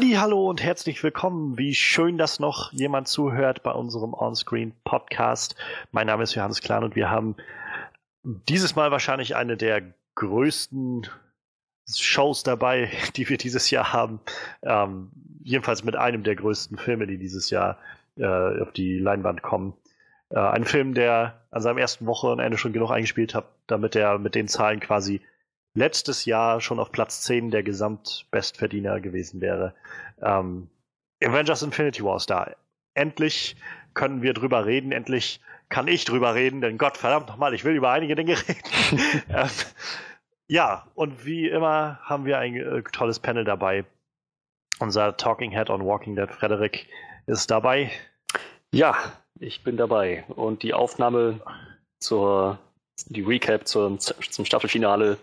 Hallo 0.00 0.48
und 0.48 0.62
herzlich 0.62 1.02
willkommen. 1.02 1.58
Wie 1.58 1.74
schön, 1.74 2.18
dass 2.18 2.38
noch 2.38 2.72
jemand 2.72 3.08
zuhört 3.08 3.64
bei 3.64 3.72
unserem 3.72 4.14
Onscreen 4.14 4.72
Podcast. 4.84 5.56
Mein 5.90 6.06
Name 6.06 6.22
ist 6.22 6.36
Johannes 6.36 6.60
Klan 6.60 6.84
und 6.84 6.94
wir 6.94 7.10
haben 7.10 7.34
dieses 8.22 8.76
Mal 8.76 8.92
wahrscheinlich 8.92 9.34
eine 9.34 9.56
der 9.56 9.82
größten 10.14 11.08
Shows 11.92 12.44
dabei, 12.44 12.92
die 13.16 13.28
wir 13.28 13.38
dieses 13.38 13.72
Jahr 13.72 13.92
haben. 13.92 14.20
Ähm, 14.62 15.10
jedenfalls 15.42 15.82
mit 15.82 15.96
einem 15.96 16.22
der 16.22 16.36
größten 16.36 16.78
Filme, 16.78 17.08
die 17.08 17.18
dieses 17.18 17.50
Jahr 17.50 17.76
äh, 18.16 18.24
auf 18.24 18.70
die 18.70 19.00
Leinwand 19.00 19.42
kommen. 19.42 19.74
Äh, 20.30 20.38
ein 20.38 20.64
Film, 20.64 20.94
der 20.94 21.42
an 21.50 21.60
seinem 21.60 21.78
ersten 21.78 22.06
Wochenende 22.06 22.56
schon 22.56 22.72
genug 22.72 22.92
eingespielt 22.92 23.34
hat, 23.34 23.46
damit 23.66 23.96
er 23.96 24.20
mit 24.20 24.36
den 24.36 24.46
Zahlen 24.46 24.78
quasi 24.78 25.22
letztes 25.78 26.24
Jahr 26.24 26.60
schon 26.60 26.80
auf 26.80 26.92
Platz 26.92 27.22
10 27.22 27.50
der 27.50 27.62
Gesamtbestverdiener 27.62 29.00
gewesen 29.00 29.40
wäre. 29.40 29.74
Ähm, 30.20 30.68
Avengers 31.22 31.62
Infinity 31.62 32.04
War 32.04 32.16
ist 32.16 32.28
da. 32.28 32.50
Endlich 32.94 33.56
können 33.94 34.22
wir 34.22 34.34
drüber 34.34 34.66
reden, 34.66 34.92
endlich 34.92 35.40
kann 35.68 35.86
ich 35.86 36.04
drüber 36.04 36.34
reden, 36.34 36.60
denn 36.60 36.78
Gott 36.78 36.96
verdammt 36.96 37.28
nochmal, 37.28 37.54
ich 37.54 37.64
will 37.64 37.74
über 37.74 37.90
einige 37.90 38.16
Dinge 38.16 38.36
reden. 38.48 39.02
ähm, 39.28 39.48
ja, 40.48 40.86
und 40.94 41.24
wie 41.24 41.48
immer 41.48 42.00
haben 42.02 42.24
wir 42.24 42.38
ein 42.38 42.56
äh, 42.56 42.82
tolles 42.90 43.20
Panel 43.20 43.44
dabei. 43.44 43.84
Unser 44.80 45.16
Talking 45.16 45.50
Head 45.50 45.70
on 45.70 45.84
Walking 45.84 46.16
Dead, 46.16 46.30
Frederik, 46.30 46.86
ist 47.26 47.50
dabei. 47.50 47.90
Ja, 48.72 48.96
ich 49.38 49.62
bin 49.62 49.76
dabei. 49.76 50.24
Und 50.28 50.62
die 50.62 50.74
Aufnahme 50.74 51.40
zur, 52.00 52.58
die 53.06 53.22
Recap 53.22 53.66
zum, 53.66 53.98
zum 53.98 54.44
Staffelfinale 54.44 55.18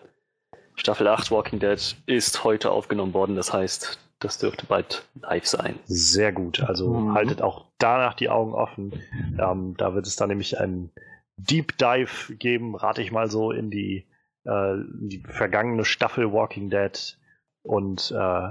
Staffel 0.76 1.08
8 1.08 1.32
Walking 1.32 1.60
Dead 1.60 1.96
ist 2.06 2.44
heute 2.44 2.72
aufgenommen 2.72 3.14
worden. 3.14 3.36
Das 3.36 3.54
heißt, 3.54 4.00
das 4.20 4.38
dürfte 4.38 4.66
bald 4.66 5.08
live 5.22 5.46
sein. 5.46 5.80
Sehr 5.86 6.32
gut. 6.32 6.62
Also 6.62 6.94
mhm. 6.94 7.14
haltet 7.14 7.42
auch 7.42 7.66
danach 7.78 8.14
die 8.14 8.30
Augen 8.30 8.54
offen. 8.54 8.94
Ähm, 9.40 9.76
da 9.78 9.94
wird 9.94 10.08
es 10.08 10.16
dann 10.16 10.30
nämlich 10.30 10.60
einen 10.60 10.92
Deep 11.38 11.78
Dive 11.78 12.36
geben, 12.36 12.76
rate 12.76 13.02
ich 13.02 13.12
mal 13.12 13.30
so, 13.30 13.52
in 13.52 13.70
die, 13.70 14.06
äh, 14.46 14.76
die 15.02 15.22
vergangene 15.28 15.86
Staffel 15.86 16.32
Walking 16.32 16.70
Dead. 16.70 17.18
Und 17.62 18.12
äh, 18.12 18.50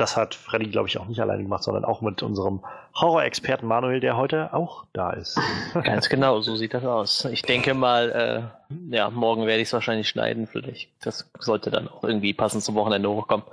das 0.00 0.16
hat 0.16 0.34
Freddy, 0.34 0.68
glaube 0.68 0.88
ich, 0.88 0.98
auch 0.98 1.06
nicht 1.06 1.20
alleine 1.20 1.42
gemacht, 1.42 1.64
sondern 1.64 1.84
auch 1.84 2.00
mit 2.00 2.22
unserem 2.22 2.60
Horror-Experten 2.94 3.66
Manuel, 3.66 4.00
der 4.00 4.16
heute 4.16 4.52
auch 4.54 4.86
da 4.92 5.10
ist. 5.10 5.38
Ganz 5.84 6.08
genau, 6.08 6.40
so 6.40 6.56
sieht 6.56 6.74
das 6.74 6.84
aus. 6.84 7.24
Ich 7.26 7.42
denke 7.42 7.74
mal, 7.74 8.52
äh, 8.70 8.94
ja, 8.94 9.10
morgen 9.10 9.46
werde 9.46 9.60
ich 9.60 9.68
es 9.68 9.72
wahrscheinlich 9.72 10.08
schneiden. 10.08 10.46
Vielleicht, 10.46 10.90
das 11.04 11.30
sollte 11.38 11.70
dann 11.70 11.88
auch 11.88 12.04
irgendwie 12.04 12.32
passend 12.32 12.62
zum 12.62 12.74
Wochenende 12.74 13.10
hochkommen. 13.10 13.46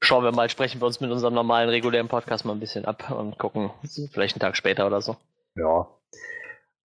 Schauen 0.00 0.24
wir 0.24 0.32
mal, 0.32 0.50
sprechen 0.50 0.80
wir 0.80 0.86
uns 0.86 1.00
mit 1.00 1.10
unserem 1.10 1.34
normalen, 1.34 1.68
regulären 1.68 2.08
Podcast 2.08 2.44
mal 2.44 2.52
ein 2.52 2.60
bisschen 2.60 2.84
ab 2.84 3.10
und 3.10 3.38
gucken, 3.38 3.70
vielleicht 4.10 4.34
einen 4.34 4.40
Tag 4.40 4.56
später 4.56 4.86
oder 4.86 5.00
so. 5.00 5.16
Ja, 5.54 5.86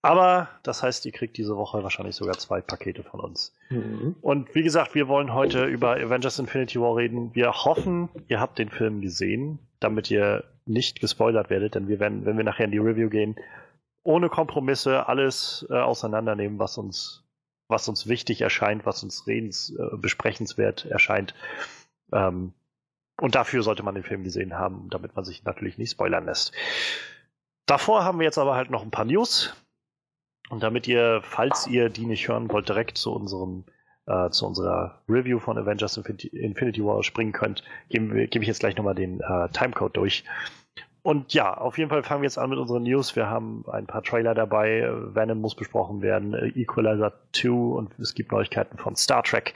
aber 0.06 0.48
das 0.62 0.84
heißt, 0.84 1.04
ihr 1.06 1.10
kriegt 1.10 1.36
diese 1.36 1.56
Woche 1.56 1.82
wahrscheinlich 1.82 2.14
sogar 2.14 2.38
zwei 2.38 2.60
Pakete 2.60 3.02
von 3.02 3.18
uns. 3.18 3.52
Mhm. 3.70 4.14
Und 4.20 4.54
wie 4.54 4.62
gesagt, 4.62 4.94
wir 4.94 5.08
wollen 5.08 5.34
heute 5.34 5.64
über 5.64 5.96
Avengers 5.96 6.38
Infinity 6.38 6.80
War 6.80 6.94
reden. 6.94 7.34
Wir 7.34 7.50
hoffen, 7.52 8.08
ihr 8.28 8.38
habt 8.38 8.60
den 8.60 8.68
Film 8.68 9.00
gesehen, 9.00 9.58
damit 9.80 10.08
ihr 10.08 10.44
nicht 10.64 11.00
gespoilert 11.00 11.50
werdet, 11.50 11.74
denn 11.74 11.88
wir 11.88 11.98
werden, 11.98 12.24
wenn 12.24 12.36
wir 12.36 12.44
nachher 12.44 12.66
in 12.66 12.70
die 12.70 12.78
Review 12.78 13.08
gehen, 13.08 13.34
ohne 14.04 14.28
Kompromisse 14.28 15.08
alles 15.08 15.66
äh, 15.70 15.74
auseinandernehmen, 15.74 16.60
was 16.60 16.78
uns, 16.78 17.24
was 17.66 17.88
uns 17.88 18.06
wichtig 18.06 18.42
erscheint, 18.42 18.86
was 18.86 19.02
uns 19.02 19.26
redens, 19.26 19.70
äh, 19.76 19.96
besprechenswert 19.96 20.84
erscheint. 20.84 21.34
Ähm, 22.12 22.52
und 23.20 23.34
dafür 23.34 23.64
sollte 23.64 23.82
man 23.82 23.96
den 23.96 24.04
Film 24.04 24.22
gesehen 24.22 24.54
haben, 24.54 24.88
damit 24.88 25.16
man 25.16 25.24
sich 25.24 25.42
natürlich 25.42 25.78
nicht 25.78 25.90
spoilern 25.90 26.26
lässt. 26.26 26.52
Davor 27.66 28.04
haben 28.04 28.20
wir 28.20 28.24
jetzt 28.24 28.38
aber 28.38 28.54
halt 28.54 28.70
noch 28.70 28.84
ein 28.84 28.92
paar 28.92 29.04
News. 29.04 29.52
Und 30.48 30.62
damit 30.62 30.86
ihr, 30.86 31.20
falls 31.22 31.66
ihr 31.66 31.88
die 31.88 32.06
nicht 32.06 32.28
hören 32.28 32.50
wollt, 32.50 32.68
direkt 32.68 32.98
zu 32.98 33.12
unserem 33.12 33.64
äh, 34.06 34.30
zu 34.30 34.46
unserer 34.46 35.02
Review 35.08 35.40
von 35.40 35.58
Avengers 35.58 35.96
Infinity 35.96 36.84
War 36.84 37.02
springen 37.02 37.32
könnt, 37.32 37.64
gebe 37.88 38.28
geb 38.28 38.42
ich 38.42 38.48
jetzt 38.48 38.60
gleich 38.60 38.76
nochmal 38.76 38.94
den 38.94 39.20
äh, 39.20 39.48
Timecode 39.50 39.96
durch. 39.96 40.24
Und 41.02 41.34
ja, 41.34 41.56
auf 41.56 41.78
jeden 41.78 41.88
Fall 41.88 42.02
fangen 42.02 42.22
wir 42.22 42.26
jetzt 42.26 42.38
an 42.38 42.50
mit 42.50 42.58
unseren 42.58 42.82
News. 42.82 43.14
Wir 43.14 43.28
haben 43.30 43.64
ein 43.70 43.86
paar 43.86 44.02
Trailer 44.02 44.34
dabei. 44.34 44.88
Venom 45.14 45.40
muss 45.40 45.54
besprochen 45.54 46.02
werden, 46.02 46.34
Equalizer 46.34 47.12
2 47.32 47.48
und 47.48 47.96
es 48.00 48.14
gibt 48.14 48.32
Neuigkeiten 48.32 48.76
von 48.76 48.96
Star 48.96 49.22
Trek. 49.22 49.54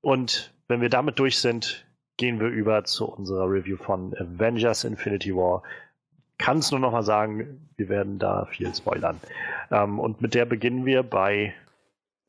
Und 0.00 0.54
wenn 0.68 0.80
wir 0.80 0.88
damit 0.88 1.18
durch 1.18 1.38
sind, 1.38 1.84
gehen 2.16 2.38
wir 2.38 2.46
über 2.46 2.84
zu 2.84 3.06
unserer 3.06 3.50
Review 3.50 3.76
von 3.76 4.14
Avengers 4.14 4.84
Infinity 4.84 5.34
War 5.34 5.64
kann 6.38 6.58
es 6.58 6.70
nur 6.70 6.80
noch 6.80 6.92
mal 6.92 7.02
sagen, 7.02 7.68
wir 7.76 7.88
werden 7.88 8.18
da 8.18 8.46
viel 8.46 8.74
spoilern. 8.74 9.20
Ähm, 9.70 9.98
und 9.98 10.20
mit 10.20 10.34
der 10.34 10.44
beginnen 10.44 10.84
wir 10.84 11.02
bei 11.02 11.54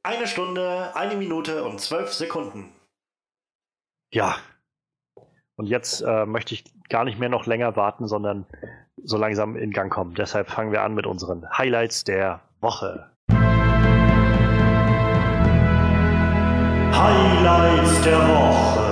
eine 0.03 0.27
Stunde, 0.27 0.95
eine 0.95 1.15
Minute 1.15 1.63
und 1.63 1.81
zwölf 1.81 2.13
Sekunden. 2.13 2.71
Ja. 4.13 4.37
Und 5.55 5.65
jetzt 5.65 6.01
äh, 6.01 6.25
möchte 6.25 6.53
ich 6.53 6.63
gar 6.87 7.03
nicht 7.03 7.19
mehr 7.19 7.29
noch 7.29 7.45
länger 7.45 7.75
warten, 7.75 8.07
sondern 8.07 8.45
so 9.03 9.17
langsam 9.17 9.55
in 9.57 9.71
Gang 9.71 9.91
kommen. 9.91 10.15
Deshalb 10.15 10.49
fangen 10.49 10.71
wir 10.71 10.83
an 10.83 10.93
mit 10.93 11.05
unseren 11.05 11.45
Highlights 11.57 12.03
der 12.03 12.39
Woche. 12.61 13.11
Highlights 16.93 18.01
der 18.03 18.19
Woche. 18.19 18.86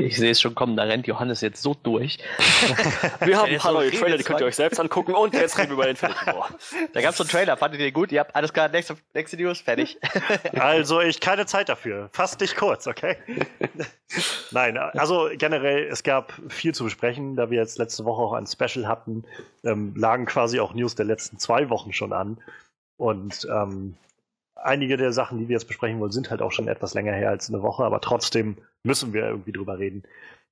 Ich 0.00 0.16
sehe 0.16 0.30
es 0.30 0.40
schon 0.40 0.54
kommen, 0.54 0.76
da 0.76 0.84
rennt 0.84 1.06
Johannes 1.06 1.40
jetzt 1.40 1.62
so 1.62 1.74
durch. 1.74 2.18
wir 3.20 3.38
haben 3.38 3.52
ein 3.52 3.58
paar 3.58 3.72
neue 3.72 3.90
Trailer, 3.90 4.16
die 4.16 4.24
könnt 4.24 4.40
ihr 4.40 4.46
euch 4.46 4.56
selbst 4.56 4.80
angucken 4.80 5.14
und 5.14 5.34
jetzt 5.34 5.58
reden 5.58 5.68
wir 5.68 5.74
über 5.74 5.86
den 5.86 6.00
War. 6.00 6.48
Da 6.92 7.00
gab 7.00 7.10
es 7.10 7.18
so 7.18 7.24
einen 7.24 7.30
Trailer, 7.30 7.56
fandet 7.56 7.80
ihr 7.80 7.92
gut? 7.92 8.12
Ihr 8.12 8.20
habt 8.20 8.34
alles 8.34 8.52
klar, 8.52 8.68
nächste, 8.68 8.96
nächste 9.14 9.36
News, 9.36 9.60
fertig. 9.60 9.98
also 10.58 11.00
ich 11.00 11.20
keine 11.20 11.46
Zeit 11.46 11.68
dafür. 11.68 12.08
Fass 12.12 12.36
dich 12.36 12.56
kurz, 12.56 12.86
okay? 12.86 13.16
Nein, 14.50 14.76
also 14.76 15.28
generell, 15.36 15.86
es 15.88 16.02
gab 16.02 16.32
viel 16.48 16.74
zu 16.74 16.84
besprechen, 16.84 17.36
da 17.36 17.50
wir 17.50 17.58
jetzt 17.58 17.78
letzte 17.78 18.04
Woche 18.04 18.22
auch 18.22 18.32
ein 18.32 18.46
Special 18.46 18.88
hatten, 18.88 19.24
ähm, 19.64 19.94
lagen 19.96 20.26
quasi 20.26 20.60
auch 20.60 20.74
News 20.74 20.94
der 20.94 21.06
letzten 21.06 21.38
zwei 21.38 21.68
Wochen 21.70 21.92
schon 21.92 22.12
an. 22.12 22.38
Und 22.96 23.46
ähm, 23.50 23.96
einige 24.62 24.96
der 24.96 25.12
Sachen, 25.12 25.38
die 25.38 25.48
wir 25.48 25.54
jetzt 25.54 25.66
besprechen 25.66 26.00
wollen, 26.00 26.12
sind 26.12 26.30
halt 26.30 26.42
auch 26.42 26.52
schon 26.52 26.68
etwas 26.68 26.94
länger 26.94 27.12
her 27.12 27.30
als 27.30 27.48
eine 27.48 27.62
Woche, 27.62 27.84
aber 27.84 28.00
trotzdem 28.00 28.56
müssen 28.82 29.12
wir 29.12 29.24
irgendwie 29.24 29.52
drüber 29.52 29.78
reden 29.78 30.04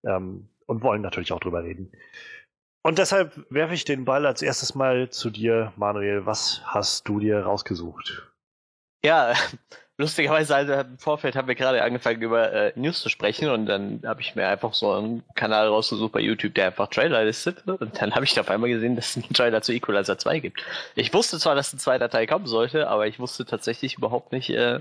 ähm, 0.05 0.49
und 0.67 0.83
wollen 0.83 1.03
natürlich 1.03 1.33
auch 1.33 1.41
drüber 1.41 1.63
reden. 1.63 1.93
Und 2.83 2.99
deshalb 2.99 3.45
werfe 3.51 3.75
ich 3.75 3.85
den 3.85 4.05
Ball 4.05 4.25
als 4.25 4.41
erstes 4.41 4.75
mal 4.75 5.11
zu 5.11 5.31
dir, 5.31 5.73
Manuel. 5.77 6.27
Was 6.27 6.63
hast 6.65 7.09
du 7.09 7.21
dir 7.21 7.41
rausgesucht? 7.41 8.31
Ja, 9.05 9.35
lustigerweise, 9.99 10.55
also 10.55 10.73
im 10.73 10.99
Vorfeld 10.99 11.37
haben 11.37 11.49
wir 11.49 11.57
gerade 11.57 11.83
angefangen 11.83 12.23
über 12.23 12.53
äh, 12.53 12.73
News 12.77 13.01
zu 13.01 13.09
sprechen 13.09 13.51
und 13.51 13.67
dann 13.67 14.01
habe 14.07 14.21
ich 14.21 14.37
mir 14.37 14.49
einfach 14.49 14.73
so 14.73 14.93
einen 14.93 15.25
Kanal 15.35 15.67
rausgesucht 15.67 16.13
bei 16.13 16.21
YouTube, 16.21 16.55
der 16.55 16.67
einfach 16.67 16.89
Trailer 16.89 17.25
listet 17.25 17.67
und 17.67 18.01
dann 18.01 18.15
habe 18.15 18.25
ich 18.25 18.39
auf 18.39 18.49
einmal 18.49 18.71
gesehen, 18.71 18.97
dass 18.97 19.17
es 19.17 19.25
einen 19.25 19.35
Trailer 19.35 19.61
zu 19.61 19.73
Equalizer 19.73 20.17
2 20.17 20.39
gibt. 20.39 20.63
Ich 20.95 21.13
wusste 21.13 21.39
zwar, 21.39 21.57
dass 21.57 21.73
ein 21.73 21.81
zweiter 21.81 22.09
Teil 22.09 22.27
kommen 22.29 22.47
sollte, 22.47 22.89
aber 22.89 23.09
ich 23.09 23.19
wusste 23.19 23.45
tatsächlich 23.45 23.99
überhaupt 23.99 24.31
nicht, 24.33 24.51
äh, 24.51 24.81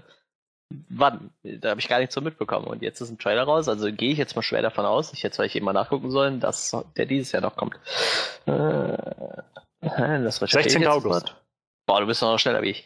wann. 0.90 1.32
Da 1.44 1.72
habe 1.72 1.80
ich 1.80 1.88
gar 1.88 2.00
nichts 2.00 2.14
so 2.14 2.22
mitbekommen 2.22 2.68
und 2.68 2.84
jetzt 2.84 3.02
ist 3.02 3.10
ein 3.10 3.18
Trailer 3.18 3.44
raus, 3.44 3.68
also 3.68 3.92
gehe 3.92 4.12
ich 4.12 4.20
jetzt 4.20 4.36
mal 4.36 4.44
schwer 4.44 4.62
davon 4.62 4.86
aus, 4.86 5.14
ich 5.14 5.24
hätte 5.24 5.44
eben 5.44 5.66
mal 5.66 5.74
nachgucken 5.74 6.12
sollen, 6.12 6.40
dass 6.40 6.76
der 6.96 7.08
dieses 7.08 7.32
Jahr 7.32 7.42
noch 7.42 7.56
kommt. 7.56 7.76
Äh, 8.46 8.98
das 9.82 10.38
16. 10.38 10.86
August. 10.86 11.26
Mal. 11.26 11.47
Boah, 11.88 12.02
du 12.02 12.06
bist 12.06 12.22
noch 12.22 12.38
schneller 12.38 12.62
wie 12.62 12.72
ich. 12.72 12.86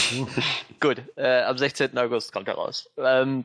Gut, 0.80 1.00
äh, 1.16 1.42
am 1.42 1.56
16. 1.56 1.96
August 1.96 2.32
kommt 2.32 2.48
er 2.48 2.54
raus. 2.54 2.90
Ähm, 2.98 3.44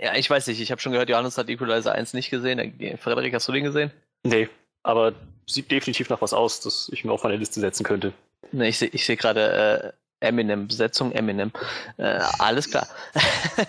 ja, 0.00 0.14
ich 0.14 0.28
weiß 0.28 0.46
nicht, 0.46 0.60
ich 0.60 0.70
habe 0.70 0.80
schon 0.80 0.92
gehört, 0.92 1.10
Johannes 1.10 1.36
hat 1.36 1.50
Equalizer 1.50 1.92
1 1.92 2.14
nicht 2.14 2.30
gesehen. 2.30 2.98
Frederik, 2.98 3.34
hast 3.34 3.46
du 3.46 3.52
den 3.52 3.64
gesehen? 3.64 3.90
Nee, 4.22 4.48
aber 4.82 5.12
sieht 5.46 5.70
definitiv 5.70 6.08
nach 6.08 6.22
was 6.22 6.32
aus, 6.32 6.60
das 6.60 6.90
ich 6.92 7.04
mir 7.04 7.12
auf 7.12 7.24
meine 7.24 7.36
Liste 7.36 7.60
setzen 7.60 7.84
könnte. 7.84 8.14
Nee, 8.52 8.68
ich 8.70 8.78
sehe 8.78 8.90
seh 8.94 9.16
gerade 9.16 9.92
äh, 10.20 10.26
Eminem, 10.26 10.66
Besetzung 10.66 11.12
Eminem. 11.12 11.52
Äh, 11.98 12.20
alles 12.38 12.70
klar. 12.70 12.88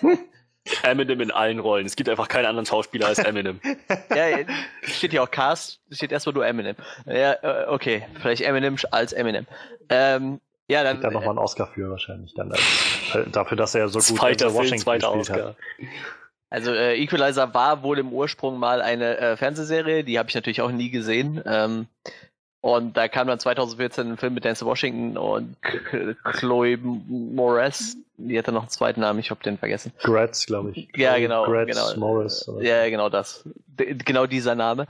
Eminem 0.82 1.20
in 1.20 1.30
allen 1.30 1.58
Rollen. 1.58 1.86
Es 1.86 1.96
gibt 1.96 2.08
einfach 2.08 2.28
keinen 2.28 2.46
anderen 2.46 2.66
Schauspieler 2.66 3.08
als 3.08 3.18
Eminem. 3.18 3.60
ja, 4.14 4.38
steht 4.82 5.10
hier 5.10 5.22
auch 5.22 5.30
Cast, 5.30 5.80
steht 5.90 6.12
erstmal 6.12 6.34
nur 6.34 6.46
Eminem. 6.46 6.76
Ja, 7.06 7.32
äh, 7.42 7.66
okay, 7.68 8.06
vielleicht 8.20 8.42
Eminem 8.42 8.76
als 8.90 9.12
Eminem. 9.12 9.46
Ähm, 9.88 10.40
ja, 10.68 10.84
dann. 10.84 11.00
Da 11.00 11.10
nochmal 11.10 11.30
einen 11.30 11.38
Oscar 11.38 11.66
für 11.66 11.90
wahrscheinlich 11.90 12.34
dann. 12.34 12.52
Als, 12.52 12.62
äh, 13.14 13.30
dafür, 13.30 13.56
dass 13.56 13.74
er 13.74 13.88
so 13.88 13.98
gut 13.98 14.18
Zweiter 14.18 14.48
in 14.48 14.54
Washington 14.54 15.00
Film, 15.00 15.00
gespielt 15.00 15.20
Oscar. 15.20 15.48
hat. 15.48 15.56
Also 16.50 16.74
äh, 16.74 17.02
Equalizer 17.02 17.52
war 17.54 17.82
wohl 17.82 17.98
im 17.98 18.12
Ursprung 18.12 18.58
mal 18.58 18.82
eine 18.82 19.16
äh, 19.16 19.36
Fernsehserie, 19.38 20.04
die 20.04 20.18
habe 20.18 20.28
ich 20.28 20.34
natürlich 20.34 20.60
auch 20.60 20.70
nie 20.70 20.90
gesehen. 20.90 21.42
Ähm, 21.46 21.86
Und 22.62 22.96
da 22.96 23.08
kam 23.08 23.26
dann 23.26 23.40
2014 23.40 24.12
ein 24.12 24.16
Film 24.16 24.34
mit 24.34 24.44
Denzel 24.44 24.68
Washington 24.68 25.18
und 25.18 25.56
Chloe 26.24 26.78
Moretz. 26.78 27.96
Die 28.16 28.38
hatte 28.38 28.52
noch 28.52 28.62
einen 28.62 28.70
zweiten 28.70 29.00
Namen, 29.00 29.18
ich 29.18 29.30
habe 29.30 29.42
den 29.42 29.58
vergessen. 29.58 29.92
Gratz, 30.00 30.46
glaube 30.46 30.70
ich. 30.70 30.88
Ja, 30.94 31.18
genau. 31.18 31.44
Gratz 31.44 31.66
genau. 31.66 31.96
Morris. 31.96 32.48
Ja, 32.60 32.88
genau 32.88 33.08
das. 33.08 33.42
D 33.66 33.96
genau 34.04 34.26
dieser 34.26 34.54
Name. 34.54 34.86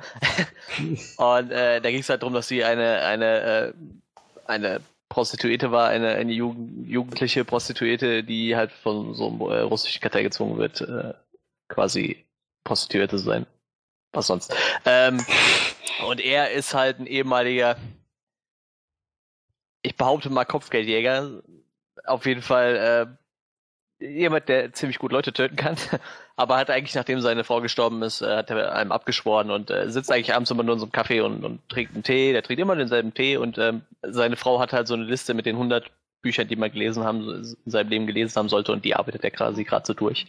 und 1.16 1.50
äh, 1.50 1.80
da 1.80 1.90
ging 1.90 2.00
es 2.00 2.10
halt 2.10 2.20
darum, 2.20 2.34
dass 2.34 2.46
sie 2.46 2.62
eine, 2.62 3.00
eine, 3.00 3.40
äh, 3.40 3.72
eine 4.44 4.80
Prostituierte 5.08 5.72
war, 5.72 5.88
eine, 5.88 6.08
eine 6.10 6.32
Jugend 6.32 6.86
jugendliche 6.86 7.46
Prostituierte, 7.46 8.22
die 8.22 8.54
halt 8.54 8.70
von 8.70 9.14
so 9.14 9.28
einem 9.28 9.40
äh, 9.40 9.60
russischen 9.60 10.02
Kartell 10.02 10.24
gezwungen 10.24 10.58
wird, 10.58 10.82
äh, 10.82 11.14
quasi 11.69 12.26
Prostituierte 12.64 13.16
zu 13.16 13.24
sein. 13.24 13.46
Was 14.12 14.26
sonst. 14.26 14.54
Ähm, 14.84 15.24
und 16.06 16.20
er 16.20 16.50
ist 16.52 16.75
halt 16.75 16.99
ein 16.99 17.06
ehemaliger, 17.06 17.76
ich 19.82 19.96
behaupte 19.96 20.31
mal 20.31 20.44
Kopfgeldjäger. 20.44 21.43
Auf 22.05 22.26
jeden 22.26 22.43
Fall 22.43 23.17
äh, 24.00 24.06
jemand, 24.06 24.49
der 24.49 24.73
ziemlich 24.73 24.99
gut 24.99 25.12
Leute 25.12 25.32
töten 25.32 25.56
kann. 25.56 25.76
Aber 26.37 26.56
hat 26.56 26.70
eigentlich, 26.70 26.94
nachdem 26.94 27.20
seine 27.20 27.44
Frau 27.44 27.61
gestorben 27.61 28.02
ist, 28.02 28.23
äh, 28.23 28.37
hat 28.37 28.50
er 28.50 28.75
einem 28.75 28.93
abgeschworen 28.93 29.50
und 29.50 29.70
äh, 29.70 29.90
sitzt 29.90 30.11
eigentlich 30.11 30.34
abends 30.34 30.50
immer 30.50 30.62
nur 30.62 30.75
in 30.75 30.81
so 30.81 30.87
einem 30.87 30.93
Café 30.93 31.23
und, 31.23 31.44
und 31.44 31.69
trinkt 31.69 31.94
einen 31.94 32.02
Tee. 32.02 32.32
Der 32.32 32.43
trinkt 32.43 32.61
immer 32.61 32.76
denselben 32.76 33.14
Tee 33.14 33.37
und 33.37 33.58
ähm, 33.58 33.82
seine 34.02 34.37
Frau 34.37 34.58
hat 34.61 34.73
halt 34.73 34.88
so 34.88 34.94
eine 34.94 35.05
Liste 35.05 35.34
mit 35.34 35.46
den 35.46 35.56
100 35.56 35.90
Büchern, 36.23 36.49
die 36.49 36.56
man 36.56 36.73
gelesen 36.73 37.05
haben, 37.05 37.29
in 37.64 37.70
seinem 37.70 37.88
Leben 37.88 38.06
gelesen 38.06 38.37
haben 38.37 38.49
sollte 38.49 38.73
und 38.73 38.84
die 38.84 38.94
arbeitet 38.94 39.25
er 39.25 39.31
quasi 39.31 39.64
gerade 39.64 39.87
so 39.87 39.93
durch. 39.93 40.26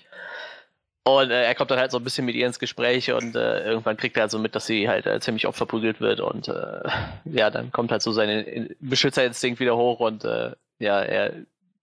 Und 1.05 1.31
äh, 1.31 1.43
er 1.43 1.55
kommt 1.55 1.69
dann 1.69 1.79
halt 1.79 1.91
so 1.91 1.97
ein 1.97 2.03
bisschen 2.03 2.25
mit 2.25 2.35
ihr 2.35 2.47
ins 2.47 2.59
Gespräch 2.59 3.11
und 3.11 3.35
äh, 3.35 3.65
irgendwann 3.65 3.97
kriegt 3.97 4.15
er 4.15 4.21
halt 4.21 4.31
so 4.31 4.39
mit, 4.39 4.55
dass 4.55 4.65
sie 4.65 4.87
halt 4.87 5.05
äh, 5.05 5.19
ziemlich 5.19 5.47
oft 5.47 5.57
verprügelt 5.57 5.99
wird 5.99 6.21
und 6.21 6.47
äh, 6.47 6.89
ja, 7.25 7.49
dann 7.49 7.73
kommt 7.73 7.91
halt 7.91 8.01
so 8.01 8.13
sein 8.13 8.73
Beschützerinstinkt 8.79 9.59
wieder 9.59 9.75
hoch 9.75 9.99
und 9.99 10.23
äh, 10.23 10.51
ja, 10.79 11.01
er 11.01 11.33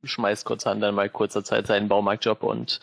schmeißt 0.04 0.46
kurzerhand 0.46 0.82
dann 0.82 0.94
mal 0.94 1.10
kurzer 1.10 1.44
Zeit 1.44 1.66
seinen 1.66 1.88
Baumarktjob 1.88 2.42
und 2.42 2.80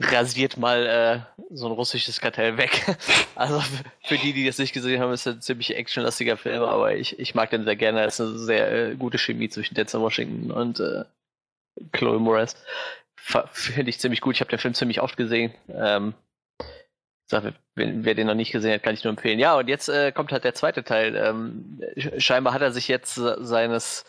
rasiert 0.00 0.58
mal 0.58 0.86
äh, 0.86 1.42
so 1.50 1.66
ein 1.66 1.72
russisches 1.72 2.20
Kartell 2.20 2.56
weg. 2.56 2.96
also 3.34 3.60
für 4.04 4.16
die, 4.16 4.32
die 4.32 4.46
das 4.46 4.58
nicht 4.58 4.72
gesehen 4.72 5.00
haben, 5.00 5.12
ist 5.12 5.26
das 5.26 5.34
ein 5.34 5.42
ziemlich 5.42 5.74
actionlastiger 5.76 6.36
Film, 6.36 6.62
aber 6.62 6.94
ich, 6.94 7.18
ich 7.18 7.34
mag 7.34 7.50
den 7.50 7.64
sehr 7.64 7.74
gerne. 7.74 8.04
Es 8.04 8.20
ist 8.20 8.28
eine 8.28 8.38
sehr 8.38 8.94
gute 8.94 9.18
Chemie 9.18 9.48
zwischen 9.48 9.74
Denzel 9.74 10.00
Washington 10.00 10.52
und 10.52 10.80
Chloe 11.90 12.20
Moretz 12.20 12.54
finde 13.52 13.90
ich 13.90 13.98
ziemlich 13.98 14.20
gut. 14.20 14.34
Ich 14.34 14.40
habe 14.40 14.50
den 14.50 14.58
Film 14.58 14.74
ziemlich 14.74 15.00
oft 15.00 15.16
gesehen. 15.16 15.52
Ähm, 15.68 16.14
sag, 17.26 17.54
wer, 17.74 18.04
wer, 18.04 18.14
den 18.14 18.26
noch 18.26 18.34
nicht 18.34 18.52
gesehen 18.52 18.74
hat, 18.74 18.82
kann 18.82 18.94
ich 18.94 19.04
nur 19.04 19.10
empfehlen. 19.10 19.38
Ja, 19.38 19.56
und 19.56 19.68
jetzt 19.68 19.88
äh, 19.88 20.12
kommt 20.12 20.32
halt 20.32 20.44
der 20.44 20.54
zweite 20.54 20.84
Teil. 20.84 21.14
Ähm, 21.16 21.82
scheinbar 22.18 22.54
hat 22.54 22.62
er 22.62 22.72
sich 22.72 22.88
jetzt 22.88 23.14
seines 23.14 24.04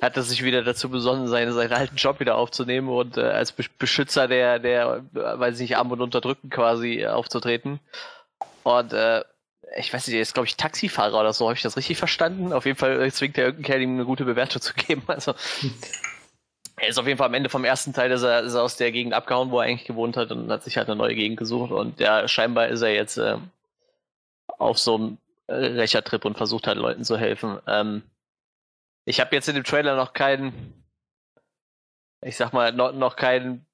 hat 0.00 0.16
er 0.16 0.22
sich 0.22 0.42
wieder 0.42 0.62
dazu 0.62 0.88
besonnen, 0.88 1.28
seine, 1.28 1.52
seinen 1.52 1.72
alten 1.72 1.96
Job 1.96 2.18
wieder 2.20 2.36
aufzunehmen 2.36 2.88
und 2.88 3.16
äh, 3.16 3.22
als 3.22 3.52
Beschützer 3.52 4.26
der, 4.26 4.58
der, 4.58 5.04
weiß 5.12 5.54
ich 5.54 5.60
nicht, 5.70 5.76
Arm 5.76 5.92
und 5.92 6.00
Unterdrücken 6.00 6.50
quasi 6.50 7.06
aufzutreten. 7.06 7.78
Und 8.64 8.92
äh, 8.92 9.22
ich 9.76 9.92
weiß 9.92 10.06
nicht, 10.06 10.16
er 10.16 10.22
ist, 10.22 10.34
glaube 10.34 10.46
ich, 10.46 10.56
Taxifahrer 10.56 11.20
oder 11.20 11.32
so, 11.32 11.46
habe 11.46 11.54
ich 11.54 11.62
das 11.62 11.76
richtig 11.76 11.96
verstanden? 11.96 12.52
Auf 12.52 12.66
jeden 12.66 12.78
Fall 12.78 13.10
zwingt 13.12 13.38
er 13.38 13.44
irgendeinen 13.44 13.66
Kerl, 13.66 13.82
ihm 13.82 13.94
eine 13.94 14.04
gute 14.04 14.24
Bewertung 14.24 14.60
zu 14.60 14.74
geben. 14.74 15.02
Also, 15.06 15.34
er 16.76 16.88
ist 16.88 16.98
auf 16.98 17.06
jeden 17.06 17.18
Fall 17.18 17.28
am 17.28 17.34
Ende 17.34 17.50
vom 17.50 17.64
ersten 17.64 17.92
Teil 17.92 18.10
ist 18.10 18.22
er, 18.22 18.42
ist 18.42 18.54
er 18.54 18.62
aus 18.62 18.76
der 18.76 18.90
Gegend 18.92 19.14
abgehauen, 19.14 19.50
wo 19.50 19.60
er 19.60 19.66
eigentlich 19.66 19.86
gewohnt 19.86 20.16
hat 20.16 20.32
und 20.32 20.50
hat 20.50 20.64
sich 20.64 20.76
halt 20.76 20.88
eine 20.88 20.96
neue 20.96 21.14
Gegend 21.14 21.38
gesucht. 21.38 21.70
Und 21.70 22.00
ja, 22.00 22.26
scheinbar 22.26 22.68
ist 22.68 22.82
er 22.82 22.92
jetzt 22.92 23.16
äh, 23.16 23.38
auf 24.46 24.78
so 24.78 24.96
einem 24.96 25.18
äh, 25.46 25.54
Rächertrip 25.54 26.24
und 26.24 26.36
versucht 26.36 26.66
halt 26.66 26.78
Leuten 26.78 27.04
zu 27.04 27.16
helfen. 27.16 27.58
Ähm, 27.66 28.02
ich 29.04 29.20
habe 29.20 29.34
jetzt 29.36 29.48
in 29.48 29.54
dem 29.54 29.64
Trailer 29.64 29.96
noch 29.96 30.14
keinen, 30.14 30.74
ich 32.22 32.36
sag 32.36 32.52
mal, 32.52 32.72
noch, 32.72 32.92
noch 32.92 33.16
kein, 33.16 33.64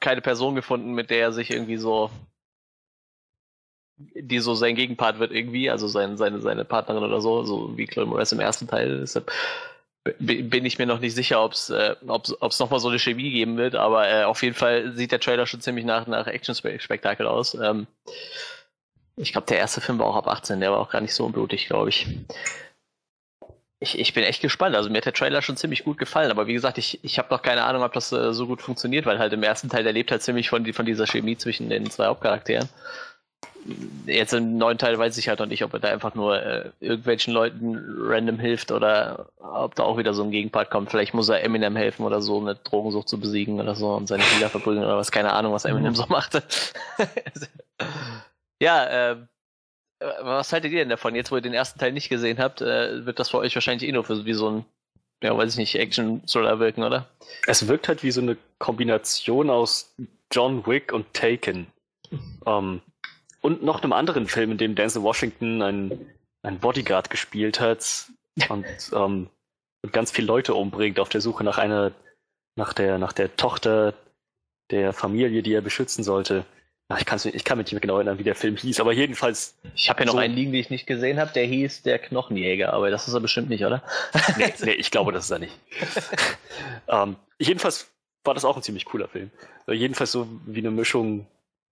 keine 0.00 0.20
Person 0.20 0.54
gefunden, 0.54 0.92
mit 0.94 1.10
der 1.10 1.20
er 1.20 1.32
sich 1.32 1.50
irgendwie 1.50 1.76
so, 1.76 2.10
die 3.96 4.40
so 4.40 4.54
sein 4.54 4.74
Gegenpart 4.74 5.20
wird 5.20 5.30
irgendwie, 5.30 5.70
also 5.70 5.86
sein, 5.86 6.16
seine, 6.16 6.40
seine 6.40 6.64
Partnerin 6.64 7.04
oder 7.04 7.20
so, 7.20 7.44
so 7.44 7.76
wie 7.76 7.86
Chloe 7.86 8.06
Moretz 8.06 8.32
im 8.32 8.40
ersten 8.40 8.66
Teil. 8.66 9.00
Deshalb 9.00 9.30
bin 10.18 10.64
ich 10.64 10.78
mir 10.78 10.86
noch 10.86 10.98
nicht 10.98 11.14
sicher, 11.14 11.44
ob 11.44 11.52
es 11.52 11.70
äh, 11.70 11.94
nochmal 12.02 12.80
so 12.80 12.88
eine 12.88 12.98
Chemie 12.98 13.30
geben 13.30 13.56
wird, 13.56 13.76
aber 13.76 14.08
äh, 14.08 14.24
auf 14.24 14.42
jeden 14.42 14.56
Fall 14.56 14.92
sieht 14.96 15.12
der 15.12 15.20
Trailer 15.20 15.46
schon 15.46 15.60
ziemlich 15.60 15.84
nach, 15.84 16.06
nach 16.08 16.26
Action-Spektakel 16.26 17.26
aus. 17.26 17.54
Ähm, 17.54 17.86
ich 19.16 19.32
glaube, 19.32 19.46
der 19.46 19.58
erste 19.58 19.80
Film 19.80 19.98
war 19.98 20.06
auch 20.06 20.16
ab 20.16 20.26
18, 20.26 20.58
der 20.58 20.72
war 20.72 20.80
auch 20.80 20.90
gar 20.90 21.00
nicht 21.00 21.14
so 21.14 21.24
unblutig, 21.24 21.66
glaube 21.66 21.90
ich. 21.90 22.08
ich. 23.78 23.96
Ich 23.98 24.12
bin 24.12 24.24
echt 24.24 24.42
gespannt. 24.42 24.74
Also 24.74 24.90
mir 24.90 24.96
hat 24.96 25.06
der 25.06 25.12
Trailer 25.12 25.40
schon 25.40 25.56
ziemlich 25.56 25.84
gut 25.84 25.98
gefallen, 25.98 26.32
aber 26.32 26.48
wie 26.48 26.54
gesagt, 26.54 26.78
ich, 26.78 27.04
ich 27.04 27.18
habe 27.18 27.32
noch 27.32 27.42
keine 27.42 27.62
Ahnung, 27.62 27.84
ob 27.84 27.92
das 27.92 28.10
äh, 28.10 28.32
so 28.32 28.48
gut 28.48 28.60
funktioniert, 28.60 29.06
weil 29.06 29.20
halt 29.20 29.32
im 29.32 29.42
ersten 29.44 29.68
Teil, 29.68 29.84
der 29.84 29.92
lebt 29.92 30.10
halt 30.10 30.22
ziemlich 30.22 30.48
von, 30.48 30.72
von 30.72 30.86
dieser 30.86 31.06
Chemie 31.06 31.36
zwischen 31.36 31.68
den 31.68 31.88
zwei 31.90 32.06
Hauptcharakteren 32.06 32.68
jetzt 34.06 34.32
im 34.32 34.58
neuen 34.58 34.78
Teil 34.78 34.98
weiß 34.98 35.16
ich 35.18 35.28
halt 35.28 35.38
noch 35.38 35.46
nicht, 35.46 35.62
ob 35.64 35.72
er 35.74 35.80
da 35.80 35.88
einfach 35.88 36.14
nur 36.14 36.42
äh, 36.42 36.70
irgendwelchen 36.80 37.32
Leuten 37.32 37.76
random 37.78 38.38
hilft 38.38 38.72
oder 38.72 39.26
ob 39.38 39.74
da 39.74 39.84
auch 39.84 39.98
wieder 39.98 40.14
so 40.14 40.22
ein 40.22 40.30
Gegenpart 40.30 40.70
kommt. 40.70 40.90
Vielleicht 40.90 41.14
muss 41.14 41.28
er 41.28 41.42
Eminem 41.44 41.76
helfen 41.76 42.04
oder 42.04 42.20
so, 42.20 42.40
eine 42.40 42.56
Drogensucht 42.56 43.08
zu 43.08 43.20
besiegen 43.20 43.60
oder 43.60 43.74
so 43.74 43.94
und 43.94 44.08
seine 44.08 44.22
Spieler 44.22 44.48
verprügeln 44.48 44.84
oder 44.84 44.96
was. 44.96 45.12
Keine 45.12 45.32
Ahnung, 45.32 45.52
was 45.52 45.64
Eminem 45.64 45.94
so 45.94 46.06
machte. 46.08 46.42
ja, 48.60 49.12
äh, 49.12 49.16
was 50.22 50.52
haltet 50.52 50.72
ihr 50.72 50.80
denn 50.80 50.88
davon? 50.88 51.14
Jetzt, 51.14 51.30
wo 51.30 51.36
ihr 51.36 51.42
den 51.42 51.54
ersten 51.54 51.78
Teil 51.78 51.92
nicht 51.92 52.08
gesehen 52.08 52.38
habt, 52.38 52.60
äh, 52.60 53.06
wird 53.06 53.18
das 53.18 53.30
für 53.30 53.38
euch 53.38 53.54
wahrscheinlich 53.54 53.88
eh 53.88 53.92
nur 53.92 54.04
für, 54.04 54.24
wie 54.24 54.34
so 54.34 54.50
ein, 54.50 54.64
ja, 55.22 55.36
weiß 55.36 55.52
ich 55.52 55.58
nicht, 55.58 55.76
Action-Thriller 55.76 56.58
wirken, 56.58 56.82
oder? 56.82 57.06
Es 57.46 57.68
wirkt 57.68 57.86
halt 57.86 58.02
wie 58.02 58.10
so 58.10 58.20
eine 58.20 58.36
Kombination 58.58 59.50
aus 59.50 59.94
John 60.32 60.66
Wick 60.66 60.92
und 60.92 61.12
Taken. 61.14 61.66
Ähm, 62.44 62.82
und 63.42 63.62
noch 63.62 63.82
einem 63.82 63.92
anderen 63.92 64.26
Film, 64.26 64.52
in 64.52 64.58
dem 64.58 64.74
Denzel 64.74 65.02
Washington 65.02 65.60
einen, 65.60 66.10
einen 66.42 66.58
Bodyguard 66.58 67.10
gespielt 67.10 67.60
hat 67.60 68.06
und, 68.48 68.64
ähm, 68.94 69.28
und 69.82 69.92
ganz 69.92 70.10
viele 70.10 70.28
Leute 70.28 70.54
umbringt 70.54 70.98
auf 70.98 71.10
der 71.10 71.20
Suche 71.20 71.44
nach 71.44 71.58
einer, 71.58 71.92
nach 72.56 72.72
der, 72.72 72.98
nach 72.98 73.12
der 73.12 73.36
Tochter 73.36 73.94
der 74.70 74.92
Familie, 74.92 75.42
die 75.42 75.52
er 75.52 75.60
beschützen 75.60 76.04
sollte. 76.04 76.46
Ach, 76.88 77.00
ich, 77.00 77.34
ich 77.34 77.44
kann 77.44 77.58
mich 77.58 77.66
nicht 77.66 77.72
mehr 77.72 77.80
genau 77.80 77.96
erinnern, 77.96 78.18
wie 78.18 78.22
der 78.22 78.34
Film 78.34 78.56
hieß, 78.56 78.80
aber 78.80 78.92
jedenfalls. 78.92 79.56
Ich 79.74 79.88
habe 79.88 80.00
ja 80.00 80.06
noch 80.06 80.12
so 80.12 80.18
einen 80.18 80.34
liegen, 80.34 80.52
den 80.52 80.60
ich 80.60 80.70
nicht 80.70 80.86
gesehen 80.86 81.18
habe, 81.18 81.32
der 81.32 81.44
hieß 81.44 81.82
Der 81.82 81.98
Knochenjäger, 81.98 82.72
aber 82.72 82.90
das 82.90 83.08
ist 83.08 83.14
er 83.14 83.20
bestimmt 83.20 83.48
nicht, 83.48 83.64
oder? 83.64 83.82
nee, 84.36 84.52
nee 84.62 84.72
ich 84.72 84.90
glaube, 84.90 85.12
das 85.12 85.24
ist 85.24 85.30
er 85.30 85.38
nicht. 85.38 85.58
ähm, 86.88 87.16
jedenfalls 87.38 87.90
war 88.24 88.34
das 88.34 88.44
auch 88.44 88.56
ein 88.56 88.62
ziemlich 88.62 88.84
cooler 88.84 89.08
Film. 89.08 89.30
Jedenfalls 89.66 90.12
so 90.12 90.28
wie 90.46 90.60
eine 90.60 90.70
Mischung 90.70 91.26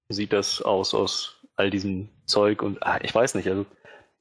sieht 0.09 0.33
das 0.33 0.63
aus 0.63 0.95
aus 0.95 1.40
all 1.61 1.71
diesem 1.71 2.09
Zeug 2.25 2.63
und 2.63 2.83
ah, 2.83 2.99
ich 3.03 3.15
weiß 3.15 3.35
nicht, 3.35 3.49
also 3.49 3.67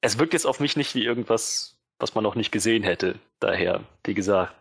es 0.02 0.20
wirkt 0.20 0.34
jetzt 0.34 0.46
auf 0.46 0.60
mich 0.60 0.76
nicht 0.76 0.94
wie 0.94 1.06
irgendwas, 1.06 1.78
was 2.00 2.16
man 2.16 2.24
noch 2.24 2.36
nicht 2.36 2.52
gesehen 2.52 2.84
hätte. 2.84 3.16
Daher, 3.40 3.84
wie 4.04 4.14
gesagt, 4.14 4.54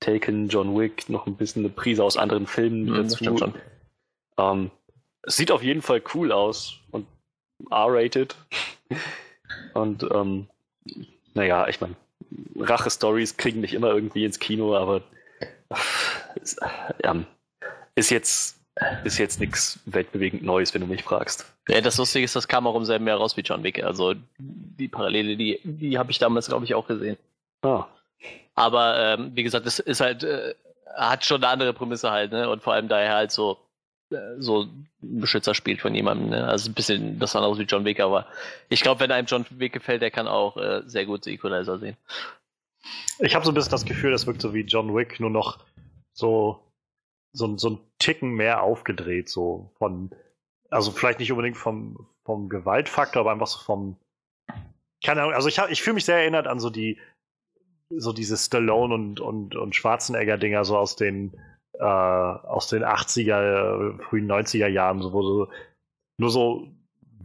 Taken, 0.00 0.48
John 0.48 0.76
Wick, 0.76 1.08
noch 1.08 1.26
ein 1.26 1.36
bisschen 1.36 1.64
eine 1.64 1.72
Prise 1.72 2.02
aus 2.02 2.16
anderen 2.16 2.46
Filmen 2.46 2.84
mhm, 2.84 2.94
dazu. 2.94 3.52
Ähm, 4.36 4.70
es 5.22 5.36
sieht 5.36 5.52
auf 5.52 5.62
jeden 5.62 5.82
Fall 5.82 6.02
cool 6.14 6.32
aus 6.32 6.80
und 6.90 7.06
R-rated. 7.70 8.36
und 9.74 10.04
ähm, 10.12 10.48
naja, 11.34 11.68
ich 11.68 11.80
meine, 11.80 11.94
Rache-Stories 12.56 13.36
kriegen 13.36 13.60
nicht 13.60 13.74
immer 13.74 13.90
irgendwie 13.90 14.24
ins 14.24 14.40
Kino, 14.40 14.76
aber 14.76 15.02
äh, 15.70 17.20
ist 17.94 18.10
jetzt 18.10 18.57
ist 19.04 19.18
jetzt 19.18 19.40
nichts 19.40 19.80
weltbewegend 19.86 20.42
Neues, 20.42 20.72
wenn 20.74 20.80
du 20.80 20.86
mich 20.86 21.02
fragst. 21.02 21.52
Ja, 21.68 21.80
das 21.80 21.96
Lustige 21.98 22.24
ist, 22.24 22.36
das 22.36 22.48
kam 22.48 22.66
auch 22.66 22.76
im 22.76 22.84
selben 22.84 23.06
Jahr 23.06 23.18
raus 23.18 23.36
wie 23.36 23.42
John 23.42 23.62
Wick. 23.62 23.82
Also 23.82 24.14
die 24.38 24.88
Parallele, 24.88 25.36
die, 25.36 25.60
die 25.64 25.98
habe 25.98 26.10
ich 26.10 26.18
damals, 26.18 26.48
glaube 26.48 26.64
ich, 26.64 26.74
auch 26.74 26.86
gesehen. 26.86 27.16
Ah. 27.62 27.86
Aber 28.54 28.98
ähm, 28.98 29.32
wie 29.34 29.42
gesagt, 29.42 29.66
es 29.66 29.78
ist 29.78 30.00
halt, 30.00 30.24
äh, 30.24 30.54
hat 30.96 31.24
schon 31.24 31.42
eine 31.42 31.52
andere 31.52 31.72
Prämisse 31.72 32.10
halt, 32.10 32.32
ne? 32.32 32.48
Und 32.48 32.62
vor 32.62 32.72
allem 32.72 32.88
da 32.88 33.00
er 33.00 33.14
halt 33.14 33.30
so, 33.30 33.58
äh, 34.10 34.16
so 34.38 34.62
ein 34.62 34.88
Beschützer 35.20 35.54
spielt 35.54 35.80
von 35.80 35.94
jemandem, 35.94 36.30
ne? 36.30 36.46
Also 36.46 36.70
ein 36.70 36.74
bisschen 36.74 37.18
das 37.18 37.36
andere 37.36 37.58
wie 37.58 37.62
John 37.62 37.84
Wick, 37.84 38.00
aber 38.00 38.26
ich 38.68 38.80
glaube, 38.80 39.00
wenn 39.00 39.12
einem 39.12 39.26
John 39.26 39.46
Wick 39.50 39.72
gefällt, 39.72 40.02
der 40.02 40.10
kann 40.10 40.26
auch 40.26 40.56
äh, 40.56 40.82
sehr 40.86 41.06
gut 41.06 41.24
The 41.24 41.34
Equalizer 41.34 41.78
sehen. 41.78 41.96
Ich 43.20 43.34
habe 43.34 43.44
so 43.44 43.50
ein 43.50 43.54
bisschen 43.54 43.70
das 43.70 43.84
Gefühl, 43.84 44.12
das 44.12 44.26
wirkt 44.26 44.40
so 44.40 44.54
wie 44.54 44.62
John 44.62 44.94
Wick, 44.94 45.20
nur 45.20 45.30
noch 45.30 45.58
so 46.12 46.60
so, 47.38 47.56
so 47.56 47.70
ein 47.70 47.78
Ticken 47.98 48.32
mehr 48.34 48.62
aufgedreht, 48.62 49.28
so 49.28 49.70
von, 49.78 50.10
also 50.70 50.90
vielleicht 50.90 51.20
nicht 51.20 51.32
unbedingt 51.32 51.56
vom, 51.56 52.08
vom 52.24 52.48
Gewaltfaktor, 52.48 53.20
aber 53.20 53.32
einfach 53.32 53.46
so 53.46 53.60
vom, 53.60 53.96
keine 55.04 55.22
Ahnung, 55.22 55.34
also 55.34 55.48
ich, 55.48 55.58
ich 55.70 55.82
fühle 55.82 55.94
mich 55.94 56.04
sehr 56.04 56.18
erinnert 56.18 56.46
an 56.46 56.58
so 56.60 56.68
die, 56.70 56.98
so 57.90 58.12
diese 58.12 58.36
Stallone 58.36 58.94
und, 58.94 59.20
und, 59.20 59.54
und 59.54 59.74
Schwarzenegger-Dinger 59.74 60.64
so 60.64 60.76
aus 60.76 60.96
den, 60.96 61.32
äh, 61.74 61.84
aus 61.84 62.68
den 62.68 62.84
80er, 62.84 64.02
frühen 64.02 64.30
90er 64.30 64.66
Jahren, 64.66 65.00
so, 65.00 65.12
wo 65.12 65.22
so 65.22 65.48
nur 66.20 66.30
so 66.30 66.68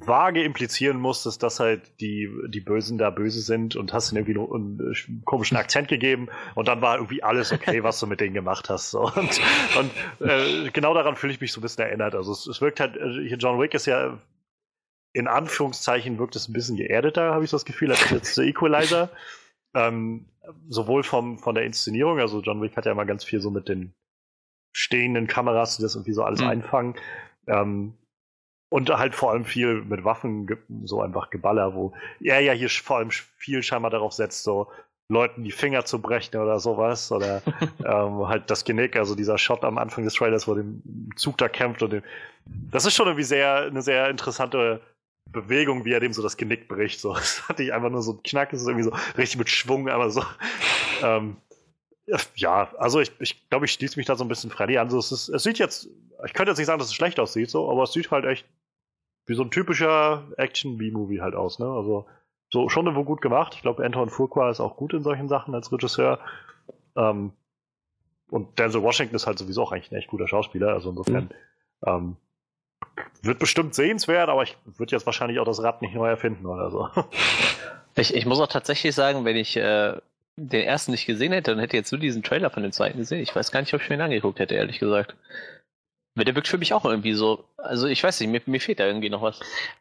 vage 0.07 0.43
implizieren 0.43 0.99
musstest, 0.99 1.43
dass 1.43 1.59
halt 1.59 1.99
die, 1.99 2.29
die 2.47 2.59
Bösen 2.59 2.97
da 2.97 3.09
böse 3.09 3.41
sind 3.41 3.75
und 3.75 3.93
hast 3.93 4.11
ihnen 4.11 4.17
irgendwie 4.17 4.39
noch 4.39 4.51
einen 4.51 4.93
äh, 4.93 5.21
komischen 5.25 5.57
Akzent 5.57 5.87
gegeben 5.87 6.29
und 6.55 6.67
dann 6.67 6.81
war 6.81 6.95
irgendwie 6.95 7.23
alles 7.23 7.51
okay, 7.51 7.83
was 7.83 7.99
du 7.99 8.07
mit 8.07 8.19
denen 8.19 8.33
gemacht 8.33 8.69
hast. 8.69 8.91
So. 8.91 9.11
Und, 9.15 9.39
und 9.77 9.91
äh, 10.27 10.69
genau 10.71 10.93
daran 10.93 11.15
fühle 11.15 11.33
ich 11.33 11.41
mich 11.41 11.51
so 11.51 11.59
ein 11.59 11.63
bisschen 11.63 11.85
erinnert. 11.85 12.15
Also 12.15 12.31
es, 12.31 12.47
es 12.47 12.61
wirkt 12.61 12.79
halt, 12.79 12.97
äh, 12.97 13.27
hier 13.27 13.37
John 13.37 13.59
Wick 13.59 13.73
ist 13.73 13.85
ja 13.85 14.19
in 15.13 15.27
Anführungszeichen 15.27 16.17
wirkt 16.17 16.35
es 16.35 16.47
ein 16.47 16.53
bisschen 16.53 16.75
geerdeter, 16.75 17.33
habe 17.33 17.43
ich 17.43 17.49
so 17.51 17.57
das 17.57 17.65
Gefühl, 17.65 17.91
als 17.91 18.09
jetzt 18.09 18.37
der 18.37 18.45
Equalizer. 18.45 19.09
Ähm, 19.75 20.25
sowohl 20.67 21.03
vom, 21.03 21.39
von 21.39 21.55
der 21.55 21.63
Inszenierung, 21.63 22.19
also 22.19 22.41
John 22.41 22.61
Wick 22.61 22.75
hat 22.75 22.85
ja 22.85 22.91
immer 22.91 23.05
ganz 23.05 23.23
viel 23.23 23.41
so 23.41 23.49
mit 23.49 23.69
den 23.69 23.93
stehenden 24.71 25.27
Kameras, 25.27 25.77
die 25.77 25.83
das 25.83 25.95
irgendwie 25.95 26.13
so 26.13 26.23
alles 26.23 26.41
mhm. 26.41 26.47
einfangen. 26.47 26.95
Ähm, 27.47 27.93
und 28.73 28.89
halt 28.89 29.13
vor 29.13 29.29
allem 29.29 29.45
viel 29.45 29.83
mit 29.83 30.03
Waffen, 30.03 30.47
so 30.85 30.99
einfach 30.99 31.29
Geballer, 31.29 31.75
wo 31.75 31.93
er 32.19 32.39
ja 32.39 32.53
hier 32.53 32.71
vor 32.71 32.97
allem 32.97 33.11
viel 33.11 33.61
scheinbar 33.61 33.91
darauf 33.91 34.13
setzt, 34.13 34.43
so 34.43 34.67
Leuten 35.09 35.43
die 35.43 35.51
Finger 35.51 35.85
zu 35.85 36.01
brechen 36.01 36.37
oder 36.37 36.59
sowas. 36.59 37.11
Oder 37.11 37.43
ähm, 37.85 38.27
halt 38.27 38.49
das 38.49 38.65
Genick, 38.65 38.95
also 38.95 39.13
dieser 39.13 39.37
Shot 39.37 39.63
am 39.63 39.77
Anfang 39.77 40.05
des 40.05 40.15
Trailers, 40.15 40.47
wo 40.47 40.55
dem 40.55 40.81
Zug 41.15 41.37
da 41.37 41.49
kämpft 41.49 41.83
und 41.83 41.93
dem, 41.93 42.03
das 42.47 42.87
ist 42.87 42.95
schon 42.95 43.05
irgendwie 43.05 43.25
sehr, 43.25 43.57
eine 43.57 43.83
sehr 43.83 44.09
interessante 44.09 44.81
Bewegung, 45.29 45.85
wie 45.85 45.93
er 45.93 45.99
dem 45.99 46.13
so 46.13 46.23
das 46.23 46.35
Genick 46.35 46.67
bricht. 46.67 46.99
So. 46.99 47.13
Das 47.13 47.47
hatte 47.47 47.61
ich 47.61 47.73
einfach 47.73 47.91
nur 47.91 48.01
so 48.01 48.13
ein 48.13 48.23
Knack, 48.23 48.49
das 48.49 48.61
ist 48.61 48.67
irgendwie 48.67 48.85
so 48.85 48.95
richtig 49.19 49.37
mit 49.37 49.49
Schwung, 49.51 49.87
aber 49.87 50.09
so. 50.09 50.23
Ähm, 51.03 51.37
ja, 52.35 52.71
also 52.77 53.01
ich, 53.01 53.11
ich 53.19 53.49
glaube, 53.49 53.65
ich 53.65 53.73
schließe 53.73 53.99
mich 53.99 54.05
da 54.05 54.15
so 54.15 54.23
ein 54.23 54.27
bisschen 54.29 54.49
Freddy 54.49 54.77
an. 54.77 54.87
Also 54.87 54.99
es, 54.99 55.11
ist, 55.11 55.29
es 55.29 55.43
sieht 55.43 55.59
jetzt, 55.59 55.89
ich 56.25 56.33
könnte 56.33 56.51
jetzt 56.51 56.57
nicht 56.57 56.67
sagen, 56.67 56.79
dass 56.79 56.87
es 56.87 56.93
schlecht 56.93 57.19
aussieht, 57.19 57.49
so, 57.49 57.69
aber 57.69 57.83
es 57.83 57.91
sieht 57.91 58.09
halt 58.09 58.25
echt 58.25 58.45
wie 59.25 59.35
so 59.35 59.43
ein 59.43 59.51
typischer 59.51 60.23
Action-B-Movie 60.37 61.21
halt 61.21 61.35
aus, 61.35 61.59
ne? 61.59 61.65
Also 61.65 62.05
so 62.49 62.69
schon 62.69 62.85
irgendwo 62.85 63.03
gut 63.03 63.21
gemacht. 63.21 63.53
Ich 63.55 63.61
glaube, 63.61 63.83
Anton 63.83 64.09
Fuqua 64.09 64.49
ist 64.49 64.59
auch 64.59 64.77
gut 64.77 64.93
in 64.93 65.03
solchen 65.03 65.27
Sachen 65.27 65.55
als 65.55 65.71
Regisseur. 65.71 66.19
Ähm, 66.95 67.31
und 68.29 68.59
Denzel 68.59 68.83
Washington 68.83 69.15
ist 69.15 69.27
halt 69.27 69.39
sowieso 69.39 69.63
auch 69.63 69.71
eigentlich 69.71 69.91
ein 69.91 69.97
echt 69.97 70.09
guter 70.09 70.27
Schauspieler. 70.27 70.73
Also 70.73 70.91
insofern 70.91 71.29
mhm. 71.81 71.87
ähm, 71.87 72.15
wird 73.21 73.39
bestimmt 73.39 73.73
sehenswert, 73.73 74.29
aber 74.29 74.43
ich 74.43 74.57
würde 74.65 74.91
jetzt 74.91 75.05
wahrscheinlich 75.05 75.39
auch 75.39 75.45
das 75.45 75.63
Rad 75.63 75.81
nicht 75.81 75.95
neu 75.95 76.07
erfinden 76.07 76.45
oder 76.45 76.69
so. 76.71 76.89
Ich, 77.95 78.15
ich 78.15 78.25
muss 78.25 78.39
auch 78.39 78.47
tatsächlich 78.47 78.95
sagen, 78.95 79.23
wenn 79.23 79.35
ich 79.35 79.55
äh, 79.55 79.95
den 80.35 80.63
ersten 80.63 80.91
nicht 80.91 81.05
gesehen 81.05 81.31
hätte, 81.31 81.51
dann 81.51 81.59
hätte 81.59 81.77
ich 81.77 81.81
jetzt 81.81 81.91
nur 81.91 82.01
diesen 82.01 82.23
Trailer 82.23 82.49
von 82.49 82.63
dem 82.63 82.71
zweiten 82.71 82.97
gesehen. 82.97 83.21
Ich 83.21 83.35
weiß 83.35 83.51
gar 83.51 83.59
nicht, 83.59 83.73
ob 83.73 83.81
ich 83.81 83.89
mir 83.89 83.97
ihn 83.97 84.01
angeguckt 84.01 84.39
hätte, 84.39 84.55
ehrlich 84.55 84.79
gesagt. 84.79 85.15
Der 86.15 86.35
wirkt 86.35 86.47
für 86.47 86.59
mich 86.59 86.73
auch 86.73 86.85
irgendwie 86.85 87.13
so. 87.13 87.43
Also 87.57 87.87
ich 87.87 88.03
weiß 88.03 88.19
nicht, 88.19 88.29
mir, 88.29 88.41
mir 88.45 88.61
fehlt 88.61 88.79
da 88.79 88.85
irgendwie 88.85 89.09
noch 89.09 89.21
was. 89.21 89.39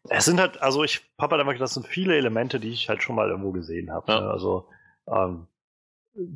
Es 0.09 0.25
sind 0.25 0.41
halt, 0.41 0.63
also 0.63 0.83
ich 0.83 1.03
habe 1.19 1.37
halt 1.37 1.47
einfach, 1.47 1.59
das 1.59 1.75
sind 1.75 1.87
viele 1.87 2.17
Elemente, 2.17 2.59
die 2.59 2.71
ich 2.71 2.89
halt 2.89 3.03
schon 3.03 3.17
mal 3.17 3.29
irgendwo 3.29 3.53
gesehen 3.53 3.93
habe. 3.93 4.11
Ja. 4.11 4.21
Ne? 4.21 4.31
Also 4.31 4.67
ähm, 5.09 5.47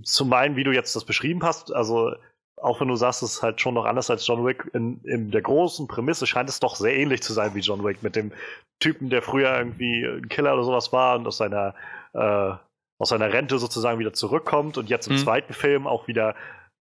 zum 0.02 0.32
einen, 0.32 0.56
wie 0.56 0.64
du 0.64 0.72
jetzt 0.72 0.94
das 0.96 1.04
beschrieben 1.04 1.42
hast, 1.42 1.72
also 1.72 2.12
auch 2.56 2.80
wenn 2.80 2.88
du 2.88 2.96
sagst, 2.96 3.22
es 3.22 3.34
ist 3.34 3.42
halt 3.42 3.60
schon 3.60 3.74
noch 3.74 3.84
anders 3.84 4.10
als 4.10 4.26
John 4.26 4.44
Wick, 4.44 4.70
in, 4.72 5.00
in 5.04 5.30
der 5.30 5.42
großen 5.42 5.86
Prämisse 5.88 6.26
scheint 6.26 6.48
es 6.48 6.60
doch 6.60 6.76
sehr 6.76 6.96
ähnlich 6.96 7.22
zu 7.22 7.32
sein 7.32 7.54
wie 7.54 7.60
John 7.60 7.84
Wick, 7.84 8.02
mit 8.02 8.16
dem 8.16 8.32
Typen, 8.80 9.10
der 9.10 9.22
früher 9.22 9.56
irgendwie 9.56 10.04
ein 10.04 10.28
Killer 10.28 10.54
oder 10.54 10.64
sowas 10.64 10.92
war 10.92 11.18
und 11.18 11.26
aus 11.26 11.36
seiner, 11.36 11.74
äh, 12.14 12.52
aus 12.98 13.10
seiner 13.10 13.32
Rente 13.32 13.58
sozusagen 13.58 13.98
wieder 13.98 14.14
zurückkommt 14.14 14.78
und 14.78 14.88
jetzt 14.88 15.06
im 15.06 15.14
mhm. 15.14 15.18
zweiten 15.18 15.52
Film 15.52 15.86
auch 15.86 16.08
wieder 16.08 16.34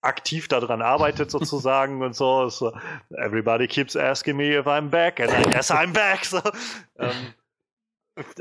aktiv 0.06 0.48
daran 0.48 0.82
arbeitet 0.82 1.32
sozusagen 1.32 2.02
und 2.02 2.16
so. 2.16 2.50
so. 2.50 2.74
Everybody 3.12 3.68
keeps 3.68 3.96
asking 3.96 4.38
me 4.38 4.58
if 4.58 4.66
I'm 4.66 4.90
back 4.90 5.20
and 5.20 5.32
I 5.32 5.50
guess 5.52 5.72
I'm 5.72 5.94
back. 5.94 6.26
So. 6.26 6.42
Ähm, 6.98 7.34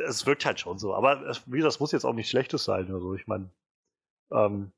es 0.07 0.27
wirkt 0.27 0.45
halt 0.47 0.61
schon 0.61 0.79
so. 0.79 0.95
Aber 0.95 1.35
wie 1.47 1.61
das 1.61 1.81
muss 1.81 1.93
jetzt 1.93 2.05
auch 2.05 2.13
nicht 2.13 2.31
Schlechtes 2.31 2.65
sein. 2.65 2.93
Also 2.93 3.15
ich 3.15 3.27
meine, 3.27 3.51
ähm, 4.33 4.73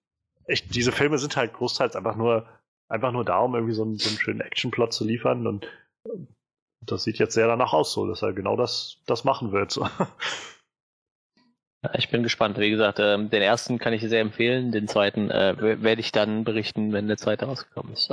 ich, 0.46 0.68
diese 0.68 0.92
Filme 0.92 1.18
sind 1.18 1.36
halt 1.36 1.52
großteils 1.52 1.96
einfach 1.96 2.16
nur, 2.16 2.46
einfach 2.88 3.12
nur 3.12 3.24
da, 3.24 3.38
um 3.38 3.54
irgendwie 3.54 3.74
so 3.74 3.82
einen, 3.82 3.98
so 3.98 4.08
einen 4.08 4.18
schönen 4.18 4.40
Actionplot 4.40 4.92
zu 4.92 5.04
liefern. 5.04 5.46
Und 5.46 5.66
das 6.80 7.04
sieht 7.04 7.18
jetzt 7.18 7.34
sehr 7.34 7.46
danach 7.46 7.72
aus, 7.72 7.92
so, 7.92 8.06
dass 8.06 8.22
er 8.22 8.32
genau 8.32 8.56
das, 8.56 8.98
das 9.06 9.24
machen 9.24 9.52
wird. 9.52 9.70
So. 9.70 9.88
Ich 11.94 12.10
bin 12.10 12.22
gespannt. 12.22 12.58
Wie 12.58 12.70
gesagt, 12.70 12.98
ähm, 13.00 13.30
den 13.30 13.42
ersten 13.42 13.78
kann 13.78 13.92
ich 13.92 14.02
sehr 14.02 14.20
empfehlen. 14.20 14.72
Den 14.72 14.88
zweiten 14.88 15.30
äh, 15.30 15.82
werde 15.82 16.00
ich 16.00 16.12
dann 16.12 16.44
berichten, 16.44 16.92
wenn 16.92 17.06
der 17.06 17.16
zweite 17.16 17.46
rausgekommen 17.46 17.92
ist. 17.92 18.10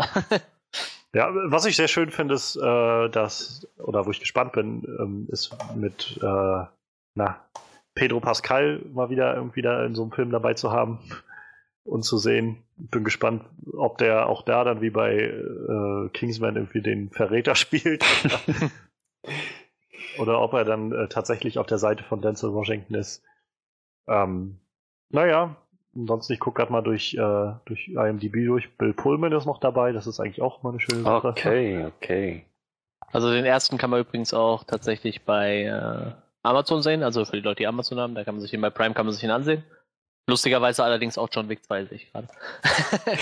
ja, 1.13 1.29
was 1.47 1.65
ich 1.65 1.75
sehr 1.75 1.87
schön 1.87 2.11
finde, 2.11 2.35
ist, 2.35 2.55
äh, 2.55 3.09
dass, 3.09 3.67
oder 3.77 4.05
wo 4.05 4.11
ich 4.11 4.19
gespannt 4.19 4.53
bin, 4.53 4.83
ähm, 4.99 5.27
ist 5.31 5.55
mit, 5.75 6.19
äh, 6.21 6.65
na, 7.15 7.45
Pedro 7.95 8.19
Pascal 8.19 8.81
mal 8.91 9.09
wieder 9.09 9.35
irgendwie 9.35 9.61
da 9.61 9.85
in 9.85 9.95
so 9.95 10.03
einem 10.03 10.11
Film 10.11 10.31
dabei 10.31 10.53
zu 10.53 10.71
haben 10.71 10.99
und 11.83 12.03
zu 12.03 12.17
sehen. 12.17 12.63
Bin 12.77 13.03
gespannt, 13.03 13.43
ob 13.73 13.97
der 13.97 14.27
auch 14.27 14.41
da 14.41 14.63
dann 14.63 14.81
wie 14.81 14.89
bei 14.89 15.15
äh, 15.15 16.09
Kingsman 16.09 16.55
irgendwie 16.55 16.81
den 16.81 17.11
Verräter 17.11 17.55
spielt. 17.55 18.03
oder 20.17 20.41
ob 20.41 20.53
er 20.53 20.65
dann 20.65 20.91
äh, 20.91 21.07
tatsächlich 21.07 21.59
auf 21.59 21.67
der 21.67 21.77
Seite 21.77 22.03
von 22.03 22.21
Denzel 22.21 22.53
Washington 22.53 22.95
ist. 22.95 23.23
Ähm, 24.07 24.59
naja, 25.09 25.55
ansonsten, 25.95 26.33
ich 26.33 26.39
gucke 26.39 26.59
gerade 26.59 26.71
mal 26.71 26.81
durch, 26.81 27.13
äh, 27.13 27.53
durch 27.65 27.87
IMDb 27.89 28.45
durch. 28.45 28.77
Bill 28.77 28.93
Pullman 28.93 29.31
ist 29.31 29.45
noch 29.45 29.59
dabei, 29.59 29.91
das 29.91 30.07
ist 30.07 30.19
eigentlich 30.19 30.41
auch 30.41 30.63
mal 30.63 30.71
eine 30.71 30.79
schöne 30.79 31.03
Sache. 31.03 31.27
Okay, 31.29 31.85
okay. 31.85 32.45
Also 33.11 33.31
den 33.31 33.45
ersten 33.45 33.77
kann 33.77 33.89
man 33.89 34.01
übrigens 34.01 34.33
auch 34.33 34.63
tatsächlich 34.63 35.23
bei 35.23 35.63
äh, 35.63 36.11
Amazon 36.41 36.81
sehen, 36.81 37.03
also 37.03 37.23
für 37.25 37.37
die 37.37 37.41
Leute, 37.43 37.57
die 37.57 37.67
Amazon 37.67 37.99
haben, 37.99 38.15
da 38.15 38.23
kann 38.23 38.35
man 38.35 38.41
sich 38.41 38.53
ihn 38.53 38.61
bei 38.61 38.69
Prime 38.69 38.93
kann 38.93 39.05
man 39.05 39.13
sich 39.13 39.23
ihn 39.23 39.29
ansehen. 39.29 39.63
Lustigerweise 40.27 40.83
allerdings 40.83 41.17
auch 41.17 41.29
John 41.31 41.49
Wick 41.49 41.63
2 41.63 41.85
sehe 41.85 41.97
ich 41.97 42.11
gerade. 42.11 42.27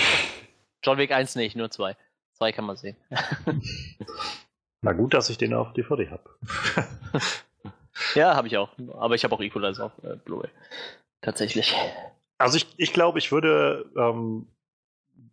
John 0.84 0.98
Wick 0.98 1.12
1 1.12 1.36
nicht, 1.36 1.56
nur 1.56 1.70
2. 1.70 1.96
2 2.34 2.52
kann 2.52 2.64
man 2.64 2.76
sehen. 2.76 2.96
Na 4.82 4.92
gut, 4.92 5.14
dass 5.14 5.30
ich 5.30 5.38
den 5.38 5.54
auf 5.54 5.72
DVD 5.72 6.10
habe. 6.10 6.30
Ja, 8.14 8.34
habe 8.34 8.46
ich 8.48 8.56
auch. 8.56 8.70
Aber 8.98 9.14
ich 9.14 9.24
habe 9.24 9.34
auch 9.34 9.40
Equalizer 9.40 9.86
auf 9.86 9.92
äh, 10.04 10.16
Blu-ray. 10.16 10.50
Tatsächlich. 11.20 11.74
Also 12.38 12.56
ich, 12.56 12.66
ich 12.76 12.92
glaube, 12.92 13.18
ich 13.18 13.30
würde 13.30 13.90
ähm, 13.96 14.48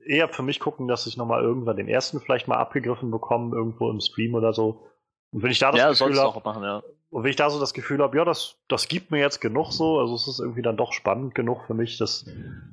eher 0.06 0.30
für 0.30 0.44
mich 0.44 0.60
gucken, 0.60 0.88
dass 0.88 1.08
ich 1.08 1.18
nochmal 1.18 1.42
irgendwann 1.42 1.78
den 1.78 1.88
ersten 1.88 2.20
vielleicht 2.20 2.48
mal 2.48 2.58
abgegriffen 2.58 3.12
bekomme, 3.12 3.56
irgendwo 3.56 3.89
im 3.89 4.00
Stream 4.00 4.36
oder 4.36 4.54
so. 4.54 4.86
Und 5.32 5.44
wenn 5.44 5.51
ich 5.51 5.60
da 5.60 5.72
das 5.72 5.80
ja, 5.80 5.89
Gefühl 5.89 6.20
habe, 6.20 6.66
ja. 6.66 6.84
und 7.10 7.24
wenn 7.24 7.30
ich 7.30 7.36
da 7.36 7.50
so 7.50 7.60
das 7.60 7.74
Gefühl 7.74 8.01
habe, 8.01 8.18
ja, 8.18 8.25
das, 8.25 8.56
das 8.68 8.88
gibt 8.88 9.12
mir 9.12 9.20
jetzt 9.20 9.39
genug 9.39 9.72
so, 9.72 10.00
also 10.00 10.16
es 10.16 10.28
ist 10.28 10.39
irgendwie 10.39 10.62
dann 10.62 10.78
doch 10.78 10.94
spannend 10.94 11.36
genug 11.36 11.66
für 11.68 11.74
mich, 11.74 11.98
das 11.98 12.25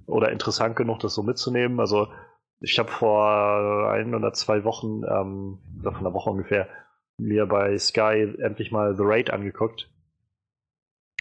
oder 0.07 0.31
interessant 0.33 0.77
genug, 0.77 1.01
das 1.01 1.15
so 1.15 1.23
mitzunehmen. 1.23 1.81
Also 1.81 2.09
ich 2.61 2.79
habe 2.79 2.91
vor 2.91 3.91
ein 3.91 4.15
oder 4.15 4.33
zwei 4.33 4.65
Wochen, 4.65 5.03
ähm, 5.09 5.59
oder 5.81 5.93
von 5.93 6.01
einer 6.01 6.15
Woche 6.15 6.31
ungefähr, 6.31 6.69
mir 7.19 7.47
bei 7.47 7.79
Sky 7.79 8.35
endlich 8.41 8.71
mal 8.71 8.97
The 8.97 9.03
Raid 9.05 9.31
angeguckt. 9.31 9.91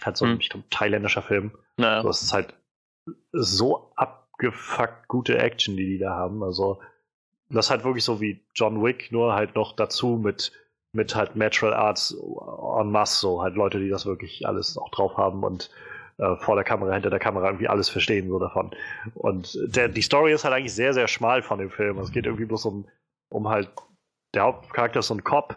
Hat 0.02 0.16
so 0.16 0.26
ein, 0.26 0.32
hm. 0.32 0.40
ich 0.40 0.50
glaube, 0.50 0.66
thailändischer 0.70 1.22
Film. 1.22 1.52
Naja. 1.76 2.02
Das 2.02 2.22
ist 2.22 2.32
halt 2.32 2.54
so 3.32 3.92
abgefuckt 3.96 5.08
gute 5.08 5.38
Action, 5.38 5.76
die 5.76 5.86
die 5.86 5.98
da 5.98 6.14
haben. 6.14 6.42
Also, 6.42 6.80
das 7.48 7.66
ist 7.66 7.70
halt 7.70 7.84
wirklich 7.84 8.04
so 8.04 8.20
wie 8.20 8.44
John 8.54 8.82
Wick, 8.82 9.12
nur 9.12 9.34
halt 9.34 9.54
noch 9.54 9.74
dazu 9.74 10.20
mit, 10.22 10.52
mit 10.92 11.14
halt 11.14 11.36
Natural 11.36 11.74
Arts 11.74 12.12
en 12.80 12.90
masse, 12.90 13.20
so 13.20 13.42
halt 13.42 13.54
Leute, 13.54 13.78
die 13.78 13.88
das 13.88 14.06
wirklich 14.06 14.46
alles 14.46 14.76
auch 14.76 14.90
drauf 14.90 15.16
haben 15.16 15.44
und 15.44 15.70
äh, 16.18 16.36
vor 16.36 16.56
der 16.56 16.64
Kamera, 16.64 16.92
hinter 16.94 17.10
der 17.10 17.18
Kamera 17.18 17.46
irgendwie 17.46 17.68
alles 17.68 17.88
verstehen 17.88 18.28
so 18.28 18.38
davon. 18.38 18.74
Und 19.14 19.58
der, 19.62 19.88
die 19.88 20.02
Story 20.02 20.32
ist 20.32 20.44
halt 20.44 20.54
eigentlich 20.54 20.74
sehr, 20.74 20.94
sehr 20.94 21.08
schmal 21.08 21.42
von 21.42 21.58
dem 21.58 21.70
Film. 21.70 21.98
Es 21.98 22.10
geht 22.10 22.26
irgendwie 22.26 22.46
bloß 22.46 22.64
um, 22.66 22.88
um 23.28 23.48
halt, 23.48 23.70
der 24.34 24.44
Hauptcharakter 24.44 25.00
ist 25.00 25.08
so 25.08 25.14
ein 25.14 25.24
Cop, 25.24 25.56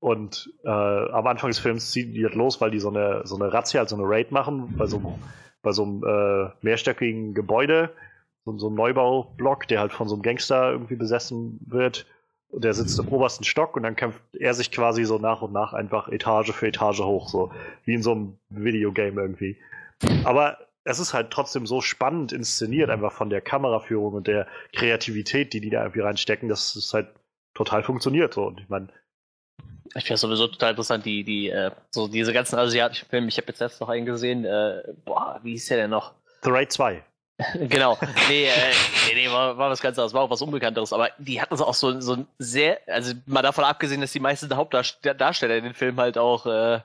und 0.00 0.52
äh, 0.64 0.68
am 0.68 1.26
Anfang 1.26 1.50
des 1.50 1.58
Films 1.58 1.90
ziehen 1.90 2.14
die 2.14 2.24
halt 2.24 2.34
los, 2.34 2.60
weil 2.60 2.70
die 2.70 2.78
so 2.78 2.88
eine, 2.88 3.22
so 3.24 3.34
eine 3.34 3.52
Razzia, 3.52 3.80
also 3.80 3.96
eine 3.96 4.04
Raid 4.06 4.30
machen, 4.30 4.74
bei 4.76 4.86
so, 4.86 5.18
bei 5.62 5.72
so 5.72 5.82
einem 5.82 6.04
äh, 6.04 6.50
mehrstöckigen 6.62 7.34
Gebäude, 7.34 7.90
so, 8.44 8.56
so 8.58 8.68
einem 8.68 8.76
Neubaublock, 8.76 9.66
der 9.66 9.80
halt 9.80 9.92
von 9.92 10.08
so 10.08 10.14
einem 10.14 10.22
Gangster 10.22 10.70
irgendwie 10.70 10.96
besessen 10.96 11.58
wird. 11.66 12.06
Und 12.50 12.64
der 12.64 12.72
sitzt 12.72 12.98
im 12.98 13.08
obersten 13.08 13.44
Stock 13.44 13.76
und 13.76 13.82
dann 13.82 13.96
kämpft 13.96 14.22
er 14.32 14.54
sich 14.54 14.70
quasi 14.70 15.04
so 15.04 15.18
nach 15.18 15.42
und 15.42 15.52
nach 15.52 15.74
einfach 15.74 16.08
Etage 16.08 16.52
für 16.52 16.68
Etage 16.68 17.00
hoch, 17.00 17.28
so 17.28 17.52
wie 17.84 17.94
in 17.94 18.02
so 18.02 18.12
einem 18.12 18.38
Videogame 18.48 19.20
irgendwie. 19.20 19.58
Aber 20.24 20.56
es 20.84 20.98
ist 20.98 21.12
halt 21.12 21.30
trotzdem 21.30 21.66
so 21.66 21.82
spannend 21.82 22.32
inszeniert, 22.32 22.88
einfach 22.88 23.12
von 23.12 23.28
der 23.28 23.42
Kameraführung 23.42 24.14
und 24.14 24.26
der 24.26 24.46
Kreativität, 24.72 25.52
die 25.52 25.60
die 25.60 25.68
da 25.68 25.82
irgendwie 25.82 26.00
reinstecken, 26.00 26.48
dass 26.48 26.74
es 26.76 26.94
halt 26.94 27.08
total 27.52 27.82
funktioniert. 27.82 28.32
So. 28.32 28.46
Und 28.46 28.60
ich 28.60 28.68
meine, 28.70 28.88
ich 29.94 30.04
finde 30.04 30.14
es 30.14 30.20
sowieso 30.20 30.48
total 30.48 30.70
interessant, 30.70 31.04
die, 31.04 31.24
die, 31.24 31.48
äh, 31.48 31.70
so 31.90 32.08
diese 32.08 32.32
ganzen 32.32 32.58
asiatischen 32.58 33.08
Filme. 33.08 33.28
Ich 33.28 33.36
habe 33.36 33.48
jetzt 33.48 33.58
selbst 33.58 33.80
noch 33.80 33.88
einen 33.88 34.06
gesehen, 34.06 34.44
äh, 34.44 34.82
boah, 35.04 35.40
wie 35.42 35.52
hieß 35.52 35.66
der 35.66 35.78
denn 35.78 35.90
noch? 35.90 36.14
The 36.42 36.50
Raid 36.50 36.72
2. 36.72 37.02
genau. 37.68 37.96
Nee, 38.28 38.46
äh, 38.46 38.50
nee, 39.06 39.14
nee 39.14 39.30
war, 39.30 39.56
war 39.56 39.70
was 39.70 39.80
ganz 39.80 39.96
anderes, 39.98 40.12
war 40.12 40.22
auch 40.22 40.30
was 40.30 40.42
Unbekannteres. 40.42 40.92
Aber 40.92 41.10
die 41.18 41.40
hatten 41.40 41.56
so 41.56 41.66
auch 41.66 41.74
so, 41.74 42.00
so 42.00 42.14
ein 42.14 42.26
sehr, 42.38 42.80
also 42.86 43.14
mal 43.26 43.42
davon 43.42 43.64
abgesehen, 43.64 44.00
dass 44.00 44.12
die 44.12 44.20
meisten 44.20 44.54
Hauptdarsteller 44.54 45.56
in 45.56 45.64
den 45.64 45.74
Filmen 45.74 46.00
halt 46.00 46.18
auch 46.18 46.46
äh, 46.46 46.80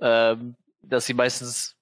ähm, 0.00 0.56
dass 0.82 1.06
sie 1.06 1.14
meistens 1.14 1.76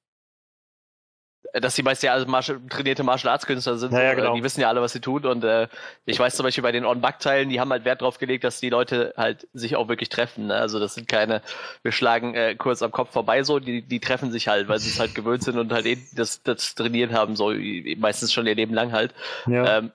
dass 1.61 1.75
die 1.75 1.83
meisten 1.83 2.07
ja 2.07 2.13
also 2.13 2.27
Martial, 2.27 2.61
trainierte 2.69 3.03
Martial 3.03 3.33
Arts 3.33 3.47
Künstler 3.47 3.77
sind. 3.77 3.93
Ja, 3.93 4.03
ja, 4.03 4.11
so, 4.11 4.17
genau. 4.17 4.35
Die 4.35 4.43
wissen 4.43 4.61
ja 4.61 4.69
alle, 4.69 4.81
was 4.81 4.93
sie 4.93 5.01
tun. 5.01 5.25
Und 5.27 5.45
äh, 5.45 5.69
ich 6.07 6.19
weiß 6.19 6.37
zum 6.37 6.45
Beispiel 6.45 6.63
bei 6.63 6.73
den 6.73 6.85
On-Back-Teilen, 6.85 7.49
die 7.49 7.61
haben 7.61 7.71
halt 7.71 7.85
Wert 7.85 8.03
drauf 8.03 8.19
gelegt, 8.19 8.45
dass 8.45 8.61
die 8.61 8.71
Leute 8.71 9.15
halt 9.17 9.47
sich 9.53 9.77
auch 9.77 9.89
wirklich 9.89 10.09
treffen. 10.09 10.49
Ne? 10.49 10.55
Also 10.55 10.79
das 10.81 10.95
sind 10.95 11.09
keine, 11.09 11.43
wir 11.83 11.93
schlagen 11.93 12.35
äh, 12.35 12.55
kurz 12.57 12.83
am 12.83 12.93
Kopf 12.93 13.13
vorbei 13.13 13.43
so, 13.43 13.59
die, 13.59 13.83
die 13.83 14.01
treffen 14.01 14.31
sich 14.31 14.49
halt, 14.49 14.69
weil 14.69 14.79
sie 14.79 14.91
es 14.91 15.01
halt 15.01 15.15
gewöhnt 15.15 15.43
sind 15.43 15.59
und 15.59 15.73
halt 15.73 15.87
eh 15.87 15.99
das, 16.15 16.43
das 16.43 16.75
trainiert 16.75 17.13
haben, 17.13 17.37
so 17.37 17.53
meistens 17.97 18.33
schon 18.33 18.47
ihr 18.47 18.55
Leben 18.55 18.75
lang 18.75 18.93
halt. 18.93 19.15
Ja. 19.47 19.79
Ähm, 19.79 19.87
äh, 19.87 19.91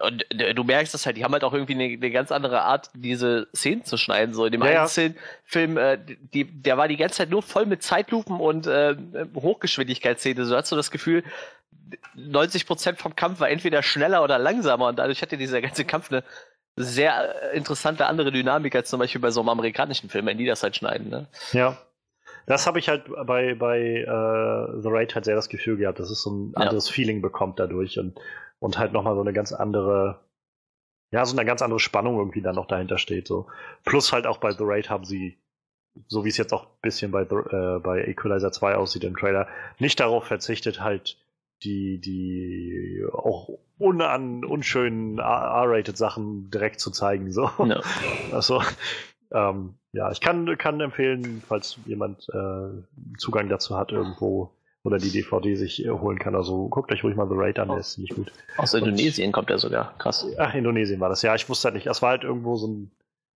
und 0.00 0.24
äh, 0.40 0.54
du 0.54 0.64
merkst 0.64 0.94
das 0.94 1.04
halt, 1.04 1.16
die 1.18 1.24
haben 1.24 1.32
halt 1.32 1.44
auch 1.44 1.52
irgendwie 1.52 1.74
eine, 1.74 1.84
eine 1.84 2.10
ganz 2.10 2.32
andere 2.32 2.62
Art, 2.62 2.90
diese 2.94 3.48
Szenen 3.54 3.84
zu 3.84 3.96
schneiden. 3.98 4.34
So 4.34 4.46
in 4.46 4.52
dem 4.52 4.62
Ja, 4.62 4.70
ja. 4.70 4.78
einen 4.80 4.88
Szenen- 4.88 5.16
Film, 5.44 5.76
äh, 5.76 5.98
die, 6.32 6.44
der 6.44 6.78
war 6.78 6.88
die 6.88 6.96
ganze 6.96 7.16
Zeit 7.18 7.30
nur 7.30 7.42
voll 7.42 7.66
mit 7.66 7.82
Zeitlupen 7.82 8.40
und 8.40 8.66
äh, 8.66 8.96
Hochgeschwindigkeitsszene. 9.34 10.44
So 10.46 10.56
hast 10.56 10.72
du 10.72 10.76
das 10.76 10.90
Gefühl, 10.90 11.22
90% 12.16 12.96
vom 12.96 13.16
Kampf 13.16 13.40
war 13.40 13.48
entweder 13.50 13.82
schneller 13.82 14.22
oder 14.22 14.38
langsamer 14.38 14.88
und 14.88 14.98
dadurch 14.98 15.22
hatte 15.22 15.36
dieser 15.36 15.60
ganze 15.60 15.84
Kampf 15.84 16.10
eine 16.10 16.22
sehr 16.76 17.52
äh, 17.52 17.56
interessante 17.56 18.06
andere 18.06 18.30
Dynamik 18.32 18.74
als 18.74 18.88
zum 18.90 19.00
Beispiel 19.00 19.20
bei 19.20 19.30
so 19.30 19.40
einem 19.40 19.48
amerikanischen 19.48 20.08
Film, 20.08 20.26
wenn 20.26 20.38
die 20.38 20.46
das 20.46 20.62
halt 20.62 20.76
schneiden. 20.76 21.08
Ne? 21.08 21.26
Ja. 21.52 21.76
Das 22.46 22.66
habe 22.66 22.78
ich 22.78 22.88
halt 22.88 23.04
bei, 23.26 23.54
bei 23.54 23.78
äh, 23.78 24.80
The 24.82 24.88
Raid 24.88 25.14
halt 25.14 25.24
sehr 25.26 25.34
das 25.34 25.48
Gefühl 25.50 25.76
gehabt, 25.76 25.98
dass 25.98 26.08
es 26.10 26.22
so 26.22 26.30
ein 26.30 26.52
Ja. 26.56 26.62
anderes 26.62 26.88
Feeling 26.88 27.20
bekommt 27.20 27.58
dadurch 27.58 27.98
und, 27.98 28.18
und 28.60 28.78
halt 28.78 28.92
nochmal 28.92 29.14
so 29.14 29.20
eine 29.20 29.32
ganz 29.32 29.52
andere, 29.52 30.20
ja, 31.10 31.24
so 31.24 31.36
eine 31.36 31.46
ganz 31.46 31.62
andere 31.62 31.80
Spannung 31.80 32.18
irgendwie 32.18 32.42
dann 32.42 32.56
noch 32.56 32.66
dahinter 32.66 32.98
steht. 32.98 33.26
So. 33.26 33.46
Plus 33.84 34.12
halt 34.12 34.26
auch 34.26 34.38
bei 34.38 34.52
The 34.52 34.64
Raid 34.64 34.90
haben 34.90 35.04
sie, 35.04 35.38
so 36.06 36.24
wie 36.24 36.28
es 36.28 36.36
jetzt 36.36 36.52
auch 36.52 36.64
ein 36.64 36.80
bisschen 36.82 37.10
bei, 37.10 37.24
The, 37.24 37.36
äh, 37.36 37.78
bei 37.80 38.04
Equalizer 38.04 38.52
2 38.52 38.76
aussieht 38.76 39.04
im 39.04 39.16
Trailer, 39.16 39.48
nicht 39.78 40.00
darauf 40.00 40.24
verzichtet, 40.24 40.80
halt 40.80 41.18
die, 41.62 42.00
die 42.00 43.04
auch 43.12 43.48
unan, 43.78 44.44
unschönen 44.44 45.18
R-rated 45.18 45.96
Sachen 45.96 46.50
direkt 46.50 46.80
zu 46.80 46.90
zeigen. 46.90 47.32
So. 47.32 47.50
Ja. 47.64 47.80
Also, 48.32 48.62
ähm, 49.32 49.74
ja, 49.92 50.10
ich 50.10 50.20
kann, 50.20 50.58
kann 50.58 50.80
empfehlen, 50.80 51.42
falls 51.46 51.78
jemand 51.86 52.28
äh, 52.28 53.16
Zugang 53.16 53.48
dazu 53.48 53.76
hat 53.76 53.90
irgendwo 53.90 54.52
oder 54.84 54.98
die 54.98 55.10
DVD 55.10 55.54
sich 55.56 55.84
äh, 55.84 55.90
holen 55.90 56.18
kann. 56.18 56.34
Also 56.34 56.68
guckt 56.68 56.90
euch 56.92 57.02
ruhig 57.04 57.16
mal 57.16 57.28
The 57.28 57.34
Raid 57.36 57.58
an, 57.58 57.68
der 57.68 57.78
ist 57.78 57.92
ziemlich 57.92 58.14
gut. 58.14 58.32
Aus 58.56 58.74
Indonesien 58.74 59.32
kommt 59.32 59.50
er 59.50 59.58
sogar. 59.58 59.96
Krass. 59.98 60.26
Ach, 60.38 60.54
Indonesien 60.54 61.00
war 61.00 61.08
das. 61.08 61.22
Ja, 61.22 61.34
ich 61.34 61.48
wusste 61.48 61.66
halt 61.66 61.74
nicht. 61.74 61.86
Es 61.86 62.00
war 62.02 62.10
halt 62.10 62.24
irgendwo 62.24 62.56
so 62.56 62.68
ein 62.68 62.90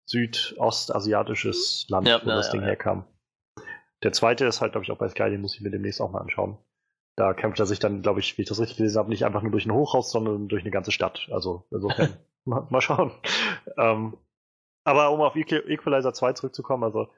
südostasiatisches 0.06 1.87
Land, 1.88 2.08
Ja, 2.08 2.20
wo 2.25 2.28
ja, 2.30 2.37
das 2.37 2.46
ja, 2.46 2.52
Ding 2.52 2.61
ja. 2.62 2.66
herkam. 2.68 3.04
Der 4.02 4.12
zweite 4.12 4.46
ist 4.46 4.61
halt, 4.61 4.72
glaube 4.72 4.84
ich, 4.84 4.90
auch 4.90 4.99
bei 4.99 5.08
Sky, 5.08 5.30
den 5.30 5.40
muss 5.40 5.54
ich 5.54 5.61
mir 5.61 5.70
demnächst 5.70 6.00
auch 6.00 6.11
mal 6.11 6.20
anschauen. 6.20 6.58
Da 7.16 7.34
kämpft 7.34 7.61
er 7.61 7.66
sich 7.66 7.78
dann, 7.78 8.02
glaube 8.02 8.20
ich, 8.20 8.37
wie 8.38 8.42
ich 8.42 8.49
das 8.49 8.58
richtig 8.58 8.78
gelesen 8.78 8.99
habe, 8.99 9.11
nicht 9.11 9.25
einfach 9.25 9.42
nur 9.42 9.52
durch 9.52 9.66
ein 9.66 9.72
Hochhaus, 9.72 10.11
sondern 10.11 10.49
durch 10.49 10.62
eine 10.62 10.70
ganze 10.70 10.92
Stadt. 10.92 11.28
Also 11.30 11.66
insofern, 11.70 12.16
mal, 12.44 12.66
mal 12.70 12.80
schauen. 12.80 13.12
Ähm, 13.76 14.16
aber 14.84 15.11
um 15.12 15.20
auf 15.20 15.37
Equ- 15.37 15.66
Equalizer 15.68 16.12
2 16.14 16.32
zurückzukommen, 16.32 16.82
also 16.84 17.08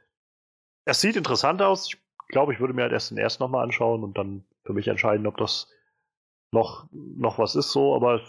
es 0.85 1.00
sieht 1.00 1.16
interessant 1.16 1.62
aus. 1.62 1.87
Ich 1.87 2.03
glaube, 2.28 2.52
ich 2.52 2.61
würde 2.61 2.75
mir 2.75 2.83
halt 2.83 2.93
erst 2.93 3.11
den 3.11 3.19
ersten 3.19 3.43
nochmal 3.43 3.64
anschauen 3.64 4.02
und 4.02 4.16
dann 4.19 4.45
für 4.64 4.73
mich 4.73 4.88
entscheiden, 4.88 5.26
ob 5.26 5.37
das 5.37 5.69
noch, 6.52 6.88
noch 6.93 7.38
was 7.38 7.54
ist 7.54 7.73
so. 7.73 7.95
Aber 7.95 8.21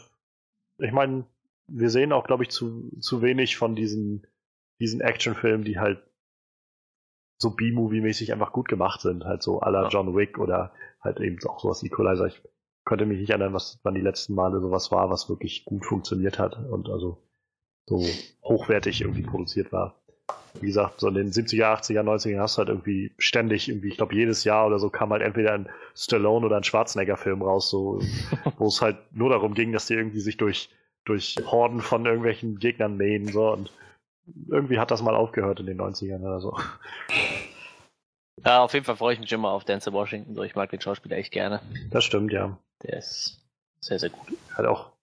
ich 0.77 0.91
meine, 0.91 1.25
wir 1.67 1.89
sehen 1.89 2.11
auch, 2.11 2.25
glaube 2.25 2.43
ich, 2.43 2.49
zu, 2.49 2.91
zu 2.99 3.21
wenig 3.21 3.57
von 3.57 3.75
diesen, 3.75 4.27
diesen 4.79 5.01
Actionfilmen, 5.01 5.65
die 5.65 5.79
halt 5.79 6.03
so 7.37 7.51
B-Movie-mäßig 7.51 8.31
einfach 8.33 8.51
gut 8.51 8.67
gemacht 8.67 9.01
sind. 9.01 9.25
Halt 9.25 9.43
so 9.43 9.61
à 9.61 9.69
la 9.69 9.83
Ja. 9.83 9.89
John 9.89 10.15
Wick 10.15 10.37
oder 10.37 10.73
halt 11.01 11.19
eben 11.19 11.37
auch 11.47 11.59
sowas 11.59 11.83
Equalizer. 11.83 12.27
Ich 12.27 12.41
könnte 12.85 13.05
mich 13.05 13.19
nicht 13.19 13.29
erinnern, 13.29 13.53
was 13.53 13.79
wann 13.83 13.95
die 13.95 14.01
letzten 14.01 14.35
Male 14.35 14.59
sowas 14.61 14.91
war, 14.91 15.09
was 15.09 15.29
wirklich 15.29 15.65
gut 15.65 15.85
funktioniert 15.85 16.39
hat 16.39 16.57
und 16.57 16.89
also 16.89 17.23
so 17.87 17.99
hochwertig 18.43 19.01
irgendwie 19.01 19.23
produziert 19.23 19.71
war. 19.71 20.01
Wie 20.61 20.67
gesagt, 20.67 21.01
so 21.01 21.07
in 21.07 21.15
den 21.15 21.31
70er, 21.31 21.65
80er, 21.65 22.01
90er 22.01 22.39
hast 22.39 22.55
du 22.55 22.59
halt 22.59 22.69
irgendwie 22.69 23.11
ständig 23.17 23.67
irgendwie, 23.67 23.89
ich 23.89 23.97
glaube 23.97 24.15
jedes 24.15 24.43
Jahr 24.43 24.65
oder 24.65 24.79
so 24.79 24.89
kam 24.89 25.11
halt 25.11 25.21
entweder 25.21 25.53
ein 25.53 25.69
Stallone 25.95 26.45
oder 26.45 26.57
ein 26.57 26.63
Schwarzenegger-Film 26.63 27.41
raus, 27.41 27.69
so, 27.69 27.99
wo 28.57 28.67
es 28.67 28.81
halt 28.81 28.97
nur 29.11 29.29
darum 29.29 29.53
ging, 29.53 29.71
dass 29.71 29.87
die 29.87 29.95
irgendwie 29.95 30.21
sich 30.21 30.37
durch, 30.37 30.69
durch 31.03 31.35
Horden 31.45 31.81
von 31.81 32.05
irgendwelchen 32.05 32.57
Gegnern 32.59 32.97
mähen, 32.97 33.27
so 33.27 33.51
und 33.51 33.71
irgendwie 34.49 34.79
hat 34.79 34.91
das 34.91 35.03
mal 35.03 35.15
aufgehört 35.15 35.59
in 35.59 35.67
den 35.67 35.79
90ern 35.79 36.21
oder 36.21 36.39
so. 36.39 36.57
Ja, 38.43 38.63
auf 38.63 38.73
jeden 38.73 38.85
Fall 38.85 38.95
freue 38.95 39.13
ich 39.13 39.19
mich 39.19 39.31
immer 39.31 39.51
auf 39.51 39.65
Denzel 39.65 39.93
Washington. 39.93 40.35
So, 40.35 40.43
ich 40.43 40.55
mag 40.55 40.69
den 40.69 40.81
Schauspieler 40.81 41.17
echt 41.17 41.31
gerne. 41.31 41.61
Das 41.89 42.03
stimmt, 42.03 42.31
ja. 42.31 42.57
Der 42.83 42.97
ist 42.97 43.39
sehr, 43.79 43.99
sehr 43.99 44.09
gut. 44.09 44.37
Hat 44.53 44.65
auch 44.65 44.94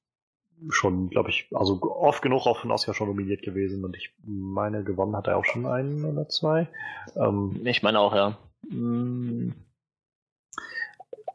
schon, 0.71 1.11
glaube 1.11 1.31
ich, 1.31 1.49
also 1.53 1.81
oft 1.83 2.23
genug 2.23 2.47
auch 2.47 2.63
den 2.63 2.71
Oscar 2.71 2.95
schon 2.95 3.09
nominiert 3.09 3.43
gewesen 3.43 3.85
und 3.85 3.97
ich 3.97 4.15
meine, 4.25 4.85
gewonnen 4.85 5.17
hat 5.17 5.27
er 5.27 5.37
auch 5.37 5.45
schon 5.45 5.67
einen 5.67 6.05
oder 6.05 6.29
zwei. 6.29 6.69
Ähm, 7.17 7.61
Ich 7.65 7.83
meine 7.83 7.99
auch, 8.01 8.15
ja. 8.15 8.39
Mm, 8.69 9.51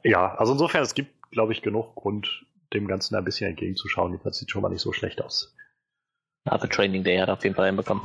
ja, 0.04 0.36
also 0.36 0.54
insofern, 0.54 0.84
es 0.84 0.94
gibt, 0.94 1.30
glaube 1.32 1.52
ich, 1.52 1.62
genug 1.62 1.96
Grund, 1.96 2.46
dem 2.74 2.88
Ganzen 2.88 3.16
ein 3.16 3.24
bisschen 3.26 3.50
entgegenzuschauen. 3.50 4.20
Das 4.24 4.38
sieht 4.38 4.52
schon 4.52 4.62
mal 4.62 4.70
nicht 4.70 4.82
so 4.82 4.94
schlecht 4.94 5.22
aus. 5.22 5.56
aber 6.46 6.70
Training 6.70 7.04
Day 7.04 7.18
hat 7.18 7.30
er 7.30 7.34
auf 7.34 7.44
jeden 7.44 7.56
Fall 7.56 7.68
hinbekommen. 7.68 8.04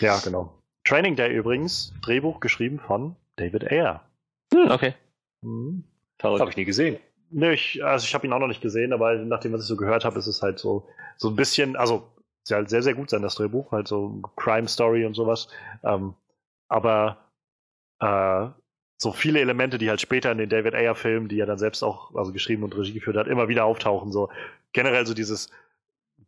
Ja, 0.00 0.18
genau. 0.20 0.52
Training 0.84 1.16
Day 1.16 1.34
übrigens, 1.34 1.92
Drehbuch 2.02 2.40
geschrieben 2.40 2.78
von 2.80 3.16
David 3.36 3.70
Ayer. 3.70 4.02
Hm, 4.52 4.70
okay. 4.70 4.94
Verrückt. 6.18 6.40
Habe 6.40 6.50
ich 6.50 6.56
nie 6.56 6.64
gesehen. 6.64 6.98
Nö, 7.30 7.52
ich, 7.52 7.84
also 7.84 8.04
ich 8.04 8.14
habe 8.14 8.26
ihn 8.26 8.32
auch 8.32 8.38
noch 8.38 8.46
nicht 8.46 8.62
gesehen, 8.62 8.92
aber 8.92 9.14
nachdem, 9.16 9.52
was 9.52 9.62
ich 9.62 9.66
so 9.66 9.76
gehört 9.76 10.04
habe, 10.04 10.18
ist 10.18 10.26
es 10.26 10.42
halt 10.42 10.58
so, 10.58 10.88
so 11.16 11.28
ein 11.28 11.36
bisschen, 11.36 11.76
also 11.76 12.10
soll 12.48 12.58
halt 12.58 12.70
sehr, 12.70 12.82
sehr 12.82 12.94
gut 12.94 13.10
sein, 13.10 13.22
das 13.22 13.36
Drehbuch, 13.36 13.70
halt 13.70 13.86
so 13.86 14.22
Crime 14.36 14.68
Story 14.68 15.04
und 15.04 15.14
sowas. 15.14 15.48
Ähm, 15.84 16.14
aber 16.68 17.18
äh, 18.00 18.46
so 18.96 19.12
viele 19.12 19.40
Elemente, 19.40 19.78
die 19.78 19.88
halt 19.88 20.00
später 20.00 20.32
in 20.32 20.38
den 20.38 20.48
David 20.48 20.74
Ayer-Filmen, 20.74 21.28
die 21.28 21.38
er 21.38 21.46
dann 21.46 21.58
selbst 21.58 21.82
auch 21.84 22.14
also 22.14 22.32
geschrieben 22.32 22.64
und 22.64 22.76
Regie 22.76 22.94
geführt 22.94 23.16
hat, 23.16 23.28
immer 23.28 23.48
wieder 23.48 23.64
auftauchen. 23.64 24.10
So 24.10 24.28
generell 24.72 25.06
so 25.06 25.14
dieses, 25.14 25.50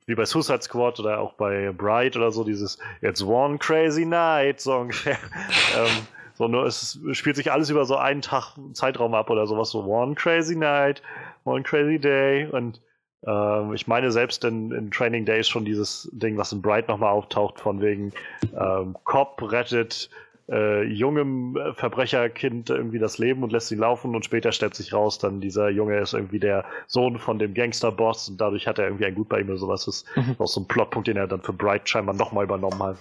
wie 0.07 0.15
bei 0.15 0.25
Suicide 0.25 0.63
Squad 0.63 1.01
oder 1.01 1.21
auch 1.21 1.35
bei 1.35 1.73
Bright 1.73 2.17
oder 2.17 2.31
so, 2.31 2.45
dieses 2.45 2.79
It's 3.01 3.23
one 3.23 3.59
crazy 3.59 4.05
night, 4.05 4.61
so 4.61 4.77
ungefähr. 4.77 5.19
ähm, 5.77 6.07
so 6.41 6.49
nur 6.49 6.65
es 6.65 6.99
spielt 7.13 7.37
sich 7.37 7.53
alles 7.53 7.69
über 7.69 7.85
so 7.85 7.97
einen 7.97 8.23
Tag 8.23 8.57
Zeitraum 8.73 9.13
ab 9.15 9.29
oder 9.29 9.47
sowas, 9.47 9.69
so 9.71 9.85
one 9.85 10.15
crazy 10.15 10.57
night, 10.57 11.03
one 11.45 11.63
crazy 11.63 11.99
day 11.99 12.47
und 12.51 12.81
ähm, 13.27 13.75
ich 13.75 13.87
meine 13.87 14.11
selbst 14.11 14.43
in, 14.45 14.73
in 14.73 14.91
Training 14.91 15.27
Day 15.27 15.41
ist 15.41 15.51
schon 15.51 15.67
dieses 15.67 16.09
Ding, 16.13 16.39
was 16.39 16.51
in 16.53 16.63
Bright 16.63 16.89
nochmal 16.89 17.13
auftaucht, 17.13 17.61
von 17.61 17.83
wegen 17.83 18.13
ähm, 18.59 18.97
Cop 19.05 19.53
rettet 19.53 20.09
äh, 20.49 20.83
jungem 20.85 21.59
äh, 21.59 21.75
Verbrecherkind 21.75 22.71
irgendwie 22.71 22.99
das 22.99 23.19
Leben 23.19 23.43
und 23.43 23.53
lässt 23.53 23.71
ihn 23.71 23.79
laufen 23.79 24.15
und 24.15 24.25
später 24.25 24.51
stellt 24.51 24.75
sich 24.75 24.95
raus, 24.95 25.19
dann 25.19 25.43
dieser 25.43 25.69
Junge 25.69 25.99
ist 25.99 26.15
irgendwie 26.15 26.41
der 26.41 26.65
Sohn 26.87 27.19
von 27.19 27.39
dem 27.39 27.53
Gangsterboss 27.53 28.31
und 28.31 28.41
dadurch 28.41 28.67
hat 28.67 28.79
er 28.79 28.87
irgendwie 28.87 29.05
ein 29.05 29.15
Gut 29.15 29.29
bei 29.29 29.41
ihm 29.41 29.49
oder 29.51 29.59
sowas. 29.59 29.85
Das 29.85 29.97
ist 29.97 30.17
Mhm. 30.17 30.37
auch 30.39 30.49
so 30.49 30.63
ein 30.63 30.67
Plotpunkt, 30.67 31.07
den 31.07 31.19
er 31.19 31.27
dann 31.27 31.43
für 31.43 31.53
Bright 31.53 31.87
scheinbar 31.87 32.15
nochmal 32.15 32.45
übernommen 32.45 32.83
hat. 32.83 32.97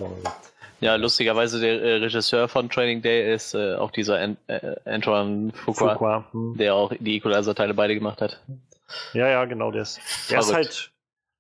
Ja, 0.82 0.96
lustigerweise 0.96 1.60
der 1.60 1.82
äh, 1.82 1.96
Regisseur 1.98 2.48
von 2.48 2.70
Training 2.70 3.02
Day 3.02 3.34
ist 3.34 3.54
äh, 3.54 3.76
auch 3.76 3.92
dieser 3.92 4.20
An 4.20 4.38
äh, 4.48 4.76
Antoine 4.86 5.52
Fuqua, 5.54 5.94
Fuqua, 5.94 6.26
hm. 6.32 6.58
der 6.58 6.76
auch 6.76 6.94
die 6.98 7.18
Equalizer-Teile 7.18 7.74
beide 7.74 7.96
gemacht 7.96 8.22
hat. 8.22 8.42
Ja, 9.14 9.28
ja, 9.28 9.46
genau, 9.46 9.72
der 9.72 9.84
ist, 9.84 10.00
der 10.30 10.40
ist 10.40 10.54
halt, 10.54 10.92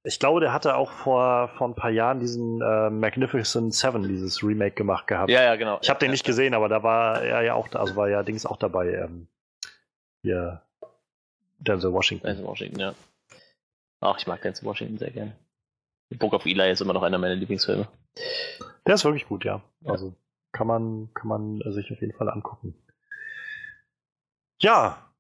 ich 0.03 0.19
glaube, 0.19 0.39
der 0.39 0.53
hatte 0.53 0.75
auch 0.75 0.91
vor, 0.91 1.49
vor 1.57 1.67
ein 1.67 1.75
paar 1.75 1.89
Jahren 1.89 2.19
diesen 2.19 2.61
äh, 2.61 2.89
Magnificent 2.89 3.73
Seven, 3.73 4.07
dieses 4.07 4.43
Remake 4.43 4.75
gemacht 4.75 5.07
gehabt. 5.07 5.29
Ja, 5.29 5.41
ja, 5.41 5.55
genau. 5.55 5.79
Ich 5.81 5.89
habe 5.89 5.99
den 5.99 6.07
ja, 6.07 6.11
nicht 6.11 6.25
gesehen, 6.25 6.53
aber 6.53 6.69
da 6.69 6.83
war 6.83 7.21
er 7.21 7.41
ja 7.41 7.53
auch, 7.53 7.71
also 7.73 7.95
war 7.95 8.09
ja 8.09 8.23
Dings 8.23 8.45
auch 8.45 8.57
dabei, 8.57 8.93
ähm, 8.93 9.27
hier, 10.21 10.61
Denzel 11.59 11.93
Washington. 11.93 12.27
Denzel 12.27 12.45
Washington, 12.45 12.79
ja. 12.79 12.93
Ach, 14.01 14.17
ich 14.17 14.27
mag 14.27 14.41
Denzel 14.41 14.65
Washington 14.65 14.97
sehr 14.97 15.11
gerne. 15.11 15.35
Book 16.17 16.33
of 16.33 16.45
Eli 16.45 16.71
ist 16.71 16.81
immer 16.81 16.93
noch 16.93 17.03
einer 17.03 17.17
meiner 17.17 17.35
Lieblingsfilme. 17.35 17.87
Der 18.85 18.95
ist 18.95 19.05
wirklich 19.05 19.27
gut, 19.27 19.45
ja. 19.45 19.61
Ja. 19.81 19.91
Also 19.91 20.13
kann 20.51 20.67
man, 20.67 21.09
kann 21.13 21.27
man 21.27 21.61
sich 21.71 21.91
auf 21.91 22.01
jeden 22.01 22.13
Fall 22.13 22.29
angucken. 22.29 22.73
Ja, 24.61 25.11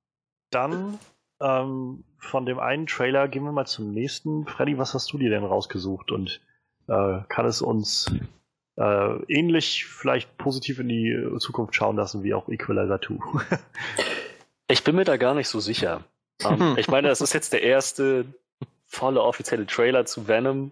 dann 0.49 0.99
ähm, 1.39 2.03
von 2.17 2.45
dem 2.45 2.59
einen 2.59 2.87
Trailer 2.87 3.27
gehen 3.27 3.43
wir 3.43 3.51
mal 3.51 3.67
zum 3.67 3.91
nächsten. 3.91 4.45
Freddy, 4.45 4.77
was 4.77 4.93
hast 4.93 5.13
du 5.13 5.17
dir 5.17 5.29
denn 5.29 5.43
rausgesucht 5.43 6.11
und 6.11 6.41
äh, 6.87 7.19
kann 7.29 7.45
es 7.45 7.61
uns 7.61 8.11
äh, 8.77 9.23
ähnlich 9.27 9.85
vielleicht 9.85 10.37
positiv 10.37 10.79
in 10.79 10.89
die 10.89 11.37
Zukunft 11.39 11.75
schauen 11.75 11.95
lassen 11.95 12.23
wie 12.23 12.33
auch 12.33 12.49
Equalizer 12.49 12.99
2? 13.01 13.17
Ich 14.71 14.83
bin 14.83 14.95
mir 14.95 15.03
da 15.03 15.17
gar 15.17 15.33
nicht 15.33 15.47
so 15.47 15.59
sicher. 15.59 16.03
Ähm, 16.43 16.75
ich 16.77 16.87
meine, 16.87 17.07
das 17.07 17.21
ist 17.21 17.33
jetzt 17.33 17.53
der 17.53 17.63
erste 17.63 18.25
volle 18.85 19.23
offizielle 19.23 19.65
Trailer 19.65 20.05
zu 20.05 20.27
Venom, 20.27 20.71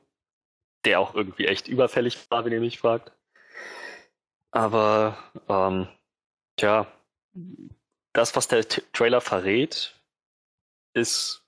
der 0.87 0.99
auch 0.99 1.13
irgendwie 1.13 1.45
echt 1.45 1.67
überfällig 1.67 2.17
war, 2.31 2.45
wenn 2.45 2.53
ihr 2.53 2.59
mich 2.61 2.79
fragt. 2.79 3.11
Aber 4.51 5.17
ähm, 5.47 5.87
Tja, 6.57 6.87
das, 8.13 8.35
was 8.35 8.47
der 8.47 8.67
T 8.67 8.81
Trailer 8.91 9.21
verrät, 9.21 9.93
ist, 10.93 11.43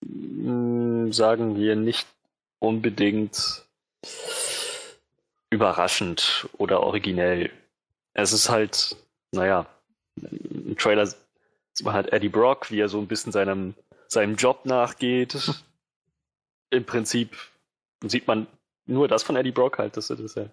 mh, 0.00 1.06
hm, 1.06 1.12
sagen 1.12 1.56
wir, 1.56 1.76
nicht 1.76 2.08
unbedingt 2.58 3.66
überraschend 5.50 6.48
oder 6.56 6.80
originell. 6.80 7.50
Es 8.14 8.32
ist 8.32 8.48
halt, 8.48 8.96
naja, 9.32 9.66
im 10.16 10.76
Trailer 10.78 11.06
sieht 11.06 11.84
man 11.84 11.94
halt 11.94 12.12
Eddie 12.12 12.28
Brock, 12.30 12.70
wie 12.70 12.80
er 12.80 12.88
so 12.88 12.98
ein 12.98 13.08
bisschen 13.08 13.32
seinem, 13.32 13.74
seinem 14.08 14.36
Job 14.36 14.64
nachgeht. 14.64 15.36
Im 16.70 16.86
Prinzip 16.86 17.36
sieht 18.06 18.26
man 18.26 18.46
nur 18.90 19.08
das 19.08 19.22
von 19.22 19.36
Eddie 19.36 19.52
Brock 19.52 19.78
halt, 19.78 19.96
dass 19.96 20.10
er, 20.10 20.16
dass 20.16 20.36
er 20.36 20.50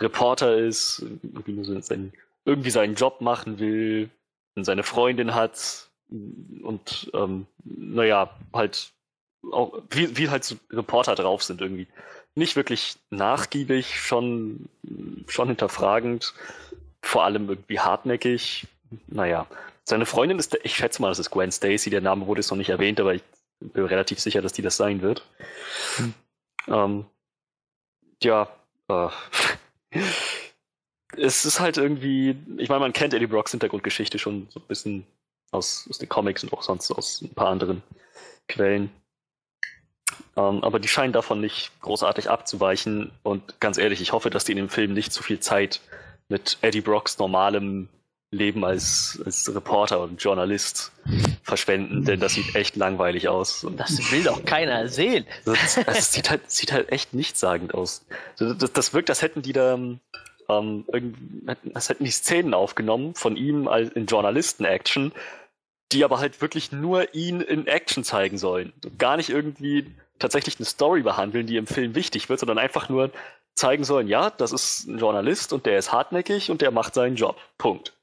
Reporter 0.00 0.56
ist, 0.56 1.04
irgendwie, 1.22 1.62
so 1.64 1.80
seinen, 1.80 2.12
irgendwie 2.44 2.70
seinen 2.70 2.94
Job 2.94 3.20
machen 3.20 3.58
will, 3.58 4.10
und 4.54 4.64
seine 4.64 4.82
Freundin 4.82 5.34
hat 5.34 5.88
und 6.08 7.10
ähm, 7.14 7.46
naja, 7.64 8.30
halt 8.52 8.92
auch, 9.50 9.82
wie, 9.90 10.16
wie 10.16 10.30
halt 10.30 10.44
so 10.44 10.56
Reporter 10.70 11.14
drauf 11.14 11.42
sind 11.42 11.60
irgendwie. 11.60 11.86
Nicht 12.36 12.56
wirklich 12.56 12.96
nachgiebig, 13.10 14.00
schon, 14.00 14.68
schon 15.28 15.48
hinterfragend, 15.48 16.34
vor 17.02 17.24
allem 17.24 17.48
irgendwie 17.48 17.78
hartnäckig. 17.78 18.66
Naja, 19.06 19.46
seine 19.84 20.06
Freundin 20.06 20.38
ist, 20.38 20.56
ich 20.62 20.76
schätze 20.76 21.00
mal, 21.02 21.08
das 21.08 21.18
ist 21.18 21.30
Gwen 21.30 21.52
Stacy, 21.52 21.90
der 21.90 22.00
Name 22.00 22.26
wurde 22.26 22.40
jetzt 22.40 22.50
noch 22.50 22.58
nicht 22.58 22.70
erwähnt, 22.70 23.00
aber 23.00 23.14
ich 23.14 23.22
bin 23.60 23.84
relativ 23.84 24.18
sicher, 24.20 24.42
dass 24.42 24.52
die 24.52 24.62
das 24.62 24.76
sein 24.76 25.02
wird. 25.02 25.24
Hm. 25.96 26.14
Ähm, 26.68 27.04
ja, 28.24 28.48
äh, 28.88 29.08
es 31.16 31.44
ist 31.44 31.60
halt 31.60 31.76
irgendwie, 31.76 32.36
ich 32.56 32.68
meine, 32.68 32.80
man 32.80 32.92
kennt 32.92 33.14
Eddie 33.14 33.26
Brocks 33.26 33.52
Hintergrundgeschichte 33.52 34.18
schon 34.18 34.48
so 34.50 34.60
ein 34.60 34.66
bisschen 34.66 35.06
aus, 35.52 35.86
aus 35.88 35.98
den 35.98 36.08
Comics 36.08 36.42
und 36.42 36.52
auch 36.52 36.62
sonst 36.62 36.90
aus 36.90 37.22
ein 37.22 37.34
paar 37.34 37.48
anderen 37.48 37.82
Quellen. 38.48 38.90
Ähm, 40.36 40.62
aber 40.62 40.80
die 40.80 40.88
scheinen 40.88 41.12
davon 41.12 41.40
nicht 41.40 41.70
großartig 41.80 42.28
abzuweichen. 42.30 43.12
Und 43.22 43.60
ganz 43.60 43.78
ehrlich, 43.78 44.00
ich 44.00 44.12
hoffe, 44.12 44.30
dass 44.30 44.44
die 44.44 44.52
in 44.52 44.58
dem 44.58 44.68
Film 44.68 44.92
nicht 44.92 45.12
zu 45.12 45.22
viel 45.22 45.40
Zeit 45.40 45.80
mit 46.28 46.58
Eddie 46.62 46.80
Brocks 46.80 47.18
normalem 47.18 47.88
Leben 48.34 48.64
als, 48.64 49.20
als 49.24 49.52
Reporter 49.54 50.00
und 50.00 50.22
Journalist 50.22 50.92
verschwenden, 51.42 52.04
denn 52.04 52.20
das 52.20 52.34
sieht 52.34 52.54
echt 52.54 52.76
langweilig 52.76 53.28
aus. 53.28 53.64
Und 53.64 53.78
das 53.78 54.10
will 54.12 54.22
doch 54.22 54.44
keiner 54.44 54.88
sehen. 54.88 55.26
Das, 55.44 55.78
das 55.86 56.12
sieht, 56.12 56.30
halt, 56.30 56.50
sieht 56.50 56.72
halt 56.72 56.90
echt 56.92 57.14
nichtssagend 57.14 57.74
aus. 57.74 58.04
Das, 58.38 58.72
das 58.72 58.94
wirkt, 58.94 59.10
als 59.10 59.22
hätten 59.22 59.42
die 59.42 59.52
da 59.52 59.78
ähm, 60.48 60.84
als 61.72 61.88
hätten 61.88 62.04
die 62.04 62.10
Szenen 62.10 62.54
aufgenommen 62.54 63.14
von 63.14 63.36
ihm 63.36 63.68
in 63.94 64.06
Journalisten-Action, 64.06 65.12
die 65.92 66.04
aber 66.04 66.18
halt 66.18 66.40
wirklich 66.40 66.72
nur 66.72 67.14
ihn 67.14 67.40
in 67.40 67.66
Action 67.66 68.04
zeigen 68.04 68.38
sollen. 68.38 68.72
Gar 68.98 69.16
nicht 69.16 69.30
irgendwie 69.30 69.94
tatsächlich 70.18 70.58
eine 70.58 70.66
Story 70.66 71.02
behandeln, 71.02 71.46
die 71.46 71.56
im 71.56 71.66
Film 71.66 71.94
wichtig 71.94 72.28
wird, 72.28 72.40
sondern 72.40 72.58
einfach 72.58 72.88
nur 72.88 73.10
zeigen 73.54 73.84
sollen, 73.84 74.08
ja, 74.08 74.30
das 74.30 74.52
ist 74.52 74.86
ein 74.86 74.98
Journalist 74.98 75.52
und 75.52 75.66
der 75.66 75.78
ist 75.78 75.92
hartnäckig 75.92 76.50
und 76.50 76.60
der 76.60 76.70
macht 76.70 76.94
seinen 76.94 77.16
Job. 77.16 77.36
Punkt. 77.56 77.93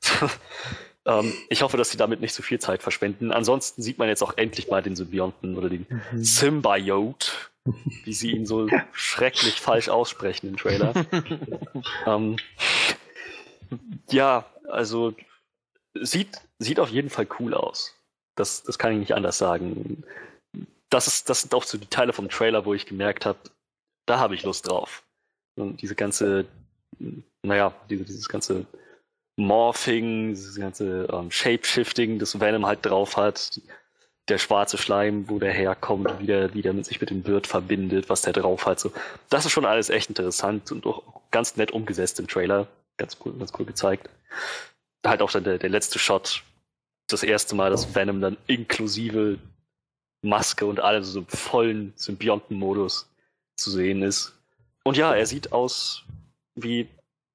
ähm, 1.06 1.32
ich 1.48 1.62
hoffe, 1.62 1.76
dass 1.76 1.90
sie 1.90 1.96
damit 1.96 2.20
nicht 2.20 2.34
so 2.34 2.42
viel 2.42 2.58
Zeit 2.58 2.82
verschwenden. 2.82 3.32
Ansonsten 3.32 3.82
sieht 3.82 3.98
man 3.98 4.08
jetzt 4.08 4.22
auch 4.22 4.36
endlich 4.36 4.68
mal 4.68 4.82
den 4.82 4.96
Symbionten 4.96 5.56
oder 5.56 5.68
den 5.68 5.86
mhm. 5.88 6.24
Symbiote, 6.24 7.32
wie 8.04 8.12
sie 8.12 8.32
ihn 8.32 8.46
so 8.46 8.68
schrecklich 8.92 9.60
falsch 9.60 9.88
aussprechen 9.88 10.48
im 10.48 10.56
Trailer. 10.56 10.94
ähm, 12.06 12.36
ja, 14.10 14.46
also 14.68 15.14
sieht, 15.94 16.40
sieht 16.58 16.80
auf 16.80 16.90
jeden 16.90 17.10
Fall 17.10 17.26
cool 17.38 17.54
aus. 17.54 17.94
Das, 18.36 18.62
das 18.62 18.78
kann 18.78 18.92
ich 18.92 18.98
nicht 18.98 19.14
anders 19.14 19.38
sagen 19.38 20.04
das, 20.90 21.06
ist, 21.06 21.30
das 21.30 21.42
sind 21.42 21.54
auch 21.54 21.62
so 21.62 21.78
die 21.78 21.86
Teile 21.86 22.12
vom 22.12 22.28
Trailer, 22.28 22.64
wo 22.66 22.74
ich 22.74 22.84
gemerkt 22.84 23.24
habe, 23.24 23.38
da 24.06 24.18
habe 24.18 24.34
ich 24.34 24.42
Lust 24.42 24.68
drauf. 24.68 25.04
Und 25.56 25.80
diese 25.80 25.94
ganze, 25.94 26.46
naja, 27.42 27.72
diese, 27.88 28.04
dieses 28.04 28.28
ganze 28.28 28.66
Morphing, 29.36 30.30
dieses 30.30 30.56
ganze 30.56 31.08
ähm, 31.12 31.30
Shapeshifting, 31.30 32.18
das 32.18 32.38
Venom 32.40 32.66
halt 32.66 32.84
drauf 32.84 33.16
hat, 33.16 33.60
der 34.28 34.38
schwarze 34.38 34.78
Schleim, 34.78 35.28
wo 35.28 35.38
der 35.38 35.52
herkommt, 35.52 36.20
wie 36.20 36.26
der, 36.26 36.54
wie 36.54 36.62
der 36.62 36.72
mit 36.72 36.86
sich 36.86 37.00
mit 37.00 37.10
dem 37.10 37.26
Wirt 37.26 37.46
verbindet, 37.46 38.08
was 38.08 38.22
der 38.22 38.32
drauf 38.32 38.66
hat. 38.66 38.78
So. 38.78 38.92
Das 39.28 39.44
ist 39.44 39.52
schon 39.52 39.64
alles 39.64 39.90
echt 39.90 40.08
interessant 40.08 40.70
und 40.72 40.86
auch 40.86 41.02
ganz 41.30 41.56
nett 41.56 41.72
umgesetzt 41.72 42.20
im 42.20 42.28
Trailer. 42.28 42.68
Ganz 42.96 43.16
cool, 43.24 43.32
ganz 43.38 43.52
cool 43.58 43.66
gezeigt. 43.66 44.08
Halt 45.04 45.22
auch 45.22 45.30
dann 45.30 45.44
der, 45.44 45.58
der 45.58 45.70
letzte 45.70 45.98
Shot. 45.98 46.42
Das 47.08 47.22
erste 47.22 47.56
Mal, 47.56 47.70
dass 47.70 47.94
Venom 47.94 48.20
dann 48.20 48.36
inklusive 48.46 49.38
Maske 50.22 50.66
und 50.66 50.80
alles 50.80 51.08
so 51.08 51.20
im 51.20 51.26
vollen 51.26 51.92
Symbionten-Modus 51.96 53.08
zu 53.56 53.70
sehen 53.70 54.02
ist. 54.02 54.38
Und 54.84 54.96
ja, 54.96 55.14
er 55.14 55.26
sieht 55.26 55.52
aus 55.52 56.04
wie 56.54 56.88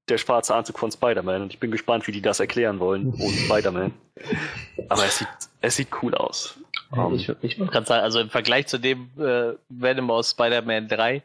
der 0.10 0.18
schwarze 0.18 0.54
Anzug 0.54 0.80
von 0.80 0.92
Spider-Man 0.92 1.44
und 1.44 1.54
ich 1.54 1.60
bin 1.60 1.72
gespannt, 1.72 2.08
wie 2.08 2.12
die 2.12 2.22
das 2.22 2.40
erklären 2.40 2.80
wollen 2.80 3.14
ohne 3.20 3.34
Spider-Man. 3.34 3.94
Aber 4.90 5.06
es 5.06 5.20
sieht, 5.20 5.28
es 5.62 5.76
sieht 5.76 5.90
cool 6.02 6.14
aus. 6.14 6.60
Um, 6.92 7.16
ich, 7.16 7.30
ich 7.42 7.60
wollte 7.60 7.74
gerade 7.74 7.88
sagen, 7.88 8.04
also 8.04 8.20
im 8.20 8.30
Vergleich 8.30 8.68
zu 8.68 8.78
dem 8.78 9.10
äh, 9.18 9.54
Venom 9.70 10.12
aus 10.12 10.32
Spider-Man 10.32 10.88
3, 10.88 11.24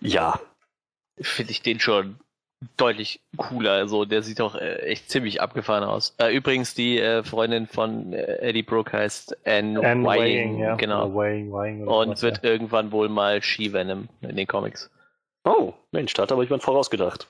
ja, 0.00 0.40
finde 1.20 1.52
ich 1.52 1.62
den 1.62 1.80
schon 1.80 2.18
deutlich 2.76 3.20
cooler. 3.36 3.72
Also 3.72 4.04
der 4.04 4.22
sieht 4.22 4.40
doch 4.40 4.56
äh, 4.56 4.78
echt 4.80 5.10
ziemlich 5.10 5.40
abgefahren 5.40 5.84
aus. 5.84 6.14
Äh, 6.18 6.34
übrigens, 6.34 6.74
die 6.74 6.98
äh, 6.98 7.22
Freundin 7.22 7.66
von 7.66 8.12
äh, 8.12 8.38
Eddie 8.40 8.64
Brooke 8.64 8.92
heißt 8.92 9.46
Anne, 9.46 9.80
Anne 9.80 10.04
Wying, 10.04 10.58
ja. 10.58 10.74
genau. 10.74 11.14
Wying, 11.14 11.52
Wying 11.52 11.86
und 11.86 12.10
was, 12.10 12.22
wird 12.22 12.42
ja. 12.42 12.50
irgendwann 12.50 12.90
wohl 12.90 13.08
mal 13.08 13.40
She-Venom 13.42 14.08
in 14.22 14.36
den 14.36 14.46
Comics. 14.46 14.90
Oh, 15.44 15.72
Mensch, 15.92 16.12
da 16.14 16.24
hat 16.24 16.32
aber 16.32 16.42
jemand 16.42 16.62
vorausgedacht. 16.62 17.28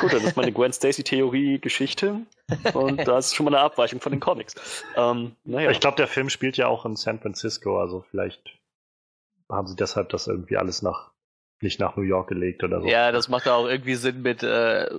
Gut, 0.00 0.12
dann 0.12 0.22
ist 0.22 0.36
meine 0.36 0.52
Gwen 0.52 0.72
Stacy-Theorie 0.72 1.58
Geschichte 1.58 2.22
und 2.72 3.06
da 3.06 3.18
ist 3.18 3.34
schon 3.34 3.44
mal 3.44 3.54
eine 3.54 3.64
Abweichung 3.64 4.00
von 4.00 4.12
den 4.12 4.20
Comics. 4.20 4.84
Ähm, 4.96 5.36
naja. 5.44 5.70
Ich 5.70 5.80
glaube, 5.80 5.96
der 5.96 6.08
Film 6.08 6.30
spielt 6.30 6.56
ja 6.56 6.66
auch 6.66 6.86
in 6.86 6.96
San 6.96 7.20
Francisco, 7.20 7.78
also 7.78 8.04
vielleicht 8.10 8.58
haben 9.50 9.66
sie 9.66 9.76
deshalb 9.76 10.08
das 10.08 10.26
irgendwie 10.26 10.56
alles 10.56 10.82
nach 10.82 11.10
nicht 11.60 11.80
nach 11.80 11.96
New 11.96 12.02
York 12.02 12.28
gelegt 12.28 12.64
oder 12.64 12.80
so. 12.80 12.86
Ja, 12.86 13.12
das 13.12 13.28
macht 13.28 13.48
auch 13.48 13.66
irgendwie 13.66 13.94
Sinn 13.94 14.22
mit, 14.22 14.42
äh, 14.42 14.90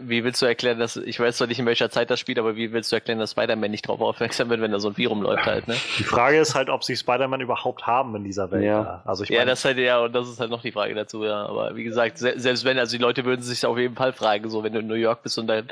wie 0.00 0.24
willst 0.24 0.40
du 0.42 0.46
erklären, 0.46 0.78
dass, 0.78 0.96
ich 0.96 1.18
weiß 1.18 1.36
zwar 1.36 1.46
nicht, 1.46 1.58
in 1.58 1.66
welcher 1.66 1.90
Zeit 1.90 2.10
das 2.10 2.20
spielt, 2.20 2.38
aber 2.38 2.56
wie 2.56 2.72
willst 2.72 2.92
du 2.92 2.96
erklären, 2.96 3.18
dass 3.18 3.32
Spider-Man 3.32 3.70
nicht 3.70 3.88
drauf 3.88 4.00
aufmerksam 4.00 4.48
wird, 4.48 4.60
wenn 4.60 4.72
da 4.72 4.78
so 4.80 4.88
ein 4.88 4.96
Virum 4.96 5.22
läuft 5.22 5.46
halt, 5.46 5.68
ne? 5.68 5.76
Die 5.98 6.04
Frage 6.04 6.38
ist 6.38 6.54
halt, 6.54 6.68
ob 6.68 6.84
sie 6.84 6.96
Spider-Man 6.96 7.40
überhaupt 7.40 7.86
haben 7.86 8.14
in 8.16 8.24
dieser 8.24 8.50
Welt. 8.50 8.64
Ja, 8.64 9.02
also 9.04 9.24
ich 9.24 9.30
mein, 9.30 9.38
ja 9.40 9.44
das 9.44 9.64
halt, 9.64 9.78
ja, 9.78 10.00
und 10.00 10.12
das 10.14 10.28
ist 10.28 10.40
halt 10.40 10.50
noch 10.50 10.62
die 10.62 10.72
Frage 10.72 10.94
dazu, 10.94 11.24
ja. 11.24 11.46
Aber 11.46 11.76
wie 11.76 11.84
gesagt, 11.84 12.18
se 12.18 12.34
selbst 12.36 12.64
wenn, 12.64 12.78
also 12.78 12.96
die 12.96 13.02
Leute 13.02 13.24
würden 13.24 13.42
sich 13.42 13.64
auf 13.66 13.78
jeden 13.78 13.96
Fall 13.96 14.12
fragen, 14.12 14.50
so, 14.50 14.62
wenn 14.62 14.72
du 14.72 14.80
in 14.80 14.86
New 14.86 14.94
York 14.94 15.22
bist 15.22 15.38
und 15.38 15.46
dann 15.46 15.68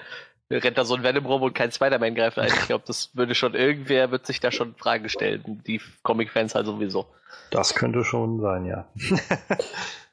rennt 0.51 0.79
da 0.79 0.85
so 0.85 0.95
ein 0.95 1.03
Venom 1.03 1.27
rum 1.27 1.43
und 1.43 1.55
kein 1.55 1.73
Spider-Man 1.73 2.15
greift 2.15 2.39
ein. 2.39 2.49
Ich 2.49 2.67
glaube, 2.67 2.85
das 2.87 3.11
würde 3.15 3.35
schon, 3.35 3.55
irgendwer 3.55 4.11
wird 4.11 4.27
sich 4.27 4.41
da 4.41 4.51
schon 4.51 4.75
Fragen 4.75 5.09
stellen. 5.09 5.63
Die 5.67 5.81
Comic-Fans 6.03 6.55
halt 6.55 6.67
sowieso. 6.67 7.07
Das 7.51 7.75
könnte 7.75 8.05
schon 8.05 8.41
sein, 8.41 8.67
ja. 8.67 8.87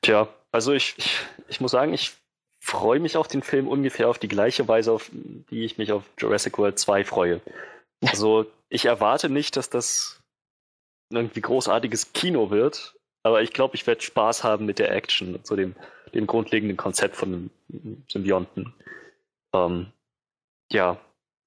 Tja, 0.02 0.28
also 0.52 0.74
ich, 0.74 0.96
ich, 0.98 1.20
ich 1.48 1.62
muss 1.62 1.72
sagen, 1.72 1.94
ich 1.94 2.12
freue 2.70 3.00
mich 3.00 3.18
auf 3.18 3.28
den 3.28 3.42
Film 3.42 3.68
ungefähr 3.68 4.08
auf 4.10 4.20
die 4.20 4.28
gleiche 4.28 4.68
Weise, 4.68 4.92
auf 4.92 5.10
die 5.12 5.66
ich 5.66 5.78
mich 5.80 5.92
auf 5.92 6.04
Jurassic 6.20 6.58
World 6.60 6.78
2 6.78 7.04
freue. 7.04 7.42
Also 8.06 8.46
ich 8.70 8.86
erwarte 8.86 9.30
nicht, 9.30 9.58
dass 9.58 9.70
das 9.70 10.22
irgendwie 11.12 11.42
großartiges 11.42 12.14
Kino 12.14 12.52
wird, 12.52 12.96
aber 13.24 13.42
ich 13.42 13.54
glaube, 13.54 13.76
ich 13.76 13.88
werde 13.88 14.02
Spaß 14.02 14.44
haben 14.44 14.68
mit 14.68 14.78
der 14.78 14.92
Action 14.92 15.36
und 15.36 15.48
so 15.48 15.56
dem, 15.56 15.76
dem 16.14 16.28
grundlegenden 16.28 16.78
Konzept 16.78 17.16
von 17.16 17.50
dem 17.68 18.04
Symbionten. 18.08 18.74
Ähm, 19.54 19.88
ja, 20.72 21.00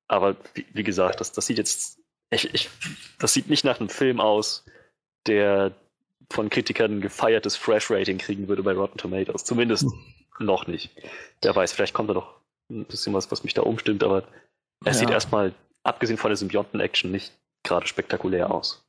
aber 0.08 0.36
wie, 0.54 0.66
wie, 0.72 0.82
gesagt, 0.82 1.20
das, 1.20 1.30
das 1.30 1.46
sieht 1.46 1.58
jetzt, 1.58 2.00
ich, 2.30 2.52
ich, 2.52 2.68
das 3.20 3.32
sieht 3.32 3.48
nicht 3.48 3.64
nach 3.64 3.78
einem 3.78 3.88
Film 3.88 4.20
aus, 4.20 4.64
der 5.28 5.72
von 6.30 6.50
Kritikern 6.50 6.98
ein 6.98 7.00
gefeiertes 7.00 7.56
Fresh-Rating 7.56 8.18
kriegen 8.18 8.48
würde 8.48 8.64
bei 8.64 8.72
Rotten 8.72 8.98
Tomatoes. 8.98 9.44
Zumindest. 9.44 9.86
noch 10.42 10.66
nicht. 10.66 10.90
Wer 11.42 11.54
weiß, 11.54 11.72
vielleicht 11.72 11.94
kommt 11.94 12.10
da 12.10 12.14
noch 12.14 12.34
ein 12.70 12.84
bisschen 12.84 13.14
was, 13.14 13.30
was 13.30 13.44
mich 13.44 13.54
da 13.54 13.62
umstimmt, 13.62 14.02
aber 14.02 14.24
es 14.84 14.94
ja. 14.96 15.00
sieht 15.00 15.10
erstmal, 15.10 15.54
abgesehen 15.82 16.18
von 16.18 16.30
der 16.30 16.36
Symbionten-Action, 16.36 17.10
nicht 17.10 17.32
gerade 17.62 17.86
spektakulär 17.86 18.50
aus. 18.50 18.84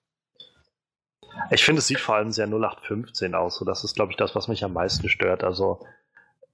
Ich 1.49 1.63
finde, 1.63 1.79
es 1.79 1.87
sieht 1.87 1.99
vor 1.99 2.15
allem 2.15 2.31
sehr 2.31 2.45
0815 2.47 3.33
aus. 3.35 3.55
So, 3.55 3.65
das 3.65 3.83
ist, 3.83 3.95
glaube 3.95 4.11
ich, 4.11 4.17
das, 4.17 4.35
was 4.35 4.47
mich 4.47 4.63
am 4.63 4.73
meisten 4.73 5.09
stört. 5.09 5.43
Also, 5.43 5.85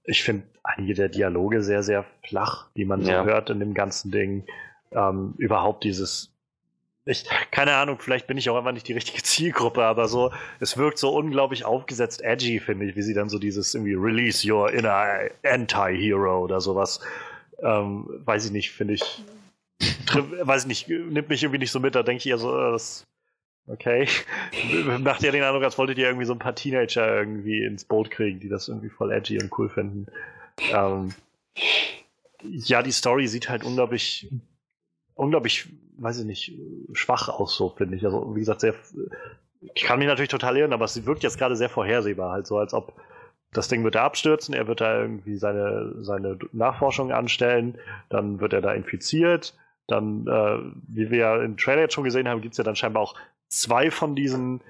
ich 0.03 0.23
finde 0.23 0.47
einige 0.63 0.93
der 0.93 1.09
Dialoge 1.09 1.61
sehr, 1.61 1.83
sehr 1.83 2.05
flach, 2.27 2.69
die 2.75 2.85
man 2.85 3.03
so 3.03 3.11
ja. 3.11 3.23
hört 3.23 3.49
in 3.49 3.59
dem 3.59 3.73
ganzen 3.73 4.11
Ding. 4.11 4.45
Ähm, 4.91 5.35
überhaupt 5.37 5.83
dieses 5.83 6.33
ich, 7.09 7.25
keine 7.51 7.73
Ahnung, 7.75 7.97
vielleicht 7.99 8.27
bin 8.27 8.37
ich 8.37 8.49
auch 8.49 8.57
einfach 8.57 8.71
nicht 8.71 8.87
die 8.87 8.93
richtige 8.93 9.23
Zielgruppe, 9.23 9.83
aber 9.83 10.07
so, 10.07 10.31
es 10.59 10.77
wirkt 10.77 10.97
so 10.97 11.15
unglaublich 11.15 11.65
aufgesetzt 11.65 12.21
edgy, 12.21 12.59
finde 12.59 12.85
ich, 12.85 12.95
wie 12.95 13.01
sie 13.01 13.13
dann 13.13 13.29
so 13.29 13.39
dieses 13.39 13.73
irgendwie 13.73 13.95
Release 13.95 14.49
your 14.49 14.71
inner 14.71 15.29
Anti-Hero 15.43 16.39
oder 16.39 16.61
sowas, 16.61 16.99
ähm, 17.61 18.05
weiß 18.25 18.45
ich 18.45 18.51
nicht, 18.51 18.71
finde 18.71 18.95
ich, 18.95 19.23
weiß 20.41 20.65
nicht, 20.65 20.87
nimmt 20.87 21.29
mich 21.29 21.43
irgendwie 21.43 21.59
nicht 21.59 21.71
so 21.71 21.79
mit, 21.79 21.95
da 21.95 22.03
denke 22.03 22.19
ich 22.19 22.27
eher 22.27 22.37
so, 22.37 22.55
äh, 22.57 22.71
das, 22.71 23.05
okay. 23.67 24.07
Macht 24.99 25.23
ja 25.23 25.31
den 25.31 25.43
Eindruck, 25.43 25.63
als 25.63 25.77
wolltet 25.77 25.97
ihr 25.97 26.07
irgendwie 26.07 26.25
so 26.25 26.33
ein 26.33 26.39
paar 26.39 26.55
Teenager 26.55 27.19
irgendwie 27.19 27.63
ins 27.63 27.85
Boot 27.85 28.11
kriegen, 28.11 28.39
die 28.39 28.49
das 28.49 28.67
irgendwie 28.67 28.89
voll 28.89 29.11
edgy 29.11 29.41
und 29.41 29.57
cool 29.57 29.69
finden. 29.69 30.07
Ähm, 30.71 31.13
ja, 32.43 32.81
die 32.81 32.91
Story 32.91 33.27
sieht 33.27 33.49
halt 33.49 33.63
unglaublich, 33.63 34.29
unglaublich, 35.19 35.69
weiß 35.97 36.19
ich 36.19 36.25
nicht, 36.25 36.59
schwach 36.93 37.29
aus, 37.29 37.55
so 37.55 37.69
finde 37.69 37.97
ich. 37.97 38.05
Also, 38.05 38.35
wie 38.35 38.39
gesagt, 38.39 38.61
sehr, 38.61 38.73
ich 39.61 39.83
kann 39.83 39.99
mich 39.99 40.07
natürlich 40.07 40.29
total 40.29 40.57
irren, 40.57 40.73
aber 40.73 40.85
es 40.85 41.05
wirkt 41.05 41.23
jetzt 41.23 41.37
gerade 41.37 41.55
sehr 41.55 41.69
vorhersehbar, 41.69 42.31
halt 42.31 42.47
so, 42.47 42.57
als 42.57 42.73
ob 42.73 42.93
das 43.51 43.67
Ding 43.67 43.83
wird 43.83 43.95
da 43.95 44.05
abstürzen, 44.05 44.53
er 44.53 44.67
wird 44.67 44.81
da 44.81 45.01
irgendwie 45.01 45.35
seine, 45.35 45.95
seine 46.01 46.37
Nachforschung 46.51 47.11
anstellen, 47.11 47.77
dann 48.09 48.39
wird 48.39 48.53
er 48.53 48.61
da 48.61 48.73
infiziert, 48.73 49.57
dann, 49.87 50.27
äh, 50.27 50.59
wie 50.87 51.09
wir 51.09 51.17
ja 51.17 51.43
im 51.43 51.57
Trailer 51.57 51.81
jetzt 51.81 51.95
schon 51.95 52.03
gesehen 52.03 52.27
haben, 52.27 52.41
gibt 52.41 52.53
es 52.53 52.59
ja 52.59 52.63
dann 52.63 52.75
scheinbar 52.75 53.03
auch 53.03 53.15
zwei 53.47 53.89
von 53.89 54.15
diesen 54.15 54.61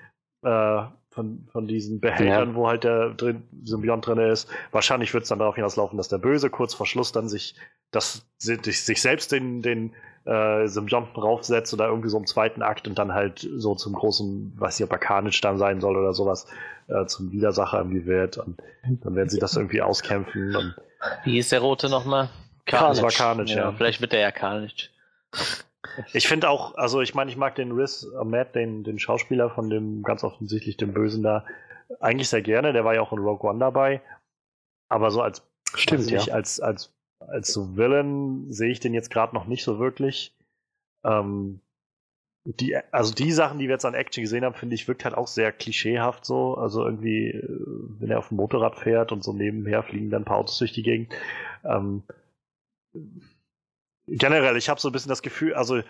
äh, 0.43 0.83
von, 1.11 1.47
von 1.51 1.67
diesen 1.67 1.99
Behältern, 1.99 2.49
ja. 2.49 2.55
wo 2.55 2.67
halt 2.67 2.83
der 2.83 3.09
drin, 3.09 3.43
Symbiont 3.63 4.05
drin 4.05 4.19
ist. 4.19 4.47
Wahrscheinlich 4.71 5.13
wird 5.13 5.23
es 5.23 5.29
dann 5.29 5.39
darauf 5.39 5.55
hinauslaufen, 5.55 5.97
dass 5.97 6.07
der 6.07 6.19
Böse 6.19 6.49
kurz 6.49 6.73
vor 6.73 6.85
Schluss 6.85 7.11
dann 7.11 7.27
sich, 7.27 7.55
das, 7.91 8.25
sich 8.37 9.01
selbst 9.01 9.31
den, 9.31 9.61
den 9.61 9.93
äh, 10.29 10.67
Symbionten 10.67 11.21
raufsetzt 11.21 11.73
oder 11.73 11.87
irgendwie 11.87 12.09
so 12.09 12.17
im 12.17 12.27
zweiten 12.27 12.61
Akt 12.61 12.87
und 12.87 12.99
dann 12.99 13.13
halt 13.13 13.47
so 13.55 13.73
zum 13.73 13.93
großen, 13.93 14.53
weiß 14.57 14.79
ich, 14.79 14.83
ob 14.83 14.91
er 14.91 14.99
Carnage 14.99 15.39
dann 15.41 15.57
sein 15.57 15.81
soll 15.81 15.97
oder 15.97 16.13
sowas, 16.13 16.45
äh, 16.87 17.05
zum 17.07 17.31
Widersacher 17.31 17.79
irgendwie 17.79 18.05
wird. 18.05 18.37
Und 18.37 18.59
dann 18.83 19.15
werden 19.15 19.29
sie 19.29 19.39
das 19.39 19.55
irgendwie 19.55 19.81
auskämpfen. 19.81 20.55
Und 20.55 20.75
Wie 21.23 21.39
ist 21.39 21.51
der 21.51 21.61
rote 21.61 21.89
nochmal? 21.89 22.29
Carnage. 22.65 23.01
War 23.01 23.09
Carnage, 23.09 23.53
ja. 23.55 23.63
ja. 23.63 23.71
Vielleicht 23.71 24.01
wird 24.01 24.13
der 24.13 24.19
ja 24.19 24.31
Carnage. 24.31 24.89
Ich 26.13 26.27
finde 26.27 26.49
auch, 26.49 26.75
also 26.75 27.01
ich 27.01 27.15
meine, 27.15 27.31
ich 27.31 27.37
mag 27.37 27.55
den 27.55 27.71
Riz 27.71 28.05
Ahmed, 28.19 28.53
den, 28.53 28.83
den 28.83 28.99
Schauspieler 28.99 29.49
von 29.49 29.69
dem 29.71 30.03
ganz 30.03 30.23
offensichtlich 30.23 30.77
dem 30.77 30.93
Bösen 30.93 31.23
da, 31.23 31.45
eigentlich 31.99 32.29
sehr 32.29 32.43
gerne. 32.43 32.71
Der 32.71 32.85
war 32.85 32.93
ja 32.93 33.01
auch 33.01 33.11
in 33.11 33.19
Rogue 33.19 33.49
One 33.49 33.59
dabei. 33.59 34.01
Aber 34.89 35.09
so 35.09 35.21
als 35.21 35.41
Stimmt, 35.73 36.09
ja. 36.09 36.21
als, 36.33 36.59
als, 36.59 36.93
als 37.19 37.57
Villain 37.75 38.51
sehe 38.51 38.71
ich 38.71 38.79
den 38.79 38.93
jetzt 38.93 39.11
gerade 39.11 39.35
noch 39.35 39.45
nicht 39.45 39.63
so 39.63 39.79
wirklich. 39.79 40.35
Ähm, 41.03 41.61
die, 42.45 42.75
also 42.91 43.13
die 43.13 43.31
Sachen, 43.31 43.59
die 43.59 43.67
wir 43.67 43.73
jetzt 43.73 43.85
an 43.85 43.93
Action 43.93 44.23
gesehen 44.23 44.43
haben, 44.43 44.55
finde 44.55 44.75
ich, 44.75 44.87
wirkt 44.87 45.03
halt 45.03 45.15
auch 45.15 45.27
sehr 45.27 45.51
klischeehaft 45.51 46.25
so. 46.25 46.55
Also 46.55 46.85
irgendwie, 46.85 47.29
äh, 47.29 47.57
wenn 47.99 48.09
er 48.09 48.19
auf 48.19 48.29
dem 48.29 48.37
Motorrad 48.37 48.77
fährt 48.77 49.11
und 49.11 49.23
so 49.23 49.33
nebenher 49.33 49.83
fliegen 49.83 50.09
dann 50.09 50.23
ein 50.23 50.25
paar 50.25 50.37
Autos 50.37 50.57
durch 50.57 50.73
die 50.73 50.83
Gegend. 50.83 51.13
Ähm, 51.63 52.03
generell, 54.07 54.57
ich 54.57 54.69
habe 54.69 54.79
so 54.79 54.89
ein 54.89 54.91
bisschen 54.91 55.09
das 55.09 55.21
Gefühl, 55.21 55.53
also 55.53 55.81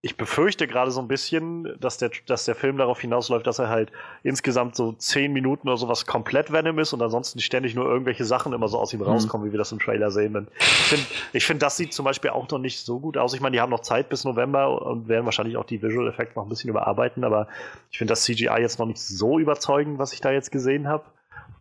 ich 0.00 0.16
befürchte 0.16 0.68
gerade 0.68 0.92
so 0.92 1.00
ein 1.00 1.08
bisschen, 1.08 1.76
dass 1.80 1.98
der, 1.98 2.10
dass 2.26 2.44
der 2.44 2.54
Film 2.54 2.78
darauf 2.78 3.00
hinausläuft, 3.00 3.44
dass 3.48 3.58
er 3.58 3.68
halt 3.68 3.90
insgesamt 4.22 4.76
so 4.76 4.92
zehn 4.92 5.32
Minuten 5.32 5.66
oder 5.66 5.76
sowas 5.76 6.06
komplett 6.06 6.52
Venom 6.52 6.78
ist 6.78 6.92
und 6.92 7.02
ansonsten 7.02 7.40
ständig 7.40 7.74
nur 7.74 7.86
irgendwelche 7.86 8.24
Sachen 8.24 8.52
immer 8.52 8.68
so 8.68 8.78
aus 8.78 8.92
ihm 8.92 9.00
mhm. 9.00 9.06
rauskommen, 9.06 9.44
mhm. 9.44 9.50
wie 9.50 9.54
wir 9.54 9.58
das 9.58 9.72
im 9.72 9.80
Trailer 9.80 10.12
sehen. 10.12 10.36
Und 10.36 10.50
ich 10.56 10.66
finde, 10.66 11.06
ich 11.32 11.44
find, 11.44 11.62
das 11.62 11.76
sieht 11.76 11.92
zum 11.92 12.04
Beispiel 12.04 12.30
auch 12.30 12.48
noch 12.48 12.60
nicht 12.60 12.84
so 12.84 13.00
gut 13.00 13.16
aus. 13.16 13.34
Ich 13.34 13.40
meine, 13.40 13.56
die 13.56 13.60
haben 13.60 13.70
noch 13.70 13.80
Zeit 13.80 14.08
bis 14.08 14.24
November 14.24 14.86
und 14.86 15.08
werden 15.08 15.24
wahrscheinlich 15.24 15.56
auch 15.56 15.64
die 15.64 15.82
Visual 15.82 16.06
Effects 16.06 16.36
noch 16.36 16.44
ein 16.44 16.48
bisschen 16.48 16.70
überarbeiten, 16.70 17.24
aber 17.24 17.48
ich 17.90 17.98
finde 17.98 18.12
das 18.12 18.22
CGI 18.22 18.60
jetzt 18.60 18.78
noch 18.78 18.86
nicht 18.86 19.00
so 19.00 19.40
überzeugend, 19.40 19.98
was 19.98 20.12
ich 20.12 20.20
da 20.20 20.30
jetzt 20.30 20.52
gesehen 20.52 20.86
habe. 20.86 21.06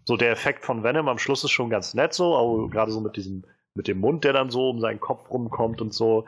So 0.05 0.15
der 0.15 0.31
Effekt 0.31 0.63
von 0.63 0.83
Venom 0.83 1.07
am 1.09 1.17
Schluss 1.17 1.43
ist 1.43 1.51
schon 1.51 1.71
ganz 1.71 1.95
nett 1.95 2.13
so, 2.13 2.35
auch 2.35 2.67
gerade 2.67 2.91
so 2.91 3.01
mit 3.01 3.17
diesem 3.17 3.45
mit 3.77 3.87
dem 3.87 3.99
Mund, 3.99 4.23
der 4.23 4.33
dann 4.33 4.49
so 4.49 4.71
um 4.71 4.81
seinen 4.81 4.99
Kopf 4.99 5.29
rumkommt 5.29 5.81
und 5.81 5.93
so. 5.93 6.25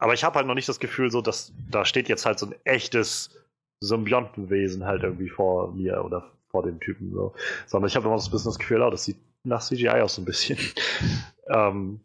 Aber 0.00 0.14
ich 0.14 0.24
habe 0.24 0.36
halt 0.36 0.46
noch 0.46 0.54
nicht 0.54 0.68
das 0.68 0.80
Gefühl, 0.80 1.10
so 1.10 1.20
dass 1.20 1.52
da 1.70 1.84
steht 1.84 2.08
jetzt 2.08 2.26
halt 2.26 2.38
so 2.38 2.46
ein 2.46 2.54
echtes 2.64 3.36
Symbiontenwesen 3.80 4.84
halt 4.84 5.02
irgendwie 5.02 5.28
vor 5.28 5.72
mir 5.72 6.02
oder 6.04 6.32
vor 6.48 6.62
dem 6.62 6.80
Typen 6.80 7.12
so. 7.12 7.34
Sondern 7.66 7.88
ich 7.88 7.96
habe 7.96 8.06
immer 8.08 8.18
so 8.18 8.28
ein 8.28 8.32
bisschen 8.32 8.50
das 8.50 8.58
Gefühl, 8.58 8.82
oh, 8.82 8.90
das 8.90 9.04
sieht 9.04 9.18
nach 9.44 9.62
CGI 9.62 10.00
aus 10.00 10.14
so 10.14 10.22
ein 10.22 10.24
bisschen. 10.24 10.58
ähm, 11.48 12.00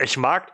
ich 0.00 0.16
mag 0.16 0.52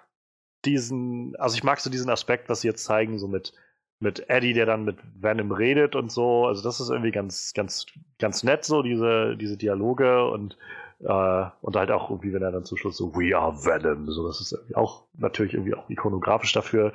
diesen, 0.65 1.37
also 1.37 1.57
ich 1.57 1.63
mag 1.63 1.81
so 1.81 1.91
diesen 1.91 2.11
Aspekt, 2.11 2.49
was 2.49 2.61
sie 2.61 2.69
jetzt 2.69 2.85
zeigen, 2.85 3.19
so 3.19 3.29
mit 3.29 3.55
mit 4.01 4.31
Eddie, 4.31 4.53
der 4.53 4.67
dann 4.67 4.85
mit 4.85 4.97
Venom 5.21 5.51
redet 5.51 5.97
und 5.97 6.13
so. 6.13 6.47
Also 6.47 6.63
das 6.63 6.79
ist 6.79 6.89
irgendwie 6.89 7.11
ganz, 7.11 7.53
ganz, 7.53 7.87
ganz 8.21 8.45
nett 8.45 8.65
so 8.65 8.83
diese 8.83 9.37
diese 9.37 9.57
Dialoge 9.57 10.29
und 10.29 10.57
äh, 11.01 11.45
und 11.61 11.77
halt 11.77 11.91
auch 11.91 12.11
irgendwie, 12.11 12.33
wenn 12.33 12.43
er 12.43 12.53
dann 12.53 12.65
zum 12.65 12.77
Schluss 12.77 12.97
so 12.97 13.15
We 13.15 13.37
are 13.37 13.55
Venom, 13.65 14.11
so 14.11 14.27
das 14.27 14.41
ist 14.41 14.75
auch 14.75 15.05
natürlich 15.15 15.55
irgendwie 15.55 15.75
auch 15.75 15.89
ikonografisch 15.89 16.53
dafür. 16.53 16.93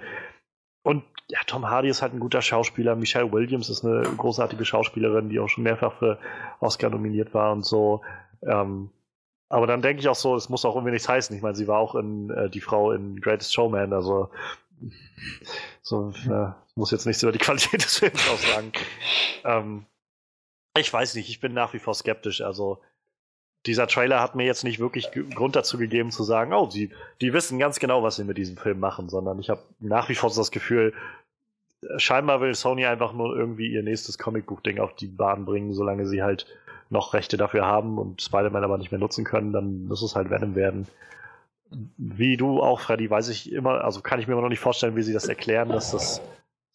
Und 0.84 1.04
ja, 1.30 1.39
Tom 1.48 1.70
Hardy 1.70 1.88
ist 1.88 2.02
halt 2.02 2.13
ein 2.13 2.20
guter 2.20 2.42
Schauspieler. 2.42 2.96
Michelle 2.96 3.32
Williams 3.32 3.70
ist 3.70 3.86
eine 3.86 4.02
großartige 4.02 4.66
Schauspielerin, 4.66 5.30
die 5.30 5.39
auch 5.39 5.48
schon 5.48 5.63
mehrfach 5.63 5.94
für 5.94 6.20
Oscar 6.60 6.89
nominiert 6.89 7.34
war 7.34 7.54
und 7.54 7.66
so. 7.66 8.02
Ähm, 8.42 8.89
aber 9.48 9.68
dann 9.68 9.82
denke 9.82 10.02
ich 10.02 10.10
auch 10.10 10.16
so, 10.16 10.36
es 10.36 10.50
muss 10.50 10.66
auch 10.66 10.76
irgendwie 10.76 10.92
nichts 10.92 11.08
heißen. 11.08 11.36
Ich 11.36 11.42
meine, 11.42 11.56
sie 11.56 11.68
war 11.68 11.78
auch 11.78 11.96
in 11.96 12.30
äh, 12.32 12.50
die 12.50 12.60
Frau 12.60 12.92
in 12.92 13.22
Greatest 13.22 13.54
Showman, 13.54 13.94
also 13.94 14.30
so 15.82 16.12
äh, 16.30 16.52
muss 16.76 16.92
jetzt 16.92 17.06
nichts 17.06 17.24
über 17.24 17.32
die 17.32 17.38
Qualität 17.39 17.84
des 17.84 18.00
Films 18.00 18.30
aussagen. 18.30 18.72
ähm, 19.46 19.86
ich 20.76 20.92
weiß 20.92 21.16
nicht, 21.16 21.30
ich 21.30 21.39
bin 21.39 21.54
nach 21.54 21.74
wie 21.74 21.80
vor 21.80 21.94
skeptisch. 21.94 22.42
Also 22.42 22.82
dieser 23.65 23.88
Trailer 23.88 24.21
hat 24.21 24.36
mir 24.36 24.45
jetzt 24.45 24.63
nicht 24.63 24.80
wirklich 24.80 25.10
Grund 25.34 25.56
dazu 25.56 25.78
gegeben 25.78 26.12
zu 26.12 26.23
sagen, 26.23 26.54
oh, 26.54 26.69
sie, 26.69 26.91
die 27.21 27.34
wissen 27.34 27.60
ganz 27.60 27.80
genau, 27.80 28.04
was 28.04 28.17
sie 28.17 28.26
mit 28.26 28.38
diesem 28.38 28.58
Film 28.58 28.80
machen, 28.80 29.10
sondern 29.10 29.39
ich 29.39 29.49
habe 29.49 29.62
nach 29.80 30.10
wie 30.10 30.15
vor 30.15 30.30
so 30.30 30.41
das 30.41 30.52
Gefühl, 30.52 30.93
scheinbar 31.97 32.41
will 32.41 32.56
Sony 32.56 32.86
einfach 32.86 33.13
nur 33.13 33.36
irgendwie 33.36 33.67
ihr 33.67 33.84
nächstes 33.84 34.17
Comicbuch-Ding 34.17 34.80
auf 34.80 34.95
die 34.95 35.08
Bahn 35.08 35.45
bringen, 35.45 35.73
solange 35.73 36.06
sie 36.06 36.23
halt 36.23 36.45
noch 36.89 37.13
Rechte 37.13 37.38
dafür 37.38 37.65
haben 37.65 37.97
und 37.97 38.21
Spider-Man 38.21 38.63
aber 38.63 38.78
nicht 38.78 38.91
mehr 38.91 38.99
nutzen 38.99 39.23
können, 39.23 39.54
dann 39.54 39.86
muss 39.88 40.02
es 40.02 40.15
halt 40.15 40.30
Venom 40.30 40.56
werden. 40.56 40.88
Wie 41.97 42.38
du 42.38 42.62
auch, 42.62 42.82
Freddy, 42.82 43.10
weiß 43.10 43.30
ich 43.30 43.52
immer, 43.52 43.84
also 43.84 44.02
kann 44.02 44.19
ich 44.19 44.28
mir 44.28 44.34
immer 44.34 44.43
noch 44.43 44.49
nicht 44.49 44.60
vorstellen, 44.60 44.95
wie 44.95 45.02
sie 45.02 45.13
das 45.13 45.28
erklären, 45.28 45.69
dass 45.69 45.91
das 45.91 46.21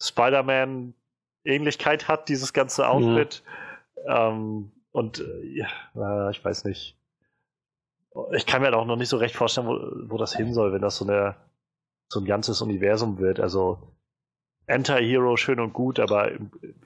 Spider-Man 0.01 0.93
Ähnlichkeit 1.45 2.07
hat, 2.07 2.27
dieses 2.27 2.51
ganze 2.51 2.87
Outfit. 2.87 3.43
Ja. 4.05 4.29
Ähm, 4.29 4.71
und 4.91 5.19
äh, 5.19 5.65
ja, 5.95 6.29
ich 6.29 6.43
weiß 6.43 6.65
nicht. 6.65 6.97
Ich 8.35 8.45
kann 8.45 8.61
mir 8.61 8.75
auch 8.75 8.85
noch 8.85 8.95
nicht 8.95 9.09
so 9.09 9.17
recht 9.17 9.35
vorstellen, 9.35 9.67
wo, 9.67 9.79
wo 10.09 10.17
das 10.17 10.35
hin 10.35 10.53
soll, 10.53 10.73
wenn 10.73 10.81
das 10.81 10.97
so, 10.97 11.05
eine, 11.05 11.35
so 12.07 12.19
ein 12.19 12.25
ganzes 12.25 12.61
Universum 12.61 13.19
wird. 13.19 13.39
Also 13.39 13.93
Anti-Hero 14.67 15.37
schön 15.37 15.59
und 15.59 15.73
gut, 15.73 15.99
aber 15.99 16.31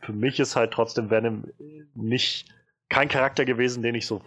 für 0.02 0.14
mich 0.14 0.40
ist 0.40 0.56
halt 0.56 0.72
trotzdem 0.72 1.10
Venom 1.10 1.46
nicht 1.96 2.50
kein 2.90 3.10
Charakter 3.10 3.46
gewesen, 3.46 3.84
den 3.84 3.96
ich 3.96 4.06
so, 4.06 4.22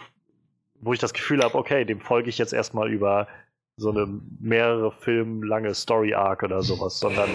wo 0.80 0.92
ich 0.92 0.98
das 0.98 1.12
Gefühl 1.12 1.42
habe, 1.42 1.56
okay, 1.56 1.84
dem 1.84 2.00
folge 2.00 2.28
ich 2.28 2.38
jetzt 2.38 2.52
erstmal 2.52 2.90
über 2.90 3.28
so 3.76 3.90
eine 3.90 4.06
mehrere 4.40 4.90
Film 4.90 5.42
lange 5.42 5.74
Story 5.74 6.14
Arc 6.14 6.42
oder 6.42 6.62
sowas, 6.62 6.98
sondern 6.98 7.28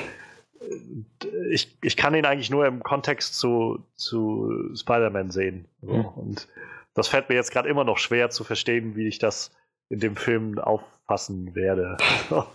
ich, 1.49 1.77
ich 1.81 1.97
kann 1.97 2.15
ihn 2.15 2.25
eigentlich 2.25 2.49
nur 2.49 2.65
im 2.65 2.83
Kontext 2.83 3.35
zu, 3.35 3.83
zu 3.95 4.51
Spider-Man 4.75 5.31
sehen. 5.31 5.67
So. 5.81 5.93
Mhm. 5.93 6.05
Und 6.05 6.47
das 6.93 7.07
fällt 7.07 7.29
mir 7.29 7.35
jetzt 7.35 7.51
gerade 7.51 7.69
immer 7.69 7.83
noch 7.83 7.97
schwer 7.97 8.29
zu 8.29 8.43
verstehen, 8.43 8.95
wie 8.95 9.07
ich 9.07 9.19
das 9.19 9.51
in 9.89 9.99
dem 9.99 10.15
Film 10.15 10.57
auffassen 10.59 11.55
werde. 11.55 11.97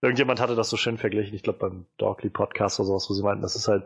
Irgendjemand 0.00 0.40
hatte 0.40 0.54
das 0.54 0.70
so 0.70 0.76
schön 0.76 0.96
verglichen, 0.96 1.34
ich 1.34 1.42
glaube 1.42 1.58
beim 1.58 1.86
Dorkly 1.96 2.30
Podcast 2.30 2.78
oder 2.78 2.86
sowas, 2.86 3.10
wo 3.10 3.14
sie 3.14 3.22
meinten, 3.22 3.42
das 3.42 3.56
ist 3.56 3.66
halt, 3.66 3.84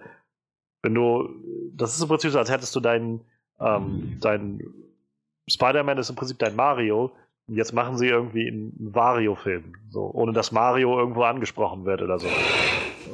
wenn 0.83 0.95
du, 0.95 1.29
das 1.75 1.95
ist 1.95 2.03
im 2.03 2.09
Prinzip 2.09 2.33
so, 2.33 2.39
als 2.39 2.51
hättest 2.51 2.77
du 2.77 2.81
deinen, 2.81 3.25
ähm, 3.61 4.19
dein 4.21 4.63
Spider-Man 5.49 5.99
ist 5.99 6.11
im 6.11 6.17
Prinzip 6.17 6.39
dein 6.39 6.55
Mario 6.55 7.13
jetzt 7.49 7.73
machen 7.73 7.97
sie 7.99 8.09
irgendwie 8.09 8.49
einen 8.49 8.95
Wario-Film, 8.95 9.75
so, 9.91 10.11
ohne 10.13 10.33
dass 10.33 10.53
Mario 10.53 10.99
irgendwo 10.99 11.23
angesprochen 11.23 11.85
wird 11.85 12.03
oder 12.03 12.19
so. 12.19 12.29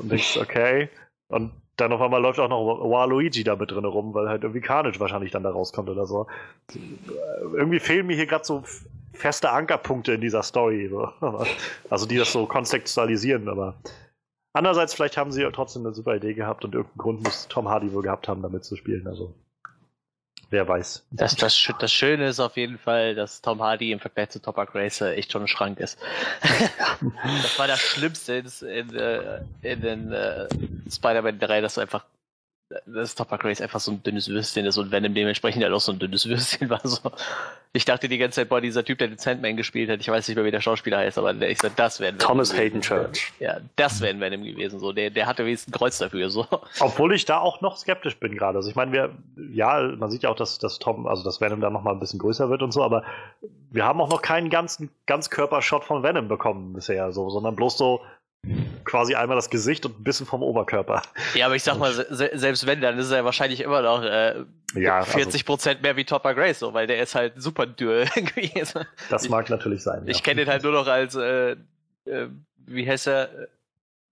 Und 0.00 0.10
denkst, 0.10 0.38
okay. 0.38 0.88
Und 1.28 1.52
dann 1.76 1.92
auf 1.92 2.00
einmal 2.00 2.20
läuft 2.20 2.40
auch 2.40 2.48
noch 2.48 2.90
Waluigi 2.90 3.44
da 3.44 3.56
mit 3.56 3.70
drin 3.70 3.84
rum, 3.84 4.12
weil 4.12 4.28
halt 4.28 4.42
irgendwie 4.42 4.60
Carnage 4.60 4.98
wahrscheinlich 4.98 5.30
dann 5.30 5.44
da 5.44 5.50
rauskommt 5.50 5.88
oder 5.88 6.06
so. 6.06 6.26
Irgendwie 7.54 7.78
fehlen 7.78 8.06
mir 8.06 8.16
hier 8.16 8.26
gerade 8.26 8.44
so 8.44 8.64
feste 9.12 9.50
Ankerpunkte 9.50 10.12
in 10.12 10.20
dieser 10.20 10.42
Story. 10.42 10.88
So. 10.88 11.08
Also 11.90 12.06
die 12.06 12.16
das 12.16 12.32
so 12.32 12.46
kontextualisieren, 12.46 13.48
aber 13.48 13.74
andererseits 14.52 14.94
vielleicht 14.94 15.16
haben 15.16 15.32
sie 15.32 15.48
trotzdem 15.52 15.86
eine 15.86 15.94
super 15.94 16.16
Idee 16.16 16.34
gehabt 16.34 16.64
und 16.64 16.74
irgendeinen 16.74 16.98
Grund 16.98 17.22
muss 17.24 17.48
Tom 17.48 17.68
Hardy 17.68 17.92
wohl 17.92 18.02
gehabt 18.02 18.28
haben, 18.28 18.42
damit 18.42 18.64
zu 18.64 18.76
spielen. 18.76 19.06
Also 19.06 19.34
Wer 20.50 20.66
weiß. 20.66 21.04
Das, 21.10 21.36
das, 21.36 21.68
das 21.78 21.92
Schöne 21.92 22.28
ist 22.28 22.40
auf 22.40 22.56
jeden 22.56 22.78
Fall, 22.78 23.14
dass 23.14 23.42
Tom 23.42 23.62
Hardy 23.62 23.92
im 23.92 24.00
Vergleich 24.00 24.30
zu 24.30 24.40
Topper 24.40 24.64
Gracer 24.64 25.14
echt 25.14 25.32
schon 25.32 25.42
ein 25.42 25.48
Schrank 25.48 25.78
ist. 25.78 25.98
das 27.42 27.58
war 27.58 27.66
das 27.66 27.80
Schlimmste 27.80 28.36
in, 28.36 28.46
in, 28.66 28.96
äh, 28.96 29.40
in 29.60 29.80
den 29.82 30.12
äh, 30.12 30.48
Spider-Man 30.90 31.38
3, 31.38 31.60
dass 31.60 31.74
du 31.74 31.82
einfach 31.82 32.04
dass 32.86 33.14
Topper 33.14 33.38
Grace 33.38 33.62
einfach 33.62 33.80
so 33.80 33.92
ein 33.92 34.02
dünnes 34.02 34.28
Würstchen 34.28 34.66
ist 34.66 34.76
und 34.76 34.90
Venom 34.90 35.14
dementsprechend 35.14 35.62
halt 35.62 35.72
auch 35.72 35.80
so 35.80 35.92
ein 35.92 35.98
dünnes 35.98 36.28
Würstchen 36.28 36.68
war. 36.68 36.80
So. 36.84 36.98
Ich 37.72 37.84
dachte 37.84 38.08
die 38.08 38.18
ganze 38.18 38.36
Zeit, 38.36 38.48
boah, 38.50 38.60
dieser 38.60 38.84
Typ, 38.84 38.98
der 38.98 39.08
den 39.08 39.18
Sandman 39.18 39.56
gespielt 39.56 39.90
hat, 39.90 40.00
ich 40.00 40.08
weiß 40.08 40.28
nicht 40.28 40.36
mehr, 40.36 40.44
wie 40.44 40.50
der 40.50 40.60
Schauspieler 40.60 40.98
heißt, 40.98 41.16
aber 41.18 41.34
ich 41.34 41.58
sag, 41.60 41.76
das 41.76 42.00
wäre 42.00 42.16
Thomas 42.18 42.54
Hayden 42.54 42.82
Church. 42.82 43.32
Ja, 43.40 43.58
das 43.76 44.00
wäre 44.00 44.14
ein 44.14 44.20
Venom 44.20 44.42
gewesen. 44.42 44.80
So. 44.80 44.92
Der, 44.92 45.10
der 45.10 45.26
hatte 45.26 45.46
wenigstens 45.46 45.72
ein 45.72 45.78
Kreuz 45.78 45.98
dafür. 45.98 46.28
So. 46.28 46.46
Obwohl 46.80 47.14
ich 47.14 47.24
da 47.24 47.38
auch 47.38 47.60
noch 47.62 47.76
skeptisch 47.76 48.18
bin 48.18 48.36
gerade. 48.36 48.58
Also 48.58 48.68
ich 48.68 48.76
meine, 48.76 48.92
wir, 48.92 49.10
ja, 49.50 49.80
man 49.96 50.10
sieht 50.10 50.22
ja 50.24 50.30
auch, 50.30 50.36
dass, 50.36 50.58
dass 50.58 50.78
Tom, 50.78 51.06
also 51.06 51.24
dass 51.24 51.40
Venom 51.40 51.60
da 51.60 51.70
nochmal 51.70 51.94
ein 51.94 52.00
bisschen 52.00 52.18
größer 52.18 52.50
wird 52.50 52.62
und 52.62 52.72
so, 52.72 52.82
aber 52.82 53.02
wir 53.70 53.84
haben 53.84 54.00
auch 54.00 54.10
noch 54.10 54.22
keinen 54.22 54.50
ganzen 54.50 54.90
Ganzkörpershot 55.06 55.84
von 55.84 56.02
Venom 56.02 56.28
bekommen 56.28 56.72
bisher, 56.74 57.12
so, 57.12 57.30
sondern 57.30 57.56
bloß 57.56 57.78
so 57.78 58.00
quasi 58.84 59.14
einmal 59.14 59.36
das 59.36 59.50
Gesicht 59.50 59.84
und 59.84 60.00
ein 60.00 60.04
bisschen 60.04 60.26
vom 60.26 60.42
Oberkörper. 60.42 61.02
Ja, 61.34 61.46
aber 61.46 61.56
ich 61.56 61.62
sag 61.62 61.78
mal, 61.78 61.92
se 61.92 62.30
selbst 62.34 62.66
wenn, 62.66 62.80
dann 62.80 62.98
ist 62.98 63.10
er 63.10 63.24
wahrscheinlich 63.24 63.60
immer 63.60 63.82
noch 63.82 64.02
äh, 64.02 64.44
ja, 64.74 65.02
40% 65.02 65.50
also, 65.50 65.82
mehr 65.82 65.96
wie 65.96 66.04
Topper 66.04 66.34
Grace, 66.34 66.58
so, 66.58 66.72
weil 66.72 66.86
der 66.86 67.02
ist 67.02 67.14
halt 67.14 67.34
super 67.36 67.66
dürr 67.66 68.06
irgendwie. 68.16 68.52
Das 69.10 69.28
mag 69.28 69.50
natürlich 69.50 69.82
sein. 69.82 70.04
Ich 70.06 70.22
kenne 70.22 70.44
den 70.44 70.50
halt 70.50 70.62
nur 70.62 70.72
noch 70.72 70.86
als, 70.86 71.14
äh, 71.14 71.52
äh, 72.06 72.28
wie 72.66 72.88
heißt 72.88 73.08
er, 73.08 73.48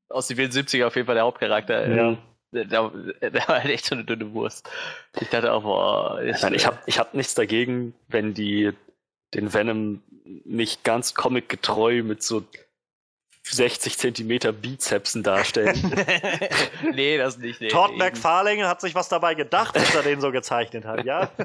aus 0.08 0.28
den 0.28 0.36
70er 0.38 0.86
auf 0.86 0.96
jeden 0.96 1.06
Fall 1.06 1.16
der 1.16 1.24
Hauptcharakter. 1.24 1.88
Ja. 1.88 2.16
Der, 2.52 2.64
der, 2.64 3.48
war 3.48 3.62
halt 3.62 3.66
echt 3.66 3.86
so 3.86 3.94
eine 3.94 4.04
dünne 4.04 4.32
Wurst. 4.32 4.68
Ich 5.20 5.28
dachte 5.28 5.52
auch, 5.52 5.62
boah. 5.62 6.22
Ich, 6.22 6.40
meine, 6.42 6.56
ich 6.56 6.66
habe 6.66 6.78
ich 6.86 6.98
hab 6.98 7.12
nichts 7.12 7.34
dagegen, 7.34 7.92
wenn 8.08 8.34
die 8.34 8.72
den 9.34 9.52
Venom 9.52 10.02
nicht 10.44 10.84
ganz 10.84 11.14
comic-getreu 11.14 12.02
mit 12.02 12.22
so 12.22 12.44
60 13.54 13.98
Zentimeter 13.98 14.52
Bizepsen 14.52 15.22
darstellen. 15.22 15.94
nee, 16.94 17.16
das 17.16 17.38
nicht. 17.38 17.60
Nee, 17.60 17.68
Todd 17.68 17.96
McFarlane 17.96 18.68
hat 18.68 18.80
sich 18.80 18.94
was 18.94 19.08
dabei 19.08 19.34
gedacht, 19.34 19.76
als 19.76 19.94
er 19.94 20.02
den 20.02 20.20
so 20.20 20.32
gezeichnet 20.32 20.84
hat, 20.84 21.04
ja? 21.04 21.30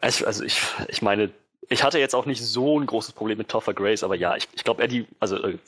also, 0.00 0.26
also 0.26 0.44
ich, 0.44 0.60
ich 0.88 1.02
meine, 1.02 1.30
ich 1.68 1.84
hatte 1.84 1.98
jetzt 1.98 2.14
auch 2.14 2.26
nicht 2.26 2.42
so 2.42 2.78
ein 2.78 2.86
großes 2.86 3.12
Problem 3.12 3.38
mit 3.38 3.48
Topher 3.48 3.74
Grace, 3.74 4.02
aber 4.02 4.16
ja, 4.16 4.36
ich, 4.36 4.48
ich 4.54 4.64
glaube, 4.64 4.82
Eddie, 4.82 5.06
also 5.20 5.42
äh, 5.42 5.58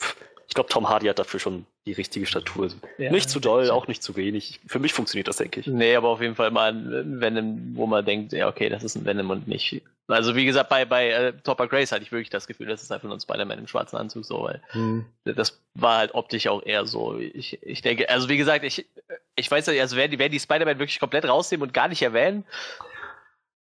ich 0.48 0.54
glaube, 0.54 0.68
Tom 0.68 0.88
Hardy 0.88 1.06
hat 1.06 1.18
dafür 1.18 1.40
schon 1.40 1.66
die 1.86 1.92
richtige 1.92 2.26
Statur. 2.26 2.70
Ja, 2.98 3.10
nicht 3.10 3.28
zu 3.28 3.40
doll, 3.40 3.70
auch 3.70 3.88
nicht 3.88 4.02
zu 4.02 4.16
wenig. 4.16 4.60
Für 4.66 4.78
mich 4.78 4.92
funktioniert 4.92 5.28
das, 5.28 5.36
denke 5.36 5.60
ich. 5.60 5.66
Nee, 5.66 5.96
aber 5.96 6.08
auf 6.08 6.20
jeden 6.20 6.36
Fall 6.36 6.50
mal 6.50 6.72
ein 6.72 7.20
Venom, 7.20 7.72
wo 7.74 7.86
man 7.86 8.04
denkt, 8.04 8.32
ja, 8.32 8.48
okay, 8.48 8.68
das 8.68 8.84
ist 8.84 8.96
ein 8.96 9.04
Venom 9.04 9.30
und 9.30 9.48
nicht. 9.48 9.82
Also 10.08 10.36
wie 10.36 10.44
gesagt, 10.44 10.70
bei, 10.70 10.84
bei 10.84 11.10
äh, 11.10 11.32
Topper 11.32 11.66
Grace 11.66 11.90
hatte 11.90 12.02
ich 12.02 12.12
wirklich 12.12 12.30
das 12.30 12.46
Gefühl, 12.46 12.66
das 12.66 12.82
ist 12.82 12.92
einfach 12.92 13.08
nur 13.08 13.16
ein 13.16 13.20
Spider-Man 13.20 13.58
im 13.58 13.66
schwarzen 13.66 13.96
Anzug 13.96 14.24
so, 14.24 14.44
weil 14.44 14.62
hm. 14.70 15.06
das 15.24 15.60
war 15.74 15.98
halt 15.98 16.14
optisch 16.14 16.46
auch 16.46 16.62
eher 16.62 16.86
so. 16.86 17.18
Ich, 17.18 17.60
ich 17.62 17.82
denke, 17.82 18.08
also 18.08 18.28
wie 18.28 18.36
gesagt, 18.36 18.64
ich, 18.64 18.86
ich 19.34 19.50
weiß 19.50 19.66
nicht, 19.66 19.80
also 19.80 19.96
werden 19.96 20.12
die, 20.12 20.18
werden 20.18 20.32
die 20.32 20.40
Spider-Man 20.40 20.78
wirklich 20.78 21.00
komplett 21.00 21.28
rausnehmen 21.28 21.66
und 21.66 21.74
gar 21.74 21.88
nicht 21.88 22.02
erwähnen. 22.02 22.44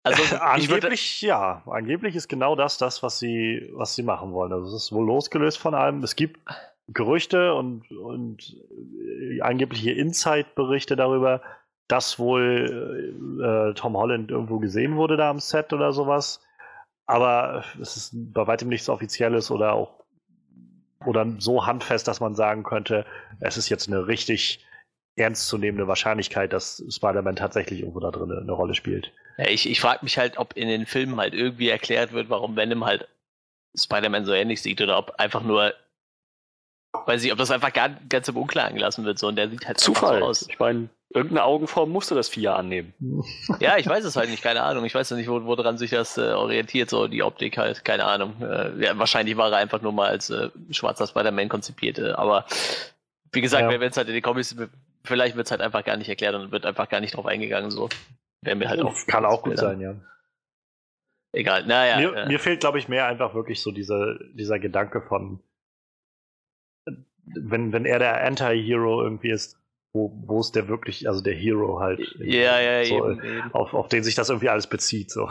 Also 0.04 0.36
angeblich 0.38 1.22
ja, 1.22 1.62
angeblich 1.68 2.16
ist 2.16 2.28
genau 2.28 2.56
das 2.56 2.80
das, 2.80 3.04
was 3.04 3.20
sie 3.20 3.70
was 3.74 3.94
sie 3.94 4.02
machen 4.02 4.32
wollen. 4.34 4.52
Also 4.52 4.76
es 4.76 4.86
ist 4.86 4.92
wohl 4.92 5.06
losgelöst 5.06 5.60
von 5.60 5.76
allem. 5.76 6.02
Es 6.02 6.16
gibt 6.16 6.40
Gerüchte 6.88 7.54
und, 7.54 7.90
und 7.92 8.56
äh, 9.32 9.42
angebliche 9.42 9.92
Inside-Berichte 9.92 10.96
darüber, 10.96 11.42
dass 11.92 12.18
wohl 12.18 13.14
äh, 13.44 13.74
Tom 13.74 13.98
Holland 13.98 14.32
irgendwo 14.32 14.60
gesehen 14.60 14.96
wurde 14.96 15.18
da 15.18 15.30
am 15.30 15.40
Set 15.40 15.74
oder 15.74 15.92
sowas. 15.92 16.42
Aber 17.06 17.66
es 17.82 17.98
ist 17.98 18.12
bei 18.14 18.48
weitem 18.48 18.70
nichts 18.70 18.88
Offizielles 18.88 19.52
oder 19.52 19.74
auch 19.74 20.02
oder 21.06 21.26
so 21.40 21.66
handfest, 21.66 22.08
dass 22.08 22.20
man 22.20 22.36
sagen 22.36 22.64
könnte, 22.64 23.06
es 23.40 23.58
ist 23.58 23.70
jetzt 23.70 23.88
eine 23.88 24.08
richtig 24.08 24.66
ernstzunehmende 25.16 25.88
Wahrscheinlichkeit, 25.88 26.54
dass 26.54 26.84
Spider-Man 26.90 27.36
tatsächlich 27.36 27.82
irgendwo 27.82 28.00
da 28.00 28.12
drin 28.12 28.32
eine 28.32 28.52
Rolle 28.52 28.76
spielt. 28.76 29.12
Ja, 29.38 29.50
ich 29.50 29.70
ich 29.70 29.82
frage 29.82 30.00
mich 30.04 30.18
halt, 30.18 30.38
ob 30.38 30.56
in 30.56 30.68
den 30.68 30.86
Filmen 30.86 31.20
halt 31.20 31.34
irgendwie 31.34 31.70
erklärt 31.70 32.14
wird, 32.14 32.30
warum 32.30 32.56
Venom 32.56 32.86
halt 32.86 33.08
Spider-Man 33.76 34.26
so 34.26 34.34
ähnlich 34.34 34.62
sieht 34.62 34.82
oder 34.82 34.98
ob 34.98 35.12
einfach 35.18 35.44
nur 35.44 35.74
Weiß 37.06 37.24
ich, 37.24 37.32
ob 37.32 37.38
das 37.38 37.52
einfach 37.52 37.72
gar, 37.72 37.90
ganz 38.10 38.28
im 38.28 38.38
Unklaren 38.38 38.76
gelassen 38.76 39.06
wird. 39.06 39.18
So, 39.18 39.28
und 39.28 39.36
der 39.36 39.50
sieht 39.50 39.66
halt 39.66 39.80
Zufall. 39.80 40.20
so 40.20 40.26
aus. 40.26 40.48
Ich 40.50 40.60
meine, 40.60 40.90
irgendeine 41.10 41.44
Augenform 41.44 41.90
musste 41.90 42.16
das 42.16 42.30
Vieh 42.30 42.42
ja 42.42 42.56
annehmen. 42.56 42.94
ja, 43.60 43.78
ich 43.78 43.88
weiß 43.88 44.04
es 44.04 44.16
halt 44.16 44.30
nicht, 44.30 44.44
keine 44.44 44.64
Ahnung. 44.64 44.84
Ich 44.86 44.94
weiß 44.94 45.12
nicht, 45.12 45.30
wo, 45.30 45.44
woran 45.46 45.78
sich 45.78 45.92
das 45.92 46.18
äh, 46.18 46.34
orientiert, 46.34 46.90
so 46.90 47.08
die 47.08 47.24
Optik 47.24 47.58
halt, 47.58 47.86
keine 47.86 48.06
Ahnung. 48.06 48.42
Äh, 48.42 48.84
ja, 48.84 48.98
wahrscheinlich 48.98 49.38
war 49.38 49.52
er 49.52 49.58
einfach 49.58 49.82
nur 49.82 49.94
mal 49.94 50.10
als 50.10 50.30
äh, 50.30 50.50
schwarzer 50.72 51.08
Spider-Man 51.08 51.50
konzipiert. 51.50 51.98
Äh, 51.98 52.12
aber 52.12 52.46
wie 53.32 53.42
gesagt, 53.42 53.72
ja. 53.72 53.80
wenn 53.80 53.90
es 53.90 53.98
halt 53.98 54.08
in 54.08 54.14
den 54.14 54.24
Comics, 54.24 54.56
vielleicht 55.04 55.36
wird 55.36 55.48
es 55.48 55.52
halt 55.52 55.62
einfach 55.62 55.86
gar 55.86 55.98
nicht 55.98 56.10
erklärt 56.10 56.36
und 56.36 56.52
wird 56.52 56.66
einfach 56.66 56.90
gar 56.90 57.00
nicht 57.00 57.16
drauf 57.16 57.26
eingegangen. 57.26 57.72
So. 57.72 57.90
Wäre 58.42 58.56
mir 58.56 58.70
halt 58.70 58.82
auch. 58.82 58.96
Kann 59.08 59.26
auch 59.26 59.44
gut 59.44 59.58
sein, 59.58 59.80
ja. 59.80 59.96
Egal, 61.34 61.66
naja. 61.66 61.98
Mir, 61.98 62.16
äh, 62.16 62.28
mir 62.28 62.40
fehlt, 62.40 62.60
glaube 62.60 62.80
ich, 62.80 62.90
mehr 62.90 63.06
einfach 63.06 63.34
wirklich 63.34 63.62
so 63.62 63.72
dieser, 63.72 64.18
dieser 64.34 64.60
Gedanke 64.60 65.02
von, 65.02 65.40
wenn, 67.26 67.72
wenn 67.74 67.86
er 67.86 68.00
der 68.00 68.24
Anti-Hero 68.24 69.04
irgendwie 69.04 69.32
ist, 69.32 69.58
wo, 69.94 70.12
wo 70.26 70.40
ist 70.40 70.56
der 70.56 70.68
wirklich, 70.68 71.08
also 71.08 71.22
der 71.22 71.34
Hero 71.34 71.80
halt. 71.80 72.00
Ja, 72.20 72.60
ja, 72.60 72.86
so, 72.86 73.10
eben, 73.10 73.24
eben. 73.24 73.54
Auf, 73.54 73.74
auf 73.74 73.88
den 73.90 74.04
sich 74.04 74.16
das 74.16 74.30
irgendwie 74.30 74.50
alles 74.50 74.68
bezieht. 74.68 75.12
So. 75.12 75.30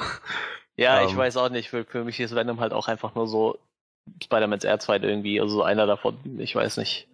Ja, 0.77 1.01
ähm, 1.01 1.09
ich 1.09 1.17
weiß 1.17 1.37
auch 1.37 1.51
nicht. 1.51 1.71
Für, 1.71 1.85
für 1.85 2.05
mich 2.05 2.21
ist 2.21 2.35
Venom 2.35 2.61
halt 2.61 2.73
auch 2.73 2.89
einfach 2.89 3.15
nur 3.15 3.27
so 3.27 3.59
Spider-Man's 4.23 4.65
R2 4.65 5.03
irgendwie, 5.03 5.41
also 5.41 5.57
so 5.57 5.63
einer 5.63 5.87
davon, 5.87 6.17
ich 6.39 6.55
weiß 6.55 6.77
nicht. 6.77 7.09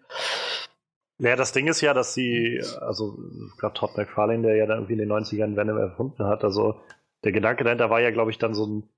Ja, 1.18 1.34
das 1.34 1.52
Ding 1.52 1.66
ist 1.66 1.80
ja, 1.80 1.94
dass 1.94 2.14
sie, 2.14 2.60
also 2.80 3.18
gerade 3.58 3.74
Todd 3.74 3.96
McFarlane, 3.96 4.42
der 4.42 4.56
ja 4.56 4.66
dann 4.66 4.78
irgendwie 4.78 4.92
in 4.94 4.98
den 4.98 5.12
90ern 5.12 5.56
Venom 5.56 5.78
erfunden 5.78 6.24
hat, 6.24 6.44
also 6.44 6.80
der 7.24 7.32
Gedanke 7.32 7.64
dahinter 7.64 7.90
war 7.90 8.00
ja, 8.00 8.10
glaube 8.10 8.30
ich, 8.30 8.38
dann 8.38 8.54
so 8.54 8.66
ein 8.66 8.88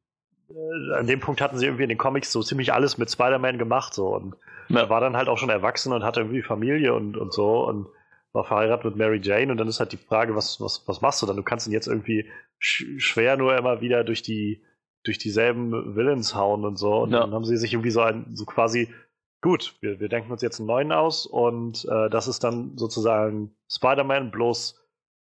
äh, 0.51 0.95
an 0.95 1.07
dem 1.07 1.21
Punkt 1.21 1.41
hatten 1.41 1.59
sie 1.59 1.67
irgendwie 1.67 1.85
in 1.85 1.89
den 1.89 1.99
Comics 1.99 2.33
so 2.33 2.43
ziemlich 2.43 2.73
alles 2.73 2.99
mit 2.99 3.11
Spider-Man 3.11 3.59
gemacht 3.59 3.95
so 3.95 4.09
und 4.09 4.35
ja. 4.69 4.81
er 4.81 4.91
war 4.91 5.01
dann 5.01 5.17
halt 5.17 5.29
auch 5.29 5.39
schon 5.39 5.51
erwachsen 5.51 5.93
und 5.93 6.05
hatte 6.05 6.21
irgendwie 6.21 6.43
Familie 6.43 6.95
und, 6.95 7.17
und 7.17 7.33
so 7.33 7.67
und 7.67 7.87
war 8.33 8.45
verheiratet 8.45 8.85
mit 8.85 8.97
Mary 8.97 9.21
Jane 9.23 9.51
und 9.51 9.59
dann 9.59 9.69
ist 9.69 9.81
halt 9.81 9.93
die 9.93 9.97
Frage, 9.97 10.35
was, 10.35 10.61
was, 10.61 10.87
was 10.87 11.01
machst 11.01 11.23
du 11.23 11.27
dann? 11.27 11.37
Du 11.37 11.43
kannst 11.43 11.67
ihn 11.67 11.73
jetzt 11.73 11.89
irgendwie 11.89 12.29
sch 12.59 12.85
schwer 12.99 13.37
nur 13.37 13.57
immer 13.57 13.81
wieder 13.81 14.05
durch 14.05 14.23
die 14.23 14.63
durch 15.05 15.19
dieselben 15.19 15.95
Villains 15.97 16.35
hauen 16.35 16.65
und 16.65 16.77
so 16.77 17.03
und 17.03 17.13
ja. 17.13 17.21
dann 17.21 17.33
haben 17.33 17.45
sie 17.45 17.57
sich 17.57 17.73
irgendwie 17.73 17.91
so 17.91 18.03
ein 18.03 18.35
so 18.35 18.45
quasi 18.45 18.93
gut, 19.41 19.77
wir, 19.81 20.01
wir 20.01 20.09
denken 20.09 20.33
uns 20.33 20.43
jetzt 20.43 20.59
einen 20.59 20.67
neuen 20.67 20.93
aus 20.93 21.27
und 21.27 21.87
äh, 21.91 22.11
das 22.11 22.29
ist 22.29 22.43
dann 22.45 22.77
sozusagen 22.77 23.57
Spider-Man 23.71 24.31
bloß 24.31 24.81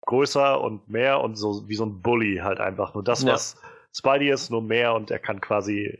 größer 0.05 0.59
und 0.61 0.89
mehr 0.89 1.21
und 1.21 1.35
so 1.35 1.67
wie 1.67 1.75
so 1.75 1.85
ein 1.85 2.01
Bully 2.01 2.39
halt 2.43 2.59
einfach 2.59 2.93
nur 2.93 3.03
das, 3.03 3.23
ja. 3.23 3.33
was 3.33 3.61
Spidey 3.95 4.29
ist 4.31 4.49
nur 4.49 4.61
mehr 4.61 4.93
und 4.93 5.11
er 5.11 5.19
kann 5.19 5.39
quasi 5.39 5.99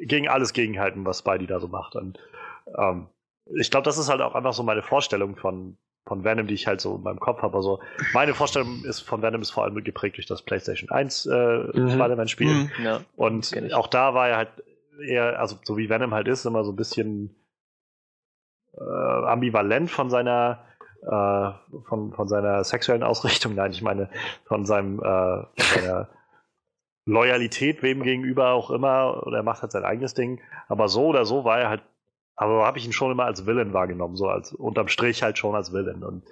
gegen 0.00 0.28
alles 0.28 0.52
gegenhalten, 0.52 1.04
was 1.04 1.20
Spidey 1.20 1.46
da 1.46 1.60
so 1.60 1.68
macht. 1.68 1.96
Und 1.96 2.18
ähm, 2.78 3.08
ich 3.56 3.70
glaube, 3.70 3.84
das 3.84 3.98
ist 3.98 4.08
halt 4.08 4.20
auch 4.20 4.34
einfach 4.34 4.52
so 4.52 4.62
meine 4.62 4.82
Vorstellung 4.82 5.36
von, 5.36 5.76
von 6.06 6.24
Venom, 6.24 6.46
die 6.46 6.54
ich 6.54 6.66
halt 6.66 6.80
so 6.80 6.96
in 6.96 7.02
meinem 7.02 7.20
Kopf 7.20 7.42
habe. 7.42 7.56
Also 7.56 7.80
meine 8.12 8.34
Vorstellung 8.34 8.84
ist 8.84 9.00
von 9.00 9.22
Venom 9.22 9.42
ist 9.42 9.50
vor 9.50 9.64
allem 9.64 9.82
geprägt 9.82 10.16
durch 10.16 10.26
das 10.26 10.42
PlayStation 10.42 10.90
1 10.90 11.26
äh, 11.26 11.30
mhm. 11.74 11.90
Spider-Man-Spiel. 11.90 12.48
Mhm, 12.48 12.70
ja. 12.82 13.00
Und 13.16 13.72
auch 13.74 13.86
da 13.86 14.14
war 14.14 14.28
er 14.28 14.36
halt 14.36 14.50
eher, 15.06 15.38
also 15.38 15.56
so 15.62 15.76
wie 15.76 15.88
Venom 15.88 16.14
halt 16.14 16.28
ist, 16.28 16.44
immer 16.44 16.64
so 16.64 16.72
ein 16.72 16.76
bisschen 16.76 17.34
äh, 18.76 18.80
ambivalent 19.26 19.90
von 19.90 20.10
seiner 20.10 20.64
äh, 21.02 21.50
von, 21.88 22.12
von 22.12 22.28
seiner 22.28 22.64
sexuellen 22.64 23.02
Ausrichtung. 23.02 23.54
Nein, 23.56 23.72
ich 23.72 23.82
meine 23.82 24.08
von 24.44 24.64
seinem 24.64 24.98
äh, 25.00 25.02
von 25.02 25.82
seiner 25.82 26.08
Loyalität 27.06 27.82
wem 27.82 28.02
gegenüber 28.02 28.52
auch 28.52 28.70
immer, 28.70 29.26
oder 29.26 29.38
er 29.38 29.42
macht 29.42 29.62
halt 29.62 29.72
sein 29.72 29.84
eigenes 29.84 30.14
Ding. 30.14 30.40
Aber 30.68 30.88
so 30.88 31.06
oder 31.06 31.24
so 31.24 31.44
war 31.44 31.60
er 31.60 31.68
halt, 31.68 31.82
aber 32.36 32.64
habe 32.64 32.78
ich 32.78 32.86
ihn 32.86 32.92
schon 32.92 33.12
immer 33.12 33.24
als 33.24 33.46
Villain 33.46 33.72
wahrgenommen, 33.72 34.16
so 34.16 34.28
als 34.28 34.52
unterm 34.52 34.88
Strich 34.88 35.22
halt 35.22 35.38
schon 35.38 35.54
als 35.54 35.72
Villain. 35.72 36.02
Und 36.02 36.24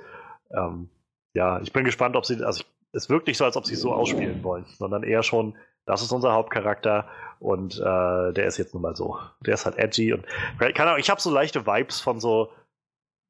ähm, 0.57 0.89
ja, 1.35 1.61
ich 1.61 1.73
bin 1.73 1.85
gespannt, 1.85 2.17
ob 2.17 2.25
sie, 2.25 2.43
also 2.43 2.65
es 2.93 3.09
wirkt 3.09 3.27
nicht 3.27 3.39
so, 3.39 3.45
als 3.45 3.57
ob 3.57 3.67
sie 3.67 3.75
es 3.75 3.81
so 3.81 3.93
ausspielen 3.93 4.43
wollen, 4.43 4.65
sondern 4.79 5.03
eher 5.03 5.23
schon, 5.23 5.57
das 5.85 6.03
ist 6.03 6.13
unser 6.13 6.33
Hauptcharakter 6.33 7.09
und 7.39 7.79
äh, 7.79 8.33
der 8.33 8.47
ist 8.47 8.59
jetzt 8.59 8.75
nun 8.75 8.83
mal 8.83 8.97
so. 8.97 9.19
Der 9.41 9.55
ist 9.55 9.67
halt 9.67 9.79
edgy 9.79 10.13
und 10.13 10.27
keine 10.59 10.91
Ahnung, 10.91 11.01
ich 11.01 11.11
habe 11.11 11.21
so 11.21 11.31
leichte 11.31 11.67
Vibes 11.67 12.01
von 12.01 12.21
so 12.21 12.51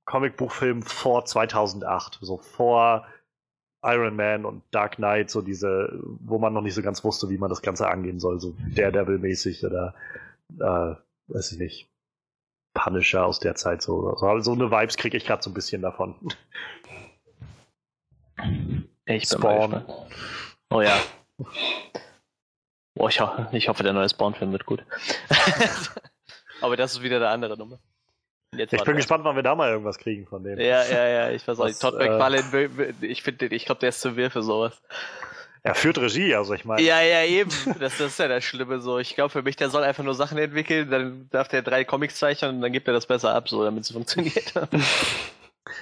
Comicbuchfilmen 0.04 0.82
vor 0.82 1.24
2008, 1.24 2.18
so 2.20 2.38
vor 2.38 3.06
Iron 3.82 4.16
Man 4.16 4.44
und 4.44 4.62
Dark 4.70 4.96
Knight, 4.96 5.30
so 5.30 5.42
diese, 5.42 5.90
wo 6.20 6.38
man 6.38 6.52
noch 6.52 6.62
nicht 6.62 6.74
so 6.74 6.82
ganz 6.82 7.02
wusste, 7.02 7.28
wie 7.30 7.38
man 7.38 7.50
das 7.50 7.62
Ganze 7.62 7.88
angehen 7.88 8.20
soll, 8.20 8.40
so 8.40 8.54
Daredevil-mäßig 8.74 9.64
oder, 9.66 9.94
äh, 10.58 10.94
weiß 11.28 11.52
ich 11.52 11.58
nicht, 11.58 11.88
Punisher 12.74 13.26
aus 13.26 13.40
der 13.40 13.54
Zeit, 13.54 13.82
so, 13.82 14.16
so, 14.16 14.40
so 14.40 14.52
eine 14.52 14.70
Vibes 14.70 14.96
kriege 14.96 15.16
ich 15.16 15.26
gerade 15.26 15.42
so 15.42 15.50
ein 15.50 15.54
bisschen 15.54 15.82
davon. 15.82 16.14
Ich 19.04 19.28
bin 19.28 19.38
Spawn. 19.38 19.84
Oh 20.70 20.80
ja. 20.80 20.96
Boah, 22.94 23.08
ich, 23.08 23.20
ho 23.20 23.46
ich 23.52 23.68
hoffe, 23.68 23.82
der 23.82 23.92
neue 23.92 24.08
Spawn-Film 24.08 24.52
wird 24.52 24.66
gut. 24.66 24.84
Aber 26.60 26.76
das 26.76 26.92
ist 26.92 27.02
wieder 27.02 27.16
eine 27.16 27.28
andere 27.28 27.58
Nummer. 27.58 27.80
Jetzt 28.54 28.72
ich 28.74 28.84
bin 28.84 28.96
gespannt, 28.96 29.24
wann 29.24 29.34
wir 29.34 29.42
da 29.42 29.54
mal 29.54 29.70
irgendwas 29.70 29.98
kriegen 29.98 30.26
von 30.26 30.44
dem. 30.44 30.58
Ja, 30.58 30.84
ja, 30.84 31.08
ja, 31.08 31.30
ich 31.30 31.46
weiß 31.48 31.58
auch 31.58 31.66
nicht. 31.66 31.80
Todd 31.80 31.96
McFarlane, 31.96 32.44
äh, 32.52 33.06
ich 33.06 33.22
finde, 33.22 33.46
ich 33.46 33.64
glaube, 33.64 33.80
der 33.80 33.88
ist 33.88 34.00
zu 34.00 34.16
wirr 34.16 34.30
für 34.30 34.42
sowas. 34.42 34.80
Er 35.64 35.74
führt 35.74 35.96
Regie, 35.98 36.34
also 36.34 36.52
ich 36.54 36.64
meine. 36.64 36.82
Ja, 36.82 37.00
ja, 37.00 37.22
eben. 37.24 37.50
Das, 37.78 37.96
das 37.96 38.00
ist 38.00 38.18
ja 38.18 38.28
das 38.28 38.42
Schlimme 38.44 38.80
so. 38.80 38.98
Ich 38.98 39.14
glaube 39.14 39.30
für 39.30 39.42
mich, 39.42 39.56
der 39.56 39.70
soll 39.70 39.84
einfach 39.84 40.02
nur 40.02 40.14
Sachen 40.14 40.36
entwickeln, 40.36 40.90
dann 40.90 41.28
darf 41.30 41.48
der 41.48 41.62
drei 41.62 41.84
Comics 41.84 42.16
zeichnen 42.16 42.56
und 42.56 42.60
dann 42.60 42.72
gibt 42.72 42.88
er 42.88 42.94
das 42.94 43.06
besser 43.06 43.32
ab, 43.34 43.48
so 43.48 43.62
damit 43.64 43.84
es 43.84 43.92
funktioniert. 43.92 44.52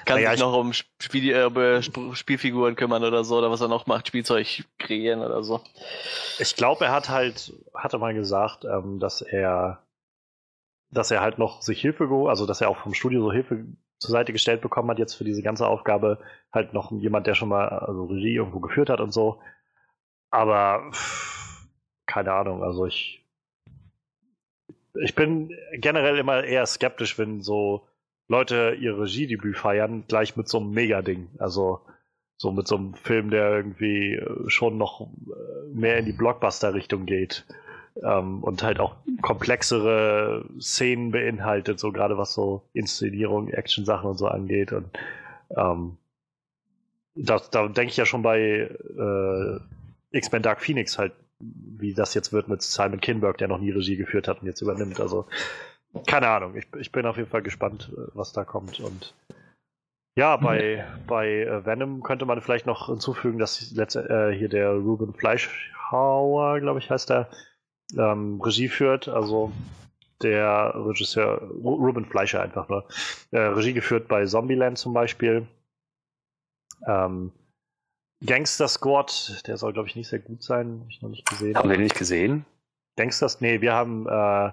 Kann 0.04 0.16
naja, 0.16 0.32
sich 0.32 0.40
noch 0.40 0.52
um 0.52 0.72
Spiel, 0.72 1.30
äh, 1.32 1.82
Spielfiguren 1.82 2.76
kümmern 2.76 3.02
oder 3.02 3.24
so, 3.24 3.38
oder 3.38 3.50
was 3.50 3.62
er 3.62 3.68
noch 3.68 3.86
macht, 3.86 4.08
Spielzeug 4.08 4.64
kreieren 4.78 5.20
oder 5.20 5.42
so. 5.42 5.62
Ich 6.38 6.54
glaube, 6.54 6.84
er 6.84 6.92
hat 6.92 7.08
halt, 7.08 7.52
hatte 7.74 7.98
mal 7.98 8.14
gesagt, 8.14 8.64
ähm, 8.64 9.00
dass 9.00 9.22
er, 9.22 9.82
dass 10.90 11.10
er 11.10 11.20
halt 11.20 11.38
noch 11.38 11.62
sich 11.62 11.80
Hilfe, 11.80 12.08
also 12.28 12.46
dass 12.46 12.60
er 12.60 12.68
auch 12.68 12.78
vom 12.78 12.94
Studio 12.94 13.22
so 13.22 13.32
Hilfe 13.32 13.66
zur 13.98 14.10
Seite 14.10 14.32
gestellt 14.32 14.60
bekommen 14.60 14.90
hat 14.90 14.98
jetzt 14.98 15.14
für 15.14 15.24
diese 15.24 15.42
ganze 15.42 15.66
Aufgabe, 15.66 16.18
halt 16.52 16.72
noch 16.72 16.90
jemand, 16.92 17.26
der 17.26 17.34
schon 17.34 17.50
mal 17.50 17.68
also 17.68 18.04
Regie 18.06 18.34
irgendwo 18.34 18.60
geführt 18.60 18.90
hat 18.90 19.00
und 19.00 19.12
so. 19.12 19.40
Aber 20.30 20.90
keine 22.06 22.32
Ahnung, 22.32 22.64
also 22.64 22.86
ich 22.86 23.24
ich 25.00 25.14
bin 25.14 25.56
generell 25.72 26.18
immer 26.18 26.42
eher 26.42 26.66
skeptisch, 26.66 27.18
wenn 27.18 27.42
so 27.42 27.86
Leute 28.26 28.76
ihr 28.80 28.98
Regiedebüt 28.98 29.56
feiern, 29.56 30.04
gleich 30.08 30.36
mit 30.36 30.48
so 30.48 30.58
einem 30.58 30.70
Mega-Ding. 30.70 31.30
Also 31.38 31.80
so 32.36 32.52
mit 32.52 32.66
so 32.66 32.76
einem 32.76 32.94
Film, 32.94 33.30
der 33.30 33.50
irgendwie 33.50 34.14
äh, 34.14 34.48
schon 34.48 34.78
noch 34.78 35.02
äh, 35.02 35.74
mehr 35.74 35.98
in 35.98 36.06
die 36.06 36.12
Blockbuster-Richtung 36.12 37.06
geht 37.06 37.44
ähm, 38.02 38.42
und 38.42 38.62
halt 38.62 38.80
auch 38.80 38.96
komplexere 39.22 40.44
Szenen 40.60 41.10
beinhaltet, 41.10 41.78
so 41.78 41.92
gerade 41.92 42.18
was 42.18 42.34
so 42.34 42.62
Inszenierung, 42.72 43.48
Action-Sachen 43.48 44.10
und 44.10 44.18
so 44.18 44.26
angeht. 44.26 44.72
Und 44.72 44.86
ähm, 45.56 45.96
da, 47.14 47.40
da 47.50 47.68
denke 47.68 47.90
ich 47.90 47.96
ja 47.96 48.06
schon 48.06 48.22
bei 48.22 48.40
äh, 48.40 49.60
X-Men 50.16 50.42
Dark 50.42 50.60
Phoenix 50.62 50.98
halt, 50.98 51.12
wie 51.38 51.94
das 51.94 52.14
jetzt 52.14 52.32
wird 52.32 52.48
mit 52.48 52.62
Simon 52.62 53.00
Kinberg, 53.00 53.38
der 53.38 53.48
noch 53.48 53.58
nie 53.58 53.70
Regie 53.70 53.96
geführt 53.96 54.28
hat 54.28 54.40
und 54.40 54.46
jetzt 54.46 54.60
übernimmt. 54.60 55.00
Also 55.00 55.26
keine 56.06 56.28
Ahnung, 56.28 56.56
ich, 56.56 56.66
ich 56.78 56.92
bin 56.92 57.06
auf 57.06 57.16
jeden 57.16 57.30
Fall 57.30 57.42
gespannt, 57.42 57.92
äh, 57.92 58.10
was 58.14 58.32
da 58.32 58.44
kommt. 58.44 58.80
Und 58.80 59.14
ja, 60.16 60.36
bei, 60.36 60.84
mhm. 60.84 61.06
bei 61.06 61.28
äh, 61.42 61.64
Venom 61.64 62.02
könnte 62.02 62.26
man 62.26 62.40
vielleicht 62.40 62.66
noch 62.66 62.86
hinzufügen, 62.86 63.38
dass 63.38 63.70
letzte, 63.72 64.08
äh, 64.08 64.36
hier 64.36 64.48
der 64.48 64.72
Ruben 64.72 65.14
Fleischhauer, 65.14 66.60
glaube 66.60 66.78
ich, 66.78 66.90
heißt 66.90 67.10
der, 67.10 67.28
ähm, 67.96 68.40
Regie 68.40 68.68
führt. 68.68 69.08
Also 69.08 69.52
der 70.22 70.72
Regisseur, 70.74 71.40
Ruben 71.62 72.04
Fleischer 72.04 72.42
einfach 72.42 72.68
nur, 72.68 72.86
äh, 73.30 73.38
Regie 73.38 73.72
geführt 73.72 74.08
bei 74.08 74.26
Zombieland 74.26 74.78
zum 74.78 74.92
Beispiel. 74.92 75.46
Ähm, 76.86 77.32
Gangster 78.24 78.68
Squad, 78.68 79.42
der 79.46 79.56
soll, 79.56 79.72
glaube 79.72 79.88
ich, 79.88 79.96
nicht 79.96 80.08
sehr 80.08 80.18
gut 80.18 80.42
sein. 80.42 80.80
Habe 80.80 80.90
ich 80.90 81.00
noch 81.00 81.08
nicht 81.08 81.26
gesehen. 81.28 81.56
Haben 81.56 81.70
wir 81.70 81.76
den 81.76 81.84
nicht 81.84 81.96
gesehen? 81.96 82.44
Gangsters, 82.96 83.40
nee, 83.40 83.62
wir 83.62 83.72
haben 83.72 84.06
äh, 84.06 84.52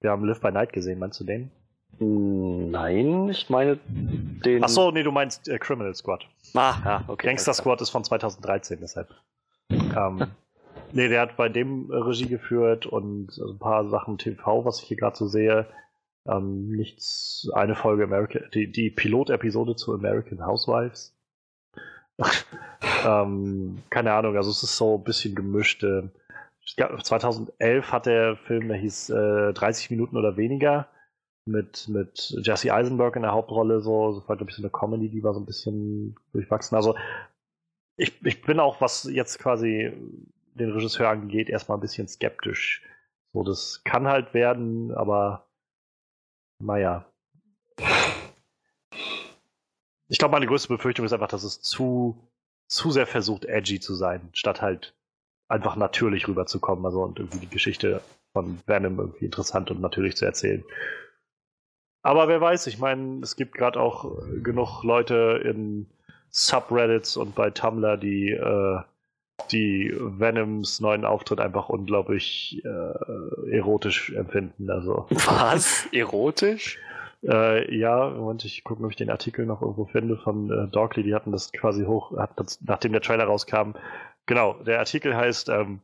wir 0.00 0.10
haben 0.10 0.24
Live 0.24 0.40
by 0.40 0.50
Night 0.50 0.72
gesehen, 0.72 0.98
meinst 0.98 1.20
du 1.20 1.24
den? 1.24 1.50
Hm, 1.98 2.70
nein, 2.70 3.28
ich 3.28 3.50
meine 3.50 3.78
den. 3.86 4.64
Achso, 4.64 4.90
nee, 4.90 5.02
du 5.02 5.12
meinst 5.12 5.48
äh, 5.48 5.58
Criminal 5.58 5.94
Squad. 5.94 6.26
Ah, 6.54 6.76
ja, 6.84 7.04
okay. 7.06 7.26
Gangster 7.26 7.52
Squad 7.52 7.80
ist 7.82 7.90
von 7.90 8.02
2013, 8.02 8.78
deshalb. 8.80 9.14
ähm, 9.70 10.26
nee, 10.92 11.08
der 11.08 11.20
hat 11.20 11.36
bei 11.36 11.48
dem 11.48 11.90
äh, 11.90 11.96
Regie 11.96 12.28
geführt 12.28 12.86
und 12.86 13.36
ein 13.38 13.58
paar 13.58 13.88
Sachen 13.88 14.18
TV, 14.18 14.64
was 14.64 14.80
ich 14.82 14.88
hier 14.88 14.96
gerade 14.96 15.16
so 15.16 15.26
sehe. 15.26 15.66
Ähm, 16.26 16.68
nichts, 16.68 17.48
eine 17.54 17.74
Folge 17.74 18.04
American, 18.04 18.42
die, 18.52 18.70
die 18.70 18.90
Pilot-Episode 18.90 19.76
zu 19.76 19.94
American 19.94 20.44
Housewives. 20.44 21.16
ähm, 23.06 23.82
keine 23.88 24.12
Ahnung, 24.12 24.36
also 24.36 24.50
es 24.50 24.62
ist 24.62 24.76
so 24.76 24.98
ein 24.98 25.04
bisschen 25.04 25.34
gemischt. 25.34 25.82
Äh, 25.82 26.08
2011 27.02 27.92
hat 27.92 28.06
der 28.06 28.36
Film, 28.36 28.68
der 28.68 28.76
hieß 28.76 29.10
äh, 29.10 29.52
30 29.54 29.90
Minuten 29.90 30.16
oder 30.16 30.36
weniger, 30.36 30.88
mit, 31.46 31.88
mit 31.88 32.34
Jesse 32.42 32.72
Eisenberg 32.72 33.16
in 33.16 33.22
der 33.22 33.32
Hauptrolle, 33.32 33.80
so, 33.80 34.12
so 34.12 34.20
glaube 34.20 34.46
ich, 34.48 34.56
so 34.56 34.62
eine 34.62 34.70
Comedy, 34.70 35.08
die 35.08 35.22
war 35.22 35.34
so 35.34 35.40
ein 35.40 35.46
bisschen 35.46 36.16
durchwachsen. 36.32 36.76
Also, 36.76 36.96
ich, 37.96 38.24
ich 38.24 38.42
bin 38.42 38.60
auch, 38.60 38.80
was 38.80 39.04
jetzt 39.04 39.38
quasi 39.38 39.92
den 40.54 40.72
Regisseur 40.72 41.08
angeht, 41.08 41.48
erstmal 41.48 41.78
ein 41.78 41.82
bisschen 41.82 42.08
skeptisch. 42.08 42.82
So, 43.32 43.42
das 43.42 43.82
kann 43.84 44.08
halt 44.08 44.34
werden, 44.34 44.92
aber 44.92 45.48
naja. 46.60 47.06
Ich 50.08 50.18
glaube, 50.18 50.32
meine 50.32 50.46
größte 50.46 50.68
Befürchtung 50.68 51.06
ist 51.06 51.12
einfach, 51.12 51.28
dass 51.28 51.44
es 51.44 51.62
zu, 51.62 52.28
zu 52.66 52.90
sehr 52.90 53.06
versucht, 53.06 53.44
edgy 53.44 53.78
zu 53.80 53.94
sein, 53.94 54.28
statt 54.32 54.60
halt 54.60 54.94
einfach 55.48 55.76
natürlich 55.76 56.28
rüberzukommen, 56.28 56.84
also 56.84 57.02
und 57.02 57.18
irgendwie 57.18 57.38
die 57.38 57.48
Geschichte 57.48 58.02
von 58.32 58.60
Venom 58.66 58.98
irgendwie 58.98 59.24
interessant 59.24 59.70
und 59.70 59.80
natürlich 59.80 60.16
zu 60.16 60.24
erzählen. 60.24 60.64
Aber 62.02 62.28
wer 62.28 62.40
weiß, 62.40 62.66
ich 62.66 62.78
meine, 62.78 63.20
es 63.22 63.36
gibt 63.36 63.54
gerade 63.54 63.80
auch 63.80 64.16
genug 64.42 64.82
Leute 64.82 65.40
in 65.44 65.86
Subreddits 66.30 67.16
und 67.16 67.34
bei 67.34 67.50
Tumblr, 67.50 67.96
die 67.96 68.30
äh, 68.30 68.80
die 69.50 69.92
Venoms 69.96 70.80
neuen 70.80 71.04
Auftritt 71.04 71.40
einfach 71.40 71.68
unglaublich 71.68 72.62
äh, 72.64 73.50
erotisch 73.50 74.12
empfinden. 74.12 74.70
Also. 74.70 75.06
Was? 75.10 75.86
Erotisch? 75.92 76.78
Äh, 77.22 77.76
ja, 77.76 78.08
Moment, 78.08 78.44
ich 78.44 78.64
gucke, 78.64 78.82
ob 78.82 78.90
ich 78.90 78.96
den 78.96 79.10
Artikel 79.10 79.44
noch 79.44 79.60
irgendwo 79.60 79.84
finde 79.84 80.16
von 80.16 80.50
äh, 80.50 80.68
Dorkly, 80.68 81.02
die 81.02 81.14
hatten 81.14 81.32
das 81.32 81.52
quasi 81.52 81.84
hoch, 81.84 82.16
hatten 82.16 82.34
das, 82.36 82.58
nachdem 82.62 82.92
der 82.92 83.02
Trailer 83.02 83.24
rauskam, 83.24 83.72
Genau, 84.30 84.54
der 84.62 84.78
Artikel 84.78 85.16
heißt 85.16 85.48
ähm, 85.48 85.80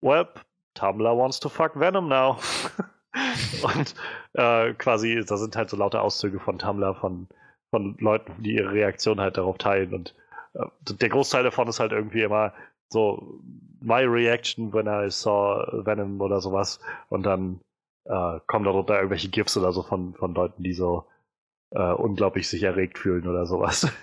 Well, 0.00 0.28
Tumblr 0.74 1.18
wants 1.18 1.40
to 1.40 1.48
fuck 1.48 1.74
Venom 1.74 2.08
now. 2.08 2.38
und 3.62 3.94
äh, 4.34 4.74
quasi, 4.74 5.24
da 5.26 5.36
sind 5.36 5.56
halt 5.56 5.68
so 5.68 5.76
lauter 5.76 6.02
Auszüge 6.02 6.38
von 6.38 6.60
Tumblr 6.60 6.94
von, 6.94 7.26
von 7.70 7.96
Leuten, 7.98 8.40
die 8.44 8.54
ihre 8.54 8.70
Reaktion 8.70 9.20
halt 9.20 9.38
darauf 9.38 9.58
teilen. 9.58 9.92
Und 9.92 10.10
äh, 10.10 10.27
der 10.54 11.08
Großteil 11.08 11.44
davon 11.44 11.68
ist 11.68 11.80
halt 11.80 11.92
irgendwie 11.92 12.22
immer 12.22 12.52
so 12.88 13.40
my 13.80 14.02
reaction 14.02 14.72
when 14.72 14.86
I 14.86 15.10
saw 15.10 15.64
Venom 15.84 16.20
oder 16.20 16.40
sowas. 16.40 16.80
Und 17.08 17.24
dann 17.24 17.60
äh, 18.04 18.40
kommen 18.46 18.64
darunter 18.64 18.96
irgendwelche 18.96 19.28
GIFs 19.28 19.56
oder 19.56 19.72
so 19.72 19.82
von, 19.82 20.14
von 20.14 20.34
Leuten, 20.34 20.62
die 20.62 20.72
so 20.72 21.06
äh, 21.70 21.92
unglaublich 21.92 22.48
sich 22.48 22.62
erregt 22.62 22.98
fühlen 22.98 23.28
oder 23.28 23.46
sowas. 23.46 23.90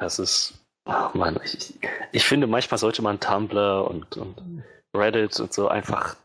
Das 0.00 0.20
ist 0.20 0.64
Oh 0.88 1.10
Mann, 1.12 1.38
ich, 1.44 1.74
ich 2.12 2.24
finde, 2.24 2.46
manchmal 2.46 2.78
sollte 2.78 3.02
man 3.02 3.20
Tumblr 3.20 3.86
und, 3.86 4.16
und 4.16 4.64
Reddit 4.96 5.38
und 5.38 5.52
so 5.52 5.68
einfach 5.68 6.16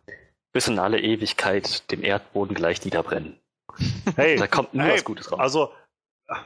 bis 0.54 0.70
in 0.70 0.80
alle 0.80 1.02
Ewigkeit 1.02 1.92
dem 1.92 2.02
Erdboden 2.02 2.56
gleich 2.56 2.84
niederbrennen. 2.86 3.38
Hey, 4.16 4.38
da 4.38 4.48
kommt 4.48 4.74
nur 4.74 4.86
hey, 4.86 4.94
was 4.94 5.04
Gutes 5.04 5.32
raus. 5.32 5.40
Also, 5.40 5.72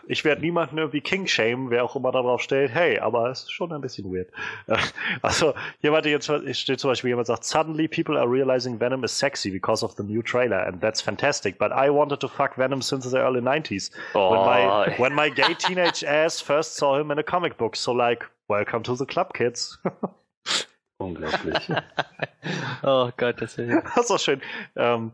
ich 0.07 0.25
werde 0.25 0.41
niemanden 0.41 0.77
irgendwie 0.77 1.01
King 1.01 1.27
shame, 1.27 1.69
wer 1.69 1.83
auch 1.83 1.95
immer 1.95 2.11
darauf 2.11 2.41
steht, 2.41 2.71
hey, 2.71 2.99
aber 2.99 3.29
es 3.29 3.43
ist 3.43 3.51
schon 3.51 3.71
ein 3.71 3.81
bisschen 3.81 4.11
weird. 4.11 4.29
Also, 5.21 5.53
jemand, 5.81 6.05
jetzt 6.05 6.31
steht 6.53 6.79
zum 6.79 6.91
Beispiel, 6.91 7.09
jemand 7.09 7.27
sagt, 7.27 7.43
suddenly 7.43 7.87
people 7.87 8.17
are 8.17 8.29
realizing 8.29 8.79
Venom 8.79 9.03
is 9.03 9.17
sexy 9.17 9.51
because 9.51 9.83
of 9.83 9.93
the 9.97 10.03
new 10.03 10.21
trailer, 10.21 10.65
and 10.65 10.81
that's 10.81 11.01
fantastic, 11.01 11.57
but 11.57 11.71
I 11.71 11.89
wanted 11.89 12.19
to 12.21 12.27
fuck 12.27 12.55
Venom 12.55 12.81
since 12.81 13.09
the 13.09 13.17
early 13.17 13.41
90s. 13.41 13.91
Oh. 14.15 14.31
When, 14.31 14.39
my, 14.41 14.95
when 14.97 15.13
my 15.13 15.29
gay 15.29 15.53
teenage 15.53 16.03
ass 16.07 16.41
first 16.41 16.75
saw 16.75 16.99
him 16.99 17.11
in 17.11 17.19
a 17.19 17.23
comic 17.23 17.57
book, 17.57 17.75
so 17.75 17.91
like, 17.91 18.25
welcome 18.47 18.83
to 18.83 18.95
the 18.95 19.05
club, 19.05 19.33
kids. 19.33 19.77
Unglaublich. 20.99 21.69
oh 22.83 23.11
Gott, 23.17 23.39
das 23.41 23.57
ist, 23.57 23.69
das 23.95 24.05
ist 24.05 24.11
auch 24.11 24.19
schön. 24.19 24.41
Ähm, 24.75 25.11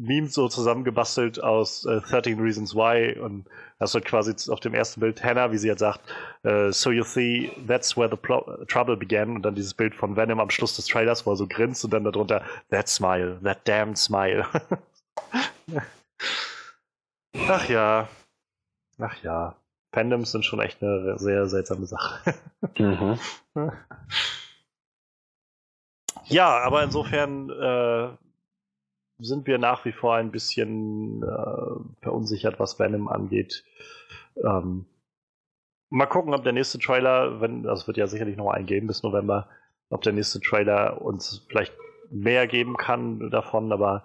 Memes 0.00 0.34
so 0.34 0.48
zusammengebastelt 0.48 1.42
aus 1.42 1.84
äh, 1.84 2.00
13 2.00 2.40
Reasons 2.40 2.74
Why 2.74 3.18
und 3.18 3.46
hast 3.78 3.94
halt 3.94 4.04
quasi 4.04 4.34
auf 4.50 4.60
dem 4.60 4.74
ersten 4.74 5.00
Bild 5.00 5.22
Hannah, 5.22 5.52
wie 5.52 5.58
sie 5.58 5.68
jetzt 5.68 5.80
sagt, 5.80 6.00
uh, 6.44 6.70
so 6.70 6.90
you 6.90 7.02
see, 7.02 7.50
that's 7.66 7.96
where 7.96 8.08
the 8.08 8.16
trouble 8.66 8.96
began 8.96 9.36
und 9.36 9.42
dann 9.42 9.54
dieses 9.54 9.74
Bild 9.74 9.94
von 9.94 10.16
Venom 10.16 10.40
am 10.40 10.50
Schluss 10.50 10.76
des 10.76 10.86
Trailers, 10.86 11.26
wo 11.26 11.32
er 11.32 11.36
so 11.36 11.46
grinst 11.46 11.84
und 11.84 11.92
dann 11.92 12.04
darunter, 12.04 12.42
that 12.70 12.88
smile, 12.88 13.38
that 13.42 13.58
damn 13.64 13.94
smile. 13.96 14.46
Ach 17.48 17.68
ja. 17.68 18.08
Ach 18.98 19.22
ja. 19.22 19.56
Fandoms 19.92 20.32
sind 20.32 20.44
schon 20.44 20.60
echt 20.60 20.82
eine 20.82 21.18
sehr 21.18 21.46
seltsame 21.46 21.86
Sache. 21.86 22.34
mhm. 22.78 23.18
Ja, 26.26 26.58
aber 26.58 26.84
insofern 26.84 27.50
äh, 27.50 28.08
sind 29.20 29.46
wir 29.46 29.58
nach 29.58 29.84
wie 29.84 29.92
vor 29.92 30.14
ein 30.16 30.30
bisschen 30.30 31.22
äh, 31.22 32.02
verunsichert, 32.02 32.58
was 32.58 32.78
Venom 32.78 33.08
angeht. 33.08 33.64
Ähm, 34.42 34.86
mal 35.90 36.06
gucken, 36.06 36.34
ob 36.34 36.42
der 36.42 36.52
nächste 36.52 36.78
Trailer, 36.78 37.40
wenn, 37.40 37.62
das 37.62 37.86
wird 37.86 37.96
ja 37.96 38.06
sicherlich 38.06 38.36
noch 38.36 38.50
einen 38.50 38.66
geben 38.66 38.86
bis 38.86 39.02
November, 39.02 39.48
ob 39.90 40.02
der 40.02 40.12
nächste 40.12 40.40
Trailer 40.40 41.02
uns 41.02 41.46
vielleicht 41.48 41.74
mehr 42.10 42.46
geben 42.46 42.76
kann 42.76 43.30
davon, 43.30 43.72
aber 43.72 44.04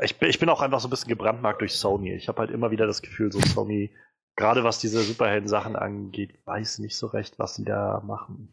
ich, 0.00 0.20
ich 0.22 0.38
bin 0.38 0.48
auch 0.48 0.62
einfach 0.62 0.80
so 0.80 0.88
ein 0.88 0.90
bisschen 0.90 1.08
gebrandmarkt 1.08 1.60
durch 1.60 1.74
Sony. 1.74 2.14
Ich 2.14 2.28
habe 2.28 2.38
halt 2.40 2.50
immer 2.50 2.70
wieder 2.70 2.86
das 2.86 3.02
Gefühl, 3.02 3.30
so 3.30 3.40
Sony, 3.40 3.90
gerade 4.36 4.64
was 4.64 4.78
diese 4.78 5.00
Superhelden-Sachen 5.00 5.76
angeht, 5.76 6.38
weiß 6.46 6.78
nicht 6.78 6.96
so 6.96 7.08
recht, 7.08 7.38
was 7.38 7.56
sie 7.56 7.64
da 7.64 8.02
machen. 8.06 8.48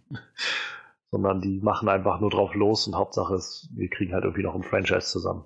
Sondern 1.12 1.41
die 1.41 1.60
machen 1.60 1.89
einfach 1.89 2.20
nur 2.20 2.30
drauf 2.30 2.53
los 2.53 2.86
und 2.88 2.95
Hauptsache 2.95 3.36
ist, 3.36 3.70
wir 3.74 3.89
kriegen 3.89 4.14
halt 4.14 4.24
irgendwie 4.24 4.43
noch 4.43 4.55
ein 4.55 4.64
Franchise 4.64 5.07
zusammen. 5.07 5.45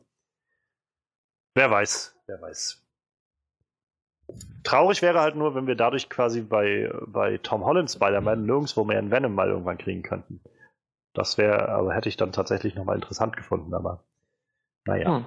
Wer 1.56 1.72
weiß, 1.72 2.20
wer 2.28 2.42
weiß. 2.42 2.84
Traurig 4.64 5.02
wäre 5.02 5.20
halt 5.20 5.36
nur, 5.36 5.56
wenn 5.56 5.68
wir 5.68 5.76
dadurch 5.76 6.10
quasi 6.10 6.42
bei, 6.42 6.92
bei 7.06 7.38
Tom 7.38 7.66
Holland 7.66 7.92
Spider-Man 7.92 8.46
nirgendwo 8.46 8.84
mehr 8.84 8.98
einen 8.98 9.12
Venom 9.12 9.36
mal 9.36 9.50
irgendwann 9.50 9.78
kriegen 9.78 10.04
könnten. 10.04 10.42
Das 11.14 11.38
wäre, 11.38 11.70
aber 11.70 11.94
hätte 11.94 12.10
ich 12.10 12.18
dann 12.18 12.32
tatsächlich 12.32 12.76
nochmal 12.76 12.96
interessant 12.96 13.38
gefunden, 13.38 13.74
aber 13.74 14.04
naja. 14.86 15.18
Hm. 15.18 15.26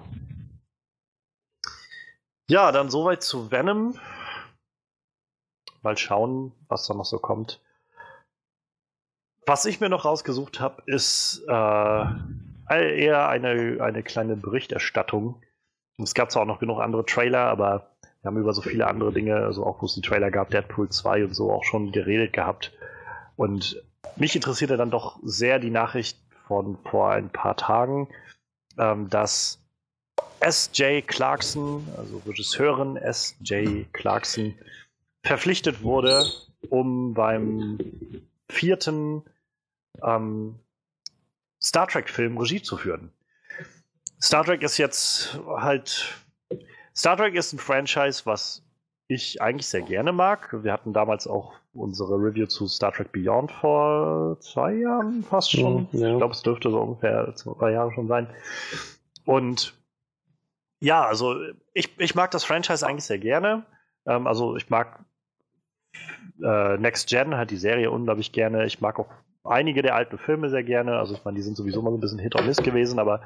Ja, 2.49 2.73
dann 2.73 2.91
soweit 2.91 3.23
zu 3.23 3.51
Venom. 3.51 3.99
Mal 5.83 5.97
schauen, 5.97 6.53
was 6.69 6.87
da 6.87 6.95
noch 6.95 7.05
so 7.05 7.19
kommt. 7.19 7.63
Was 9.49 9.65
ich 9.65 9.81
mir 9.81 9.89
noch 9.89 10.05
rausgesucht 10.05 10.59
habe, 10.59 10.83
ist 10.87 11.45
äh, 11.47 11.51
eher 11.51 13.29
eine, 13.29 13.79
eine 13.81 14.03
kleine 14.03 14.35
Berichterstattung. 14.35 15.41
Es 16.03 16.15
gab 16.15 16.33
zwar 16.33 16.43
auch 16.43 16.47
noch 16.47 16.59
genug 16.59 16.81
andere 16.81 17.07
Trailer, 17.07 17.45
aber 17.45 17.93
wir 18.21 18.29
haben 18.29 18.39
über 18.39 18.53
so 18.53 18.61
viele 18.61 18.89
andere 18.89 19.13
Dinge, 19.13 19.37
also 19.37 19.65
auch 19.65 19.81
wo 19.81 19.87
es 19.87 19.95
einen 19.95 20.03
Trailer 20.03 20.33
gab, 20.33 20.51
Deadpool 20.51 20.89
2 20.89 21.27
und 21.27 21.35
so, 21.35 21.53
auch 21.53 21.63
schon 21.63 21.93
geredet 21.93 22.33
gehabt. 22.33 22.73
Und 23.37 23.81
mich 24.17 24.35
interessierte 24.35 24.77
dann 24.77 24.91
doch 24.91 25.21
sehr 25.23 25.61
die 25.61 25.71
Nachricht 25.71 26.19
von 26.49 26.77
vor 26.91 27.13
ein 27.13 27.31
paar 27.31 27.57
Tagen, 27.57 28.09
ähm, 28.79 29.09
dass 29.11 29.63
S.J. 30.41 31.07
Clarkson, 31.07 31.87
also 31.97 32.21
Regisseurin 32.27 32.97
S.J. 32.97 33.87
Clarkson, 33.93 34.55
verpflichtet 35.23 35.85
wurde, 35.85 36.25
um 36.69 37.15
beim 37.15 37.79
vierten 38.49 39.23
ähm, 40.05 40.59
Star 41.63 41.87
Trek-Film 41.87 42.39
Regie 42.39 42.63
zu 42.63 42.77
führen. 42.77 43.13
Star 44.21 44.45
Trek 44.45 44.63
ist 44.63 44.79
jetzt 44.79 45.39
halt. 45.57 46.15
Star 46.95 47.17
Trek 47.17 47.35
ist 47.35 47.53
ein 47.53 47.59
Franchise, 47.59 48.23
was 48.25 48.63
ich 49.09 49.43
eigentlich 49.43 49.67
sehr 49.67 49.83
gerne 49.83 50.13
mag. 50.13 50.63
Wir 50.63 50.73
hatten 50.73 50.93
damals 50.93 51.27
auch 51.27 51.53
unsere 51.73 52.15
Review 52.15 52.47
zu 52.47 52.67
Star 52.67 52.93
Trek 52.93 53.13
Beyond 53.13 53.53
vor 53.53 54.39
zwei 54.41 54.75
Jahren 54.75 55.23
fast 55.23 55.53
schon. 55.53 55.89
Mhm, 55.93 55.99
ja. 55.99 56.13
Ich 56.13 56.19
glaube, 56.19 56.35
es 56.35 56.43
dürfte 56.43 56.71
so 56.71 56.81
ungefähr 56.81 57.35
zwei 57.37 57.73
Jahre 57.73 57.93
schon 57.93 58.09
sein. 58.09 58.29
Und 59.25 59.75
ja, 60.81 61.05
also 61.05 61.37
ich, 61.75 61.99
ich 61.99 62.15
mag 62.15 62.31
das 62.31 62.45
Franchise 62.45 62.87
eigentlich 62.87 63.05
sehr 63.05 63.19
gerne. 63.19 63.67
Ähm, 64.07 64.27
also 64.27 64.57
ich 64.57 64.71
mag 64.71 65.05
äh, 66.43 66.79
Next 66.79 67.09
Gen, 67.09 67.37
halt 67.37 67.51
die 67.51 67.57
Serie 67.57 67.91
unglaublich 67.91 68.33
gerne. 68.33 68.67
Ich 68.67 68.81
mag 68.81 68.99
auch 68.99 69.11
einige 69.49 69.83
der 69.83 69.95
alten 69.95 70.19
Filme 70.19 70.51
sehr 70.51 70.65
gerne. 70.65 70.99
Also 70.99 71.15
ich 71.15 71.25
meine, 71.25 71.37
die 71.37 71.43
sind 71.43 71.57
sowieso 71.57 71.83
mal 71.83 71.91
so 71.91 71.97
ein 71.97 72.01
bisschen 72.01 72.19
Hit 72.19 72.35
or 72.35 72.43
Miss 72.43 72.59
gewesen, 72.59 72.99
aber 72.99 73.23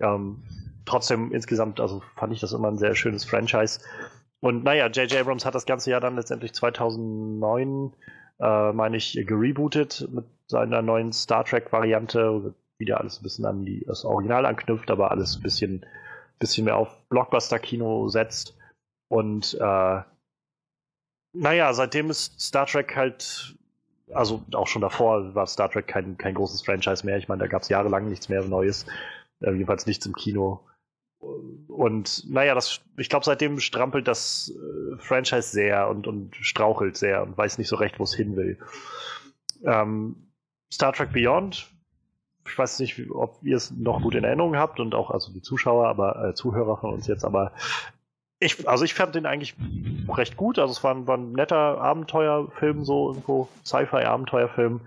ähm, 0.00 0.42
trotzdem 0.84 1.32
insgesamt, 1.32 1.80
also 1.80 2.02
fand 2.16 2.32
ich 2.32 2.40
das 2.40 2.52
immer 2.52 2.68
ein 2.68 2.78
sehr 2.78 2.94
schönes 2.94 3.24
Franchise. 3.24 3.80
Und 4.40 4.64
naja, 4.64 4.86
J.J. 4.86 5.20
Abrams 5.20 5.44
hat 5.44 5.54
das 5.54 5.66
ganze 5.66 5.90
Jahr 5.90 6.00
dann 6.00 6.16
letztendlich 6.16 6.52
2009, 6.54 7.92
äh, 8.40 8.72
meine 8.72 8.96
ich, 8.96 9.12
gerebootet 9.26 10.08
mit 10.12 10.26
seiner 10.46 10.82
neuen 10.82 11.12
Star 11.12 11.44
Trek-Variante. 11.44 12.54
Wieder 12.78 13.00
alles 13.00 13.20
ein 13.20 13.22
bisschen 13.22 13.46
an 13.46 13.64
die, 13.64 13.84
das 13.86 14.04
Original 14.04 14.44
anknüpft, 14.44 14.90
aber 14.90 15.10
alles 15.10 15.36
ein 15.36 15.42
bisschen 15.42 15.86
bisschen 16.38 16.64
mehr 16.64 16.76
auf 16.76 17.08
Blockbuster-Kino 17.08 18.08
setzt. 18.08 18.56
Und 19.08 19.54
äh, 19.60 20.02
naja, 21.32 21.72
seitdem 21.72 22.10
ist 22.10 22.40
Star 22.40 22.66
Trek 22.66 22.96
halt, 22.96 23.56
also 24.12 24.42
auch 24.54 24.68
schon 24.68 24.82
davor 24.82 25.34
war 25.34 25.46
Star 25.46 25.70
Trek 25.70 25.86
kein, 25.86 26.16
kein 26.16 26.34
großes 26.34 26.62
Franchise 26.62 27.04
mehr. 27.04 27.18
Ich 27.18 27.28
meine, 27.28 27.40
da 27.40 27.46
gab 27.48 27.62
es 27.62 27.68
jahrelang 27.68 28.08
nichts 28.08 28.28
mehr 28.28 28.42
Neues. 28.42 28.86
Äh, 29.40 29.52
jedenfalls 29.52 29.86
nichts 29.86 30.06
im 30.06 30.14
Kino. 30.14 30.60
Und 31.68 32.24
naja, 32.30 32.54
das, 32.54 32.80
ich 32.96 33.08
glaube, 33.08 33.24
seitdem 33.24 33.58
strampelt 33.58 34.06
das 34.06 34.52
äh, 34.54 34.98
Franchise 34.98 35.50
sehr 35.50 35.88
und, 35.88 36.06
und 36.06 36.36
strauchelt 36.36 36.96
sehr 36.96 37.22
und 37.22 37.36
weiß 37.36 37.58
nicht 37.58 37.68
so 37.68 37.76
recht, 37.76 37.98
wo 37.98 38.04
es 38.04 38.14
hin 38.14 38.36
will. 38.36 38.58
Ähm, 39.64 40.30
Star 40.70 40.92
Trek 40.92 41.12
Beyond 41.12 41.70
ich 42.48 42.58
weiß 42.58 42.78
nicht, 42.80 43.10
ob 43.10 43.38
ihr 43.42 43.56
es 43.56 43.70
noch 43.70 44.02
gut 44.02 44.14
in 44.14 44.24
Erinnerung 44.24 44.56
habt 44.56 44.80
und 44.80 44.94
auch 44.94 45.10
also 45.10 45.32
die 45.32 45.42
Zuschauer, 45.42 45.88
aber 45.88 46.28
äh, 46.28 46.34
Zuhörer 46.34 46.76
von 46.78 46.94
uns 46.94 47.06
jetzt, 47.06 47.24
aber 47.24 47.52
ich, 48.38 48.68
also 48.68 48.84
ich 48.84 48.94
fand 48.94 49.14
den 49.14 49.26
eigentlich 49.26 49.54
recht 50.08 50.36
gut. 50.36 50.58
Also 50.58 50.72
es 50.72 50.84
war 50.84 50.94
ein, 50.94 51.06
war 51.06 51.16
ein 51.16 51.32
netter 51.32 51.80
Abenteuerfilm, 51.80 52.84
so 52.84 53.08
irgendwo 53.08 53.48
Sci-Fi-Abenteuerfilm. 53.64 54.80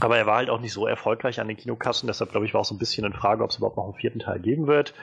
Aber 0.00 0.16
er 0.16 0.26
war 0.26 0.36
halt 0.36 0.50
auch 0.50 0.60
nicht 0.60 0.72
so 0.72 0.86
erfolgreich 0.86 1.40
an 1.40 1.48
den 1.48 1.56
Kinokassen, 1.56 2.06
deshalb 2.06 2.30
glaube 2.30 2.46
ich 2.46 2.54
war 2.54 2.62
auch 2.62 2.64
so 2.64 2.74
ein 2.74 2.78
bisschen 2.78 3.04
in 3.04 3.12
Frage, 3.12 3.42
ob 3.44 3.50
es 3.50 3.56
überhaupt 3.56 3.76
noch 3.76 3.84
einen 3.84 3.94
vierten 3.94 4.20
Teil 4.20 4.38
geben 4.38 4.66
wird. 4.66 4.94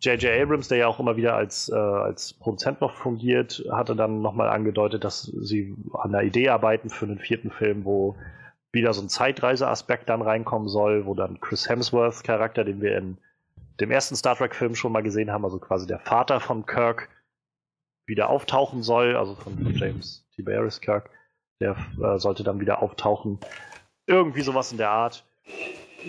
J.J. 0.00 0.40
Abrams, 0.40 0.68
der 0.68 0.78
ja 0.78 0.86
auch 0.86 0.98
immer 0.98 1.16
wieder 1.16 1.36
als, 1.36 1.68
äh, 1.68 1.74
als 1.74 2.32
Produzent 2.32 2.80
noch 2.80 2.94
fungiert, 2.94 3.62
hatte 3.70 3.94
dann 3.94 4.22
nochmal 4.22 4.48
angedeutet, 4.48 5.04
dass 5.04 5.24
sie 5.24 5.76
an 5.92 6.12
der 6.12 6.22
Idee 6.22 6.48
arbeiten 6.48 6.88
für 6.88 7.04
einen 7.04 7.18
vierten 7.18 7.50
Film, 7.50 7.84
wo 7.84 8.16
wieder 8.72 8.94
so 8.94 9.02
ein 9.02 9.10
Zeitreiseaspekt 9.10 10.08
dann 10.08 10.22
reinkommen 10.22 10.68
soll, 10.68 11.04
wo 11.04 11.14
dann 11.14 11.40
Chris 11.40 11.68
Hemsworth 11.68 12.24
Charakter, 12.24 12.64
den 12.64 12.80
wir 12.80 12.96
in 12.96 13.18
dem 13.80 13.90
ersten 13.90 14.16
Star 14.16 14.36
Trek 14.36 14.54
Film 14.54 14.74
schon 14.74 14.92
mal 14.92 15.02
gesehen 15.02 15.30
haben, 15.30 15.44
also 15.44 15.58
quasi 15.58 15.86
der 15.86 15.98
Vater 15.98 16.40
von 16.40 16.66
Kirk, 16.66 17.08
wieder 18.06 18.28
auftauchen 18.28 18.82
soll, 18.82 19.16
also 19.16 19.34
von 19.36 19.56
James 19.74 20.26
Tiberius 20.34 20.80
Kirk, 20.80 21.10
der 21.60 21.76
äh, 22.02 22.18
sollte 22.18 22.42
dann 22.42 22.60
wieder 22.60 22.82
auftauchen. 22.82 23.38
Irgendwie 24.06 24.42
sowas 24.42 24.72
in 24.72 24.78
der 24.78 24.90
Art. 24.90 25.24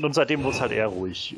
Und 0.02 0.14
seitdem 0.14 0.44
wurde 0.44 0.56
es 0.56 0.62
halt 0.62 0.72
eher 0.72 0.88
ruhig. 0.88 1.38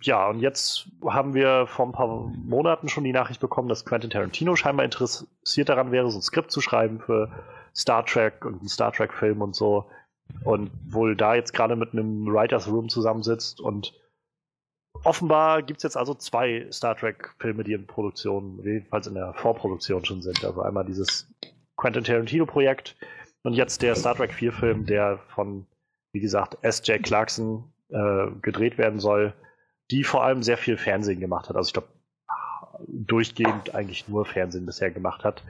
Ja, 0.00 0.28
und 0.28 0.40
jetzt 0.40 0.86
haben 1.04 1.34
wir 1.34 1.66
vor 1.66 1.86
ein 1.86 1.92
paar 1.92 2.08
Monaten 2.08 2.88
schon 2.88 3.04
die 3.04 3.12
Nachricht 3.12 3.40
bekommen, 3.40 3.68
dass 3.68 3.84
Quentin 3.84 4.10
Tarantino 4.10 4.56
scheinbar 4.56 4.84
interessiert 4.84 5.68
daran 5.68 5.92
wäre, 5.92 6.10
so 6.10 6.18
ein 6.18 6.22
Skript 6.22 6.50
zu 6.50 6.60
schreiben 6.60 7.00
für 7.00 7.30
Star 7.74 8.06
Trek 8.06 8.44
und 8.44 8.60
einen 8.60 8.68
Star 8.68 8.92
Trek-Film 8.92 9.42
und 9.42 9.54
so. 9.54 9.90
Und 10.44 10.70
wohl 10.86 11.14
da 11.16 11.34
jetzt 11.34 11.52
gerade 11.52 11.76
mit 11.76 11.92
einem 11.92 12.26
Writers 12.26 12.68
Room 12.68 12.88
zusammensitzt 12.88 13.60
und 13.60 13.92
offenbar 15.04 15.62
gibt 15.62 15.78
es 15.78 15.82
jetzt 15.82 15.96
also 15.96 16.14
zwei 16.14 16.66
Star 16.70 16.96
Trek-Filme, 16.96 17.64
die 17.64 17.72
in 17.72 17.86
Produktion, 17.86 18.60
jedenfalls 18.64 19.06
in 19.06 19.14
der 19.14 19.34
Vorproduktion 19.34 20.04
schon 20.04 20.22
sind. 20.22 20.44
Also 20.44 20.62
einmal 20.62 20.84
dieses 20.84 21.28
Quentin 21.76 22.04
Tarantino-Projekt 22.04 22.96
und 23.42 23.54
jetzt 23.54 23.82
der 23.82 23.94
Star 23.96 24.14
Trek 24.14 24.32
4-Film, 24.32 24.86
der 24.86 25.18
von, 25.34 25.66
wie 26.12 26.20
gesagt, 26.20 26.58
S.J. 26.62 27.02
Clarkson 27.02 27.64
äh, 27.90 28.26
gedreht 28.40 28.78
werden 28.78 29.00
soll, 29.00 29.34
die 29.90 30.04
vor 30.04 30.24
allem 30.24 30.42
sehr 30.42 30.56
viel 30.56 30.76
Fernsehen 30.76 31.20
gemacht 31.20 31.48
hat. 31.48 31.56
Also 31.56 31.68
ich 31.68 31.72
glaube, 31.72 31.88
durchgehend 32.88 33.74
eigentlich 33.74 34.08
nur 34.08 34.24
Fernsehen 34.24 34.66
bisher 34.66 34.90
gemacht 34.90 35.24
hat 35.24 35.42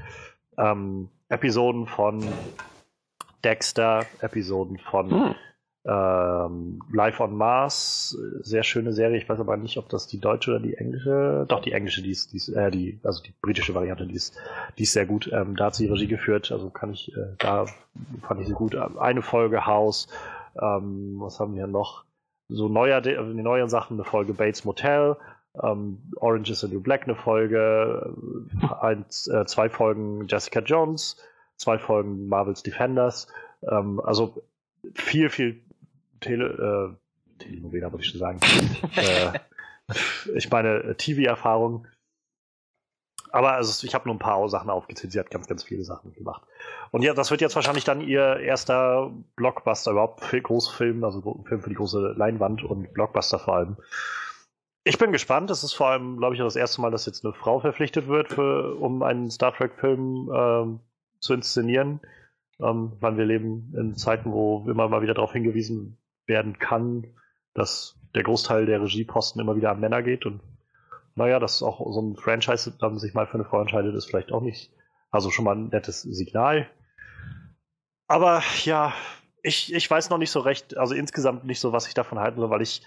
ähm, 0.59 1.09
Episoden 1.29 1.87
von 1.87 2.25
Dexter, 3.45 4.07
Episoden 4.21 4.79
von 4.79 5.11
hm. 5.11 5.35
Ähm, 5.85 6.81
Life 6.93 7.23
on 7.23 7.37
Mars, 7.37 8.17
sehr 8.41 8.63
schöne 8.63 8.93
Serie. 8.93 9.19
Ich 9.19 9.29
weiß 9.29 9.41
aber 9.41 9.57
nicht, 9.57 9.79
ob 9.79 9.89
das 9.89 10.07
die 10.07 10.21
deutsche 10.21 10.53
oder 10.53 10.61
die 10.61 10.75
englische. 10.75 11.45
Doch 11.49 11.61
die 11.61 11.73
englische, 11.73 12.03
die 12.03 12.11
ist, 12.11 12.33
die, 12.33 12.37
ist, 12.37 12.49
äh, 12.49 12.71
die 12.71 13.01
also 13.03 13.23
die 13.23 13.35
britische 13.43 13.75
Variante, 13.75 14.07
die 14.07 14.15
ist, 14.15 14.37
die 14.79 14.85
ist 14.85 14.93
sehr 14.93 15.07
gut. 15.07 15.31
Ähm, 15.33 15.57
da 15.57 15.67
hat 15.67 15.75
sie 15.75 15.87
Regie 15.87 16.07
geführt, 16.07 16.53
also 16.53 16.71
kann 16.71 16.93
ich, 16.93 17.17
äh, 17.17 17.35
da 17.39 17.67
fand 18.23 18.41
ich 18.41 18.47
sie 18.47 18.55
gut. 18.55 18.77
Eine 18.77 19.23
Folge 19.23 19.67
House. 19.67 20.09
Ähm, 20.61 21.17
was 21.19 21.41
haben 21.41 21.57
wir 21.57 21.67
noch? 21.67 22.05
So 22.49 22.69
neuer, 22.69 23.01
die 23.01 23.15
neuen 23.15 23.69
Sachen, 23.69 23.97
eine 23.97 24.05
Folge 24.05 24.35
Bates 24.35 24.65
Motel 24.65 25.17
ähm, 25.61 25.99
Orange 26.17 26.51
is 26.51 26.61
the 26.61 26.69
New 26.69 26.81
Black 26.81 27.05
eine 27.05 27.15
Folge, 27.15 28.15
eins, 28.81 29.27
äh, 29.27 29.45
zwei 29.47 29.69
Folgen 29.69 30.27
Jessica 30.27 30.61
Jones, 30.61 31.17
zwei 31.57 31.79
Folgen 31.79 32.29
Marvel's 32.29 32.63
Defenders. 32.63 33.27
Ähm, 33.69 34.01
also 34.01 34.43
viel, 34.95 35.29
viel 35.29 35.63
Tele, 36.23 36.97
äh, 37.37 37.43
Telenovela, 37.43 37.93
würde 37.93 38.03
ich 38.03 38.11
schon 38.11 38.21
sagen. 38.21 38.41
äh, 38.97 39.39
ich 40.35 40.51
meine, 40.51 40.97
TV-Erfahrung. 40.97 41.87
Aber 43.31 43.55
also, 43.55 43.87
ich 43.87 43.95
habe 43.95 44.07
nur 44.07 44.15
ein 44.15 44.19
paar 44.19 44.47
Sachen 44.49 44.71
aufgezählt. 44.71 45.13
Sie 45.13 45.19
hat 45.19 45.31
ganz, 45.31 45.47
ganz 45.47 45.65
viele 45.65 45.85
Sachen 45.85 46.13
gemacht. 46.13 46.43
Und 46.91 47.03
ja, 47.03 47.15
das 47.15 47.31
wird 47.31 47.41
jetzt 47.41 47.57
wahrscheinlich 47.57 47.85
dann 47.85 48.03
ihr 48.03 48.39
erster 48.41 49.11
Blockbuster 49.37 49.93
überhaupt, 49.93 50.21
Großfilm, 50.21 51.03
also 51.03 51.43
Film 51.47 51.63
für 51.63 51.71
die 51.71 51.77
große 51.77 52.15
Leinwand 52.17 52.63
und 52.63 52.93
Blockbuster 52.93 53.39
vor 53.39 53.57
allem. 53.57 53.77
Ich 54.85 54.99
bin 54.99 55.13
gespannt. 55.13 55.51
Es 55.51 55.65
ist 55.65 55.73
vor 55.73 55.89
allem, 55.89 56.19
glaube 56.19 56.35
ich, 56.35 56.41
das 56.41 56.57
erste 56.57 56.83
Mal, 56.83 56.91
dass 56.91 57.07
jetzt 57.07 57.25
eine 57.25 57.33
Frau 57.33 57.61
verpflichtet 57.61 58.09
wird, 58.09 58.33
für, 58.33 58.77
um 58.79 59.03
einen 59.03 59.31
Star 59.31 59.55
Trek-Film 59.55 60.31
ähm, 60.35 60.81
zu 61.21 61.33
inszenieren. 61.33 62.01
Ähm, 62.61 62.93
weil 63.01 63.17
wir 63.17 63.25
leben 63.25 63.73
in 63.77 63.97
Zeiten, 63.97 64.31
wo 64.33 64.67
immer 64.69 64.89
mal 64.89 65.01
wieder 65.01 65.15
darauf 65.15 65.33
hingewiesen 65.33 65.97
werden 66.27 66.59
kann, 66.59 67.07
dass 67.55 67.99
der 68.15 68.23
Großteil 68.23 68.67
der 68.67 68.81
Regieposten 68.83 69.41
immer 69.41 69.57
wieder 69.57 69.71
an 69.71 69.81
Männer 69.81 70.03
geht. 70.03 70.27
Und 70.27 70.41
naja, 71.15 71.39
dass 71.39 71.63
auch 71.63 71.79
so 71.93 72.01
ein 72.01 72.17
Franchise 72.17 72.73
dann 72.79 72.99
sich 72.99 73.15
mal 73.15 73.27
für 73.27 73.35
eine 73.35 73.45
Frau 73.45 73.61
entscheidet, 73.61 73.95
ist 73.95 74.07
vielleicht 74.07 74.33
auch 74.33 74.43
nicht, 74.43 74.73
also 75.11 75.31
schon 75.31 75.45
mal 75.45 75.57
ein 75.57 75.69
nettes 75.69 76.03
Signal. 76.03 76.69
Aber 78.07 78.43
ja, 78.65 78.93
ich, 79.43 79.73
ich 79.73 79.91
weiß 79.91 80.11
noch 80.11 80.19
nicht 80.19 80.31
so 80.31 80.41
recht, 80.41 80.77
also 80.77 80.95
insgesamt 80.95 81.45
nicht 81.45 81.61
so, 81.61 81.73
was 81.73 81.87
ich 81.87 81.95
davon 81.95 82.19
halten 82.19 82.41
soll, 82.41 82.51
weil 82.51 82.63
ich 82.63 82.83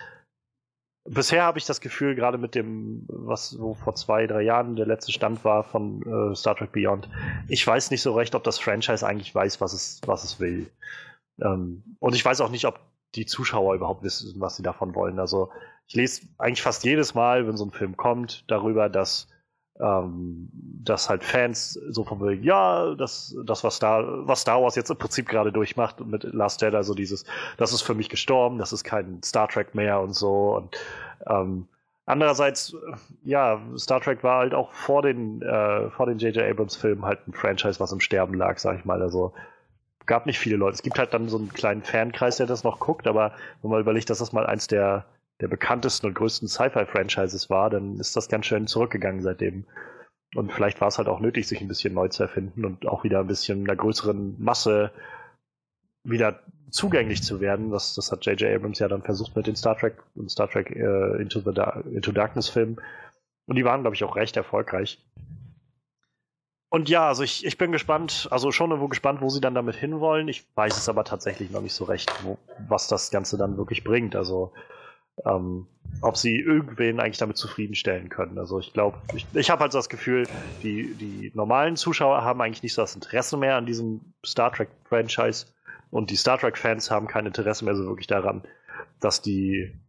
bisher 1.05 1.43
habe 1.43 1.59
ich 1.59 1.65
das 1.65 1.81
Gefühl, 1.81 2.15
gerade 2.15 2.37
mit 2.37 2.55
dem, 2.55 3.05
was 3.07 3.49
so 3.51 3.75
vor 3.75 3.95
zwei, 3.95 4.27
drei 4.27 4.41
Jahren 4.41 4.75
der 4.75 4.87
letzte 4.87 5.11
Stand 5.11 5.43
war 5.45 5.63
von 5.63 6.01
äh, 6.01 6.35
Star 6.35 6.55
Trek 6.55 6.71
Beyond, 6.71 7.09
ich 7.47 7.65
weiß 7.65 7.91
nicht 7.91 8.01
so 8.01 8.13
recht, 8.15 8.35
ob 8.35 8.43
das 8.43 8.59
Franchise 8.59 9.05
eigentlich 9.05 9.33
weiß, 9.33 9.61
was 9.61 9.73
es, 9.73 10.01
was 10.05 10.23
es 10.23 10.39
will. 10.39 10.69
Ähm, 11.41 11.83
und 11.99 12.15
ich 12.15 12.25
weiß 12.25 12.41
auch 12.41 12.49
nicht, 12.49 12.65
ob 12.65 12.79
die 13.15 13.25
Zuschauer 13.25 13.75
überhaupt 13.75 14.03
wissen, 14.03 14.39
was 14.39 14.57
sie 14.57 14.63
davon 14.63 14.95
wollen. 14.95 15.19
Also 15.19 15.49
ich 15.87 15.95
lese 15.95 16.27
eigentlich 16.37 16.61
fast 16.61 16.83
jedes 16.83 17.13
Mal, 17.13 17.47
wenn 17.47 17.57
so 17.57 17.65
ein 17.65 17.71
Film 17.71 17.95
kommt, 17.95 18.43
darüber, 18.47 18.89
dass, 18.89 19.27
ähm, 19.79 20.49
dass 20.51 21.09
halt 21.09 21.23
Fans 21.23 21.73
so 21.89 22.03
von 22.03 22.19
wegen, 22.21 22.43
ja, 22.43 22.95
das, 22.95 23.35
das 23.45 23.63
was, 23.63 23.75
Star, 23.75 24.27
was 24.27 24.41
Star 24.41 24.61
Wars 24.61 24.75
jetzt 24.75 24.89
im 24.89 24.97
Prinzip 24.97 25.27
gerade 25.27 25.51
durchmacht 25.51 25.99
mit 26.05 26.23
Last 26.23 26.61
Jedi, 26.61 26.75
also 26.75 26.93
dieses, 26.93 27.25
das 27.57 27.73
ist 27.73 27.81
für 27.81 27.93
mich 27.93 28.09
gestorben, 28.09 28.57
das 28.57 28.73
ist 28.73 28.83
kein 28.83 29.21
Star 29.23 29.47
Trek 29.47 29.75
mehr 29.75 29.99
und 30.01 30.13
so. 30.13 30.55
Und 30.55 30.75
ähm, 31.27 31.67
andererseits, 32.05 32.75
ja, 33.23 33.61
Star 33.77 34.01
Trek 34.01 34.23
war 34.23 34.39
halt 34.39 34.53
auch 34.53 34.71
vor 34.71 35.01
den 35.01 35.41
äh, 35.41 35.89
vor 35.91 36.07
den 36.07 36.17
J.J. 36.17 36.49
Abrams 36.49 36.75
Filmen 36.75 37.05
halt 37.05 37.27
ein 37.27 37.33
Franchise, 37.33 37.79
was 37.79 37.91
im 37.91 37.99
Sterben 37.99 38.33
lag, 38.33 38.57
sag 38.57 38.79
ich 38.79 38.85
mal. 38.85 39.01
Also 39.01 39.33
gab 40.05 40.25
nicht 40.25 40.39
viele 40.39 40.55
Leute. 40.57 40.75
Es 40.75 40.83
gibt 40.83 40.97
halt 40.99 41.13
dann 41.13 41.29
so 41.29 41.37
einen 41.37 41.49
kleinen 41.49 41.83
Fankreis, 41.83 42.37
der 42.37 42.47
das 42.47 42.63
noch 42.63 42.79
guckt, 42.79 43.07
aber 43.07 43.33
wenn 43.61 43.71
man 43.71 43.81
überlegt, 43.81 44.09
dass 44.09 44.19
das 44.19 44.33
mal 44.33 44.45
eins 44.45 44.67
der, 44.67 45.05
der 45.41 45.47
bekanntesten 45.47 46.07
und 46.07 46.13
größten 46.13 46.47
Sci-Fi-Franchises 46.47 47.49
war, 47.49 47.69
dann 47.69 47.99
ist 47.99 48.15
das 48.15 48.29
ganz 48.29 48.45
schön 48.45 48.67
zurückgegangen 48.67 49.21
seitdem. 49.21 49.65
Und 50.35 50.51
vielleicht 50.51 50.81
war 50.81 50.89
es 50.89 50.97
halt 50.97 51.07
auch 51.07 51.19
nötig, 51.19 51.47
sich 51.47 51.61
ein 51.61 51.67
bisschen 51.67 51.93
neu 51.93 52.09
zu 52.09 52.23
erfinden 52.23 52.65
und 52.65 52.87
auch 52.87 53.03
wieder 53.03 53.19
ein 53.19 53.27
bisschen 53.27 53.63
einer 53.63 53.75
größeren 53.75 54.35
Masse 54.37 54.91
wieder 56.03 56.41
zugänglich 56.69 57.23
zu 57.23 57.39
werden. 57.39 57.71
Das, 57.71 57.95
das 57.95 58.11
hat 58.11 58.25
J.J. 58.25 58.53
Abrams 58.53 58.79
ja 58.79 58.87
dann 58.87 59.01
versucht 59.01 59.35
mit 59.35 59.47
den 59.47 59.55
Star 59.55 59.77
Trek 59.77 59.95
und 60.15 60.29
Star 60.29 60.49
Trek 60.49 60.71
äh, 60.71 61.21
Into, 61.21 61.39
the 61.39 61.53
da 61.53 61.81
Into 61.91 62.11
Darkness 62.11 62.49
Filmen. 62.49 62.77
Und 63.47 63.55
die 63.55 63.65
waren, 63.65 63.81
glaube 63.81 63.95
ich, 63.95 64.03
auch 64.03 64.15
recht 64.15 64.35
erfolgreich. 64.35 65.03
Und 66.69 66.89
ja, 66.89 67.07
also 67.07 67.23
ich, 67.23 67.45
ich 67.45 67.57
bin 67.57 67.71
gespannt, 67.71 68.27
also 68.31 68.51
schon 68.51 68.71
irgendwo 68.71 68.87
gespannt, 68.87 69.21
wo 69.21 69.29
sie 69.29 69.39
dann 69.39 69.55
damit 69.55 69.75
hinwollen. 69.75 70.27
Ich 70.27 70.45
weiß 70.55 70.77
es 70.77 70.89
aber 70.89 71.03
tatsächlich 71.03 71.51
noch 71.51 71.61
nicht 71.61 71.73
so 71.73 71.85
recht, 71.85 72.11
wo, 72.23 72.37
was 72.67 72.87
das 72.87 73.11
Ganze 73.11 73.37
dann 73.37 73.57
wirklich 73.57 73.83
bringt. 73.83 74.15
Also 74.15 74.51
ähm, 75.25 75.67
ob 76.01 76.17
sie 76.17 76.37
irgendwen 76.37 76.99
eigentlich 76.99 77.17
damit 77.17 77.37
zufriedenstellen 77.37 78.09
können. 78.09 78.37
Also 78.37 78.59
ich 78.59 78.73
glaube, 78.73 78.97
ich, 79.13 79.25
ich 79.33 79.49
habe 79.49 79.61
halt 79.61 79.71
so 79.71 79.77
das 79.77 79.89
Gefühl, 79.89 80.27
die, 80.63 80.93
die 80.95 81.31
normalen 81.33 81.77
Zuschauer 81.77 82.23
haben 82.23 82.41
eigentlich 82.41 82.63
nicht 82.63 82.73
so 82.73 82.81
das 82.81 82.95
Interesse 82.95 83.37
mehr 83.37 83.55
an 83.55 83.65
diesem 83.65 84.13
Star 84.25 84.51
Trek-Franchise 84.51 85.47
und 85.91 86.09
die 86.09 86.17
Star 86.17 86.37
Trek-Fans 86.37 86.91
haben 86.91 87.07
kein 87.07 87.25
Interesse 87.25 87.63
mehr 87.63 87.75
so 87.75 87.85
wirklich 87.85 88.07
daran, 88.07 88.43
dass 88.99 89.21
die, 89.21 89.79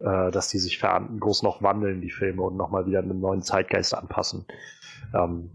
äh, 0.00 0.30
dass 0.30 0.48
die 0.48 0.58
sich 0.58 0.80
groß 0.80 1.42
noch 1.42 1.62
wandeln, 1.62 2.00
die 2.00 2.10
Filme, 2.10 2.42
und 2.42 2.56
nochmal 2.56 2.86
wieder 2.86 2.98
einen 3.00 3.20
neuen 3.20 3.42
Zeitgeist 3.42 3.94
anpassen. 3.94 4.46
Ähm, 5.14 5.50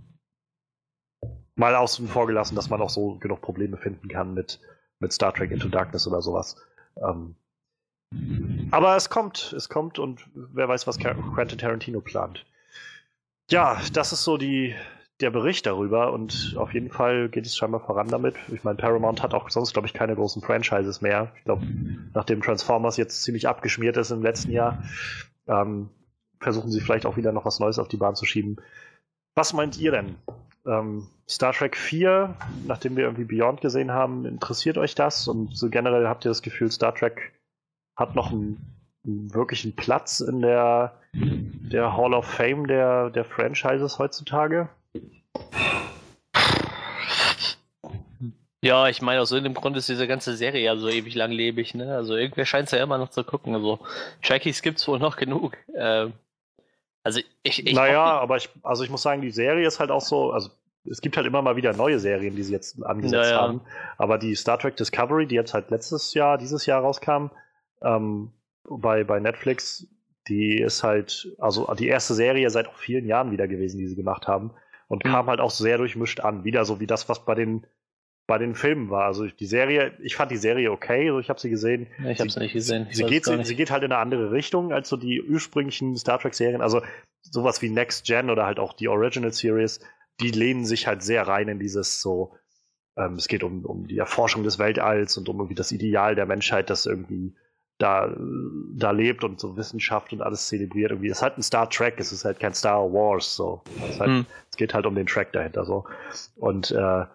mal 1.59 1.75
außen 1.75 2.07
vor 2.07 2.25
gelassen, 2.25 2.55
dass 2.55 2.69
man 2.69 2.81
auch 2.81 2.89
so 2.89 3.15
genug 3.15 3.41
Probleme 3.41 3.77
finden 3.77 4.07
kann 4.07 4.33
mit, 4.33 4.59
mit 4.99 5.11
Star 5.13 5.33
Trek 5.33 5.51
Into 5.51 5.67
Darkness 5.67 6.07
oder 6.07 6.21
sowas. 6.21 6.55
Ähm, 6.97 7.35
aber 8.71 8.95
es 8.95 9.09
kommt, 9.09 9.53
es 9.53 9.69
kommt 9.69 9.99
und 9.99 10.25
wer 10.33 10.67
weiß, 10.67 10.87
was 10.87 10.97
Quentin 10.97 11.59
Tarantino 11.59 12.01
plant. 12.01 12.45
Ja, 13.51 13.79
das 13.93 14.13
ist 14.13 14.23
so 14.23 14.37
die, 14.37 14.73
der 15.19 15.31
Bericht 15.31 15.65
darüber 15.65 16.13
und 16.13 16.55
auf 16.57 16.73
jeden 16.73 16.89
Fall 16.89 17.29
geht 17.29 17.45
es 17.45 17.57
scheinbar 17.57 17.81
voran 17.81 18.07
damit. 18.07 18.35
Ich 18.53 18.63
meine, 18.63 18.77
Paramount 18.77 19.21
hat 19.21 19.33
auch 19.33 19.49
sonst, 19.49 19.73
glaube 19.73 19.87
ich, 19.87 19.93
keine 19.93 20.15
großen 20.15 20.41
Franchises 20.41 21.01
mehr. 21.01 21.33
Ich 21.37 21.43
glaube, 21.43 21.67
nachdem 22.13 22.41
Transformers 22.41 22.97
jetzt 22.97 23.21
ziemlich 23.23 23.47
abgeschmiert 23.47 23.97
ist 23.97 24.11
im 24.11 24.23
letzten 24.23 24.51
Jahr, 24.51 24.83
ähm, 25.47 25.89
versuchen 26.39 26.71
sie 26.71 26.79
vielleicht 26.79 27.05
auch 27.05 27.17
wieder 27.17 27.33
noch 27.33 27.45
was 27.45 27.59
Neues 27.59 27.79
auf 27.79 27.89
die 27.89 27.97
Bahn 27.97 28.15
zu 28.15 28.25
schieben. 28.25 28.57
Was 29.35 29.53
meint 29.53 29.77
ihr 29.77 29.91
denn? 29.91 30.15
Ähm, 30.65 31.07
Star 31.29 31.53
Trek 31.53 31.77
4, 31.77 32.33
nachdem 32.65 32.97
wir 32.97 33.03
irgendwie 33.03 33.23
Beyond 33.23 33.61
gesehen 33.61 33.91
haben, 33.91 34.25
interessiert 34.25 34.79
euch 34.79 34.95
das? 34.95 35.27
Und 35.27 35.55
so 35.55 35.69
generell 35.69 36.07
habt 36.07 36.25
ihr 36.25 36.29
das 36.29 36.41
Gefühl, 36.41 36.71
Star 36.71 36.95
Trek 36.95 37.33
hat 37.95 38.15
noch 38.15 38.31
einen, 38.31 38.57
einen 39.05 39.31
wirklichen 39.33 39.75
Platz 39.75 40.21
in 40.21 40.41
der, 40.41 40.99
der 41.13 41.95
Hall 41.95 42.15
of 42.15 42.25
Fame 42.25 42.65
der, 42.65 43.11
der 43.11 43.25
Franchises 43.25 43.99
heutzutage? 43.99 44.69
Ja, 48.61 48.89
ich 48.89 49.03
meine, 49.03 49.21
aus 49.21 49.31
irgendeinem 49.31 49.53
Grund 49.53 49.77
ist 49.77 49.87
diese 49.87 50.07
ganze 50.07 50.35
Serie 50.35 50.63
ja 50.63 50.75
so 50.77 50.89
ewig 50.89 51.13
langlebig, 51.13 51.75
ne? 51.75 51.95
Also 51.95 52.15
irgendwer 52.15 52.45
scheint 52.45 52.65
es 52.65 52.71
ja 52.71 52.83
immer 52.83 52.97
noch 52.97 53.09
zu 53.09 53.23
gucken. 53.23 53.53
Also 53.53 53.79
Trekkies 54.23 54.63
gibt 54.63 54.79
es 54.79 54.87
wohl 54.87 54.99
noch 54.99 55.15
genug. 55.15 55.57
Ähm, 55.75 56.13
also 57.03 57.21
ich, 57.43 57.65
ich 57.65 57.75
Naja, 57.75 58.03
aber 58.03 58.37
ich, 58.37 58.49
also 58.63 58.83
ich 58.83 58.89
muss 58.89 59.03
sagen, 59.03 59.21
die 59.21 59.31
Serie 59.31 59.65
ist 59.65 59.79
halt 59.79 59.91
auch 59.91 60.01
so, 60.01 60.31
also 60.31 60.49
es 60.89 61.01
gibt 61.01 61.17
halt 61.17 61.27
immer 61.27 61.41
mal 61.41 61.55
wieder 61.55 61.73
neue 61.73 61.99
Serien, 61.99 62.35
die 62.35 62.43
sie 62.43 62.53
jetzt 62.53 62.83
angesetzt 62.83 63.29
naja. 63.29 63.41
haben. 63.41 63.61
Aber 63.97 64.17
die 64.17 64.35
Star 64.35 64.57
Trek 64.57 64.75
Discovery, 64.75 65.27
die 65.27 65.35
jetzt 65.35 65.53
halt 65.53 65.69
letztes 65.69 66.13
Jahr, 66.13 66.37
dieses 66.37 66.65
Jahr 66.65 66.81
rauskam, 66.81 67.27
ähm, 67.81 68.31
bei, 68.67 69.03
bei 69.03 69.19
Netflix, 69.19 69.87
die 70.27 70.59
ist 70.59 70.83
halt, 70.83 71.35
also 71.39 71.71
die 71.73 71.87
erste 71.87 72.13
Serie 72.13 72.49
seit 72.49 72.67
auch 72.67 72.77
vielen 72.77 73.05
Jahren 73.05 73.31
wieder 73.31 73.47
gewesen, 73.47 73.77
die 73.77 73.87
sie 73.87 73.95
gemacht 73.95 74.27
haben. 74.27 74.51
Und 74.87 75.05
mhm. 75.05 75.09
kam 75.09 75.27
halt 75.27 75.39
auch 75.39 75.51
sehr 75.51 75.77
durchmischt 75.77 76.19
an. 76.19 76.43
Wieder 76.43 76.65
so 76.65 76.79
wie 76.79 76.87
das, 76.87 77.09
was 77.09 77.25
bei 77.25 77.35
den 77.35 77.65
bei 78.29 78.37
den 78.37 78.53
Filmen 78.53 78.91
war. 78.91 79.05
Also 79.05 79.25
die 79.25 79.47
Serie, 79.47 79.93
ich 80.03 80.15
fand 80.15 80.29
die 80.29 80.37
Serie 80.37 80.71
okay, 80.71 81.07
also 81.07 81.19
ich 81.19 81.29
habe 81.29 81.39
sie 81.39 81.49
gesehen. 81.49 81.87
Ja, 81.97 82.11
ich 82.11 82.19
habe 82.19 82.29
sie 82.29 82.39
nicht 82.39 82.53
gesehen. 82.53 82.87
Sie, 82.91 83.03
geht, 83.03 83.25
sie, 83.25 83.43
sie, 83.43 83.55
geht 83.55 83.71
halt 83.71 83.81
in 83.81 83.91
eine 83.91 83.99
andere 83.99 84.31
Richtung 84.31 84.71
als 84.71 84.87
so 84.87 84.97
die 84.97 85.19
ursprünglichen 85.19 85.97
Star 85.97 86.19
Trek 86.19 86.35
Serien. 86.35 86.61
Also 86.61 86.83
sowas 87.23 87.63
wie 87.63 87.71
Next 87.71 88.05
Gen 88.05 88.29
oder 88.29 88.45
halt 88.45 88.59
auch 88.59 88.73
die 88.73 88.87
Original 88.87 89.33
Series, 89.33 89.79
die 90.19 90.31
lehnen 90.31 90.65
sich 90.65 90.87
halt 90.87 91.03
sehr 91.03 91.27
rein 91.27 91.47
in 91.47 91.59
dieses 91.59 92.01
so, 92.01 92.35
ähm, 92.97 93.13
es 93.13 93.27
geht 93.27 93.43
um, 93.43 93.65
um 93.65 93.87
die 93.87 93.97
Erforschung 93.97 94.43
des 94.43 94.59
Weltalls 94.59 95.17
und 95.17 95.29
um 95.29 95.37
irgendwie 95.37 95.55
das 95.55 95.71
Ideal 95.71 96.15
der 96.15 96.25
Menschheit, 96.25 96.69
das 96.69 96.85
irgendwie 96.85 97.35
da, 97.77 98.13
da 98.75 98.91
lebt 98.91 99.23
und 99.23 99.39
so 99.39 99.55
Wissenschaft 99.55 100.11
und 100.11 100.21
alles 100.21 100.47
zelebriert. 100.47 100.91
Irgendwie. 100.91 101.07
Es 101.07 101.19
ist 101.19 101.23
halt 101.23 101.37
ein 101.37 101.43
Star 101.43 101.69
Trek, 101.69 101.95
es 101.97 102.11
ist 102.11 102.25
halt 102.25 102.39
kein 102.39 102.53
Star 102.53 102.91
Wars. 102.91 103.35
So. 103.35 103.63
Es, 103.89 103.99
halt, 103.99 104.09
hm. 104.09 104.25
es 104.51 104.57
geht 104.57 104.73
halt 104.73 104.85
um 104.85 104.95
den 104.95 105.07
Track 105.07 105.31
dahinter. 105.31 105.65
so. 105.65 105.85
Und 106.35 106.71
äh, 106.71 107.05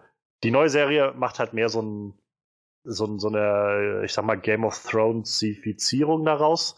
die 0.43 0.51
neue 0.51 0.69
Serie 0.69 1.13
macht 1.15 1.37
halt 1.39 1.53
mehr 1.53 1.69
so, 1.69 1.81
ein, 1.81 2.13
so, 2.83 3.17
so 3.19 3.27
eine, 3.27 4.01
ich 4.05 4.13
sag 4.13 4.25
mal, 4.25 4.39
Game 4.39 4.65
of 4.65 4.81
Thrones-Ifizierung 4.83 6.25
daraus 6.25 6.75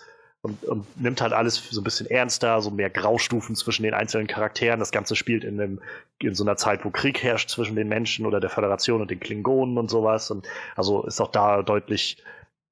und, 0.47 0.63
und, 0.65 1.01
nimmt 1.01 1.21
halt 1.21 1.33
alles 1.33 1.69
so 1.69 1.81
ein 1.81 1.83
bisschen 1.83 2.07
ernster, 2.07 2.61
so 2.61 2.71
mehr 2.71 2.89
Graustufen 2.89 3.55
zwischen 3.55 3.83
den 3.83 3.93
einzelnen 3.93 4.27
Charakteren. 4.27 4.79
Das 4.79 4.91
Ganze 4.91 5.15
spielt 5.15 5.43
in, 5.43 5.59
einem, 5.59 5.81
in 6.19 6.35
so 6.35 6.43
einer 6.43 6.57
Zeit, 6.57 6.85
wo 6.85 6.89
Krieg 6.89 7.21
herrscht 7.21 7.49
zwischen 7.49 7.75
den 7.75 7.87
Menschen 7.87 8.25
oder 8.25 8.39
der 8.39 8.49
Föderation 8.49 9.01
und 9.01 9.11
den 9.11 9.19
Klingonen 9.19 9.77
und 9.77 9.89
sowas. 9.89 10.31
Und 10.31 10.47
also 10.75 11.03
ist 11.03 11.21
auch 11.21 11.31
da 11.31 11.61
deutlich, 11.61 12.23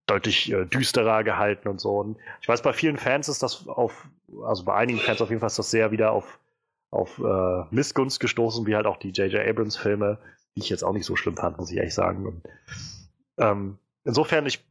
deutlich 0.07 0.51
äh, 0.51 0.65
düsterer 0.65 1.23
gehalten 1.23 1.67
und 1.67 1.79
so. 1.79 1.99
Und 1.99 2.17
ich 2.41 2.47
weiß, 2.47 2.61
bei 2.61 2.73
vielen 2.73 2.97
Fans 2.97 3.29
ist 3.29 3.43
das 3.43 3.67
auf, 3.67 4.07
also 4.43 4.63
bei 4.63 4.75
einigen 4.75 4.99
Fans 4.99 5.21
auf 5.21 5.29
jeden 5.29 5.39
Fall 5.39 5.47
ist 5.47 5.59
das 5.59 5.71
sehr 5.71 5.91
wieder 5.91 6.11
auf, 6.11 6.39
auf 6.91 7.19
äh, 7.19 7.63
Missgunst 7.71 8.19
gestoßen, 8.19 8.65
wie 8.65 8.75
halt 8.75 8.85
auch 8.85 8.97
die 8.97 9.09
J.J. 9.09 9.47
Abrams-Filme 9.47 10.17
die 10.55 10.61
ich 10.61 10.69
jetzt 10.69 10.83
auch 10.83 10.93
nicht 10.93 11.05
so 11.05 11.15
schlimm 11.15 11.35
fand, 11.35 11.57
muss 11.57 11.71
ich 11.71 11.77
ehrlich 11.77 11.93
sagen. 11.93 12.25
Und, 12.25 12.41
ähm, 13.37 13.77
insofern, 14.03 14.45
ich, 14.45 14.63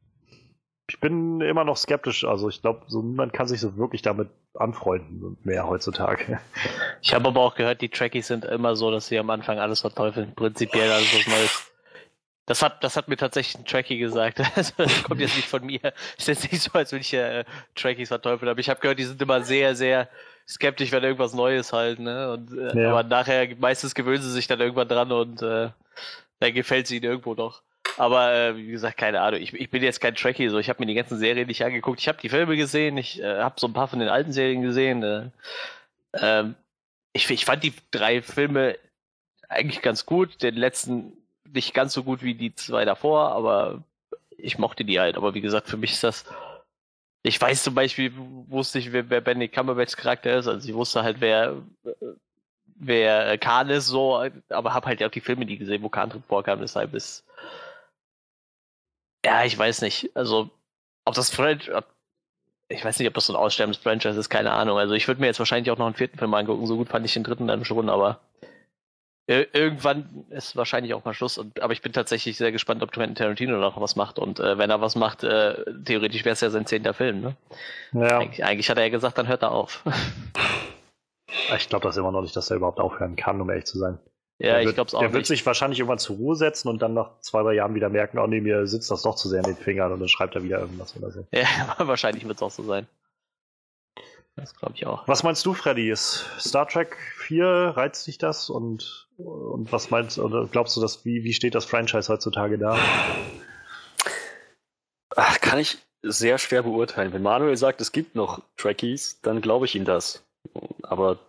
ich 0.88 1.00
bin 1.00 1.40
immer 1.40 1.64
noch 1.64 1.76
skeptisch. 1.76 2.24
Also 2.24 2.48
ich 2.48 2.60
glaube, 2.60 2.82
so 2.88 3.02
niemand 3.02 3.32
kann 3.32 3.46
sich 3.46 3.60
so 3.60 3.76
wirklich 3.76 4.02
damit 4.02 4.28
anfreunden 4.54 5.36
mehr 5.42 5.66
heutzutage. 5.66 6.40
Ich 7.00 7.14
habe 7.14 7.28
aber 7.28 7.40
auch 7.40 7.54
gehört, 7.54 7.80
die 7.80 7.88
Trekkies 7.88 8.28
sind 8.28 8.44
immer 8.44 8.76
so, 8.76 8.90
dass 8.90 9.06
sie 9.06 9.18
am 9.18 9.30
Anfang 9.30 9.58
alles 9.58 9.80
verteufeln. 9.80 10.34
Prinzipiell 10.34 10.90
alles 10.90 11.14
was 11.14 11.26
Neues. 11.26 11.70
Das 12.46 12.62
hat, 12.62 12.84
das 12.84 12.96
hat 12.98 13.08
mir 13.08 13.16
tatsächlich 13.16 13.58
ein 13.58 13.64
Trekkie 13.64 13.98
gesagt. 13.98 14.42
Also, 14.56 14.72
das 14.76 15.02
kommt 15.02 15.20
jetzt 15.20 15.36
nicht 15.36 15.48
von 15.48 15.64
mir. 15.64 15.80
Ist 16.18 16.28
jetzt 16.28 16.52
nicht 16.52 16.62
so, 16.62 16.70
als 16.74 16.92
würde 16.92 17.00
ich 17.00 17.14
äh, 17.14 17.44
Trekkies 17.74 18.08
verteufeln. 18.08 18.50
Aber 18.50 18.60
ich 18.60 18.68
habe 18.68 18.80
gehört, 18.80 18.98
die 18.98 19.04
sind 19.04 19.20
immer 19.22 19.42
sehr, 19.42 19.74
sehr 19.74 20.08
skeptisch, 20.46 20.92
wenn 20.92 21.02
irgendwas 21.02 21.32
Neues 21.32 21.72
halt, 21.72 21.98
ne? 21.98 22.32
Und, 22.32 22.52
äh, 22.52 22.82
ja. 22.82 22.90
Aber 22.90 23.02
nachher, 23.02 23.48
meistens 23.58 23.94
gewöhnen 23.94 24.22
sie 24.22 24.30
sich 24.30 24.46
dann 24.46 24.60
irgendwann 24.60 24.88
dran 24.88 25.10
und 25.10 25.40
äh, 25.40 25.70
dann 26.40 26.54
gefällt 26.54 26.86
sie 26.86 26.96
ihnen 26.96 27.06
irgendwo 27.06 27.34
doch. 27.34 27.62
Aber 27.96 28.34
äh, 28.34 28.56
wie 28.56 28.66
gesagt, 28.66 28.98
keine 28.98 29.20
Ahnung. 29.20 29.40
Ich, 29.40 29.52
ich 29.52 29.70
bin 29.70 29.82
jetzt 29.82 30.00
kein 30.00 30.14
Trekkie, 30.14 30.48
so 30.48 30.58
ich 30.58 30.68
habe 30.68 30.80
mir 30.82 30.86
die 30.86 30.94
ganzen 30.94 31.18
Serien 31.18 31.46
nicht 31.46 31.64
angeguckt. 31.64 32.00
Ich 32.00 32.08
habe 32.08 32.20
die 32.20 32.28
Filme 32.28 32.56
gesehen, 32.56 32.96
ich 32.96 33.20
äh, 33.20 33.40
habe 33.40 33.54
so 33.58 33.66
ein 33.66 33.72
paar 33.72 33.88
von 33.88 34.00
den 34.00 34.08
alten 34.08 34.32
Serien 34.32 34.62
gesehen. 34.62 35.02
Äh, 35.02 35.30
ähm, 36.14 36.54
ich, 37.12 37.30
ich 37.30 37.44
fand 37.44 37.62
die 37.62 37.74
drei 37.90 38.22
Filme 38.22 38.76
eigentlich 39.48 39.82
ganz 39.82 40.06
gut. 40.06 40.42
Den 40.42 40.56
letzten 40.56 41.12
nicht 41.52 41.74
ganz 41.74 41.92
so 41.92 42.02
gut 42.02 42.22
wie 42.22 42.34
die 42.34 42.54
zwei 42.54 42.84
davor, 42.84 43.32
aber 43.32 43.84
ich 44.36 44.58
mochte 44.58 44.84
die 44.84 44.98
halt. 44.98 45.16
Aber 45.16 45.34
wie 45.34 45.40
gesagt, 45.40 45.68
für 45.68 45.76
mich 45.76 45.92
ist 45.92 46.04
das 46.04 46.24
ich 47.26 47.40
weiß 47.40 47.62
zum 47.62 47.74
Beispiel, 47.74 48.12
wusste 48.48 48.78
ich, 48.78 48.92
wer, 48.92 49.08
wer 49.08 49.22
Benny 49.22 49.48
Cumberbatchs 49.48 49.96
Charakter 49.96 50.36
ist, 50.38 50.46
also 50.46 50.68
ich 50.68 50.74
wusste 50.74 51.02
halt, 51.02 51.22
wer, 51.22 51.56
wer 52.76 53.38
Khan 53.38 53.70
ist, 53.70 53.86
so, 53.86 54.22
aber 54.50 54.74
habe 54.74 54.86
halt 54.86 55.02
auch 55.02 55.10
die 55.10 55.22
Filme 55.22 55.46
nie 55.46 55.56
gesehen, 55.56 55.82
wo 55.82 55.88
Khan 55.88 56.10
drin 56.10 56.22
vorkam, 56.28 56.60
deshalb 56.60 56.92
ist. 56.92 57.24
Ja, 59.24 59.44
ich 59.44 59.58
weiß 59.58 59.80
nicht. 59.82 60.10
Also, 60.14 60.50
ob 61.04 61.14
das 61.14 61.30
Franchise, 61.30 61.82
ich 62.68 62.84
weiß 62.84 62.98
nicht, 62.98 63.08
ob 63.08 63.14
das 63.14 63.26
so 63.26 63.32
ein 63.32 63.38
aussterbendes 63.38 63.82
Franchise 63.82 64.18
ist, 64.18 64.28
keine 64.28 64.52
Ahnung. 64.52 64.78
Also, 64.78 64.94
ich 64.94 65.08
würde 65.08 65.20
mir 65.20 65.28
jetzt 65.28 65.38
wahrscheinlich 65.38 65.70
auch 65.70 65.78
noch 65.78 65.86
einen 65.86 65.94
vierten 65.94 66.18
Film 66.18 66.34
angucken, 66.34 66.66
so 66.66 66.76
gut 66.76 66.88
fand 66.88 67.06
ich 67.06 67.14
den 67.14 67.24
dritten 67.24 67.46
dann 67.46 67.64
schon, 67.64 67.88
aber 67.88 68.20
irgendwann 69.26 70.26
ist 70.30 70.54
wahrscheinlich 70.54 70.92
auch 70.92 71.04
mal 71.04 71.14
Schluss. 71.14 71.38
Und, 71.38 71.60
aber 71.60 71.72
ich 71.72 71.80
bin 71.80 71.92
tatsächlich 71.92 72.36
sehr 72.36 72.52
gespannt, 72.52 72.82
ob 72.82 72.92
Quentin 72.92 73.14
Tarantino 73.14 73.56
noch 73.56 73.80
was 73.80 73.96
macht. 73.96 74.18
Und 74.18 74.38
äh, 74.38 74.58
wenn 74.58 74.70
er 74.70 74.80
was 74.80 74.96
macht, 74.96 75.24
äh, 75.24 75.64
theoretisch 75.84 76.24
wäre 76.24 76.34
es 76.34 76.40
ja 76.40 76.50
sein 76.50 76.66
zehnter 76.66 76.92
Film. 76.92 77.20
Ne? 77.20 77.36
Ja. 77.92 78.18
Eig 78.18 78.42
eigentlich, 78.42 78.68
hat 78.68 78.76
er 78.76 78.84
ja 78.84 78.90
gesagt, 78.90 79.16
dann 79.16 79.28
hört 79.28 79.42
er 79.42 79.52
auf. 79.52 79.82
ich 81.56 81.68
glaube 81.68 81.84
das 81.84 81.96
immer 81.96 82.12
noch 82.12 82.20
nicht, 82.20 82.36
dass 82.36 82.50
er 82.50 82.56
überhaupt 82.56 82.80
aufhören 82.80 83.16
kann, 83.16 83.40
um 83.40 83.48
ehrlich 83.48 83.64
zu 83.64 83.78
sein. 83.78 83.98
Ja, 84.38 84.58
ich 84.58 84.74
glaube 84.74 84.88
es 84.88 84.94
auch. 84.94 85.02
Er 85.02 85.12
wird 85.12 85.26
sich 85.26 85.46
wahrscheinlich 85.46 85.78
irgendwann 85.78 85.98
zur 85.98 86.16
Ruhe 86.16 86.34
setzen 86.34 86.68
und 86.68 86.82
dann 86.82 86.94
nach 86.94 87.20
zwei, 87.20 87.42
drei 87.42 87.54
Jahren 87.54 87.74
wieder 87.74 87.88
merken, 87.88 88.18
oh 88.18 88.26
nee, 88.26 88.40
mir 88.40 88.66
sitzt 88.66 88.90
das 88.90 89.02
doch 89.02 89.14
zu 89.14 89.28
sehr 89.28 89.40
in 89.40 89.46
den 89.46 89.56
Fingern 89.56 89.92
und 89.92 90.00
dann 90.00 90.08
schreibt 90.08 90.34
er 90.34 90.42
wieder 90.42 90.58
irgendwas 90.58 90.96
oder 90.96 91.10
so. 91.10 91.26
Ja, 91.32 91.46
wahrscheinlich 91.78 92.26
wird 92.26 92.36
es 92.36 92.42
auch 92.42 92.50
so 92.50 92.64
sein. 92.64 92.86
Das 94.36 94.56
glaube 94.56 94.74
ich 94.74 94.86
auch. 94.86 95.06
Was 95.06 95.22
meinst 95.22 95.46
du, 95.46 95.54
Freddy? 95.54 95.90
Ist 95.90 96.26
Star 96.40 96.66
Trek 96.66 96.96
4, 97.18 97.74
reizt 97.76 98.06
dich 98.08 98.18
das? 98.18 98.50
Und, 98.50 99.06
und 99.16 99.70
was 99.70 99.90
meinst 99.90 100.18
oder 100.18 100.46
glaubst 100.46 100.76
du, 100.76 100.80
dass, 100.80 101.04
wie, 101.04 101.22
wie 101.22 101.32
steht 101.32 101.54
das 101.54 101.64
Franchise 101.64 102.12
heutzutage 102.12 102.58
da? 102.58 102.76
Ach, 105.14 105.40
kann 105.40 105.60
ich 105.60 105.78
sehr 106.02 106.38
schwer 106.38 106.64
beurteilen. 106.64 107.12
Wenn 107.12 107.22
Manuel 107.22 107.56
sagt, 107.56 107.80
es 107.80 107.92
gibt 107.92 108.16
noch 108.16 108.42
Trekkies, 108.56 109.20
dann 109.22 109.40
glaube 109.40 109.66
ich 109.66 109.76
ihm 109.76 109.84
das. 109.84 110.24
Aber 110.82 111.20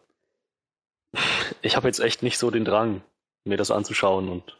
ich 1.65 1.75
habe 1.75 1.87
jetzt 1.87 1.99
echt 1.99 2.21
nicht 2.21 2.37
so 2.37 2.51
den 2.51 2.63
Drang, 2.63 3.01
mir 3.43 3.57
das 3.57 3.71
anzuschauen. 3.71 4.29
Und 4.29 4.57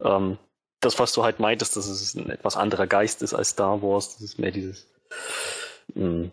ähm, 0.00 0.38
das, 0.80 0.98
was 0.98 1.12
du 1.12 1.24
halt 1.24 1.40
meintest, 1.40 1.76
dass 1.76 1.86
es 1.86 2.14
ein 2.14 2.30
etwas 2.30 2.56
anderer 2.56 2.86
Geist 2.86 3.22
ist 3.22 3.34
als 3.34 3.50
Star 3.50 3.82
Wars, 3.82 4.14
das 4.14 4.22
ist 4.22 4.38
mehr 4.38 4.52
dieses. 4.52 4.86
Mh, 5.94 6.04
hm, 6.04 6.30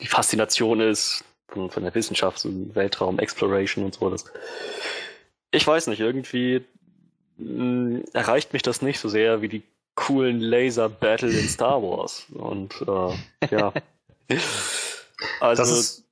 die 0.00 0.06
Faszination 0.06 0.80
ist 0.80 1.24
von, 1.48 1.70
von 1.70 1.82
der 1.82 1.94
Wissenschaft, 1.94 2.38
so 2.38 2.50
Weltraum, 2.74 3.18
Exploration 3.18 3.84
und 3.84 3.94
so. 3.94 4.10
Das, 4.10 4.24
ich 5.50 5.66
weiß 5.66 5.86
nicht, 5.86 6.00
irgendwie 6.00 6.64
mh, 7.38 8.02
erreicht 8.12 8.52
mich 8.52 8.62
das 8.62 8.82
nicht 8.82 8.98
so 8.98 9.08
sehr 9.08 9.40
wie 9.40 9.48
die 9.48 9.62
coolen 9.94 10.40
Laser-Battle 10.40 11.30
in 11.30 11.48
Star 11.48 11.82
Wars. 11.82 12.26
Und 12.34 12.74
äh, 12.82 13.54
ja. 13.54 13.72
Also, 15.40 15.62
das 15.62 15.70
ist, 15.70 16.05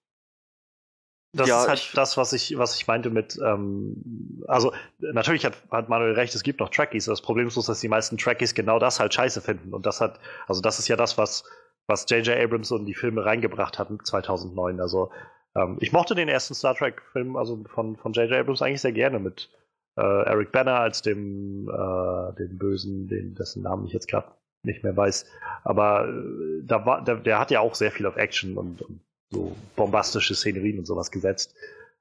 das 1.35 1.49
ja, 1.49 1.62
ist 1.62 1.68
halt 1.68 1.91
das, 1.95 2.16
was 2.16 2.32
ich, 2.32 2.57
was 2.57 2.76
ich 2.76 2.87
meinte 2.87 3.11
mit, 3.11 3.39
ähm, 3.45 4.43
also 4.47 4.72
natürlich 5.01 5.45
hat, 5.45 5.55
hat 5.70 5.89
Manuel 5.89 6.14
recht, 6.14 6.35
es 6.35 6.43
gibt 6.43 6.61
noch 6.61 6.70
Trekkies. 6.70 7.07
Das 7.07 7.20
Problem 7.20 7.49
ist, 7.49 7.57
dass 7.68 7.80
die 7.80 7.89
meisten 7.89 8.16
Trekkies 8.18 8.55
genau 8.55 8.78
das 8.78 9.01
halt 9.01 9.12
scheiße 9.14 9.41
finden. 9.41 9.74
Und 9.74 9.87
das 9.87 10.01
hat, 10.01 10.20
also 10.47 10.61
das 10.61 10.78
ist 10.78 10.89
ja 10.89 10.97
das, 10.97 11.18
was 11.18 11.45
was 11.87 12.07
J.J. 12.09 12.37
Abrams 12.43 12.72
und 12.72 12.87
die 12.87 12.95
Filme 12.95 13.24
reingebracht 13.24 13.78
hatten 13.78 14.03
2009. 14.03 14.80
Also 14.80 15.11
ähm, 15.55 15.76
ich 15.80 15.93
mochte 15.93 16.14
den 16.14 16.28
ersten 16.28 16.55
Star 16.55 16.74
Trek-Film 16.74 17.37
also 17.37 17.62
von 17.66 17.97
von 17.97 18.12
J.J. 18.12 18.41
Abrams 18.41 18.62
eigentlich 18.62 18.80
sehr 18.80 18.93
gerne 18.93 19.18
mit 19.18 19.51
äh, 19.97 20.01
Eric 20.01 20.53
Banner 20.53 20.80
als 20.80 21.03
dem 21.03 21.68
äh, 21.68 22.35
dem 22.37 22.59
Bösen, 22.59 23.09
den 23.09 23.35
dessen 23.35 23.62
Namen 23.62 23.87
ich 23.87 23.93
jetzt 23.93 24.09
gerade 24.09 24.28
nicht 24.62 24.82
mehr 24.82 24.97
weiß. 24.97 25.26
Aber 25.62 26.09
äh, 26.09 26.62
da 26.64 26.87
war 26.87 27.05
der, 27.05 27.16
der, 27.16 27.39
hat 27.39 27.51
ja 27.51 27.61
auch 27.61 27.74
sehr 27.74 27.91
viel 27.91 28.07
auf 28.07 28.16
Action 28.16 28.57
und, 28.57 28.80
und 28.82 29.01
so 29.35 29.57
bombastische 29.76 30.35
Szenerien 30.35 30.78
und 30.78 30.87
sowas 30.87 31.11
gesetzt. 31.11 31.55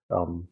Ähm, 0.10 0.48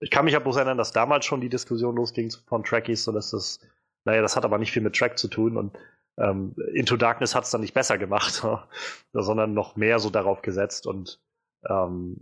ich 0.00 0.10
kann 0.10 0.24
mich 0.24 0.34
ja 0.34 0.40
bloß 0.40 0.56
erinnern, 0.56 0.78
dass 0.78 0.92
damals 0.92 1.24
schon 1.24 1.40
die 1.40 1.48
Diskussion 1.48 1.94
losging 1.94 2.32
von 2.46 2.64
Trekkies, 2.64 3.04
so 3.04 3.12
dass 3.12 3.30
das, 3.30 3.60
naja, 4.04 4.22
das 4.22 4.34
hat 4.34 4.44
aber 4.44 4.58
nicht 4.58 4.72
viel 4.72 4.82
mit 4.82 4.96
Track 4.96 5.18
zu 5.18 5.28
tun 5.28 5.56
und 5.56 5.78
ähm, 6.18 6.54
Into 6.74 6.96
Darkness 6.96 7.34
hat 7.34 7.44
es 7.44 7.50
dann 7.50 7.60
nicht 7.60 7.74
besser 7.74 7.98
gemacht, 7.98 8.44
sondern 9.12 9.54
noch 9.54 9.76
mehr 9.76 9.98
so 9.98 10.10
darauf 10.10 10.42
gesetzt 10.42 10.86
und 10.86 11.20
ähm, 11.68 12.16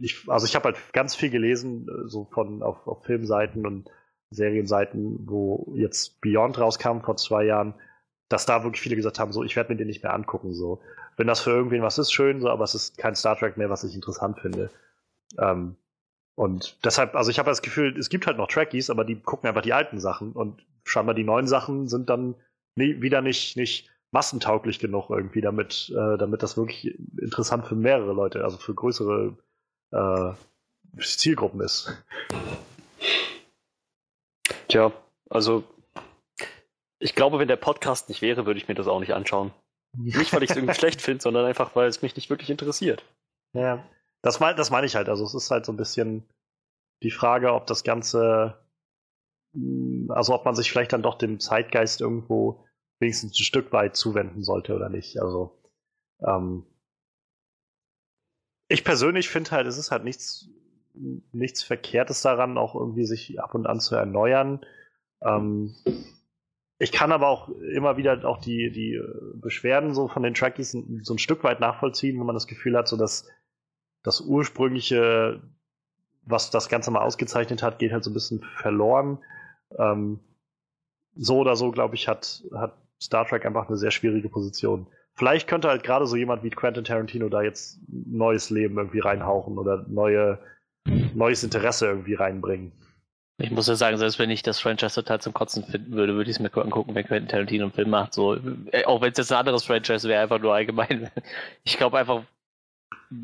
ich, 0.00 0.24
also 0.28 0.46
ich 0.46 0.54
habe 0.54 0.66
halt 0.66 0.92
ganz 0.92 1.14
viel 1.14 1.30
gelesen, 1.30 1.86
äh, 1.88 2.08
so 2.08 2.24
von 2.24 2.62
auf, 2.62 2.86
auf 2.86 3.04
Filmseiten 3.04 3.66
und 3.66 3.90
Serienseiten, 4.30 5.28
wo 5.28 5.72
jetzt 5.76 6.20
Beyond 6.20 6.58
rauskam 6.58 7.00
vor 7.00 7.16
zwei 7.16 7.44
Jahren, 7.44 7.74
dass 8.28 8.46
da 8.46 8.62
wirklich 8.62 8.80
viele 8.80 8.96
gesagt 8.96 9.18
haben, 9.18 9.32
so 9.32 9.42
ich 9.42 9.56
werde 9.56 9.72
mir 9.72 9.76
den 9.76 9.88
nicht 9.88 10.02
mehr 10.02 10.14
angucken. 10.14 10.54
So, 10.54 10.80
wenn 11.20 11.26
das 11.26 11.40
für 11.40 11.50
irgendwen 11.50 11.82
was 11.82 11.98
ist, 11.98 12.12
schön, 12.12 12.40
so, 12.40 12.48
aber 12.48 12.64
es 12.64 12.74
ist 12.74 12.96
kein 12.96 13.14
Star 13.14 13.36
Trek 13.36 13.58
mehr, 13.58 13.68
was 13.68 13.84
ich 13.84 13.94
interessant 13.94 14.40
finde. 14.40 14.70
Ähm, 15.38 15.76
und 16.34 16.78
deshalb, 16.82 17.14
also 17.14 17.30
ich 17.30 17.38
habe 17.38 17.50
das 17.50 17.60
Gefühl, 17.60 17.94
es 17.98 18.08
gibt 18.08 18.26
halt 18.26 18.38
noch 18.38 18.48
Trekkies, 18.48 18.88
aber 18.88 19.04
die 19.04 19.16
gucken 19.16 19.46
einfach 19.46 19.60
die 19.60 19.74
alten 19.74 20.00
Sachen 20.00 20.32
und 20.32 20.64
scheinbar 20.84 21.14
die 21.14 21.22
neuen 21.22 21.46
Sachen 21.46 21.88
sind 21.88 22.08
dann 22.08 22.36
nie, 22.74 23.02
wieder 23.02 23.20
nicht, 23.20 23.58
nicht 23.58 23.90
massentauglich 24.12 24.78
genug 24.78 25.10
irgendwie, 25.10 25.42
damit, 25.42 25.92
äh, 25.94 26.16
damit 26.16 26.42
das 26.42 26.56
wirklich 26.56 26.98
interessant 27.20 27.66
für 27.66 27.76
mehrere 27.76 28.14
Leute, 28.14 28.42
also 28.42 28.56
für 28.56 28.72
größere 28.72 29.36
äh, 29.90 30.32
Zielgruppen 31.02 31.60
ist. 31.60 32.02
Tja, 34.68 34.90
also 35.28 35.64
ich 36.98 37.14
glaube, 37.14 37.38
wenn 37.38 37.48
der 37.48 37.56
Podcast 37.56 38.08
nicht 38.08 38.22
wäre, 38.22 38.46
würde 38.46 38.58
ich 38.58 38.68
mir 38.68 38.74
das 38.74 38.88
auch 38.88 39.00
nicht 39.00 39.12
anschauen. 39.12 39.52
Nicht, 39.96 40.32
weil 40.32 40.42
ich 40.42 40.50
es 40.50 40.56
irgendwie 40.56 40.74
schlecht 40.78 41.02
finde, 41.02 41.22
sondern 41.22 41.46
einfach, 41.46 41.74
weil 41.76 41.88
es 41.88 42.02
mich 42.02 42.16
nicht 42.16 42.30
wirklich 42.30 42.50
interessiert. 42.50 43.04
Ja, 43.52 43.84
das, 44.22 44.40
mein, 44.40 44.56
das 44.56 44.70
meine 44.70 44.86
ich 44.86 44.96
halt. 44.96 45.08
Also 45.08 45.24
es 45.24 45.34
ist 45.34 45.50
halt 45.50 45.66
so 45.66 45.72
ein 45.72 45.76
bisschen 45.76 46.24
die 47.02 47.10
Frage, 47.10 47.52
ob 47.52 47.66
das 47.66 47.82
Ganze 47.84 48.60
hm, 49.54 50.10
also 50.10 50.34
ob 50.34 50.44
man 50.44 50.54
sich 50.54 50.70
vielleicht 50.70 50.92
dann 50.92 51.02
doch 51.02 51.16
dem 51.16 51.40
Zeitgeist 51.40 52.00
irgendwo 52.00 52.64
wenigstens 52.98 53.32
ein 53.32 53.44
Stück 53.44 53.72
weit 53.72 53.96
zuwenden 53.96 54.42
sollte 54.42 54.74
oder 54.74 54.88
nicht. 54.88 55.20
Also 55.20 55.58
ähm, 56.20 56.64
ich 58.68 58.84
persönlich 58.84 59.28
finde 59.28 59.50
halt, 59.52 59.66
es 59.66 59.78
ist 59.78 59.90
halt 59.90 60.04
nichts, 60.04 60.48
nichts 61.32 61.62
Verkehrtes 61.62 62.22
daran, 62.22 62.58
auch 62.58 62.74
irgendwie 62.74 63.06
sich 63.06 63.40
ab 63.40 63.54
und 63.54 63.66
an 63.66 63.80
zu 63.80 63.96
erneuern. 63.96 64.64
Ähm, 65.22 65.74
ich 66.80 66.92
kann 66.92 67.12
aber 67.12 67.28
auch 67.28 67.50
immer 67.50 67.98
wieder 67.98 68.24
auch 68.24 68.38
die, 68.38 68.72
die 68.72 68.98
Beschwerden 69.34 69.92
so 69.94 70.08
von 70.08 70.22
den 70.22 70.32
Trackies 70.32 70.72
so 70.72 71.14
ein 71.14 71.18
Stück 71.18 71.44
weit 71.44 71.60
nachvollziehen, 71.60 72.18
wenn 72.18 72.24
man 72.24 72.34
das 72.34 72.46
Gefühl 72.46 72.74
hat, 72.74 72.88
so 72.88 72.96
dass 72.96 73.28
das 74.02 74.22
ursprüngliche, 74.22 75.42
was 76.22 76.50
das 76.50 76.70
Ganze 76.70 76.90
mal 76.90 77.02
ausgezeichnet 77.02 77.62
hat, 77.62 77.78
geht 77.78 77.92
halt 77.92 78.02
so 78.02 78.10
ein 78.10 78.14
bisschen 78.14 78.42
verloren. 78.56 79.18
Ähm, 79.78 80.20
so 81.14 81.38
oder 81.40 81.54
so, 81.54 81.70
glaube 81.70 81.96
ich, 81.96 82.08
hat, 82.08 82.42
hat 82.54 82.78
Star 82.98 83.26
Trek 83.26 83.44
einfach 83.44 83.68
eine 83.68 83.76
sehr 83.76 83.90
schwierige 83.90 84.30
Position. 84.30 84.86
Vielleicht 85.12 85.48
könnte 85.48 85.68
halt 85.68 85.82
gerade 85.82 86.06
so 86.06 86.16
jemand 86.16 86.44
wie 86.44 86.50
Quentin 86.50 86.84
Tarantino 86.84 87.28
da 87.28 87.42
jetzt 87.42 87.78
neues 87.88 88.48
Leben 88.48 88.78
irgendwie 88.78 89.00
reinhauchen 89.00 89.58
oder 89.58 89.84
neue, 89.86 90.38
neues 90.86 91.44
Interesse 91.44 91.88
irgendwie 91.88 92.14
reinbringen. 92.14 92.72
Ich 93.40 93.50
muss 93.50 93.66
ja 93.68 93.74
sagen, 93.74 93.96
selbst 93.96 94.18
wenn 94.18 94.30
ich 94.30 94.42
das 94.42 94.60
Franchise 94.60 94.94
total 94.94 95.20
zum 95.20 95.32
Kotzen 95.32 95.64
finden 95.64 95.92
würde, 95.92 96.14
würde 96.14 96.30
ich 96.30 96.36
es 96.36 96.40
mir 96.40 96.54
angucken, 96.54 96.94
wenn 96.94 97.06
Quentin 97.06 97.28
Tarantino 97.28 97.64
einen 97.64 97.72
Film 97.72 97.90
macht. 97.90 98.12
So, 98.12 98.36
äh, 98.72 98.84
auch 98.84 99.00
wenn 99.00 99.12
es 99.12 99.18
jetzt 99.18 99.32
ein 99.32 99.38
anderes 99.38 99.64
Franchise 99.64 100.08
wäre, 100.08 100.22
einfach 100.22 100.38
nur 100.38 100.54
allgemein. 100.54 101.10
Ich 101.64 101.76
glaube 101.76 101.98
einfach, 101.98 102.22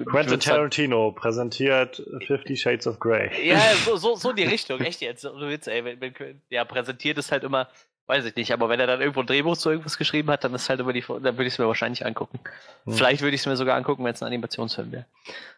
Quentin 0.07 0.41
Tarantino 0.41 1.12
präsentiert 1.12 2.03
Fifty 2.27 2.57
Shades 2.57 2.87
of 2.87 2.99
Grey. 2.99 3.31
Ja, 3.49 3.61
so, 3.85 3.97
so, 3.97 4.17
so 4.17 4.33
die 4.33 4.45
Richtung, 4.45 4.81
echt 4.81 5.01
jetzt. 5.01 5.25
Du 5.25 5.39
willst, 5.39 5.69
ey, 5.69 5.85
wenn, 5.85 6.01
wenn, 6.01 6.43
ja, 6.51 6.64
präsentiert 6.64 7.19
ist 7.19 7.31
halt 7.31 7.45
immer, 7.45 7.69
weiß 8.07 8.25
ich 8.25 8.35
nicht, 8.35 8.53
aber 8.53 8.69
wenn 8.69 8.81
er 8.81 8.87
dann 8.87 9.01
irgendwo 9.01 9.21
ein 9.21 9.27
Drehbuch 9.27 9.57
zu 9.57 9.71
irgendwas 9.71 9.97
geschrieben 9.97 10.31
hat, 10.31 10.43
dann 10.43 10.55
ist 10.55 10.69
halt 10.69 10.81
immer 10.81 10.93
die, 10.93 11.03
dann 11.03 11.23
würde 11.23 11.45
ich 11.45 11.55
es 11.55 11.59
mir 11.59 11.69
wahrscheinlich 11.69 12.05
angucken. 12.05 12.41
Hm. 12.85 12.95
Vielleicht 12.95 13.23
würde 13.23 13.37
ich 13.37 13.43
es 13.43 13.47
mir 13.47 13.57
sogar 13.57 13.77
angucken, 13.77 14.05
wenn 14.05 14.14
es 14.14 14.23
ein 14.23 14.27
Animationsfilm 14.27 14.93
wäre. 14.93 15.07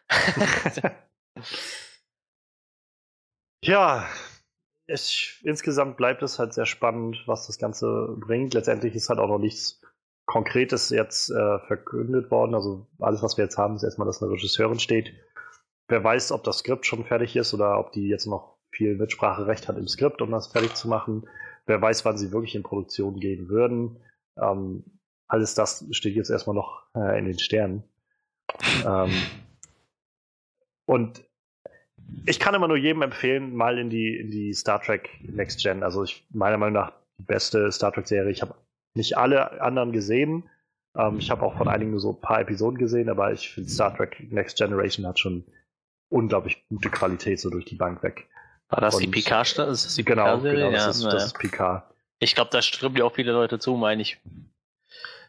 ja, 3.63 4.07
ich, 4.93 5.41
insgesamt 5.43 5.97
bleibt 5.97 6.23
es 6.23 6.39
halt 6.39 6.53
sehr 6.53 6.65
spannend, 6.65 7.23
was 7.25 7.47
das 7.47 7.57
Ganze 7.57 8.15
bringt. 8.17 8.53
Letztendlich 8.53 8.95
ist 8.95 9.09
halt 9.09 9.19
auch 9.19 9.27
noch 9.27 9.39
nichts 9.39 9.81
Konkretes 10.25 10.89
jetzt 10.89 11.29
äh, 11.31 11.59
verkündet 11.59 12.29
worden. 12.31 12.53
Also 12.53 12.87
alles, 12.99 13.23
was 13.23 13.37
wir 13.37 13.45
jetzt 13.45 13.57
haben, 13.57 13.75
ist 13.75 13.83
erstmal, 13.83 14.05
dass 14.05 14.21
eine 14.21 14.31
Regisseurin 14.31 14.79
steht. 14.79 15.13
Wer 15.87 16.03
weiß, 16.03 16.31
ob 16.31 16.43
das 16.43 16.59
Skript 16.59 16.85
schon 16.85 17.05
fertig 17.05 17.35
ist 17.35 17.53
oder 17.53 17.79
ob 17.79 17.91
die 17.91 18.07
jetzt 18.07 18.27
noch 18.27 18.57
viel 18.71 18.95
Mitspracherecht 18.95 19.67
hat 19.67 19.77
im 19.77 19.87
Skript, 19.87 20.21
um 20.21 20.31
das 20.31 20.47
fertig 20.47 20.75
zu 20.75 20.87
machen. 20.87 21.27
Wer 21.65 21.81
weiß, 21.81 22.05
wann 22.05 22.17
sie 22.17 22.31
wirklich 22.31 22.55
in 22.55 22.63
Produktion 22.63 23.19
gehen 23.19 23.49
würden. 23.49 23.99
Ähm, 24.39 24.83
alles 25.27 25.55
das 25.55 25.85
steht 25.91 26.15
jetzt 26.15 26.29
erstmal 26.29 26.55
noch 26.55 26.83
äh, 26.95 27.17
in 27.17 27.25
den 27.25 27.39
Sternen. 27.39 27.83
Ähm, 28.85 29.11
und 30.85 31.23
ich 32.25 32.39
kann 32.39 32.53
immer 32.55 32.67
nur 32.67 32.77
jedem 32.77 33.01
empfehlen, 33.01 33.55
mal 33.55 33.77
in 33.77 33.89
die, 33.89 34.17
in 34.17 34.31
die 34.31 34.53
Star 34.53 34.81
Trek 34.81 35.09
Next 35.21 35.61
Gen. 35.63 35.83
Also 35.83 36.03
ich, 36.03 36.25
meiner 36.31 36.57
Meinung 36.57 36.73
nach 36.75 36.91
die 37.17 37.23
beste 37.23 37.71
Star 37.71 37.91
Trek-Serie. 37.91 38.31
Ich 38.31 38.41
habe 38.41 38.55
nicht 38.95 39.17
alle 39.17 39.61
anderen 39.61 39.91
gesehen, 39.91 40.49
Ähm, 40.97 41.19
ich 41.19 41.29
habe 41.29 41.43
auch 41.43 41.55
von 41.55 41.67
einigen 41.67 41.91
nur 41.91 41.99
so 41.99 42.13
ein 42.13 42.19
paar 42.21 42.41
Episoden 42.41 42.79
gesehen, 42.79 43.09
aber 43.09 43.31
ich 43.31 43.49
finde 43.51 43.69
Star 43.69 43.95
Trek 43.95 44.31
Next 44.31 44.57
Generation 44.57 45.05
hat 45.05 45.19
schon 45.19 45.43
unglaublich 46.09 46.65
gute 46.67 46.89
Qualität 46.89 47.39
so 47.39 47.51
durch 47.51 47.65
die 47.65 47.75
Bank 47.75 48.01
weg. 48.01 48.27
War 48.69 48.81
das 48.81 48.95
Und- 48.95 49.01
die? 49.15 49.23
Das 49.23 49.55
ist 49.85 49.97
die 49.97 50.03
Genau, 50.03 50.23
Picard-Serie? 50.23 50.57
genau 50.57 50.71
das, 50.71 50.83
ja, 50.83 50.89
ist, 50.89 51.03
das 51.13 51.25
ist 51.27 51.37
Picard. 51.39 51.83
Ich 52.17 52.33
glaube, 52.33 52.49
da 52.51 52.61
stimmen 52.63 52.95
ja 52.97 53.03
auch 53.05 53.13
viele 53.13 53.31
Leute 53.33 53.59
zu, 53.59 53.75
meine 53.75 54.01
ich. 54.01 54.17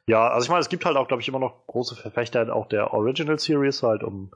Ja, 0.07 0.29
also 0.29 0.45
ich 0.47 0.49
meine, 0.51 0.61
es 0.61 0.69
gibt 0.71 0.85
halt 0.87 0.97
auch, 0.97 1.07
glaube 1.09 1.21
ich, 1.23 1.29
immer 1.29 1.39
noch 1.39 1.67
große 1.67 1.95
Verfechter 1.95 2.55
auch 2.55 2.67
der 2.67 2.93
Original 2.95 3.39
Series, 3.39 3.83
halt 3.83 4.03
um, 4.03 4.31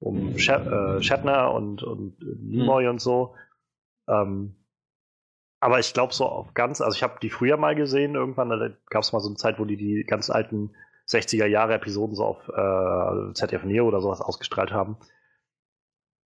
um 0.00 0.38
Shat 0.38 0.66
äh, 0.66 1.02
Shatner 1.02 1.52
und, 1.52 1.82
und 1.82 2.16
Nimoy 2.20 2.88
und 2.88 3.00
so. 3.00 3.34
Ähm, 4.08 4.54
aber 5.60 5.80
ich 5.80 5.92
glaube 5.92 6.14
so 6.14 6.26
auf 6.26 6.54
ganz, 6.54 6.80
also 6.80 6.94
ich 6.94 7.02
habe 7.02 7.18
die 7.20 7.30
früher 7.30 7.56
mal 7.56 7.74
gesehen, 7.74 8.14
irgendwann, 8.14 8.48
da 8.48 8.70
gab 8.90 9.02
es 9.02 9.12
mal 9.12 9.20
so 9.20 9.28
eine 9.28 9.36
Zeit, 9.36 9.58
wo 9.58 9.64
die 9.64 9.76
die 9.76 10.04
ganz 10.04 10.30
alten 10.30 10.74
60er 11.08 11.46
Jahre 11.46 11.74
Episoden 11.74 12.14
so 12.14 12.24
auf 12.24 12.48
äh, 12.48 13.32
ZDF 13.34 13.64
Neo 13.64 13.86
oder 13.86 14.00
sowas 14.00 14.20
ausgestrahlt 14.20 14.72
haben. 14.72 14.98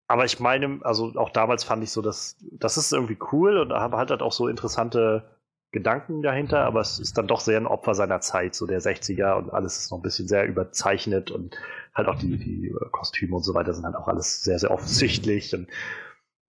Aber 0.08 0.24
ich 0.26 0.40
meine, 0.40 0.80
also 0.82 1.12
auch 1.14 1.30
damals 1.30 1.64
fand 1.64 1.82
ich 1.82 1.90
so, 1.90 2.02
dass 2.02 2.36
das 2.52 2.76
ist 2.76 2.92
irgendwie 2.92 3.18
cool 3.32 3.58
und 3.58 3.72
hat 3.72 4.10
halt 4.10 4.22
auch 4.22 4.32
so 4.32 4.48
interessante 4.48 5.38
Gedanken 5.72 6.22
dahinter, 6.22 6.64
aber 6.64 6.80
es 6.80 6.98
ist 6.98 7.16
dann 7.16 7.26
doch 7.26 7.40
sehr 7.40 7.56
ein 7.56 7.66
Opfer 7.66 7.94
seiner 7.94 8.20
Zeit, 8.20 8.54
so 8.54 8.66
der 8.66 8.80
60er 8.80 9.38
und 9.38 9.50
alles 9.50 9.78
ist 9.78 9.90
noch 9.90 9.98
ein 9.98 10.02
bisschen 10.02 10.28
sehr 10.28 10.46
überzeichnet 10.46 11.30
und 11.30 11.56
halt 11.94 12.08
auch 12.08 12.16
die, 12.16 12.36
die 12.36 12.68
äh, 12.68 12.90
Kostüme 12.90 13.36
und 13.36 13.42
so 13.42 13.54
weiter 13.54 13.72
sind 13.72 13.84
halt 13.84 13.96
auch 13.96 14.08
alles 14.08 14.42
sehr, 14.42 14.58
sehr 14.58 14.70
offensichtlich 14.70 15.54
und 15.54 15.68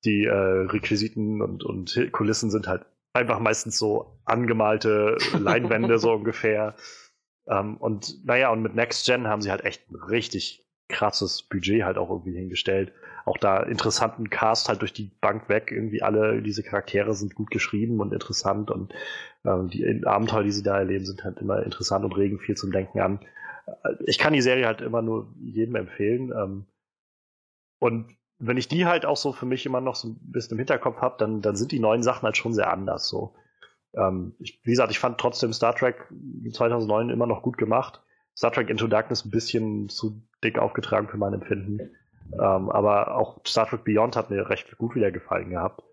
die 0.03 0.25
äh, 0.25 0.33
Requisiten 0.33 1.41
und, 1.41 1.63
und 1.63 2.09
Kulissen 2.11 2.51
sind 2.51 2.67
halt 2.67 2.85
einfach 3.13 3.39
meistens 3.39 3.77
so 3.77 4.19
angemalte 4.25 5.17
Leinwände 5.39 5.99
so 5.99 6.11
ungefähr. 6.13 6.75
Ähm, 7.47 7.77
und 7.77 8.25
naja, 8.25 8.49
und 8.49 8.61
mit 8.61 8.75
Next 8.75 9.05
Gen 9.05 9.27
haben 9.27 9.41
sie 9.41 9.51
halt 9.51 9.63
echt 9.63 9.89
ein 9.89 9.95
richtig 9.95 10.67
krasses 10.89 11.43
Budget 11.43 11.83
halt 11.83 11.97
auch 11.97 12.09
irgendwie 12.09 12.35
hingestellt. 12.35 12.91
Auch 13.25 13.37
da 13.37 13.63
interessanten 13.63 14.29
Cast 14.29 14.69
halt 14.69 14.81
durch 14.81 14.93
die 14.93 15.11
Bank 15.21 15.47
weg. 15.49 15.71
Irgendwie 15.71 16.01
alle 16.01 16.41
diese 16.41 16.63
Charaktere 16.63 17.13
sind 17.13 17.35
gut 17.35 17.51
geschrieben 17.51 17.99
und 18.01 18.13
interessant 18.13 18.69
und 18.71 18.93
ähm, 19.45 19.69
die 19.69 20.05
Abenteuer, 20.05 20.43
die 20.43 20.51
sie 20.51 20.63
da 20.63 20.77
erleben, 20.77 21.05
sind 21.05 21.23
halt 21.23 21.39
immer 21.39 21.63
interessant 21.63 22.03
und 22.05 22.17
regen 22.17 22.39
viel 22.39 22.55
zum 22.55 22.71
Denken 22.71 22.99
an. 22.99 23.19
Äh, 23.65 23.95
Ich 24.05 24.17
kann 24.17 24.33
die 24.33 24.41
Serie 24.41 24.65
halt 24.67 24.81
immer 24.81 25.01
nur 25.01 25.33
jedem 25.41 25.75
empfehlen. 25.75 26.31
Ähm, 26.35 26.65
und 27.79 28.15
wenn 28.39 28.57
ich 28.57 28.67
die 28.67 28.85
halt 28.85 29.05
auch 29.05 29.17
so 29.17 29.31
für 29.31 29.45
mich 29.45 29.65
immer 29.65 29.81
noch 29.81 29.95
so 29.95 30.09
ein 30.09 30.19
bisschen 30.21 30.53
im 30.53 30.59
Hinterkopf 30.59 30.97
habe, 30.97 31.15
dann, 31.17 31.41
dann 31.41 31.55
sind 31.55 31.71
die 31.71 31.79
neuen 31.79 32.03
Sachen 32.03 32.23
halt 32.23 32.37
schon 32.37 32.53
sehr 32.53 32.71
anders. 32.71 33.07
So. 33.07 33.35
Ähm, 33.95 34.35
ich, 34.39 34.59
wie 34.63 34.71
gesagt, 34.71 34.91
ich 34.91 34.99
fand 34.99 35.17
trotzdem 35.17 35.53
Star 35.53 35.75
Trek 35.75 36.11
2009 36.51 37.09
immer 37.09 37.27
noch 37.27 37.41
gut 37.41 37.57
gemacht. 37.57 38.01
Star 38.35 38.51
Trek 38.51 38.69
Into 38.69 38.87
Darkness 38.87 39.25
ein 39.25 39.31
bisschen 39.31 39.89
zu 39.89 40.21
dick 40.43 40.57
aufgetragen 40.57 41.07
für 41.07 41.17
mein 41.17 41.33
Empfinden. 41.33 41.91
Ähm, 42.33 42.69
aber 42.69 43.15
auch 43.15 43.39
Star 43.45 43.67
Trek 43.67 43.83
Beyond 43.83 44.15
hat 44.15 44.29
mir 44.29 44.49
recht 44.49 44.77
gut 44.77 44.95
wieder 44.95 45.11
gefallen 45.11 45.49
gehabt. 45.49 45.83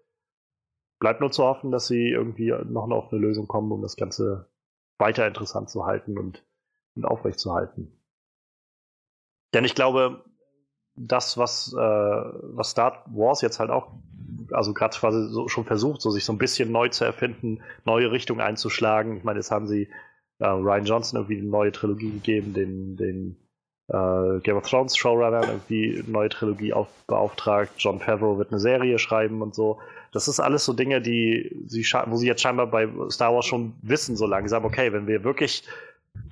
Bleibt 0.98 1.20
nur 1.20 1.30
zu 1.30 1.44
hoffen, 1.44 1.70
dass 1.70 1.86
sie 1.86 2.10
irgendwie 2.10 2.52
noch 2.64 2.90
auf 2.90 3.12
eine 3.12 3.20
Lösung 3.20 3.46
kommen, 3.46 3.72
um 3.72 3.82
das 3.82 3.96
Ganze 3.96 4.50
weiter 4.98 5.26
interessant 5.26 5.70
zu 5.70 5.86
halten 5.86 6.18
und, 6.18 6.44
und 6.94 7.04
aufrechtzuerhalten. 7.04 8.00
Denn 9.54 9.64
ich 9.64 9.74
glaube, 9.74 10.24
das, 10.94 11.38
was, 11.38 11.72
äh, 11.72 11.78
was 11.78 12.70
Star 12.70 13.04
Wars 13.06 13.40
jetzt 13.40 13.58
halt 13.58 13.70
auch, 13.70 13.94
also 14.52 14.74
gerade 14.74 14.96
quasi 14.96 15.28
so 15.30 15.48
schon 15.48 15.64
versucht, 15.64 16.02
so 16.02 16.10
sich 16.10 16.24
so 16.24 16.32
ein 16.32 16.38
bisschen 16.38 16.70
neu 16.70 16.88
zu 16.88 17.04
erfinden, 17.04 17.62
neue 17.84 18.12
Richtungen 18.12 18.40
einzuschlagen. 18.40 19.16
Ich 19.16 19.24
meine, 19.24 19.38
jetzt 19.38 19.50
haben 19.50 19.66
sie 19.66 19.88
äh, 20.38 20.46
Ryan 20.46 20.84
Johnson 20.84 21.18
irgendwie 21.18 21.38
eine 21.38 21.48
neue 21.48 21.72
Trilogie 21.72 22.10
gegeben, 22.10 22.52
den, 22.52 22.96
den 22.96 23.36
äh, 23.90 24.40
Game 24.40 24.56
of 24.56 24.68
Thrones 24.68 24.96
Showrunner 24.96 25.42
irgendwie 25.46 26.02
neue 26.06 26.28
Trilogie 26.28 26.72
auf, 26.72 26.88
beauftragt. 27.06 27.72
John 27.78 27.98
Favreau 27.98 28.38
wird 28.38 28.50
eine 28.50 28.60
Serie 28.60 28.98
schreiben 28.98 29.42
und 29.42 29.54
so. 29.54 29.78
Das 30.12 30.28
ist 30.28 30.40
alles 30.40 30.64
so 30.64 30.72
Dinge, 30.72 31.00
die 31.00 31.64
sie 31.66 31.84
wo 32.06 32.16
sie 32.16 32.26
jetzt 32.26 32.42
scheinbar 32.42 32.68
bei 32.68 32.88
Star 33.10 33.34
Wars 33.34 33.46
schon 33.46 33.74
wissen, 33.82 34.16
so 34.16 34.26
langsam, 34.26 34.64
okay, 34.64 34.92
wenn 34.92 35.06
wir 35.06 35.24
wirklich 35.24 35.64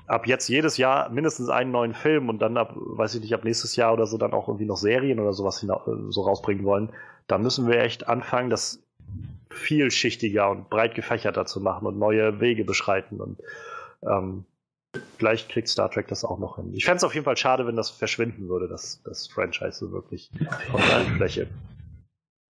ab 0.07 0.27
jetzt 0.27 0.49
jedes 0.49 0.77
Jahr 0.77 1.11
mindestens 1.11 1.49
einen 1.49 1.71
neuen 1.71 1.95
Film 1.95 2.29
und 2.29 2.41
dann 2.41 2.57
ab, 2.57 2.73
weiß 2.75 3.15
ich 3.17 3.21
nicht, 3.21 3.35
ab 3.35 3.45
nächstes 3.45 3.77
Jahr 3.77 3.93
oder 3.93 4.07
so 4.07 4.19
dann 4.19 4.33
auch 4.33 4.49
irgendwie 4.49 4.65
noch 4.65 4.77
Serien 4.77 5.21
oder 5.21 5.33
sowas 5.33 5.65
so 6.09 6.23
rausbringen 6.23 6.65
wollen, 6.65 6.91
dann 7.27 7.43
müssen 7.43 7.69
wir 7.69 7.81
echt 7.81 8.09
anfangen, 8.09 8.51
das 8.51 8.83
vielschichtiger 9.51 10.51
und 10.51 10.71
breit 10.71 10.95
gefächerter 10.95 11.47
zu 11.47 11.61
machen 11.61 11.87
und 11.87 11.99
neue 11.99 12.41
Wege 12.41 12.65
beschreiten 12.65 13.21
und 13.21 13.39
ähm, 14.03 14.45
vielleicht 15.17 15.49
kriegt 15.49 15.69
Star 15.69 15.91
Trek 15.91 16.09
das 16.09 16.25
auch 16.25 16.39
noch 16.39 16.57
hin. 16.57 16.73
Ich 16.75 16.85
fände 16.85 16.99
es 16.99 17.05
auf 17.05 17.15
jeden 17.15 17.25
Fall 17.25 17.37
schade, 17.37 17.67
wenn 17.67 17.77
das 17.77 17.91
verschwinden 17.91 18.49
würde, 18.49 18.69
das, 18.69 19.03
das 19.05 19.27
Franchise 19.27 19.79
so 19.79 19.93
wirklich 19.93 20.31
von 20.71 20.81
der 20.81 21.01
Fläche. 21.17 21.49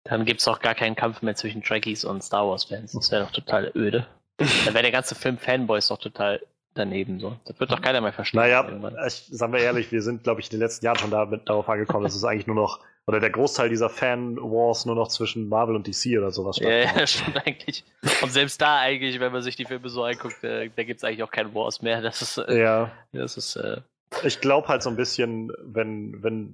Dann 0.06 0.26
gibt 0.26 0.41
es 0.41 0.48
auch 0.48 0.60
gar 0.60 0.76
keinen 0.76 0.96
Kampf 0.96 1.22
mehr 1.22 1.36
zwischen 1.36 1.64
Trekkies 1.64 2.04
und 2.04 2.24
Star 2.24 2.48
Wars-Fans. 2.48 2.91
Das 2.91 3.12
wäre 3.12 3.24
doch 3.24 3.32
total 3.32 3.72
öde. 3.76 4.06
Dann 4.38 4.74
wäre 4.74 4.84
der 4.84 4.91
ganze 4.91 5.16
Film 5.16 5.38
Fanboys 5.38 5.88
doch 5.88 5.98
total 5.98 6.41
daneben 6.74 7.20
so. 7.20 7.38
Das 7.46 7.60
wird 7.60 7.72
doch 7.72 7.82
keiner 7.82 8.02
mehr 8.02 8.14
verstehen. 8.14 8.39
Naja, 8.39 8.68
ich, 9.06 9.28
sagen 9.30 9.54
wir 9.54 9.60
ehrlich, 9.60 9.91
wir 9.91 10.02
sind, 10.02 10.24
glaube 10.24 10.41
ich, 10.41 10.48
in 10.48 10.58
den 10.58 10.60
letzten 10.60 10.86
Jahren 10.86 10.98
schon 10.98 11.12
damit, 11.12 11.48
darauf 11.48 11.70
angekommen, 11.70 12.04
dass 12.04 12.16
es 12.16 12.24
eigentlich 12.24 12.48
nur 12.48 12.56
noch, 12.56 12.80
oder 13.06 13.20
der 13.20 13.30
Großteil 13.32 13.70
dieser 13.70 13.89
Fan-Wars 13.89 14.86
nur 14.86 14.95
noch 14.95 15.10
zwischen 15.10 15.49
Marvel 15.49 15.76
und 15.76 15.88
DC 15.88 16.18
oder 16.18 16.32
sowas 16.32 16.58
Ja, 16.60 16.70
ja, 16.70 16.82
stattfindet. 16.88 17.01
das 17.01 17.12
stimmt 17.12 17.47
eigentlich. 17.47 17.84
Und 18.22 18.32
selbst 18.32 18.62
da 18.62 18.80
eigentlich, 18.80 19.20
wenn 19.20 19.32
man 19.32 19.41
sich 19.41 19.56
die 19.56 19.66
Filme 19.66 19.89
so 19.89 20.04
anguckt, 20.04 20.43
äh, 20.43 20.70
da 20.76 20.84
gibt 20.84 20.97
es 20.99 21.04
eigentlich 21.04 21.24
auch 21.24 21.32
kein 21.32 21.54
Wars 21.54 21.82
mehr. 21.82 22.01
Das 22.01 22.22
ist, 22.22 22.38
äh, 22.38 22.62
Ja, 22.62 22.91
das 23.12 23.38
ist 23.38 23.56
äh, 23.58 23.82
ich 24.24 24.39
glaube 24.41 24.68
halt 24.68 24.84
so 24.84 24.89
ein 24.89 24.95
bisschen, 24.95 25.51
wenn, 25.64 26.22
wenn 26.24 26.54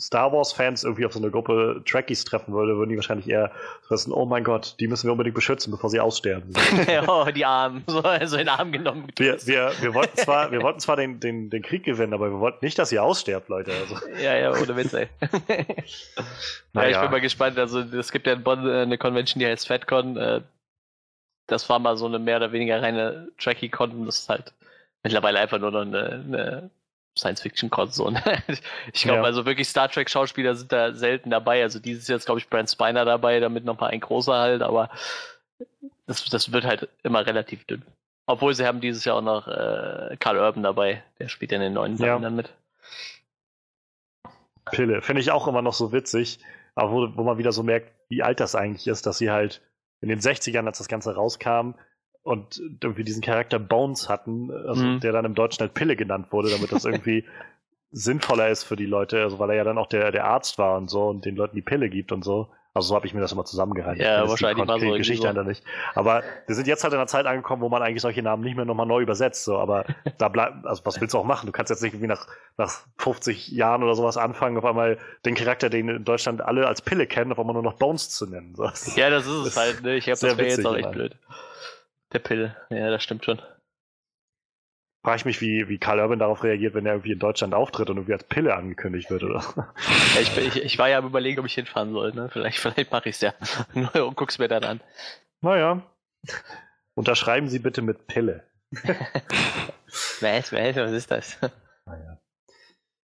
Star 0.00 0.32
Wars-Fans 0.32 0.84
irgendwie 0.84 1.04
auf 1.06 1.12
so 1.12 1.18
eine 1.18 1.30
Gruppe 1.30 1.82
Trekkies 1.84 2.24
treffen 2.24 2.54
würde, 2.54 2.76
würden 2.76 2.90
die 2.90 2.96
wahrscheinlich 2.96 3.28
eher 3.28 3.50
wissen, 3.88 4.12
oh 4.12 4.26
mein 4.26 4.44
Gott, 4.44 4.76
die 4.78 4.86
müssen 4.86 5.08
wir 5.08 5.12
unbedingt 5.12 5.34
beschützen, 5.34 5.72
bevor 5.72 5.90
sie 5.90 5.98
aussterben. 5.98 6.52
oh, 7.08 7.26
die 7.34 7.44
Armen, 7.44 7.82
so, 7.88 8.00
so 8.02 8.36
in 8.36 8.42
den 8.42 8.48
Arm 8.48 8.70
genommen. 8.70 9.08
Wir, 9.16 9.44
wir, 9.44 9.72
wir 9.80 9.94
wollten 9.94 10.16
zwar, 10.16 10.52
wir 10.52 10.62
wollten 10.62 10.78
zwar 10.78 10.94
den, 10.94 11.18
den, 11.18 11.50
den 11.50 11.62
Krieg 11.62 11.82
gewinnen, 11.82 12.14
aber 12.14 12.30
wir 12.30 12.38
wollten 12.38 12.64
nicht, 12.64 12.78
dass 12.78 12.92
ihr 12.92 13.02
aussterbt, 13.02 13.48
Leute. 13.48 13.72
Also, 13.72 13.96
Ja, 14.22 14.36
ja, 14.36 14.52
ohne 14.52 14.76
Witz, 14.76 14.92
ey. 14.92 15.08
ja, 15.20 15.64
Naja. 16.74 16.90
ich 16.90 17.00
bin 17.02 17.10
mal 17.10 17.20
gespannt. 17.20 17.58
Also, 17.58 17.80
es 17.80 18.12
gibt 18.12 18.28
ja 18.28 18.34
in 18.34 18.44
Bonn 18.44 18.68
äh, 18.68 18.82
eine 18.82 18.98
Convention, 18.98 19.40
die 19.40 19.46
heißt 19.46 19.66
FatCon. 19.66 20.16
Äh, 20.16 20.42
das 21.48 21.68
war 21.68 21.80
mal 21.80 21.96
so 21.96 22.06
eine 22.06 22.20
mehr 22.20 22.36
oder 22.36 22.52
weniger 22.52 22.80
reine 22.80 23.30
Trekkie-Con. 23.38 24.06
Das 24.06 24.20
ist 24.20 24.28
halt 24.28 24.52
mittlerweile 25.02 25.40
einfach 25.40 25.58
nur 25.58 25.72
noch 25.72 25.80
eine, 25.80 26.24
eine 26.24 26.70
Science-Fiction-Con. 27.16 27.90
So. 27.90 28.10
ne? 28.10 28.22
ich 28.92 29.02
glaube, 29.02 29.18
Ja. 29.20 29.24
also 29.24 29.46
wirklich 29.46 29.68
Star 29.68 29.88
Trek-Schauspieler 29.88 30.54
sind 30.54 30.72
da 30.72 30.92
selten 30.94 31.30
dabei. 31.30 31.62
Also, 31.62 31.78
dieses 31.78 32.06
Jahr 32.08 32.16
ist, 32.16 32.26
glaube 32.26 32.40
ich, 32.40 32.48
Brent 32.48 32.70
Spiner 32.70 33.04
dabei, 33.04 33.40
damit 33.40 33.64
noch 33.64 33.78
mal 33.80 33.88
ein 33.88 34.00
großer 34.00 34.34
halt, 34.34 34.62
aber 34.62 34.90
das, 36.06 36.24
das 36.24 36.52
wird 36.52 36.64
halt 36.64 36.88
immer 37.02 37.26
relativ 37.26 37.64
dünn. 37.66 37.82
Obwohl 38.26 38.54
sie 38.54 38.66
haben 38.66 38.80
dieses 38.80 39.04
Jahr 39.04 39.16
auch 39.16 39.22
noch 39.22 39.48
äh, 39.48 40.16
Carl 40.20 40.38
Urban 40.38 40.62
dabei. 40.62 41.02
Der 41.18 41.28
spielt 41.28 41.50
in 41.52 41.60
den 41.60 41.72
neuen 41.72 41.96
Ja. 41.96 42.08
Sachen 42.08 42.22
dann 42.22 42.36
mit. 42.36 42.52
Pille. 44.70 45.00
Finde 45.02 45.22
ich 45.22 45.30
auch 45.30 45.48
immer 45.48 45.62
noch 45.62 45.72
so 45.72 45.92
witzig, 45.92 46.38
aber 46.74 46.92
wo, 46.92 47.16
wo 47.16 47.22
man 47.24 47.38
wieder 47.38 47.52
so 47.52 47.62
merkt, 47.62 47.90
wie 48.10 48.22
alt 48.22 48.38
das 48.40 48.54
eigentlich 48.54 48.86
ist, 48.86 49.06
dass 49.06 49.18
sie 49.18 49.30
halt 49.30 49.62
in 50.00 50.08
den 50.10 50.20
60ern, 50.20 50.66
als 50.66 50.78
das 50.78 50.88
Ganze 50.88 51.14
rauskam, 51.14 51.72
und 52.28 52.60
irgendwie 52.82 53.04
diesen 53.04 53.22
Charakter 53.22 53.58
Bones 53.58 54.08
hatten, 54.08 54.50
also 54.50 54.84
Mhm. 54.84 55.00
der 55.00 55.12
dann 55.12 55.24
im 55.24 55.34
Deutschen 55.34 55.60
halt 55.60 55.74
Pille 55.74 55.96
genannt 55.96 56.28
wurde, 56.30 56.50
damit 56.50 56.70
das 56.72 56.84
irgendwie 56.84 57.24
sinnvoller 57.90 58.48
ist 58.48 58.64
für 58.64 58.76
die 58.76 58.86
Leute, 58.86 59.22
also 59.22 59.38
weil 59.38 59.50
er 59.50 59.56
ja 59.56 59.64
dann 59.64 59.78
auch 59.78 59.86
der, 59.86 60.12
der 60.12 60.26
Arzt 60.26 60.58
war 60.58 60.76
und 60.76 60.88
so 60.90 61.08
und 61.08 61.24
den 61.24 61.36
Leuten 61.36 61.56
die 61.56 61.62
Pille 61.62 61.88
gibt 61.88 62.12
und 62.12 62.22
so. 62.22 62.48
Also 62.74 62.90
so 62.90 62.94
habe 62.94 63.06
ich 63.06 63.14
mir 63.14 63.20
das 63.20 63.32
immer 63.32 63.44
zusammengehalten. 63.44 64.04
Ja, 64.04 64.22
die 64.22 64.28
wahrscheinlich 64.28 64.68
war 64.68 64.78
so 64.78 64.92
Geschichte 64.92 65.32
so. 65.34 65.42
nicht. 65.42 65.64
Aber 65.94 66.22
wir 66.46 66.54
sind 66.54 66.68
jetzt 66.68 66.84
halt 66.84 66.92
in 66.92 66.98
einer 67.00 67.08
Zeit 67.08 67.26
angekommen, 67.26 67.60
wo 67.62 67.68
man 67.68 67.82
eigentlich 67.82 68.02
solche 68.02 68.22
Namen 68.22 68.44
nicht 68.44 68.54
mehr 68.56 68.66
nochmal 68.66 68.86
neu 68.86 69.00
übersetzt. 69.00 69.44
So. 69.44 69.58
Aber 69.58 69.84
da 70.18 70.28
bleibt, 70.28 70.64
also 70.64 70.84
was 70.84 71.00
willst 71.00 71.12
du 71.14 71.18
auch 71.18 71.24
machen? 71.24 71.46
Du 71.46 71.52
kannst 71.52 71.70
jetzt 71.70 71.82
nicht 71.82 71.94
irgendwie 71.94 72.06
nach, 72.06 72.28
nach 72.56 72.70
50 72.98 73.48
Jahren 73.48 73.82
oder 73.82 73.96
sowas 73.96 74.16
anfangen, 74.16 74.56
auf 74.58 74.64
einmal 74.64 74.98
den 75.24 75.34
Charakter, 75.34 75.70
den 75.70 75.88
in 75.88 76.04
Deutschland 76.04 76.40
alle 76.40 76.68
als 76.68 76.82
Pille 76.82 77.06
kennen, 77.08 77.32
auf 77.32 77.40
einmal 77.40 77.54
nur 77.54 77.64
noch 77.64 77.78
Bones 77.78 78.10
zu 78.10 78.26
nennen. 78.26 78.54
So. 78.54 78.64
Das 78.64 78.94
Ja, 78.94 79.10
das 79.10 79.26
ist 79.26 79.32
es 79.32 79.44
Das 79.44 79.56
halt. 79.56 79.82
Ne? 79.82 79.96
Ich 79.96 80.04
habe 80.04 80.20
das 80.20 80.36
wäre 80.36 80.46
jetzt 80.48 80.64
auch 80.64 80.76
echt 80.76 80.92
blöd. 80.92 81.16
Der 82.12 82.18
Pille. 82.20 82.56
Ja, 82.70 82.90
das 82.90 83.02
stimmt 83.02 83.24
schon. 83.24 83.40
Frage 85.04 85.18
ich 85.18 85.24
mich, 85.24 85.40
wie, 85.40 85.68
wie 85.68 85.78
Karl 85.78 86.00
Urban 86.00 86.18
darauf 86.18 86.42
reagiert, 86.42 86.74
wenn 86.74 86.84
er 86.84 86.92
irgendwie 86.92 87.12
in 87.12 87.18
Deutschland 87.18 87.54
auftritt 87.54 87.88
und 87.88 87.96
irgendwie 87.96 88.14
als 88.14 88.24
Pille 88.24 88.54
angekündigt 88.54 89.10
wird, 89.10 89.22
oder? 89.22 89.44
Ja, 89.56 90.20
ich, 90.20 90.36
ich, 90.36 90.56
ich 90.56 90.78
war 90.78 90.88
ja 90.88 90.98
am 90.98 91.06
überlegen, 91.06 91.40
ob 91.40 91.46
ich 91.46 91.54
hinfahren 91.54 91.92
soll. 91.92 92.12
Ne? 92.12 92.28
Vielleicht, 92.30 92.58
vielleicht 92.58 92.90
mache 92.90 93.08
ich 93.08 93.16
es 93.16 93.20
ja. 93.20 93.32
Und 94.04 94.16
guck's 94.16 94.38
mir 94.38 94.48
dann 94.48 94.64
an. 94.64 94.80
Naja. 95.40 95.82
Unterschreiben 96.94 97.48
Sie 97.48 97.60
bitte 97.60 97.80
mit 97.80 98.06
Pille. 98.06 98.44
Was, 100.20 100.52
was, 100.52 100.76
was 100.76 100.92
ist 100.92 101.10
das? 101.10 101.38
Naja. 101.86 102.18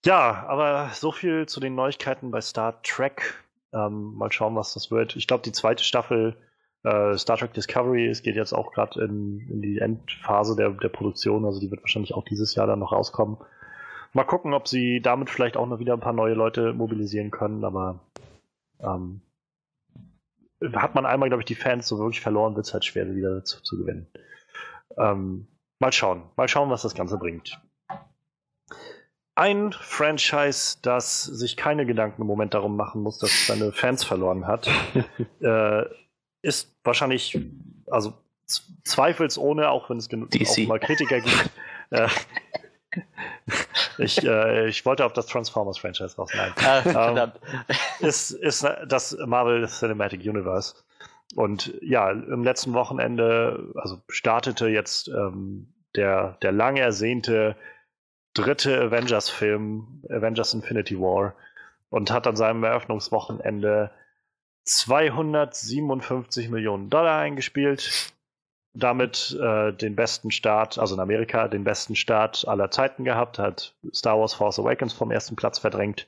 Ja, 0.04 0.46
aber 0.46 0.90
so 0.92 1.12
viel 1.12 1.46
zu 1.46 1.60
den 1.60 1.74
Neuigkeiten 1.74 2.30
bei 2.30 2.42
Star 2.42 2.82
Trek. 2.82 3.42
Ähm, 3.72 4.14
mal 4.14 4.30
schauen, 4.30 4.56
was 4.56 4.74
das 4.74 4.90
wird. 4.90 5.16
Ich 5.16 5.26
glaube, 5.26 5.42
die 5.42 5.52
zweite 5.52 5.84
Staffel 5.84 6.36
Star 6.82 7.36
Trek 7.36 7.52
Discovery, 7.54 8.08
es 8.08 8.22
geht 8.22 8.36
jetzt 8.36 8.52
auch 8.52 8.72
gerade 8.72 9.02
in, 9.04 9.40
in, 9.50 9.62
die 9.62 9.78
Endphase 9.78 10.54
der, 10.54 10.70
der 10.70 10.88
Produktion, 10.88 11.44
also 11.44 11.60
die 11.60 11.70
wird 11.70 11.82
wahrscheinlich 11.82 12.14
auch 12.14 12.24
dieses 12.24 12.54
Jahr 12.54 12.66
dann 12.66 12.78
noch 12.78 12.92
rauskommen. 12.92 13.36
Mal 14.12 14.24
gucken, 14.24 14.54
ob 14.54 14.68
sie 14.68 15.00
damit 15.00 15.28
vielleicht 15.28 15.56
auch 15.56 15.66
noch 15.66 15.80
wieder 15.80 15.94
ein 15.94 16.00
paar 16.00 16.12
neue 16.12 16.34
Leute 16.34 16.72
mobilisieren 16.72 17.30
können, 17.30 17.64
aber 17.64 18.00
ähm, 18.80 19.20
hat 20.72 20.94
man 20.94 21.06
einmal, 21.06 21.28
glaube 21.28 21.42
ich, 21.42 21.46
die 21.46 21.54
Fans 21.54 21.86
so 21.86 21.98
wirklich 21.98 22.20
verloren, 22.20 22.56
wird 22.56 22.66
es 22.66 22.72
halt 22.72 22.84
schwer, 22.84 23.14
wieder 23.14 23.34
dazu 23.36 23.60
zu 23.62 23.78
gewinnen. 23.78 24.06
Ähm, 24.96 25.46
mal 25.78 25.92
schauen. 25.92 26.22
Mal 26.36 26.48
schauen, 26.48 26.70
was 26.70 26.82
das 26.82 26.94
Ganze 26.94 27.18
bringt. 27.18 27.60
Ein 29.34 29.72
Franchise, 29.72 30.78
das 30.82 31.22
sich 31.22 31.56
keine 31.56 31.86
Gedanken 31.86 32.22
im 32.22 32.26
Moment 32.26 32.54
darum 32.54 32.76
machen 32.76 33.02
muss, 33.02 33.18
dass 33.18 33.30
es 33.30 33.46
seine 33.46 33.72
Fans 33.72 34.02
verloren 34.02 34.48
hat, 34.48 34.68
äh, 35.40 35.84
ist 36.42 36.76
wahrscheinlich, 36.84 37.38
also 37.90 38.14
zweifelsohne, 38.84 39.70
auch 39.70 39.90
wenn 39.90 39.98
es 39.98 40.08
genug 40.08 40.30
mal 40.66 40.80
Kritiker 40.80 41.20
gibt. 41.20 41.50
Äh, 41.90 42.06
ich, 43.96 44.22
äh, 44.22 44.68
ich 44.68 44.84
wollte 44.84 45.06
auf 45.06 45.14
das 45.14 45.24
Transformers-Franchise 45.24 46.16
raus. 46.16 46.30
Nein. 46.34 46.52
Ah, 46.62 47.22
ähm, 47.22 47.32
ist, 48.00 48.30
ist 48.32 48.62
das 48.86 49.16
Marvel 49.24 49.66
Cinematic 49.66 50.20
Universe. 50.20 50.74
Und 51.34 51.74
ja, 51.80 52.10
im 52.10 52.44
letzten 52.44 52.74
Wochenende, 52.74 53.72
also 53.74 54.02
startete 54.08 54.68
jetzt 54.68 55.08
ähm, 55.08 55.72
der, 55.96 56.36
der 56.42 56.52
lang 56.52 56.76
ersehnte 56.76 57.56
dritte 58.34 58.80
Avengers-Film, 58.80 60.04
Avengers 60.10 60.54
Infinity 60.54 60.98
War, 60.98 61.34
und 61.90 62.10
hat 62.10 62.26
an 62.26 62.36
seinem 62.36 62.64
Eröffnungswochenende 62.64 63.90
257 64.68 66.50
Millionen 66.50 66.90
Dollar 66.90 67.20
eingespielt. 67.20 68.12
Damit 68.74 69.36
äh, 69.40 69.72
den 69.72 69.96
besten 69.96 70.30
Start, 70.30 70.78
also 70.78 70.94
in 70.94 71.00
Amerika, 71.00 71.48
den 71.48 71.64
besten 71.64 71.96
Start 71.96 72.46
aller 72.46 72.70
Zeiten 72.70 73.02
gehabt, 73.04 73.38
hat 73.38 73.74
Star 73.92 74.20
Wars 74.20 74.34
Force 74.34 74.58
Awakens 74.58 74.92
vom 74.92 75.10
ersten 75.10 75.36
Platz 75.36 75.58
verdrängt, 75.58 76.06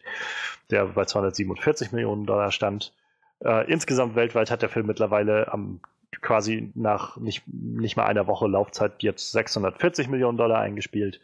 der 0.71 0.85
bei 0.85 1.07
247 1.07 1.91
Millionen 1.93 2.27
Dollar 2.27 2.53
stand. 2.53 2.93
Äh, 3.43 3.69
insgesamt 3.71 4.15
weltweit 4.15 4.51
hat 4.51 4.61
der 4.63 4.69
Film 4.69 4.87
mittlerweile 4.87 5.51
am 5.53 5.81
quasi 6.21 6.71
nach 6.75 7.17
nicht, 7.17 7.43
nicht 7.47 7.97
mal 7.97 8.05
einer 8.05 8.27
Woche 8.27 8.47
Laufzeit 8.47 9.03
jetzt 9.03 9.33
640 9.33 10.09
Millionen 10.09 10.37
Dollar 10.37 10.61
eingespielt. 10.61 11.21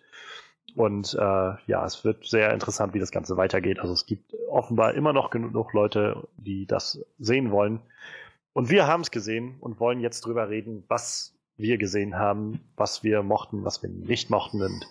Und 0.76 1.14
äh, 1.14 1.18
ja, 1.66 1.86
es 1.86 2.04
wird 2.04 2.26
sehr 2.26 2.52
interessant, 2.52 2.92
wie 2.92 3.00
das 3.00 3.10
Ganze 3.10 3.38
weitergeht. 3.38 3.80
Also 3.80 3.94
es 3.94 4.04
gibt 4.04 4.34
offenbar 4.50 4.92
immer 4.92 5.14
noch 5.14 5.30
genug 5.30 5.72
Leute, 5.72 6.28
die 6.36 6.66
das 6.66 7.00
sehen 7.18 7.50
wollen. 7.50 7.80
Und 8.52 8.68
wir 8.68 8.86
haben 8.86 9.00
es 9.00 9.10
gesehen 9.10 9.56
und 9.60 9.80
wollen 9.80 10.00
jetzt 10.00 10.26
drüber 10.26 10.50
reden, 10.50 10.84
was 10.88 11.34
wir 11.56 11.78
gesehen 11.78 12.18
haben, 12.18 12.60
was 12.76 13.02
wir 13.02 13.22
mochten, 13.22 13.64
was 13.64 13.82
wir 13.82 13.88
nicht 13.88 14.28
mochten 14.28 14.60
und 14.60 14.86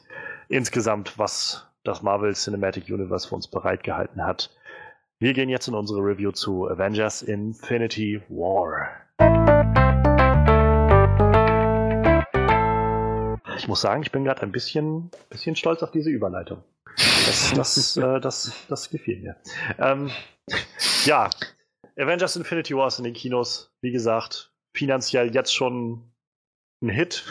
insgesamt, 0.49 1.19
was 1.19 1.67
das 1.83 2.01
Marvel 2.01 2.33
Cinematic 2.33 2.89
Universe 2.89 3.27
für 3.27 3.35
uns 3.35 3.47
bereitgehalten 3.47 4.25
hat. 4.25 4.49
Wir 5.19 5.33
gehen 5.33 5.49
jetzt 5.49 5.67
in 5.67 5.75
unsere 5.75 5.99
Review 5.99 6.31
zu 6.31 6.67
Avengers 6.67 7.21
Infinity 7.21 8.21
War. 8.27 8.89
Ich 13.57 13.67
muss 13.67 13.81
sagen, 13.81 14.01
ich 14.03 14.11
bin 14.11 14.23
gerade 14.23 14.41
ein 14.41 14.51
bisschen, 14.51 15.09
bisschen 15.29 15.55
stolz 15.55 15.81
auf 15.83 15.91
diese 15.91 16.09
Überleitung. 16.09 16.63
Das, 16.95 17.53
das, 17.55 17.97
äh, 17.97 18.19
das, 18.19 18.65
das 18.67 18.89
gefiel 18.89 19.19
mir. 19.19 19.35
Ähm, 19.79 20.11
ja, 21.05 21.29
Avengers 21.97 22.35
Infinity 22.35 22.75
War 22.75 22.87
ist 22.87 22.99
in 22.99 23.05
den 23.05 23.13
Kinos, 23.13 23.73
wie 23.81 23.91
gesagt, 23.91 24.51
finanziell 24.73 25.33
jetzt 25.33 25.53
schon 25.53 26.11
ein 26.81 26.89
Hit. 26.89 27.25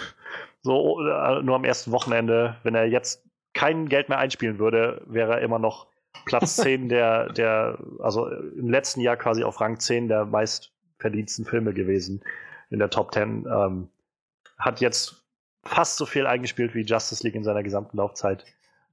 So, 0.63 1.01
äh, 1.01 1.43
nur 1.43 1.57
am 1.57 1.65
ersten 1.65 1.93
Wochenende. 1.93 2.57
Wenn 2.63 2.75
er 2.75 2.87
jetzt 2.87 3.25
kein 3.53 3.89
Geld 3.89 4.09
mehr 4.09 4.19
einspielen 4.19 4.59
würde, 4.59 5.03
wäre 5.07 5.35
er 5.35 5.41
immer 5.43 5.59
noch 5.59 5.89
Platz 6.25 6.57
10 6.63 6.89
der, 6.89 7.33
der, 7.33 7.79
also 8.01 8.29
im 8.29 8.71
letzten 8.71 9.01
Jahr 9.01 9.17
quasi 9.17 9.45
auf 9.45 9.61
Rang 9.61 9.79
10 9.79 10.09
der 10.09 10.25
meistverdiensten 10.25 11.45
Filme 11.45 11.75
gewesen 11.75 12.23
in 12.71 12.79
der 12.79 12.91
Top 12.91 13.13
10. 13.13 13.47
Ähm, 13.47 13.89
hat 14.59 14.81
jetzt 14.81 15.24
fast 15.65 15.97
so 15.97 16.07
viel 16.07 16.27
eingespielt 16.27 16.75
wie 16.75 16.83
Justice 16.83 17.23
League 17.23 17.35
in 17.35 17.45
seiner 17.45 17.63
gesamten 17.63 17.97
Laufzeit. 17.97 18.45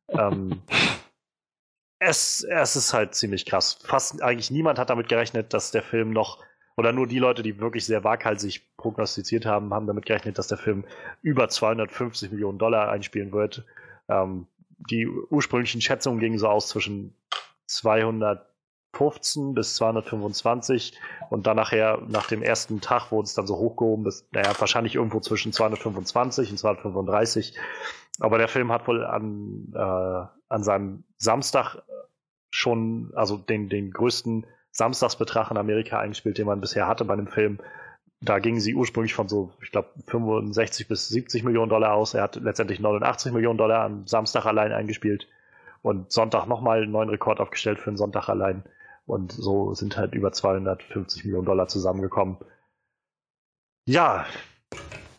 Ähm, 0.09 0.61
es, 1.99 2.43
es 2.43 2.75
ist 2.75 2.93
halt 2.93 3.15
ziemlich 3.15 3.45
krass. 3.45 3.79
Fast 3.83 4.21
eigentlich 4.21 4.51
niemand 4.51 4.79
hat 4.79 4.89
damit 4.89 5.09
gerechnet, 5.09 5.53
dass 5.53 5.71
der 5.71 5.83
Film 5.83 6.11
noch, 6.11 6.39
oder 6.77 6.91
nur 6.91 7.07
die 7.07 7.19
Leute, 7.19 7.43
die 7.43 7.59
wirklich 7.59 7.85
sehr 7.85 8.03
waghalsig 8.03 8.75
prognostiziert 8.77 9.45
haben, 9.45 9.73
haben 9.73 9.87
damit 9.87 10.05
gerechnet, 10.05 10.37
dass 10.37 10.47
der 10.47 10.57
Film 10.57 10.85
über 11.21 11.49
250 11.49 12.31
Millionen 12.31 12.57
Dollar 12.57 12.89
einspielen 12.89 13.31
wird. 13.31 13.65
Ähm, 14.09 14.47
die 14.89 15.07
ursprünglichen 15.07 15.81
Schätzungen 15.81 16.19
gingen 16.19 16.39
so 16.39 16.47
aus 16.47 16.69
zwischen 16.69 17.15
200 17.67 18.50
215 18.93 19.53
bis 19.53 19.75
225 19.75 20.93
und 21.29 21.47
dann 21.47 21.55
nachher, 21.55 22.01
nach 22.07 22.27
dem 22.27 22.43
ersten 22.43 22.81
Tag, 22.81 23.11
wurde 23.11 23.25
es 23.25 23.33
dann 23.33 23.47
so 23.47 23.57
hochgehoben 23.57 24.03
bis, 24.03 24.27
naja, 24.31 24.53
wahrscheinlich 24.59 24.95
irgendwo 24.95 25.19
zwischen 25.19 25.53
225 25.53 26.51
und 26.51 26.57
235. 26.57 27.57
Aber 28.19 28.37
der 28.37 28.47
Film 28.47 28.71
hat 28.71 28.87
wohl 28.87 29.05
an, 29.05 29.73
äh, 29.73 30.25
an 30.49 30.63
seinem 30.63 31.03
Samstag 31.17 31.77
schon, 32.51 33.11
also 33.15 33.37
den, 33.37 33.69
den 33.69 33.91
größten 33.91 34.45
Samstagsbetrag 34.71 35.51
in 35.51 35.57
Amerika 35.57 35.99
eingespielt, 35.99 36.37
den 36.37 36.45
man 36.45 36.61
bisher 36.61 36.87
hatte 36.87 37.05
bei 37.05 37.13
einem 37.13 37.27
Film. 37.27 37.59
Da 38.19 38.39
gingen 38.39 38.59
sie 38.59 38.75
ursprünglich 38.75 39.15
von 39.15 39.27
so, 39.27 39.51
ich 39.63 39.71
glaube, 39.71 39.89
65 40.07 40.87
bis 40.87 41.07
70 41.07 41.43
Millionen 41.43 41.69
Dollar 41.69 41.93
aus. 41.93 42.13
Er 42.13 42.23
hat 42.23 42.35
letztendlich 42.35 42.79
89 42.79 43.31
Millionen 43.31 43.57
Dollar 43.57 43.83
am 43.83 44.05
Samstag 44.05 44.45
allein 44.45 44.71
eingespielt 44.71 45.27
und 45.81 46.11
Sonntag 46.11 46.45
nochmal 46.45 46.83
einen 46.83 46.91
neuen 46.91 47.09
Rekord 47.09 47.39
aufgestellt 47.39 47.79
für 47.79 47.89
einen 47.89 47.97
Sonntag 47.97 48.29
allein. 48.29 48.63
Und 49.05 49.31
so 49.31 49.73
sind 49.73 49.97
halt 49.97 50.13
über 50.13 50.31
250 50.31 51.25
Millionen 51.25 51.45
Dollar 51.45 51.67
zusammengekommen. 51.67 52.37
Ja, 53.85 54.25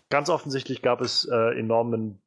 ganz 0.08 0.30
offensichtlich 0.30 0.82
gab 0.82 1.00
es 1.00 1.24
äh, 1.24 1.58
enormen 1.58 2.22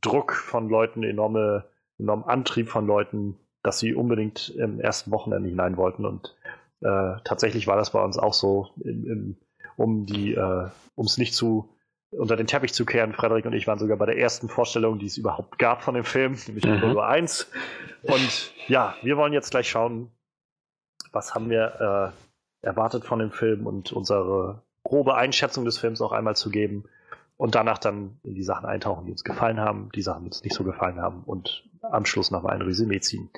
Druck 0.00 0.32
von 0.34 0.68
Leuten, 0.68 1.02
enorme, 1.02 1.64
enormen 1.98 2.24
Antrieb 2.24 2.68
von 2.68 2.86
Leuten, 2.86 3.36
dass 3.62 3.80
sie 3.80 3.94
unbedingt 3.94 4.50
im 4.50 4.80
ersten 4.80 5.10
Wochenende 5.10 5.48
hinein 5.48 5.76
wollten. 5.76 6.04
Und 6.04 6.36
äh, 6.80 7.16
tatsächlich 7.24 7.66
war 7.66 7.76
das 7.76 7.90
bei 7.90 8.02
uns 8.02 8.16
auch 8.16 8.34
so, 8.34 8.70
in, 8.84 9.04
in, 9.04 9.36
um 9.76 10.06
die, 10.06 10.34
äh, 10.34 10.68
um 10.94 11.06
es 11.06 11.18
nicht 11.18 11.34
zu 11.34 11.74
unter 12.10 12.36
den 12.36 12.46
Teppich 12.46 12.72
zu 12.72 12.84
kehren. 12.86 13.12
Frederik 13.12 13.44
und 13.44 13.52
ich 13.52 13.66
waren 13.66 13.78
sogar 13.78 13.96
bei 13.96 14.06
der 14.06 14.18
ersten 14.18 14.48
Vorstellung, 14.48 14.98
die 14.98 15.06
es 15.06 15.18
überhaupt 15.18 15.58
gab 15.58 15.82
von 15.82 15.94
dem 15.94 16.04
Film, 16.04 16.36
nämlich 16.46 16.64
mhm. 16.64 16.92
nur 16.92 17.06
eins. 17.06 17.50
Und 18.02 18.52
ja, 18.68 18.94
wir 19.02 19.16
wollen 19.16 19.32
jetzt 19.32 19.50
gleich 19.50 19.68
schauen, 19.68 20.10
was 21.18 21.34
haben 21.34 21.50
wir 21.50 22.14
äh, 22.62 22.66
erwartet 22.66 23.04
von 23.04 23.18
dem 23.18 23.32
Film 23.32 23.66
und 23.66 23.92
unsere 23.92 24.62
grobe 24.84 25.16
Einschätzung 25.16 25.64
des 25.64 25.76
Films 25.76 26.00
auch 26.00 26.12
einmal 26.12 26.36
zu 26.36 26.48
geben 26.48 26.84
und 27.36 27.56
danach 27.56 27.78
dann 27.78 28.20
in 28.22 28.36
die 28.36 28.44
Sachen 28.44 28.66
eintauchen, 28.66 29.04
die 29.04 29.10
uns 29.10 29.24
gefallen 29.24 29.58
haben, 29.58 29.90
die 29.96 30.02
Sachen, 30.02 30.22
die 30.22 30.28
uns 30.28 30.44
nicht 30.44 30.54
so 30.54 30.62
gefallen 30.62 31.00
haben 31.00 31.24
und 31.24 31.64
am 31.82 32.06
Schluss 32.06 32.30
nochmal 32.30 32.54
ein 32.54 32.62
Resümee 32.62 33.00
ziehen. 33.00 33.30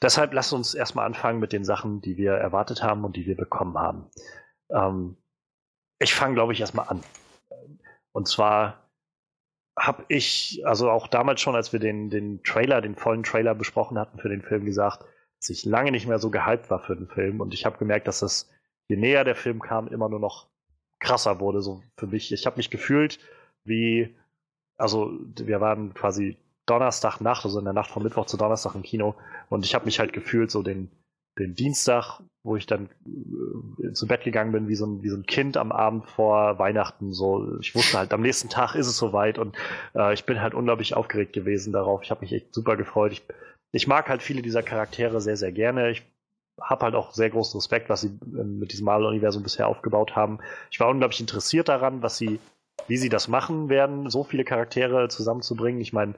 Deshalb 0.00 0.32
lasst 0.32 0.52
uns 0.52 0.74
erstmal 0.74 1.06
anfangen 1.06 1.40
mit 1.40 1.52
den 1.52 1.64
Sachen, 1.64 2.00
die 2.00 2.16
wir 2.16 2.34
erwartet 2.34 2.84
haben 2.84 3.04
und 3.04 3.16
die 3.16 3.26
wir 3.26 3.36
bekommen 3.36 3.76
haben. 3.76 4.06
Ähm, 4.70 5.16
ich 5.98 6.14
fange, 6.14 6.34
glaube 6.34 6.52
ich, 6.52 6.60
erstmal 6.60 6.88
an. 6.88 7.02
Und 8.12 8.28
zwar 8.28 8.84
habe 9.76 10.04
ich, 10.06 10.62
also 10.64 10.88
auch 10.88 11.08
damals 11.08 11.40
schon, 11.40 11.56
als 11.56 11.72
wir 11.72 11.80
den, 11.80 12.10
den 12.10 12.44
Trailer, 12.44 12.80
den 12.80 12.94
vollen 12.94 13.24
Trailer 13.24 13.56
besprochen 13.56 13.98
hatten 13.98 14.20
für 14.20 14.28
den 14.28 14.42
Film, 14.42 14.64
gesagt, 14.64 15.04
dass 15.38 15.50
ich 15.50 15.64
lange 15.64 15.90
nicht 15.90 16.06
mehr 16.06 16.18
so 16.18 16.30
gehypt 16.30 16.70
war 16.70 16.80
für 16.80 16.96
den 16.96 17.08
Film. 17.08 17.40
Und 17.40 17.54
ich 17.54 17.64
habe 17.64 17.78
gemerkt, 17.78 18.08
dass 18.08 18.20
das, 18.20 18.50
je 18.88 18.96
näher 18.96 19.24
der 19.24 19.36
Film 19.36 19.60
kam, 19.60 19.88
immer 19.88 20.08
nur 20.08 20.20
noch 20.20 20.48
krasser 21.00 21.40
wurde, 21.40 21.62
so 21.62 21.82
für 21.96 22.06
mich. 22.06 22.32
Ich 22.32 22.46
habe 22.46 22.56
mich 22.56 22.70
gefühlt 22.70 23.18
wie, 23.64 24.16
also 24.76 25.12
wir 25.36 25.60
waren 25.60 25.94
quasi 25.94 26.36
Donnerstagnacht, 26.66 27.44
also 27.44 27.58
in 27.58 27.64
der 27.64 27.74
Nacht 27.74 27.90
von 27.90 28.02
Mittwoch 28.02 28.26
zu 28.26 28.36
Donnerstag 28.36 28.74
im 28.74 28.82
Kino. 28.82 29.14
Und 29.48 29.64
ich 29.64 29.74
habe 29.74 29.84
mich 29.84 29.98
halt 29.98 30.12
gefühlt 30.12 30.50
so 30.50 30.62
den, 30.62 30.90
den 31.38 31.54
Dienstag, 31.54 32.20
wo 32.42 32.56
ich 32.56 32.66
dann 32.66 32.88
äh, 33.82 33.92
zu 33.92 34.06
Bett 34.06 34.24
gegangen 34.24 34.52
bin, 34.52 34.68
wie 34.68 34.74
so, 34.74 34.86
ein, 34.86 35.02
wie 35.02 35.08
so 35.08 35.16
ein 35.16 35.26
Kind 35.26 35.56
am 35.56 35.72
Abend 35.72 36.06
vor 36.06 36.58
Weihnachten. 36.58 37.12
So, 37.12 37.58
ich 37.60 37.74
wusste 37.74 37.98
halt, 37.98 38.12
am 38.12 38.22
nächsten 38.22 38.48
Tag 38.48 38.74
ist 38.74 38.86
es 38.86 38.96
soweit 38.96 39.38
und 39.38 39.56
äh, 39.94 40.12
ich 40.14 40.24
bin 40.24 40.40
halt 40.40 40.54
unglaublich 40.54 40.94
aufgeregt 40.94 41.32
gewesen 41.32 41.72
darauf. 41.72 42.02
Ich 42.02 42.10
habe 42.10 42.22
mich 42.22 42.32
echt 42.32 42.52
super 42.52 42.76
gefreut. 42.76 43.12
Ich 43.12 43.22
ich 43.72 43.86
mag 43.86 44.08
halt 44.08 44.22
viele 44.22 44.42
dieser 44.42 44.62
Charaktere 44.62 45.20
sehr, 45.20 45.36
sehr 45.36 45.52
gerne. 45.52 45.90
Ich 45.90 46.02
habe 46.60 46.86
halt 46.86 46.94
auch 46.94 47.12
sehr 47.12 47.30
großen 47.30 47.58
Respekt, 47.58 47.88
was 47.88 48.00
sie 48.00 48.18
ähm, 48.22 48.58
mit 48.58 48.72
diesem 48.72 48.86
Marvel-Universum 48.86 49.42
bisher 49.42 49.68
aufgebaut 49.68 50.16
haben. 50.16 50.38
Ich 50.70 50.80
war 50.80 50.88
unglaublich 50.88 51.20
interessiert 51.20 51.68
daran, 51.68 52.02
was 52.02 52.16
sie, 52.16 52.40
wie 52.86 52.96
sie 52.96 53.08
das 53.08 53.28
machen 53.28 53.68
werden, 53.68 54.10
so 54.10 54.24
viele 54.24 54.44
Charaktere 54.44 55.08
zusammenzubringen. 55.08 55.80
Ich 55.80 55.92
meine, 55.92 56.14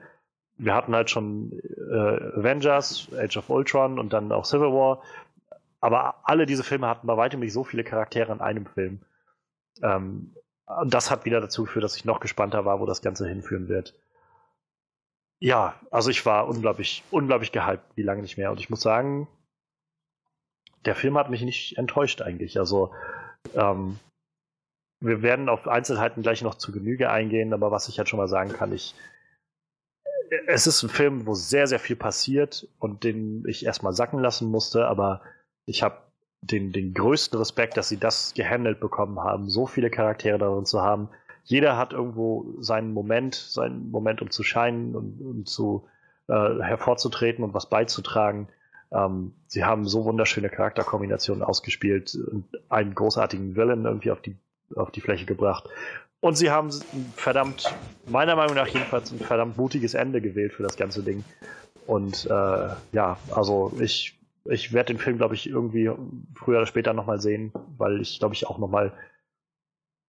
wir 0.56 0.74
hatten 0.74 0.94
halt 0.94 1.10
schon 1.10 1.60
äh, 1.90 2.38
Avengers, 2.38 3.08
Age 3.16 3.38
of 3.38 3.50
Ultron 3.50 3.98
und 3.98 4.12
dann 4.12 4.32
auch 4.32 4.44
Civil 4.44 4.72
War. 4.72 5.02
Aber 5.80 6.16
alle 6.24 6.46
diese 6.46 6.62
Filme 6.62 6.86
hatten 6.86 7.06
bei 7.06 7.16
weitem 7.16 7.40
nicht 7.40 7.54
so 7.54 7.64
viele 7.64 7.84
Charaktere 7.84 8.32
in 8.32 8.40
einem 8.40 8.66
Film. 8.66 9.00
Ähm, 9.82 10.34
das 10.86 11.10
hat 11.10 11.24
wieder 11.24 11.40
dazu 11.40 11.64
geführt, 11.64 11.84
dass 11.84 11.96
ich 11.96 12.04
noch 12.04 12.20
gespannter 12.20 12.64
war, 12.64 12.80
wo 12.80 12.86
das 12.86 13.02
Ganze 13.02 13.26
hinführen 13.26 13.68
wird. 13.68 13.94
Ja, 15.42 15.80
also 15.90 16.10
ich 16.10 16.24
war 16.26 16.48
unglaublich, 16.48 17.02
unglaublich 17.10 17.50
gehypt, 17.50 17.84
wie 17.96 18.02
lange 18.02 18.22
nicht 18.22 18.36
mehr. 18.36 18.50
Und 18.50 18.60
ich 18.60 18.68
muss 18.68 18.82
sagen, 18.82 19.26
der 20.84 20.94
Film 20.94 21.16
hat 21.16 21.30
mich 21.30 21.42
nicht 21.42 21.78
enttäuscht 21.78 22.20
eigentlich. 22.20 22.58
Also 22.58 22.94
ähm, 23.54 23.98
wir 25.00 25.22
werden 25.22 25.48
auf 25.48 25.66
Einzelheiten 25.66 26.22
gleich 26.22 26.42
noch 26.42 26.56
zu 26.56 26.72
Genüge 26.72 27.10
eingehen, 27.10 27.54
aber 27.54 27.70
was 27.70 27.88
ich 27.88 27.98
halt 27.98 28.08
schon 28.08 28.18
mal 28.18 28.28
sagen 28.28 28.52
kann, 28.52 28.72
ich 28.72 28.94
es 30.46 30.66
ist 30.66 30.82
ein 30.82 30.90
Film, 30.90 31.26
wo 31.26 31.34
sehr, 31.34 31.66
sehr 31.66 31.80
viel 31.80 31.96
passiert 31.96 32.68
und 32.78 33.04
den 33.04 33.44
ich 33.48 33.64
erstmal 33.64 33.94
sacken 33.94 34.20
lassen 34.20 34.48
musste, 34.48 34.86
aber 34.86 35.22
ich 35.66 35.82
habe 35.82 35.98
den, 36.42 36.72
den 36.72 36.94
größten 36.94 37.38
Respekt, 37.38 37.76
dass 37.76 37.88
sie 37.88 37.98
das 37.98 38.34
gehandelt 38.34 38.80
bekommen 38.80 39.18
haben, 39.20 39.48
so 39.48 39.66
viele 39.66 39.90
Charaktere 39.90 40.38
darin 40.38 40.66
zu 40.66 40.82
haben. 40.82 41.08
Jeder 41.50 41.76
hat 41.76 41.92
irgendwo 41.92 42.54
seinen 42.60 42.92
Moment, 42.92 43.34
seinen 43.34 43.90
Moment, 43.90 44.22
um 44.22 44.30
zu 44.30 44.44
scheinen 44.44 44.94
und 44.94 45.20
um 45.20 45.46
zu 45.46 45.84
äh, 46.28 46.62
hervorzutreten 46.62 47.42
und 47.42 47.54
was 47.54 47.68
beizutragen. 47.68 48.46
Ähm, 48.92 49.32
sie 49.48 49.64
haben 49.64 49.84
so 49.84 50.04
wunderschöne 50.04 50.48
Charakterkombinationen 50.48 51.42
ausgespielt 51.42 52.14
und 52.14 52.44
einen 52.68 52.94
großartigen 52.94 53.56
Villain 53.56 53.84
irgendwie 53.84 54.12
auf 54.12 54.22
die, 54.22 54.36
auf 54.76 54.92
die 54.92 55.00
Fläche 55.00 55.26
gebracht. 55.26 55.68
Und 56.20 56.36
sie 56.36 56.52
haben 56.52 56.70
verdammt, 57.16 57.74
meiner 58.06 58.36
Meinung 58.36 58.54
nach 58.54 58.68
jedenfalls, 58.68 59.10
ein 59.10 59.18
verdammt 59.18 59.56
mutiges 59.56 59.94
Ende 59.94 60.20
gewählt 60.20 60.52
für 60.52 60.62
das 60.62 60.76
ganze 60.76 61.02
Ding. 61.02 61.24
Und 61.84 62.26
äh, 62.26 62.68
ja, 62.92 63.18
also 63.34 63.72
ich, 63.80 64.16
ich 64.44 64.72
werde 64.72 64.94
den 64.94 65.00
Film, 65.00 65.16
glaube 65.16 65.34
ich, 65.34 65.48
irgendwie 65.48 65.90
früher 66.36 66.58
oder 66.58 66.66
später 66.66 66.92
nochmal 66.92 67.20
sehen, 67.20 67.50
weil 67.76 68.00
ich, 68.00 68.20
glaube 68.20 68.36
ich, 68.36 68.46
auch 68.46 68.58
nochmal 68.58 68.92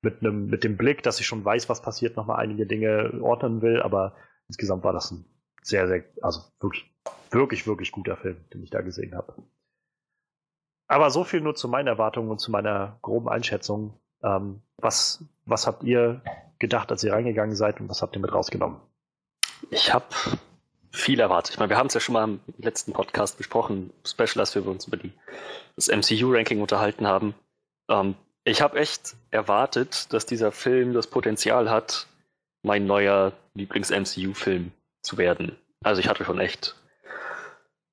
mit, 0.02 0.22
einem, 0.22 0.48
mit 0.48 0.64
dem 0.64 0.78
Blick, 0.78 1.04
dass 1.04 1.20
ich 1.20 1.26
schon 1.26 1.46
weiß, 1.46 1.70
was 1.70 1.82
passiert, 1.82 2.16
nochmal 2.18 2.40
einige 2.40 2.66
Dinge 2.66 3.20
ordnen 3.22 3.62
will. 3.62 3.82
Aber 3.82 4.16
insgesamt 4.48 4.84
war 4.84 4.94
das 4.94 5.12
ein 5.12 5.26
sehr, 5.62 5.88
sehr, 5.88 6.04
also 6.22 6.42
wirklich, 6.60 6.92
wirklich, 7.30 7.68
wirklich 7.68 7.92
guter 7.92 8.18
Film, 8.18 8.38
den 8.54 8.64
ich 8.64 8.70
da 8.70 8.82
gesehen 8.82 9.16
habe. 9.16 9.36
Aber 10.88 11.10
so 11.10 11.24
viel 11.24 11.42
nur 11.42 11.56
zu 11.56 11.70
meinen 11.70 11.88
Erwartungen 11.88 12.30
und 12.30 12.40
zu 12.40 12.52
meiner 12.52 13.00
groben 13.02 13.30
Einschätzung. 13.30 14.00
Ähm, 14.24 14.62
was, 14.78 15.24
was 15.46 15.66
habt 15.66 15.84
ihr 15.84 16.22
gedacht, 16.60 16.92
als 16.92 17.04
ihr 17.04 17.14
reingegangen 17.14 17.56
seid 17.56 17.80
und 17.80 17.90
was 17.90 18.02
habt 18.02 18.16
ihr 18.16 18.22
mit 18.22 18.34
rausgenommen? 18.34 18.82
Ich 19.70 19.94
habe 19.94 20.06
viel 20.92 21.20
erwartet. 21.20 21.54
Ich 21.54 21.60
meine, 21.60 21.70
wir 21.70 21.78
haben 21.78 21.88
es 21.88 21.94
ja 21.94 22.00
schon 22.00 22.14
mal 22.14 22.26
im 22.26 22.40
letzten 22.58 22.94
Podcast 22.94 23.38
besprochen, 23.38 23.94
Special, 24.06 24.40
als 24.40 24.54
wir 24.54 24.66
uns 24.66 24.88
über 24.88 24.98
die, 24.98 25.14
das 25.76 25.88
MCU-Ranking 25.88 26.62
unterhalten 26.62 27.08
haben. 27.08 27.36
Ähm, 27.90 28.16
ich 28.44 28.62
habe 28.62 28.80
echt 28.80 29.16
erwartet, 29.30 30.12
dass 30.14 30.26
dieser 30.26 30.52
Film 30.52 30.94
das 30.94 31.08
Potenzial 31.08 31.70
hat, 31.70 32.08
mein 32.64 32.86
neuer 32.86 33.34
Lieblings-MCU-Film 33.54 34.72
zu 35.02 35.18
werden. 35.18 35.58
Also 35.84 36.00
ich 36.00 36.08
hatte 36.08 36.26
schon 36.26 36.40
echt 36.40 36.76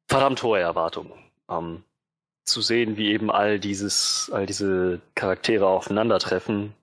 verdammt 0.07 0.43
hohe 0.43 0.61
Erwartungen. 0.61 1.13
Ähm, 1.51 1.85
zu 2.45 2.63
sehen, 2.63 2.97
wie 2.97 3.13
eben 3.13 3.31
all 3.31 3.61
dieses, 3.61 4.31
all 4.33 4.47
diese 4.47 5.01
Charaktere 5.15 5.67
aufeinandertreffen, 5.67 6.75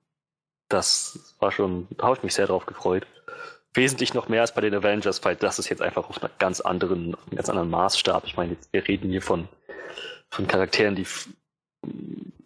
das 0.70 1.36
war 1.40 1.52
schon, 1.52 1.88
da 1.98 2.06
habe 2.06 2.18
ich 2.18 2.24
mich 2.24 2.36
sehr 2.36 2.48
drauf 2.48 2.66
gefreut. 2.66 3.06
Wesentlich 3.74 4.14
noch 4.14 4.30
mehr 4.30 4.42
als 4.42 4.54
bei 4.54 4.62
den 4.62 4.74
Avengers, 4.74 5.24
weil 5.26 5.36
das 5.36 5.60
ist 5.60 5.70
jetzt 5.70 5.82
einfach 5.82 6.08
auf 6.10 6.22
einer 6.22 6.32
ganz 6.40 6.62
anderen, 6.62 7.16
auf 7.16 7.28
einem 7.28 7.36
ganz 7.36 7.50
anderen 7.50 7.70
Maßstab. 7.70 8.26
Ich 8.26 8.38
meine, 8.38 8.54
jetzt, 8.54 8.72
wir 8.72 8.88
reden 8.88 9.10
hier 9.10 9.22
von, 9.22 9.48
von 10.30 10.48
Charakteren, 10.48 10.96
die 10.96 11.06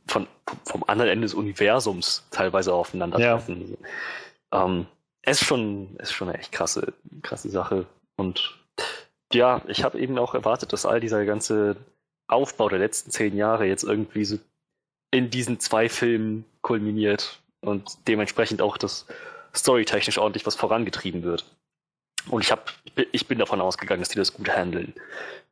von, 0.10 0.28
vom 0.66 0.84
anderen 0.88 1.12
Ende 1.12 1.26
des 1.26 1.34
Universums 1.34 2.26
teilweise 2.32 2.74
aufeinandertreffen. 2.74 3.78
Ja. 4.52 4.66
Ähm, 4.66 4.88
es 5.22 5.42
ist 5.42 5.48
schon, 5.48 5.96
ist 5.98 6.14
schon 6.14 6.30
eine 6.30 6.38
echt 6.38 6.52
krasse, 6.52 6.94
krasse 7.22 7.50
Sache. 7.50 7.86
Und 8.16 8.58
ja, 9.34 9.62
ich 9.68 9.84
habe 9.84 10.00
eben 10.00 10.18
auch 10.18 10.34
erwartet, 10.34 10.74
dass 10.74 10.86
all 10.86 11.00
dieser 11.00 11.26
ganze 11.26 11.76
Aufbau 12.28 12.70
der 12.70 12.80
letzten 12.80 13.12
zehn 13.12 13.36
Jahre 13.36 13.66
jetzt 13.66 13.84
irgendwie 13.84 14.26
so 14.26 14.40
in 15.12 15.30
diesen 15.30 15.60
zwei 15.60 15.90
Filmen 15.90 16.46
kulminiert 16.62 17.42
und 17.62 18.08
dementsprechend 18.08 18.62
auch 18.62 18.78
das 18.78 19.06
storytechnisch 19.56 20.18
ordentlich 20.18 20.46
was 20.46 20.56
vorangetrieben 20.56 21.24
wird. 21.24 21.46
Und 22.30 22.44
ich, 22.44 22.52
hab, 22.52 22.72
ich 23.12 23.28
bin 23.28 23.40
davon 23.40 23.62
ausgegangen, 23.62 24.02
dass 24.02 24.10
die 24.10 24.18
das 24.18 24.34
gut 24.34 24.50
handeln. 24.50 24.94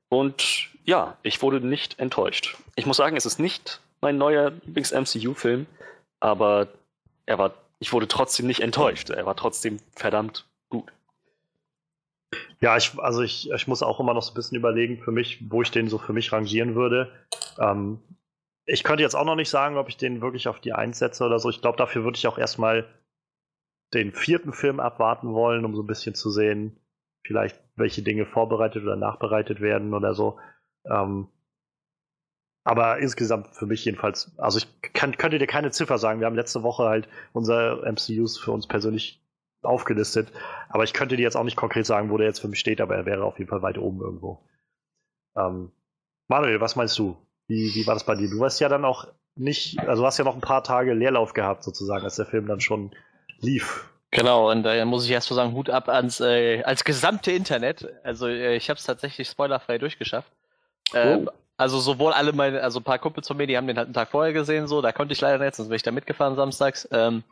Und 0.09 0.69
ja, 0.85 1.17
ich 1.23 1.41
wurde 1.41 1.59
nicht 1.59 1.99
enttäuscht. 1.99 2.57
Ich 2.75 2.85
muss 2.85 2.97
sagen, 2.97 3.17
es 3.17 3.25
ist 3.25 3.39
nicht 3.39 3.81
mein 4.01 4.17
neuer 4.17 4.51
Lieblings-MCU-Film, 4.65 5.65
aber 6.19 6.67
er 7.25 7.37
war, 7.37 7.53
ich 7.79 7.93
wurde 7.93 8.07
trotzdem 8.07 8.47
nicht 8.47 8.61
enttäuscht. 8.61 9.09
Er 9.09 9.25
war 9.25 9.35
trotzdem 9.35 9.77
verdammt 9.95 10.47
gut. 10.69 10.91
Ja, 12.59 12.75
ich, 12.77 12.97
also 12.99 13.21
ich, 13.21 13.51
ich 13.51 13.67
muss 13.67 13.83
auch 13.83 13.99
immer 13.99 14.13
noch 14.13 14.23
so 14.23 14.31
ein 14.31 14.35
bisschen 14.35 14.57
überlegen 14.57 14.97
für 14.97 15.11
mich, 15.11 15.43
wo 15.49 15.61
ich 15.61 15.71
den 15.71 15.87
so 15.87 15.97
für 15.97 16.13
mich 16.13 16.31
rangieren 16.31 16.75
würde. 16.75 17.11
Ähm, 17.59 17.99
ich 18.65 18.83
könnte 18.83 19.03
jetzt 19.03 19.15
auch 19.15 19.25
noch 19.25 19.35
nicht 19.35 19.49
sagen, 19.49 19.77
ob 19.77 19.87
ich 19.87 19.97
den 19.97 20.21
wirklich 20.21 20.47
auf 20.47 20.59
die 20.59 20.73
Eins 20.73 20.99
setze 20.99 21.23
oder 21.23 21.39
so. 21.39 21.49
Ich 21.49 21.61
glaube, 21.61 21.77
dafür 21.77 22.03
würde 22.03 22.17
ich 22.17 22.27
auch 22.27 22.37
erstmal 22.37 22.85
den 23.93 24.11
vierten 24.11 24.51
Film 24.51 24.79
abwarten 24.79 25.33
wollen, 25.33 25.63
um 25.63 25.75
so 25.75 25.83
ein 25.83 25.87
bisschen 25.87 26.15
zu 26.15 26.29
sehen, 26.29 26.77
vielleicht 27.25 27.57
welche 27.75 28.01
Dinge 28.01 28.25
vorbereitet 28.25 28.83
oder 28.83 28.97
nachbereitet 28.97 29.61
werden 29.61 29.93
oder 29.93 30.13
so. 30.13 30.39
Ähm, 30.85 31.29
aber 32.67 32.97
insgesamt 32.99 33.55
für 33.55 33.65
mich 33.65 33.85
jedenfalls, 33.85 34.33
also 34.35 34.57
ich 34.57 34.67
kann, 34.91 35.15
könnte 35.15 35.39
dir 35.39 35.47
keine 35.47 35.71
Ziffer 35.71 35.97
sagen. 35.97 36.19
Wir 36.19 36.27
haben 36.27 36.35
letzte 36.35 36.63
Woche 36.63 36.83
halt 36.83 37.07
unser 37.31 37.77
MCUs 37.89 38.37
für 38.37 38.51
uns 38.51 38.67
persönlich 38.67 39.21
aufgelistet. 39.61 40.33
Aber 40.67 40.83
ich 40.83 40.91
könnte 40.91 41.15
dir 41.15 41.23
jetzt 41.23 41.37
auch 41.37 41.45
nicht 41.45 41.55
konkret 41.55 41.85
sagen, 41.85 42.09
wo 42.09 42.17
der 42.17 42.27
jetzt 42.27 42.41
für 42.41 42.49
mich 42.49 42.59
steht, 42.59 42.81
aber 42.81 42.97
er 42.97 43.05
wäre 43.05 43.23
auf 43.23 43.39
jeden 43.39 43.49
Fall 43.49 43.61
weit 43.61 43.77
oben 43.77 44.01
irgendwo. 44.01 44.43
Ähm, 45.37 45.71
Manuel, 46.27 46.59
was 46.59 46.75
meinst 46.75 46.99
du? 46.99 47.15
Wie, 47.47 47.73
wie 47.73 47.87
war 47.87 47.93
das 47.93 48.03
bei 48.03 48.15
dir? 48.15 48.29
Du 48.29 48.39
warst 48.41 48.59
ja 48.59 48.67
dann 48.67 48.83
auch 48.83 49.07
nicht, 49.35 49.79
also 49.87 50.05
hast 50.05 50.17
ja 50.17 50.25
noch 50.25 50.35
ein 50.35 50.41
paar 50.41 50.65
Tage 50.65 50.93
Leerlauf 50.93 51.31
gehabt, 51.31 51.63
sozusagen, 51.63 52.03
als 52.03 52.17
der 52.17 52.25
Film 52.25 52.47
dann 52.47 52.59
schon 52.59 52.91
lief. 53.39 53.89
Genau, 54.11 54.51
und 54.51 54.63
da 54.63 54.83
muss 54.83 55.05
ich 55.05 55.11
erst 55.11 55.29
mal 55.29 55.37
sagen, 55.37 55.53
Hut 55.53 55.69
ab 55.69 55.87
ans, 55.87 56.19
äh, 56.19 56.63
als 56.63 56.83
gesamte 56.83 57.31
Internet. 57.31 57.87
Also 58.03 58.27
äh, 58.27 58.57
ich 58.57 58.69
habe 58.69 58.77
es 58.77 58.83
tatsächlich 58.83 59.29
spoilerfrei 59.29 59.77
durchgeschafft. 59.77 60.33
Äh, 60.91 61.15
oh. 61.15 61.31
Also 61.57 61.79
sowohl 61.79 62.13
alle 62.13 62.33
meine, 62.33 62.61
also 62.61 62.79
ein 62.79 62.83
paar 62.83 62.99
Kumpels 62.99 63.27
von 63.27 63.35
mir, 63.35 63.47
die 63.47 63.57
haben 63.57 63.65
den 63.65 63.77
halt 63.77 63.87
einen 63.87 63.93
Tag 63.95 64.09
vorher 64.09 64.31
gesehen, 64.31 64.67
so, 64.67 64.81
da 64.81 64.91
konnte 64.91 65.13
ich 65.13 65.21
leider 65.21 65.43
nicht, 65.43 65.55
sonst 65.55 65.69
wäre 65.69 65.75
ich 65.75 65.83
da 65.83 65.91
mitgefahren 65.91 66.35
samstags. 66.35 66.87
Ähm, 66.91 67.23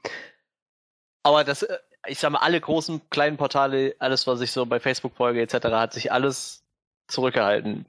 aber 1.23 1.43
das, 1.43 1.61
äh, 1.63 1.77
ich 2.07 2.19
sag 2.19 2.31
mal, 2.31 2.39
alle 2.39 2.59
großen, 2.59 3.01
kleinen 3.09 3.37
Portale, 3.37 3.95
alles, 3.99 4.25
was 4.25 4.41
ich 4.41 4.51
so 4.51 4.65
bei 4.65 4.79
Facebook 4.79 5.15
folge, 5.15 5.41
etc., 5.41 5.65
hat 5.67 5.93
sich 5.93 6.11
alles 6.11 6.63
zurückgehalten. 7.07 7.85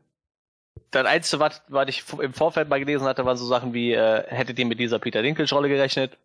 Das 0.91 1.07
Einzige, 1.07 1.41
was, 1.41 1.63
was 1.69 1.89
ich 1.89 2.05
im 2.21 2.35
Vorfeld 2.35 2.69
mal 2.69 2.81
gelesen 2.81 3.07
hatte, 3.07 3.25
waren 3.25 3.37
so 3.37 3.47
Sachen 3.47 3.73
wie, 3.73 3.93
äh, 3.95 4.25
hättet 4.29 4.59
ihr 4.59 4.67
mit 4.67 4.79
dieser 4.79 4.99
Peter 4.99 5.23
Dinklage-Rolle 5.23 5.69
gerechnet? 5.69 6.19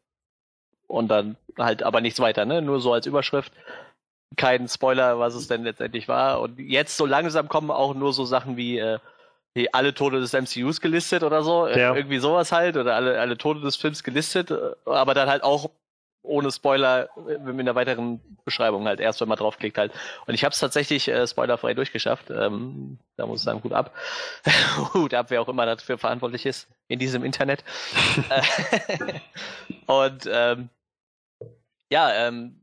Und 0.88 1.08
dann 1.08 1.38
halt 1.58 1.84
aber 1.84 2.02
nichts 2.02 2.20
weiter, 2.20 2.46
ne? 2.46 2.62
Nur 2.62 2.82
so 2.82 2.92
als 2.92 3.06
Überschrift. 3.06 3.54
Kein 4.36 4.68
Spoiler, 4.68 5.20
was 5.20 5.36
es 5.36 5.48
denn 5.48 5.64
letztendlich 5.64 6.08
war. 6.10 6.42
Und 6.42 6.60
jetzt 6.60 6.98
so 6.98 7.06
langsam 7.06 7.48
kommen 7.48 7.72
auch 7.72 7.94
nur 7.94 8.12
so 8.14 8.26
Sachen 8.26 8.58
wie, 8.58 8.78
äh, 8.78 9.00
alle 9.72 9.94
Tode 9.94 10.20
des 10.20 10.34
MCUs 10.34 10.82
gelistet 10.82 11.24
oder 11.24 11.44
so. 11.44 11.68
Ja. 11.68 11.96
Irgendwie 11.96 12.20
sowas 12.20 12.52
halt. 12.52 12.78
Oder 12.78 12.96
alle, 12.96 13.20
alle 13.20 13.38
Tode 13.38 13.62
des 13.62 13.76
Films 13.76 14.04
gelistet. 14.04 14.52
Aber 14.86 15.14
dann 15.14 15.30
halt 15.30 15.44
auch 15.44 15.70
ohne 16.24 16.52
Spoiler 16.52 17.10
in 17.28 17.66
der 17.66 17.76
weiteren 17.76 18.22
Beschreibung 18.46 18.86
halt 18.86 19.00
erst, 19.00 19.22
wenn 19.22 19.28
man 19.28 19.38
draufklickt 19.38 19.78
halt. 19.78 19.92
Und 20.28 20.34
ich 20.34 20.44
habe 20.44 20.54
es 20.54 20.60
tatsächlich 20.60 21.08
äh, 21.08 21.26
spoilerfrei 21.28 21.74
durchgeschafft. 21.74 22.30
Ähm, 22.30 23.00
da 23.18 23.26
muss 23.26 23.40
ich 23.40 23.46
sagen, 23.46 23.62
gut 23.62 23.74
ab. 23.74 23.96
gut 24.94 25.14
ab, 25.14 25.28
wer 25.30 25.42
auch 25.42 25.50
immer 25.50 25.66
dafür 25.66 25.98
verantwortlich 25.98 26.46
ist 26.46 26.68
in 26.88 27.00
diesem 27.00 27.24
Internet. 27.24 27.64
und 29.88 30.30
ähm, 30.32 30.70
ja, 31.92 32.28
ähm, 32.28 32.61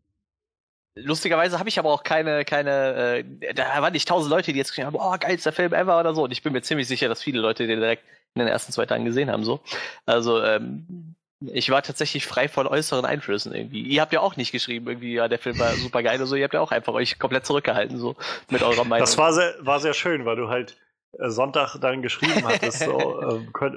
lustigerweise 1.03 1.59
habe 1.59 1.69
ich 1.69 1.79
aber 1.79 1.91
auch 1.91 2.03
keine, 2.03 2.45
keine, 2.45 3.23
äh, 3.25 3.55
da 3.55 3.83
waren 3.83 3.93
nicht 3.93 4.09
tausend 4.09 4.31
Leute, 4.31 4.53
die 4.53 4.59
jetzt 4.59 4.70
geschrieben 4.70 4.87
haben, 4.87 4.97
oh, 4.97 5.16
geilster 5.19 5.53
Film 5.53 5.73
ever 5.73 5.99
oder 5.99 6.15
so. 6.15 6.25
Und 6.25 6.31
ich 6.31 6.43
bin 6.43 6.53
mir 6.53 6.62
ziemlich 6.62 6.89
sicher, 6.89 7.09
dass 7.09 7.23
viele 7.23 7.41
Leute 7.41 7.66
den 7.66 7.81
direkt 7.81 8.05
in 8.35 8.41
den 8.41 8.49
ersten 8.49 8.73
zwei 8.73 8.87
Tagen 8.87 9.05
gesehen 9.05 9.31
haben. 9.31 9.45
So. 9.45 9.61
Also 10.07 10.43
ähm, 10.43 11.15
ich 11.41 11.70
war 11.70 11.83
tatsächlich 11.83 12.27
frei 12.27 12.49
von 12.49 12.66
äußeren 12.66 13.05
Einflüssen 13.05 13.55
irgendwie. 13.55 13.83
Ihr 13.83 14.01
habt 14.01 14.12
ja 14.12 14.20
auch 14.20 14.37
nicht 14.37 14.53
geschrieben, 14.53 14.89
irgendwie, 14.89 15.15
ja, 15.15 15.29
der 15.29 15.39
Film 15.39 15.59
war 15.59 15.73
super 15.75 16.03
geil 16.03 16.16
oder 16.16 16.27
so. 16.27 16.37
Ihr 16.37 16.45
habt 16.45 16.55
ja 16.55 16.61
auch 16.61 16.73
einfach 16.73 16.95
euch 16.95 17.19
komplett 17.19 17.47
zurückgehalten, 17.47 17.99
so 17.99 18.16
mit 18.51 18.62
eurer 18.62 18.85
Meinung. 18.85 19.05
Das 19.05 19.19
war 19.19 19.33
sehr, 19.33 19.55
war 19.61 19.81
sehr 19.81 19.95
schön, 19.95 20.25
weil 20.25 20.37
du 20.37 20.49
halt 20.49 20.77
Sonntag 21.12 21.78
dann 21.80 22.02
geschrieben 22.02 22.47
hattest 22.47 22.80
so, 22.80 23.22
äh, 23.60 23.70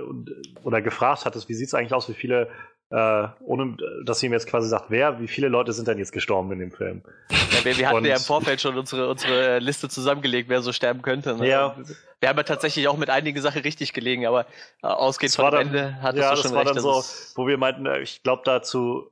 oder 0.64 0.82
gefragt 0.82 1.26
hattest, 1.26 1.50
wie 1.50 1.54
sieht 1.54 1.68
es 1.68 1.74
eigentlich 1.74 1.94
aus, 1.94 2.10
wie 2.10 2.14
viele 2.14 2.50
äh, 2.92 3.28
ohne 3.40 3.78
dass 4.04 4.22
ihr 4.22 4.30
mir 4.30 4.36
jetzt 4.36 4.48
quasi 4.48 4.68
sagt, 4.68 4.86
wer, 4.90 5.22
wie 5.22 5.30
viele 5.30 5.48
Leute 5.48 5.72
sind 5.72 5.88
denn 5.88 5.98
jetzt 5.98 6.12
gestorben 6.12 6.52
in 6.52 6.60
dem 6.60 6.72
Film? 6.72 7.04
Ja, 7.30 7.64
wir, 7.64 7.78
wir 7.78 7.88
hatten 7.88 7.98
Und, 8.00 8.06
ja 8.06 8.18
im 8.18 8.22
Vorfeld 8.22 8.60
schon 8.60 8.78
unsere, 8.78 9.10
unsere 9.10 9.60
Liste 9.60 9.88
zusammengelegt, 9.88 10.50
wer 10.50 10.62
so 10.62 10.74
sterben 10.74 11.02
könnte. 11.02 11.38
Ne? 11.38 11.48
Ja. 11.48 11.78
Wir 12.20 12.30
haben 12.30 12.38
ja 12.38 12.44
tatsächlich 12.44 12.90
auch 12.90 12.98
mit 12.98 13.10
einigen 13.10 13.42
Sachen 13.42 13.62
richtig 13.62 13.94
gelegen, 13.94 14.26
aber 14.26 14.46
äh, 14.84 14.88
ausgehend 14.88 15.36
von 15.36 15.52
dem 15.52 15.68
Ende 15.68 15.98
hattest 16.02 16.24
ja, 16.24 16.32
du 16.32 16.36
schon 16.36 16.44
das 16.44 16.54
war 16.54 16.66
recht. 16.66 16.76
Dann 16.76 16.84
so, 16.84 17.04
wo 17.36 17.48
wir 17.48 17.58
meinten, 17.58 17.86
äh, 17.86 18.02
ich 18.02 18.24
glaube 18.24 18.42
dazu 18.44 19.10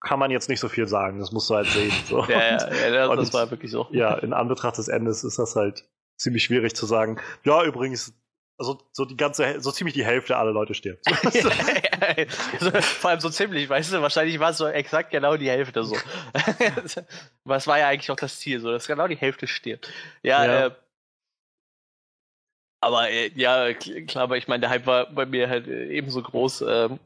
kann 0.00 0.18
man 0.18 0.30
jetzt 0.30 0.50
nicht 0.50 0.60
so 0.60 0.68
viel 0.68 0.86
sagen, 0.86 1.18
das 1.18 1.32
musst 1.32 1.48
du 1.48 1.54
halt 1.54 1.66
sehen. 1.68 1.92
So. 2.06 2.24
ja, 2.24 2.40
ja, 2.40 2.90
ja, 2.92 3.08
das, 3.16 3.28
Und, 3.28 3.32
war 3.32 3.50
wirklich 3.50 3.70
so. 3.70 3.86
Ja, 3.90 4.14
in 4.16 4.34
Anbetracht 4.34 4.76
des 4.76 4.88
Endes 4.88 5.24
ist 5.24 5.38
das 5.38 5.56
halt 5.56 5.86
ziemlich 6.16 6.44
schwierig 6.44 6.74
zu 6.74 6.86
sagen. 6.86 7.20
Ja, 7.44 7.64
übrigens, 7.64 8.14
also 8.58 8.80
so 8.92 9.04
die 9.04 9.16
ganze, 9.16 9.60
so 9.60 9.72
ziemlich 9.72 9.94
die 9.94 10.04
Hälfte 10.04 10.36
aller 10.36 10.52
Leute 10.52 10.74
stirbt. 10.74 11.04
also, 11.24 11.50
vor 12.80 13.10
allem 13.10 13.20
so 13.20 13.30
ziemlich, 13.30 13.68
weißt 13.68 13.92
du, 13.92 14.02
wahrscheinlich 14.02 14.38
war 14.38 14.50
es 14.50 14.58
so 14.58 14.68
exakt 14.68 15.10
genau 15.10 15.36
die 15.36 15.50
Hälfte 15.50 15.82
so. 15.84 15.96
Was 17.44 17.66
war 17.66 17.78
ja 17.78 17.88
eigentlich 17.88 18.10
auch 18.10 18.16
das 18.16 18.38
Ziel, 18.38 18.60
so, 18.60 18.70
dass 18.70 18.86
genau 18.86 19.08
die 19.08 19.16
Hälfte 19.16 19.46
stirbt. 19.46 19.92
Ja, 20.22 20.44
ja. 20.44 20.66
Äh, 20.66 20.70
aber 22.80 23.10
äh, 23.10 23.30
ja, 23.34 23.72
klar, 23.72 24.24
aber 24.24 24.36
ich 24.36 24.46
meine, 24.46 24.60
der 24.60 24.70
Hype 24.70 24.86
war 24.86 25.10
bei 25.10 25.24
mir 25.26 25.48
halt 25.48 25.66
äh, 25.66 25.88
ebenso 25.88 26.22
groß. 26.22 26.64
Ähm, 26.68 27.00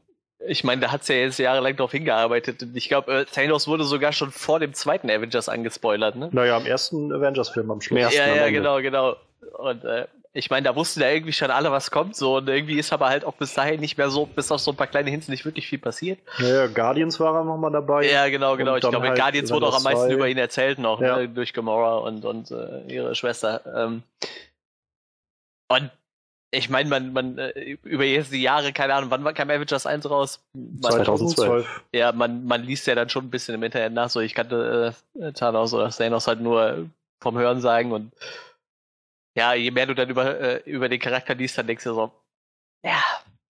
ich 0.47 0.63
meine, 0.63 0.81
da 0.81 0.91
hat 0.91 1.01
es 1.01 1.07
ja 1.09 1.15
jetzt 1.15 1.37
jahrelang 1.37 1.75
darauf 1.75 1.91
hingearbeitet. 1.91 2.63
Und 2.63 2.75
ich 2.75 2.87
glaube, 2.87 3.13
äh, 3.13 3.25
Thanos 3.25 3.67
wurde 3.67 3.83
sogar 3.83 4.13
schon 4.13 4.31
vor 4.31 4.59
dem 4.59 4.73
zweiten 4.73 5.09
Avengers 5.09 5.49
angespoilert, 5.49 6.15
ne? 6.15 6.29
Naja, 6.31 6.57
im 6.57 6.65
ersten 6.65 7.11
Avengers-Film 7.11 7.69
am 7.71 7.81
Schluss. 7.81 8.13
Ja, 8.13 8.27
ja, 8.27 8.49
genau, 8.49 8.81
genau. 8.81 9.15
Und 9.57 9.83
äh, 9.83 10.07
ich 10.31 10.49
meine, 10.49 10.67
da 10.67 10.75
wussten 10.75 11.01
ja 11.01 11.09
irgendwie 11.09 11.33
schon 11.33 11.49
alle, 11.49 11.71
was 11.71 11.89
kommt, 11.89 12.15
so 12.15 12.37
und 12.37 12.47
irgendwie 12.47 12.77
ist 12.77 12.93
aber 12.93 13.09
halt 13.09 13.25
auch 13.25 13.33
bis 13.33 13.53
dahin 13.55 13.79
nicht 13.79 13.97
mehr 13.97 14.09
so, 14.09 14.27
bis 14.27 14.51
auf 14.51 14.59
so 14.59 14.71
ein 14.71 14.77
paar 14.77 14.87
kleine 14.87 15.09
Hints 15.09 15.27
nicht 15.27 15.43
wirklich 15.43 15.67
viel 15.67 15.79
passiert. 15.79 16.19
Ja, 16.37 16.67
Guardians 16.67 17.19
war 17.19 17.35
er 17.35 17.43
nochmal 17.43 17.71
dabei. 17.71 18.09
Ja, 18.09 18.29
genau, 18.29 18.55
genau. 18.55 18.75
Ich 18.75 18.81
glaube, 18.81 19.01
halt 19.01 19.17
Guardians 19.17 19.51
wurde 19.51 19.65
auch 19.65 19.75
am 19.75 19.83
meisten 19.83 20.11
über 20.11 20.29
ihn 20.29 20.37
erzählt 20.37 20.77
noch, 20.77 21.01
ja. 21.01 21.17
ne, 21.17 21.29
durch 21.29 21.51
Gamora 21.53 21.97
und, 21.97 22.25
und 22.25 22.51
äh, 22.51 22.81
ihre 22.87 23.15
Schwester. 23.15 23.61
Ähm, 23.75 24.03
und 25.67 25.91
ich 26.51 26.69
meine, 26.69 26.89
man, 26.89 27.13
man, 27.13 27.37
äh, 27.37 27.77
über 27.83 28.03
jetzt 28.05 28.31
die 28.31 28.41
Jahre, 28.41 28.73
keine 28.73 28.95
Ahnung, 28.95 29.11
wann 29.11 29.33
kam 29.33 29.49
Avengers 29.49 29.85
1 29.85 30.09
raus? 30.09 30.43
Man, 30.53 30.91
2012. 30.91 31.83
Ja, 31.93 32.11
man, 32.11 32.45
man 32.45 32.63
liest 32.63 32.87
ja 32.87 32.95
dann 32.95 33.09
schon 33.09 33.25
ein 33.25 33.29
bisschen 33.29 33.55
im 33.55 33.63
Internet 33.63 33.93
nach, 33.93 34.09
so 34.09 34.19
ich 34.19 34.33
kannte 34.33 34.95
äh, 35.19 35.31
Thanos 35.33 35.73
oder 35.73 35.89
Thanos 35.89 36.27
halt 36.27 36.41
nur 36.41 36.89
vom 37.21 37.37
Hören 37.37 37.61
sagen 37.61 37.91
und 37.91 38.11
ja, 39.35 39.53
je 39.53 39.71
mehr 39.71 39.85
du 39.85 39.93
dann 39.93 40.09
über, 40.09 40.39
äh, 40.39 40.61
über 40.65 40.89
den 40.89 40.99
Charakter 40.99 41.35
liest, 41.35 41.57
dann 41.57 41.67
denkst 41.67 41.83
du 41.83 41.93
so, 41.93 42.11
ja, 42.83 43.01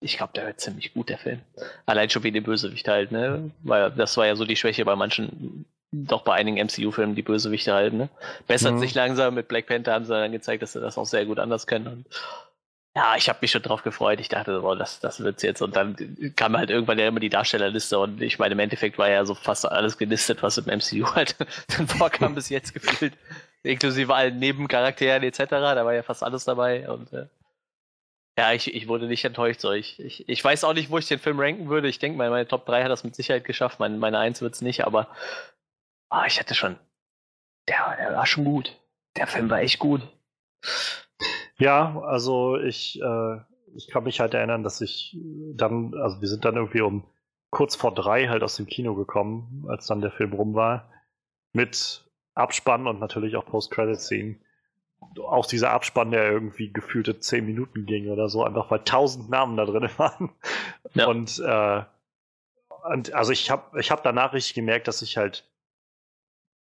ich 0.02 0.18
glaube, 0.18 0.34
der 0.34 0.48
wird 0.48 0.60
ziemlich 0.60 0.94
gut, 0.94 1.10
der 1.10 1.18
Film. 1.18 1.42
Allein 1.86 2.10
schon 2.10 2.24
wie 2.24 2.32
den 2.32 2.44
Bösewicht 2.44 2.88
halt, 2.88 3.12
ne? 3.12 3.52
Weil 3.64 3.92
das 3.92 4.16
war 4.18 4.26
ja 4.26 4.36
so 4.36 4.46
die 4.46 4.56
Schwäche 4.56 4.86
bei 4.86 4.96
manchen, 4.96 5.66
doch 5.92 6.22
bei 6.22 6.36
einigen 6.36 6.58
MCU-Filmen, 6.58 7.16
die 7.16 7.22
Bösewichte 7.22 7.74
halt, 7.74 7.94
ne? 7.94 8.10
Bessert 8.48 8.76
mhm. 8.76 8.80
sich 8.80 8.94
langsam, 8.94 9.36
mit 9.36 9.48
Black 9.48 9.68
Panther 9.68 9.94
haben 9.94 10.06
sie 10.06 10.14
dann 10.14 10.32
gezeigt, 10.32 10.64
dass 10.64 10.74
sie 10.74 10.80
das 10.80 10.98
auch 10.98 11.06
sehr 11.06 11.26
gut 11.26 11.40
anders 11.40 11.68
können. 11.68 11.88
Und 11.88 12.06
ja, 12.96 13.16
ich 13.16 13.30
habe 13.30 13.40
mich 13.42 13.52
schon 13.52 13.62
drauf 13.62 13.84
gefreut. 13.84 14.20
Ich 14.20 14.30
dachte, 14.30 14.62
boah, 14.62 14.76
das, 14.76 15.00
das 15.00 15.20
wird's 15.20 15.44
jetzt. 15.44 15.62
Und 15.62 15.76
dann 15.76 15.96
kam 16.36 16.58
halt 16.58 16.70
irgendwann 16.70 17.00
ja 17.00 17.08
immer 17.08 17.20
die 17.20 17.30
Darstellerliste 17.30 18.00
und 18.00 18.22
ich 18.22 18.40
meine, 18.40 18.54
im 18.54 18.60
Endeffekt 18.60 18.98
war 18.98 19.10
ja 19.10 19.26
so 19.26 19.36
fast 19.36 19.66
alles 19.70 19.98
gelistet, 19.98 20.42
was 20.42 20.58
im 20.58 20.66
MCU 20.66 21.16
halt 21.16 21.36
dann 21.78 21.88
vorkam 21.88 22.36
bis 22.36 22.50
jetzt 22.50 22.74
gefühlt 22.74 23.14
inklusive 23.64 24.14
allen 24.14 24.40
Nebencharakteren 24.40 25.24
etc. 25.24 25.46
Da 25.50 25.86
war 25.86 25.94
ja 25.94 26.04
fast 26.04 26.24
alles 26.24 26.46
dabei 26.46 26.90
und 26.90 27.14
äh, 27.14 27.28
ja, 28.40 28.54
ich, 28.54 28.74
ich 28.74 28.88
wurde 28.88 29.08
nicht 29.08 29.26
enttäuscht. 29.26 29.60
So. 29.60 29.74
Ich, 29.74 30.00
ich, 30.00 30.30
ich 30.30 30.44
weiß 30.44 30.64
auch 30.64 30.74
nicht, 30.74 30.90
wo 30.90 30.98
ich 30.98 31.08
den 31.08 31.20
Film 31.20 31.40
ranken 31.40 31.68
würde. 31.68 31.90
Ich 31.90 32.00
denke, 32.00 32.18
meine, 32.18 32.30
meine 32.30 32.48
Top 32.48 32.66
3 32.66 32.84
hat 32.84 32.90
das 32.90 33.04
mit 33.04 33.14
Sicherheit 33.14 33.44
geschafft. 33.44 33.80
Meine, 33.80 33.98
meine 33.98 34.18
1 34.18 34.42
wird 34.42 34.54
es 34.54 34.62
nicht, 34.62 34.86
aber 34.86 35.08
oh, 36.10 36.24
ich 36.26 36.40
hatte 36.40 36.56
schon. 36.56 36.78
Der, 37.68 37.98
der 37.98 38.16
war 38.16 38.26
schon 38.26 38.46
gut. 38.46 38.80
Der 39.18 39.28
Film 39.28 39.50
war 39.50 39.60
echt 39.60 39.80
gut. 39.80 40.02
Ja, 41.60 42.02
also 42.02 42.58
ich, 42.58 43.02
äh, 43.02 43.38
ich 43.76 43.88
kann 43.90 44.06
mich 44.06 44.20
halt 44.20 44.34
erinnern, 44.34 44.64
dass 44.64 44.82
ich 44.82 45.18
dann, 45.54 45.94
also 45.96 46.22
wir 46.22 46.28
sind 46.28 46.46
dann 46.46 46.56
irgendwie 46.56 46.82
um 46.82 47.04
kurz 47.50 47.76
vor 47.76 47.94
drei 47.94 48.28
halt 48.28 48.44
aus 48.44 48.56
dem 48.56 48.68
Kino 48.68 48.96
gekommen, 48.96 49.66
als 49.68 49.88
dann 49.88 50.02
der 50.02 50.12
Film 50.12 50.34
rum 50.34 50.54
war. 50.56 50.92
Mit 51.52 52.06
Abspann 52.36 52.88
und 52.88 53.00
natürlich 53.00 53.36
auch 53.36 53.46
Post-Credit-Scene. 53.46 54.38
Auch 55.26 55.46
dieser 55.46 55.72
Abspann, 55.72 56.12
der 56.12 56.30
irgendwie 56.30 56.72
gefühlte 56.72 57.20
zehn 57.20 57.46
Minuten 57.46 57.86
ging 57.86 58.10
oder 58.10 58.30
so, 58.30 58.44
einfach 58.44 58.70
weil 58.70 58.84
tausend 58.84 59.30
Namen 59.30 59.58
da 59.58 59.66
drin 59.66 59.90
waren. 59.98 60.32
Ja. 60.94 61.08
Und, 61.08 61.40
äh, 61.40 61.84
und 62.90 63.14
also 63.14 63.32
ich 63.32 63.50
habe 63.52 63.80
ich 63.80 63.92
hab 63.92 64.04
danach 64.04 64.34
richtig 64.34 64.54
gemerkt, 64.54 64.88
dass 64.88 65.02
ich 65.02 65.18
halt 65.18 65.50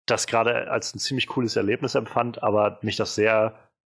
das 0.07 0.27
gerade 0.27 0.71
als 0.71 0.95
ein 0.95 0.99
ziemlich 0.99 1.29
cooles 1.29 1.57
Erlebnis 1.57 1.95
empfand, 1.95 2.43
aber 2.43 2.79
mich 2.83 2.97
das 2.97 3.15
sehr 3.15 3.55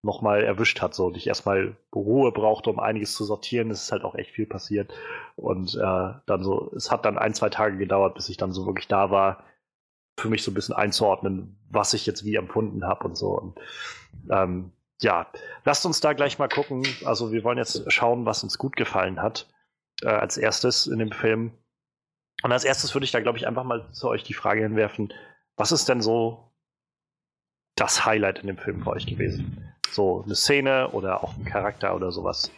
nochmal 0.06 0.42
erwischt 0.42 0.80
hat, 0.80 0.94
so 0.94 1.06
und 1.06 1.16
ich 1.16 1.26
erstmal 1.26 1.76
Ruhe 1.94 2.32
brauchte, 2.32 2.70
um 2.70 2.80
einiges 2.80 3.14
zu 3.14 3.24
sortieren. 3.24 3.70
Es 3.70 3.82
ist 3.82 3.92
halt 3.92 4.04
auch 4.04 4.14
echt 4.14 4.30
viel 4.30 4.46
passiert. 4.46 4.92
Und 5.36 5.74
äh, 5.74 6.12
dann 6.24 6.42
so, 6.42 6.72
es 6.74 6.90
hat 6.90 7.04
dann 7.04 7.18
ein, 7.18 7.34
zwei 7.34 7.50
Tage 7.50 7.76
gedauert, 7.76 8.14
bis 8.14 8.30
ich 8.30 8.38
dann 8.38 8.52
so 8.52 8.64
wirklich 8.64 8.88
da 8.88 9.10
war, 9.10 9.44
für 10.18 10.30
mich 10.30 10.42
so 10.42 10.50
ein 10.50 10.54
bisschen 10.54 10.74
einzuordnen, 10.74 11.58
was 11.68 11.92
ich 11.92 12.06
jetzt 12.06 12.24
wie 12.24 12.36
empfunden 12.36 12.86
habe 12.86 13.04
und 13.04 13.16
so. 13.16 13.38
Und, 13.38 13.58
ähm, 14.30 14.72
ja, 15.02 15.26
lasst 15.64 15.84
uns 15.84 16.00
da 16.00 16.14
gleich 16.14 16.38
mal 16.38 16.48
gucken. 16.48 16.82
Also 17.04 17.32
wir 17.32 17.44
wollen 17.44 17.58
jetzt 17.58 17.92
schauen, 17.92 18.24
was 18.24 18.42
uns 18.42 18.56
gut 18.56 18.76
gefallen 18.76 19.20
hat 19.20 19.46
äh, 20.02 20.08
als 20.08 20.38
erstes 20.38 20.86
in 20.86 20.98
dem 20.98 21.12
Film. 21.12 21.52
Und 22.42 22.52
als 22.52 22.64
erstes 22.64 22.94
würde 22.94 23.04
ich 23.04 23.12
da, 23.12 23.20
glaube 23.20 23.38
ich, 23.38 23.46
einfach 23.46 23.64
mal 23.64 23.90
zu 23.92 24.08
euch 24.08 24.22
die 24.22 24.34
Frage 24.34 24.62
hinwerfen, 24.62 25.12
was 25.56 25.72
ist 25.72 25.88
denn 25.88 26.00
so 26.00 26.52
das 27.76 28.04
Highlight 28.04 28.38
in 28.38 28.46
dem 28.46 28.58
Film 28.58 28.82
für 28.82 28.90
euch 28.90 29.06
gewesen? 29.06 29.74
So 29.92 30.22
eine 30.24 30.34
Szene 30.34 30.90
oder 30.90 31.22
auch 31.22 31.36
ein 31.36 31.44
Charakter 31.44 31.94
oder 31.94 32.12
sowas? 32.12 32.50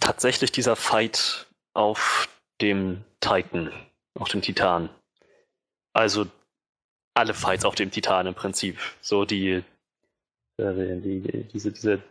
Tatsächlich 0.00 0.52
dieser 0.52 0.76
Fight 0.76 1.46
auf 1.74 2.28
dem 2.60 3.04
Titan, 3.20 3.72
auf 4.18 4.28
dem 4.28 4.42
Titan. 4.42 4.90
Also 5.92 6.26
alle 7.14 7.34
Fights 7.34 7.64
auf 7.64 7.74
dem 7.74 7.90
Titan 7.90 8.26
im 8.26 8.34
Prinzip. 8.34 8.78
So 9.00 9.24
die, 9.24 9.62
äh, 10.58 11.00
die, 11.00 11.20
die 11.20 11.44
diese, 11.44 11.72
diese 11.72 12.02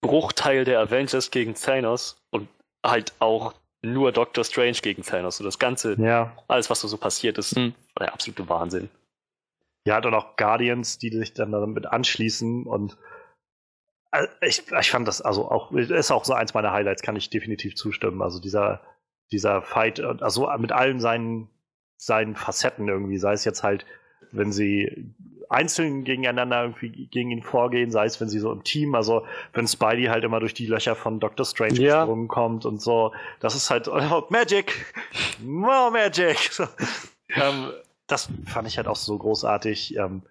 Bruchteil 0.00 0.64
der 0.64 0.80
Avengers 0.80 1.30
gegen 1.30 1.54
Thanos 1.54 2.16
und 2.30 2.48
halt 2.84 3.12
auch 3.18 3.54
nur 3.82 4.12
Doctor 4.12 4.44
Strange 4.44 4.78
gegen 4.82 5.02
Thanos. 5.02 5.38
So 5.38 5.44
das 5.44 5.58
Ganze, 5.58 5.94
ja. 6.00 6.36
alles, 6.48 6.68
was 6.70 6.80
so 6.80 6.96
passiert 6.98 7.38
ist, 7.38 7.56
hm. 7.56 7.74
war 7.94 8.06
der 8.06 8.12
absolute 8.12 8.48
Wahnsinn. 8.48 8.90
Ja, 9.86 9.98
und 10.04 10.14
auch 10.14 10.36
Guardians, 10.36 10.98
die 10.98 11.10
sich 11.10 11.32
dann 11.32 11.52
damit 11.52 11.86
anschließen 11.86 12.66
und 12.66 12.98
äh, 14.12 14.26
ich, 14.42 14.64
ich 14.70 14.90
fand 14.90 15.08
das 15.08 15.22
also 15.22 15.50
auch, 15.50 15.72
ist 15.72 16.10
auch 16.10 16.24
so 16.24 16.34
eins 16.34 16.54
meiner 16.54 16.72
Highlights, 16.72 17.02
kann 17.02 17.16
ich 17.16 17.30
definitiv 17.30 17.76
zustimmen. 17.76 18.20
Also 18.22 18.40
dieser, 18.40 18.82
dieser 19.32 19.62
Fight, 19.62 20.00
also 20.00 20.50
mit 20.58 20.72
allen 20.72 21.00
seinen 21.00 21.48
seinen 22.00 22.34
Facetten 22.34 22.88
irgendwie, 22.88 23.18
sei 23.18 23.34
es 23.34 23.44
jetzt 23.44 23.62
halt, 23.62 23.84
wenn 24.32 24.52
sie 24.52 25.12
einzeln 25.50 26.04
gegeneinander 26.04 26.62
irgendwie 26.62 27.08
gegen 27.08 27.30
ihn 27.30 27.42
vorgehen, 27.42 27.90
sei 27.90 28.06
es, 28.06 28.20
wenn 28.20 28.28
sie 28.28 28.38
so 28.38 28.50
im 28.52 28.64
Team, 28.64 28.94
also 28.94 29.26
wenn 29.52 29.66
Spidey 29.66 30.06
halt 30.06 30.24
immer 30.24 30.40
durch 30.40 30.54
die 30.54 30.66
Löcher 30.66 30.94
von 30.94 31.20
Doctor 31.20 31.44
Strange 31.44 31.74
ja. 31.74 32.00
gesprungen 32.00 32.28
kommt 32.28 32.64
und 32.64 32.80
so, 32.80 33.12
das 33.40 33.54
ist 33.54 33.68
halt 33.68 33.88
oh, 33.88 34.24
Magic, 34.30 34.94
more 35.44 35.90
Magic. 35.90 36.38
So. 36.52 36.64
Das 38.10 38.28
fand 38.46 38.68
ich 38.68 38.76
halt 38.76 38.88
auch 38.88 38.96
so 38.96 39.16
großartig. 39.16 39.96
Ähm, 39.96 40.22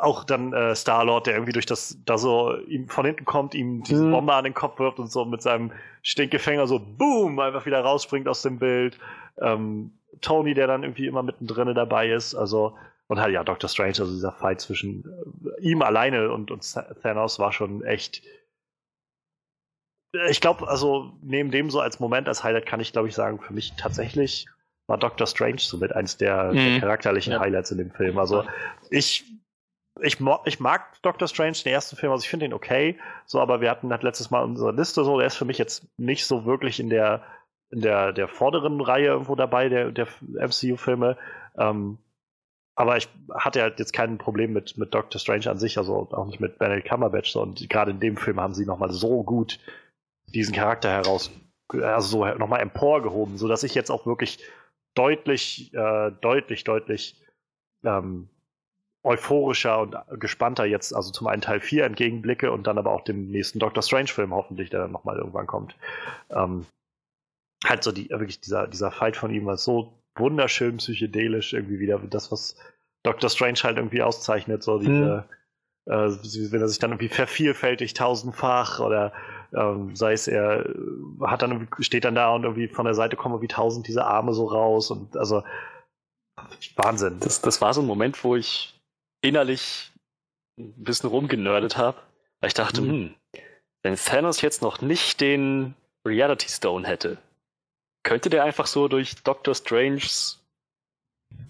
auch 0.00 0.24
dann 0.24 0.52
äh, 0.52 0.74
Star-Lord, 0.74 1.26
der 1.26 1.34
irgendwie 1.34 1.52
durch 1.52 1.66
das, 1.66 1.98
da 2.04 2.16
so 2.18 2.56
ihm 2.66 2.88
von 2.88 3.04
hinten 3.04 3.24
kommt, 3.24 3.54
ihm 3.54 3.82
diese 3.82 4.04
mhm. 4.04 4.12
Bombe 4.12 4.34
an 4.34 4.44
den 4.44 4.54
Kopf 4.54 4.78
wirft 4.78 4.98
und 4.98 5.10
so 5.10 5.24
mit 5.24 5.42
seinem 5.42 5.72
Stinkgefänger 6.02 6.66
so 6.66 6.78
boom 6.78 7.38
einfach 7.38 7.66
wieder 7.66 7.80
rausspringt 7.80 8.28
aus 8.28 8.42
dem 8.42 8.58
Bild. 8.58 8.98
Ähm, 9.40 9.98
Tony, 10.20 10.54
der 10.54 10.66
dann 10.66 10.82
irgendwie 10.82 11.06
immer 11.06 11.22
mittendrin 11.22 11.74
dabei 11.74 12.10
ist. 12.10 12.34
Also, 12.34 12.76
und 13.08 13.20
halt 13.20 13.32
ja, 13.32 13.44
Doctor 13.44 13.68
Strange, 13.68 13.98
also 13.98 14.12
dieser 14.12 14.32
Fight 14.32 14.60
zwischen 14.60 15.04
äh, 15.58 15.62
ihm 15.62 15.82
alleine 15.82 16.32
und, 16.32 16.50
und 16.50 16.66
Thanos 17.02 17.38
war 17.38 17.52
schon 17.52 17.84
echt. 17.84 18.22
Ich 20.28 20.40
glaube, 20.40 20.68
also 20.68 21.12
neben 21.22 21.50
dem 21.50 21.70
so 21.70 21.80
als 21.80 21.98
Moment, 21.98 22.28
als 22.28 22.44
Highlight 22.44 22.66
kann 22.66 22.80
ich, 22.80 22.92
glaube 22.92 23.08
ich, 23.08 23.14
sagen, 23.14 23.40
für 23.40 23.54
mich 23.54 23.72
tatsächlich 23.78 24.46
war 24.86 24.98
Doctor 24.98 25.26
Strange 25.26 25.58
somit 25.58 25.92
eins 25.92 26.16
der, 26.16 26.52
mhm. 26.52 26.56
der 26.56 26.80
charakterlichen 26.80 27.32
ja. 27.32 27.40
Highlights 27.40 27.70
in 27.70 27.78
dem 27.78 27.90
Film. 27.90 28.18
Also 28.18 28.44
ich 28.90 29.24
ich, 30.00 30.18
ich, 30.46 30.58
mag 30.58 31.02
Doctor 31.02 31.28
Strange, 31.28 31.58
den 31.64 31.74
ersten 31.74 31.96
Film, 31.96 32.12
also 32.12 32.22
ich 32.22 32.30
finde 32.30 32.46
ihn 32.46 32.54
okay, 32.54 32.98
so, 33.26 33.40
aber 33.40 33.60
wir 33.60 33.70
hatten 33.70 33.90
halt 33.90 34.02
letztes 34.02 34.30
Mal 34.30 34.42
unsere 34.42 34.72
Liste 34.72 35.04
so, 35.04 35.18
der 35.18 35.26
ist 35.26 35.36
für 35.36 35.44
mich 35.44 35.58
jetzt 35.58 35.86
nicht 35.98 36.24
so 36.24 36.46
wirklich 36.46 36.80
in 36.80 36.88
der 36.88 37.22
in 37.72 37.80
der, 37.80 38.12
der 38.12 38.28
vorderen 38.28 38.80
Reihe 38.80 39.06
irgendwo 39.06 39.34
dabei, 39.34 39.68
der, 39.68 39.90
der 39.90 40.06
MCU-Filme. 40.34 41.16
Ähm, 41.56 41.98
aber 42.74 42.98
ich 42.98 43.08
hatte 43.32 43.62
halt 43.62 43.78
jetzt 43.78 43.94
kein 43.94 44.18
Problem 44.18 44.52
mit, 44.52 44.76
mit 44.76 44.94
Doctor 44.94 45.18
Strange 45.18 45.50
an 45.50 45.58
sich, 45.58 45.78
also 45.78 46.08
auch 46.12 46.26
nicht 46.26 46.38
mit 46.38 46.58
Benedict 46.58 46.88
Cumberbatch. 46.88 47.32
So. 47.32 47.40
Und 47.40 47.68
gerade 47.70 47.90
in 47.90 48.00
dem 48.00 48.18
Film 48.18 48.40
haben 48.40 48.52
sie 48.52 48.66
nochmal 48.66 48.90
so 48.90 49.22
gut 49.22 49.58
diesen 50.26 50.54
Charakter 50.54 50.90
heraus 50.90 51.30
also 51.80 52.08
so 52.08 52.26
nochmal 52.34 52.60
emporgehoben, 52.60 53.38
sodass 53.38 53.62
ich 53.62 53.74
jetzt 53.74 53.90
auch 53.90 54.04
wirklich 54.04 54.38
deutlich, 54.94 55.72
äh, 55.74 56.10
deutlich, 56.20 56.64
deutlich 56.64 57.20
ähm, 57.84 58.28
euphorischer 59.04 59.80
und 59.80 59.96
gespannter 60.20 60.64
jetzt, 60.64 60.94
also 60.94 61.10
zum 61.10 61.26
einen 61.26 61.42
Teil 61.42 61.60
4 61.60 61.84
entgegenblicke 61.84 62.52
und 62.52 62.66
dann 62.66 62.78
aber 62.78 62.92
auch 62.92 63.02
dem 63.02 63.30
nächsten 63.30 63.58
Doctor 63.58 63.82
Strange-Film 63.82 64.32
hoffentlich, 64.32 64.70
der 64.70 64.80
dann 64.80 64.92
nochmal 64.92 65.18
irgendwann 65.18 65.46
kommt. 65.46 65.76
Ähm, 66.30 66.66
halt 67.64 67.82
so 67.82 67.92
die, 67.92 68.10
wirklich 68.10 68.40
dieser, 68.40 68.68
dieser 68.68 68.92
Fight 68.92 69.16
von 69.16 69.32
ihm 69.32 69.46
war 69.46 69.56
so 69.56 69.92
wunderschön 70.14 70.76
psychedelisch, 70.76 71.52
irgendwie 71.52 71.80
wieder 71.80 71.98
das, 71.98 72.30
was 72.30 72.56
Doctor 73.02 73.30
Strange 73.30 73.58
halt 73.62 73.78
irgendwie 73.78 74.02
auszeichnet, 74.02 74.62
so 74.62 74.78
diese, 74.78 75.24
mhm. 75.86 75.92
äh, 75.92 76.52
wenn 76.52 76.60
er 76.60 76.68
sich 76.68 76.78
dann 76.78 76.90
irgendwie 76.90 77.08
vervielfältigt 77.08 77.96
tausendfach 77.96 78.78
oder 78.78 79.12
ähm, 79.54 79.94
sei 79.94 80.12
es 80.12 80.28
er 80.28 80.64
hat 81.22 81.42
dann 81.42 81.68
steht 81.80 82.04
dann 82.04 82.14
da 82.14 82.34
und 82.34 82.44
irgendwie 82.44 82.68
von 82.68 82.84
der 82.84 82.94
Seite 82.94 83.16
kommen 83.16 83.40
wie 83.42 83.48
tausend 83.48 83.86
diese 83.86 84.04
Arme 84.04 84.34
so 84.34 84.46
raus 84.46 84.90
und 84.90 85.16
also 85.16 85.42
Wahnsinn. 86.76 87.20
Das, 87.20 87.40
das 87.40 87.60
war 87.60 87.74
so 87.74 87.82
ein 87.82 87.86
Moment, 87.86 88.24
wo 88.24 88.36
ich 88.36 88.80
innerlich 89.22 89.92
ein 90.58 90.72
bisschen 90.84 91.08
rumgenördet 91.08 91.76
habe, 91.76 91.98
weil 92.40 92.48
ich 92.48 92.54
dachte, 92.54 92.82
mhm. 92.82 92.88
hm, 92.88 93.14
wenn 93.82 93.96
Thanos 93.96 94.40
jetzt 94.40 94.62
noch 94.62 94.80
nicht 94.80 95.20
den 95.20 95.74
Reality 96.06 96.48
Stone 96.48 96.86
hätte, 96.86 97.18
könnte 98.04 98.30
der 98.30 98.44
einfach 98.44 98.66
so 98.66 98.88
durch 98.88 99.22
Doctor 99.22 99.54
Stranges 99.54 100.40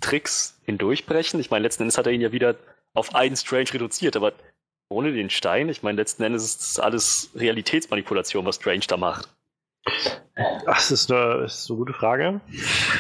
Tricks 0.01 0.61
hindurchbrechen? 0.65 1.41
Ich 1.41 1.51
meine, 1.51 1.63
letzten 1.63 1.85
Endes 1.85 1.99
hat 1.99 2.07
er 2.07 2.13
ihn 2.13 2.21
ja 2.21 2.33
wieder 2.33 2.57
auf 2.95 3.15
einen 3.15 3.37
Strange 3.37 3.73
reduziert, 3.73 4.17
aber 4.17 4.33
ohne 4.93 5.13
den 5.13 5.31
Stein, 5.31 5.69
ich 5.69 5.83
meine, 5.83 5.97
letzten 5.97 6.23
Endes 6.23 6.45
ist 6.45 6.61
das 6.61 6.79
alles 6.79 7.31
Realitätsmanipulation, 7.35 8.45
was 8.47 8.57
Strange 8.57 8.85
da 8.87 8.97
macht. 8.97 9.29
Das 10.65 10.91
ist 10.91 11.11
eine, 11.11 11.45
ist 11.45 11.69
eine 11.69 11.79
gute 11.79 11.93
Frage, 11.93 12.41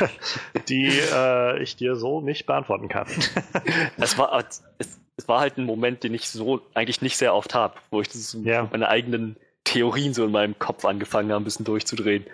die 0.68 0.88
äh, 0.88 1.62
ich 1.62 1.76
dir 1.76 1.96
so 1.96 2.20
nicht 2.20 2.46
beantworten 2.46 2.88
kann. 2.88 3.06
es, 3.98 4.18
war, 4.18 4.44
es, 4.78 5.00
es, 5.16 5.28
war 5.28 5.40
halt 5.40 5.56
ein 5.56 5.64
Moment, 5.64 6.02
den 6.02 6.12
ich 6.12 6.28
so 6.28 6.60
eigentlich 6.74 7.00
nicht 7.00 7.16
sehr 7.16 7.34
oft 7.34 7.54
habe, 7.54 7.74
wo 7.90 8.00
ich 8.00 8.08
das 8.08 8.36
ja. 8.42 8.68
meine 8.70 8.88
eigenen 8.88 9.36
Theorien 9.64 10.12
so 10.12 10.24
in 10.24 10.32
meinem 10.32 10.58
Kopf 10.58 10.84
angefangen 10.84 11.30
habe, 11.30 11.42
ein 11.42 11.44
bisschen 11.44 11.64
durchzudrehen. 11.64 12.26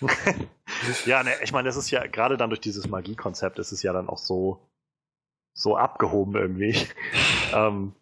ja, 1.06 1.22
ne, 1.22 1.32
ich 1.42 1.52
meine, 1.52 1.66
das 1.66 1.76
ist 1.76 1.90
ja 1.90 2.06
gerade 2.06 2.36
dann 2.36 2.50
durch 2.50 2.60
dieses 2.60 2.88
Magiekonzept, 2.88 3.58
ist 3.58 3.72
es 3.72 3.82
ja 3.82 3.92
dann 3.92 4.08
auch 4.08 4.18
so, 4.18 4.60
so 5.54 5.76
abgehoben 5.76 6.34
irgendwie, 6.36 6.76
ähm, 7.52 7.94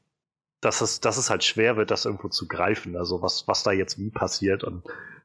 dass, 0.60 0.80
es, 0.80 1.00
dass 1.00 1.16
es 1.16 1.30
halt 1.30 1.44
schwer 1.44 1.76
wird, 1.76 1.90
das 1.90 2.04
irgendwo 2.04 2.28
zu 2.28 2.46
greifen. 2.46 2.96
Also 2.96 3.22
was, 3.22 3.48
was 3.48 3.62
da 3.62 3.72
jetzt 3.72 3.98
wie 3.98 4.10
passiert 4.10 4.64
und 4.64 4.82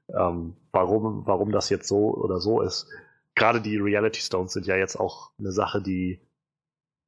ähm, 0.09 0.55
warum, 0.71 1.25
warum 1.25 1.51
das 1.51 1.69
jetzt 1.69 1.87
so 1.87 2.13
oder 2.13 2.39
so 2.39 2.61
ist. 2.61 2.87
Gerade 3.35 3.59
die 3.59 3.77
Reality 3.77 4.21
Stones 4.21 4.53
sind 4.53 4.65
ja 4.65 4.75
jetzt 4.75 4.97
auch 4.97 5.31
eine 5.39 5.51
Sache, 5.51 5.81
die 5.81 6.19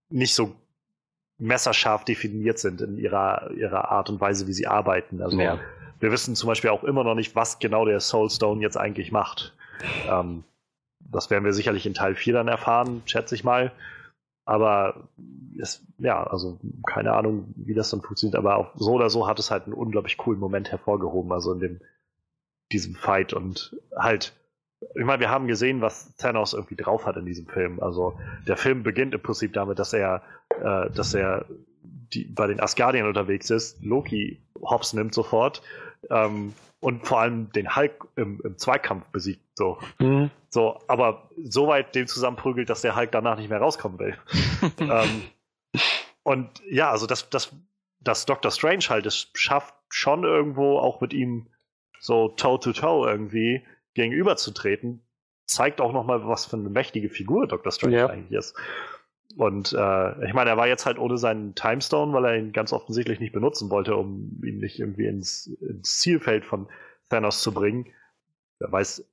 nicht 0.09 0.33
so 0.33 0.55
messerscharf 1.37 2.03
definiert 2.03 2.59
sind 2.59 2.81
in 2.81 2.97
ihrer, 2.97 3.51
ihrer 3.51 3.91
Art 3.91 4.09
und 4.09 4.19
Weise, 4.19 4.47
wie 4.47 4.53
sie 4.53 4.67
arbeiten. 4.67 5.21
Also 5.21 5.39
ja. 5.39 5.59
wir 5.99 6.11
wissen 6.11 6.35
zum 6.35 6.47
Beispiel 6.47 6.71
auch 6.71 6.83
immer 6.83 7.03
noch 7.03 7.15
nicht, 7.15 7.35
was 7.35 7.59
genau 7.59 7.85
der 7.85 7.99
Soul 7.99 8.29
Stone 8.29 8.61
jetzt 8.61 8.77
eigentlich 8.77 9.11
macht. 9.11 9.53
Ähm, 10.09 10.43
das 10.99 11.29
werden 11.29 11.45
wir 11.45 11.53
sicherlich 11.53 11.85
in 11.85 11.93
Teil 11.93 12.15
4 12.15 12.33
dann 12.33 12.47
erfahren, 12.47 13.03
schätze 13.05 13.35
ich 13.35 13.43
mal. 13.43 13.71
Aber 14.48 15.10
es, 15.60 15.86
ja, 15.98 16.24
also 16.24 16.57
keine 16.86 17.11
Ahnung, 17.14 17.53
wie 17.57 17.74
das 17.74 17.90
dann 17.90 18.02
funktioniert, 18.02 18.38
aber 18.38 18.56
auch 18.56 18.72
so 18.76 18.94
oder 18.94 19.10
so 19.10 19.28
hat 19.28 19.40
es 19.40 19.52
halt 19.52 19.65
einen 19.65 19.74
unglaublich 19.74 20.15
coolen 20.15 20.40
Moment 20.40 20.72
hervorgehoben. 20.72 21.34
Also 21.34 21.52
in 21.53 21.60
dem 21.60 21.80
diesem 22.72 22.95
Fight 22.95 23.34
und 23.34 23.76
halt, 23.95 24.34
ich 24.95 25.03
meine, 25.03 25.19
wir 25.19 25.30
haben 25.30 25.48
gesehen, 25.48 25.82
was 25.82 26.15
Thanos 26.15 26.53
irgendwie 26.53 26.76
drauf 26.76 27.06
hat 27.06 27.18
in 27.18 27.26
diesem 27.26 27.48
Film. 27.48 27.82
Also 27.82 28.18
der 28.48 28.57
Film 28.57 28.84
beginnt 28.84 29.14
im 29.14 29.22
Prinzip 29.22 29.53
damit, 29.53 29.80
dass 29.80 29.94
er, 29.94 30.22
äh, 30.61 30.90
dass 30.91 31.14
er 31.14 31.45
die, 31.84 32.26
bei 32.26 32.48
den 32.48 32.60
Asgardiern 32.60 33.07
unterwegs 33.07 33.49
ist, 33.49 33.84
Loki 33.84 34.41
hops 34.61 34.94
nimmt 34.94 35.14
sofort 35.14 35.61
ähm, 36.09 36.53
und 36.79 37.07
vor 37.07 37.19
allem 37.19 37.51
den 37.51 37.75
Hulk 37.75 38.07
im, 38.15 38.39
im 38.43 38.57
Zweikampf 38.57 39.07
besiegt. 39.07 39.41
So. 39.55 39.79
Mhm. 39.99 40.29
so, 40.49 40.79
aber 40.88 41.29
so 41.43 41.67
weit 41.67 41.95
den 41.95 42.07
zusammenprügelt, 42.07 42.69
dass 42.69 42.81
der 42.81 42.95
Hulk 42.95 43.11
danach 43.11 43.38
nicht 43.38 43.49
mehr 43.49 43.59
rauskommen 43.59 43.99
will. 43.99 44.17
ähm, 44.79 45.23
und 46.23 46.49
ja, 46.69 46.91
also 46.91 47.07
das, 47.07 47.29
das, 47.29 47.55
das 47.99 48.25
Doctor 48.25 48.51
Strange 48.51 48.85
halt, 48.89 49.05
es 49.05 49.29
schafft 49.34 49.73
schon 49.89 50.23
irgendwo 50.23 50.77
auch 50.77 51.01
mit 51.01 51.13
ihm 51.13 51.47
so 51.99 52.29
toe-to-toe 52.29 53.09
irgendwie 53.09 53.65
gegenüberzutreten, 53.95 55.01
zeigt 55.47 55.81
auch 55.81 55.93
nochmal, 55.93 56.27
was 56.27 56.45
für 56.45 56.57
eine 56.57 56.69
mächtige 56.69 57.09
Figur 57.09 57.47
Dr. 57.47 57.71
Strange 57.71 57.97
ja. 57.97 58.07
eigentlich 58.07 58.38
ist. 58.38 58.55
Und 59.38 59.72
äh, 59.72 60.26
ich 60.26 60.34
meine, 60.34 60.49
er 60.49 60.57
war 60.57 60.68
jetzt 60.68 60.88
halt 60.88 60.97
ohne 60.97 61.19
seinen 61.19 61.53
Timestone, 61.53 62.11
weil 62.11 62.26
er 62.26 62.38
ihn 62.38 62.53
ganz 62.53 62.73
offensichtlich 62.73 63.19
nicht 63.19 63.34
benutzen 63.34 63.69
wollte, 63.69 63.95
um 63.95 64.41
ihn 64.43 64.57
nicht 64.57 64.80
irgendwie 64.80 65.05
ins, 65.05 65.45
ins 65.61 65.99
Zielfeld 65.99 66.43
von 66.43 66.68
Thanos 67.09 67.43
zu 67.43 67.53
bringen. 67.53 67.85
Wer 68.57 68.72
weiß, 68.72 69.05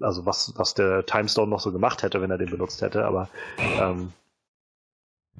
also 0.00 0.26
was, 0.26 0.52
was 0.56 0.74
der 0.74 1.06
Timestone 1.06 1.48
noch 1.48 1.60
so 1.60 1.72
gemacht 1.72 2.02
hätte, 2.02 2.20
wenn 2.20 2.30
er 2.30 2.36
den 2.36 2.50
benutzt 2.50 2.82
hätte, 2.82 3.06
aber 3.06 3.30
ähm, 3.80 4.12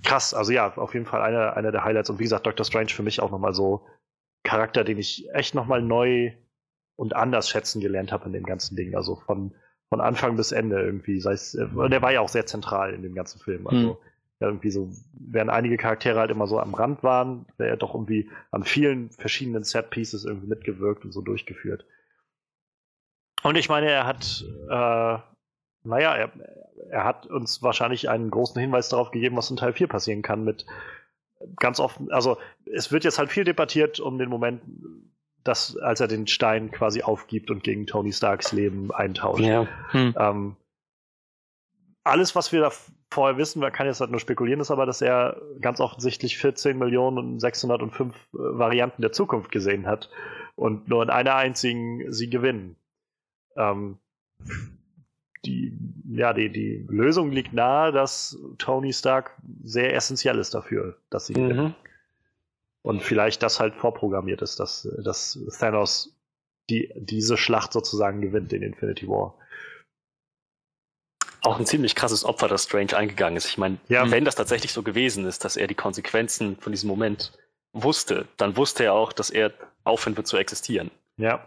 krass, 0.03 0.33
also 0.33 0.53
ja, 0.53 0.75
auf 0.75 0.95
jeden 0.95 1.07
Fall 1.07 1.21
einer, 1.21 1.55
einer 1.55 1.71
der 1.71 1.85
Highlights 1.85 2.09
und 2.09 2.19
wie 2.19 2.25
gesagt, 2.25 2.47
Dr. 2.47 2.65
Strange 2.65 2.89
für 2.89 3.03
mich 3.03 3.21
auch 3.21 3.31
nochmal 3.31 3.53
so 3.53 3.87
Charakter, 4.43 4.85
den 4.85 4.99
ich 4.99 5.29
echt 5.35 5.55
nochmal 5.55 5.83
neu 5.83 6.33
und 6.97 7.15
anders 7.15 7.51
schätzen 7.51 7.81
gelernt 7.81 8.11
habe 8.11 8.27
in 8.27 8.33
dem 8.33 8.45
ganzen 8.45 8.75
Ding. 8.75 8.95
Also 8.95 9.17
von, 9.17 9.55
von 9.91 10.01
Anfang 10.01 10.37
bis 10.37 10.53
Ende 10.53 10.81
irgendwie. 10.81 11.21
Sei 11.21 11.33
es, 11.33 11.55
äh, 11.55 11.67
der 11.89 12.03
war 12.03 12.13
ja 12.13 12.21
auch 12.21 12.29
sehr 12.29 12.47
zentral 12.47 12.95
in 12.95 13.03
dem 13.03 13.15
ganzen 13.15 13.41
Film. 13.41 13.67
Also 13.67 13.95
mhm. 13.95 13.97
Ja, 14.45 14.51
irgendwie 14.51 14.71
so, 14.71 14.91
während 15.13 15.51
einige 15.51 15.77
Charaktere 15.77 16.19
halt 16.19 16.31
immer 16.31 16.47
so 16.47 16.59
am 16.61 16.75
Rand 16.75 17.03
waren, 17.03 17.47
wäre 17.57 17.71
er 17.71 17.77
doch 17.77 17.95
irgendwie 17.95 18.31
an 18.51 18.65
vielen 18.65 19.11
verschiedenen 19.11 19.65
Set-Pieces 19.65 20.25
irgendwie 20.25 20.49
mitgewirkt 20.49 21.05
und 21.05 21.13
so 21.13 21.23
durchgeführt. 21.23 21.87
Und 23.43 23.57
ich 23.57 23.69
meine, 23.69 23.91
er 23.91 24.07
hat, 24.07 24.45
äh, 24.69 25.19
naja, 25.87 26.15
er, 26.15 26.33
er 26.91 27.05
hat 27.05 27.27
uns 27.27 27.63
wahrscheinlich 27.63 28.09
einen 28.09 28.31
großen 28.31 28.61
Hinweis 28.61 28.89
darauf 28.89 29.11
gegeben, 29.11 29.37
was 29.37 29.51
in 29.51 29.57
Teil 29.57 29.73
4 29.73 29.87
passieren 29.87 30.23
kann 30.23 30.45
mit 30.45 30.67
ganz 31.57 31.79
offen, 31.79 32.11
also 32.11 32.39
es 32.73 32.91
wird 32.91 33.05
jetzt 33.05 33.19
halt 33.19 33.31
viel 33.31 33.45
debattiert 33.45 34.01
um 34.01 34.19
den 34.19 34.31
Moment, 34.31 34.63
das, 35.43 35.77
als 35.77 36.01
er 36.01 36.09
den 36.09 36.27
Stein 36.27 36.71
quasi 36.71 37.03
aufgibt 37.03 37.51
und 37.51 37.63
gegen 37.63 37.87
Tony 37.87 38.13
Starks 38.13 38.53
Leben 38.53 38.91
eintauscht. 38.93 39.45
Ja. 39.45 39.67
Hm. 39.91 40.15
Ähm, 40.19 40.57
alles, 42.03 42.35
was 42.35 42.53
wir 42.53 42.61
da 42.61 42.73
vorher 43.15 43.39
wissen, 43.39 43.61
man 43.61 43.73
kann 43.73 43.87
jetzt 43.87 44.01
halt 44.01 44.11
nur 44.11 44.21
spekulieren, 44.21 44.61
ist 44.61 44.71
aber, 44.71 44.87
dass 44.87 45.01
er 45.01 45.41
ganz 45.61 45.81
offensichtlich 45.81 46.37
14 46.37 46.77
Millionen 46.77 47.19
und 47.19 47.41
605 47.41 48.15
äh, 48.15 48.19
Varianten 48.33 49.03
der 49.03 49.13
Zukunft 49.13 49.51
gesehen 49.51 49.87
hat 49.87 50.11
und 50.57 50.89
nur 50.89 51.03
in 51.03 51.11
einer 51.11 51.37
einzigen 51.37 52.13
sie 52.13 52.29
gewinnen. 52.29 52.77
Ähm, 53.57 53.99
die, 55.45 55.77
ja, 56.11 56.33
die, 56.33 56.51
die 56.51 56.87
Lösung 56.89 57.31
liegt 57.31 57.53
nahe, 57.53 57.93
dass 57.93 58.39
Tony 58.59 58.93
Stark 58.93 59.37
sehr 59.63 59.95
essentiell 59.95 60.39
ist 60.39 60.55
dafür, 60.55 60.97
dass 61.11 61.27
sie 61.27 61.35
mhm. 61.35 61.49
gewinnen. 61.49 61.75
Und 62.83 63.03
vielleicht 63.03 63.43
das 63.43 63.61
halt 63.61 63.75
vorprogrammiert 63.75 64.43
ist, 64.43 64.61
dass, 64.61 64.89
dass 65.03 65.39
Thanos 65.59 66.19
die, 66.69 66.93
diese 66.97 67.37
Schlacht 67.37 67.73
sozusagen 67.73 68.21
gewinnt 68.21 68.53
in 68.53 68.63
Infinity 68.63 69.09
War. 69.09 69.39
Auch 71.45 71.59
ein 71.59 71.67
ziemlich 71.67 71.95
krasses 71.95 72.25
Opfer, 72.25 72.49
das 72.49 72.65
Strange 72.65 72.97
eingegangen 72.97 73.37
ist. 73.37 73.47
Ich 73.47 73.59
meine, 73.59 73.77
ja. 73.89 74.11
wenn 74.11 74.25
das 74.25 74.35
tatsächlich 74.35 74.73
so 74.73 74.83
gewesen 74.83 75.27
ist, 75.27 75.45
dass 75.45 75.57
er 75.57 75.67
die 75.67 75.75
Konsequenzen 75.75 76.57
von 76.59 76.73
diesem 76.73 76.89
Moment 76.89 77.33
wusste, 77.75 78.27
dann 78.39 78.57
wusste 78.57 78.85
er 78.85 78.95
auch, 78.95 79.13
dass 79.13 79.29
er 79.29 79.53
aufhören 79.85 80.17
wird 80.17 80.27
zu 80.27 80.39
existieren. 80.39 80.91
Ja. 81.19 81.47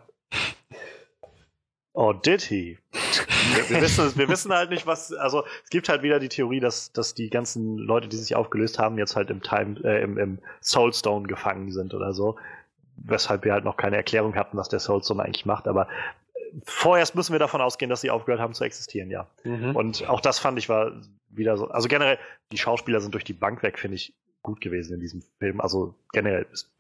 Oh, 1.94 2.14
did 2.14 2.44
he? 2.44 2.78
Wir, 2.92 3.70
wir, 3.72 3.82
wissen, 3.82 4.16
wir 4.16 4.30
wissen 4.30 4.54
halt 4.54 4.70
nicht, 4.70 4.86
was. 4.86 5.12
Also 5.14 5.46
es 5.64 5.72
gibt 5.72 5.90
halt 5.90 6.04
wieder 6.04 6.20
die 6.20 6.30
Theorie, 6.30 6.60
dass, 6.60 6.92
dass 6.92 7.16
die 7.16 7.32
ganzen 7.32 7.80
Leute, 7.80 8.08
die 8.08 8.18
sich 8.18 8.36
aufgelöst 8.36 8.78
haben, 8.78 9.00
jetzt 9.00 9.16
halt 9.16 9.32
im 9.32 9.42
Time, 9.42 9.80
äh, 9.84 10.04
im, 10.04 10.20
im 10.20 10.40
Soulstone 10.62 11.28
gefangen 11.28 11.72
sind 11.72 11.96
oder 11.96 12.14
so. 12.14 12.36
Weshalb 12.98 13.46
wir 13.46 13.54
halt 13.54 13.66
noch 13.66 13.78
keine 13.78 13.96
Erklärung 13.96 14.36
hatten, 14.36 14.58
was 14.58 14.70
der 14.70 14.80
Soulstone 14.80 15.24
eigentlich 15.24 15.48
macht. 15.48 15.68
Aber 15.68 15.88
vorerst 16.64 17.16
müssen 17.16 17.32
wir 17.34 17.40
davon 17.40 17.62
ausgehen, 17.62 17.90
dass 17.90 18.02
sie 18.02 18.10
aufgehört 18.10 18.42
haben 18.42 18.54
zu 18.54 18.64
existieren, 18.64 19.10
ja. 19.10 19.28
Mhm. 19.44 19.76
Und 19.76 20.08
auch 20.08 20.22
das 20.22 20.40
fand 20.40 20.58
ich 20.60 20.70
war 20.70 21.02
wieder 21.30 21.58
so. 21.58 21.68
Also 21.68 21.88
generell, 21.88 22.18
die 22.52 22.58
Schauspieler 22.58 23.02
sind 23.02 23.14
durch 23.14 23.24
die 23.24 23.34
Bank 23.34 23.64
weg, 23.64 23.80
finde 23.80 23.96
ich, 23.96 24.16
gut 24.42 24.62
gewesen 24.62 24.94
in 24.94 25.00
diesem 25.00 25.22
Film. 25.40 25.62
Also 25.62 25.96
generell, 26.14 26.46
es, 26.52 26.74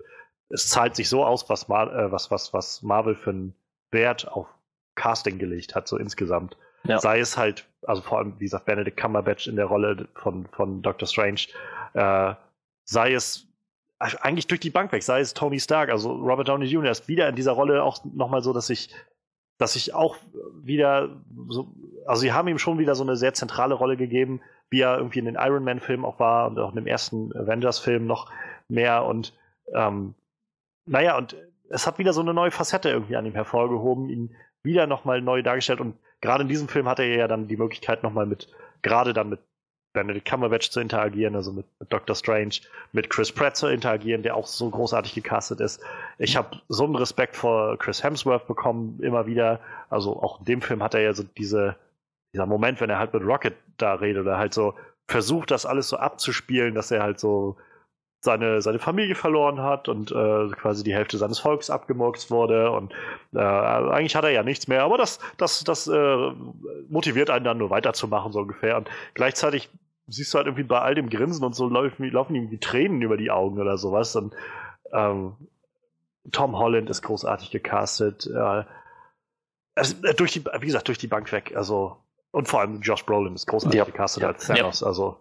es 0.50 0.70
zahlt 0.70 0.96
sich 0.96 1.10
so 1.10 1.26
aus, 1.26 1.50
was, 1.50 1.68
Mar 1.68 1.94
äh, 1.94 2.12
was, 2.12 2.32
was, 2.32 2.54
was 2.54 2.82
Marvel 2.82 3.16
für 3.16 3.32
einen 3.32 3.56
Wert 3.92 4.28
auf 4.28 4.48
Casting 4.96 5.38
gelegt 5.38 5.76
hat, 5.76 5.88
so 5.88 5.98
insgesamt. 5.98 6.58
Ja. 6.84 7.00
Sei 7.00 7.20
es 7.20 7.38
halt, 7.38 7.68
also 7.86 8.02
vor 8.02 8.20
allem, 8.20 8.40
wie 8.40 8.46
gesagt, 8.46 8.66
Benedict 8.66 8.98
Cumberbatch 8.98 9.48
in 9.48 9.56
der 9.56 9.66
Rolle 9.66 10.08
von, 10.16 10.48
von 10.48 10.82
Doctor 10.82 11.08
Strange, 11.08 11.42
äh, 11.94 12.34
sei 12.86 13.14
es 13.14 13.48
eigentlich 14.00 14.48
durch 14.48 14.60
die 14.60 14.70
Bank 14.70 14.92
weg, 14.92 15.04
sei 15.04 15.20
es 15.20 15.34
Tony 15.34 15.60
Stark, 15.60 15.90
also 15.90 16.12
Robert 16.12 16.48
Downey 16.48 16.66
Jr. 16.66 16.92
ist 16.92 17.08
wieder 17.08 17.28
in 17.28 17.36
dieser 17.36 17.54
Rolle 17.54 17.84
auch 17.84 18.04
nochmal 18.06 18.44
so, 18.44 18.54
dass 18.54 18.70
ich 18.70 18.94
dass 19.58 19.76
ich 19.76 19.94
auch 19.94 20.18
wieder 20.62 21.22
so, 21.50 21.68
also 22.06 22.22
sie 22.22 22.34
haben 22.34 22.48
ihm 22.48 22.60
schon 22.60 22.80
wieder 22.80 22.96
so 22.96 23.04
eine 23.04 23.16
sehr 23.16 23.34
zentrale 23.34 23.74
Rolle 23.74 23.98
gegeben, 23.98 24.42
wie 24.70 24.82
er 24.82 24.98
irgendwie 24.98 25.20
in 25.20 25.26
den 25.26 25.38
Iron 25.40 25.64
Man-Filmen 25.64 26.06
auch 26.06 26.20
war 26.20 26.48
und 26.48 26.60
auch 26.60 26.70
in 26.70 26.76
dem 26.76 26.88
ersten 26.88 27.36
Avengers-Film 27.36 28.06
noch 28.06 28.32
mehr 28.68 29.06
und 29.06 29.34
ähm, 29.74 30.14
naja, 30.86 31.18
und 31.18 31.36
es 31.70 31.86
hat 31.86 32.00
wieder 32.00 32.14
so 32.14 32.22
eine 32.22 32.34
neue 32.34 32.52
Facette 32.52 32.90
irgendwie 32.90 33.16
an 33.18 33.26
ihm 33.26 33.34
hervorgehoben, 33.34 34.10
ihn 34.10 34.36
wieder 34.64 34.88
nochmal 34.88 35.22
neu 35.22 35.42
dargestellt 35.42 35.82
und 35.82 35.98
gerade 36.22 36.44
in 36.44 36.50
diesem 36.50 36.68
Film 36.68 36.88
hatte 36.88 37.04
er 37.04 37.18
ja 37.18 37.28
dann 37.28 37.48
die 37.48 37.58
Möglichkeit 37.58 38.04
nochmal 38.04 38.26
mit, 38.26 38.50
gerade 38.82 39.14
dann 39.14 39.30
mit 39.30 39.40
Benedict 39.98 40.28
Cumberbatch 40.28 40.70
zu 40.70 40.80
interagieren, 40.80 41.36
also 41.36 41.52
mit, 41.52 41.66
mit 41.80 41.92
Doctor 41.92 42.16
Strange, 42.16 42.56
mit 42.92 43.10
Chris 43.10 43.32
Pratt 43.32 43.58
zu 43.58 43.66
interagieren, 43.66 44.22
der 44.22 44.36
auch 44.36 44.46
so 44.46 44.70
großartig 44.70 45.16
gecastet 45.16 45.60
ist. 45.60 45.82
Ich 46.20 46.38
habe 46.38 46.62
so 46.70 46.84
einen 46.84 46.96
Respekt 46.96 47.36
vor 47.36 47.80
Chris 47.80 48.04
Hemsworth 48.04 48.46
bekommen, 48.46 49.00
immer 49.02 49.26
wieder. 49.26 49.60
Also 49.90 50.22
auch 50.22 50.40
in 50.40 50.46
dem 50.46 50.62
Film 50.62 50.84
hat 50.84 50.94
er 50.94 51.02
ja 51.02 51.14
so 51.14 51.24
diese, 51.24 51.76
dieser 52.32 52.46
Moment, 52.46 52.80
wenn 52.80 52.92
er 52.92 53.00
halt 53.00 53.12
mit 53.12 53.24
Rocket 53.24 53.56
da 53.78 53.96
redet 53.96 54.22
oder 54.22 54.38
halt 54.38 54.54
so 54.54 54.76
versucht, 55.08 55.50
das 55.50 55.66
alles 55.66 55.90
so 55.90 55.98
abzuspielen, 55.98 56.76
dass 56.76 56.92
er 56.92 57.02
halt 57.02 57.20
so 57.20 57.58
seine, 58.20 58.62
seine 58.62 58.78
Familie 58.78 59.16
verloren 59.16 59.62
hat 59.62 59.90
und 59.90 60.12
äh, 60.12 60.50
quasi 60.50 60.84
die 60.84 60.94
Hälfte 60.94 61.18
seines 61.18 61.40
Volks 61.40 61.72
abgemurkst 61.72 62.30
wurde. 62.30 62.70
Und 62.72 62.94
äh, 63.34 63.40
eigentlich 63.40 64.16
hat 64.16 64.26
er 64.26 64.32
ja 64.32 64.44
nichts 64.44 64.68
mehr, 64.68 64.84
aber 64.84 64.98
das, 64.98 65.20
das, 65.38 65.64
das 65.64 65.88
äh, 65.88 66.32
motiviert 66.90 67.32
einen 67.32 67.46
dann 67.46 67.58
nur 67.58 67.72
weiterzumachen, 67.72 68.32
so 68.32 68.40
ungefähr. 68.42 68.78
Und 68.78 68.90
gleichzeitig 69.16 69.70
siehst 70.08 70.34
du 70.34 70.38
halt 70.38 70.48
irgendwie 70.48 70.64
bei 70.64 70.80
all 70.80 70.96
dem 70.96 71.10
Grinsen 71.10 71.44
und 71.44 71.56
so 71.56 71.68
laufen, 71.68 72.10
laufen 72.10 72.36
ihm 72.36 72.50
die 72.50 72.60
Tränen 72.60 73.02
über 73.02 73.18
die 73.18 73.32
Augen 73.32 73.60
oder 73.60 73.78
sowas. 73.78 74.16
Und 74.16 74.34
ähm, 74.92 75.36
Tom 76.32 76.58
Holland 76.58 76.90
ist 76.90 77.02
großartig 77.02 77.52
gecastet. 77.52 78.28
Äh, 78.28 78.64
also, 79.76 79.96
durch 80.16 80.32
die, 80.32 80.46
wie 80.46 80.66
gesagt, 80.66 80.88
durch 80.88 80.98
die 80.98 81.08
Bank 81.08 81.32
weg. 81.32 81.54
Also, 81.56 81.98
und 82.32 82.48
vor 82.48 82.62
allem 82.62 82.82
Josh 82.82 83.06
Brolin 83.06 83.36
ist 83.36 83.48
großartig 83.48 83.78
ja. 83.78 83.86
gecastet 83.86 84.24
ja. 84.24 84.30
als 84.30 84.48
Thanos. 84.48 84.82
Ja. 84.82 84.88
Also, 84.88 85.20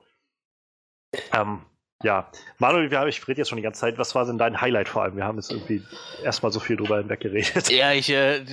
ähm, 1.33 1.63
ja, 2.03 2.31
Manuel, 2.59 2.91
wir 2.91 3.01
haben, 3.01 3.09
ich 3.09 3.27
rede 3.27 3.39
jetzt 3.39 3.49
schon 3.49 3.57
die 3.57 3.63
ganze 3.63 3.81
Zeit. 3.81 3.99
Was 3.99 4.15
war 4.15 4.25
denn 4.27 4.39
dein 4.39 4.61
Highlight 4.61 4.89
vor 4.89 5.03
allem? 5.03 5.17
Wir 5.17 5.25
haben 5.25 5.37
jetzt 5.37 5.51
irgendwie 5.51 5.83
erstmal 6.23 6.53
so 6.53 6.61
viel 6.61 6.77
drüber 6.77 6.99
hinweg 6.99 7.21
geredet. 7.21 7.71
Ja, 7.71 7.93
ich, 7.93 8.11
äh, 8.11 8.45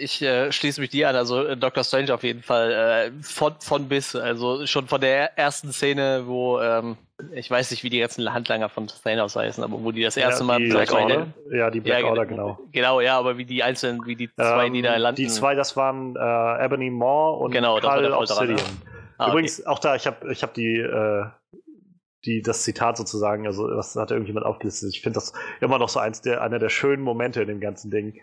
ich 0.00 0.22
äh, 0.22 0.50
schließe 0.50 0.80
mich 0.80 0.90
dir 0.90 1.08
an. 1.08 1.16
Also 1.16 1.44
äh, 1.44 1.56
Doctor 1.56 1.84
Strange 1.84 2.12
auf 2.14 2.22
jeden 2.22 2.42
Fall 2.42 2.72
äh, 2.72 3.22
von, 3.22 3.54
von 3.60 3.88
bis. 3.88 4.16
Also 4.16 4.66
schon 4.66 4.86
von 4.88 5.00
der 5.00 5.38
ersten 5.38 5.72
Szene, 5.72 6.22
wo 6.26 6.60
ähm, 6.60 6.96
ich 7.32 7.50
weiß 7.50 7.70
nicht, 7.70 7.84
wie 7.84 7.90
die 7.90 8.00
ganzen 8.00 8.32
Handlanger 8.32 8.68
von 8.68 8.86
Thanos 8.86 9.36
heißen, 9.36 9.62
aber 9.62 9.82
wo 9.82 9.92
die 9.92 10.02
das 10.02 10.16
erste 10.16 10.42
ja, 10.42 10.46
Mal 10.46 10.60
Black 10.60 10.92
Order. 10.92 11.26
Ja, 11.52 11.70
die 11.70 11.80
Black 11.80 12.02
ja, 12.02 12.08
Order, 12.08 12.26
genau. 12.26 12.58
Genau, 12.72 13.00
ja, 13.00 13.18
aber 13.18 13.38
wie 13.38 13.44
die 13.44 13.62
einzelnen, 13.62 14.04
wie 14.06 14.16
die 14.16 14.30
zwei, 14.34 14.66
ähm, 14.66 14.72
die 14.72 14.82
da 14.82 14.96
landen. 14.96 15.20
Die 15.20 15.28
zwei, 15.28 15.54
das 15.54 15.76
waren 15.76 16.16
äh, 16.16 16.64
Ebony 16.64 16.90
Moore 16.90 17.38
und 17.44 17.50
genau, 17.50 17.78
Carl 17.78 18.12
Obsidian. 18.12 18.58
Ah, 19.18 19.30
Übrigens, 19.30 19.60
okay. 19.60 19.68
auch 19.68 19.78
da, 19.78 19.96
ich 19.96 20.06
habe 20.06 20.32
ich 20.32 20.42
hab 20.42 20.54
die 20.54 20.78
äh, 20.78 21.26
die, 22.24 22.42
das 22.42 22.64
Zitat 22.64 22.96
sozusagen, 22.96 23.46
also 23.46 23.68
das 23.68 23.96
hat 23.96 24.10
irgendjemand 24.10 24.46
aufgelistet. 24.46 24.90
Ich 24.94 25.00
finde 25.00 25.14
das 25.14 25.32
immer 25.60 25.78
noch 25.78 25.88
so 25.88 26.00
eins 26.00 26.20
der, 26.20 26.42
einer 26.42 26.58
der 26.58 26.68
schönen 26.68 27.02
Momente 27.02 27.40
in 27.42 27.48
dem 27.48 27.60
ganzen 27.60 27.90
Ding. 27.90 28.20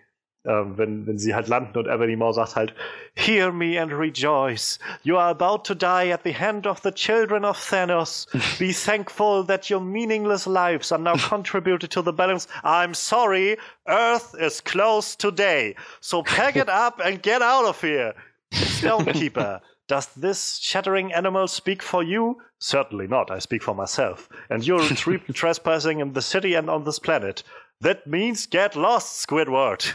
Ähm, 0.47 0.77
wenn, 0.77 1.05
wenn 1.05 1.17
sie 1.17 1.35
halt 1.35 1.49
landen 1.49 1.77
und 1.77 1.87
Ebony 1.87 2.15
Maw 2.15 2.31
sagt 2.31 2.55
halt, 2.55 2.73
Hear 3.15 3.51
me 3.51 3.77
and 3.77 3.91
rejoice. 3.91 4.79
You 5.03 5.17
are 5.17 5.31
about 5.31 5.63
to 5.65 5.75
die 5.75 6.09
at 6.09 6.23
the 6.23 6.31
hand 6.31 6.65
of 6.65 6.81
the 6.83 6.91
children 6.91 7.43
of 7.43 7.57
Thanos. 7.57 8.27
Be 8.59 8.71
thankful 8.71 9.43
that 9.43 9.69
your 9.69 9.81
meaningless 9.81 10.47
lives 10.47 10.93
are 10.93 11.01
now 11.01 11.15
contributed 11.17 11.91
to 11.91 12.01
the 12.01 12.13
balance. 12.13 12.47
I'm 12.63 12.93
sorry, 12.93 13.57
Earth 13.89 14.35
is 14.39 14.61
closed 14.61 15.19
today. 15.19 15.75
So 15.99 16.23
pack 16.23 16.55
it 16.55 16.69
up 16.69 17.01
and 17.03 17.21
get 17.21 17.41
out 17.41 17.65
of 17.65 17.81
here. 17.81 18.13
Stonekeeper. 18.53 19.59
Does 19.87 20.07
this 20.15 20.59
shattering 20.59 21.13
animal 21.13 21.47
speak 21.47 21.81
for 21.81 22.03
you? 22.03 22.37
Certainly 22.59 23.07
not. 23.07 23.31
I 23.31 23.39
speak 23.39 23.63
for 23.63 23.73
myself. 23.73 24.27
And 24.49 24.65
you're 24.65 24.85
trespassing 25.33 25.99
in 25.99 26.13
the 26.13 26.21
city 26.21 26.55
and 26.55 26.69
on 26.69 26.83
this 26.83 26.99
planet. 26.99 27.43
That 27.81 28.07
means 28.07 28.49
get 28.49 28.75
lost, 28.75 29.21
Squidward. 29.21 29.85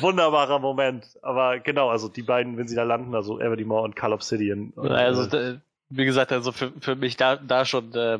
Wunderbarer 0.00 0.58
Moment. 0.58 1.06
Aber 1.22 1.58
genau, 1.58 1.88
also 1.88 2.08
die 2.08 2.22
beiden, 2.22 2.58
wenn 2.58 2.68
sie 2.68 2.76
da 2.76 2.82
landen, 2.82 3.14
also 3.14 3.40
Everdimore 3.40 3.82
und 3.82 3.96
Call 3.96 4.12
Obsidian. 4.12 4.72
Also, 4.76 5.36
äh, 5.36 5.58
wie 5.88 6.04
gesagt, 6.04 6.32
also 6.32 6.52
für, 6.52 6.72
für 6.80 6.96
mich 6.96 7.16
da, 7.16 7.36
da 7.36 7.64
schon 7.64 7.94
äh, 7.94 8.18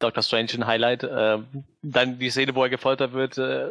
Doctor 0.00 0.22
Strange 0.22 0.50
ein 0.54 0.66
Highlight. 0.66 1.04
Äh, 1.04 1.38
dann 1.82 2.18
die 2.18 2.30
Szene, 2.30 2.54
wo 2.54 2.64
er 2.64 2.70
gefoltert 2.70 3.12
wird, 3.12 3.38
äh, 3.38 3.70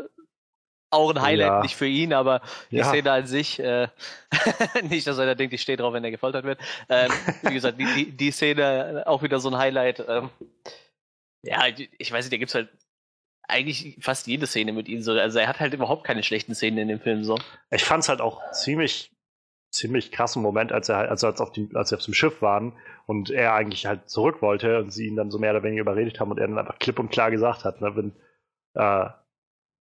auch 0.90 1.14
ein 1.14 1.22
Highlight, 1.22 1.48
ja. 1.48 1.62
nicht 1.62 1.76
für 1.76 1.88
ihn, 1.88 2.14
aber 2.14 2.42
die 2.72 2.78
ja. 2.78 2.86
Szene 2.86 3.12
an 3.12 3.28
sich, 3.28 3.60
äh, 3.60 3.90
nicht, 4.84 5.06
dass 5.06 5.18
er 5.18 5.36
denkt, 5.36 5.54
ich 5.54 5.62
stehe 5.62 5.78
drauf, 5.78 5.94
wenn 5.94 6.04
er 6.04 6.12
gefoltert 6.12 6.46
wird. 6.46 6.60
Ähm, 6.88 7.12
wie 7.44 7.54
gesagt, 7.54 7.80
die, 7.80 7.86
die, 7.86 8.12
die, 8.12 8.32
Szene 8.32 9.04
auch 9.06 9.22
wieder 9.22 9.42
so 9.42 9.50
ein 9.50 9.58
Highlight. 9.58 10.04
Ähm, 10.08 10.30
ja, 11.44 11.66
ich 11.98 12.12
weiß 12.12 12.26
nicht, 12.26 12.34
da 12.34 12.38
gibt 12.38 12.50
es 12.50 12.56
halt 12.56 12.70
eigentlich 13.48 13.98
fast 14.02 14.28
jede 14.28 14.46
Szene 14.46 14.74
mit 14.74 14.90
ihm 14.90 15.02
so. 15.02 15.14
Also 15.14 15.40
er 15.40 15.48
hat 15.48 15.60
halt 15.60 15.74
überhaupt 15.74 16.04
keine 16.04 16.24
schlechten 16.24 16.54
Szenen 16.54 16.78
in 16.80 16.88
dem 16.90 17.00
Film 17.00 17.24
so. 17.24 17.40
Ich 17.72 17.86
fand 17.86 18.04
es 18.04 18.10
halt 18.10 18.20
auch 18.20 18.42
ziemlich, 18.52 19.12
ziemlich 19.72 20.12
krassen 20.12 20.42
Moment, 20.42 20.72
als 20.72 20.90
er 20.90 20.98
halt, 20.98 21.10
als, 21.10 21.24
als, 21.24 21.40
auf 21.40 21.52
dem, 21.52 21.76
als 21.76 21.90
sie 21.90 21.96
auf 21.96 22.04
dem 22.04 22.14
Schiff 22.14 22.42
waren 22.42 22.74
und 23.06 23.30
er 23.30 23.54
eigentlich 23.54 23.86
halt 23.86 24.10
zurück 24.10 24.42
wollte 24.42 24.80
und 24.80 24.92
sie 24.92 25.08
ihn 25.08 25.16
dann 25.16 25.32
so 25.32 25.40
mehr 25.40 25.52
oder 25.52 25.64
weniger 25.64 25.82
überredet 25.82 26.20
haben 26.20 26.32
und 26.32 26.40
er 26.40 26.48
dann 26.48 26.58
einfach 26.58 26.80
klipp 26.80 27.00
und 27.00 27.10
klar 27.10 27.32
gesagt 27.32 27.64
hat, 27.64 27.80
ne, 27.80 27.96
wenn, 27.96 28.12
äh, 28.74 29.10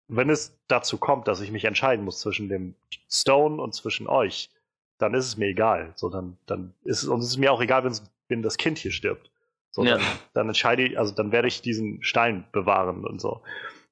wenn 0.08 0.30
es 0.30 0.56
dazu 0.68 0.98
kommt, 0.98 1.26
dass 1.26 1.40
ich 1.40 1.50
mich 1.50 1.64
entscheiden 1.64 2.04
muss 2.04 2.20
zwischen 2.20 2.48
dem 2.48 2.76
Stone 3.10 3.60
und 3.60 3.74
zwischen 3.74 4.06
euch, 4.06 4.50
dann 4.98 5.14
ist 5.14 5.26
es 5.26 5.36
mir 5.36 5.48
egal. 5.48 5.92
So, 5.96 6.08
dann, 6.08 6.38
dann 6.46 6.74
ist 6.84 7.02
es, 7.02 7.08
und 7.08 7.18
es 7.18 7.26
ist 7.26 7.36
mir 7.38 7.52
auch 7.52 7.60
egal, 7.60 7.84
wenn 8.28 8.42
das 8.42 8.56
Kind 8.56 8.78
hier 8.78 8.92
stirbt. 8.92 9.30
So, 9.76 9.84
ja. 9.84 9.98
dann, 9.98 10.06
dann, 10.32 10.48
entscheide 10.48 10.82
ich, 10.84 10.98
also 10.98 11.14
dann 11.14 11.32
werde 11.32 11.48
ich 11.48 11.60
diesen 11.60 12.02
Stein 12.02 12.46
bewahren 12.50 13.04
und 13.04 13.20
so. 13.20 13.42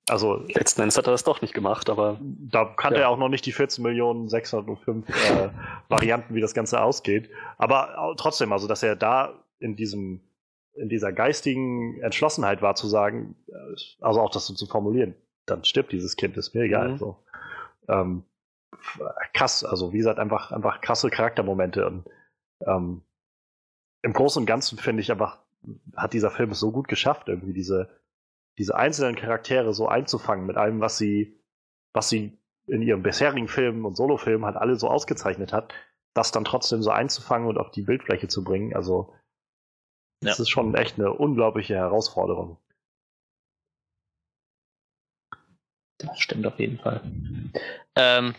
Also, 0.08 0.36
Letzten 0.48 0.80
Endes 0.80 0.96
hat 0.96 1.06
er 1.06 1.10
das 1.10 1.24
doch 1.24 1.42
nicht 1.42 1.52
gemacht, 1.52 1.90
aber. 1.90 2.18
Da 2.22 2.64
kannte 2.64 3.00
ja. 3.00 3.06
er 3.06 3.10
auch 3.10 3.18
noch 3.18 3.28
nicht 3.28 3.44
die 3.44 3.52
14.605 3.52 5.04
äh, 5.08 5.50
Varianten, 5.88 6.34
wie 6.34 6.40
das 6.40 6.54
Ganze 6.54 6.80
ausgeht. 6.80 7.28
Aber 7.58 8.14
trotzdem, 8.16 8.50
also, 8.54 8.66
dass 8.66 8.82
er 8.82 8.96
da 8.96 9.44
in 9.58 9.76
diesem, 9.76 10.22
in 10.72 10.88
dieser 10.88 11.12
geistigen 11.12 12.00
Entschlossenheit 12.00 12.62
war 12.62 12.74
zu 12.76 12.88
sagen, 12.88 13.36
äh, 13.48 13.54
also 14.00 14.22
auch 14.22 14.30
das 14.30 14.46
so 14.46 14.54
zu 14.54 14.66
formulieren, 14.66 15.14
dann 15.44 15.64
stirbt 15.64 15.92
dieses 15.92 16.16
Kind, 16.16 16.34
ist 16.38 16.54
mir 16.54 16.62
egal. 16.62 16.92
Mhm. 16.92 16.96
So. 16.96 17.18
Ähm, 17.88 18.24
krass, 19.34 19.64
also 19.64 19.92
wie 19.92 19.98
gesagt, 19.98 20.18
einfach, 20.18 20.50
einfach 20.50 20.80
krasse 20.80 21.10
Charaktermomente. 21.10 21.86
Und 21.86 22.04
ähm, 22.66 23.02
im 24.00 24.14
Großen 24.14 24.40
und 24.40 24.46
Ganzen 24.46 24.78
finde 24.78 25.02
ich 25.02 25.12
einfach, 25.12 25.43
hat 25.96 26.12
dieser 26.12 26.30
Film 26.30 26.50
es 26.50 26.60
so 26.60 26.72
gut 26.72 26.88
geschafft, 26.88 27.28
irgendwie 27.28 27.52
diese, 27.52 27.88
diese 28.58 28.76
einzelnen 28.76 29.16
Charaktere 29.16 29.74
so 29.74 29.88
einzufangen 29.88 30.46
mit 30.46 30.56
allem, 30.56 30.80
was 30.80 30.98
sie, 30.98 31.40
was 31.92 32.08
sie 32.08 32.38
in 32.66 32.82
ihren 32.82 33.02
bisherigen 33.02 33.48
Filmen 33.48 33.84
und 33.84 33.96
Solofilmen 33.96 34.46
halt 34.46 34.56
alle 34.56 34.76
so 34.76 34.88
ausgezeichnet 34.88 35.52
hat, 35.52 35.74
das 36.14 36.32
dann 36.32 36.44
trotzdem 36.44 36.82
so 36.82 36.90
einzufangen 36.90 37.48
und 37.48 37.58
auf 37.58 37.70
die 37.70 37.82
Bildfläche 37.82 38.28
zu 38.28 38.44
bringen. 38.44 38.74
Also, 38.74 39.12
das 40.20 40.38
ja. 40.38 40.42
ist 40.42 40.48
schon 40.50 40.74
echt 40.74 40.98
eine 40.98 41.12
unglaubliche 41.12 41.74
Herausforderung. 41.74 42.58
Das 45.98 46.18
stimmt 46.18 46.46
auf 46.46 46.58
jeden 46.58 46.78
Fall. 46.78 47.00
Ähm, 47.96 48.34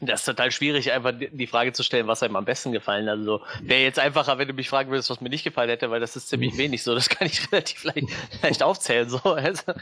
das 0.00 0.20
ist 0.20 0.26
total 0.26 0.50
schwierig, 0.50 0.92
einfach 0.92 1.12
die 1.16 1.46
Frage 1.46 1.72
zu 1.72 1.82
stellen, 1.82 2.06
was 2.06 2.22
einem 2.22 2.36
am 2.36 2.44
besten 2.44 2.72
gefallen. 2.72 3.06
hat. 3.06 3.18
Also 3.18 3.42
wäre 3.62 3.82
jetzt 3.82 3.98
einfacher, 3.98 4.36
wenn 4.36 4.48
du 4.48 4.54
mich 4.54 4.68
fragen 4.68 4.90
würdest, 4.90 5.08
was 5.08 5.20
mir 5.20 5.30
nicht 5.30 5.44
gefallen 5.44 5.70
hätte, 5.70 5.90
weil 5.90 6.00
das 6.00 6.16
ist 6.16 6.28
ziemlich 6.28 6.56
wenig 6.58 6.82
so. 6.82 6.94
Das 6.94 7.08
kann 7.08 7.26
ich 7.26 7.40
relativ 7.52 7.84
leicht, 7.84 8.08
leicht 8.42 8.62
aufzählen. 8.62 9.08
So. 9.08 9.18
Also, 9.20 9.72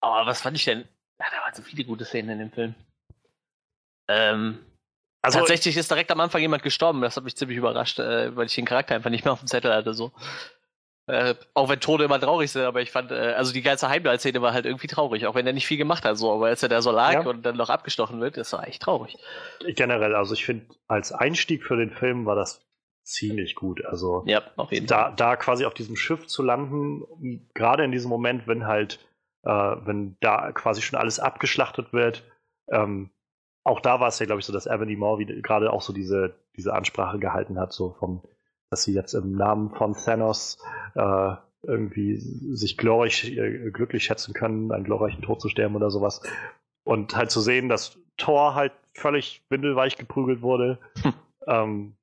aber 0.00 0.26
was 0.26 0.40
fand 0.40 0.56
ich 0.56 0.64
denn? 0.64 0.80
Ja, 1.20 1.26
da 1.30 1.42
waren 1.42 1.54
so 1.54 1.62
viele 1.62 1.84
gute 1.84 2.04
Szenen 2.04 2.30
in 2.30 2.38
dem 2.38 2.52
Film. 2.52 2.74
Ähm, 4.08 4.64
also, 5.20 5.40
tatsächlich 5.40 5.76
ist 5.76 5.90
direkt 5.90 6.10
am 6.10 6.20
Anfang 6.20 6.40
jemand 6.40 6.62
gestorben. 6.62 7.00
Das 7.00 7.16
hat 7.16 7.24
mich 7.24 7.36
ziemlich 7.36 7.58
überrascht, 7.58 7.98
äh, 7.98 8.34
weil 8.36 8.46
ich 8.46 8.54
den 8.54 8.64
Charakter 8.64 8.94
einfach 8.94 9.10
nicht 9.10 9.24
mehr 9.24 9.32
auf 9.32 9.40
dem 9.40 9.48
Zettel 9.48 9.74
hatte. 9.74 9.92
So. 9.92 10.12
Äh, 11.08 11.36
auch 11.54 11.68
wenn 11.68 11.78
Tode 11.78 12.04
immer 12.04 12.18
traurig 12.18 12.50
sind, 12.50 12.62
aber 12.62 12.82
ich 12.82 12.90
fand, 12.90 13.12
äh, 13.12 13.34
also 13.36 13.52
die 13.52 13.62
ganze 13.62 13.88
Heimdall-Szene 13.88 14.42
war 14.42 14.52
halt 14.52 14.66
irgendwie 14.66 14.88
traurig, 14.88 15.26
auch 15.26 15.36
wenn 15.36 15.46
er 15.46 15.52
nicht 15.52 15.66
viel 15.66 15.76
gemacht 15.76 16.04
hat, 16.04 16.18
so, 16.18 16.32
aber 16.32 16.46
als 16.46 16.64
er 16.64 16.68
da 16.68 16.82
so 16.82 16.90
lag 16.90 17.12
ja. 17.12 17.20
und 17.20 17.46
dann 17.46 17.56
noch 17.56 17.70
abgestochen 17.70 18.20
wird, 18.20 18.36
das 18.36 18.52
war 18.52 18.66
echt 18.66 18.82
traurig. 18.82 19.16
Generell, 19.60 20.16
also 20.16 20.34
ich 20.34 20.44
finde, 20.44 20.66
als 20.88 21.12
Einstieg 21.12 21.62
für 21.62 21.76
den 21.76 21.92
Film 21.92 22.26
war 22.26 22.34
das 22.34 22.66
ziemlich 23.04 23.54
gut. 23.54 23.84
Also 23.86 24.24
ja, 24.26 24.42
da, 24.86 25.12
da 25.12 25.36
quasi 25.36 25.64
auf 25.64 25.74
diesem 25.74 25.94
Schiff 25.94 26.26
zu 26.26 26.42
landen, 26.42 27.48
gerade 27.54 27.84
in 27.84 27.92
diesem 27.92 28.10
Moment, 28.10 28.48
wenn 28.48 28.66
halt, 28.66 28.98
äh, 29.44 29.48
wenn 29.50 30.16
da 30.20 30.50
quasi 30.50 30.82
schon 30.82 30.98
alles 30.98 31.20
abgeschlachtet 31.20 31.92
wird, 31.92 32.24
ähm, 32.68 33.10
auch 33.62 33.78
da 33.78 34.00
war 34.00 34.08
es 34.08 34.18
ja, 34.18 34.26
glaube 34.26 34.40
ich, 34.40 34.46
so, 34.46 34.52
dass 34.52 34.66
Ebony 34.66 34.96
Moore 34.96 35.24
gerade 35.24 35.72
auch 35.72 35.82
so 35.82 35.92
diese, 35.92 36.34
diese 36.56 36.74
Ansprache 36.74 37.20
gehalten 37.20 37.60
hat, 37.60 37.72
so 37.72 37.94
vom 37.98 38.22
dass 38.70 38.84
sie 38.84 38.94
jetzt 38.94 39.14
im 39.14 39.32
Namen 39.32 39.70
von 39.70 39.94
Thanos 39.94 40.58
äh, 40.94 41.34
irgendwie 41.62 42.16
sich 42.16 42.76
glorreich, 42.76 43.36
äh, 43.36 43.70
glücklich 43.70 44.04
schätzen 44.04 44.34
können, 44.34 44.72
einen 44.72 44.84
glorreichen 44.84 45.22
Tod 45.22 45.40
zu 45.40 45.48
sterben 45.48 45.76
oder 45.76 45.90
sowas. 45.90 46.22
Und 46.84 47.16
halt 47.16 47.30
zu 47.30 47.40
sehen, 47.40 47.68
dass 47.68 47.98
Thor 48.16 48.54
halt 48.54 48.72
völlig 48.94 49.42
windelweich 49.50 49.96
geprügelt 49.96 50.42
wurde. 50.42 50.78
Hm. 51.02 51.12
Ähm, 51.46 51.96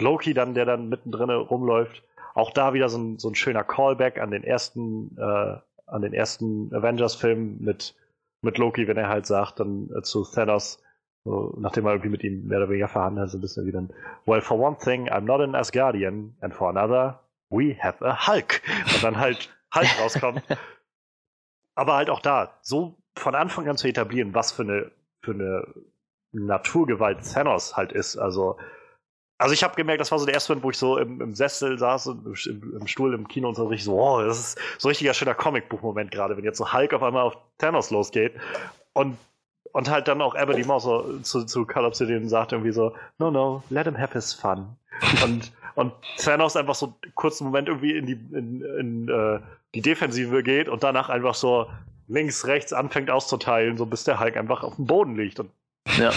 Loki 0.00 0.34
dann, 0.34 0.54
der 0.54 0.64
dann 0.64 0.88
mittendrin 0.88 1.30
rumläuft. 1.30 2.02
Auch 2.34 2.50
da 2.50 2.74
wieder 2.74 2.88
so 2.88 2.98
ein, 2.98 3.18
so 3.18 3.28
ein 3.28 3.34
schöner 3.34 3.62
Callback 3.62 4.20
an 4.20 4.30
den 4.30 4.42
ersten, 4.42 5.16
äh, 5.16 5.56
an 5.86 6.02
den 6.02 6.12
ersten 6.12 6.74
Avengers-Film 6.74 7.58
mit, 7.60 7.94
mit 8.42 8.58
Loki, 8.58 8.88
wenn 8.88 8.96
er 8.96 9.08
halt 9.08 9.26
sagt 9.26 9.60
dann 9.60 9.88
äh, 9.96 10.02
zu 10.02 10.24
Thanos, 10.24 10.82
so, 11.24 11.54
nachdem 11.58 11.86
er 11.86 11.92
irgendwie 11.92 12.10
mit 12.10 12.22
ihm 12.22 12.46
mehr 12.46 12.58
oder 12.58 12.68
weniger 12.68 12.88
verhandelt 12.88 13.24
hat, 13.24 13.30
so 13.30 13.38
ein 13.38 13.40
bisschen 13.40 13.66
wie 13.66 13.72
dann, 13.72 13.90
well, 14.26 14.42
for 14.42 14.58
one 14.58 14.76
thing, 14.78 15.08
I'm 15.08 15.22
not 15.22 15.40
an 15.40 15.54
Asgardian, 15.54 16.34
and 16.40 16.54
for 16.54 16.68
another, 16.68 17.18
we 17.48 17.76
have 17.80 18.04
a 18.04 18.26
Hulk. 18.26 18.60
Und 18.94 19.02
dann 19.02 19.18
halt 19.18 19.48
Hulk 19.74 19.88
rauskommt. 20.00 20.42
Aber 21.74 21.94
halt 21.94 22.10
auch 22.10 22.20
da, 22.20 22.52
so 22.60 22.94
von 23.16 23.34
Anfang 23.34 23.68
an 23.68 23.76
zu 23.76 23.88
etablieren, 23.88 24.34
was 24.34 24.52
für 24.52 24.62
eine, 24.62 24.90
für 25.22 25.32
eine 25.32 25.66
Naturgewalt 26.32 27.18
Thanos 27.32 27.76
halt 27.76 27.92
ist. 27.92 28.18
Also, 28.18 28.58
also 29.38 29.54
ich 29.54 29.64
habe 29.64 29.74
gemerkt, 29.76 30.00
das 30.00 30.10
war 30.10 30.18
so 30.18 30.26
der 30.26 30.34
erste 30.34 30.52
Moment, 30.52 30.64
wo 30.64 30.70
ich 30.70 30.78
so 30.78 30.98
im, 30.98 31.20
im 31.22 31.34
Sessel 31.34 31.78
saß, 31.78 32.06
im, 32.06 32.34
im, 32.80 32.86
Stuhl 32.86 33.14
im 33.14 33.28
Kino 33.28 33.48
und 33.48 33.54
so 33.54 33.66
richtig 33.66 33.84
so, 33.84 33.96
wow, 33.96 34.22
das 34.22 34.38
ist 34.38 34.58
so 34.78 34.88
ein 34.88 34.90
richtiger 34.90 35.14
schöner 35.14 35.34
Comicbuch-Moment 35.34 36.10
gerade, 36.10 36.36
wenn 36.36 36.44
jetzt 36.44 36.58
so 36.58 36.72
Hulk 36.72 36.92
auf 36.92 37.02
einmal 37.02 37.22
auf 37.22 37.38
Thanos 37.58 37.90
losgeht. 37.90 38.34
Und 38.92 39.16
und 39.74 39.90
halt 39.90 40.06
dann 40.06 40.22
auch 40.22 40.36
Ebony 40.36 40.64
Mouse 40.64 40.84
so 40.84 41.18
zu, 41.18 41.44
zu 41.44 41.66
Call 41.66 41.84
Obsidian 41.84 42.28
sagt 42.28 42.52
irgendwie 42.52 42.70
so, 42.70 42.94
no, 43.18 43.32
no, 43.32 43.62
let 43.70 43.86
him 43.86 43.98
have 43.98 44.12
his 44.12 44.32
fun. 44.32 44.76
und, 45.24 45.52
und 45.74 45.92
Thanos 46.16 46.56
einfach 46.56 46.76
so 46.76 46.94
einen 47.02 47.14
kurzen 47.16 47.44
Moment 47.44 47.66
irgendwie 47.66 47.96
in 47.96 48.06
die, 48.06 48.12
in, 48.12 48.62
in, 48.78 49.10
uh, 49.10 49.40
die 49.74 49.82
Defensive 49.82 50.44
geht 50.44 50.68
und 50.68 50.84
danach 50.84 51.08
einfach 51.08 51.34
so 51.34 51.66
links, 52.06 52.46
rechts 52.46 52.72
anfängt 52.72 53.10
auszuteilen, 53.10 53.76
so 53.76 53.84
bis 53.84 54.04
der 54.04 54.20
Hulk 54.20 54.36
einfach 54.36 54.62
auf 54.62 54.76
dem 54.76 54.86
Boden 54.86 55.16
liegt. 55.16 55.40
Und 55.40 55.50
ja. 55.98 56.12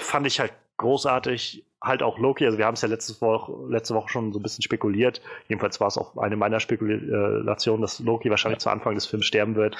Fand 0.00 0.26
ich 0.26 0.40
halt 0.40 0.52
großartig. 0.78 1.64
Halt 1.82 2.02
auch 2.02 2.18
Loki, 2.18 2.44
also 2.44 2.56
wir 2.58 2.64
haben 2.64 2.74
es 2.74 2.80
ja 2.80 2.88
letzte 2.88 3.20
Woche, 3.20 3.52
letzte 3.68 3.94
Woche 3.94 4.08
schon 4.08 4.32
so 4.32 4.40
ein 4.40 4.42
bisschen 4.42 4.62
spekuliert. 4.62 5.20
Jedenfalls 5.48 5.80
war 5.80 5.88
es 5.88 5.98
auch 5.98 6.16
eine 6.16 6.34
meiner 6.34 6.58
Spekulationen, 6.58 7.82
dass 7.82 8.00
Loki 8.00 8.30
wahrscheinlich 8.30 8.58
zu 8.58 8.70
Anfang 8.70 8.94
des 8.94 9.06
Films 9.06 9.26
sterben 9.26 9.54
wird. 9.54 9.76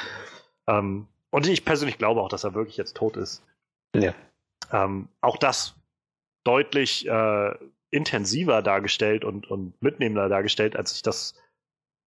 Ähm, 0.68 1.08
und 1.30 1.46
ich 1.46 1.64
persönlich 1.64 1.98
glaube 1.98 2.20
auch, 2.20 2.28
dass 2.28 2.44
er 2.44 2.54
wirklich 2.54 2.76
jetzt 2.76 2.96
tot 2.96 3.16
ist. 3.16 3.42
Ja. 3.94 4.14
Ähm, 4.72 5.08
auch 5.20 5.36
das 5.36 5.74
deutlich 6.44 7.06
äh, 7.06 7.54
intensiver 7.90 8.62
dargestellt 8.62 9.24
und, 9.24 9.50
und 9.50 9.80
mitnehmender 9.82 10.28
dargestellt, 10.28 10.76
als 10.76 10.94
ich 10.94 11.02
das 11.02 11.34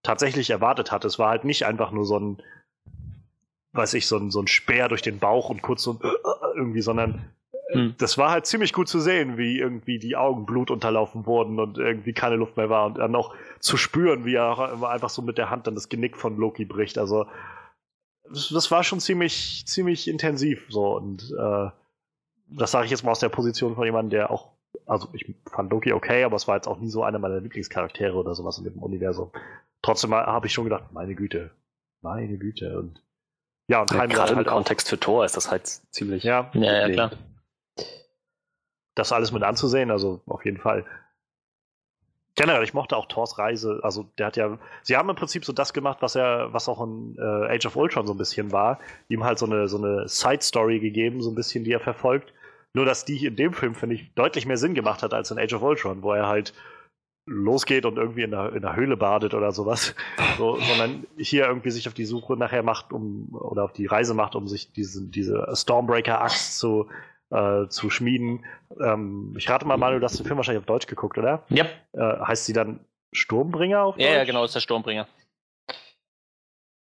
tatsächlich 0.04 0.50
erwartet 0.50 0.92
hatte. 0.92 1.08
Es 1.08 1.20
war 1.20 1.30
halt 1.30 1.44
nicht 1.44 1.66
einfach 1.66 1.92
nur 1.92 2.06
so 2.06 2.20
ein, 2.20 2.42
weiß 3.74 3.94
ich, 3.96 4.08
so 4.08 4.18
ein, 4.18 4.32
so 4.32 4.42
ein 4.42 4.48
Speer 4.48 4.90
durch 4.90 5.02
den 5.02 5.20
Bauch 5.20 5.50
und 5.50 5.62
kurz 5.62 5.84
so 5.84 6.00
irgendwie, 6.56 6.82
sondern 6.82 7.32
hm. 7.70 7.96
das 7.98 8.18
war 8.18 8.32
halt 8.32 8.46
ziemlich 8.46 8.74
gut 8.74 8.90
zu 8.90 9.00
sehen, 9.00 9.38
wie 9.38 9.60
irgendwie 9.60 10.00
die 10.00 10.16
Augen 10.16 10.46
Blut 10.46 10.72
unterlaufen 10.72 11.26
wurden 11.26 11.60
und 11.60 11.78
irgendwie 11.78 12.14
keine 12.14 12.36
Luft 12.36 12.58
mehr 12.58 12.70
war 12.70 12.86
und 12.86 12.98
dann 12.98 13.16
auch 13.16 13.34
zu 13.60 13.78
spüren, 13.78 14.26
wie 14.26 14.36
er 14.36 14.84
einfach 14.84 15.10
so 15.10 15.22
mit 15.22 15.38
der 15.38 15.50
Hand 15.50 15.68
dann 15.68 15.76
das 15.76 15.90
Genick 15.90 16.18
von 16.18 16.38
Loki 16.38 16.66
bricht. 16.66 16.98
Also 16.98 17.28
das 18.34 18.72
war 18.72 18.84
schon 18.84 19.00
ziemlich, 19.00 19.64
ziemlich 19.66 20.08
intensiv 20.08 20.66
so 20.70 20.96
und 20.96 21.32
äh, 21.38 21.70
das 22.48 22.72
sage 22.72 22.86
ich 22.86 22.92
jetzt 22.92 23.04
mal 23.04 23.12
aus 23.12 23.20
der 23.20 23.30
Position 23.30 23.76
von 23.76 23.86
jemandem, 23.86 24.10
der 24.12 24.32
auch, 24.32 24.50
also 24.86 25.08
ich 25.14 25.34
fand 25.50 25.72
Loki 25.72 25.94
okay, 25.94 26.24
aber 26.24 26.36
es 26.36 26.48
war 26.48 26.56
jetzt 26.56 26.68
auch 26.68 26.80
nie 26.80 26.90
so 26.90 27.04
einer 27.04 27.20
meiner 27.20 27.40
Lieblingscharaktere 27.40 28.16
oder 28.16 28.36
sowas 28.36 28.58
in 28.58 28.66
dem 28.66 28.82
Universum. 28.82 29.32
Trotzdem 29.82 30.14
habe 30.14 30.48
ich 30.48 30.54
schon 30.54 30.66
gedacht, 30.66 30.92
meine 30.92 31.16
Güte, 31.16 31.52
meine 32.02 32.38
Güte 32.38 32.78
und 32.78 33.02
ja, 33.68 33.82
und 33.82 33.92
ja, 33.92 34.06
gerade 34.06 34.36
halt 34.36 34.38
im 34.38 34.46
Kontext 34.46 34.90
für 34.90 35.00
Thor 35.00 35.24
ist 35.24 35.38
das 35.38 35.50
halt 35.50 35.68
ziemlich. 35.68 36.24
Ja, 36.24 36.52
ja, 36.54 36.88
ja 36.88 36.90
klar. 36.90 37.12
Das 38.96 39.14
alles 39.14 39.32
mit 39.32 39.44
anzusehen, 39.44 39.92
also 39.92 40.22
auf 40.26 40.44
jeden 40.44 40.58
Fall 40.58 40.86
generell, 42.36 42.64
ich 42.64 42.74
mochte 42.74 42.98
auch 42.98 43.08
Thors 43.08 43.38
Reise. 43.38 43.80
Also 43.84 44.10
der 44.18 44.28
hat 44.28 44.38
ja, 44.38 44.58
sie 44.84 44.98
haben 44.98 45.10
im 45.10 45.16
Prinzip 45.16 45.46
so 45.46 45.54
das 45.54 45.74
gemacht, 45.74 45.98
was 46.02 46.16
er, 46.16 46.54
was 46.54 46.70
auch 46.70 46.82
in 46.84 47.16
äh, 47.18 47.56
Age 47.56 47.66
of 47.66 47.76
Ultron 47.76 48.08
so 48.08 48.14
ein 48.14 48.18
bisschen 48.18 48.52
war, 48.52 48.80
ihm 49.10 49.24
halt 49.24 49.40
so 49.40 49.46
eine 49.46 49.68
so 49.68 49.78
eine 49.78 50.08
Side 50.08 50.42
Story 50.42 50.80
gegeben, 50.80 51.22
so 51.22 51.30
ein 51.30 51.36
bisschen, 51.36 51.64
die 51.64 51.72
er 51.72 51.80
verfolgt. 51.80 52.34
Nur 52.74 52.86
dass 52.86 53.04
die 53.06 53.26
in 53.26 53.36
dem 53.36 53.54
Film 53.54 53.76
finde 53.76 53.96
ich 53.96 54.14
deutlich 54.14 54.46
mehr 54.46 54.58
Sinn 54.58 54.76
gemacht 54.76 55.04
hat 55.04 55.14
als 55.14 55.32
in 55.32 55.40
Age 55.40 55.54
of 55.54 55.62
Ultron, 55.62 56.04
wo 56.04 56.14
er 56.14 56.28
halt 56.28 56.54
losgeht 57.28 57.86
und 57.86 57.98
irgendwie 57.98 58.24
in 58.24 58.32
der, 58.32 58.54
in 58.54 58.62
der 58.62 58.76
Höhle 58.76 58.98
badet 58.98 59.34
oder 59.34 59.52
sowas, 59.52 59.96
so, 60.38 60.58
sondern 60.58 61.06
hier 61.18 61.46
irgendwie 61.46 61.70
sich 61.70 61.88
auf 61.88 61.94
die 61.94 62.06
Suche 62.06 62.36
nachher 62.36 62.64
macht, 62.64 62.92
um 62.92 63.30
oder 63.34 63.64
auf 63.64 63.74
die 63.74 63.86
Reise 63.86 64.14
macht, 64.14 64.36
um 64.36 64.48
sich 64.48 64.72
diese, 64.72 65.08
diese 65.08 65.48
Stormbreaker-Axt 65.54 66.58
zu 66.58 66.88
äh, 67.32 67.68
zu 67.70 67.90
schmieden. 67.90 68.46
Ähm, 68.80 69.34
ich 69.38 69.50
rate 69.50 69.66
mal, 69.66 69.78
Manu, 69.78 70.00
du 70.00 70.06
hast 70.06 70.20
den 70.20 70.26
Film 70.26 70.38
wahrscheinlich 70.38 70.62
auf 70.62 70.66
Deutsch 70.66 70.88
geguckt, 70.88 71.18
oder? 71.18 71.44
Ja. 71.50 71.66
Äh, 71.94 72.20
heißt 72.26 72.46
sie 72.46 72.54
dann 72.54 72.86
Sturmbringer 73.14 73.84
auf 73.84 73.96
Deutsch? 73.96 74.06
Ja, 74.06 74.18
ja, 74.18 74.24
genau, 74.24 74.44
ist 74.44 74.56
der 74.56 74.60
Sturmbringer. 74.60 75.08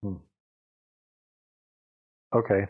Hm. 0.04 0.22
Okay. 2.32 2.68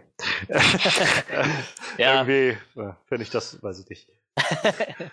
ja. 1.98 2.24
Irgendwie 2.24 2.58
äh, 2.80 2.94
finde 3.08 3.24
ich 3.24 3.30
das, 3.30 3.62
weiß 3.62 3.80
ich 3.80 3.90
nicht. 3.90 4.10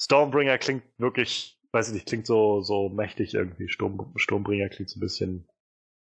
Stormbringer 0.00 0.58
klingt 0.58 0.84
wirklich, 0.98 1.58
weiß 1.72 1.88
ich 1.88 1.94
nicht, 1.94 2.06
klingt 2.06 2.26
so, 2.26 2.60
so 2.62 2.88
mächtig 2.88 3.34
irgendwie. 3.34 3.68
Sturm, 3.68 4.12
Sturmbringer 4.16 4.68
klingt 4.68 4.90
so 4.90 4.98
ein 4.98 5.00
bisschen, 5.00 5.48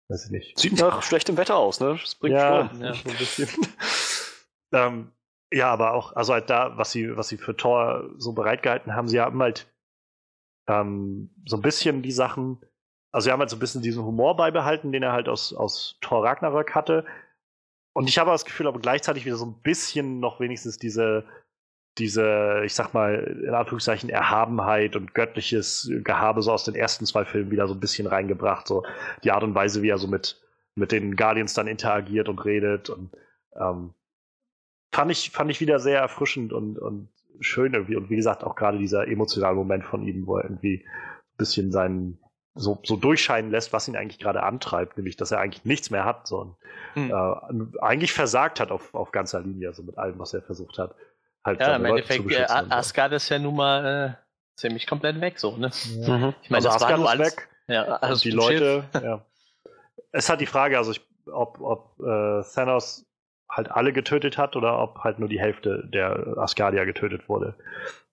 weiß 0.09 0.26
ich 0.26 0.30
nicht. 0.30 0.59
Sieht 0.59 0.78
nach 0.78 1.02
schlechtem 1.02 1.36
Wetter 1.36 1.56
aus, 1.56 1.80
ne? 1.80 1.98
Das 2.00 2.14
bringt 2.14 2.34
ja, 2.34 2.66
Sturm. 2.66 2.82
Ja, 2.82 2.94
so 2.94 3.10
ein 3.10 3.16
bisschen. 3.16 3.48
ähm, 4.72 5.12
ja, 5.53 5.70
aber 5.70 5.93
auch, 5.95 6.16
also 6.16 6.33
halt 6.33 6.51
da, 6.51 6.77
was 6.77 6.93
sie, 6.93 7.16
was 7.16 7.29
sie 7.29 7.37
für 7.37 7.57
Thor 7.57 8.11
so 8.16 8.33
bereitgehalten 8.33 8.95
haben, 8.95 9.09
sie 9.09 9.20
haben 9.20 9.41
halt 9.43 9.73
ähm, 10.69 11.31
so 11.47 11.57
ein 11.57 11.62
bisschen 11.62 12.03
die 12.03 12.12
Sachen, 12.12 12.59
also 13.12 13.27
sie 13.27 13.33
haben 13.33 13.41
halt 13.41 13.51
so 13.51 13.57
ein 13.57 13.61
bisschen 13.61 13.83
diesen 13.83 14.05
Humor 14.05 14.37
beibehalten, 14.37 14.93
den 14.93 15.03
er 15.03 15.12
halt 15.12 15.29
aus, 15.29 15.53
aus 15.53 15.99
Thor 16.01 16.24
Ragnarök 16.24 16.74
hatte. 16.74 17.05
Und 17.93 18.09
ich 18.09 18.19
habe 18.19 18.31
das 18.31 18.47
Gefühl, 18.47 18.66
aber 18.66 18.81
gleichzeitig 18.81 19.27
wieder 19.27 19.37
so 19.37 19.45
ein 19.45 19.61
bisschen 19.61 20.19
noch 20.19 20.41
wenigstens 20.41 20.79
diese, 20.79 21.24
diese, 21.99 22.62
ich 22.65 22.74
sag 22.74 22.95
mal, 22.95 23.43
in 23.47 23.55
Anführungszeichen 23.55 24.09
Erhabenheit 24.09 24.97
und 24.97 25.15
göttliches 25.15 25.91
Gehabe 26.03 26.41
so 26.41 26.53
aus 26.53 26.65
den 26.65 26.74
ersten 26.74 27.05
zwei 27.05 27.27
Filmen 27.27 27.51
wieder 27.51 27.69
so 27.69 27.74
ein 27.74 27.81
bisschen 27.81 28.07
reingebracht. 28.07 28.66
So 28.66 28.85
die 29.24 29.33
Art 29.33 29.43
und 29.43 29.55
Weise, 29.55 29.83
wie 29.83 29.91
er 29.91 29.99
so 29.99 30.09
mit, 30.09 30.41
mit 30.74 30.91
den 30.91 31.16
Guardians 31.16 31.53
dann 31.53 31.66
interagiert 31.66 32.31
und 32.31 32.43
redet 32.47 32.89
und 32.89 33.11
ähm, 33.61 33.93
fand 34.93 35.10
ich, 35.10 35.31
fand 35.31 35.51
ich 35.51 35.60
wieder 35.60 35.81
sehr 35.81 35.98
erfrischend 35.98 36.52
und, 36.52 36.78
und 36.78 37.09
schön 37.40 37.74
irgendwie. 37.74 37.97
Und 37.97 38.10
wie 38.10 38.16
gesagt, 38.16 38.44
auch 38.44 38.55
gerade 38.55 38.78
dieser 38.78 39.09
emotionale 39.09 39.56
Moment 39.56 39.85
von 39.85 40.06
ihm, 40.06 40.27
wo 40.27 40.36
er 40.36 40.44
irgendwie 40.44 40.85
ein 40.85 41.36
bisschen 41.39 41.73
seinen, 41.73 42.19
so, 42.55 42.78
so 42.85 42.97
durchscheinen 42.97 43.51
lässt, 43.51 43.73
was 43.73 43.89
ihn 43.89 43.97
eigentlich 43.97 44.19
gerade 44.19 44.43
antreibt, 44.43 44.98
nämlich, 44.98 45.16
dass 45.16 45.31
er 45.31 45.40
eigentlich 45.40 45.64
nichts 45.64 45.90
mehr 45.90 46.05
hat, 46.05 46.27
so 46.27 46.56
hm. 46.94 47.10
äh, 47.10 47.81
eigentlich 47.81 48.12
versagt 48.12 48.60
hat 48.60 48.70
auf, 48.70 48.94
auf 48.94 49.10
ganzer 49.10 49.40
Linie, 49.40 49.69
also 49.69 49.82
mit 49.82 49.97
allem, 49.97 50.19
was 50.19 50.35
er 50.35 50.43
versucht 50.43 50.78
hat. 50.78 50.94
Halt 51.44 51.60
ja, 51.60 51.74
im 51.74 51.85
Endeffekt, 51.86 52.31
äh, 52.31 52.44
Asgard 52.44 53.12
ist 53.12 53.28
ja 53.31 53.39
nun 53.39 53.56
mal 53.56 54.16
äh, 54.19 54.59
ziemlich 54.60 54.86
komplett 54.86 55.20
weg, 55.20 55.39
so, 55.39 55.56
ne? 55.56 55.70
Ja. 55.97 56.19
Mhm. 56.19 56.35
Ich 56.43 56.51
meine, 56.51 56.69
also 56.69 56.85
Asgard 56.85 57.01
ist 57.01 57.06
alles, 57.06 57.36
weg. 57.36 57.48
Ja, 57.69 57.85
also 57.97 58.23
die 58.23 58.31
Leute, 58.31 58.85
ja. 58.93 59.24
Es 60.12 60.28
hat 60.28 60.43
die 60.43 60.47
Frage, 60.47 60.77
also 60.77 60.90
ich, 60.90 61.01
ob, 61.32 61.59
ob 61.60 61.98
äh, 62.01 62.43
Thanos 62.55 63.06
halt 63.53 63.70
alle 63.70 63.93
getötet 63.93 64.39
hat 64.39 64.57
oder 64.57 64.79
ob 64.79 65.01
halt 65.01 65.19
nur 65.19 65.29
die 65.29 65.39
Hälfte 65.39 65.85
der 65.87 66.39
Asgardia 66.39 66.85
getötet 66.85 67.29
wurde. 67.29 67.55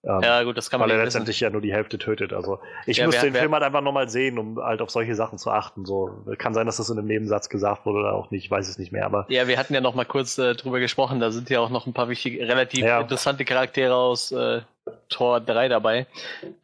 Ähm, 0.04 0.20
ja, 0.22 0.42
gut, 0.42 0.56
das 0.56 0.70
kann 0.70 0.80
man 0.80 0.88
Weil 0.88 0.98
er 0.98 1.04
letztendlich 1.04 1.36
wissen. 1.36 1.44
ja 1.44 1.50
nur 1.50 1.62
die 1.62 1.72
Hälfte 1.72 1.98
tötet. 1.98 2.32
Also 2.32 2.58
ich 2.86 2.98
ja, 2.98 3.06
muss 3.06 3.16
wer, 3.16 3.22
den 3.22 3.34
wer, 3.34 3.40
Film 3.40 3.52
halt 3.52 3.62
einfach 3.62 3.80
nochmal 3.80 4.08
sehen, 4.08 4.38
um 4.38 4.58
halt 4.58 4.82
auf 4.82 4.90
solche 4.90 5.14
Sachen 5.14 5.38
zu 5.38 5.50
achten. 5.50 5.84
So 5.84 6.24
kann 6.38 6.54
sein, 6.54 6.66
dass 6.66 6.76
das 6.76 6.90
in 6.90 6.98
einem 6.98 7.06
Nebensatz 7.06 7.48
gesagt 7.48 7.86
wurde 7.86 8.00
oder 8.00 8.14
auch 8.14 8.30
nicht, 8.30 8.44
ich 8.44 8.50
weiß 8.50 8.68
es 8.68 8.78
nicht 8.78 8.92
mehr. 8.92 9.06
Aber 9.06 9.26
ja, 9.28 9.48
wir 9.48 9.58
hatten 9.58 9.74
ja 9.74 9.80
noch 9.80 9.94
mal 9.94 10.04
kurz 10.04 10.38
äh, 10.38 10.54
drüber 10.54 10.78
gesprochen. 10.78 11.20
Da 11.20 11.30
sind 11.30 11.48
ja 11.48 11.60
auch 11.60 11.70
noch 11.70 11.86
ein 11.86 11.94
paar 11.94 12.08
wichtige, 12.08 12.46
relativ 12.46 12.84
ja. 12.84 13.00
interessante 13.00 13.44
Charaktere 13.44 13.94
aus 13.94 14.32
äh, 14.32 14.60
Tor 15.08 15.40
3 15.40 15.68
dabei. 15.68 16.06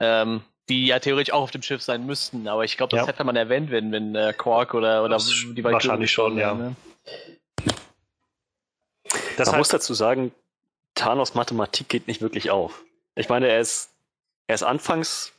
Ähm, 0.01 0.43
die 0.69 0.87
ja 0.87 0.99
theoretisch 0.99 1.33
auch 1.33 1.43
auf 1.43 1.51
dem 1.53 1.63
Schiff 1.63 1.81
sein 1.81 2.07
müssten, 2.07 2.49
aber 2.49 2.65
ich 2.65 2.77
glaube, 2.77 2.91
das 2.91 3.07
ja. 3.07 3.13
hätte 3.13 3.23
man 3.23 3.37
erwähnt, 3.37 3.71
wenn, 3.71 3.93
wenn 3.93 4.17
äh, 4.17 4.33
Quark 4.37 4.75
oder, 4.75 5.05
oder 5.05 5.17
die 5.19 5.63
Wahrscheinlich 5.63 6.11
schon, 6.11 6.37
ja. 6.37 6.55
Ne? 6.55 6.75
Das 9.37 9.51
Man 9.51 9.59
muss 9.59 9.69
dazu 9.69 9.95
sagen, 9.95 10.33
Thanos 10.95 11.35
Mathematik 11.35 11.89
geht 11.89 12.09
nicht 12.09 12.23
wirklich 12.23 12.51
auf. 12.51 12.85
Ich 13.15 13.29
meine, 13.29 13.49
er 13.49 13.61
ist, 13.61 13.91
er 14.47 14.55
ist 14.55 14.63
anfangs, 14.63 15.33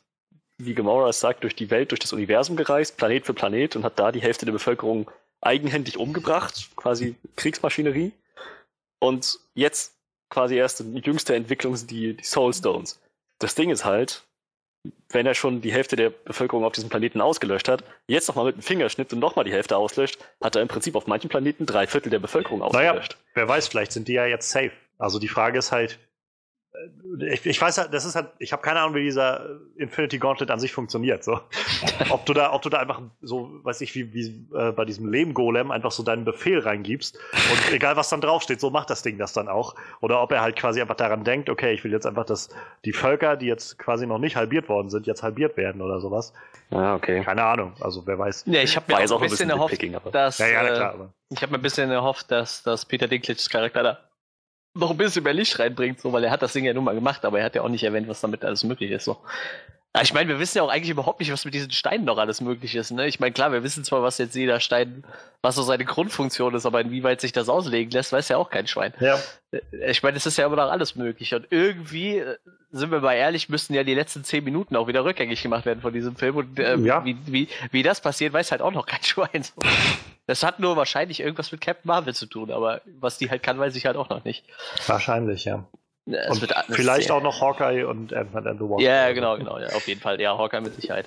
wie 0.57 0.73
Gamora 0.73 1.09
es 1.09 1.19
sagt, 1.19 1.43
durch 1.43 1.55
die 1.55 1.69
Welt, 1.69 1.91
durch 1.91 1.99
das 1.99 2.13
Universum 2.13 2.55
gereist, 2.55 2.97
Planet 2.97 3.25
für 3.25 3.33
Planet 3.33 3.75
und 3.75 3.83
hat 3.83 3.99
da 3.99 4.11
die 4.11 4.21
Hälfte 4.21 4.45
der 4.45 4.53
Bevölkerung 4.53 5.09
eigenhändig 5.41 5.97
umgebracht, 5.97 6.69
quasi 6.75 7.15
Kriegsmaschinerie. 7.35 8.11
Und 8.99 9.39
jetzt 9.53 9.93
quasi 10.29 10.55
erst 10.55 10.79
die 10.79 10.99
jüngste 10.99 11.35
Entwicklung 11.35 11.75
sind 11.75 11.91
die, 11.91 12.15
die 12.15 12.23
Soul 12.23 12.53
Stones. 12.53 12.99
Das 13.39 13.55
Ding 13.55 13.69
ist 13.69 13.85
halt, 13.85 14.23
wenn 15.09 15.25
er 15.25 15.33
schon 15.33 15.61
die 15.61 15.71
Hälfte 15.71 15.95
der 15.95 16.09
Bevölkerung 16.09 16.63
auf 16.63 16.73
diesem 16.73 16.89
Planeten 16.89 17.21
ausgelöscht 17.21 17.67
hat, 17.67 17.83
jetzt 18.07 18.27
nochmal 18.27 18.45
mit 18.45 18.55
dem 18.55 18.61
Fingerschnitt 18.61 19.11
und 19.13 19.19
nochmal 19.19 19.45
die 19.45 19.51
Hälfte 19.51 19.77
auslöscht, 19.77 20.17
hat 20.41 20.55
er 20.55 20.61
im 20.61 20.67
Prinzip 20.67 20.95
auf 20.95 21.07
manchen 21.07 21.29
Planeten 21.29 21.65
drei 21.65 21.87
Viertel 21.87 22.09
der 22.09 22.19
Bevölkerung 22.19 22.61
ausgelöscht. 22.61 23.13
Naja, 23.13 23.25
wer 23.33 23.47
weiß, 23.47 23.67
vielleicht 23.67 23.91
sind 23.91 24.07
die 24.07 24.13
ja 24.13 24.25
jetzt 24.25 24.49
safe. 24.49 24.71
Also 24.97 25.19
die 25.19 25.27
Frage 25.27 25.59
ist 25.59 25.71
halt, 25.71 25.99
ich, 27.19 27.45
ich 27.45 27.61
weiß 27.61 27.77
halt, 27.77 27.93
das 27.93 28.05
ist 28.05 28.15
halt, 28.15 28.29
ich 28.39 28.51
habe 28.51 28.61
keine 28.61 28.79
Ahnung, 28.81 28.95
wie 28.95 29.03
dieser 29.03 29.59
Infinity 29.77 30.19
Gauntlet 30.19 30.51
an 30.51 30.59
sich 30.59 30.73
funktioniert. 30.73 31.23
So. 31.23 31.39
ob 32.09 32.25
du 32.25 32.33
da, 32.33 32.53
ob 32.53 32.61
du 32.61 32.69
da 32.69 32.79
einfach 32.79 33.01
so, 33.21 33.49
weiß 33.63 33.81
ich, 33.81 33.95
wie, 33.95 34.13
wie 34.13 34.47
äh, 34.55 34.71
bei 34.71 34.85
diesem 34.85 35.11
Lehm-Golem 35.11 35.71
einfach 35.71 35.91
so 35.91 36.03
deinen 36.03 36.25
Befehl 36.25 36.59
reingibst 36.59 37.17
und 37.17 37.71
egal 37.73 37.95
was 37.95 38.09
dann 38.09 38.21
draufsteht, 38.21 38.59
so 38.59 38.69
macht 38.69 38.89
das 38.89 39.01
Ding 39.01 39.17
das 39.17 39.33
dann 39.33 39.47
auch. 39.47 39.75
Oder 40.01 40.21
ob 40.21 40.31
er 40.31 40.41
halt 40.41 40.55
quasi 40.55 40.81
einfach 40.81 40.95
daran 40.95 41.23
denkt, 41.23 41.49
okay, 41.49 41.73
ich 41.73 41.83
will 41.83 41.91
jetzt 41.91 42.05
einfach, 42.05 42.25
dass 42.25 42.49
die 42.85 42.93
Völker, 42.93 43.37
die 43.37 43.47
jetzt 43.47 43.79
quasi 43.79 44.05
noch 44.05 44.19
nicht 44.19 44.35
halbiert 44.35 44.69
worden 44.69 44.89
sind, 44.89 45.07
jetzt 45.07 45.23
halbiert 45.23 45.57
werden 45.57 45.81
oder 45.81 45.99
sowas. 45.99 46.33
Ja, 46.69 46.95
okay. 46.95 47.23
Keine 47.23 47.43
Ahnung, 47.43 47.73
also 47.79 48.05
wer 48.05 48.19
weiß. 48.19 48.43
Ja, 48.47 48.61
ich 48.61 48.75
habe 48.75 48.85
mir 48.93 48.99
auch, 48.99 49.21
ein 49.21 49.29
bisschen 49.29 49.49
erhofft, 49.49 49.81
dass, 50.11 50.37
ja, 50.37 50.47
ja, 50.47 50.63
klar, 50.63 50.95
äh, 50.95 51.33
ich 51.33 51.41
habe 51.41 51.51
mir 51.51 51.59
ein 51.59 51.61
bisschen 51.61 51.89
erhofft, 51.89 52.29
dass, 52.29 52.63
dass 52.63 52.85
Peter 52.85 53.07
Dinklage's 53.07 53.49
Charakter 53.49 53.83
da 53.83 54.06
noch 54.73 54.91
ein 54.91 54.97
bisschen 54.97 55.23
mehr 55.23 55.33
Licht 55.33 55.59
reinbringt, 55.59 55.99
so, 55.99 56.13
weil 56.13 56.23
er 56.23 56.31
hat 56.31 56.41
das 56.41 56.53
Ding 56.53 56.65
ja 56.65 56.73
nun 56.73 56.83
mal 56.83 56.95
gemacht, 56.95 57.25
aber 57.25 57.39
er 57.39 57.45
hat 57.45 57.55
ja 57.55 57.61
auch 57.61 57.69
nicht 57.69 57.83
erwähnt, 57.83 58.07
was 58.07 58.21
damit 58.21 58.43
alles 58.45 58.63
möglich 58.63 58.91
ist. 58.91 59.05
So. 59.05 59.17
Ich 60.01 60.13
meine, 60.13 60.29
wir 60.29 60.39
wissen 60.39 60.57
ja 60.57 60.63
auch 60.63 60.69
eigentlich 60.69 60.89
überhaupt 60.89 61.19
nicht, 61.19 61.31
was 61.31 61.45
mit 61.45 61.53
diesen 61.53 61.71
Steinen 61.71 62.05
noch 62.05 62.17
alles 62.17 62.41
möglich 62.41 62.75
ist. 62.75 62.91
Ne? 62.91 63.07
Ich 63.07 63.19
meine, 63.19 63.31
klar, 63.31 63.51
wir 63.51 63.63
wissen 63.63 63.83
zwar, 63.83 64.03
was 64.03 64.17
jetzt 64.17 64.35
jeder 64.35 64.59
Stein, 64.59 65.03
was 65.41 65.55
so 65.55 65.63
seine 65.63 65.85
Grundfunktion 65.85 66.55
ist, 66.55 66.65
aber 66.65 66.81
inwieweit 66.81 67.21
sich 67.21 67.31
das 67.31 67.49
auslegen 67.49 67.91
lässt, 67.91 68.11
weiß 68.11 68.29
ja 68.29 68.37
auch 68.37 68.49
kein 68.49 68.67
Schwein. 68.67 68.93
Ja. 68.99 69.19
Äh, 69.51 69.91
ich 69.91 70.03
meine, 70.03 70.17
es 70.17 70.25
ist 70.25 70.37
ja 70.37 70.45
immer 70.45 70.57
noch 70.57 70.71
alles 70.71 70.95
möglich. 70.95 71.33
Und 71.33 71.47
irgendwie, 71.49 72.17
äh, 72.17 72.37
sind 72.71 72.91
wir 72.91 72.99
mal 72.99 73.13
ehrlich, 73.13 73.49
müssten 73.49 73.73
ja 73.73 73.83
die 73.83 73.93
letzten 73.93 74.23
zehn 74.23 74.43
Minuten 74.43 74.75
auch 74.75 74.87
wieder 74.87 75.05
rückgängig 75.05 75.41
gemacht 75.41 75.65
werden 75.65 75.81
von 75.81 75.93
diesem 75.93 76.15
Film. 76.15 76.35
Und 76.35 76.59
äh, 76.59 76.77
ja. 76.77 77.05
wie, 77.05 77.17
wie, 77.25 77.47
wie 77.71 77.83
das 77.83 78.01
passiert, 78.01 78.33
weiß 78.33 78.51
halt 78.51 78.61
auch 78.61 78.73
noch 78.73 78.85
kein 78.85 79.03
Schwein. 79.03 79.43
Das 80.25 80.43
hat 80.43 80.59
nur 80.59 80.75
wahrscheinlich 80.75 81.21
irgendwas 81.21 81.51
mit 81.51 81.61
Captain 81.61 81.87
Marvel 81.87 82.13
zu 82.13 82.25
tun, 82.25 82.51
aber 82.51 82.81
was 82.99 83.17
die 83.17 83.29
halt 83.29 83.43
kann, 83.43 83.57
weiß 83.57 83.75
ich 83.75 83.85
halt 83.85 83.95
auch 83.95 84.09
noch 84.09 84.25
nicht. 84.25 84.45
Wahrscheinlich, 84.85 85.45
ja. 85.45 85.65
Und 86.07 86.47
vielleicht 86.69 87.11
auch 87.11 87.21
noch 87.21 87.41
Hawkeye 87.41 87.83
und 87.83 88.13
Ant-Man 88.13 88.47
and 88.47 88.59
the 88.59 88.65
Wasp. 88.65 88.81
Ja, 88.81 89.11
genau, 89.11 89.37
genau. 89.37 89.59
Ja, 89.59 89.67
auf 89.67 89.87
jeden 89.87 89.99
Fall. 89.99 90.19
Ja, 90.21 90.37
Hawkeye 90.37 90.61
mit 90.61 90.73
Sicherheit. 90.75 91.05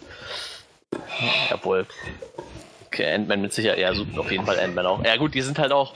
Jawohl. 1.48 1.86
Okay, 2.86 3.14
Ant-Man 3.14 3.40
mit 3.40 3.52
Sicherheit. 3.54 3.78
Ja, 3.78 3.94
super, 3.94 4.20
auf 4.20 4.30
jeden 4.30 4.44
Fall 4.44 4.60
Ant-Man 4.60 4.84
auch. 4.84 5.04
Ja, 5.04 5.16
gut, 5.16 5.34
die 5.34 5.40
sind 5.40 5.58
halt 5.58 5.72
auch. 5.72 5.94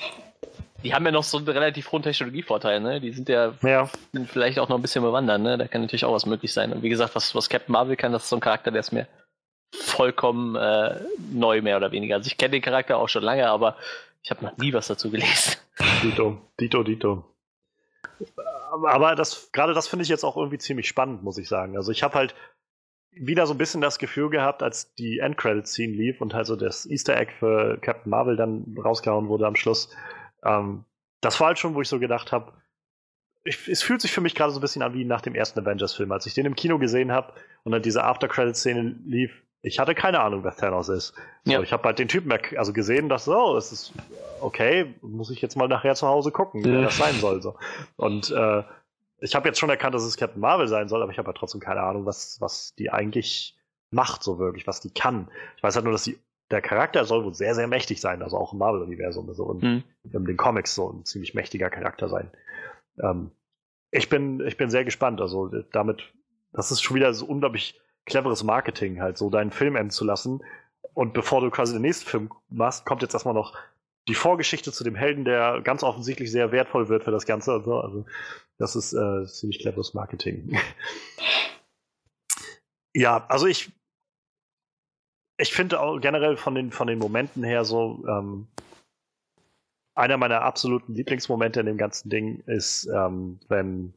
Die 0.82 0.94
haben 0.94 1.04
ja 1.04 1.12
noch 1.12 1.24
so 1.24 1.38
einen 1.38 1.48
relativ 1.48 1.92
hohen 1.92 2.02
Technologievorteil, 2.02 2.80
ne? 2.80 3.00
Die 3.00 3.12
sind 3.12 3.28
ja, 3.28 3.52
ja. 3.62 3.90
Sind 4.12 4.30
vielleicht 4.30 4.58
auch 4.58 4.68
noch 4.68 4.76
ein 4.76 4.82
bisschen 4.82 5.02
bewandert, 5.02 5.40
ne? 5.40 5.58
Da 5.58 5.66
kann 5.66 5.82
natürlich 5.82 6.04
auch 6.04 6.12
was 6.12 6.26
möglich 6.26 6.52
sein. 6.52 6.72
Und 6.72 6.82
wie 6.82 6.90
gesagt, 6.90 7.14
was, 7.14 7.34
was 7.34 7.48
Captain 7.48 7.72
Marvel 7.72 7.96
kann, 7.96 8.12
das 8.12 8.24
ist 8.24 8.28
so 8.30 8.36
ein 8.36 8.40
Charakter, 8.40 8.70
der 8.70 8.80
ist 8.80 8.92
mir 8.92 9.06
vollkommen 9.74 10.56
äh, 10.56 11.00
neu, 11.32 11.60
mehr 11.62 11.76
oder 11.76 11.90
weniger. 11.92 12.16
Also 12.16 12.28
ich 12.28 12.38
kenne 12.38 12.52
den 12.52 12.62
Charakter 12.62 12.98
auch 12.98 13.08
schon 13.08 13.22
lange, 13.22 13.48
aber 13.48 13.76
ich 14.22 14.30
habe 14.30 14.44
noch 14.44 14.56
nie 14.56 14.72
was 14.72 14.86
dazu 14.86 15.10
gelesen. 15.10 15.56
Dito, 16.02 16.38
Dito, 16.58 16.82
Dito 16.82 17.24
aber 18.86 19.14
das, 19.14 19.50
gerade 19.52 19.74
das 19.74 19.88
finde 19.88 20.02
ich 20.02 20.08
jetzt 20.08 20.24
auch 20.24 20.36
irgendwie 20.36 20.58
ziemlich 20.58 20.88
spannend, 20.88 21.22
muss 21.22 21.38
ich 21.38 21.48
sagen. 21.48 21.76
Also 21.76 21.92
ich 21.92 22.02
habe 22.02 22.14
halt 22.14 22.34
wieder 23.10 23.46
so 23.46 23.54
ein 23.54 23.58
bisschen 23.58 23.80
das 23.80 23.98
Gefühl 23.98 24.30
gehabt, 24.30 24.62
als 24.62 24.94
die 24.94 25.18
Endcredit-Scene 25.18 25.92
lief 25.92 26.20
und 26.20 26.34
halt 26.34 26.46
so 26.46 26.56
das 26.56 26.84
Easter 26.86 27.16
Egg 27.16 27.32
für 27.38 27.78
Captain 27.80 28.10
Marvel 28.10 28.36
dann 28.36 28.76
rausgehauen 28.82 29.28
wurde 29.28 29.46
am 29.46 29.56
Schluss. 29.56 29.94
Ähm, 30.44 30.84
das 31.20 31.38
war 31.40 31.48
halt 31.48 31.58
schon, 31.58 31.74
wo 31.74 31.80
ich 31.80 31.88
so 31.88 31.98
gedacht 32.00 32.32
habe, 32.32 32.52
es 33.44 33.82
fühlt 33.82 34.00
sich 34.00 34.10
für 34.10 34.22
mich 34.22 34.34
gerade 34.34 34.52
so 34.52 34.58
ein 34.58 34.62
bisschen 34.62 34.82
an 34.82 34.94
wie 34.94 35.04
nach 35.04 35.20
dem 35.20 35.34
ersten 35.34 35.60
Avengers-Film. 35.60 36.10
Als 36.12 36.24
ich 36.24 36.32
den 36.32 36.46
im 36.46 36.56
Kino 36.56 36.78
gesehen 36.78 37.12
habe 37.12 37.34
und 37.62 37.72
dann 37.72 37.82
diese 37.82 38.02
After-Credit-Szene 38.02 38.96
lief, 39.04 39.43
ich 39.64 39.78
hatte 39.78 39.94
keine 39.94 40.20
Ahnung, 40.20 40.44
wer 40.44 40.54
Thanos 40.54 40.90
ist. 40.90 41.14
Ja. 41.44 41.56
So, 41.56 41.62
ich 41.62 41.72
habe 41.72 41.84
halt 41.84 41.98
den 41.98 42.08
Typen 42.08 42.30
also 42.56 42.72
gesehen, 42.74 43.08
dass 43.08 43.24
so, 43.24 43.56
es 43.56 43.72
ist 43.72 43.92
okay, 44.40 44.94
muss 45.00 45.30
ich 45.30 45.40
jetzt 45.40 45.56
mal 45.56 45.68
nachher 45.68 45.94
zu 45.94 46.06
Hause 46.06 46.30
gucken, 46.30 46.62
ja. 46.62 46.72
wer 46.72 46.82
das 46.82 46.98
sein 46.98 47.14
soll. 47.14 47.40
So. 47.40 47.56
Und 47.96 48.30
äh, 48.30 48.62
ich 49.20 49.34
habe 49.34 49.48
jetzt 49.48 49.58
schon 49.58 49.70
erkannt, 49.70 49.94
dass 49.94 50.02
es 50.02 50.18
Captain 50.18 50.40
Marvel 50.40 50.68
sein 50.68 50.88
soll, 50.88 51.02
aber 51.02 51.10
ich 51.10 51.18
habe 51.18 51.28
halt 51.28 51.38
trotzdem 51.38 51.62
keine 51.62 51.80
Ahnung, 51.80 52.04
was, 52.04 52.40
was 52.42 52.74
die 52.74 52.90
eigentlich 52.90 53.56
macht, 53.90 54.22
so 54.22 54.38
wirklich, 54.38 54.66
was 54.66 54.80
die 54.80 54.92
kann. 54.92 55.28
Ich 55.56 55.62
weiß 55.62 55.76
halt 55.76 55.84
nur, 55.84 55.92
dass 55.92 56.04
die, 56.04 56.18
der 56.50 56.60
Charakter 56.60 57.06
soll 57.06 57.24
wohl 57.24 57.32
sehr, 57.32 57.54
sehr 57.54 57.66
mächtig 57.66 58.02
sein, 58.02 58.22
also 58.22 58.36
auch 58.36 58.52
im 58.52 58.58
Marvel-Universum 58.58 59.32
so 59.32 59.44
und 59.44 59.62
mhm. 59.62 59.82
in 60.12 60.24
den 60.26 60.36
Comics 60.36 60.74
so 60.74 60.92
ein 60.92 61.06
ziemlich 61.06 61.32
mächtiger 61.32 61.70
Charakter 61.70 62.10
sein. 62.10 62.30
Ähm, 63.02 63.30
ich 63.90 64.10
bin, 64.10 64.40
ich 64.46 64.58
bin 64.58 64.68
sehr 64.68 64.84
gespannt. 64.84 65.22
Also 65.22 65.48
damit, 65.72 66.12
das 66.52 66.70
ist 66.70 66.82
schon 66.82 66.96
wieder 66.96 67.14
so 67.14 67.24
unglaublich 67.24 67.80
cleveres 68.06 68.42
Marketing, 68.42 69.00
halt 69.00 69.18
so 69.18 69.30
deinen 69.30 69.50
Film 69.50 69.76
enden 69.76 69.90
zu 69.90 70.04
lassen. 70.04 70.42
Und 70.94 71.12
bevor 71.12 71.40
du 71.40 71.50
quasi 71.50 71.72
den 71.72 71.82
nächsten 71.82 72.08
Film 72.08 72.30
machst, 72.48 72.84
kommt 72.84 73.02
jetzt 73.02 73.14
erstmal 73.14 73.34
noch 73.34 73.56
die 74.08 74.14
Vorgeschichte 74.14 74.70
zu 74.70 74.84
dem 74.84 74.94
Helden, 74.94 75.24
der 75.24 75.60
ganz 75.62 75.82
offensichtlich 75.82 76.30
sehr 76.30 76.52
wertvoll 76.52 76.88
wird 76.88 77.04
für 77.04 77.10
das 77.10 77.26
Ganze. 77.26 77.52
Also, 77.52 77.80
also 77.80 78.06
das 78.58 78.76
ist 78.76 78.92
äh, 78.92 79.26
ziemlich 79.26 79.60
cleveres 79.60 79.94
Marketing. 79.94 80.58
ja, 82.94 83.26
also 83.28 83.46
ich 83.46 83.72
ich 85.36 85.52
finde 85.52 85.80
auch 85.80 85.98
generell 85.98 86.36
von 86.36 86.54
den 86.54 86.70
von 86.70 86.86
den 86.86 86.98
Momenten 86.98 87.42
her 87.42 87.64
so 87.64 88.04
ähm, 88.06 88.46
einer 89.96 90.16
meiner 90.16 90.42
absoluten 90.42 90.94
Lieblingsmomente 90.94 91.60
in 91.60 91.66
dem 91.66 91.78
ganzen 91.78 92.10
Ding 92.10 92.40
ist, 92.46 92.86
ähm, 92.86 93.40
wenn 93.48 93.94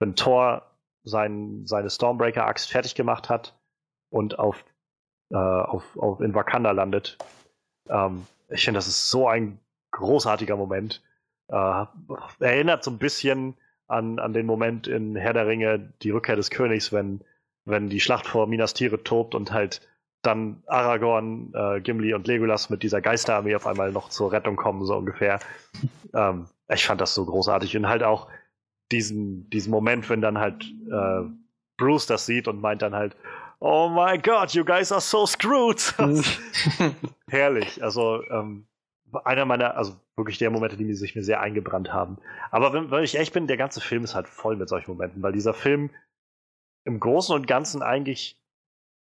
wenn 0.00 0.16
Thor 0.16 0.69
sein, 1.04 1.66
seine 1.66 1.90
Stormbreaker-Axt 1.90 2.70
fertig 2.70 2.94
gemacht 2.94 3.28
hat 3.28 3.58
und 4.10 4.38
auf, 4.38 4.64
äh, 5.30 5.36
auf, 5.36 5.96
auf 5.96 6.20
in 6.20 6.34
Wakanda 6.34 6.70
landet. 6.72 7.18
Ähm, 7.88 8.26
ich 8.48 8.64
finde, 8.64 8.78
das 8.78 8.88
ist 8.88 9.10
so 9.10 9.28
ein 9.28 9.58
großartiger 9.92 10.56
Moment. 10.56 11.02
Äh, 11.48 11.86
erinnert 12.38 12.84
so 12.84 12.90
ein 12.90 12.98
bisschen 12.98 13.56
an, 13.88 14.18
an 14.18 14.32
den 14.32 14.46
Moment 14.46 14.86
in 14.86 15.16
Herr 15.16 15.32
der 15.32 15.46
Ringe, 15.46 15.92
die 16.02 16.10
Rückkehr 16.10 16.36
des 16.36 16.50
Königs, 16.50 16.92
wenn, 16.92 17.20
wenn 17.64 17.88
die 17.88 18.00
Schlacht 18.00 18.26
vor 18.26 18.46
Minas 18.46 18.74
Tirith 18.74 19.04
tobt 19.04 19.34
und 19.34 19.52
halt 19.52 19.86
dann 20.22 20.62
Aragorn, 20.66 21.52
äh, 21.54 21.80
Gimli 21.80 22.12
und 22.14 22.26
Legolas 22.26 22.68
mit 22.68 22.82
dieser 22.82 23.00
Geisterarmee 23.00 23.54
auf 23.56 23.66
einmal 23.66 23.90
noch 23.90 24.10
zur 24.10 24.32
Rettung 24.32 24.56
kommen, 24.56 24.84
so 24.84 24.96
ungefähr. 24.96 25.40
Ähm, 26.12 26.46
ich 26.66 26.84
fand 26.84 27.00
das 27.00 27.14
so 27.14 27.24
großartig 27.24 27.76
und 27.76 27.86
halt 27.86 28.02
auch 28.02 28.26
diesen, 28.92 29.48
diesen 29.50 29.70
Moment, 29.70 30.08
wenn 30.08 30.20
dann 30.20 30.38
halt 30.38 30.64
äh, 30.90 31.22
Bruce 31.76 32.06
das 32.06 32.26
sieht 32.26 32.48
und 32.48 32.60
meint 32.60 32.82
dann 32.82 32.94
halt, 32.94 33.16
oh 33.60 33.88
my 33.88 34.18
God, 34.18 34.52
you 34.52 34.64
guys 34.64 34.90
are 34.90 35.00
so 35.00 35.26
screwed. 35.26 35.94
Herrlich. 37.28 37.82
Also 37.82 38.22
ähm, 38.30 38.66
einer 39.24 39.44
meiner, 39.44 39.76
also 39.76 39.96
wirklich 40.16 40.38
der 40.38 40.50
Momente, 40.50 40.76
die 40.76 40.92
sich 40.94 41.14
mir 41.14 41.22
sehr 41.22 41.40
eingebrannt 41.40 41.92
haben. 41.92 42.18
Aber 42.50 42.72
wenn, 42.72 42.90
wenn 42.90 43.04
ich 43.04 43.18
echt 43.18 43.32
bin, 43.32 43.46
der 43.46 43.56
ganze 43.56 43.80
Film 43.80 44.04
ist 44.04 44.14
halt 44.14 44.28
voll 44.28 44.56
mit 44.56 44.68
solchen 44.68 44.90
Momenten, 44.92 45.22
weil 45.22 45.32
dieser 45.32 45.54
Film 45.54 45.90
im 46.84 47.00
Großen 47.00 47.34
und 47.34 47.46
Ganzen 47.46 47.82
eigentlich, 47.82 48.39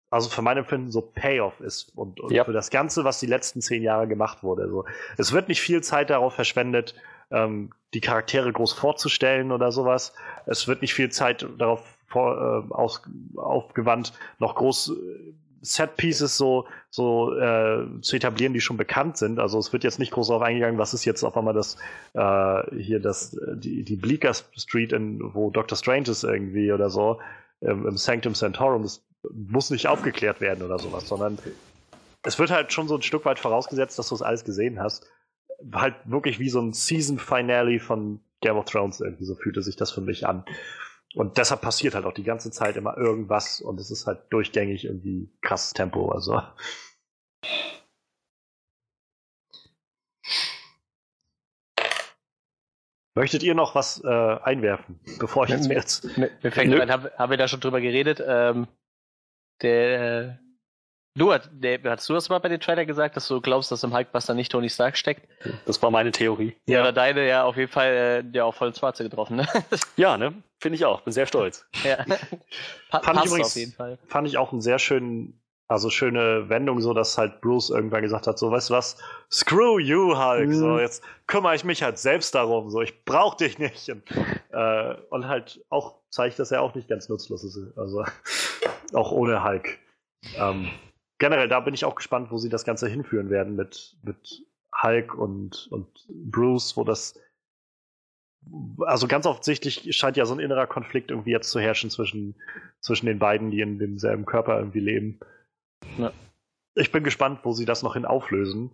also 0.09 0.29
für 0.29 0.41
mein 0.41 0.57
Empfinden 0.57 0.91
so 0.91 1.01
Payoff 1.01 1.59
ist 1.59 1.91
und, 1.95 2.19
und 2.19 2.31
ja. 2.31 2.45
für 2.45 2.53
das 2.53 2.69
Ganze, 2.69 3.03
was 3.03 3.19
die 3.19 3.25
letzten 3.25 3.61
zehn 3.61 3.83
Jahre 3.83 4.07
gemacht 4.07 4.43
wurde. 4.43 4.63
Also 4.63 4.85
es 5.17 5.33
wird 5.33 5.49
nicht 5.49 5.61
viel 5.61 5.81
Zeit 5.81 6.09
darauf 6.09 6.33
verschwendet, 6.33 6.95
ähm, 7.31 7.71
die 7.93 8.01
Charaktere 8.01 8.51
groß 8.51 8.73
vorzustellen 8.73 9.51
oder 9.51 9.71
sowas. 9.71 10.13
Es 10.45 10.67
wird 10.67 10.81
nicht 10.81 10.93
viel 10.93 11.09
Zeit 11.09 11.47
darauf 11.57 11.97
vor, 12.07 12.65
äh, 12.69 12.73
aus, 12.73 13.01
aufgewandt, 13.35 14.13
noch 14.39 14.55
groß 14.55 14.91
äh, 14.91 15.33
Set 15.61 15.97
Pieces 15.97 16.37
so, 16.37 16.67
so 16.89 17.35
äh, 17.35 17.85
zu 18.01 18.15
etablieren, 18.15 18.53
die 18.53 18.61
schon 18.61 18.77
bekannt 18.77 19.17
sind. 19.17 19.39
Also 19.39 19.57
es 19.59 19.73
wird 19.73 19.83
jetzt 19.83 19.99
nicht 19.99 20.11
groß 20.11 20.27
darauf 20.27 20.43
eingegangen, 20.43 20.77
was 20.77 20.93
ist 20.93 21.03
jetzt 21.03 21.23
auf 21.23 21.35
einmal 21.35 21.53
das 21.53 21.77
äh, 22.13 22.75
hier 22.77 23.01
das 23.01 23.35
die, 23.55 23.83
die 23.83 23.95
Bleecker 23.95 24.33
Street, 24.33 24.93
in, 24.93 25.19
wo 25.33 25.49
Doctor 25.49 25.77
Strange 25.77 26.09
ist 26.09 26.23
irgendwie 26.23 26.71
oder 26.71 26.89
so 26.89 27.19
im 27.59 27.97
Sanctum 27.97 28.35
Sanctorum. 28.35 28.83
Das 28.83 29.06
muss 29.33 29.69
nicht 29.69 29.87
aufgeklärt 29.87 30.41
werden 30.41 30.63
oder 30.63 30.79
sowas, 30.79 31.07
sondern 31.07 31.37
es 32.23 32.39
wird 32.39 32.51
halt 32.51 32.73
schon 32.73 32.87
so 32.87 32.95
ein 32.95 33.01
Stück 33.01 33.25
weit 33.25 33.39
vorausgesetzt, 33.39 33.97
dass 33.99 34.09
du 34.09 34.15
es 34.15 34.21
alles 34.21 34.43
gesehen 34.43 34.79
hast 34.79 35.07
halt 35.73 35.95
wirklich 36.05 36.39
wie 36.39 36.49
so 36.49 36.61
ein 36.61 36.73
Season-Finale 36.73 37.79
von 37.79 38.21
Game 38.41 38.57
of 38.57 38.65
Thrones 38.65 39.01
irgendwie, 39.01 39.25
so 39.25 39.35
fühlte 39.35 39.61
sich 39.61 39.75
das 39.75 39.91
für 39.91 40.01
mich 40.01 40.27
an. 40.27 40.45
Und 41.15 41.37
deshalb 41.37 41.61
passiert 41.61 41.95
halt 41.95 42.05
auch 42.05 42.13
die 42.13 42.23
ganze 42.23 42.51
Zeit 42.51 42.75
immer 42.75 42.97
irgendwas 42.97 43.61
und 43.61 43.79
es 43.79 43.89
ist 43.89 44.05
halt 44.05 44.21
durchgängig 44.29 44.85
irgendwie 44.85 45.31
krasses 45.41 45.73
Tempo, 45.73 46.11
also. 46.11 46.41
Möchtet 53.15 53.41
ihr 53.41 53.55
noch 53.55 53.73
was 53.73 54.03
äh, 54.03 54.07
einwerfen, 54.07 54.99
bevor 55.17 55.45
ich 55.45 55.49
jetzt, 55.49 55.67
jetzt 55.71 56.17
mir, 56.17 56.29
mir 56.43 56.51
fängt 56.51 56.71
an, 56.79 56.91
haben 56.91 57.09
hab 57.17 57.29
wir 57.31 57.37
da 57.37 57.47
schon 57.47 57.61
drüber 57.61 57.81
geredet? 57.81 58.23
Ähm, 58.23 58.67
der 59.61 60.39
Du, 61.17 61.33
nee, 61.59 61.79
hast 61.83 62.07
du 62.07 62.13
das 62.13 62.29
mal 62.29 62.37
bei 62.37 62.47
den 62.49 62.59
Trailer 62.59 62.85
gesagt, 62.85 63.15
dass 63.17 63.27
du 63.27 63.41
glaubst, 63.41 63.71
dass 63.71 63.83
im 63.83 63.91
Hulkbuster 63.91 64.35
nicht 64.35 64.51
Tony 64.51 64.69
Stark 64.69 64.95
steckt? 64.95 65.27
Das 65.65 65.81
war 65.81 65.89
meine 65.89 66.11
Theorie. 66.11 66.55
Ja, 66.67 66.81
oder 66.81 66.93
deine 66.93 67.27
ja 67.27 67.43
auf 67.43 67.57
jeden 67.57 67.71
Fall 67.71 68.23
äh, 68.23 68.37
ja 68.37 68.43
auch 68.43 68.53
voll 68.53 68.67
ins 68.67 68.77
Schwarze 68.77 69.03
getroffen, 69.03 69.37
ne? 69.37 69.47
Ja, 69.97 70.15
ne? 70.15 70.35
Finde 70.59 70.75
ich 70.75 70.85
auch. 70.85 71.01
Bin 71.01 71.11
sehr 71.13 71.25
stolz. 71.25 71.65
ja. 71.83 72.05
Pa 72.91 72.99
Fand 73.03 73.19
ich 73.21 73.25
übrigens- 73.31 73.47
auf 73.47 73.55
jeden 73.55 73.71
Fall. 73.73 73.97
Fand 74.07 74.27
ich 74.27 74.37
auch 74.37 74.51
einen 74.51 74.61
sehr 74.61 74.77
schönen, 74.77 75.41
also 75.69 75.89
schöne 75.89 76.47
Wendung, 76.49 76.79
so 76.79 76.93
dass 76.93 77.17
halt 77.17 77.41
Bruce 77.41 77.69
irgendwann 77.69 78.01
gesagt 78.01 78.25
hat, 78.27 78.39
so, 78.39 78.49
weißt 78.51 78.69
du 78.69 78.73
was, 78.73 78.97
screw 79.31 79.79
you, 79.79 80.17
Hulk, 80.17 80.53
so, 80.53 80.67
Mhm. 80.73 80.79
jetzt 80.79 81.03
kümmere 81.27 81.55
ich 81.55 81.63
mich 81.65 81.83
halt 81.83 81.97
selbst 81.97 82.33
darum, 82.35 82.69
so, 82.69 82.81
ich 82.81 83.03
brauch 83.03 83.35
dich 83.35 83.59
nicht. 83.59 83.89
Und, 83.89 84.03
äh, 84.51 84.95
und 85.09 85.27
halt 85.27 85.63
auch 85.69 85.95
zeigt, 86.09 86.39
dass 86.39 86.51
er 86.51 86.61
auch 86.61 86.73
nicht 86.73 86.87
ganz 86.87 87.09
nutzlos 87.09 87.43
ist, 87.43 87.77
also 87.77 88.05
auch 88.93 89.11
ohne 89.11 89.43
Hulk. 89.43 89.77
Ähm, 90.37 90.69
generell, 91.19 91.49
da 91.49 91.59
bin 91.59 91.73
ich 91.73 91.83
auch 91.85 91.95
gespannt, 91.95 92.31
wo 92.31 92.37
sie 92.37 92.49
das 92.49 92.63
Ganze 92.63 92.87
hinführen 92.87 93.29
werden 93.29 93.55
mit, 93.55 93.97
mit 94.03 94.43
Hulk 94.81 95.15
und, 95.15 95.67
und 95.71 95.87
Bruce, 96.09 96.77
wo 96.77 96.83
das 96.83 97.19
also 98.85 99.07
ganz 99.07 99.25
offensichtlich 99.25 99.93
scheint 99.95 100.15
ja 100.15 100.25
so 100.25 100.33
ein 100.33 100.39
innerer 100.39 100.67
Konflikt 100.67 101.11
irgendwie 101.11 101.31
jetzt 101.31 101.49
zu 101.49 101.59
herrschen 101.59 101.89
zwischen, 101.89 102.35
zwischen 102.79 103.05
den 103.07 103.19
beiden, 103.19 103.51
die 103.51 103.59
in 103.59 103.77
demselben 103.79 104.25
Körper 104.25 104.57
irgendwie 104.57 104.79
leben. 104.79 105.19
Ja. 105.97 106.11
Ich 106.75 106.91
bin 106.91 107.03
gespannt, 107.03 107.39
wo 107.43 107.53
sie 107.53 107.65
das 107.65 107.83
noch 107.83 107.93
hin 107.93 108.05
auflösen. 108.05 108.71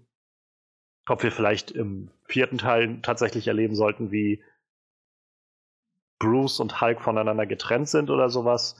Ob 1.07 1.23
wir 1.23 1.31
vielleicht 1.31 1.71
im 1.71 2.11
vierten 2.25 2.57
Teil 2.57 3.01
tatsächlich 3.01 3.47
erleben 3.47 3.75
sollten, 3.75 4.11
wie 4.11 4.43
Bruce 6.19 6.59
und 6.59 6.79
Hulk 6.79 7.01
voneinander 7.01 7.45
getrennt 7.45 7.89
sind 7.89 8.09
oder 8.09 8.29
sowas. 8.29 8.79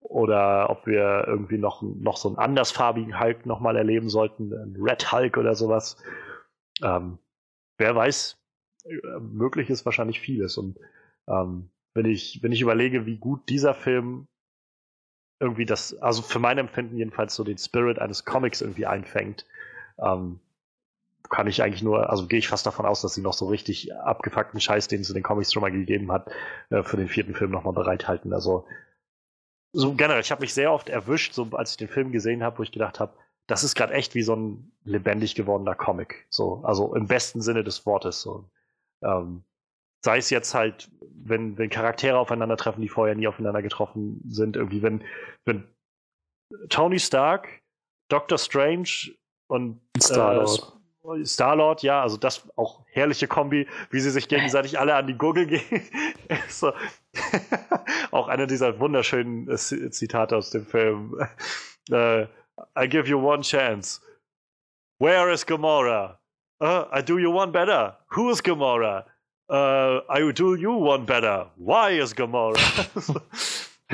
Oder 0.00 0.68
ob 0.68 0.86
wir 0.86 1.24
irgendwie 1.26 1.58
noch, 1.58 1.80
noch 1.82 2.16
so 2.16 2.28
einen 2.28 2.38
andersfarbigen 2.38 3.20
Hulk 3.20 3.46
nochmal 3.46 3.76
erleben 3.76 4.08
sollten, 4.08 4.52
einen 4.52 4.76
Red 4.76 5.12
Hulk 5.12 5.36
oder 5.36 5.54
sowas. 5.54 5.96
Ähm, 6.82 7.18
wer 7.78 7.94
weiß, 7.94 8.38
äh, 8.84 9.20
möglich 9.20 9.70
ist 9.70 9.84
wahrscheinlich 9.84 10.20
vieles. 10.20 10.58
Und 10.58 10.78
ähm, 11.28 11.70
wenn, 11.94 12.06
ich, 12.06 12.42
wenn 12.42 12.52
ich 12.52 12.60
überlege, 12.60 13.06
wie 13.06 13.18
gut 13.18 13.48
dieser 13.48 13.74
Film 13.74 14.28
irgendwie 15.42 15.66
das, 15.66 15.94
also 16.00 16.22
für 16.22 16.38
mein 16.38 16.56
Empfinden 16.56 16.96
jedenfalls 16.96 17.34
so 17.34 17.44
den 17.44 17.58
Spirit 17.58 17.98
eines 17.98 18.24
Comics 18.24 18.60
irgendwie 18.60 18.86
einfängt, 18.86 19.44
ähm, 19.98 20.38
kann 21.28 21.46
ich 21.46 21.62
eigentlich 21.62 21.82
nur, 21.82 22.10
also 22.10 22.26
gehe 22.26 22.38
ich 22.38 22.48
fast 22.48 22.66
davon 22.66 22.86
aus, 22.86 23.02
dass 23.02 23.14
sie 23.14 23.22
noch 23.22 23.32
so 23.32 23.46
richtig 23.46 23.94
abgefuckten 23.94 24.60
Scheiß, 24.60 24.88
den 24.88 25.00
es 25.00 25.08
in 25.08 25.14
den 25.14 25.22
Comics 25.22 25.52
schon 25.52 25.62
mal 25.62 25.72
gegeben 25.72 26.12
hat, 26.12 26.30
äh, 26.70 26.82
für 26.82 26.96
den 26.96 27.08
vierten 27.08 27.34
Film 27.34 27.50
nochmal 27.50 27.72
bereithalten. 27.72 28.32
Also 28.32 28.66
so 29.72 29.94
generell, 29.94 30.20
ich 30.20 30.30
habe 30.30 30.42
mich 30.42 30.54
sehr 30.54 30.72
oft 30.72 30.88
erwischt, 30.88 31.32
so 31.32 31.48
als 31.52 31.72
ich 31.72 31.76
den 31.78 31.88
Film 31.88 32.12
gesehen 32.12 32.42
habe, 32.42 32.58
wo 32.58 32.62
ich 32.62 32.72
gedacht 32.72 33.00
habe, 33.00 33.14
das 33.46 33.64
ist 33.64 33.74
gerade 33.74 33.94
echt 33.94 34.14
wie 34.14 34.22
so 34.22 34.36
ein 34.36 34.72
lebendig 34.84 35.34
gewordener 35.34 35.74
Comic. 35.74 36.26
So, 36.30 36.62
also 36.64 36.94
im 36.94 37.06
besten 37.08 37.40
Sinne 37.40 37.64
des 37.64 37.84
Wortes. 37.86 38.20
So. 38.20 38.48
Ähm, 39.02 39.42
sei 40.04 40.18
es 40.18 40.30
jetzt 40.30 40.54
halt, 40.54 40.90
wenn, 41.24 41.56
wenn 41.58 41.70
Charaktere 41.70 42.18
aufeinandertreffen, 42.18 42.82
die 42.82 42.88
vorher 42.88 43.14
nie 43.14 43.28
aufeinander 43.28 43.62
getroffen 43.62 44.20
sind, 44.28 44.56
irgendwie, 44.56 44.82
wenn, 44.82 45.02
wenn 45.44 45.64
Tony 46.68 46.98
Stark, 46.98 47.48
Doctor 48.08 48.38
Strange 48.38 49.14
und 49.48 49.80
Star-Lord. 50.00 50.72
Äh, 51.04 51.24
Star-Lord, 51.24 51.82
ja, 51.82 52.02
also 52.02 52.16
das 52.16 52.48
auch 52.56 52.84
herrliche 52.86 53.26
Kombi, 53.26 53.66
wie 53.90 54.00
sie 54.00 54.10
sich 54.10 54.28
gegenseitig 54.28 54.78
alle 54.78 54.94
an 54.94 55.06
die 55.06 55.16
Gurgel 55.16 55.46
gehen. 55.46 55.82
so. 56.48 56.72
auch 58.10 58.28
einer 58.28 58.46
dieser 58.46 58.78
wunderschönen 58.78 59.48
äh, 59.48 59.56
Zitate 59.56 60.36
aus 60.36 60.50
dem 60.50 60.66
Film. 60.66 61.18
Äh, 61.90 62.28
I 62.78 62.88
give 62.88 63.08
you 63.08 63.18
one 63.18 63.42
chance. 63.42 64.00
Where 65.00 65.32
is 65.32 65.44
Gamora? 65.44 66.20
Uh, 66.60 66.84
I 66.96 67.02
do 67.02 67.18
you 67.18 67.28
one 67.28 67.50
better. 67.50 67.98
Who 68.14 68.30
is 68.30 68.40
Gamora? 68.40 69.04
Uh, 69.52 70.00
I 70.08 70.32
do 70.32 70.54
you 70.54 70.72
one 70.72 71.04
better. 71.04 71.46
Why 71.58 72.00
is 72.00 72.14
Gamora? 72.14 72.58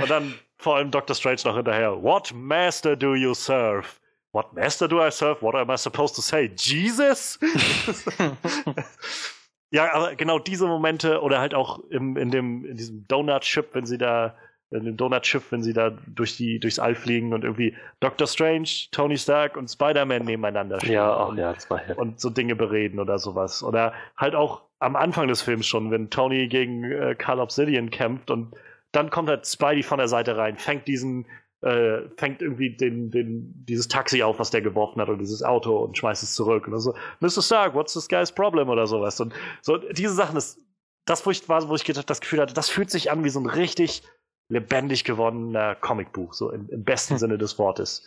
Und 0.01 0.09
dann 0.09 0.35
vor 0.57 0.77
allem 0.77 0.93
Dr. 0.93 1.17
Strange 1.17 1.41
noch 1.45 1.57
hinterher. 1.57 2.01
What 2.01 2.33
master 2.33 2.95
do 2.95 3.17
you 3.17 3.35
serve? 3.35 3.85
What 4.31 4.53
master 4.53 4.87
do 4.87 5.05
I 5.05 5.11
serve? 5.11 5.43
What 5.43 5.57
am 5.57 5.69
I 5.69 5.77
supposed 5.77 6.15
to 6.15 6.23
say? 6.23 6.49
Jesus? 6.57 7.41
ja, 9.73 9.93
aber 9.93 10.15
genau 10.15 10.39
diese 10.39 10.65
Momente 10.65 11.21
oder 11.21 11.41
halt 11.41 11.55
auch 11.55 11.81
im, 11.91 12.17
in, 12.17 12.31
dem, 12.31 12.65
in 12.65 12.77
diesem 12.77 13.09
Donut-Ship, 13.09 13.69
wenn 13.73 13.85
sie 13.85 13.99
da, 13.99 14.37
in 14.71 14.85
dem 14.85 14.97
Donut-Schiff, 14.97 15.51
wenn 15.51 15.63
sie 15.63 15.73
da 15.73 15.97
durch 16.07 16.37
die, 16.37 16.61
durchs 16.61 16.79
All 16.79 16.95
fliegen 16.95 17.33
und 17.33 17.45
irgendwie 17.45 17.75
Doctor 18.01 18.27
Strange, 18.27 18.69
Tony 18.93 19.17
Stark 19.17 19.57
und 19.57 19.69
Spider-Man 19.69 20.25
nebeneinander 20.25 20.79
stehen. 20.79 20.93
Ja, 20.93 21.25
und, 21.25 21.39
ja, 21.39 21.53
das 21.55 21.71
war 21.71 21.81
und 21.97 22.21
so 22.21 22.29
Dinge 22.29 22.55
bereden 22.55 23.01
oder 23.01 23.19
sowas. 23.19 23.63
Oder 23.63 23.95
halt 24.17 24.35
auch 24.35 24.63
am 24.79 24.95
Anfang 24.95 25.29
des 25.29 25.43
Films 25.43 25.67
schon, 25.67 25.91
wenn 25.91 26.11
Tony 26.11 26.49
gegen 26.49 26.85
äh, 26.85 27.15
Carl 27.17 27.41
Obsidian 27.41 27.91
kämpft 27.91 28.31
und 28.31 28.55
dann 28.93 29.11
kommt 29.11 29.29
halt 29.29 29.47
Spidey 29.47 29.83
von 29.83 29.99
der 29.99 30.09
Seite 30.09 30.37
rein, 30.37 30.57
fängt 30.57 30.87
diesen, 30.87 31.27
äh, 31.63 32.03
fängt 32.17 32.43
irgendwie 32.43 32.77
den, 32.77 33.11
den, 33.11 33.65
dieses 33.67 33.89
Taxi 33.89 34.23
auf, 34.23 34.39
was 34.39 34.51
der 34.51 34.63
geworfen 34.63 35.01
hat, 35.01 35.09
oder 35.09 35.19
dieses 35.19 35.43
Auto 35.43 35.79
und 35.79 35.97
schmeißt 35.97 36.23
es 36.23 36.35
zurück. 36.35 36.69
Und 36.69 36.79
so, 36.79 36.95
Mr. 37.21 37.43
Stark, 37.43 37.75
what's 37.75 37.95
this 37.95 38.09
guy's 38.09 38.33
problem? 38.33 38.69
Oder 38.69 38.87
sowas. 38.87 39.21
Und 39.21 39.35
so, 39.63 39.79
diese 39.79 40.15
Sachen, 40.15 40.35
das, 40.35 40.59
das 41.05 41.25
wo 41.27 41.31
ich 41.31 41.49
war, 41.49 41.69
wo 41.69 41.75
ich 41.75 41.85
gedacht, 41.85 42.09
das 42.09 42.21
Gefühl 42.21 42.41
hatte, 42.41 42.55
das 42.55 42.69
fühlt 42.69 42.91
sich 42.91 43.11
an 43.11 43.25
wie 43.25 43.31
so 43.31 43.41
ein 43.41 43.47
richtig 43.47 44.03
lebendig 44.49 45.05
gewonnener 45.05 45.75
Comicbuch, 45.75 46.35
so 46.35 46.51
im, 46.51 46.69
im 46.71 46.85
besten 46.85 47.19
Sinne 47.19 47.39
des 47.39 47.59
Wortes. 47.59 48.05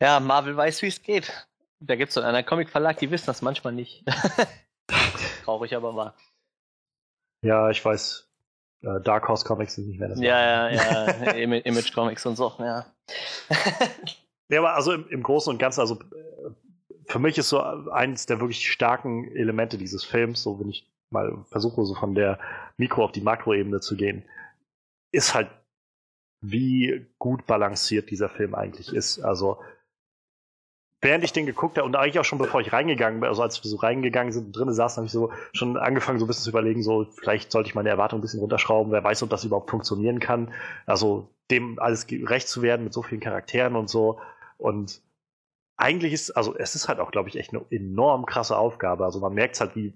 Ja, 0.00 0.20
Marvel 0.20 0.56
weiß, 0.56 0.82
wie 0.82 0.86
es 0.86 1.02
geht. 1.02 1.32
Da 1.80 1.96
gibt 1.96 2.08
es 2.08 2.14
so 2.14 2.20
einen 2.20 2.46
Comic-Verlag, 2.46 2.98
die 2.98 3.10
wissen 3.10 3.26
das 3.26 3.42
manchmal 3.42 3.72
nicht. 3.72 4.04
Traurig 5.44 5.74
aber 5.74 5.94
wahr. 5.94 6.14
Ja, 7.42 7.70
ich 7.70 7.84
weiß. 7.84 8.28
Äh, 8.82 9.00
Dark 9.00 9.28
Horse 9.28 9.44
Comics 9.44 9.74
sind 9.74 9.88
nicht 9.88 9.98
mehr 9.98 10.08
das. 10.08 10.20
Ja, 10.20 10.70
ja, 10.70 10.70
ja. 10.70 11.30
Im 11.32 11.52
Image 11.52 11.92
Comics 11.92 12.24
und 12.26 12.36
so, 12.36 12.52
ja. 12.58 12.86
Ja, 14.48 14.60
aber 14.60 14.74
also 14.74 14.92
im, 14.92 15.08
im 15.08 15.22
Großen 15.22 15.52
und 15.52 15.58
Ganzen, 15.58 15.80
also 15.80 15.96
äh, 15.96 16.50
für 17.06 17.18
mich 17.18 17.38
ist 17.38 17.48
so 17.48 17.60
eins 17.60 18.26
der 18.26 18.40
wirklich 18.40 18.70
starken 18.70 19.34
Elemente 19.36 19.78
dieses 19.78 20.04
Films, 20.04 20.42
so 20.42 20.58
wenn 20.60 20.68
ich 20.68 20.86
mal 21.10 21.44
versuche, 21.50 21.84
so 21.84 21.94
von 21.94 22.14
der 22.14 22.38
Mikro- 22.76 23.04
auf 23.04 23.12
die 23.12 23.20
Makroebene 23.20 23.80
zu 23.80 23.96
gehen, 23.96 24.24
ist 25.12 25.34
halt, 25.34 25.48
wie 26.40 27.06
gut 27.18 27.46
balanciert 27.46 28.10
dieser 28.10 28.28
Film 28.28 28.54
eigentlich 28.54 28.92
ist. 28.92 29.20
Also, 29.20 29.58
während 31.00 31.24
ich 31.24 31.32
den 31.32 31.46
geguckt 31.46 31.78
habe 31.78 31.86
und 31.86 31.96
eigentlich 31.96 32.18
auch 32.18 32.24
schon 32.24 32.38
bevor 32.38 32.60
ich 32.60 32.72
reingegangen 32.72 33.20
bin, 33.20 33.28
also 33.28 33.42
als 33.42 33.62
wir 33.62 33.70
so 33.70 33.76
reingegangen 33.76 34.32
sind 34.32 34.46
und 34.46 34.52
drinnen 34.56 34.74
saßen, 34.74 34.96
habe 34.96 35.06
ich 35.06 35.12
so 35.12 35.32
schon 35.52 35.76
angefangen, 35.76 36.18
so 36.18 36.24
ein 36.24 36.28
bisschen 36.28 36.44
zu 36.44 36.50
überlegen, 36.50 36.82
so 36.82 37.04
vielleicht 37.04 37.52
sollte 37.52 37.68
ich 37.68 37.74
meine 37.74 37.88
Erwartungen 37.88 38.20
ein 38.20 38.22
bisschen 38.22 38.40
runterschrauben, 38.40 38.92
wer 38.92 39.04
weiß, 39.04 39.22
ob 39.22 39.30
das 39.30 39.44
überhaupt 39.44 39.70
funktionieren 39.70 40.20
kann. 40.20 40.52
Also 40.86 41.28
dem 41.50 41.78
alles 41.78 42.06
gerecht 42.06 42.48
zu 42.48 42.62
werden 42.62 42.84
mit 42.84 42.92
so 42.92 43.02
vielen 43.02 43.20
Charakteren 43.20 43.76
und 43.76 43.88
so. 43.88 44.20
Und 44.58 45.00
eigentlich 45.76 46.12
ist, 46.12 46.32
also 46.32 46.56
es 46.56 46.74
ist 46.74 46.88
halt 46.88 46.98
auch, 46.98 47.12
glaube 47.12 47.28
ich, 47.28 47.36
echt 47.36 47.54
eine 47.54 47.64
enorm 47.70 48.26
krasse 48.26 48.58
Aufgabe. 48.58 49.04
Also 49.04 49.20
man 49.20 49.34
merkt 49.34 49.60
halt, 49.60 49.76
wie 49.76 49.94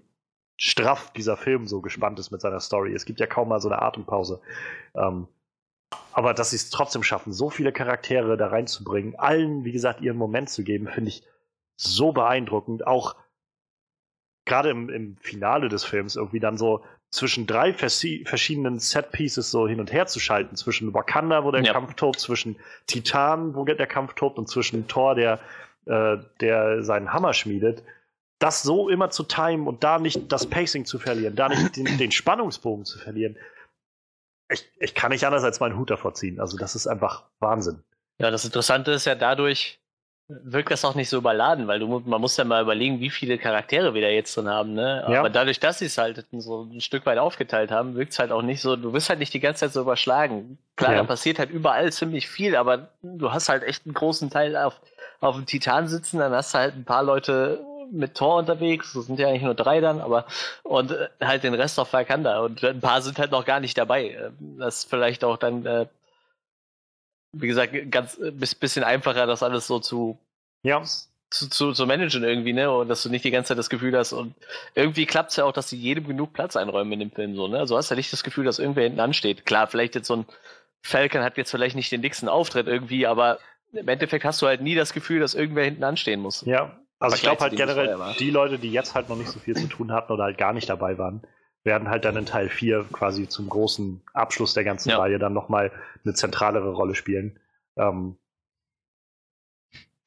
straff 0.65 1.11
dieser 1.11 1.35
Film 1.35 1.67
so 1.67 1.81
gespannt 1.81 2.19
ist 2.19 2.31
mit 2.31 2.39
seiner 2.39 2.61
Story. 2.61 2.93
Es 2.93 3.03
gibt 3.03 3.19
ja 3.19 3.27
kaum 3.27 3.49
mal 3.49 3.59
so 3.59 3.67
eine 3.67 3.81
Atempause. 3.81 4.39
Ähm, 4.95 5.27
aber 6.13 6.33
dass 6.33 6.51
sie 6.51 6.55
es 6.55 6.69
trotzdem 6.69 7.03
schaffen, 7.03 7.33
so 7.33 7.49
viele 7.49 7.73
Charaktere 7.73 8.37
da 8.37 8.47
reinzubringen, 8.47 9.19
allen, 9.19 9.65
wie 9.65 9.73
gesagt, 9.73 9.99
ihren 9.99 10.15
Moment 10.15 10.49
zu 10.49 10.63
geben, 10.63 10.87
finde 10.87 11.09
ich 11.09 11.23
so 11.75 12.13
beeindruckend. 12.13 12.87
Auch 12.87 13.17
gerade 14.45 14.69
im, 14.69 14.87
im 14.89 15.17
Finale 15.17 15.67
des 15.67 15.83
Films 15.83 16.15
irgendwie 16.15 16.39
dann 16.39 16.57
so 16.57 16.81
zwischen 17.09 17.45
drei 17.45 17.71
versi- 17.71 18.25
verschiedenen 18.25 18.79
Set-Pieces 18.79 19.51
so 19.51 19.67
hin 19.67 19.81
und 19.81 19.91
her 19.91 20.07
zu 20.07 20.21
schalten. 20.21 20.55
Zwischen 20.55 20.93
Wakanda, 20.93 21.43
wo 21.43 21.51
der 21.51 21.63
Ja. 21.63 21.73
Kampf 21.73 21.95
tobt, 21.95 22.21
zwischen 22.21 22.55
Titan, 22.87 23.53
wo 23.53 23.65
der 23.65 23.85
Kampf 23.85 24.13
tobt, 24.13 24.37
und 24.37 24.47
zwischen 24.47 24.87
Thor, 24.87 25.13
der, 25.13 25.41
äh, 25.87 26.19
der 26.39 26.83
seinen 26.83 27.11
Hammer 27.11 27.33
schmiedet. 27.33 27.83
Das 28.43 28.61
so 28.61 28.89
immer 28.89 29.09
zu 29.09 29.23
timen 29.23 29.67
und 29.67 29.85
da 29.85 29.99
nicht 29.99 30.29
das 30.29 30.45
Pacing 30.47 30.83
zu 30.85 30.99
verlieren, 30.99 31.33
da 31.35 31.47
nicht 31.47 31.77
den, 31.77 31.97
den 31.97 32.11
Spannungsbogen 32.11 32.83
zu 32.83 32.97
verlieren. 32.99 33.37
Ich, 34.51 34.69
ich 34.79 34.93
kann 34.93 35.11
nicht 35.11 35.25
anders 35.25 35.45
als 35.45 35.61
meinen 35.61 35.77
Hut 35.77 35.89
davor 35.89 36.13
ziehen. 36.13 36.41
Also, 36.41 36.57
das 36.57 36.75
ist 36.75 36.85
einfach 36.85 37.23
Wahnsinn. 37.39 37.81
Ja, 38.19 38.31
das 38.31 38.43
Interessante 38.43 38.91
ist 38.91 39.05
ja 39.05 39.15
dadurch, 39.15 39.79
wirkt 40.27 40.71
das 40.71 40.83
auch 40.83 40.93
nicht 40.95 41.07
so 41.07 41.17
überladen, 41.17 41.67
weil 41.67 41.79
du, 41.79 41.87
man 41.99 42.19
muss 42.19 42.35
ja 42.35 42.43
mal 42.43 42.61
überlegen, 42.61 42.99
wie 42.99 43.09
viele 43.09 43.37
Charaktere 43.37 43.93
wir 43.93 44.01
da 44.01 44.09
jetzt 44.09 44.35
drin 44.35 44.49
haben, 44.49 44.73
ne? 44.73 45.05
Ja. 45.09 45.19
Aber 45.19 45.29
dadurch, 45.29 45.61
dass 45.61 45.79
sie 45.79 45.85
es 45.85 45.97
halt 45.97 46.25
so 46.33 46.63
ein 46.63 46.81
Stück 46.81 47.05
weit 47.05 47.19
aufgeteilt 47.19 47.71
haben, 47.71 47.95
wirkt 47.95 48.11
es 48.11 48.19
halt 48.19 48.31
auch 48.33 48.41
nicht 48.41 48.59
so, 48.61 48.75
du 48.75 48.91
wirst 48.91 49.09
halt 49.09 49.19
nicht 49.19 49.33
die 49.33 49.39
ganze 49.39 49.61
Zeit 49.61 49.71
so 49.71 49.81
überschlagen. 49.81 50.57
Klar, 50.75 50.91
Ja. 50.91 50.97
da 50.97 51.03
passiert 51.05 51.39
halt 51.39 51.49
überall 51.49 51.93
ziemlich 51.93 52.27
viel, 52.27 52.57
aber 52.57 52.89
du 53.01 53.31
hast 53.31 53.47
halt 53.47 53.63
echt 53.63 53.85
einen 53.85 53.93
großen 53.93 54.29
Teil 54.29 54.57
auf, 54.57 54.81
auf 55.21 55.35
dem 55.35 55.45
Titan 55.45 55.87
sitzen, 55.87 56.19
dann 56.19 56.33
hast 56.33 56.53
du 56.53 56.57
halt 56.57 56.75
ein 56.75 56.83
paar 56.85 57.03
Leute 57.03 57.63
mit 57.93 58.15
Tor 58.15 58.37
unterwegs, 58.37 58.93
das 58.93 59.05
sind 59.05 59.19
ja 59.19 59.27
eigentlich 59.27 59.43
nur 59.43 59.55
drei 59.55 59.79
dann, 59.81 60.01
aber 60.01 60.25
und 60.63 60.91
äh, 60.91 61.07
halt 61.21 61.43
den 61.43 61.53
Rest 61.53 61.79
auf 61.79 61.93
Wakanda 61.93 62.39
und 62.41 62.63
ein 62.63 62.81
paar 62.81 63.01
sind 63.01 63.19
halt 63.19 63.31
noch 63.31 63.45
gar 63.45 63.59
nicht 63.59 63.77
dabei. 63.77 64.09
Äh, 64.09 64.31
Das 64.57 64.83
vielleicht 64.83 65.23
auch 65.23 65.37
dann 65.37 65.65
äh, 65.65 65.85
wie 67.33 67.47
gesagt, 67.47 67.73
ganz 67.91 68.17
bisschen 68.59 68.83
einfacher, 68.83 69.25
das 69.25 69.43
alles 69.43 69.67
so 69.67 69.79
zu, 69.79 70.17
ja. 70.61 70.83
zu, 71.31 71.49
zu, 71.49 71.73
zu 71.73 71.85
managen 71.87 72.23
irgendwie, 72.23 72.53
ne? 72.53 72.71
Und 72.71 72.89
dass 72.89 73.03
du 73.03 73.09
nicht 73.09 73.25
die 73.25 73.31
ganze 73.31 73.49
Zeit 73.49 73.57
das 73.57 73.69
Gefühl 73.69 73.97
hast. 73.97 74.13
Und 74.13 74.35
irgendwie 74.75 75.05
klappt 75.05 75.31
es 75.31 75.37
ja 75.37 75.45
auch, 75.45 75.51
dass 75.51 75.69
sie 75.69 75.77
jedem 75.77 76.07
genug 76.07 76.33
Platz 76.33 76.55
einräumen 76.55 76.93
in 76.93 76.99
dem 76.99 77.11
Film 77.11 77.35
so, 77.35 77.47
ne? 77.47 77.59
Also 77.59 77.75
hast 77.75 77.89
du 77.89 77.95
ja 77.95 77.97
nicht 77.97 78.13
das 78.13 78.23
Gefühl, 78.23 78.45
dass 78.45 78.59
irgendwer 78.59 78.83
hinten 78.83 78.99
ansteht. 78.99 79.45
Klar, 79.45 79.67
vielleicht 79.67 79.95
jetzt 79.95 80.07
so 80.07 80.17
ein 80.17 80.25
Falcon 80.83 81.23
hat 81.23 81.37
jetzt 81.37 81.49
vielleicht 81.51 81.75
nicht 81.75 81.91
den 81.91 82.03
dicksten 82.03 82.29
Auftritt 82.29 82.67
irgendwie, 82.67 83.07
aber 83.07 83.39
im 83.71 83.87
Endeffekt 83.87 84.25
hast 84.25 84.41
du 84.41 84.47
halt 84.47 84.61
nie 84.61 84.75
das 84.75 84.93
Gefühl, 84.93 85.19
dass 85.19 85.33
irgendwer 85.33 85.63
hinten 85.63 85.83
anstehen 85.83 86.19
muss. 86.19 86.45
Ja, 86.45 86.77
also 87.03 87.15
ich 87.17 87.21
glaube 87.21 87.41
halt 87.41 87.55
generell, 87.55 87.97
die 88.17 88.31
Leute, 88.31 88.57
die 88.57 88.71
jetzt 88.71 88.95
halt 88.95 89.09
noch 89.09 89.17
nicht 89.17 89.29
so 89.29 89.39
viel 89.39 89.55
zu 89.55 89.67
tun 89.67 89.91
hatten 89.91 90.11
oder 90.11 90.23
halt 90.23 90.37
gar 90.37 90.53
nicht 90.53 90.69
dabei 90.69 90.97
waren, 90.97 91.21
werden 91.63 91.89
halt 91.89 92.05
dann 92.05 92.15
in 92.15 92.25
Teil 92.25 92.49
4 92.49 92.85
quasi 92.93 93.27
zum 93.27 93.49
großen 93.49 94.01
Abschluss 94.13 94.53
der 94.53 94.63
ganzen 94.63 94.89
ja. 94.89 94.97
Reihe 94.97 95.19
dann 95.19 95.33
nochmal 95.33 95.71
eine 96.03 96.13
zentralere 96.13 96.71
Rolle 96.71 96.95
spielen. 96.95 97.39
Ähm, 97.75 98.17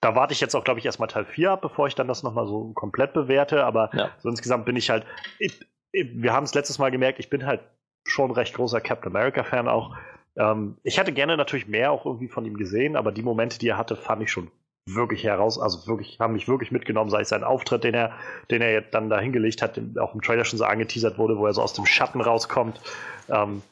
da 0.01 0.15
warte 0.15 0.33
ich 0.33 0.41
jetzt 0.41 0.55
auch, 0.55 0.65
glaube 0.65 0.81
ich, 0.81 0.87
erstmal 0.87 1.09
Teil 1.09 1.25
4 1.25 1.53
ab, 1.53 1.61
bevor 1.61 1.87
ich 1.87 1.95
dann 1.95 2.09
das 2.09 2.23
nochmal 2.23 2.47
so 2.47 2.73
komplett 2.73 3.13
bewerte. 3.13 3.65
Aber 3.65 3.91
ja. 3.93 4.11
so 4.19 4.29
insgesamt 4.29 4.65
bin 4.65 4.77
ich 4.77 4.89
halt. 4.89 5.05
Ich, 5.39 5.61
ich, 5.93 6.09
wir 6.15 6.33
haben 6.33 6.45
es 6.45 6.55
letztes 6.55 6.79
Mal 6.79 6.91
gemerkt, 6.91 7.19
ich 7.19 7.29
bin 7.31 7.45
halt 7.45 7.61
schon 8.05 8.31
recht 8.31 8.55
großer 8.55 8.81
Captain 8.81 9.15
America-Fan 9.15 9.69
auch. 9.69 9.97
Ähm, 10.37 10.79
ich 10.83 10.99
hätte 10.99 11.13
gerne 11.13 11.37
natürlich 11.37 11.67
mehr 11.67 11.93
auch 11.93 12.07
irgendwie 12.07 12.29
von 12.29 12.45
ihm 12.45 12.57
gesehen, 12.57 12.97
aber 12.97 13.13
die 13.13 13.23
Momente, 13.23 13.59
die 13.59 13.69
er 13.69 13.79
hatte, 13.79 13.97
fand 13.97 14.23
ich 14.23 14.31
schon 14.31 14.51
wirklich 14.87 15.25
heraus, 15.25 15.59
also 15.59 15.87
wirklich, 15.89 16.19
haben 16.21 16.35
mich 16.35 16.49
wirklich 16.49 16.71
mitgenommen, 16.71 17.11
sei 17.11 17.23
es 17.23 17.29
sein 17.29 17.45
Auftritt, 17.45 17.85
den 17.85 17.95
er, 17.95 18.13
den 18.51 18.63
er 18.63 18.81
dann 18.83 19.11
da 19.11 19.19
hingelegt 19.19 19.61
hat, 19.61 19.81
auch 19.99 20.15
im 20.15 20.23
Trailer 20.23 20.45
schon 20.45 20.59
so 20.59 20.65
angeteasert 20.65 21.19
wurde, 21.19 21.37
wo 21.37 21.47
er 21.47 21.53
so 21.53 21.63
aus 21.63 21.73
dem 21.73 21.87
Schatten 21.87 22.21
rauskommt. 22.21 22.81
Ähm, 23.29 23.63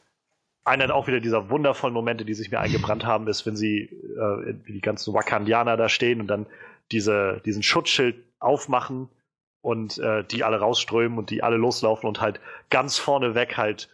einer 0.65 0.93
auch 0.93 1.07
wieder 1.07 1.19
dieser 1.19 1.49
wundervollen 1.49 1.93
Momente, 1.93 2.25
die 2.25 2.33
sich 2.33 2.51
mir 2.51 2.59
eingebrannt 2.59 3.05
haben, 3.05 3.27
ist, 3.27 3.45
wenn 3.45 3.55
sie, 3.55 3.83
äh, 3.83 4.55
wie 4.65 4.73
die 4.73 4.81
ganzen 4.81 5.13
Wakandianer 5.13 5.77
da 5.77 5.87
stehen 5.87 6.19
und 6.19 6.27
dann 6.27 6.47
diese, 6.91 7.41
diesen 7.45 7.63
Schutzschild 7.63 8.17
aufmachen 8.39 9.09
und 9.61 9.97
äh, 9.97 10.23
die 10.23 10.43
alle 10.43 10.59
rausströmen 10.59 11.17
und 11.17 11.29
die 11.29 11.43
alle 11.43 11.57
loslaufen 11.57 12.07
und 12.07 12.19
halt 12.19 12.39
ganz 12.69 12.97
vorne 12.97 13.35
weg 13.35 13.57
halt 13.57 13.89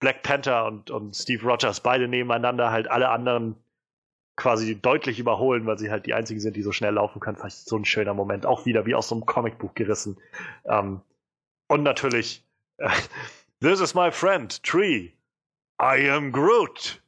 Black 0.00 0.22
Panther 0.22 0.66
und, 0.66 0.90
und 0.90 1.14
Steve 1.14 1.46
Rogers 1.46 1.80
beide 1.80 2.08
nebeneinander 2.08 2.70
halt 2.70 2.90
alle 2.90 3.08
anderen 3.08 3.56
quasi 4.36 4.80
deutlich 4.80 5.18
überholen, 5.18 5.66
weil 5.66 5.78
sie 5.78 5.90
halt 5.90 6.06
die 6.06 6.14
einzigen 6.14 6.40
sind, 6.40 6.56
die 6.56 6.62
so 6.62 6.72
schnell 6.72 6.94
laufen 6.94 7.20
können. 7.20 7.36
Vielleicht 7.36 7.68
so 7.68 7.76
ein 7.76 7.84
schöner 7.84 8.14
Moment. 8.14 8.46
Auch 8.46 8.66
wieder 8.66 8.86
wie 8.86 8.94
aus 8.94 9.08
so 9.08 9.14
einem 9.14 9.26
Comicbuch 9.26 9.74
gerissen. 9.74 10.18
Ähm, 10.64 11.00
und 11.68 11.82
natürlich, 11.82 12.44
äh, 12.78 12.90
This 13.60 13.80
is 13.80 13.94
my 13.94 14.10
friend, 14.10 14.62
Tree. 14.62 15.12
I 15.80 16.10
am 16.10 16.32
Groot. 16.32 17.00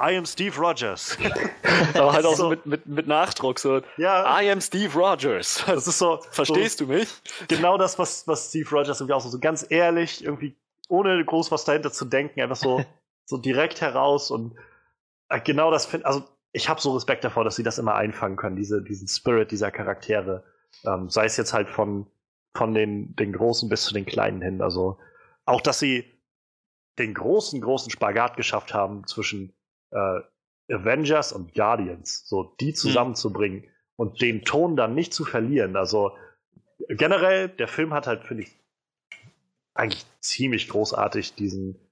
I 0.00 0.16
am 0.16 0.26
Steve 0.26 0.56
Rogers. 0.56 1.18
Aber 1.94 2.12
halt 2.12 2.24
auch 2.24 2.36
so, 2.36 2.50
mit, 2.50 2.66
mit, 2.66 2.86
mit 2.86 3.06
Nachdruck. 3.08 3.58
So, 3.58 3.80
ja, 3.96 4.40
I 4.40 4.50
am 4.50 4.60
Steve 4.60 4.92
Rogers. 4.96 5.64
Das 5.66 5.88
ist 5.88 5.98
so. 5.98 6.20
Verstehst 6.30 6.78
so, 6.78 6.86
du 6.86 6.92
mich? 6.92 7.08
Genau 7.48 7.78
das, 7.78 7.98
was, 7.98 8.28
was 8.28 8.50
Steve 8.50 8.68
Rogers 8.70 9.00
irgendwie 9.00 9.14
auch 9.14 9.20
so, 9.20 9.28
so 9.28 9.40
ganz 9.40 9.66
ehrlich, 9.68 10.24
irgendwie 10.24 10.54
ohne 10.88 11.24
groß 11.24 11.50
was 11.50 11.64
dahinter 11.64 11.92
zu 11.92 12.04
denken, 12.04 12.40
einfach 12.40 12.56
so, 12.56 12.84
so 13.24 13.36
direkt 13.36 13.80
heraus 13.80 14.30
und 14.30 14.54
äh, 15.28 15.40
genau 15.40 15.70
das 15.70 15.86
finde 15.86 16.06
also 16.06 16.24
ich 16.52 16.68
habe 16.68 16.80
so 16.80 16.94
Respekt 16.94 17.24
davor, 17.24 17.44
dass 17.44 17.56
sie 17.56 17.62
das 17.62 17.78
immer 17.78 17.94
einfangen 17.94 18.36
können, 18.36 18.56
diese, 18.56 18.82
diesen 18.82 19.08
Spirit 19.08 19.50
dieser 19.50 19.70
Charaktere. 19.70 20.44
Ähm, 20.84 21.08
sei 21.08 21.24
es 21.26 21.36
jetzt 21.36 21.52
halt 21.52 21.68
von, 21.68 22.06
von 22.54 22.74
den, 22.74 23.14
den 23.16 23.32
Großen 23.32 23.68
bis 23.68 23.84
zu 23.84 23.94
den 23.94 24.06
Kleinen 24.06 24.42
hin. 24.42 24.62
Also 24.62 24.98
auch, 25.44 25.60
dass 25.60 25.78
sie 25.78 26.04
den 26.98 27.14
großen, 27.14 27.60
großen 27.60 27.90
Spagat 27.90 28.36
geschafft 28.36 28.74
haben 28.74 29.06
zwischen 29.06 29.54
äh, 29.90 30.20
Avengers 30.70 31.32
und 31.32 31.54
Guardians, 31.54 32.26
so 32.26 32.54
die 32.60 32.68
hm. 32.68 32.74
zusammenzubringen 32.74 33.60
mhm. 33.60 33.70
und 33.96 34.20
den 34.20 34.44
Ton 34.44 34.76
dann 34.76 34.94
nicht 34.94 35.14
zu 35.14 35.24
verlieren. 35.24 35.76
Also 35.76 36.12
generell, 36.88 37.48
der 37.48 37.68
Film 37.68 37.94
hat 37.94 38.06
halt, 38.06 38.24
finde 38.24 38.44
ich, 38.44 38.58
eigentlich 39.74 40.04
ziemlich 40.20 40.68
großartig 40.68 41.34
diesen 41.34 41.87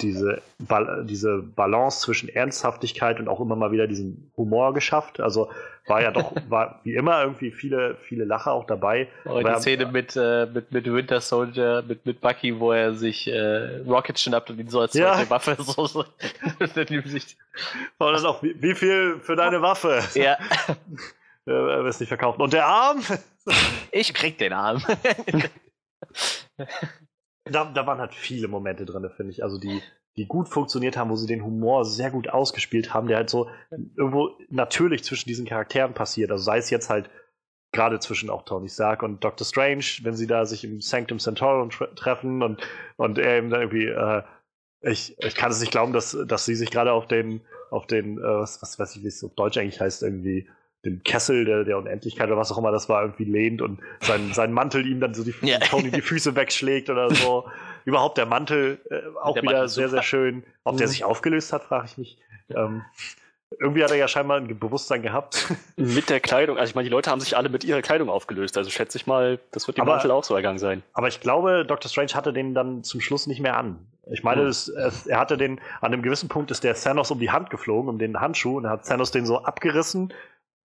diese, 0.00 0.40
ba 0.58 1.02
diese 1.02 1.38
Balance 1.38 2.00
zwischen 2.00 2.28
Ernsthaftigkeit 2.28 3.18
und 3.18 3.28
auch 3.28 3.40
immer 3.40 3.56
mal 3.56 3.72
wieder 3.72 3.86
diesen 3.86 4.30
Humor 4.36 4.72
geschafft. 4.72 5.20
Also 5.20 5.50
war 5.86 6.00
ja 6.00 6.10
doch, 6.10 6.32
war 6.48 6.80
wie 6.84 6.94
immer 6.94 7.22
irgendwie 7.22 7.50
viele, 7.50 7.96
viele 7.96 8.24
Lacher 8.24 8.52
auch 8.52 8.66
dabei. 8.66 9.08
Oh, 9.24 9.40
die 9.40 9.60
Szene 9.60 9.86
mit, 9.86 10.16
äh, 10.16 10.46
mit, 10.46 10.72
mit 10.72 10.86
Winter 10.90 11.20
Soldier, 11.20 11.82
mit, 11.86 12.06
mit 12.06 12.20
Bucky, 12.20 12.58
wo 12.58 12.72
er 12.72 12.94
sich 12.94 13.26
äh, 13.28 13.80
Rocket 13.86 14.18
schnappt 14.18 14.50
und 14.50 14.58
ihn 14.58 14.68
so 14.68 14.80
als 14.80 14.94
ja. 14.94 15.14
zweite 15.14 15.30
Waffe 15.30 15.56
so, 15.58 15.86
so 15.86 16.04
War 17.98 18.12
das 18.12 18.24
auch, 18.24 18.42
wie, 18.42 18.60
wie, 18.62 18.74
viel 18.74 19.18
für 19.20 19.36
deine 19.36 19.60
Waffe? 19.60 20.02
Ja. 20.14 20.38
äh, 21.46 21.50
wirst 21.50 22.00
nicht 22.00 22.08
verkaufen. 22.08 22.40
Und 22.40 22.52
der 22.52 22.66
Arm? 22.66 23.02
ich 23.90 24.14
krieg 24.14 24.38
den 24.38 24.52
Arm 24.52 24.82
da, 27.50 27.64
da 27.64 27.86
waren 27.86 27.98
halt 27.98 28.14
viele 28.14 28.48
Momente 28.48 28.84
drin, 28.84 29.08
finde 29.16 29.32
ich. 29.32 29.42
Also 29.42 29.58
die, 29.58 29.82
die 30.16 30.26
gut 30.26 30.48
funktioniert 30.48 30.96
haben, 30.96 31.10
wo 31.10 31.16
sie 31.16 31.26
den 31.26 31.44
Humor 31.44 31.84
sehr 31.84 32.10
gut 32.10 32.28
ausgespielt 32.28 32.94
haben, 32.94 33.08
der 33.08 33.18
halt 33.18 33.30
so 33.30 33.48
irgendwo 33.96 34.30
natürlich 34.48 35.04
zwischen 35.04 35.28
diesen 35.28 35.46
Charakteren 35.46 35.94
passiert. 35.94 36.30
Also 36.30 36.44
sei 36.44 36.58
es 36.58 36.70
jetzt 36.70 36.90
halt 36.90 37.10
gerade 37.72 38.00
zwischen 38.00 38.30
auch 38.30 38.42
Tony 38.44 38.68
Stark 38.68 39.02
und 39.02 39.22
Doctor 39.22 39.46
Strange, 39.46 39.84
wenn 40.02 40.14
sie 40.14 40.26
da 40.26 40.44
sich 40.44 40.64
im 40.64 40.80
Sanctum 40.80 41.18
Centaurum 41.18 41.70
tre 41.70 41.94
treffen 41.94 42.42
und, 42.42 42.60
und 42.96 43.18
er 43.18 43.38
eben 43.38 43.50
dann 43.50 43.60
irgendwie, 43.60 43.86
äh, 43.86 44.22
ich, 44.82 45.16
ich 45.18 45.34
kann 45.34 45.52
es 45.52 45.60
nicht 45.60 45.70
glauben, 45.70 45.92
dass, 45.92 46.16
dass 46.26 46.44
sie 46.44 46.56
sich 46.56 46.70
gerade 46.70 46.92
auf 46.92 47.06
den, 47.06 47.42
auf 47.70 47.86
den, 47.86 48.18
äh, 48.18 48.22
was, 48.22 48.60
was 48.60 48.78
weiß 48.78 48.96
ich, 48.96 49.04
wie 49.04 49.08
es 49.08 49.22
auf 49.22 49.34
Deutsch 49.34 49.56
eigentlich 49.58 49.80
heißt, 49.80 50.02
irgendwie, 50.02 50.48
den 50.84 51.02
Kessel 51.02 51.44
der, 51.44 51.64
der 51.64 51.78
Unendlichkeit 51.78 52.28
oder 52.28 52.38
was 52.38 52.50
auch 52.52 52.58
immer 52.58 52.72
das 52.72 52.88
war, 52.88 53.02
irgendwie 53.02 53.24
lehnt 53.24 53.62
und 53.62 53.80
sein, 54.00 54.30
sein 54.34 54.52
Mantel 54.52 54.86
ihm 54.86 55.00
dann 55.00 55.14
so 55.14 55.24
die, 55.24 55.34
ja. 55.42 55.58
Tony 55.58 55.90
die 55.90 56.00
Füße 56.00 56.36
wegschlägt 56.36 56.90
oder 56.90 57.14
so. 57.14 57.48
Überhaupt 57.84 58.18
der 58.18 58.26
Mantel 58.26 58.78
äh, 58.90 59.00
auch 59.22 59.34
der 59.34 59.42
wieder 59.42 59.52
Mantel 59.52 59.68
sehr, 59.68 59.88
sehr 59.88 60.02
schön. 60.02 60.44
Ob 60.64 60.74
mhm. 60.74 60.78
der 60.78 60.88
sich 60.88 61.04
aufgelöst 61.04 61.52
hat, 61.52 61.64
frage 61.64 61.86
ich 61.86 61.98
mich. 61.98 62.18
Ähm, 62.54 62.82
irgendwie 63.58 63.82
hat 63.82 63.90
er 63.90 63.96
ja 63.96 64.06
scheinbar 64.06 64.36
ein 64.36 64.58
Bewusstsein 64.58 65.02
gehabt. 65.02 65.52
Mit 65.76 66.08
der 66.08 66.20
Kleidung. 66.20 66.56
Also 66.56 66.70
ich 66.70 66.74
meine, 66.74 66.88
die 66.88 66.92
Leute 66.92 67.10
haben 67.10 67.20
sich 67.20 67.36
alle 67.36 67.48
mit 67.48 67.64
ihrer 67.64 67.82
Kleidung 67.82 68.08
aufgelöst. 68.08 68.56
Also 68.56 68.70
schätze 68.70 68.96
ich 68.96 69.06
mal, 69.06 69.40
das 69.50 69.66
wird 69.66 69.76
dem 69.76 69.82
aber, 69.82 69.92
Mantel 69.92 70.12
auch 70.12 70.24
so 70.24 70.34
ergangen 70.34 70.58
sein. 70.58 70.82
Aber 70.92 71.08
ich 71.08 71.20
glaube, 71.20 71.64
Dr. 71.66 71.90
Strange 71.90 72.12
hatte 72.14 72.32
den 72.32 72.54
dann 72.54 72.84
zum 72.84 73.00
Schluss 73.00 73.26
nicht 73.26 73.40
mehr 73.40 73.56
an. 73.56 73.78
Ich 74.12 74.22
meine, 74.22 74.42
mhm. 74.42 74.48
es, 74.48 74.68
er 74.68 75.18
hatte 75.18 75.36
den, 75.36 75.60
an 75.80 75.92
einem 75.92 76.02
gewissen 76.02 76.28
Punkt 76.28 76.50
ist 76.50 76.64
der 76.64 76.74
Thanos 76.74 77.10
um 77.10 77.18
die 77.18 77.30
Hand 77.30 77.50
geflogen, 77.50 77.88
um 77.88 77.98
den 77.98 78.20
Handschuh, 78.20 78.56
und 78.56 78.64
er 78.64 78.70
hat 78.70 78.86
Thanos 78.86 79.10
den 79.10 79.26
so 79.26 79.42
abgerissen 79.42 80.12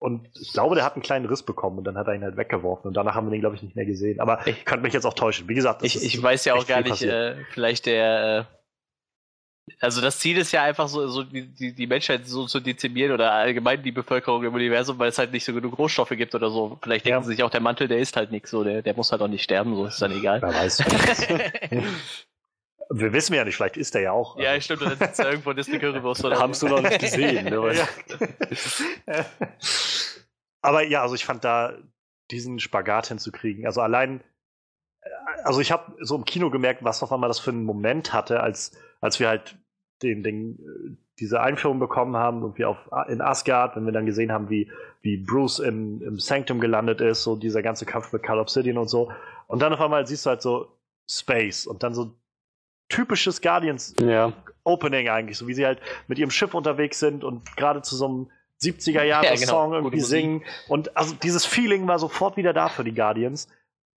und 0.06 0.30
ich 0.40 0.52
glaube, 0.52 0.76
der 0.76 0.84
hat 0.84 0.94
einen 0.94 1.02
kleinen 1.02 1.26
Riss 1.26 1.42
bekommen 1.42 1.78
und 1.78 1.84
dann 1.84 1.98
hat 1.98 2.06
er 2.06 2.14
ihn 2.14 2.22
halt 2.22 2.36
weggeworfen. 2.36 2.86
Und 2.86 2.94
danach 2.94 3.16
haben 3.16 3.26
wir 3.26 3.32
den, 3.32 3.40
glaube 3.40 3.56
ich, 3.56 3.62
nicht 3.64 3.74
mehr 3.74 3.86
gesehen. 3.86 4.20
Aber 4.20 4.46
ich 4.46 4.64
könnte 4.64 4.84
mich 4.84 4.94
jetzt 4.94 5.04
auch 5.04 5.14
täuschen. 5.14 5.48
Wie 5.48 5.54
gesagt, 5.54 5.82
ich, 5.82 6.00
ich 6.00 6.22
weiß 6.22 6.44
ja 6.44 6.54
auch 6.54 6.64
gar 6.64 6.80
nicht, 6.80 7.02
äh, 7.02 7.34
vielleicht 7.50 7.86
der. 7.86 8.46
Äh, 9.68 9.74
also 9.80 10.00
das 10.00 10.20
Ziel 10.20 10.38
ist 10.38 10.52
ja 10.52 10.62
einfach 10.62 10.86
so, 10.86 11.08
so 11.08 11.24
die, 11.24 11.52
die, 11.52 11.74
die 11.74 11.86
Menschheit 11.88 12.24
so 12.24 12.46
zu 12.46 12.60
dezimieren 12.60 13.10
oder 13.10 13.32
allgemein 13.32 13.82
die 13.82 13.90
Bevölkerung 13.90 14.44
im 14.44 14.54
Universum, 14.54 14.96
weil 15.00 15.08
es 15.08 15.18
halt 15.18 15.32
nicht 15.32 15.44
so 15.44 15.52
genug 15.52 15.76
Rohstoffe 15.76 16.10
gibt 16.10 16.36
oder 16.36 16.50
so. 16.50 16.78
Vielleicht 16.82 17.04
denken 17.04 17.18
ja. 17.18 17.22
sie 17.24 17.32
sich 17.32 17.42
auch, 17.42 17.50
der 17.50 17.60
Mantel, 17.60 17.88
der 17.88 17.98
ist 17.98 18.16
halt 18.16 18.30
nichts 18.30 18.52
so, 18.52 18.62
der, 18.62 18.82
der 18.82 18.94
muss 18.94 19.10
halt 19.10 19.22
auch 19.22 19.26
nicht 19.26 19.42
sterben, 19.42 19.74
so 19.74 19.86
ist 19.86 20.00
dann 20.00 20.16
egal. 20.16 20.40
Wer 20.40 20.54
weiß. 20.54 20.84
Wir 22.90 23.12
wissen 23.12 23.34
ja 23.34 23.44
nicht, 23.44 23.56
vielleicht 23.56 23.76
ist 23.76 23.94
er 23.94 24.02
ja 24.02 24.12
auch. 24.12 24.38
Ja, 24.38 24.50
also. 24.50 24.64
stimmt, 24.64 24.82
dann 24.82 24.98
sitzt 24.98 25.18
er 25.18 25.30
irgendwo 25.30 25.50
in 25.50 25.56
Disney 25.56 25.78
Currywurst 25.78 26.24
oder 26.24 26.38
Haben 26.40 26.52
du 26.52 26.68
noch 26.68 26.82
nicht 26.82 27.00
gesehen, 27.00 27.46
ne? 27.46 27.88
Aber 30.62 30.82
ja, 30.82 31.02
also 31.02 31.14
ich 31.14 31.24
fand 31.24 31.44
da 31.44 31.74
diesen 32.30 32.58
Spagat 32.58 33.08
hinzukriegen. 33.08 33.66
Also 33.66 33.80
allein, 33.80 34.22
also 35.44 35.60
ich 35.60 35.72
habe 35.72 35.96
so 36.00 36.16
im 36.16 36.24
Kino 36.24 36.50
gemerkt, 36.50 36.84
was 36.84 37.02
auf 37.02 37.12
einmal 37.12 37.28
das 37.28 37.38
für 37.38 37.50
einen 37.50 37.64
Moment 37.64 38.12
hatte, 38.12 38.40
als, 38.40 38.72
als 39.00 39.20
wir 39.20 39.28
halt 39.28 39.56
den, 40.02 40.22
den, 40.22 40.98
diese 41.18 41.40
Einführung 41.40 41.78
bekommen 41.78 42.16
haben, 42.16 42.42
irgendwie 42.42 42.64
auf, 42.64 42.78
in 43.08 43.20
Asgard, 43.20 43.76
wenn 43.76 43.86
wir 43.86 43.92
dann 43.92 44.06
gesehen 44.06 44.32
haben, 44.32 44.50
wie, 44.50 44.70
wie 45.02 45.16
Bruce 45.16 45.60
im, 45.60 46.02
im 46.02 46.18
Sanctum 46.18 46.60
gelandet 46.60 47.00
ist, 47.00 47.22
so 47.22 47.36
dieser 47.36 47.62
ganze 47.62 47.86
Kampf 47.86 48.12
mit 48.12 48.22
Call 48.22 48.38
Obsidian 48.38 48.78
und 48.78 48.88
so. 48.88 49.12
Und 49.46 49.62
dann 49.62 49.72
auf 49.72 49.80
einmal 49.80 50.06
siehst 50.06 50.26
du 50.26 50.30
halt 50.30 50.42
so 50.42 50.68
Space 51.08 51.66
und 51.66 51.82
dann 51.82 51.94
so 51.94 52.12
typisches 52.88 53.40
Guardians 53.40 53.94
ja. 54.00 54.32
Opening 54.64 55.08
eigentlich, 55.08 55.38
so 55.38 55.46
wie 55.46 55.54
sie 55.54 55.66
halt 55.66 55.80
mit 56.08 56.18
ihrem 56.18 56.30
Schiff 56.30 56.54
unterwegs 56.54 56.98
sind 56.98 57.24
und 57.24 57.56
gerade 57.56 57.82
zu 57.82 57.96
so 57.96 58.06
einem 58.06 58.30
70er 58.62 59.02
Jahre 59.04 59.26
ja, 59.26 59.34
genau. 59.34 59.46
Song 59.46 59.72
irgendwie 59.72 60.00
singen 60.00 60.44
und 60.68 60.96
also 60.96 61.14
dieses 61.14 61.44
Feeling 61.44 61.86
war 61.86 61.98
sofort 61.98 62.36
wieder 62.36 62.52
da 62.52 62.68
für 62.68 62.84
die 62.84 62.94
Guardians 62.94 63.48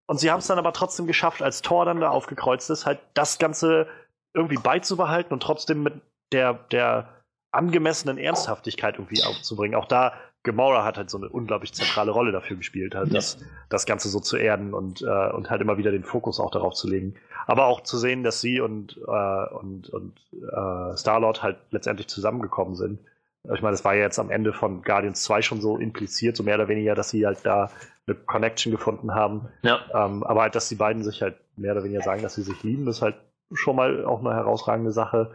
und 0.07 0.19
sie 0.19 0.31
haben 0.31 0.39
es 0.39 0.47
dann 0.47 0.57
aber 0.57 0.73
trotzdem 0.73 1.05
geschafft, 1.07 1.41
als 1.41 1.61
Thor 1.61 1.85
dann 1.85 1.99
da 1.99 2.09
aufgekreuzt 2.09 2.69
ist, 2.69 2.85
halt 2.85 2.99
das 3.13 3.37
Ganze 3.37 3.87
irgendwie 4.33 4.57
beizubehalten 4.57 5.33
und 5.33 5.41
trotzdem 5.41 5.83
mit 5.83 5.93
der 6.31 6.53
der 6.71 7.09
angemessenen 7.51 8.17
Ernsthaftigkeit 8.17 8.95
irgendwie 8.95 9.23
aufzubringen. 9.23 9.75
Auch 9.75 9.87
da 9.87 10.13
Gamora 10.43 10.85
hat 10.85 10.97
halt 10.97 11.09
so 11.09 11.17
eine 11.17 11.29
unglaublich 11.29 11.73
zentrale 11.73 12.11
Rolle 12.11 12.31
dafür 12.31 12.57
gespielt, 12.57 12.95
halt 12.95 13.09
ja. 13.09 13.15
das, 13.15 13.37
das 13.67 13.85
Ganze 13.85 14.09
so 14.09 14.19
zu 14.19 14.37
erden 14.37 14.73
und, 14.73 15.01
äh, 15.01 15.29
und 15.31 15.49
halt 15.49 15.61
immer 15.61 15.77
wieder 15.77 15.91
den 15.91 16.03
Fokus 16.03 16.39
auch 16.39 16.51
darauf 16.51 16.75
zu 16.75 16.87
legen. 16.87 17.15
Aber 17.45 17.65
auch 17.65 17.81
zu 17.81 17.97
sehen, 17.97 18.23
dass 18.23 18.39
sie 18.39 18.61
und, 18.61 18.97
äh, 19.05 19.53
und, 19.53 19.89
und 19.89 20.19
äh, 20.33 20.95
Star-Lord 20.95 21.43
halt 21.43 21.57
letztendlich 21.71 22.07
zusammengekommen 22.07 22.75
sind. 22.75 22.99
Ich 23.43 23.61
meine, 23.61 23.71
das 23.71 23.85
war 23.85 23.95
ja 23.95 24.01
jetzt 24.01 24.19
am 24.19 24.29
Ende 24.29 24.53
von 24.53 24.81
Guardians 24.81 25.23
2 25.23 25.41
schon 25.41 25.61
so 25.61 25.77
impliziert, 25.77 26.35
so 26.37 26.43
mehr 26.43 26.55
oder 26.55 26.67
weniger, 26.67 26.93
dass 26.93 27.09
sie 27.09 27.25
halt 27.25 27.39
da 27.43 27.71
eine 28.05 28.15
Connection 28.15 28.71
gefunden 28.71 29.13
haben. 29.13 29.47
Ja. 29.61 29.79
Ähm, 29.93 30.23
aber 30.23 30.41
halt, 30.41 30.55
dass 30.55 30.69
die 30.69 30.75
beiden 30.75 31.03
sich 31.03 31.21
halt 31.21 31.35
mehr 31.57 31.73
oder 31.73 31.83
weniger 31.83 32.01
sagen, 32.01 32.21
dass 32.21 32.35
sie 32.35 32.43
sich 32.43 32.63
lieben, 32.63 32.87
ist 32.87 33.01
halt 33.01 33.15
schon 33.53 33.75
mal 33.75 34.05
auch 34.05 34.19
eine 34.19 34.33
herausragende 34.33 34.91
Sache. 34.91 35.31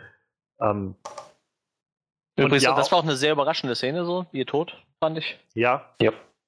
Ähm, 0.61 0.95
Übrigens, 2.37 2.65
ja, 2.65 2.75
das 2.75 2.91
war 2.91 2.99
auch 2.99 3.05
eine 3.05 3.17
sehr 3.17 3.33
überraschende 3.33 3.75
Szene, 3.75 4.05
so, 4.05 4.27
ihr 4.33 4.47
Tod, 4.47 4.77
fand 5.01 5.19
ich. 5.19 5.39
ja, 5.55 5.85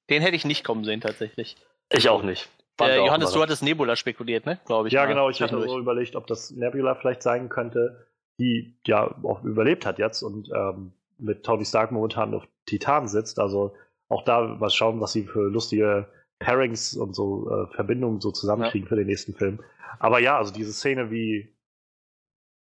Den 0.09 0.21
hätte 0.21 0.35
ich 0.35 0.45
nicht 0.45 0.63
kommen 0.63 0.83
sehen, 0.83 1.01
tatsächlich. 1.01 1.55
Ich 1.91 2.09
auch 2.09 2.23
nicht. 2.23 2.49
Äh, 2.79 2.99
auch 2.99 3.05
Johannes, 3.07 3.31
du 3.31 3.41
hattest 3.41 3.63
Nebula 3.63 3.95
spekuliert, 3.95 4.45
ne? 4.45 4.59
Glaube 4.65 4.87
ich. 4.87 4.93
ja, 4.93 5.01
mal 5.01 5.07
genau. 5.07 5.29
Ich 5.29 5.41
hatte 5.41 5.59
so 5.61 5.79
überlegt, 5.79 6.15
ob 6.15 6.27
das 6.27 6.51
Nebula 6.51 6.95
vielleicht 6.95 7.23
sein 7.23 7.49
könnte, 7.49 8.07
die 8.39 8.77
ja 8.85 9.15
auch 9.23 9.43
überlebt 9.43 9.85
hat 9.85 9.97
jetzt 9.97 10.21
und 10.21 10.49
ähm, 10.53 10.93
mit 11.17 11.43
Tony 11.43 11.65
Stark 11.65 11.91
momentan 11.91 12.33
auf 12.33 12.47
Titan 12.65 13.07
sitzt. 13.07 13.39
Also 13.39 13.73
auch 14.09 14.23
da 14.23 14.41
mal 14.41 14.69
schauen, 14.69 15.01
was 15.01 15.11
sie 15.13 15.23
für 15.23 15.49
lustige 15.49 16.07
Pairings 16.39 16.95
und 16.95 17.15
so 17.15 17.49
äh, 17.49 17.73
Verbindungen 17.73 18.21
so 18.21 18.31
zusammenkriegen 18.31 18.87
für 18.87 18.95
den 18.95 19.07
nächsten 19.07 19.33
Film. 19.33 19.63
Aber 19.99 20.19
ja, 20.19 20.37
also 20.37 20.53
diese 20.53 20.73
Szene 20.73 21.09
wie. 21.09 21.53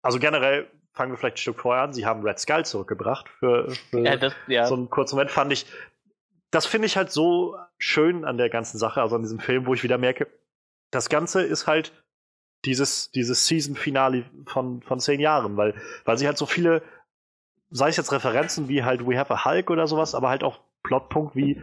Also 0.04 0.20
generell 0.20 0.68
fangen 0.94 1.12
wir 1.12 1.18
vielleicht 1.18 1.36
ein 1.36 1.42
Stück 1.42 1.60
vorher 1.60 1.84
an. 1.84 1.94
Sie 1.94 2.06
haben 2.06 2.24
Red 2.24 2.40
Skull 2.40 2.66
zurückgebracht 2.66 3.30
für, 3.30 3.70
für 3.90 4.00
Ja, 4.00 4.16
das, 4.18 4.34
ja. 4.48 4.66
so 4.66 4.76
einen 4.76 4.90
kurzen 4.90 5.16
Moment 5.16 5.32
fand 5.32 5.54
ich, 5.54 5.66
das 6.52 6.66
finde 6.66 6.86
ich 6.86 6.98
halt 6.98 7.12
so 7.12 7.58
schön 7.78 8.26
an 8.26 8.38
der 8.38 8.50
ganzen 8.50 8.78
Sache, 8.78 9.02
also 9.02 9.16
an 9.16 9.22
diesem 9.22 9.40
Film, 9.40 9.66
wo 9.66 9.74
ich 9.74 9.84
wieder 9.84 9.98
merke, 9.98 10.28
das 10.92 11.10
Ganze 11.10 11.42
ist 11.42 11.68
halt 11.68 11.94
dieses, 12.66 13.10
dieses 13.12 13.48
Season-Finale 13.48 14.26
von, 14.46 14.82
von 14.82 15.00
zehn 15.00 15.20
Jahren, 15.20 15.58
weil, 15.58 15.74
weil 16.06 16.18
sie 16.18 16.28
halt 16.28 16.38
so 16.38 16.46
viele, 16.46 16.84
sei 17.70 17.90
es 17.90 17.98
jetzt 17.98 18.12
Referenzen 18.12 18.68
wie 18.68 18.84
halt 18.84 19.08
We 19.08 19.18
Have 19.18 19.34
a 19.34 19.46
Hulk 19.46 19.70
oder 19.70 19.88
sowas, 19.88 20.14
aber 20.14 20.30
halt 20.30 20.44
auch 20.44 20.60
Plotpunkt 20.84 21.36
wie 21.36 21.62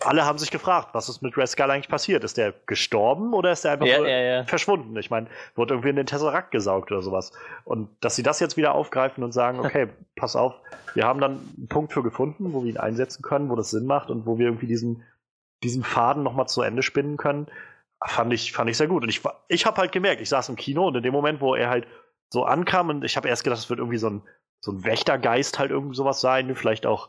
alle 0.00 0.24
haben 0.24 0.38
sich 0.38 0.50
gefragt, 0.50 0.88
was 0.92 1.08
ist 1.08 1.22
mit 1.22 1.36
Red 1.36 1.48
Skull 1.48 1.70
eigentlich 1.70 1.88
passiert? 1.88 2.24
Ist 2.24 2.36
der 2.36 2.54
gestorben 2.66 3.34
oder 3.34 3.52
ist 3.52 3.64
der 3.64 3.72
einfach 3.72 3.86
ja, 3.86 3.98
nur 3.98 4.08
ja, 4.08 4.20
ja. 4.20 4.44
verschwunden. 4.44 4.96
Ich 4.96 5.10
meine, 5.10 5.26
wurde 5.54 5.74
irgendwie 5.74 5.90
in 5.90 5.96
den 5.96 6.06
Tesseract 6.06 6.50
gesaugt 6.50 6.90
oder 6.90 7.02
sowas. 7.02 7.32
Und 7.64 7.88
dass 8.00 8.16
sie 8.16 8.22
das 8.22 8.40
jetzt 8.40 8.56
wieder 8.56 8.74
aufgreifen 8.74 9.22
und 9.22 9.32
sagen, 9.32 9.60
okay, 9.64 9.88
pass 10.16 10.36
auf, 10.36 10.54
wir 10.94 11.04
haben 11.04 11.20
dann 11.20 11.32
einen 11.56 11.68
Punkt 11.68 11.92
für 11.92 12.02
gefunden, 12.02 12.52
wo 12.52 12.62
wir 12.62 12.70
ihn 12.70 12.78
einsetzen 12.78 13.22
können, 13.22 13.50
wo 13.50 13.56
das 13.56 13.70
Sinn 13.70 13.86
macht 13.86 14.10
und 14.10 14.26
wo 14.26 14.38
wir 14.38 14.46
irgendwie 14.46 14.66
diesen, 14.66 15.04
diesen 15.62 15.84
Faden 15.84 16.22
nochmal 16.22 16.48
zu 16.48 16.62
Ende 16.62 16.82
spinnen 16.82 17.16
können, 17.16 17.46
fand 18.04 18.32
ich, 18.32 18.52
fand 18.52 18.70
ich 18.70 18.76
sehr 18.76 18.88
gut. 18.88 19.02
Und 19.02 19.08
ich, 19.08 19.20
ich 19.48 19.66
habe 19.66 19.80
halt 19.80 19.92
gemerkt, 19.92 20.20
ich 20.20 20.28
saß 20.28 20.48
im 20.48 20.56
Kino 20.56 20.86
und 20.86 20.96
in 20.96 21.02
dem 21.02 21.12
Moment, 21.12 21.40
wo 21.40 21.54
er 21.54 21.68
halt 21.68 21.86
so 22.32 22.44
ankam 22.44 22.88
und 22.88 23.04
ich 23.04 23.16
habe 23.16 23.28
erst 23.28 23.44
gedacht, 23.44 23.58
es 23.58 23.68
wird 23.68 23.80
irgendwie 23.80 23.98
so 23.98 24.08
ein, 24.08 24.22
so 24.60 24.72
ein 24.72 24.84
Wächtergeist 24.84 25.58
halt 25.58 25.70
irgendwie 25.70 25.96
sowas 25.96 26.20
sein, 26.20 26.54
vielleicht 26.54 26.86
auch 26.86 27.08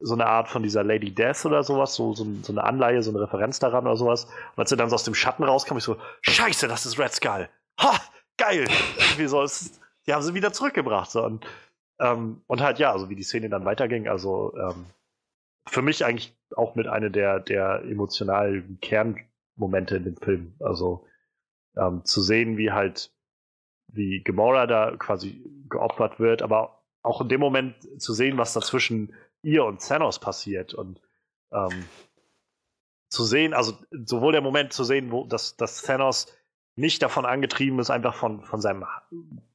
so 0.00 0.14
eine 0.14 0.26
Art 0.26 0.48
von 0.48 0.62
dieser 0.62 0.84
Lady 0.84 1.12
Death 1.12 1.44
oder 1.44 1.62
sowas, 1.62 1.94
so, 1.94 2.14
so, 2.14 2.26
so 2.42 2.52
eine 2.52 2.62
Anleihe, 2.62 3.02
so 3.02 3.10
eine 3.10 3.20
Referenz 3.20 3.58
daran 3.58 3.86
oder 3.86 3.96
sowas. 3.96 4.24
Und 4.24 4.58
als 4.58 4.70
er 4.70 4.76
dann 4.76 4.90
so 4.90 4.94
aus 4.94 5.04
dem 5.04 5.14
Schatten 5.14 5.44
rauskam, 5.44 5.76
ich 5.76 5.84
so, 5.84 5.96
scheiße, 6.22 6.68
das 6.68 6.86
ist 6.86 6.98
Red 6.98 7.12
Skull. 7.12 7.48
Ha, 7.80 8.00
geil. 8.36 8.68
Irgendwie 8.98 9.26
so, 9.26 9.42
es, 9.42 9.80
die 10.06 10.14
haben 10.14 10.22
sie 10.22 10.34
wieder 10.34 10.52
zurückgebracht. 10.52 11.10
So. 11.10 11.24
Und, 11.24 11.46
ähm, 12.00 12.42
und 12.46 12.60
halt, 12.60 12.78
ja, 12.78 12.92
also 12.92 13.10
wie 13.10 13.16
die 13.16 13.24
Szene 13.24 13.48
dann 13.48 13.64
weiterging, 13.64 14.08
also 14.08 14.54
ähm, 14.56 14.86
für 15.66 15.82
mich 15.82 16.04
eigentlich 16.04 16.36
auch 16.56 16.76
mit 16.76 16.86
einer 16.86 17.10
der, 17.10 17.40
der 17.40 17.82
emotionalen 17.84 18.78
Kernmomente 18.80 19.96
in 19.96 20.04
dem 20.04 20.16
Film. 20.16 20.54
Also 20.60 21.04
ähm, 21.76 22.04
zu 22.04 22.22
sehen, 22.22 22.56
wie 22.56 22.70
halt, 22.70 23.12
wie 23.88 24.22
Gamora 24.22 24.66
da 24.66 24.96
quasi 24.96 25.44
geopfert 25.68 26.20
wird, 26.20 26.42
aber 26.42 26.82
auch 27.02 27.20
in 27.20 27.28
dem 27.28 27.40
Moment 27.40 27.74
zu 28.00 28.12
sehen, 28.12 28.38
was 28.38 28.52
dazwischen 28.52 29.12
ihr 29.48 29.64
und 29.64 29.80
Thanos 29.80 30.18
passiert 30.18 30.74
und 30.74 31.00
ähm, 31.52 31.84
zu 33.08 33.24
sehen, 33.24 33.54
also 33.54 33.72
sowohl 34.04 34.32
der 34.32 34.42
Moment 34.42 34.72
zu 34.72 34.84
sehen, 34.84 35.10
wo 35.10 35.24
dass, 35.24 35.56
dass 35.56 35.82
Thanos 35.82 36.26
nicht 36.76 37.02
davon 37.02 37.24
angetrieben 37.26 37.78
ist, 37.80 37.90
einfach 37.90 38.14
von, 38.14 38.42
von 38.44 38.60
seinem 38.60 38.84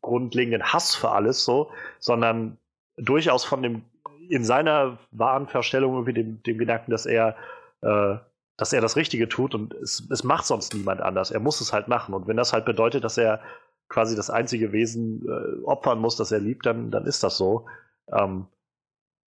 grundlegenden 0.01 0.73
Hass 0.73 0.95
für 0.95 1.11
alles 1.11 1.45
so, 1.45 1.71
sondern 1.99 2.57
durchaus 2.97 3.45
von 3.45 3.61
dem, 3.61 3.85
in 4.29 4.43
seiner 4.43 4.97
wahren 5.11 5.47
Verstellung 5.47 5.93
irgendwie 5.93 6.13
dem, 6.13 6.43
dem 6.43 6.57
Gedanken, 6.57 6.91
dass 6.91 7.05
er, 7.05 7.37
äh, 7.81 8.17
dass 8.57 8.73
er 8.73 8.81
das 8.81 8.97
Richtige 8.97 9.29
tut 9.29 9.55
und 9.55 9.73
es, 9.75 10.05
es 10.11 10.23
macht 10.23 10.45
sonst 10.45 10.73
niemand 10.73 11.01
anders. 11.01 11.31
Er 11.31 11.39
muss 11.39 11.61
es 11.61 11.71
halt 11.71 11.87
machen. 11.87 12.13
Und 12.13 12.27
wenn 12.27 12.37
das 12.37 12.51
halt 12.51 12.65
bedeutet, 12.65 13.03
dass 13.03 13.17
er 13.17 13.41
quasi 13.87 14.15
das 14.15 14.29
einzige 14.29 14.71
Wesen 14.73 15.25
äh, 15.25 15.63
opfern 15.63 15.99
muss, 15.99 16.17
das 16.17 16.31
er 16.31 16.39
liebt, 16.39 16.65
dann, 16.65 16.91
dann 16.91 17.05
ist 17.05 17.23
das 17.23 17.37
so. 17.37 17.67
Ähm, 18.11 18.47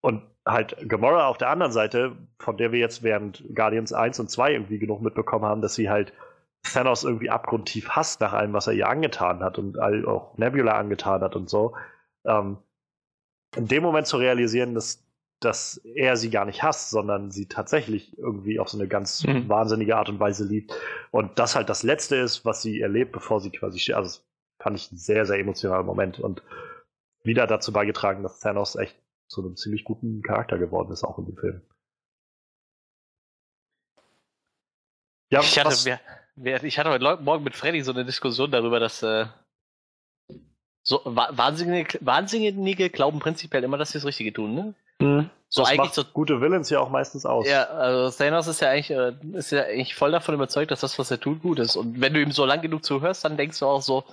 und 0.01 0.21
halt 0.45 0.77
Gamora 0.87 1.27
auf 1.27 1.37
der 1.37 1.49
anderen 1.49 1.71
Seite, 1.71 2.15
von 2.39 2.57
der 2.57 2.71
wir 2.71 2.79
jetzt 2.79 3.01
während 3.03 3.43
Guardians 3.55 3.93
1 3.93 4.19
und 4.19 4.29
2 4.29 4.53
irgendwie 4.53 4.79
genug 4.79 5.01
mitbekommen 5.01 5.45
haben, 5.45 5.61
dass 5.61 5.75
sie 5.75 5.89
halt 5.89 6.13
Thanos 6.63 7.03
irgendwie 7.03 7.29
abgrundtief 7.29 7.89
hasst 7.89 8.21
nach 8.21 8.33
allem, 8.33 8.53
was 8.53 8.67
er 8.67 8.73
ihr 8.73 8.87
angetan 8.89 9.41
hat 9.43 9.57
und 9.57 9.79
all, 9.79 10.05
auch 10.05 10.37
Nebula 10.37 10.73
angetan 10.73 11.21
hat 11.21 11.35
und 11.35 11.49
so. 11.49 11.75
Ähm, 12.25 12.57
in 13.55 13.67
dem 13.67 13.83
Moment 13.83 14.07
zu 14.07 14.17
realisieren, 14.17 14.73
dass, 14.75 15.03
dass 15.39 15.77
er 15.95 16.17
sie 16.17 16.29
gar 16.29 16.45
nicht 16.45 16.63
hasst, 16.63 16.89
sondern 16.89 17.31
sie 17.31 17.47
tatsächlich 17.47 18.17
irgendwie 18.17 18.59
auf 18.59 18.69
so 18.69 18.77
eine 18.77 18.87
ganz 18.87 19.25
Mhm. 19.25 19.47
wahnsinnige 19.47 19.95
Art 19.95 20.09
und 20.09 20.19
Weise 20.19 20.43
liebt. 20.45 20.73
Und 21.11 21.39
das 21.39 21.55
halt 21.55 21.69
das 21.69 21.83
Letzte 21.83 22.17
ist, 22.17 22.45
was 22.45 22.61
sie 22.61 22.81
erlebt, 22.81 23.11
bevor 23.11 23.39
sie 23.41 23.51
quasi 23.51 23.79
stirbt. 23.79 23.97
Also, 23.97 24.19
das 24.19 24.25
fand 24.59 24.77
ich 24.77 24.91
ein 24.91 24.97
sehr, 24.97 25.25
sehr 25.25 25.39
emotionaler 25.39 25.83
Moment 25.83 26.19
und 26.19 26.41
wieder 27.23 27.47
dazu 27.47 27.71
beigetragen, 27.71 28.23
dass 28.23 28.39
Thanos 28.39 28.75
echt 28.75 28.95
zu 29.27 29.41
einem 29.41 29.55
ziemlich 29.55 29.83
guten 29.83 30.21
Charakter 30.21 30.57
geworden 30.57 30.91
ist, 30.91 31.03
auch 31.03 31.17
in 31.19 31.25
dem 31.25 31.37
Film. 31.37 31.61
Ja, 35.31 35.41
ich, 35.41 35.57
hatte, 35.57 35.69
was, 35.69 35.85
wir, 35.85 35.99
wir, 36.35 36.63
ich 36.63 36.77
hatte 36.77 36.89
heute 36.91 37.17
Morgen 37.21 37.43
mit 37.43 37.55
Freddy 37.55 37.81
so 37.81 37.91
eine 37.91 38.05
Diskussion 38.05 38.51
darüber, 38.51 38.79
dass 38.79 39.01
äh, 39.03 39.25
so 40.83 41.01
Wa- 41.03 41.29
Wahnsinnige, 41.31 41.97
Wahnsinnige 42.01 42.89
glauben 42.89 43.19
prinzipiell 43.19 43.63
immer, 43.63 43.77
dass 43.77 43.89
sie 43.91 43.97
das 43.97 44.05
Richtige 44.05 44.31
tun, 44.31 44.53
ne? 44.53 44.73
Hm. 45.01 45.29
So 45.49 45.61
das 45.61 45.69
eigentlich 45.71 45.77
macht 45.79 45.93
so. 45.95 46.03
gute 46.05 46.41
Villains 46.41 46.69
ja 46.69 46.79
auch 46.79 46.89
meistens 46.89 47.25
aus. 47.25 47.47
Ja, 47.47 47.63
also 47.65 48.15
Thanos 48.17 48.47
ist 48.47 48.61
ja 48.61 48.69
eigentlich, 48.69 48.91
äh, 48.91 49.13
ist 49.33 49.51
ja 49.51 49.63
eigentlich 49.63 49.95
voll 49.95 50.11
davon 50.11 50.35
überzeugt, 50.35 50.71
dass 50.71 50.81
das, 50.81 50.97
was 50.99 51.11
er 51.11 51.19
tut, 51.19 51.41
gut 51.41 51.59
ist. 51.59 51.75
Und 51.75 51.99
wenn 51.99 52.13
du 52.13 52.21
ihm 52.21 52.31
so 52.31 52.45
lang 52.45 52.61
genug 52.61 52.83
zuhörst, 52.85 53.25
dann 53.25 53.35
denkst 53.37 53.59
du 53.59 53.65
auch 53.65 53.81
so, 53.81 54.03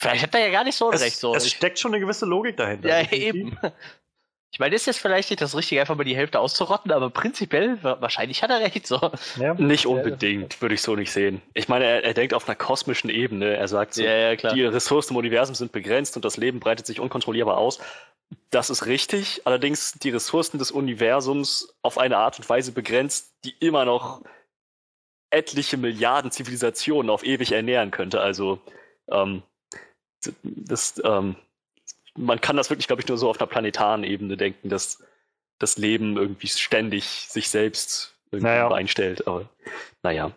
vielleicht 0.00 0.22
hat 0.24 0.34
er 0.34 0.46
ja 0.46 0.50
gar 0.52 0.64
nicht 0.64 0.76
so 0.76 0.92
es, 0.92 1.00
recht. 1.00 1.16
So. 1.16 1.34
es 1.34 1.46
Ich- 1.46 1.54
steckt 1.56 1.78
schon 1.78 1.92
eine 1.92 2.00
gewisse 2.00 2.26
Logik 2.26 2.56
dahinter. 2.56 2.88
ja, 2.88 3.10
eben. 3.12 3.58
Ich 4.52 4.58
meine, 4.58 4.74
ist 4.76 4.86
jetzt 4.86 4.98
vielleicht 5.00 5.30
nicht 5.30 5.40
das 5.40 5.56
Richtige, 5.56 5.80
einfach 5.80 5.96
mal 5.96 6.04
die 6.04 6.14
Hälfte 6.14 6.38
auszurotten, 6.38 6.92
aber 6.92 7.08
prinzipiell, 7.08 7.82
wa- 7.82 7.96
wahrscheinlich 8.00 8.42
hat 8.42 8.50
er 8.50 8.60
recht. 8.60 8.86
So. 8.86 9.00
Ja. 9.40 9.54
Nicht 9.54 9.86
unbedingt, 9.86 10.60
würde 10.60 10.74
ich 10.74 10.82
so 10.82 10.94
nicht 10.94 11.10
sehen. 11.10 11.40
Ich 11.54 11.68
meine, 11.68 11.86
er, 11.86 12.04
er 12.04 12.12
denkt 12.12 12.34
auf 12.34 12.46
einer 12.46 12.54
kosmischen 12.54 13.08
Ebene. 13.08 13.56
Er 13.56 13.66
sagt 13.66 13.94
so, 13.94 14.02
Ja, 14.02 14.14
ja, 14.14 14.36
klar. 14.36 14.52
die 14.52 14.62
Ressourcen 14.64 15.14
im 15.14 15.16
Universum 15.16 15.54
sind 15.54 15.72
begrenzt 15.72 16.16
und 16.16 16.24
das 16.26 16.36
Leben 16.36 16.60
breitet 16.60 16.84
sich 16.86 17.00
unkontrollierbar 17.00 17.56
aus. 17.56 17.80
Das 18.50 18.68
ist 18.68 18.84
richtig, 18.84 19.40
allerdings 19.46 19.92
die 19.92 20.10
Ressourcen 20.10 20.58
des 20.58 20.70
Universums 20.70 21.74
auf 21.80 21.96
eine 21.96 22.18
Art 22.18 22.38
und 22.38 22.46
Weise 22.48 22.72
begrenzt, 22.72 23.32
die 23.44 23.54
immer 23.58 23.86
noch 23.86 24.20
etliche 25.30 25.78
Milliarden 25.78 26.30
Zivilisationen 26.30 27.08
auf 27.08 27.24
ewig 27.24 27.52
ernähren 27.52 27.90
könnte. 27.90 28.20
Also 28.20 28.58
ähm, 29.10 29.42
das, 30.42 31.00
ähm, 31.04 31.36
man 32.16 32.40
kann 32.40 32.56
das 32.56 32.70
wirklich, 32.70 32.86
glaube 32.86 33.02
ich, 33.02 33.08
nur 33.08 33.18
so 33.18 33.28
auf 33.30 33.40
einer 33.40 33.46
planetaren 33.46 34.04
Ebene 34.04 34.36
denken, 34.36 34.68
dass 34.68 35.02
das 35.58 35.78
Leben 35.78 36.16
irgendwie 36.16 36.48
ständig 36.48 37.04
sich 37.28 37.48
selbst 37.48 38.14
irgendwie 38.30 38.46
Naja. 38.50 38.68
einstellt. 38.70 39.26
Aber 39.26 39.48
naja. 40.02 40.32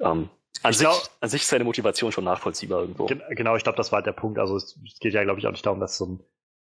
Ähm, 0.00 0.28
an, 0.62 0.70
Ich 0.72 0.78
sich, 0.78 0.86
glaub- 0.86 1.10
an 1.20 1.28
sich 1.28 1.42
ist 1.42 1.48
seine 1.48 1.64
Motivation 1.64 2.10
schon 2.12 2.24
nachvollziehbar 2.24 2.80
irgendwo. 2.80 3.06
Gen 3.06 3.22
genau, 3.30 3.56
ich 3.56 3.62
glaube, 3.62 3.76
das 3.76 3.92
war 3.92 3.98
halt 3.98 4.06
der 4.06 4.12
Punkt. 4.12 4.38
Also 4.38 4.56
es, 4.56 4.78
geht 5.00 5.12
ja, 5.14 5.22
glaube 5.24 5.38
ich, 5.40 5.46
auch 5.46 5.50
nicht 5.52 5.64
darum, 5.66 5.80
dass 5.80 5.96
so, 5.98 6.18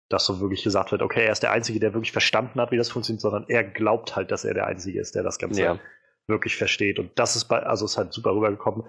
dass 0.09 0.27
so 0.27 0.41
wirklich 0.41 0.63
gesagt 0.63 0.93
wird, 0.93 1.03
okay, 1.03 1.25
er 1.25 1.33
ist 1.33 1.43
der 1.43 1.53
Einzige, 1.53 1.81
der 1.81 1.95
wirklich 1.95 2.13
verstanden 2.13 2.61
hat, 2.61 2.71
wie 2.73 2.77
das 2.77 2.91
funktioniert, 2.91 3.21
sondern 3.23 3.47
er 3.49 3.65
glaubt 3.65 4.15
halt, 4.17 4.31
dass 4.31 4.45
er 4.45 4.55
der 4.55 4.67
Einzige 4.67 5.01
ist, 5.01 5.15
der 5.15 5.23
das 5.23 5.39
Ganze 5.39 5.63
Ja. 5.63 5.79
wirklich 6.27 6.57
versteht. 6.57 6.99
Und 6.99 7.11
das 7.19 7.35
ist 7.37 7.45
bei, 7.47 7.61
also 7.63 7.85
ist 7.85 7.97
halt 7.97 8.13
super 8.13 8.33
rübergekommen, 8.35 8.85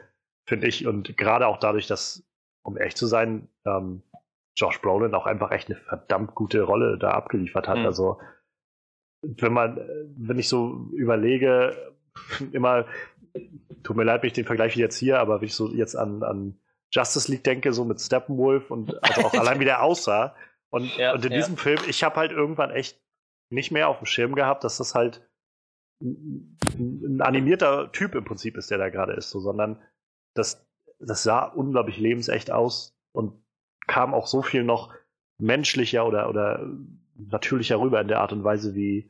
finde 0.45 0.67
ich. 0.67 0.85
Und 0.87 1.15
gerade 1.17 1.47
auch 1.47 1.57
dadurch, 1.57 1.87
dass, 1.87 2.23
um 2.63 2.77
echt 2.77 2.97
zu 2.97 3.07
sein, 3.07 3.47
ähm, 3.65 4.03
Josh 4.55 4.81
Brolin 4.81 5.13
auch 5.13 5.25
einfach 5.25 5.51
echt 5.51 5.69
eine 5.69 5.79
verdammt 5.79 6.35
gute 6.35 6.61
Rolle 6.63 6.97
da 6.97 7.11
abgeliefert 7.11 7.67
hat. 7.67 7.79
Mhm. 7.79 7.85
Also 7.85 8.19
wenn 9.21 9.53
man, 9.53 9.79
wenn 10.17 10.39
ich 10.39 10.49
so 10.49 10.89
überlege, 10.93 11.93
immer, 12.51 12.85
tut 13.83 13.95
mir 13.95 14.03
leid, 14.03 14.21
wenn 14.21 14.27
ich 14.27 14.33
den 14.33 14.45
Vergleich 14.45 14.75
jetzt 14.75 14.97
hier, 14.97 15.19
aber 15.19 15.41
wenn 15.41 15.47
ich 15.47 15.55
so 15.55 15.69
jetzt 15.69 15.95
an, 15.95 16.23
an 16.23 16.59
Justice 16.91 17.31
League 17.31 17.43
denke, 17.43 17.71
so 17.71 17.85
mit 17.85 18.01
Steppenwolf 18.01 18.71
und 18.71 19.01
also 19.03 19.27
auch 19.27 19.33
allein 19.39 19.59
wie 19.59 19.65
der 19.65 19.83
aussah. 19.83 20.35
Und, 20.69 20.95
Ja, 20.97 21.13
und 21.13 21.25
in 21.25 21.31
ja. 21.31 21.37
diesem 21.37 21.57
Film, 21.57 21.79
ich 21.87 22.03
habe 22.03 22.15
halt 22.15 22.31
irgendwann 22.31 22.71
echt 22.71 22.99
nicht 23.49 23.71
mehr 23.71 23.89
auf 23.89 23.99
dem 23.99 24.05
Schirm 24.05 24.35
gehabt, 24.35 24.63
dass 24.63 24.77
das 24.77 24.95
halt 24.95 25.27
ein, 26.01 26.57
ein 26.77 27.21
animierter 27.21 27.91
Typ 27.91 28.15
im 28.15 28.25
Prinzip 28.25 28.57
ist, 28.57 28.71
der 28.71 28.77
da 28.77 28.89
gerade 28.89 29.13
ist, 29.13 29.29
so, 29.29 29.39
sondern 29.39 29.81
das, 30.33 30.65
das 30.99 31.23
sah 31.23 31.43
unglaublich 31.43 31.97
lebensecht 31.97 32.51
aus 32.51 32.97
und 33.11 33.43
kam 33.87 34.13
auch 34.13 34.27
so 34.27 34.41
viel 34.41 34.63
noch 34.63 34.93
menschlicher 35.39 36.05
oder, 36.05 36.29
oder 36.29 36.65
natürlicher 37.15 37.79
rüber 37.79 38.01
in 38.01 38.07
der 38.07 38.21
Art 38.21 38.31
und 38.31 38.43
Weise, 38.43 38.75
wie, 38.75 39.09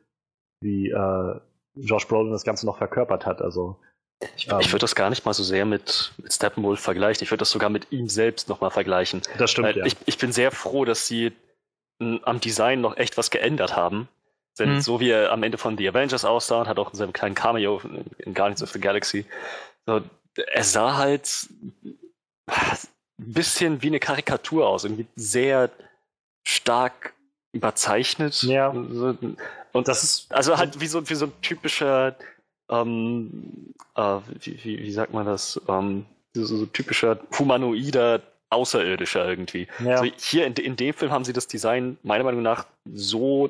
wie 0.62 0.90
äh, 0.90 1.40
Josh 1.76 2.08
Brolin 2.08 2.32
das 2.32 2.44
Ganze 2.44 2.66
noch 2.66 2.78
verkörpert 2.78 3.26
hat. 3.26 3.42
Also 3.42 3.78
ich, 4.36 4.52
ähm, 4.52 4.60
ich 4.60 4.72
würde 4.72 4.82
das 4.82 4.96
gar 4.96 5.10
nicht 5.10 5.26
mal 5.26 5.34
so 5.34 5.44
sehr 5.44 5.66
mit, 5.66 6.14
mit 6.18 6.34
Steppenwolf 6.34 6.80
vergleichen. 6.80 7.24
Ich 7.24 7.32
würde 7.32 7.40
das 7.40 7.52
sogar 7.52 7.70
mit 7.70 7.92
ihm 7.92 8.08
selbst 8.08 8.50
nochmal 8.50 8.72
vergleichen. 8.72 9.22
Das 9.38 9.52
stimmt. 9.52 9.76
ja. 9.76 9.86
ich, 9.86 9.96
ich 10.06 10.18
bin 10.18 10.32
sehr 10.32 10.52
froh, 10.52 10.86
dass 10.86 11.08
sie 11.08 11.32
am 12.00 12.40
Design 12.40 12.82
noch 12.82 12.98
echt 12.98 13.18
was 13.18 13.30
geändert 13.30 13.76
haben. 13.76 14.08
Denn 14.60 14.76
mhm. 14.76 14.82
so 14.82 15.00
wie 15.00 15.10
er 15.10 15.32
am 15.32 15.44
Ende 15.44 15.58
von 15.58 15.78
The 15.78 15.88
Avengers 15.88 16.26
aussah 16.26 16.62
und 16.62 16.68
hat 16.68 16.78
auch 16.78 16.92
in 16.92 16.98
seinem 16.98 17.14
kleinen 17.14 17.36
Cameo 17.36 17.82
in 18.18 18.34
Guardians 18.34 18.62
of 18.62 18.72
the 18.72 18.80
Galaxy, 18.80 19.26
so, 19.86 20.02
er 20.36 20.64
sah 20.64 20.98
halt 20.98 21.48
ein 23.22 23.34
bisschen 23.34 23.82
wie 23.82 23.88
eine 23.88 24.00
Karikatur 24.00 24.68
aus, 24.68 24.84
irgendwie 24.84 25.08
sehr 25.16 25.70
stark 26.44 27.14
überzeichnet. 27.54 28.44
Ja. 28.44 28.70
Und 28.70 29.88
das 29.88 30.04
ist 30.04 30.34
also 30.34 30.58
halt 30.58 30.80
wie 30.82 30.88
so, 30.88 31.08
wie 31.10 31.16
so 31.16 31.28
ein 31.28 31.34
typischer, 31.42 32.16
ähm, 32.70 33.74
äh, 33.96 34.18
wie, 34.40 34.64
wie, 34.64 34.80
wie, 34.80 34.92
sagt 34.92 35.14
man 35.14 35.26
das, 35.26 35.62
ähm, 35.68 36.06
so, 36.34 36.46
so 36.46 36.66
typischer 36.66 37.20
humanoider 37.38 38.22
Außerirdischer 38.50 39.28
irgendwie. 39.28 39.68
Ja. 39.80 39.92
Also 39.92 40.12
hier 40.18 40.46
in, 40.46 40.54
in 40.54 40.76
dem 40.76 40.94
Film 40.94 41.12
haben 41.12 41.24
sie 41.24 41.34
das 41.34 41.48
Design 41.48 41.98
meiner 42.04 42.24
Meinung 42.24 42.42
nach 42.42 42.66
so 42.86 43.50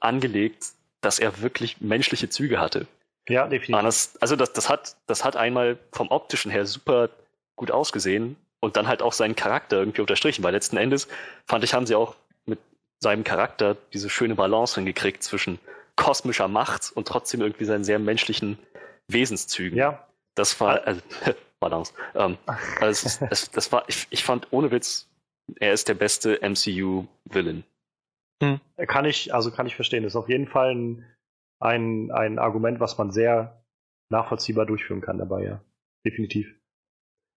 angelegt, 0.00 0.72
dass 1.02 1.18
er 1.18 1.40
wirklich 1.40 1.80
menschliche 1.80 2.28
Züge 2.30 2.58
hatte. 2.58 2.86
Ja, 3.28 3.46
definitiv. 3.46 3.84
Das, 3.84 4.16
also 4.20 4.36
das, 4.36 4.52
das, 4.52 4.68
hat, 4.68 4.96
das 5.06 5.24
hat 5.24 5.36
einmal 5.36 5.78
vom 5.92 6.08
optischen 6.08 6.50
her 6.50 6.66
super 6.66 7.10
gut 7.56 7.70
ausgesehen 7.70 8.36
und 8.64 8.76
dann 8.76 8.88
halt 8.88 9.02
auch 9.02 9.12
seinen 9.12 9.36
Charakter 9.36 9.78
irgendwie 9.78 10.00
unterstrichen, 10.00 10.42
weil 10.42 10.52
letzten 10.52 10.76
Endes 10.76 11.08
fand 11.46 11.62
ich, 11.64 11.74
haben 11.74 11.86
sie 11.86 11.94
auch 11.94 12.16
mit 12.46 12.58
seinem 13.00 13.22
Charakter 13.22 13.76
diese 13.92 14.10
schöne 14.10 14.34
Balance 14.34 14.76
hingekriegt 14.76 15.22
zwischen 15.22 15.58
kosmischer 15.96 16.48
Macht 16.48 16.92
und 16.94 17.06
trotzdem 17.06 17.40
irgendwie 17.40 17.66
seinen 17.66 17.84
sehr 17.84 17.98
menschlichen 17.98 18.58
Wesenszügen. 19.08 19.78
Ja. 19.78 20.06
Das 20.34 20.58
war, 20.60 20.84
also, 20.86 21.00
Balance. 21.60 21.92
Ähm, 22.14 22.38
also 22.80 23.06
es, 23.06 23.20
es, 23.30 23.50
das 23.50 23.70
war, 23.70 23.84
ich, 23.86 24.06
ich 24.10 24.24
fand 24.24 24.48
ohne 24.50 24.70
Witz, 24.70 25.08
er 25.60 25.72
ist 25.72 25.88
der 25.88 25.94
beste 25.94 26.40
MCU-Villain. 26.40 27.64
Hm. 28.42 28.60
Kann 28.88 29.04
ich, 29.04 29.32
also 29.34 29.50
kann 29.50 29.66
ich 29.66 29.76
verstehen. 29.76 30.02
Das 30.02 30.12
ist 30.12 30.16
auf 30.16 30.28
jeden 30.28 30.48
Fall 30.48 30.74
ein, 30.74 31.04
ein, 31.60 32.10
ein 32.10 32.38
Argument, 32.38 32.80
was 32.80 32.98
man 32.98 33.10
sehr 33.10 33.62
nachvollziehbar 34.10 34.66
durchführen 34.66 35.00
kann 35.00 35.18
dabei, 35.18 35.44
ja. 35.44 35.60
Definitiv. 36.04 36.54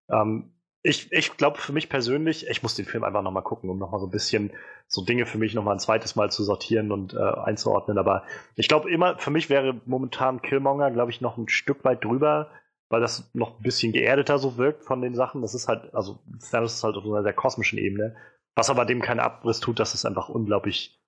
Ähm, 0.10 0.57
ich, 0.88 1.12
ich 1.12 1.36
glaube 1.36 1.58
für 1.58 1.74
mich 1.74 1.90
persönlich, 1.90 2.48
ich 2.48 2.64
muss 2.64 2.76
den 2.76 2.86
Film 2.86 3.04
einfach 3.04 3.22
nochmal 3.22 3.44
gucken, 3.44 3.70
um 3.70 3.78
nochmal 3.78 4.00
so 4.00 4.08
ein 4.08 4.12
bisschen 4.12 4.52
so 4.88 5.04
Dinge 5.04 5.26
für 5.26 5.38
mich 5.38 5.54
nochmal 5.54 5.76
ein 5.76 5.80
zweites 5.80 6.16
Mal 6.16 6.32
zu 6.32 6.46
sortieren 6.46 6.94
und 6.94 7.14
äh, 7.14 7.18
einzuordnen. 7.18 7.98
Aber 7.98 8.24
ich 8.56 8.70
glaube 8.70 8.90
immer, 8.90 9.18
für 9.18 9.30
mich 9.30 9.50
wäre 9.50 9.82
momentan 9.86 10.42
Killmonger, 10.42 10.92
glaube 10.92 11.12
ich, 11.12 11.20
noch 11.20 11.38
ein 11.38 11.50
Stück 11.50 11.84
weit 11.84 12.06
drüber, 12.06 12.52
weil 12.88 13.02
das 13.02 13.30
noch 13.34 13.60
ein 13.60 13.64
bisschen 13.64 13.92
geerdeter 13.92 14.40
so 14.40 14.58
wirkt 14.58 14.86
von 14.86 15.02
den 15.02 15.14
Sachen. 15.14 15.42
Das 15.42 15.54
ist 15.54 15.68
halt, 15.68 15.94
also 15.94 16.20
Thanos 16.52 16.76
ist 16.76 16.84
halt 16.86 16.96
auf 16.96 17.04
einer 17.04 17.24
sehr 17.24 17.34
kosmischen 17.34 17.78
Ebene. 17.78 18.16
Was 18.56 18.70
aber 18.70 18.86
dem 18.86 19.02
keinen 19.02 19.20
Abriss 19.20 19.60
tut, 19.60 19.80
dass 19.80 19.94
es 19.94 20.06
einfach 20.06 20.30
unglaublich, 20.30 21.04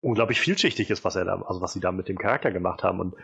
unglaublich 0.00 0.40
vielschichtig 0.40 0.90
ist, 0.90 1.04
was 1.04 1.16
er 1.16 1.24
da, 1.24 1.42
also 1.42 1.60
was 1.60 1.72
sie 1.72 1.80
da 1.80 1.90
mit 1.90 2.08
dem 2.08 2.18
Charakter 2.18 2.52
gemacht 2.52 2.84
haben. 2.84 3.00
Und 3.00 3.16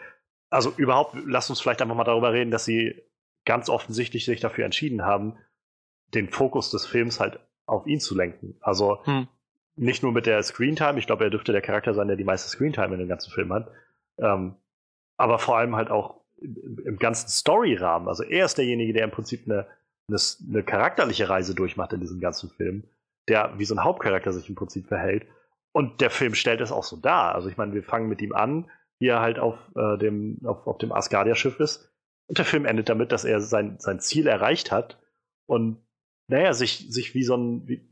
also 0.50 0.72
überhaupt, 0.76 1.14
lasst 1.24 1.50
uns 1.50 1.60
vielleicht 1.60 1.80
einfach 1.80 1.94
mal 1.94 2.02
darüber 2.02 2.32
reden, 2.32 2.50
dass 2.50 2.64
sie 2.64 3.00
ganz 3.44 3.68
offensichtlich 3.68 4.24
sich 4.24 4.40
dafür 4.40 4.64
entschieden 4.64 5.02
haben, 5.02 5.38
den 6.14 6.28
Fokus 6.28 6.70
des 6.70 6.86
Films 6.86 7.20
halt 7.20 7.40
auf 7.66 7.86
ihn 7.86 8.00
zu 8.00 8.16
lenken. 8.16 8.56
Also 8.60 9.04
hm. 9.04 9.28
nicht 9.76 10.02
nur 10.02 10.12
mit 10.12 10.26
der 10.26 10.42
Screentime, 10.42 10.98
ich 10.98 11.06
glaube, 11.06 11.24
er 11.24 11.30
dürfte 11.30 11.52
der 11.52 11.62
Charakter 11.62 11.94
sein, 11.94 12.08
der 12.08 12.16
die 12.16 12.24
meiste 12.24 12.48
Screentime 12.48 12.94
in 12.94 13.00
dem 13.00 13.08
ganzen 13.08 13.30
Film 13.30 13.52
hat, 13.52 13.70
ähm, 14.18 14.56
aber 15.16 15.38
vor 15.38 15.58
allem 15.58 15.76
halt 15.76 15.90
auch 15.90 16.20
im 16.40 16.96
ganzen 16.98 17.28
Storyrahmen. 17.28 18.08
Also 18.08 18.24
er 18.24 18.46
ist 18.46 18.58
derjenige, 18.58 18.92
der 18.92 19.04
im 19.04 19.10
Prinzip 19.10 19.42
eine, 19.46 19.66
eine, 20.08 20.18
eine, 20.48 20.62
charakterliche 20.62 21.28
Reise 21.28 21.54
durchmacht 21.54 21.92
in 21.92 22.00
diesem 22.00 22.20
ganzen 22.20 22.50
Film, 22.50 22.84
der 23.28 23.52
wie 23.58 23.64
so 23.64 23.74
ein 23.74 23.84
Hauptcharakter 23.84 24.32
sich 24.32 24.48
im 24.48 24.54
Prinzip 24.54 24.88
verhält. 24.88 25.26
Und 25.72 26.00
der 26.00 26.10
Film 26.10 26.34
stellt 26.34 26.60
es 26.60 26.72
auch 26.72 26.84
so 26.84 26.96
dar. 26.96 27.34
Also 27.34 27.48
ich 27.48 27.56
meine, 27.56 27.74
wir 27.74 27.82
fangen 27.82 28.08
mit 28.08 28.20
ihm 28.22 28.34
an, 28.34 28.70
wie 28.98 29.08
er 29.08 29.20
halt 29.20 29.38
auf 29.38 29.56
äh, 29.76 29.98
dem, 29.98 30.38
auf, 30.44 30.66
auf 30.66 30.78
dem 30.78 30.92
Asgardia-Schiff 30.92 31.60
ist. 31.60 31.92
Und 32.26 32.38
der 32.38 32.44
Film 32.44 32.64
endet 32.64 32.88
damit, 32.88 33.12
dass 33.12 33.24
er 33.24 33.40
sein, 33.40 33.76
sein 33.78 34.00
Ziel 34.00 34.26
erreicht 34.26 34.72
hat 34.72 34.98
und 35.46 35.78
naja, 36.30 36.52
sich, 36.52 36.86
sich 36.90 37.14
wie 37.14 37.24
so 37.24 37.36
ein. 37.36 37.68
Wie, 37.68 37.82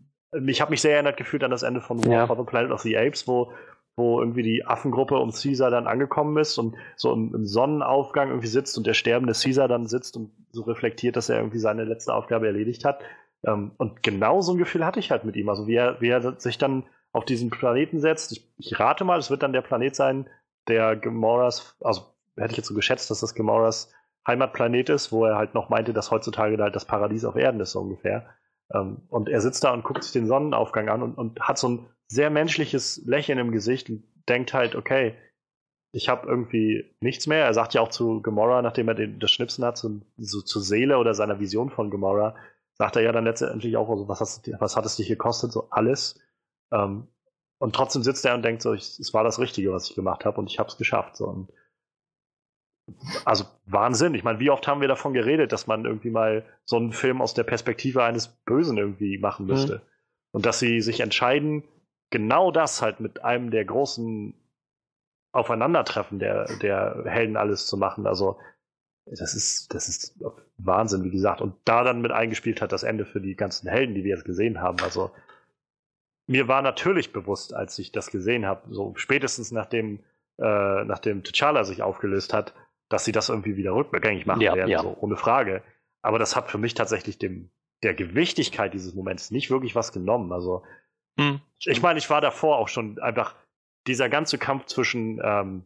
ich 0.47 0.61
habe 0.61 0.71
mich 0.71 0.81
sehr 0.81 0.95
erinnert 0.95 1.17
gefühlt 1.17 1.43
an 1.43 1.51
das 1.51 1.63
Ende 1.63 1.81
von 1.81 2.05
War 2.05 2.13
ja. 2.13 2.27
for 2.27 2.37
the 2.37 2.45
Planet 2.45 2.71
of 2.71 2.83
the 2.83 2.97
Apes, 2.97 3.27
wo, 3.27 3.53
wo 3.97 4.21
irgendwie 4.21 4.43
die 4.43 4.65
Affengruppe 4.65 5.19
um 5.19 5.33
Caesar 5.33 5.71
dann 5.71 5.87
angekommen 5.87 6.37
ist 6.37 6.59
und 6.59 6.77
so 6.97 7.13
im, 7.13 7.35
im, 7.35 7.47
Sonnenaufgang 7.47 8.29
irgendwie 8.29 8.49
sitzt 8.49 8.77
und 8.77 8.87
der 8.87 8.95
sterbende 8.95 9.33
Caesar 9.33 9.69
dann 9.69 9.87
sitzt 9.87 10.17
und 10.17 10.31
so 10.53 10.63
reflektiert, 10.63 11.17
dass 11.17 11.31
er 11.31 11.39
irgendwie 11.39 11.59
seine 11.59 11.85
letzte 11.85 12.13
Aufgabe 12.15 12.47
erledigt 12.47 12.85
hat. 12.85 13.01
Ähm, 13.45 13.73
und 13.79 14.03
genau 14.03 14.43
so 14.43 14.53
ein 14.53 14.59
Gefühl 14.59 14.85
hatte 14.85 15.01
ich 15.01 15.11
halt 15.11 15.25
mit 15.25 15.35
ihm. 15.35 15.49
Also 15.49 15.67
wie 15.67 15.77
er, 15.77 16.01
wie 16.01 16.09
er 16.09 16.39
sich 16.39 16.59
dann 16.59 16.85
auf 17.13 17.25
diesen 17.25 17.51
Planeten 17.51 18.01
setzt. 18.01 18.33
Ich, 18.33 18.47
ich 18.59 18.79
rate 18.79 19.05
mal, 19.05 19.19
es 19.19 19.31
wird 19.31 19.43
dann 19.43 19.55
der 19.55 19.63
Planet 19.63 19.97
sein, 19.97 20.29
der 20.69 20.95
Gamoras, 20.95 21.75
also 21.81 22.03
hätte 22.37 22.53
ich 22.53 22.59
jetzt 22.59 22.69
so 22.69 22.75
geschätzt, 22.75 23.11
dass 23.11 23.21
das 23.21 23.35
Gamoras 23.35 23.91
Heimatplanet 24.29 24.91
ist, 24.91 25.11
wo 25.11 25.25
er 25.25 25.37
halt 25.37 25.55
noch 25.55 25.69
meinte, 25.69 25.93
dass 25.93 26.13
heutzutage 26.13 26.57
halt 26.63 26.77
das 26.77 26.85
Paradies 26.85 27.25
auf 27.25 27.35
Erden 27.35 27.61
ist, 27.61 27.73
so 27.73 27.81
ungefähr. 27.81 28.29
Ähm, 28.73 29.03
und 29.09 29.29
er 29.29 29.41
sitzt 29.41 29.65
da 29.65 29.73
und 29.73 29.83
guckt 29.83 30.05
sich 30.05 30.13
den 30.13 30.27
Sonnenaufgang 30.27 30.89
an 30.89 31.03
und, 31.03 31.15
und 31.19 31.41
hat 31.41 31.59
so 31.59 31.69
ein 31.69 31.87
sehr 32.07 32.31
menschliches 32.31 33.03
Lächeln 33.05 33.39
im 33.39 33.51
Gesicht 33.53 33.91
und 33.91 34.05
denkt 34.29 34.55
halt, 34.55 34.77
okay, 34.77 35.15
ich 35.93 36.09
habe 36.09 36.29
irgendwie 36.29 36.95
nichts 37.01 37.27
mehr. 37.27 37.45
Er 37.45 37.55
sagt 37.55 37.75
ja 37.75 37.81
auch 37.81 37.89
zu 37.89 38.21
Gamora, 38.21 38.63
nachdem 38.63 38.89
er 38.89 38.95
den, 38.95 39.19
das 39.19 39.31
Schnipsen 39.31 39.65
hat, 39.65 39.79
so, 39.79 40.01
so 40.17 40.43
zur 40.43 40.63
Seele 40.63 40.99
oder 40.99 41.15
seiner 41.15 41.41
Vision 41.41 41.71
von 41.71 41.91
Gamora, 41.91 42.37
sagt 42.75 42.97
er 42.97 43.03
ja 43.03 43.13
dann 43.13 43.25
letztendlich 43.25 43.77
auch, 43.77 43.89
also, 43.89 44.09
was, 44.09 44.21
hast, 44.21 44.49
was 44.61 44.77
hat 44.77 44.87
es 44.87 44.97
dich 44.97 45.09
gekostet? 45.09 45.51
So 45.53 45.69
alles. 45.71 46.21
Ähm, 46.73 47.09
und 47.59 47.75
trotzdem 47.75 48.03
sitzt 48.03 48.25
er 48.25 48.35
und 48.35 48.45
denkt 48.45 48.63
so, 48.63 48.73
es 48.75 49.13
war 49.13 49.25
das 49.25 49.41
Richtige, 49.41 49.73
was 49.73 49.89
ich 49.89 49.97
gemacht 49.97 50.25
habe 50.25 50.39
und 50.39 50.51
ich 50.51 50.59
habe 50.59 50.69
es 50.69 50.77
geschafft. 50.77 51.17
So. 51.17 51.27
Und 51.27 51.53
also 53.25 53.45
Wahnsinn. 53.67 54.15
Ich 54.15 54.25
meine, 54.25 54.41
wie 54.41 54.51
oft 54.51 54.67
haben 54.67 54.81
wir 54.81 54.89
davon 54.89 55.13
geredet, 55.13 55.53
dass 55.53 55.67
man 55.67 55.85
irgendwie 55.85 56.11
mal 56.11 56.45
so 56.65 56.77
einen 56.77 56.93
Film 56.93 57.21
aus 57.21 57.35
der 57.35 57.45
Perspektive 57.45 58.03
eines 58.03 58.29
Bösen 58.29 58.79
irgendwie 58.79 59.19
machen 59.19 59.47
mhm. 59.47 59.53
müsste. 59.53 59.75
Mhm. 59.75 59.81
Und 60.31 60.47
dass 60.47 60.59
sie 60.59 60.81
sich 60.81 61.01
entscheiden, 61.01 61.65
genau 62.11 62.51
das 62.51 62.83
halt 62.83 63.01
mit 63.01 63.25
einem 63.25 63.51
der 63.51 63.65
großen 63.65 64.35
Aufeinandertreffen 65.33 66.19
der, 66.19 66.47
der 66.59 67.05
Helden 67.07 67.37
alles 67.37 67.67
zu 67.67 67.77
machen. 67.77 68.07
Also, 68.07 68.39
das 69.07 69.35
ist, 69.35 69.73
das 69.75 69.89
ist 69.89 70.19
Wahnsinn, 70.59 71.05
wie 71.05 71.11
gesagt. 71.11 71.41
Und 71.41 71.55
da 71.65 71.85
dann 71.85 72.01
mit 72.01 72.13
eingespielt 72.13 72.61
hat 72.61 72.73
das 72.73 72.83
Ende 72.83 73.05
für 73.05 73.21
die 73.21 73.37
ganzen 73.37 73.69
Helden, 73.69 73.95
die 73.95 74.05
wir 74.05 74.15
jetzt 74.15 74.25
gesehen 74.25 74.61
haben. 74.61 74.79
Also, 74.83 75.11
mir 76.27 76.47
war 76.47 76.63
natürlich 76.63 77.13
bewusst, 77.13 77.55
als 77.55 77.79
ich 77.79 77.91
das 77.91 78.11
gesehen 78.11 78.47
habe, 78.47 78.63
so 78.73 78.93
spätestens 78.97 79.51
nachdem, 79.51 80.01
äh, 80.39 80.85
nachdem 80.85 81.23
T'Challa 81.23 81.65
sich 81.65 81.83
aufgelöst 81.83 82.35
hat, 82.35 82.55
dass 82.89 83.05
sie 83.05 83.13
das 83.13 83.29
irgendwie 83.29 83.57
wieder 83.57 83.75
rückgängig 83.75 84.27
machen 84.27 84.41
ja, 84.41 84.55
werden, 84.55 84.71
ja. 84.71 84.83
So, 84.83 84.97
ohne 85.01 85.17
Frage. 85.17 85.63
Aber 86.03 86.19
das 86.19 86.37
hat 86.37 86.51
für 86.51 86.59
mich 86.59 86.75
tatsächlich 86.75 87.19
dem, 87.19 87.51
der 87.83 87.95
Gewichtigkeit 87.95 88.73
dieses 88.75 88.95
Moments 88.95 89.31
nicht 89.31 89.51
wirklich 89.51 89.75
was 89.75 89.93
genommen. 89.93 90.33
Also, 90.33 90.65
hm. 91.19 91.41
ich 91.65 91.83
meine, 91.83 91.99
ich 91.99 92.09
war 92.11 92.21
davor 92.21 92.59
auch 92.59 92.69
schon 92.69 92.99
einfach 92.99 93.35
dieser 93.87 94.09
ganze 94.09 94.39
Kampf 94.39 94.67
zwischen, 94.67 95.21
ähm, 95.23 95.65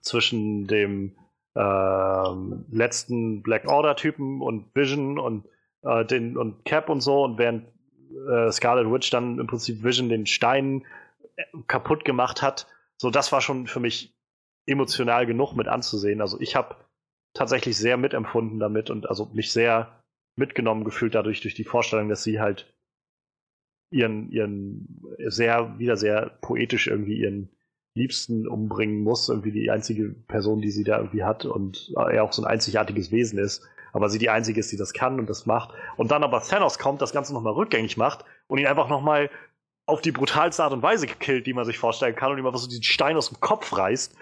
zwischen 0.00 0.66
dem 0.66 1.16
ähm, 1.56 2.64
letzten 2.70 3.42
Black 3.42 3.66
Order-Typen 3.66 4.40
und 4.40 4.74
Vision 4.74 5.18
und, 5.18 5.46
äh, 5.82 6.04
den, 6.04 6.36
und 6.36 6.64
Cap 6.64 6.88
und 6.88 7.00
so, 7.00 7.24
und 7.24 7.38
während 7.38 7.66
äh, 8.30 8.50
Scarlet 8.52 8.90
Witch 8.90 9.10
dann 9.10 9.38
im 9.38 9.46
Prinzip 9.46 9.82
Vision 9.82 10.08
den 10.08 10.26
Stein 10.26 10.84
äh, 11.36 11.44
kaputt 11.66 12.04
gemacht 12.04 12.42
hat, 12.42 12.66
so 12.96 13.10
das 13.10 13.32
war 13.32 13.40
schon 13.40 13.66
für 13.66 13.80
mich 13.80 14.14
emotional 14.68 15.26
genug 15.26 15.54
mit 15.54 15.66
anzusehen. 15.66 16.20
Also 16.20 16.40
ich 16.40 16.54
habe 16.54 16.76
tatsächlich 17.34 17.76
sehr 17.76 17.96
mitempfunden 17.96 18.58
damit 18.58 18.90
und 18.90 19.08
also 19.08 19.30
mich 19.32 19.52
sehr 19.52 20.02
mitgenommen 20.36 20.84
gefühlt 20.84 21.14
dadurch 21.14 21.40
durch 21.40 21.54
die 21.54 21.64
Vorstellung, 21.64 22.08
dass 22.08 22.22
sie 22.22 22.40
halt 22.40 22.72
ihren 23.90 24.30
ihren 24.30 25.02
sehr 25.26 25.78
wieder 25.78 25.96
sehr 25.96 26.38
poetisch 26.40 26.86
irgendwie 26.86 27.18
ihren 27.20 27.50
Liebsten 27.94 28.46
umbringen 28.46 29.02
muss, 29.02 29.28
irgendwie 29.28 29.50
die 29.50 29.70
einzige 29.70 30.10
Person, 30.10 30.60
die 30.60 30.70
sie 30.70 30.84
da 30.84 30.98
irgendwie 30.98 31.24
hat 31.24 31.44
und 31.44 31.92
er 31.96 32.22
auch 32.22 32.32
so 32.32 32.42
ein 32.42 32.48
einzigartiges 32.48 33.10
Wesen 33.10 33.38
ist, 33.38 33.66
aber 33.92 34.08
sie 34.08 34.18
die 34.18 34.30
einzige 34.30 34.60
ist, 34.60 34.70
die 34.70 34.76
das 34.76 34.92
kann 34.92 35.18
und 35.18 35.28
das 35.28 35.46
macht 35.46 35.70
und 35.96 36.10
dann 36.10 36.22
aber 36.22 36.42
Thanos 36.42 36.78
kommt, 36.78 37.02
das 37.02 37.12
Ganze 37.12 37.32
nochmal 37.32 37.54
rückgängig 37.54 37.96
macht 37.96 38.24
und 38.46 38.58
ihn 38.58 38.66
einfach 38.66 38.88
nochmal 38.88 39.30
auf 39.88 40.00
die 40.00 40.12
brutalste 40.12 40.62
Art 40.62 40.72
und 40.72 40.82
Weise 40.82 41.06
gekillt, 41.06 41.46
die 41.46 41.54
man 41.54 41.64
sich 41.64 41.78
vorstellen 41.78 42.14
kann 42.14 42.30
und 42.30 42.38
ihm 42.38 42.46
einfach 42.46 42.60
so 42.60 42.68
diesen 42.68 42.82
Stein 42.82 43.16
aus 43.16 43.28
dem 43.30 43.40
Kopf 43.40 43.76
reißt 43.76 44.14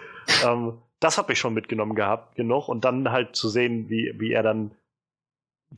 ähm, 0.44 0.78
das 1.00 1.18
hat 1.18 1.28
mich 1.28 1.38
schon 1.38 1.54
mitgenommen 1.54 1.94
gehabt, 1.94 2.36
genug. 2.36 2.68
Und 2.68 2.84
dann 2.84 3.10
halt 3.10 3.36
zu 3.36 3.48
sehen, 3.48 3.88
wie, 3.88 4.14
wie 4.18 4.32
er 4.32 4.42
dann 4.42 4.72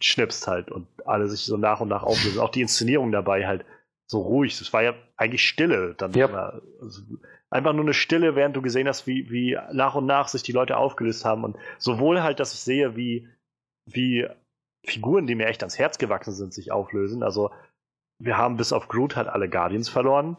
schnipst 0.00 0.46
halt 0.46 0.70
und 0.70 0.86
alle 1.06 1.28
sich 1.28 1.40
so 1.40 1.56
nach 1.56 1.80
und 1.80 1.88
nach 1.88 2.02
auflösen. 2.02 2.40
Auch 2.40 2.50
die 2.50 2.60
Inszenierung 2.60 3.10
dabei 3.10 3.46
halt 3.46 3.64
so 4.06 4.20
ruhig. 4.20 4.60
Es 4.60 4.72
war 4.72 4.82
ja 4.82 4.94
eigentlich 5.16 5.46
Stille 5.46 5.94
dann 5.96 6.12
Ja. 6.12 6.26
immer. 6.26 6.62
Also, 6.80 7.02
einfach 7.50 7.72
nur 7.72 7.84
eine 7.84 7.94
Stille, 7.94 8.36
während 8.36 8.54
du 8.56 8.62
gesehen 8.62 8.86
hast, 8.86 9.06
wie, 9.06 9.30
wie 9.30 9.58
nach 9.72 9.94
und 9.94 10.06
nach 10.06 10.28
sich 10.28 10.42
die 10.42 10.52
Leute 10.52 10.76
aufgelöst 10.76 11.24
haben. 11.24 11.44
Und 11.44 11.56
sowohl 11.78 12.22
halt, 12.22 12.40
dass 12.40 12.54
ich 12.54 12.60
sehe, 12.60 12.96
wie, 12.96 13.28
wie 13.86 14.26
Figuren, 14.84 15.26
die 15.26 15.34
mir 15.34 15.46
echt 15.46 15.62
ans 15.62 15.78
Herz 15.78 15.98
gewachsen 15.98 16.32
sind, 16.32 16.54
sich 16.54 16.70
auflösen. 16.70 17.22
Also 17.22 17.50
wir 18.18 18.36
haben 18.36 18.56
bis 18.56 18.72
auf 18.72 18.88
Groot 18.88 19.16
halt 19.16 19.28
alle 19.28 19.48
Guardians 19.48 19.88
verloren. 19.88 20.36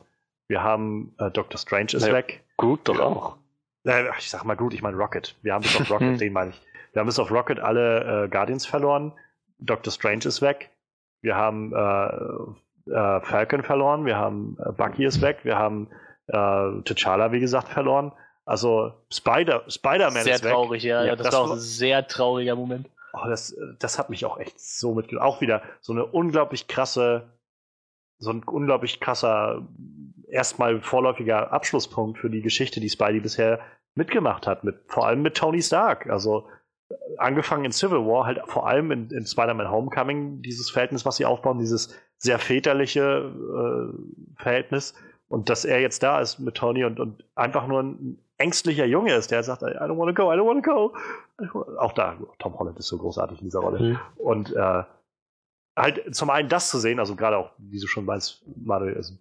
Wir 0.47 0.64
haben 0.64 1.14
äh, 1.19 1.30
Doctor 1.31 1.57
Strange 1.57 1.93
ist 1.93 2.06
Ja. 2.07 2.14
weg. 2.14 2.43
Gut, 2.57 2.81
doch 2.88 2.99
auch. 2.99 3.38
Äh, 3.85 4.10
ich 4.18 4.30
sag 4.30 4.43
mal 4.43 4.56
Groot, 4.56 4.73
ich 4.73 4.81
meine 4.81 4.97
Rocket. 4.97 5.35
Wir 5.41 5.53
haben 5.53 5.61
bis 5.61 5.80
auf. 5.80 5.89
Rocket, 5.91 6.19
den 6.19 6.34
meine 6.34 6.51
ich. 6.51 6.61
Wir 6.93 6.99
haben 7.01 7.07
bis 7.07 7.19
auf 7.19 7.31
Rocket 7.31 7.60
alle 7.60 8.26
äh, 8.26 8.27
Guardians 8.30 8.65
verloren. 8.65 9.14
Doctor 9.60 9.91
Strange 9.91 10.26
ist 10.26 10.41
weg. 10.41 10.72
Wir 11.22 11.35
haben 11.35 11.73
äh, 11.73 12.91
äh, 12.91 13.22
Falcon 13.22 13.64
verloren. 13.64 14.06
Wir 14.06 14.18
haben 14.18 14.57
Bucky 14.77 15.06
ist 15.06 15.22
weg. 15.22 15.39
Wir 15.43 15.57
haben 15.57 15.88
T'Challa, 16.31 17.31
wie 17.31 17.39
gesagt, 17.39 17.69
verloren. 17.69 18.11
Also 18.45 18.93
Spider, 19.11 19.64
Spider-Man 19.68 20.23
Sehr 20.23 20.35
ist 20.35 20.43
weg. 20.43 20.51
traurig, 20.51 20.84
ja. 20.84 21.03
Ja, 21.03 21.15
das, 21.15 21.26
das 21.26 21.34
war 21.35 21.41
auch 21.41 21.51
ein 21.53 21.60
sehr 21.60 22.07
trauriger 22.07 22.56
Moment. 22.56 22.88
Oh, 23.14 23.27
das, 23.27 23.56
das 23.80 23.97
hat 23.97 24.11
mich 24.11 24.26
auch 24.26 24.38
echt 24.39 24.60
so 24.60 24.93
mitgenommen. 24.93 25.26
Auch 25.26 25.41
wieder 25.41 25.64
so 25.81 25.91
eine 25.91 26.06
unglaublich 26.06 26.68
krasse, 26.68 27.30
so 28.20 28.32
ein 28.32 28.44
unglaublich 28.44 29.00
krasser, 29.00 29.68
erstmal 30.30 30.82
vorläufiger 30.82 31.52
Abschlusspunkt 31.52 32.20
für 32.20 32.30
die 32.30 32.41
Geschichte, 32.41 32.80
die 32.80 32.90
Spidey 32.90 33.20
bisher 33.20 33.60
mitgemacht 33.96 34.46
hat, 34.46 34.64
mit, 34.64 34.80
vor 34.88 35.08
allem 35.08 35.22
mit 35.22 35.36
Tony 35.36 35.62
Stark. 35.62 36.10
Also 36.10 36.48
äh, 36.90 36.96
angefangen 37.18 37.66
in 37.66 37.72
Civil 37.72 38.00
War, 38.00 38.26
halt 38.26 38.41
vor 38.46 38.68
allem 38.68 38.91
in, 38.91 39.10
in 39.10 39.26
Spider-Man 39.26 39.72
Homecoming, 39.72 40.41
dieses 40.41 40.70
Verhältnis, 40.70 41.06
was 41.06 41.18
sie 41.18 41.26
aufbauen, 41.26 41.60
dieses 41.60 41.96
sehr 42.18 42.40
väterliche 42.40 43.32
äh, 43.32 44.41
Verhältnis. 44.41 44.94
Und 45.28 45.50
dass 45.50 45.64
er 45.64 45.80
jetzt 45.80 46.04
da 46.04 46.20
ist 46.20 46.40
mit 46.40 46.56
Tony 46.56 46.84
und, 46.84 47.00
und 47.00 47.24
einfach 47.36 47.68
nur 47.68 47.84
ein 47.84 48.20
ängstlicher 48.38 48.86
Junge 48.86 49.14
ist, 49.14 49.32
der 49.32 49.44
sagt, 49.44 49.62
I 49.62 49.66
don't 49.66 49.98
wanna 49.98 50.12
go, 50.12 50.34
I 50.34 50.38
don't 50.38 50.48
wanna 50.48 50.62
go. 50.62 50.96
Auch 51.78 51.94
da, 51.94 52.18
Tom 52.40 52.58
Holland 52.58 52.80
ist 52.80 52.88
so 52.88 52.98
großartig 52.98 53.40
in 53.40 53.46
dieser 53.46 53.60
Rolle. 53.60 53.80
Mhm. 53.80 54.00
Und 54.18 54.56
äh, 54.56 54.84
halt 55.80 56.14
zum 56.15 56.30
einen 56.30 56.49
das 56.49 56.69
zu 56.69 56.77
sehen, 56.77 56.99
also 56.99 57.15
gerade 57.15 57.38
auch, 57.38 57.51
wie 57.57 57.80
du 57.80 57.88
schon 57.88 58.06
weißt, 58.06 58.43
Manuel, 58.64 58.95
also 58.95 59.14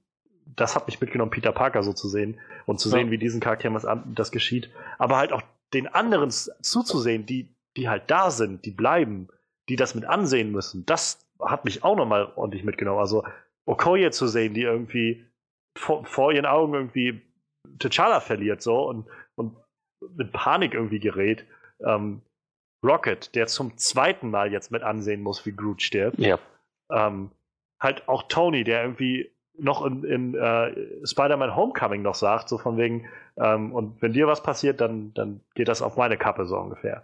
das 0.56 0.74
hat 0.74 0.86
mich 0.86 1.00
mitgenommen, 1.00 1.30
Peter 1.30 1.52
Parker 1.52 1.82
so 1.82 1.92
zu 1.92 2.08
sehen 2.08 2.38
und 2.66 2.80
zu 2.80 2.88
Ja. 2.88 2.96
sehen, 2.96 3.10
wie 3.10 3.18
diesen 3.18 3.40
Charakteren 3.40 3.76
an- 3.86 4.14
das 4.14 4.32
geschieht. 4.32 4.70
Aber 4.98 5.16
halt 5.16 5.32
auch 5.32 5.42
den 5.72 5.86
anderen 5.86 6.30
zuzusehen, 6.30 7.26
die, 7.26 7.54
die 7.76 7.88
halt 7.88 8.10
da 8.10 8.30
sind, 8.30 8.64
die 8.64 8.70
bleiben, 8.72 9.28
die 9.68 9.76
das 9.76 9.94
mit 9.94 10.04
ansehen 10.04 10.50
müssen, 10.50 10.84
das 10.86 11.26
hat 11.40 11.64
mich 11.64 11.84
auch 11.84 11.96
nochmal 11.96 12.32
ordentlich 12.36 12.64
mitgenommen. 12.64 12.98
Also 12.98 13.24
Okoye 13.66 14.10
zu 14.10 14.26
sehen, 14.26 14.54
die 14.54 14.62
irgendwie 14.62 15.24
vor, 15.76 16.04
vor 16.06 16.32
ihren 16.32 16.46
Augen 16.46 16.74
irgendwie 16.74 17.20
T'Challa 17.78 18.20
verliert 18.20 18.62
so 18.62 18.88
und, 18.88 19.06
und 19.36 19.56
mit 20.16 20.32
Panik 20.32 20.74
irgendwie 20.74 20.98
gerät. 21.00 21.44
Ähm, 21.80 22.22
Rocket, 22.84 23.34
der 23.34 23.46
zum 23.46 23.76
zweiten 23.76 24.30
Mal 24.30 24.52
jetzt 24.52 24.70
mit 24.70 24.82
ansehen 24.82 25.22
muss, 25.22 25.44
wie 25.46 25.52
Groot 25.52 25.82
stirbt. 25.82 26.18
Ja. 26.18 26.38
Ähm, 26.90 27.30
halt 27.80 28.08
auch 28.08 28.24
Tony, 28.24 28.64
der 28.64 28.82
irgendwie 28.82 29.30
noch 29.58 29.84
in, 29.84 30.04
in 30.04 30.34
äh, 30.34 31.06
Spider-Man 31.06 31.56
Homecoming 31.56 32.02
noch 32.02 32.14
sagt, 32.14 32.48
so 32.48 32.58
von 32.58 32.76
wegen, 32.76 33.08
ähm, 33.36 33.72
und 33.72 34.00
wenn 34.00 34.12
dir 34.12 34.26
was 34.26 34.42
passiert, 34.42 34.80
dann, 34.80 35.12
dann 35.14 35.40
geht 35.54 35.68
das 35.68 35.82
auf 35.82 35.96
meine 35.96 36.16
Kappe 36.16 36.46
so 36.46 36.56
ungefähr. 36.56 37.02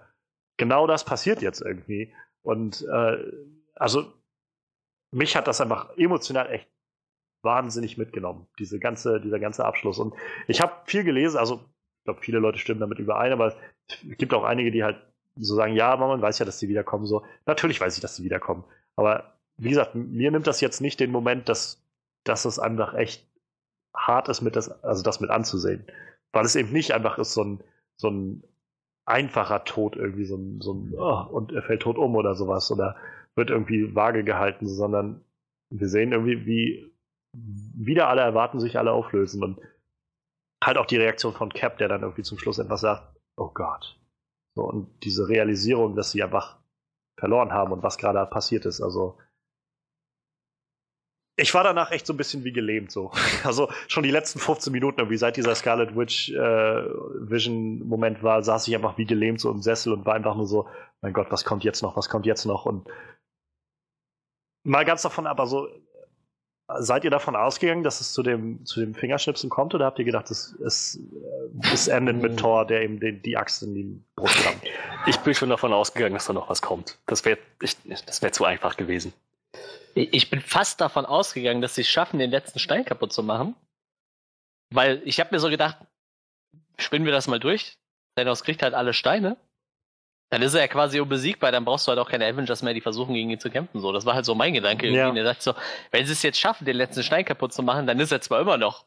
Genau 0.57 0.87
das 0.87 1.05
passiert 1.05 1.43
jetzt 1.43 1.61
irgendwie. 1.61 2.15
Und 2.43 2.87
äh, 2.89 3.17
also 3.75 4.13
mich 5.11 5.37
hat 5.37 5.49
das 5.49 5.61
einfach 5.61 5.97
emotional 5.97 6.51
echt 6.51 6.69
wahnsinnig 7.43 7.99
mitgenommen, 7.99 8.47
diese 8.59 8.79
ganze, 8.79 9.21
dieser 9.21 9.39
ganze 9.39 9.65
Abschluss. 9.65 9.99
Und 9.99 10.15
ich 10.47 10.61
habe 10.61 10.73
viel 10.87 11.05
gelesen, 11.05 11.39
also 11.39 11.57
ich 11.57 12.05
glaube, 12.05 12.21
viele 12.21 12.39
Leute 12.39 12.59
stimmen 12.59 12.81
damit 12.81 12.99
überein, 12.99 13.33
aber 13.33 13.49
es 13.49 13.57
gibt 14.19 14.33
auch 14.35 14.45
einige, 14.45 14.71
die 14.71 14.85
halt 14.85 14.97
so 15.37 15.55
sagen, 15.55 15.75
ja, 15.75 15.91
aber 15.91 16.09
man 16.09 16.23
weiß 16.23 16.39
ja, 16.39 16.47
dass 16.47 16.59
sie 16.59 16.69
wiederkommen. 16.69 17.07
So, 17.07 17.25
natürlich 17.47 17.81
weiß 17.81 17.97
ich, 17.97 18.01
dass 18.01 18.17
sie 18.17 18.25
wiederkommen. 18.25 18.65
Aber 18.97 19.35
wie 19.57 19.71
gesagt, 19.71 19.95
mir 19.95 20.31
nimmt 20.31 20.47
das 20.47 20.61
jetzt 20.61 20.81
nicht 20.81 21.01
den 21.01 21.11
Moment, 21.11 21.49
dass, 21.49 21.83
dass 22.25 22.45
es 22.45 22.59
einfach 22.59 22.95
echt 22.95 23.27
hart 23.95 24.29
ist, 24.29 24.43
mit 24.43 24.57
das, 24.57 24.83
also 24.83 25.03
das 25.03 25.21
mit 25.21 25.31
anzusehen. 25.31 25.85
Weil 26.33 26.45
es 26.45 26.57
eben 26.57 26.73
nicht 26.73 26.93
einfach 26.93 27.19
ist, 27.19 27.35
so 27.35 27.45
ein, 27.45 27.61
so 27.97 28.09
ein 28.11 28.45
einfacher 29.07 29.65
Tod 29.65 29.97
irgendwie, 29.97 30.25
so 30.25 30.37
ein, 30.37 30.61
so 30.61 30.73
ein 30.75 30.95
oh, 30.97 31.27
und 31.31 31.53
er 31.53 31.63
fällt 31.63 31.83
tot 31.83 31.99
um 31.99 32.17
oder 32.17 32.35
sowas 32.35 32.71
oder 32.71 32.97
wird 33.35 33.51
irgendwie 33.51 33.95
vage 33.95 34.25
gehalten, 34.25 34.67
sondern 34.67 35.25
wir 35.71 35.89
sehen 35.89 36.13
irgendwie, 36.13 36.47
wie 36.47 36.95
wieder 37.37 38.09
alle 38.09 38.23
erwarten, 38.23 38.61
sich 38.61 38.79
alle 38.79 38.93
auflösen 38.93 39.43
und 39.43 39.59
halt 40.63 40.79
auch 40.79 40.87
die 40.87 40.97
Reaktion 40.97 41.33
von 41.33 41.53
Cap, 41.53 41.79
der 41.79 41.89
dann 41.89 42.03
irgendwie 42.03 42.23
zum 42.23 42.39
Schluss 42.39 42.59
etwas 42.59 42.81
sagt, 42.81 43.17
oh 43.37 43.51
Gott. 43.53 43.99
So, 44.55 44.63
und 44.63 45.05
diese 45.05 45.29
Realisierung, 45.29 45.97
dass 45.97 46.13
sie 46.13 46.23
einfach 46.23 46.59
verloren 47.19 47.53
haben 47.53 47.73
und 47.73 47.83
was 47.83 47.99
gerade 47.99 48.25
passiert 48.27 48.67
ist. 48.67 48.81
Also 48.81 49.19
ich 51.37 51.53
war 51.53 51.65
danach 51.65 51.91
echt 51.91 52.07
so 52.07 52.13
ein 52.13 52.17
bisschen 52.17 52.45
wie 52.45 52.53
gelähmt 52.53 52.93
so. 52.93 53.11
Also 53.45 53.69
schon 53.89 54.05
die 54.05 54.11
letzten 54.11 54.39
15 54.39 54.73
Minuten, 54.73 55.01
irgendwie 55.01 55.17
seit 55.17 55.37
dieser 55.37 55.55
Scarlet 55.55 55.97
Witch 55.97 56.31
äh, 56.31 56.85
Vision 57.29 57.81
Moment 57.87 58.23
war, 58.23 58.43
saß 58.43 58.69
ich 58.69 58.75
einfach 58.75 58.99
wie 58.99 59.05
gelähmt 59.05 59.41
so 59.41 59.51
im 59.51 59.61
Sessel 59.61 59.93
und 59.93 60.07
war 60.07 60.15
einfach 60.15 60.37
nur 60.37 60.47
so, 60.47 60.69
mein 61.01 61.13
Gott, 61.13 61.27
was 61.31 61.45
kommt 61.45 61.65
jetzt 61.65 61.83
noch, 61.83 61.97
was 61.97 62.09
kommt 62.09 62.27
jetzt 62.27 62.45
noch 62.45 62.67
und 62.67 62.89
mal 64.65 64.85
ganz 64.85 65.03
davon, 65.03 65.27
aber 65.27 65.47
so 65.47 65.69
Seid 66.67 67.05
ihr 67.05 67.11
davon 67.11 67.37
ausgegangen, 67.37 67.83
dass 67.83 68.01
es 68.01 68.15
zu 68.15 68.23
dem, 68.23 68.65
zu 68.65 68.81
dem 68.81 68.95
Fingerschnipsen 68.95 69.51
kommt 69.51 69.75
oder 69.75 69.85
habt 69.85 69.99
ihr 69.99 70.07
gedacht, 70.07 70.31
es, 70.31 70.57
es, 70.65 70.97
äh, 70.97 71.75
es 71.75 71.89
endet 71.89 72.17
mit 72.17 72.39
Thor, 72.39 72.67
der 72.67 72.83
ihm 72.83 73.01
den, 73.01 73.21
die 73.21 73.37
Axt 73.37 73.63
in 73.63 73.75
die 73.75 74.03
Brust 74.17 74.47
rammt? 74.47 74.63
Ich 75.07 75.19
bin 75.19 75.35
schon 75.35 75.51
davon 75.51 75.75
ausgegangen, 75.75 76.15
dass 76.15 76.25
da 76.25 76.33
noch 76.33 76.49
was 76.49 76.63
kommt. 76.63 76.99
Das 77.07 77.27
wäre 77.27 77.39
das 78.07 78.23
wär 78.23 78.33
zu 78.33 78.47
einfach 78.47 78.79
gewesen. 78.79 79.13
Ich 79.95 80.31
bin 80.31 80.41
fast 80.41 80.81
davon 80.81 81.05
ausgegangen, 81.05 81.61
dass 81.61 81.75
sie 81.75 81.83
es 81.83 81.89
schaffen, 81.89 82.19
den 82.19 82.31
letzten 82.31 82.59
Stein 82.59 82.85
kaputt 82.85 83.13
zu 83.13 83.23
machen. 83.23 83.55
Weil 84.71 85.03
ich 85.05 85.21
habe 85.21 85.31
mir 85.33 85.41
so 85.41 85.51
gedacht, 85.51 85.77
spinnen 86.79 87.05
wir 87.05 87.13
das 87.13 87.29
mal 87.29 87.39
durch. 87.39 87.77
Thanos 88.17 88.43
kriegt 88.43 88.63
halt 88.63 88.75
alle 88.75 88.95
Steine. 88.95 89.37
Dann 90.31 90.43
ist 90.43 90.55
er 90.55 90.61
ja 90.63 90.69
quasi 90.69 91.01
unbesiegbar, 91.01 91.53
dann 91.53 91.65
brauchst 91.65 91.87
du 91.87 91.91
halt 91.91 91.99
auch 91.99 92.11
keine 92.11 92.27
Avengers 92.27 92.63
mehr, 92.63 92.75
die 92.75 92.81
versuchen, 92.81 93.15
gegen 93.15 93.31
ihn 93.31 93.39
zu 93.39 93.51
kämpfen. 93.51 93.81
So, 93.81 93.93
das 93.93 94.05
war 94.05 94.15
halt 94.15 94.25
so 94.25 94.35
mein 94.35 94.55
Gedanke. 94.55 94.87
Irgendwie. 94.87 94.99
Ja. 94.99 95.09
Und 95.09 95.17
er 95.17 95.25
dachte 95.25 95.43
so, 95.43 95.55
wenn 95.91 96.07
sie 96.07 96.13
es 96.13 96.23
jetzt 96.23 96.41
schaffen, 96.41 96.65
den 96.65 96.77
letzten 96.77 97.03
Stein 97.03 97.25
kaputt 97.25 97.53
zu 97.53 97.63
machen, 97.63 97.87
dann 97.87 98.01
ist 98.01 98.11
er 98.11 98.21
zwar 98.21 98.41
immer 98.41 98.57
noch 98.57 98.85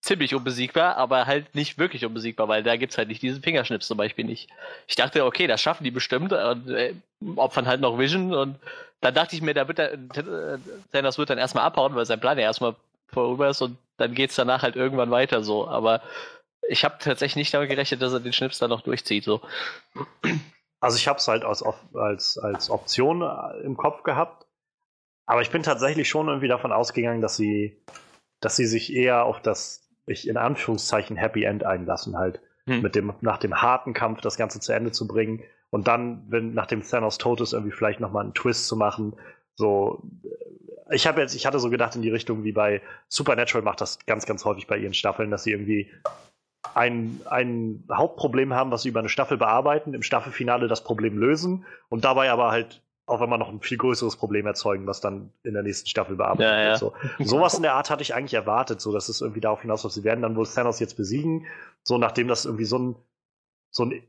ziemlich 0.00 0.34
unbesiegbar, 0.34 0.96
aber 0.96 1.26
halt 1.26 1.54
nicht 1.54 1.78
wirklich 1.78 2.04
unbesiegbar, 2.04 2.48
weil 2.48 2.62
da 2.62 2.76
gibt's 2.76 2.98
halt 2.98 3.08
nicht 3.08 3.22
diesen 3.22 3.42
Fingerschnips 3.42 3.86
zum 3.86 3.96
Beispiel 3.96 4.24
nicht. 4.24 4.50
Ich 4.86 4.96
dachte, 4.96 5.24
okay, 5.24 5.46
das 5.46 5.62
schaffen 5.62 5.84
die 5.84 5.90
bestimmt 5.90 6.32
und 6.32 6.68
äh, 6.68 6.94
opfern 7.36 7.66
halt 7.66 7.80
noch 7.80 7.98
Vision 7.98 8.34
und 8.34 8.58
dann 9.00 9.14
dachte 9.14 9.34
ich 9.34 9.42
mir, 9.42 9.54
da 9.54 9.66
wird 9.66 9.78
er, 9.78 9.92
äh, 9.94 10.58
Thanos 10.92 11.18
wird 11.18 11.30
dann 11.30 11.38
erstmal 11.38 11.64
abhauen, 11.64 11.94
weil 11.94 12.06
sein 12.06 12.20
Plan 12.20 12.38
ja 12.38 12.44
erstmal 12.44 12.74
vorüber 13.08 13.48
ist 13.48 13.62
und 13.62 13.78
dann 13.96 14.14
geht's 14.14 14.36
danach 14.36 14.62
halt 14.62 14.76
irgendwann 14.76 15.10
weiter 15.10 15.42
so. 15.42 15.68
Aber 15.68 16.02
ich 16.68 16.84
habe 16.84 16.96
tatsächlich 16.98 17.36
nicht 17.36 17.54
damit 17.54 17.68
gerechnet, 17.68 18.02
dass 18.02 18.12
er 18.12 18.20
den 18.20 18.32
Schnips 18.32 18.58
dann 18.58 18.70
noch 18.70 18.82
durchzieht. 18.82 19.24
So. 19.24 19.40
Also 20.80 20.96
ich 20.96 21.08
habe 21.08 21.18
es 21.18 21.28
halt 21.28 21.44
als, 21.44 21.64
als, 21.94 22.38
als 22.38 22.70
Option 22.70 23.22
äh, 23.22 23.64
im 23.64 23.76
Kopf 23.76 24.02
gehabt, 24.02 24.46
aber 25.26 25.42
ich 25.42 25.50
bin 25.50 25.62
tatsächlich 25.62 26.08
schon 26.08 26.28
irgendwie 26.28 26.48
davon 26.48 26.72
ausgegangen, 26.72 27.20
dass 27.20 27.36
sie, 27.36 27.82
dass 28.40 28.56
sie 28.56 28.66
sich 28.66 28.92
eher 28.92 29.24
auf 29.24 29.40
das, 29.40 29.88
ich 30.06 30.28
in 30.28 30.36
Anführungszeichen 30.36 31.16
Happy 31.16 31.44
End 31.44 31.64
einlassen, 31.64 32.16
halt 32.16 32.40
Hm. 32.66 32.80
mit 32.80 32.94
dem 32.94 33.12
nach 33.20 33.36
dem 33.36 33.60
harten 33.60 33.92
Kampf 33.92 34.22
das 34.22 34.38
Ganze 34.38 34.58
zu 34.58 34.72
Ende 34.72 34.90
zu 34.90 35.06
bringen 35.06 35.42
und 35.68 35.86
dann, 35.86 36.24
wenn 36.28 36.54
nach 36.54 36.66
dem 36.66 36.82
Thanos 36.82 37.18
tot 37.18 37.42
ist, 37.42 37.52
irgendwie 37.52 37.76
vielleicht 37.76 38.00
noch 38.00 38.10
mal 38.10 38.22
einen 38.22 38.32
Twist 38.32 38.68
zu 38.68 38.76
machen. 38.76 39.16
So, 39.54 40.02
äh, 40.88 40.94
ich 40.94 41.06
habe 41.06 41.20
jetzt, 41.20 41.34
ich 41.34 41.44
hatte 41.44 41.58
so 41.58 41.68
gedacht 41.68 41.94
in 41.94 42.00
die 42.00 42.10
Richtung 42.10 42.42
wie 42.42 42.52
bei 42.52 42.80
Supernatural 43.08 43.62
macht 43.62 43.82
das 43.82 44.06
ganz, 44.06 44.24
ganz 44.24 44.46
häufig 44.46 44.66
bei 44.66 44.78
ihren 44.78 44.94
Staffeln, 44.94 45.30
dass 45.30 45.44
sie 45.44 45.50
irgendwie 45.50 45.90
ein, 46.74 47.20
ein 47.26 47.84
Hauptproblem 47.92 48.54
haben, 48.54 48.70
was 48.70 48.82
sie 48.82 48.88
über 48.88 49.00
eine 49.00 49.08
Staffel 49.08 49.36
bearbeiten, 49.36 49.94
im 49.94 50.02
Staffelfinale 50.02 50.68
das 50.68 50.82
Problem 50.84 51.18
lösen 51.18 51.66
und 51.88 52.04
dabei 52.04 52.30
aber 52.30 52.50
halt 52.50 52.82
auch 53.06 53.20
wenn 53.20 53.28
man 53.28 53.38
noch 53.38 53.50
ein 53.50 53.60
viel 53.60 53.76
größeres 53.76 54.16
Problem 54.16 54.46
erzeugen, 54.46 54.86
was 54.86 55.00
dann 55.00 55.30
in 55.42 55.52
der 55.52 55.62
nächsten 55.62 55.88
Staffel 55.88 56.16
bearbeitet 56.16 56.50
Ja, 56.50 56.58
ja. 56.60 56.68
wird. 56.70 56.78
So. 56.78 56.94
Sowas 57.18 57.54
in 57.54 57.62
der 57.62 57.74
Art 57.74 57.90
hatte 57.90 58.02
ich 58.02 58.14
eigentlich 58.14 58.34
erwartet, 58.34 58.80
so 58.80 58.92
dass 58.92 59.08
es 59.08 59.20
irgendwie 59.20 59.40
darauf 59.42 59.60
hinausläuft, 59.60 59.94
sie 59.94 60.04
werden 60.04 60.22
dann 60.22 60.36
wohl 60.36 60.46
Thanos 60.46 60.80
jetzt 60.80 60.96
besiegen, 60.96 61.46
so 61.82 61.98
nachdem 61.98 62.28
das 62.28 62.46
irgendwie 62.46 62.64
so 62.64 62.78
ein, 62.78 62.96
so 63.70 63.84
ein, 63.84 64.02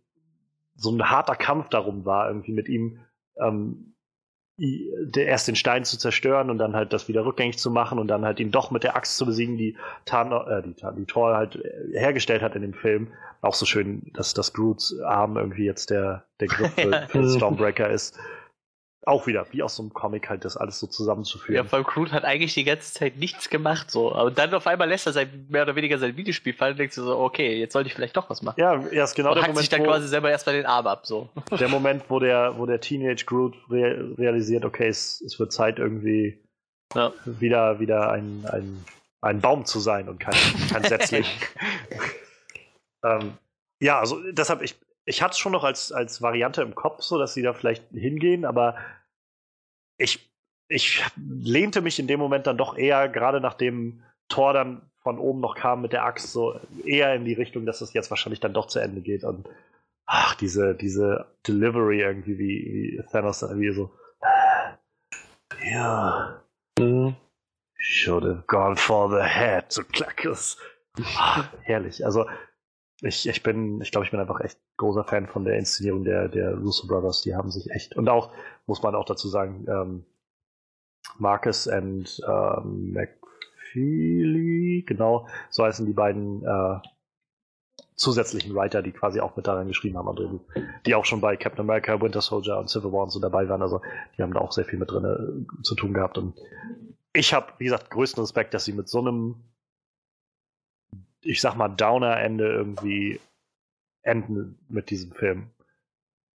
so 0.77 0.91
ein 0.91 1.09
harter 1.09 1.35
Kampf 1.35 1.67
darum 1.69 2.05
war, 2.05 2.27
irgendwie 2.29 2.53
mit 2.53 2.69
ihm 2.69 2.99
ähm, 3.37 3.94
erst 4.57 5.47
den 5.47 5.55
Stein 5.55 5.83
zu 5.83 5.97
zerstören 5.97 6.49
und 6.49 6.57
dann 6.57 6.75
halt 6.75 6.93
das 6.93 7.07
wieder 7.07 7.25
rückgängig 7.25 7.57
zu 7.57 7.71
machen 7.71 7.99
und 7.99 8.07
dann 8.07 8.23
halt 8.23 8.39
ihn 8.39 8.51
doch 8.51 8.71
mit 8.71 8.83
der 8.83 8.95
Axt 8.95 9.17
zu 9.17 9.25
besiegen, 9.25 9.57
die 9.57 9.75
Thanos, 10.05 10.47
äh, 10.47 10.61
die, 10.63 10.75
die 10.97 11.05
Thor 11.05 11.35
halt 11.35 11.57
äh, 11.57 11.99
hergestellt 11.99 12.41
hat 12.41 12.55
in 12.55 12.61
dem 12.61 12.73
Film. 12.73 13.09
Auch 13.41 13.53
so 13.53 13.65
schön, 13.65 14.11
dass 14.13 14.33
das 14.33 14.53
Groots 14.53 14.97
Arm 15.01 15.37
irgendwie 15.37 15.65
jetzt 15.65 15.89
der, 15.89 16.23
der 16.39 16.47
Griff 16.49 16.73
für, 16.73 17.07
für 17.09 17.29
Stormbreaker 17.29 17.89
ist. 17.89 18.17
Auch 19.05 19.27
wieder, 19.27 19.45
wie 19.51 19.61
aus 19.61 19.75
so 19.75 19.83
einem 19.83 19.93
Comic 19.93 20.29
halt, 20.29 20.45
das 20.45 20.57
alles 20.57 20.79
so 20.79 20.87
zusammenzuführen. 20.87 21.63
Ja, 21.63 21.69
vor 21.69 21.77
allem 21.77 21.85
Groot 21.85 22.11
hat 22.11 22.25
eigentlich 22.25 22.55
die 22.55 22.63
ganze 22.63 22.91
Zeit 22.91 23.17
nichts 23.17 23.49
gemacht, 23.49 23.91
so. 23.91 24.13
Aber 24.13 24.31
dann 24.31 24.53
auf 24.53 24.65
einmal 24.65 24.89
lässt 24.89 25.05
er 25.05 25.13
sein, 25.13 25.45
mehr 25.49 25.61
oder 25.61 25.75
weniger 25.75 25.97
sein 25.99 26.17
Videospiel 26.17 26.53
fallen 26.53 26.71
und 26.71 26.79
denkt 26.79 26.93
so, 26.93 27.17
okay, 27.17 27.59
jetzt 27.59 27.73
sollte 27.73 27.87
ich 27.87 27.93
vielleicht 27.93 28.17
doch 28.17 28.29
was 28.29 28.41
machen. 28.41 28.59
Ja, 28.59 28.83
erst 28.87 29.15
genau 29.15 29.29
und 29.29 29.35
der 29.35 29.43
Moment. 29.43 29.59
sich 29.59 29.69
dann 29.69 29.81
wo, 29.81 29.85
quasi 29.85 30.07
selber 30.07 30.31
erstmal 30.31 30.55
den 30.55 30.65
Arm 30.65 30.87
ab, 30.87 31.05
so. 31.05 31.29
Der 31.59 31.67
Moment, 31.69 32.03
wo 32.09 32.19
der, 32.19 32.57
wo 32.57 32.65
der 32.65 32.81
Teenage 32.81 33.25
Groot 33.25 33.55
re 33.69 34.15
realisiert, 34.17 34.65
okay, 34.65 34.87
es, 34.87 35.21
es 35.21 35.39
wird 35.39 35.53
Zeit 35.53 35.77
irgendwie 35.77 36.43
ja. 36.95 37.13
wieder, 37.25 37.79
wieder 37.79 38.11
ein, 38.11 38.45
ein, 38.51 38.83
ein 39.21 39.39
Baum 39.39 39.65
zu 39.65 39.79
sein 39.79 40.09
und 40.09 40.19
kein, 40.19 40.35
kein 40.71 40.83
Setzling. 40.83 41.25
ähm, 43.03 43.33
ja, 43.79 43.99
also 43.99 44.19
deshalb, 44.31 44.63
ich, 44.63 44.75
ich 45.05 45.21
hatte 45.21 45.33
es 45.33 45.39
schon 45.39 45.51
noch 45.51 45.63
als, 45.63 45.91
als 45.91 46.21
Variante 46.21 46.61
im 46.61 46.75
Kopf, 46.75 47.01
so 47.01 47.17
dass 47.17 47.33
sie 47.33 47.43
da 47.43 47.53
vielleicht 47.53 47.89
hingehen, 47.91 48.43
aber 48.43 48.75
ich, 49.97 50.29
ich 50.67 51.03
lehnte 51.15 51.81
mich 51.81 51.99
in 51.99 52.07
dem 52.07 52.19
Moment 52.19 52.47
dann 52.47 52.57
doch 52.57 52.77
eher, 52.77 53.07
gerade 53.07 53.39
nachdem 53.39 54.03
Thor 54.27 54.53
dann 54.53 54.81
von 54.97 55.19
oben 55.19 55.39
noch 55.39 55.55
kam 55.55 55.83
mit 55.83 55.93
der 55.93 56.03
Axt, 56.03 56.31
so 56.31 56.59
eher 56.83 57.13
in 57.13 57.25
die 57.25 57.33
Richtung, 57.33 57.67
dass 57.67 57.81
es 57.81 57.93
jetzt 57.93 58.09
wahrscheinlich 58.09 58.39
dann 58.39 58.53
doch 58.53 58.65
zu 58.65 58.79
Ende 58.79 59.01
geht. 59.01 59.23
Und 59.23 59.47
ach, 60.07 60.33
diese, 60.35 60.73
diese 60.73 61.27
Delivery 61.47 62.01
irgendwie, 62.01 62.39
wie, 62.39 62.97
wie 62.97 63.03
Thanos 63.11 63.39
dann 63.39 63.51
irgendwie 63.51 63.73
so. 63.73 63.91
Ja. 65.63 66.43
Mhm. 66.77 67.15
Should 67.77 68.23
have 68.23 68.43
gone 68.47 68.75
for 68.75 69.09
the 69.09 69.23
head. 69.23 69.71
So 69.71 69.83
klack. 69.83 70.27
Ach, 71.17 71.47
herrlich. 71.61 72.03
Also, 72.03 72.25
ich, 73.01 73.27
ich 73.27 73.43
bin, 73.43 73.81
ich 73.81 73.91
glaube, 73.91 74.05
ich 74.05 74.11
bin 74.11 74.19
einfach 74.19 74.39
echt 74.39 74.59
großer 74.77 75.03
Fan 75.03 75.27
von 75.27 75.43
der 75.43 75.57
Inszenierung 75.57 76.03
der, 76.03 76.29
der 76.29 76.55
Russo 76.55 76.87
Brothers. 76.87 77.21
Die 77.21 77.35
haben 77.35 77.51
sich 77.51 77.69
echt, 77.71 77.95
und 77.95 78.07
auch, 78.09 78.31
muss 78.65 78.83
man 78.83 78.95
auch 78.95 79.05
dazu 79.05 79.27
sagen, 79.27 79.65
ähm, 79.67 80.05
Marcus 81.17 81.67
und 81.67 82.21
ähm, 82.27 82.93
McFeely, 82.93 84.83
genau, 84.87 85.27
so 85.49 85.63
heißen 85.63 85.85
die 85.85 85.93
beiden 85.93 86.43
äh, 86.45 86.79
zusätzlichen 87.95 88.53
Writer, 88.55 88.81
die 88.81 88.91
quasi 88.91 89.19
auch 89.19 89.35
mit 89.35 89.47
daran 89.47 89.67
geschrieben 89.67 89.97
haben, 89.97 90.15
drin, 90.15 90.39
die 90.85 90.95
auch 90.95 91.05
schon 91.05 91.21
bei 91.21 91.37
Captain 91.37 91.61
America, 91.61 92.01
Winter 92.01 92.21
Soldier 92.21 92.57
und 92.57 92.69
Civil 92.69 92.91
War 92.91 93.03
und 93.03 93.11
so 93.11 93.19
dabei 93.19 93.47
waren. 93.47 93.61
Also 93.61 93.81
die 94.17 94.23
haben 94.23 94.33
da 94.33 94.39
auch 94.39 94.51
sehr 94.51 94.65
viel 94.65 94.79
mit 94.79 94.91
drin 94.91 95.05
äh, 95.05 95.61
zu 95.63 95.75
tun 95.75 95.93
gehabt. 95.93 96.17
Und 96.17 96.35
ich 97.13 97.33
habe, 97.33 97.53
wie 97.57 97.65
gesagt, 97.65 97.89
größten 97.91 98.21
Respekt, 98.21 98.53
dass 98.53 98.65
sie 98.65 98.73
mit 98.73 98.89
so 98.89 98.99
einem 98.99 99.35
ich 101.25 101.41
sag 101.41 101.55
mal, 101.55 101.69
Downer-Ende 101.69 102.45
irgendwie 102.45 103.19
enden 104.03 104.57
mit 104.69 104.89
diesem 104.89 105.11
Film. 105.11 105.49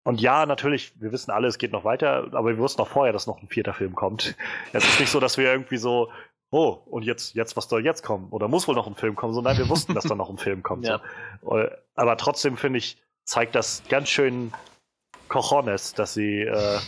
Und 0.02 0.20
ja, 0.20 0.46
natürlich, 0.46 1.00
wir 1.00 1.12
wissen 1.12 1.30
alle, 1.30 1.46
es 1.46 1.58
geht 1.58 1.72
noch 1.72 1.84
weiter, 1.84 2.28
aber 2.32 2.48
wir 2.48 2.58
wussten 2.58 2.80
noch 2.80 2.88
vorher, 2.88 3.12
dass 3.12 3.26
noch 3.26 3.42
ein 3.42 3.48
vierter 3.48 3.74
Film 3.74 3.94
kommt. 3.94 4.34
Es 4.72 4.84
ist 4.84 4.98
nicht 4.98 5.10
so, 5.10 5.20
dass 5.20 5.36
wir 5.36 5.52
irgendwie 5.52 5.76
so, 5.76 6.10
oh, 6.50 6.78
und 6.86 7.04
jetzt, 7.04 7.34
jetzt, 7.34 7.56
was 7.56 7.68
soll 7.68 7.84
jetzt 7.84 8.02
kommen? 8.02 8.28
Oder 8.30 8.48
muss 8.48 8.66
wohl 8.66 8.74
noch 8.74 8.86
ein 8.86 8.94
Film 8.94 9.14
kommen? 9.14 9.34
So, 9.34 9.42
nein, 9.42 9.58
wir 9.58 9.68
wussten, 9.68 9.94
dass 9.94 10.04
da 10.04 10.14
noch 10.14 10.30
ein 10.30 10.38
Film 10.38 10.62
kommt. 10.62 10.84
Ja. 10.88 11.00
So. 11.42 11.58
Äh, 11.58 11.70
aber 11.94 12.16
trotzdem 12.16 12.56
finde 12.56 12.78
ich, 12.78 12.96
zeigt 13.24 13.54
das 13.54 13.82
ganz 13.88 14.08
schön 14.08 14.52
Cojones, 15.28 15.94
dass 15.94 16.14
sie, 16.14 16.40
äh, 16.40 16.78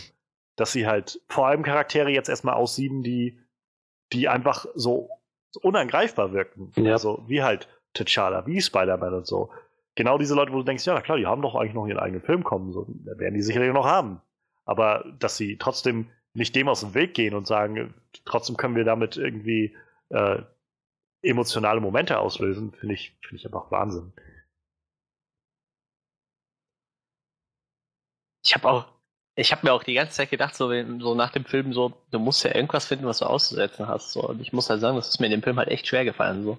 dass 0.55 0.71
sie 0.71 0.87
halt 0.87 1.21
vor 1.29 1.47
allem 1.47 1.63
Charaktere 1.63 2.09
jetzt 2.09 2.29
erstmal 2.29 2.55
aussieben, 2.55 3.03
die, 3.03 3.39
die 4.11 4.27
einfach 4.27 4.65
so 4.75 5.09
unangreifbar 5.61 6.33
wirken. 6.33 6.71
Ja. 6.75 6.93
Also, 6.93 7.23
wie 7.27 7.43
halt 7.43 7.67
T'Challa, 7.95 8.45
wie 8.45 8.61
Spider-Man 8.61 9.13
und 9.13 9.27
so. 9.27 9.51
Genau 9.95 10.17
diese 10.17 10.35
Leute, 10.35 10.51
wo 10.51 10.57
du 10.57 10.63
denkst, 10.63 10.85
ja, 10.85 11.01
klar, 11.01 11.17
die 11.17 11.27
haben 11.27 11.41
doch 11.41 11.55
eigentlich 11.55 11.73
noch 11.73 11.87
ihren 11.87 11.99
eigenen 11.99 12.23
Film 12.23 12.43
kommen, 12.43 12.71
so, 12.73 12.87
werden 12.87 13.35
die 13.35 13.41
sicherlich 13.41 13.73
noch 13.73 13.85
haben. 13.85 14.21
Aber 14.65 15.05
dass 15.19 15.37
sie 15.37 15.57
trotzdem 15.57 16.09
nicht 16.33 16.55
dem 16.55 16.67
aus 16.67 16.79
dem 16.79 16.93
Weg 16.95 17.13
gehen 17.13 17.35
und 17.35 17.45
sagen, 17.45 17.93
trotzdem 18.25 18.57
können 18.57 18.75
wir 18.75 18.85
damit 18.85 19.17
irgendwie 19.17 19.75
äh, 20.09 20.41
emotionale 21.21 21.79
Momente 21.79 22.19
auslösen, 22.19 22.73
finde 22.73 22.95
ich, 22.95 23.15
finde 23.21 23.37
ich 23.37 23.45
einfach 23.45 23.71
Wahnsinn. 23.71 24.13
Ich 28.45 28.53
habe 28.55 28.69
auch, 28.69 28.85
ich 29.35 29.51
habe 29.51 29.65
mir 29.65 29.73
auch 29.73 29.83
die 29.83 29.93
ganze 29.93 30.13
Zeit 30.13 30.29
gedacht, 30.29 30.55
so, 30.55 30.69
so 30.99 31.15
nach 31.15 31.31
dem 31.31 31.45
Film, 31.45 31.73
so, 31.73 31.93
du 32.11 32.19
musst 32.19 32.43
ja 32.43 32.53
irgendwas 32.53 32.85
finden, 32.85 33.05
was 33.05 33.19
du 33.19 33.25
auszusetzen 33.25 33.87
hast. 33.87 34.11
So. 34.11 34.27
Und 34.27 34.41
ich 34.41 34.53
muss 34.53 34.69
halt 34.69 34.81
sagen, 34.81 34.95
das 34.97 35.09
ist 35.09 35.19
mir 35.19 35.27
in 35.27 35.31
dem 35.31 35.43
Film 35.43 35.57
halt 35.57 35.69
echt 35.69 35.87
schwer 35.87 36.03
gefallen. 36.05 36.43
So. 36.43 36.57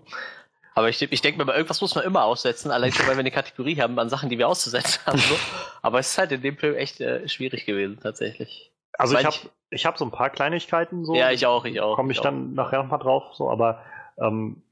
Aber 0.74 0.88
ich, 0.88 1.00
ich 1.00 1.22
denke 1.22 1.38
mir 1.38 1.44
mal, 1.44 1.54
irgendwas 1.54 1.80
muss 1.80 1.94
man 1.94 2.04
immer 2.04 2.24
aussetzen, 2.24 2.70
allein 2.70 2.92
schon, 2.92 3.06
weil 3.06 3.14
wir 3.14 3.20
eine 3.20 3.30
Kategorie 3.30 3.80
haben 3.80 3.98
an 3.98 4.08
Sachen, 4.08 4.28
die 4.28 4.38
wir 4.38 4.48
auszusetzen 4.48 5.00
haben. 5.06 5.18
So. 5.18 5.36
Aber 5.82 6.00
es 6.00 6.10
ist 6.10 6.18
halt 6.18 6.32
in 6.32 6.42
dem 6.42 6.56
Film 6.56 6.74
echt 6.74 7.00
äh, 7.00 7.28
schwierig 7.28 7.64
gewesen, 7.64 8.00
tatsächlich. 8.02 8.72
Also 8.98 9.16
ich 9.16 9.24
habe 9.24 9.36
ich 9.70 9.86
hab 9.86 9.98
so 9.98 10.04
ein 10.04 10.10
paar 10.10 10.30
Kleinigkeiten 10.30 11.04
so. 11.04 11.14
Ja, 11.14 11.30
ich 11.30 11.46
auch, 11.46 11.64
ich 11.64 11.80
auch. 11.80 11.96
Komme 11.96 12.12
ich, 12.12 12.18
ich 12.18 12.22
dann 12.22 12.50
auch. 12.50 12.64
nachher 12.64 12.82
nochmal 12.82 12.98
drauf, 12.98 13.34
so, 13.34 13.50
aber 13.50 13.84
ähm, 14.18 14.62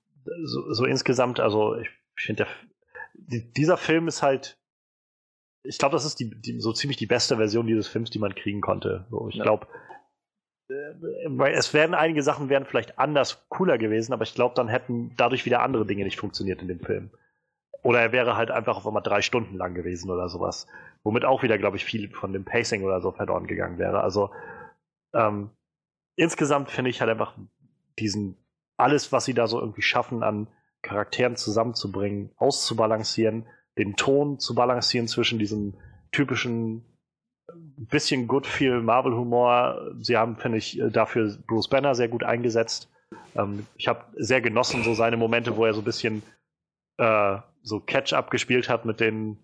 so, 0.45 0.73
so, 0.73 0.85
insgesamt, 0.85 1.41
also 1.41 1.77
ich, 1.77 1.89
ich 2.17 2.25
finde, 2.25 2.47
die, 3.15 3.53
dieser 3.53 3.77
Film 3.77 4.09
ist 4.09 4.23
halt, 4.23 4.59
ich 5.65 5.79
glaube, 5.79 5.95
das 5.95 6.05
ist 6.05 6.19
die, 6.21 6.31
die, 6.41 6.61
so 6.61 6.73
ziemlich 6.73 6.97
die 6.97 7.07
beste 7.07 7.37
Version 7.37 7.67
dieses 7.67 7.89
Films, 7.89 8.11
die 8.11 8.19
man 8.19 8.35
kriegen 8.35 8.61
konnte. 8.61 9.07
So, 9.11 9.29
ich 9.29 9.37
ja. 9.37 9.45
glaube, 9.45 9.67
weil 11.27 11.55
es 11.55 11.73
werden 11.75 11.95
einige 11.95 12.23
Sachen 12.23 12.49
wären 12.49 12.65
vielleicht 12.65 12.99
anders 12.99 13.45
cooler 13.49 13.79
gewesen, 13.79 14.13
aber 14.13 14.23
ich 14.23 14.35
glaube, 14.35 14.55
dann 14.55 14.69
hätten 14.69 15.15
dadurch 15.17 15.45
wieder 15.45 15.63
andere 15.63 15.87
Dinge 15.87 16.05
nicht 16.05 16.19
funktioniert 16.19 16.63
in 16.63 16.69
dem 16.69 16.81
Film. 16.81 17.11
Oder 17.83 18.01
er 18.01 18.13
wäre 18.13 18.37
halt 18.37 18.51
einfach 18.51 18.77
auf 18.77 18.87
einmal 18.87 19.03
drei 19.03 19.23
Stunden 19.23 19.57
lang 19.57 19.75
gewesen 19.75 20.11
oder 20.11 20.29
sowas. 20.29 20.67
Womit 21.03 21.25
auch 21.25 21.43
wieder, 21.43 21.59
glaube 21.59 21.77
ich, 21.77 21.85
viel 21.85 22.11
von 22.11 22.33
dem 22.33 22.45
Pacing 22.45 22.85
oder 22.85 23.01
so 23.01 23.11
verloren 23.11 23.47
gegangen 23.47 23.79
wäre. 23.79 24.01
Also 24.03 24.31
ähm, 25.15 25.51
insgesamt 26.15 26.71
finde 26.71 26.91
ich 26.91 27.01
halt 27.01 27.11
einfach 27.11 27.35
diesen, 27.99 28.37
alles, 28.77 29.11
was 29.11 29.25
sie 29.25 29.35
da 29.35 29.47
so 29.47 29.59
irgendwie 29.59 29.83
schaffen, 29.83 30.23
an 30.23 30.47
Charakteren 30.83 31.37
zusammenzubringen, 31.37 32.31
auszubalancieren, 32.37 33.47
den 33.79 33.97
Ton 33.97 34.39
zu 34.39 34.55
balancieren 34.55 35.09
zwischen 35.09 35.39
diesem 35.39 35.75
typischen 36.13 36.85
ein 37.51 37.87
bisschen 37.87 38.27
gut 38.29 38.47
viel 38.47 38.81
Marvel-Humor. 38.81 39.93
Sie 40.01 40.17
haben, 40.17 40.37
finde 40.37 40.59
ich, 40.59 40.81
dafür 40.91 41.37
Bruce 41.47 41.69
Banner 41.69 41.95
sehr 41.95 42.09
gut 42.09 42.25
eingesetzt. 42.25 42.89
Ähm, 43.35 43.67
ich 43.77 43.89
habe 43.89 44.05
sehr 44.17 44.41
genossen, 44.41 44.83
so 44.83 44.95
seine 44.95 45.17
Momente, 45.17 45.57
wo 45.57 45.65
er 45.65 45.75
so 45.75 45.81
ein 45.81 45.85
bisschen 45.85 46.23
äh, 46.99 47.39
so 47.63 47.81
Catch-up 47.81 48.31
gespielt 48.31 48.69
hat 48.69 48.85
mit 48.85 49.01
den, 49.01 49.39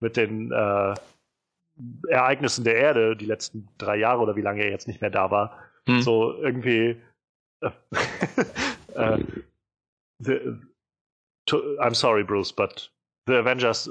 mit 0.00 0.16
den 0.16 0.50
äh, 0.52 0.94
Ereignissen 2.08 2.64
der 2.64 2.76
Erde, 2.76 3.16
die 3.16 3.26
letzten 3.26 3.68
drei 3.78 3.96
Jahre 3.96 4.20
oder 4.20 4.36
wie 4.36 4.42
lange 4.42 4.62
er 4.62 4.70
jetzt 4.70 4.88
nicht 4.88 5.00
mehr 5.00 5.10
da 5.10 5.30
war. 5.30 5.58
Hm. 5.86 6.02
So 6.02 6.34
irgendwie. 6.34 7.00
Äh, 7.60 7.70
äh, 8.94 9.24
the, 10.20 10.40
to, 11.46 11.58
I'm 11.78 11.94
sorry, 11.94 12.24
Bruce, 12.24 12.52
but 12.52 12.90
the 13.26 13.34
Avengers 13.34 13.88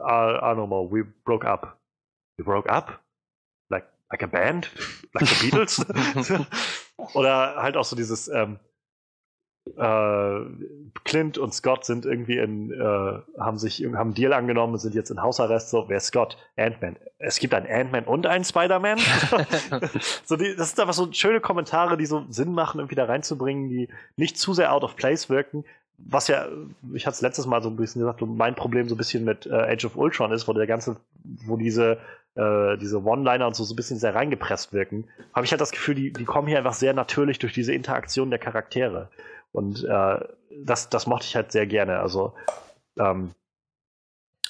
are, 0.00 0.42
are 0.42 0.56
no 0.56 0.66
more. 0.66 0.90
We 0.90 1.04
broke 1.24 1.46
up 1.46 1.77
we 2.38 2.44
broke 2.44 2.70
up? 2.70 3.02
Like, 3.68 3.86
like 4.10 4.22
a 4.22 4.26
band? 4.26 4.70
Like 5.14 5.26
the 5.26 5.50
Beatles? 5.50 5.84
Oder 7.14 7.56
halt 7.56 7.76
auch 7.76 7.84
so 7.84 7.96
dieses, 7.96 8.28
ähm, 8.28 8.58
äh, 9.76 10.40
Clint 11.04 11.38
und 11.38 11.54
Scott 11.54 11.84
sind 11.84 12.06
irgendwie 12.06 12.38
in, 12.38 12.70
äh, 12.70 13.18
haben 13.38 13.58
sich, 13.58 13.84
haben 13.84 13.96
einen 13.96 14.14
Deal 14.14 14.32
angenommen 14.32 14.74
und 14.74 14.78
sind 14.78 14.94
jetzt 14.94 15.10
in 15.10 15.22
Hausarrest. 15.22 15.70
So, 15.70 15.88
wer 15.88 15.98
ist 15.98 16.06
Scott? 16.06 16.36
Ant-Man. 16.56 16.96
Es 17.18 17.38
gibt 17.38 17.54
einen 17.54 17.66
Ant-Man 17.66 18.04
und 18.04 18.26
einen 18.26 18.44
Spider-Man. 18.44 18.98
so 20.24 20.36
die, 20.36 20.54
das 20.56 20.70
sind 20.70 20.80
einfach 20.80 20.94
so 20.94 21.12
schöne 21.12 21.40
Kommentare, 21.40 21.96
die 21.96 22.06
so 22.06 22.24
Sinn 22.28 22.52
machen, 22.52 22.80
irgendwie 22.80 22.94
da 22.94 23.04
reinzubringen, 23.04 23.68
die 23.68 23.88
nicht 24.16 24.38
zu 24.38 24.54
sehr 24.54 24.72
out 24.72 24.84
of 24.84 24.96
place 24.96 25.28
wirken. 25.28 25.64
Was 25.98 26.28
ja, 26.28 26.46
ich 26.94 27.06
hatte 27.06 27.14
es 27.14 27.22
letztes 27.22 27.46
Mal 27.46 27.60
so 27.60 27.68
ein 27.68 27.76
bisschen 27.76 28.00
gesagt, 28.00 28.22
mein 28.22 28.54
Problem 28.54 28.88
so 28.88 28.94
ein 28.94 28.98
bisschen 28.98 29.24
mit 29.24 29.46
äh, 29.46 29.72
Age 29.72 29.86
of 29.86 29.96
Ultron 29.96 30.30
ist, 30.30 30.46
wo 30.46 30.52
der 30.52 30.68
ganze, 30.68 30.96
wo 31.24 31.56
diese 31.56 31.98
äh, 32.38 32.76
diese 32.78 33.02
One-Liner 33.02 33.48
und 33.48 33.56
so, 33.56 33.64
so 33.64 33.74
ein 33.74 33.76
bisschen 33.76 33.98
sehr 33.98 34.14
reingepresst 34.14 34.72
wirken, 34.72 35.08
habe 35.34 35.44
ich 35.44 35.50
halt 35.50 35.60
das 35.60 35.72
Gefühl, 35.72 35.96
die, 35.96 36.12
die 36.12 36.24
kommen 36.24 36.46
hier 36.46 36.58
einfach 36.58 36.74
sehr 36.74 36.94
natürlich 36.94 37.38
durch 37.40 37.52
diese 37.52 37.72
Interaktion 37.74 38.30
der 38.30 38.38
Charaktere. 38.38 39.10
Und 39.50 39.84
äh, 39.84 40.20
das, 40.64 40.88
das 40.88 41.06
mochte 41.06 41.26
ich 41.26 41.34
halt 41.34 41.50
sehr 41.50 41.66
gerne. 41.66 41.98
Also 41.98 42.34
ähm, 42.96 43.32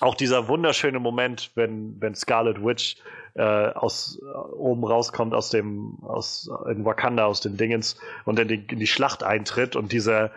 auch 0.00 0.14
dieser 0.14 0.48
wunderschöne 0.48 1.00
Moment, 1.00 1.50
wenn, 1.54 2.00
wenn 2.00 2.14
Scarlet 2.14 2.62
Witch 2.62 2.96
äh, 3.34 3.42
aus 3.42 4.20
äh, 4.22 4.36
oben 4.36 4.84
rauskommt 4.84 5.32
aus 5.32 5.50
dem, 5.50 5.98
aus 6.02 6.50
in 6.68 6.84
Wakanda, 6.84 7.24
aus 7.24 7.40
den 7.40 7.56
Dingens 7.56 7.98
und 8.24 8.38
in 8.38 8.48
in 8.48 8.78
die 8.78 8.86
Schlacht 8.86 9.22
eintritt 9.22 9.76
und 9.76 9.92
diese, 9.92 10.30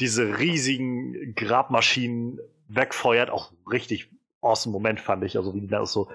diese 0.00 0.38
riesigen 0.38 1.34
Grabmaschinen 1.34 2.40
wegfeuert, 2.68 3.30
auch 3.30 3.52
richtig 3.70 4.10
awesome 4.42 4.72
Moment, 4.72 5.00
fand 5.00 5.24
ich. 5.24 5.36
Also 5.36 5.54
wie 5.54 5.60
die 5.60 5.68
da 5.68 5.84
so 5.86 6.08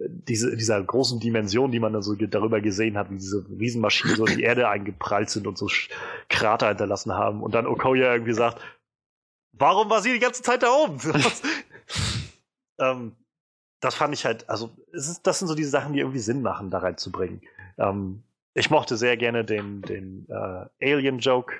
diese, 0.00 0.56
dieser 0.56 0.82
großen 0.82 1.20
Dimension, 1.20 1.72
die 1.72 1.80
man 1.80 1.92
dann 1.92 2.02
so 2.02 2.14
darüber 2.14 2.60
gesehen 2.60 2.96
hat, 2.96 3.10
wie 3.10 3.16
diese 3.16 3.44
Riesenmaschinen 3.48 4.16
so 4.16 4.26
in 4.26 4.38
die 4.38 4.44
Erde 4.44 4.68
eingeprallt 4.68 5.30
sind 5.30 5.46
und 5.46 5.58
so 5.58 5.68
Krater 6.28 6.68
hinterlassen 6.68 7.12
haben. 7.12 7.42
Und 7.42 7.54
dann 7.54 7.66
Okoya 7.66 8.12
irgendwie 8.12 8.34
sagt, 8.34 8.60
warum 9.52 9.90
war 9.90 10.02
sie 10.02 10.12
die 10.12 10.18
ganze 10.18 10.42
Zeit 10.42 10.62
da 10.62 10.70
oben? 10.70 10.98
ähm, 12.78 13.16
das 13.80 13.94
fand 13.94 14.14
ich 14.14 14.24
halt, 14.24 14.48
also 14.48 14.70
ist, 14.92 15.26
das 15.26 15.38
sind 15.38 15.48
so 15.48 15.54
diese 15.54 15.70
Sachen, 15.70 15.92
die 15.92 16.00
irgendwie 16.00 16.18
Sinn 16.18 16.42
machen, 16.42 16.70
da 16.70 16.78
reinzubringen. 16.78 17.40
Ähm, 17.76 18.22
ich 18.54 18.70
mochte 18.70 18.96
sehr 18.96 19.16
gerne 19.16 19.44
den, 19.44 19.82
den 19.82 20.26
äh, 20.28 20.92
Alien-Joke 20.94 21.54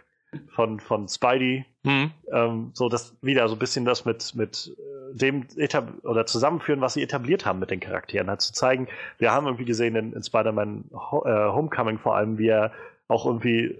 von, 0.49 0.81
von 0.81 1.09
Spidey. 1.09 1.65
Mhm. 1.85 2.11
Ähm, 2.33 2.71
so 2.75 2.89
das 2.89 3.17
wieder 3.23 3.49
so 3.49 3.55
ein 3.55 3.59
bisschen 3.59 3.85
das 3.85 4.05
mit, 4.05 4.35
mit 4.35 4.77
äh, 4.79 5.17
dem 5.17 5.47
Etab 5.57 6.05
oder 6.05 6.27
zusammenführen, 6.27 6.81
was 6.81 6.95
sie 6.95 7.03
etabliert 7.03 7.47
haben 7.47 7.59
mit 7.59 7.71
den 7.71 7.81
Charakteren. 7.81 8.29
Halt 8.29 8.41
zu 8.41 8.53
zeigen, 8.53 8.89
wir 9.19 9.33
haben 9.33 9.47
irgendwie 9.47 9.65
gesehen 9.65 9.97
in, 9.97 10.13
in 10.13 10.23
Spider-Man 10.23 10.85
Ho 10.93 11.25
äh, 11.25 11.53
Homecoming 11.53 11.99
vor 11.99 12.17
allem, 12.17 12.39
wie 12.39 12.49
er 12.49 12.73
auch 13.09 13.27
irgendwie 13.27 13.79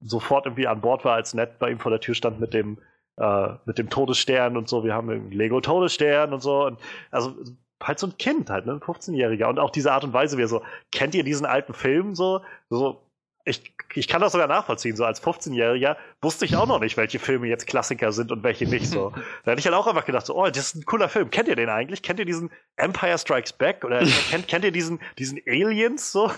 sofort 0.00 0.46
irgendwie 0.46 0.66
an 0.66 0.80
Bord 0.80 1.04
war, 1.04 1.14
als 1.14 1.34
Ned 1.34 1.58
bei 1.58 1.70
ihm 1.70 1.78
vor 1.78 1.90
der 1.90 2.00
Tür 2.00 2.14
stand 2.14 2.40
mit 2.40 2.52
dem, 2.52 2.78
äh, 3.16 3.48
mit 3.64 3.78
dem 3.78 3.88
Todesstern 3.88 4.56
und 4.56 4.68
so. 4.68 4.84
Wir 4.84 4.94
haben 4.94 5.08
einen 5.08 5.30
Lego 5.30 5.60
Todesstern 5.60 6.32
und 6.32 6.40
so. 6.40 6.66
Und 6.66 6.78
also 7.10 7.34
halt 7.82 7.98
so 7.98 8.06
ein 8.06 8.18
Kind 8.18 8.50
halt, 8.50 8.66
ne, 8.66 8.72
ein 8.72 8.80
15-Jähriger. 8.80 9.46
Und 9.46 9.58
auch 9.58 9.70
diese 9.70 9.92
Art 9.92 10.04
und 10.04 10.12
Weise, 10.12 10.36
wie 10.38 10.42
er 10.42 10.48
so, 10.48 10.62
kennt 10.92 11.14
ihr 11.14 11.24
diesen 11.24 11.46
alten 11.46 11.72
Film 11.72 12.14
so? 12.14 12.42
So, 12.70 13.02
ich, 13.46 13.72
ich 13.94 14.08
kann 14.08 14.20
das 14.20 14.32
sogar 14.32 14.48
nachvollziehen. 14.48 14.96
So 14.96 15.04
als 15.04 15.22
15-Jähriger 15.22 15.96
wusste 16.20 16.44
ich 16.44 16.56
auch 16.56 16.66
noch 16.66 16.80
nicht, 16.80 16.96
welche 16.96 17.20
Filme 17.20 17.46
jetzt 17.46 17.66
Klassiker 17.66 18.10
sind 18.10 18.32
und 18.32 18.42
welche 18.42 18.66
nicht. 18.66 18.88
So, 18.88 19.10
da 19.44 19.52
hätte 19.52 19.60
ich 19.60 19.66
halt 19.66 19.76
auch 19.76 19.86
einfach 19.86 20.04
gedacht, 20.04 20.26
so, 20.26 20.36
oh, 20.36 20.46
das 20.46 20.58
ist 20.58 20.74
ein 20.74 20.84
cooler 20.84 21.08
Film. 21.08 21.30
Kennt 21.30 21.48
ihr 21.48 21.54
den 21.54 21.68
eigentlich? 21.68 22.02
Kennt 22.02 22.18
ihr 22.18 22.26
diesen 22.26 22.50
Empire 22.76 23.16
Strikes 23.16 23.52
Back 23.52 23.84
oder 23.84 24.00
kennt, 24.30 24.48
kennt 24.48 24.64
ihr 24.64 24.72
diesen 24.72 25.00
diesen 25.16 25.40
Aliens? 25.46 26.10
So 26.10 26.30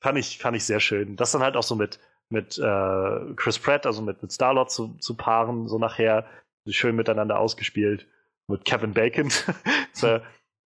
fand 0.00 0.16
ich 0.16 0.38
fand 0.38 0.56
ich 0.56 0.64
sehr 0.64 0.80
schön. 0.80 1.16
Das 1.16 1.32
dann 1.32 1.42
halt 1.42 1.56
auch 1.56 1.64
so 1.64 1.74
mit 1.74 1.98
mit 2.30 2.56
äh, 2.56 3.34
Chris 3.34 3.58
Pratt, 3.58 3.84
also 3.84 4.00
mit 4.00 4.22
mit 4.22 4.30
Star 4.30 4.54
Lord 4.54 4.70
zu, 4.70 4.96
zu 5.00 5.16
paaren, 5.16 5.66
so 5.66 5.78
nachher 5.78 6.24
schön 6.68 6.94
miteinander 6.94 7.40
ausgespielt 7.40 8.06
mit 8.46 8.64
Kevin 8.64 8.92
Bacon. 8.92 9.30
so, 9.92 10.20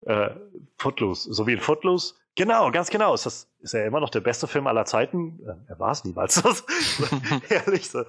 äh, 0.06 0.30
Footloose, 0.78 1.32
so 1.32 1.46
wie 1.46 1.54
in 1.54 1.60
Footloose. 1.60 2.14
Genau, 2.34 2.70
ganz 2.70 2.90
genau. 2.90 3.14
Ist 3.14 3.26
das 3.26 3.48
ist 3.60 3.74
er 3.74 3.86
immer 3.86 4.00
noch 4.00 4.10
der 4.10 4.20
beste 4.20 4.46
Film 4.46 4.66
aller 4.66 4.84
Zeiten? 4.84 5.40
Äh, 5.46 5.70
er 5.70 5.78
war 5.78 5.92
es 5.92 6.04
niemals. 6.04 6.42
Ehrlich 7.48 7.88
so. 7.90 8.04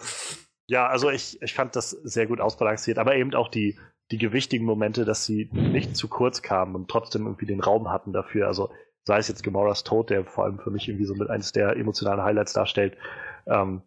Ja, 0.68 0.88
also 0.88 1.10
ich, 1.10 1.42
ich 1.42 1.54
fand 1.54 1.76
das 1.76 1.92
sehr 1.92 2.26
gut 2.26 2.40
ausbalanciert, 2.40 2.98
aber 2.98 3.16
eben 3.16 3.34
auch 3.36 3.50
die, 3.50 3.78
die 4.12 4.18
gewichtigen 4.18 4.66
Momente, 4.66 5.06
dass 5.06 5.26
sie 5.26 5.50
nicht 5.52 5.96
zu 5.98 6.08
kurz 6.08 6.42
kamen 6.42 6.76
und 6.76 6.90
trotzdem 6.90 7.26
irgendwie 7.26 7.46
den 7.46 7.60
Raum 7.60 7.92
hatten 7.92 8.14
dafür. 8.14 8.48
Also 8.48 8.72
sei 9.04 9.18
es 9.18 9.28
jetzt 9.28 9.44
Gamoras 9.44 9.84
Tod, 9.84 10.10
der 10.10 10.24
vor 10.26 10.46
allem 10.46 10.60
für 10.60 10.72
mich 10.72 10.88
irgendwie 10.88 11.06
so 11.06 11.16
mit 11.16 11.30
eines 11.30 11.52
der 11.52 11.76
emotionalen 11.76 12.24
Highlights 12.24 12.54
darstellt. 12.54 12.98
Ähm, 13.46 13.82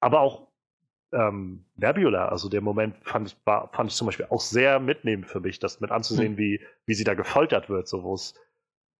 aber 0.00 0.20
auch 0.20 0.43
ähm, 1.14 1.64
Nebula, 1.76 2.28
also 2.28 2.48
der 2.48 2.60
Moment 2.60 2.96
fand 3.02 3.28
ich, 3.28 3.36
war, 3.44 3.70
fand 3.72 3.90
ich 3.90 3.96
zum 3.96 4.06
Beispiel 4.06 4.26
auch 4.30 4.40
sehr 4.40 4.80
mitnehmend 4.80 5.26
für 5.26 5.40
mich, 5.40 5.58
das 5.58 5.80
mit 5.80 5.90
anzusehen, 5.90 6.32
hm. 6.32 6.38
wie, 6.38 6.60
wie 6.86 6.94
sie 6.94 7.04
da 7.04 7.14
gefoltert 7.14 7.68
wird, 7.68 7.88
so 7.88 8.02
wo 8.02 8.14
es 8.14 8.34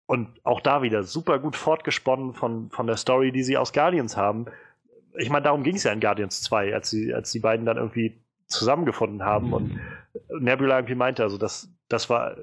und 0.07 0.29
auch 0.43 0.61
da 0.61 0.83
wieder 0.83 1.03
super 1.03 1.39
gut 1.39 1.55
fortgesponnen 1.55 2.33
von, 2.33 2.69
von 2.69 2.87
der 2.87 2.97
Story, 2.97 3.31
die 3.31 3.43
sie 3.43 3.57
aus 3.57 3.73
Guardians 3.73 4.15
haben. 4.15 4.45
Ich 5.17 5.31
meine, 5.31 5.43
darum 5.43 5.63
ging 5.63 5.75
es 5.75 5.83
ja 5.83 5.91
in 5.91 5.99
Guardians 5.99 6.43
2, 6.43 6.75
als 6.75 6.91
sie, 6.91 7.11
als 7.13 7.31
die 7.31 7.39
beiden 7.39 7.65
dann 7.65 7.77
irgendwie 7.77 8.21
zusammengefunden 8.45 9.23
haben 9.23 9.53
und 9.53 9.79
Nebula 10.39 10.77
irgendwie 10.77 10.93
meinte, 10.93 11.23
also 11.23 11.39
das, 11.39 11.73
das 11.89 12.09
war, 12.11 12.37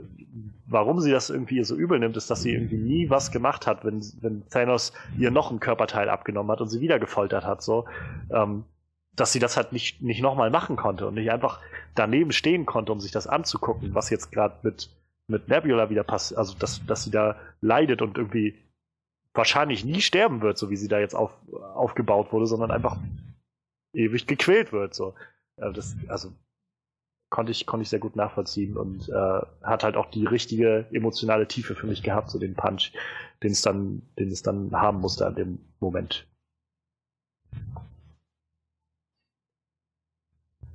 warum 0.66 1.01
sie 1.01 1.12
das 1.12 1.31
irgendwie 1.31 1.62
so 1.62 1.77
übel 1.77 2.01
nimmt, 2.01 2.16
ist, 2.16 2.31
dass 2.31 2.43
sie 2.43 2.53
irgendwie 2.53 2.77
nie 2.77 3.11
was 3.11 3.31
gemacht 3.31 3.69
hat, 3.69 3.85
wenn, 3.85 4.03
wenn 4.20 4.49
Thanos 4.49 4.93
ihr 5.16 5.31
noch 5.31 5.53
ein 5.53 5.61
Körperteil 5.61 6.09
abgenommen 6.09 6.51
hat 6.51 6.61
und 6.61 6.69
sie 6.69 6.81
wieder 6.81 6.99
gefoltert 6.99 7.44
hat, 7.44 7.62
so. 7.62 7.85
Ähm, 8.32 8.65
dass 9.14 9.32
sie 9.32 9.39
das 9.39 9.56
halt 9.56 9.72
nicht, 9.72 10.01
nicht 10.02 10.22
nochmal 10.22 10.51
machen 10.51 10.76
konnte 10.76 11.06
und 11.06 11.14
nicht 11.14 11.30
einfach 11.30 11.60
daneben 11.94 12.32
stehen 12.32 12.66
konnte, 12.66 12.93
um 12.93 13.01
sich 13.01 13.12
das 13.12 13.26
anzugucken, 13.26 13.94
was 13.94 14.10
jetzt 14.10 14.32
gerade 14.32 14.56
mit, 14.62 14.90
mit 15.26 15.48
Nebula 15.48 15.90
wieder 15.90 16.05
passiert, 16.05 16.39
also 16.39 16.55
dass, 16.55 16.84
dass 16.86 17.05
sie 17.05 17.10
da 17.10 17.36
leidet 17.60 18.01
und 18.01 18.16
irgendwie 18.16 18.59
wahrscheinlich 19.34 19.84
nie 19.84 20.01
sterben 20.01 20.40
wird, 20.43 20.59
so 20.59 20.70
wie 20.70 20.76
sie 20.76 20.89
da 20.89 20.98
jetzt 20.98 21.14
auf, 21.14 21.32
aufgebaut 21.74 22.32
wurde, 22.32 22.47
sondern 22.47 22.70
einfach 22.70 22.98
ewig 23.94 24.26
gequält 24.26 24.72
wird. 24.72 24.94
So. 24.94 25.14
Das, 25.56 25.97
also 26.09 26.32
konnte 27.30 27.52
ich, 27.52 27.66
konnte 27.66 27.82
ich 27.82 27.89
sehr 27.89 27.98
gut 27.98 28.16
nachvollziehen 28.16 28.76
und 28.76 29.09
äh, 29.09 29.40
hat 29.62 29.84
halt 29.84 29.97
auch 29.97 30.10
die 30.10 30.26
richtige 30.26 30.86
emotionale 30.93 31.48
Tiefe 31.48 31.74
für 31.74 31.86
mich 31.86 32.02
gehabt, 32.02 32.30
so 32.30 32.39
den 32.39 32.55
Punch, 32.55 32.93
den 33.43 33.52
es 33.52 33.62
dann, 33.62 34.02
den 34.18 34.30
es 34.30 34.43
dann 34.43 34.70
haben 34.72 35.01
musste 35.01 35.26
an 35.26 35.34
dem 35.34 35.59
Moment. 35.80 36.26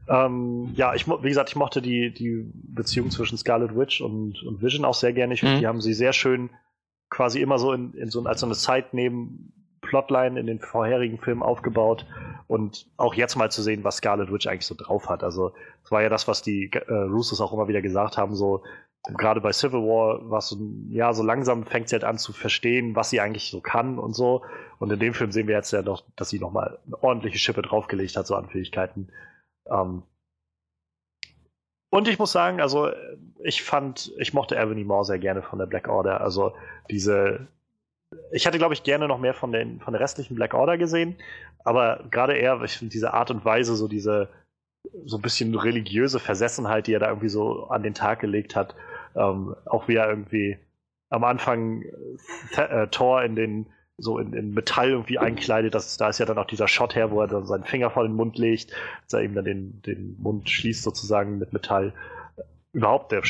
Ähm, 0.09 0.71
ja, 0.75 0.93
ich, 0.93 1.07
wie 1.07 1.27
gesagt, 1.27 1.49
ich 1.49 1.55
mochte 1.55 1.81
die, 1.81 2.13
die 2.13 2.49
Beziehung 2.53 3.11
zwischen 3.11 3.37
Scarlet 3.37 3.75
Witch 3.75 4.01
und, 4.01 4.41
und 4.43 4.61
Vision 4.61 4.85
auch 4.85 4.93
sehr 4.93 5.13
gerne. 5.13 5.33
Ich 5.33 5.41
finde, 5.41 5.55
mhm. 5.55 5.59
die 5.59 5.67
haben 5.67 5.81
sie 5.81 5.93
sehr 5.93 6.13
schön 6.13 6.49
quasi 7.09 7.41
immer 7.41 7.57
so 7.57 7.73
in, 7.73 7.93
in 7.93 8.09
so 8.09 8.23
als 8.23 8.41
so 8.41 8.45
eine 8.45 8.55
Zeit 8.55 8.93
neben 8.93 9.53
Plotline 9.81 10.39
in 10.39 10.47
den 10.47 10.59
vorherigen 10.59 11.17
Filmen 11.17 11.43
aufgebaut 11.43 12.05
und 12.47 12.87
auch 12.97 13.13
jetzt 13.13 13.35
mal 13.35 13.51
zu 13.51 13.61
sehen, 13.61 13.83
was 13.83 13.97
Scarlet 13.97 14.31
Witch 14.31 14.47
eigentlich 14.47 14.65
so 14.65 14.75
drauf 14.75 15.07
hat. 15.09 15.23
Also, 15.23 15.53
das 15.83 15.91
war 15.91 16.01
ja 16.01 16.09
das, 16.09 16.27
was 16.27 16.41
die 16.41 16.69
äh, 16.71 16.93
Russos 16.93 17.41
auch 17.41 17.53
immer 17.53 17.67
wieder 17.67 17.81
gesagt 17.81 18.17
haben, 18.17 18.35
so 18.35 18.63
gerade 19.15 19.41
bei 19.41 19.53
Civil 19.53 19.79
War 19.81 20.29
war 20.29 20.39
es 20.39 20.49
so, 20.49 20.57
ja, 20.89 21.13
so 21.13 21.23
langsam 21.23 21.65
fängt 21.65 21.89
sie 21.89 21.95
halt 21.95 22.03
an 22.03 22.17
zu 22.17 22.33
verstehen, 22.33 22.95
was 22.95 23.09
sie 23.09 23.21
eigentlich 23.21 23.49
so 23.49 23.61
kann 23.61 23.99
und 23.99 24.13
so. 24.13 24.43
Und 24.79 24.91
in 24.91 24.99
dem 24.99 25.13
Film 25.13 25.31
sehen 25.31 25.47
wir 25.47 25.55
jetzt 25.55 25.71
ja 25.71 25.81
noch, 25.81 26.03
dass 26.15 26.29
sie 26.29 26.39
nochmal 26.39 26.79
eine 26.85 27.01
ordentliche 27.01 27.37
Schippe 27.37 27.61
draufgelegt 27.61 28.17
hat, 28.17 28.27
so 28.27 28.35
an 28.35 28.49
Fähigkeiten. 28.49 29.09
Ähm, 29.71 30.03
und 31.89 32.07
ich 32.07 32.19
muss 32.19 32.31
sagen, 32.31 32.59
also 32.59 32.91
ich 33.43 33.63
fand, 33.63 34.11
ich 34.17 34.33
mochte 34.33 34.55
Ebony 34.55 34.83
Moore 34.83 35.05
sehr 35.05 35.19
gerne 35.19 35.41
von 35.41 35.59
der 35.59 35.67
Black 35.67 35.87
Order. 35.87 36.21
Also 36.21 36.53
diese, 36.89 37.47
ich 38.31 38.45
hätte 38.45 38.57
glaube 38.57 38.73
ich 38.73 38.83
gerne 38.83 39.07
noch 39.07 39.19
mehr 39.19 39.33
von, 39.33 39.51
den, 39.51 39.79
von 39.79 39.93
der 39.93 40.01
restlichen 40.01 40.35
Black 40.35 40.53
Order 40.53 40.77
gesehen, 40.77 41.15
aber 41.63 42.05
gerade 42.11 42.35
eher, 42.35 42.61
ich 42.63 42.77
finde 42.77 42.91
diese 42.91 43.13
Art 43.13 43.31
und 43.31 43.45
Weise, 43.45 43.75
so 43.75 43.87
diese 43.87 44.29
so 45.05 45.17
ein 45.17 45.21
bisschen 45.21 45.53
religiöse 45.55 46.19
Versessenheit, 46.19 46.87
die 46.87 46.93
er 46.93 46.99
da 46.99 47.09
irgendwie 47.09 47.29
so 47.29 47.67
an 47.67 47.83
den 47.83 47.93
Tag 47.93 48.19
gelegt 48.19 48.55
hat, 48.55 48.75
ähm, 49.15 49.55
auch 49.65 49.87
wie 49.87 49.95
er 49.95 50.09
irgendwie 50.09 50.57
am 51.09 51.23
Anfang 51.23 51.83
äh, 52.55 52.87
Thor 52.87 53.23
in 53.23 53.35
den 53.35 53.67
so 53.97 54.19
in, 54.19 54.33
in 54.33 54.53
Metall 54.53 54.89
irgendwie 54.89 55.17
einkleidet. 55.17 55.73
Das, 55.73 55.97
da 55.97 56.09
ist 56.09 56.19
ja 56.19 56.25
dann 56.25 56.37
auch 56.37 56.45
dieser 56.45 56.67
Shot 56.67 56.95
her, 56.95 57.11
wo 57.11 57.21
er 57.21 57.27
dann 57.27 57.45
seinen 57.45 57.63
Finger 57.63 57.89
vor 57.89 58.03
den 58.03 58.13
Mund 58.13 58.37
legt, 58.37 58.71
dass 59.03 59.13
er 59.13 59.23
eben 59.23 59.33
dann 59.33 59.45
den, 59.45 59.81
den 59.81 60.15
Mund 60.19 60.49
schließt 60.49 60.83
sozusagen 60.83 61.39
mit 61.39 61.53
Metall. 61.53 61.93
Überhaupt, 62.73 63.11
der 63.11 63.23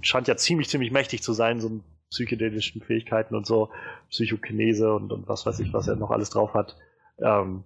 scheint 0.00 0.28
ja 0.28 0.36
ziemlich, 0.36 0.68
ziemlich 0.68 0.90
mächtig 0.90 1.22
zu 1.22 1.32
sein, 1.34 1.60
so 1.60 1.80
psychedelischen 2.10 2.82
Fähigkeiten 2.82 3.34
und 3.34 3.46
so, 3.46 3.70
Psychokinese 4.08 4.94
und, 4.94 5.12
und 5.12 5.28
was 5.28 5.44
weiß 5.44 5.60
ich, 5.60 5.72
was 5.72 5.88
er 5.88 5.96
noch 5.96 6.10
alles 6.10 6.30
drauf 6.30 6.54
hat. 6.54 6.76
Ähm, 7.18 7.64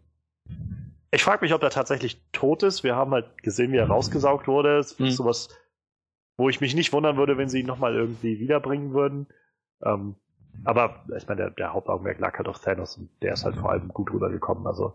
ich 1.12 1.22
frage 1.22 1.44
mich, 1.44 1.52
ob 1.55 1.62
er 1.62 1.70
tatsächlich 1.70 2.20
tot 2.32 2.62
ist. 2.62 2.82
Wir 2.82 2.97
haben 2.97 3.12
halt 3.12 3.43
gesehen, 3.43 3.72
wie 3.72 3.77
er 3.77 3.89
rausgesaugt 3.89 4.48
wurde. 4.48 4.77
Das 4.77 4.93
ist 4.93 5.01
mhm. 5.01 5.10
sowas, 5.10 5.48
wo 6.36 6.48
ich 6.48 6.60
mich 6.60 6.74
nicht 6.74 6.93
wundern 6.93 7.16
würde, 7.16 7.36
wenn 7.36 7.48
sie 7.48 7.60
ihn 7.60 7.66
nochmal 7.66 7.94
irgendwie 7.94 8.39
wiederbringen 8.40 8.93
würden. 8.93 9.27
Ähm, 9.85 10.16
aber 10.64 11.05
ich 11.16 11.27
meine, 11.27 11.43
der, 11.43 11.51
der 11.51 11.72
Hauptaugenmerk 11.72 12.18
lag 12.18 12.36
halt 12.36 12.48
auf 12.48 12.60
Thanos 12.60 12.97
und 12.97 13.10
der 13.22 13.35
ist 13.35 13.44
halt 13.44 13.56
vor 13.56 13.70
allem 13.70 13.89
gut 13.89 14.12
rübergekommen. 14.12 14.66
Also 14.66 14.94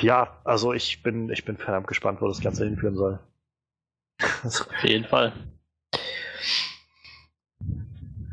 ja, 0.00 0.40
also 0.44 0.72
ich 0.72 1.02
bin, 1.02 1.30
ich 1.30 1.44
bin 1.44 1.56
verdammt 1.56 1.86
gespannt, 1.86 2.20
wo 2.20 2.28
das 2.28 2.40
Ganze 2.40 2.64
hinführen 2.64 2.96
soll. 2.96 3.18
Auf 4.44 4.84
jeden 4.84 5.04
Fall. 5.04 5.32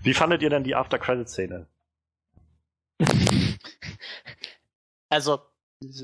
Wie 0.02 0.14
fandet 0.14 0.42
ihr 0.42 0.50
denn 0.50 0.64
die 0.64 0.76
After-Credit-Szene? 0.76 1.68
Also, 5.12 5.42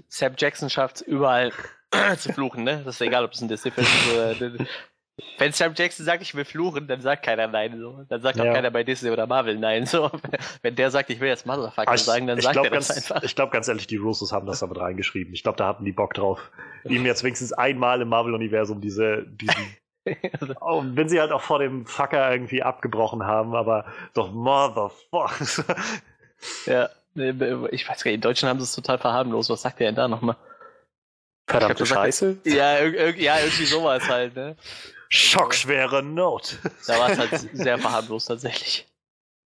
Sam 0.08 0.34
Jackson 0.36 0.68
schafft 0.68 0.96
es 0.96 1.02
überall 1.04 1.52
zu 2.18 2.34
fluchen, 2.34 2.64
ne? 2.64 2.82
Das 2.84 2.96
ist 2.96 3.02
egal, 3.02 3.24
ob 3.24 3.34
es 3.34 3.42
ein 3.42 3.48
Disney-Film 3.48 3.86
ist 3.86 4.14
oder 4.14 4.66
wenn 5.38 5.54
Sam 5.54 5.74
Jackson 5.76 6.06
sagt, 6.06 6.22
ich 6.22 6.36
will 6.36 6.44
fluchen, 6.44 6.88
dann 6.88 7.00
sagt 7.00 7.24
keiner 7.24 7.48
nein. 7.48 7.80
So. 7.80 8.04
Dann 8.10 8.22
sagt 8.22 8.40
auch 8.40 8.44
keiner 8.44 8.70
bei 8.70 8.84
Disney 8.84 9.12
oder 9.12 9.28
Marvel 9.28 9.58
nein. 9.58 9.86
So. 9.86 10.12
Wenn 10.62 10.76
der 10.76 10.92
sagt, 10.92 11.10
ich 11.10 11.22
will 11.22 11.30
jetzt 11.30 11.46
Motherfucker 11.46 11.94
ich, 11.94 12.02
sagen, 12.02 12.28
dann 12.28 12.42
sagt 12.42 12.58
er 12.58 12.70
ganz, 12.70 12.88
das 12.88 12.98
einfach. 12.98 13.24
Ich 13.24 13.36
glaube 13.36 13.52
ganz 13.52 13.68
ehrlich, 13.70 13.88
die 13.88 13.96
Russos 13.96 14.34
haben 14.34 14.46
das 14.46 14.60
damit 14.60 14.78
reingeschrieben. 14.78 15.34
Ich 15.34 15.44
glaube, 15.44 15.58
da 15.58 15.68
hatten 15.68 15.86
die 15.86 15.94
Bock 15.94 16.14
drauf, 16.14 16.52
ihm 16.84 17.06
jetzt 17.06 17.24
wenigstens 17.24 17.54
einmal 17.54 18.02
im 18.02 18.10
Marvel-Universum 18.10 18.82
diese, 18.82 19.26
diesen 19.26 19.78
oh, 20.62 20.84
wenn 20.86 21.10
sie 21.10 21.20
halt 21.20 21.32
auch 21.32 21.42
vor 21.42 21.60
dem 21.60 21.86
Fucker 21.86 22.32
irgendwie 22.32 22.62
abgebrochen 22.62 23.24
haben, 23.24 23.56
aber 23.56 23.86
doch 24.14 24.32
Motherfucker. 24.32 25.66
ja, 26.66 26.90
ich 27.72 27.88
weiß 27.88 28.04
gar 28.04 28.12
nicht, 28.12 28.16
in 28.16 28.22
Deutschland 28.22 28.50
haben 28.50 28.60
sie 28.60 28.66
es 28.66 28.76
total 28.76 28.98
verharmlos. 28.98 29.50
Was 29.50 29.62
sagt 29.62 29.80
der 29.80 29.88
denn 29.88 29.96
da 29.96 30.08
nochmal? 30.10 30.36
Verdammte 31.48 31.86
Scheiße? 31.86 32.38
Ja, 32.44 32.84
ja, 32.84 33.40
irgendwie 33.40 33.66
sowas 33.66 34.10
halt, 34.10 34.36
ne? 34.36 34.58
Schockschwere 35.10 36.04
Not. 36.04 36.60
Da 36.88 37.00
war 37.00 37.10
es 37.10 37.20
halt 37.20 37.50
sehr 37.54 37.78
verharmlos 37.78 38.26
tatsächlich. 38.26 38.88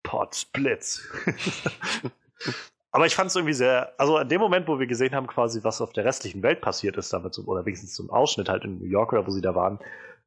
Potsblitz. 0.04 1.08
Aber 2.92 3.06
ich 3.06 3.16
fand 3.16 3.30
es 3.30 3.36
irgendwie 3.36 3.54
sehr, 3.54 3.94
also 3.98 4.18
in 4.20 4.30
dem 4.30 4.40
Moment, 4.40 4.68
wo 4.70 4.80
wir 4.80 4.88
gesehen 4.88 5.14
haben, 5.14 5.28
quasi, 5.28 5.64
was 5.64 5.82
auf 5.82 5.92
der 5.92 6.06
restlichen 6.06 6.42
Welt 6.44 6.62
passiert 6.62 6.96
ist, 6.96 7.12
damit, 7.12 7.38
oder 7.40 7.66
wenigstens 7.66 7.94
zum 7.94 8.10
Ausschnitt 8.10 8.48
halt 8.48 8.64
in 8.64 8.80
New 8.80 8.86
York 8.86 9.12
oder 9.12 9.28
wo 9.28 9.32
sie 9.32 9.42
da 9.42 9.54
waren, 9.54 9.80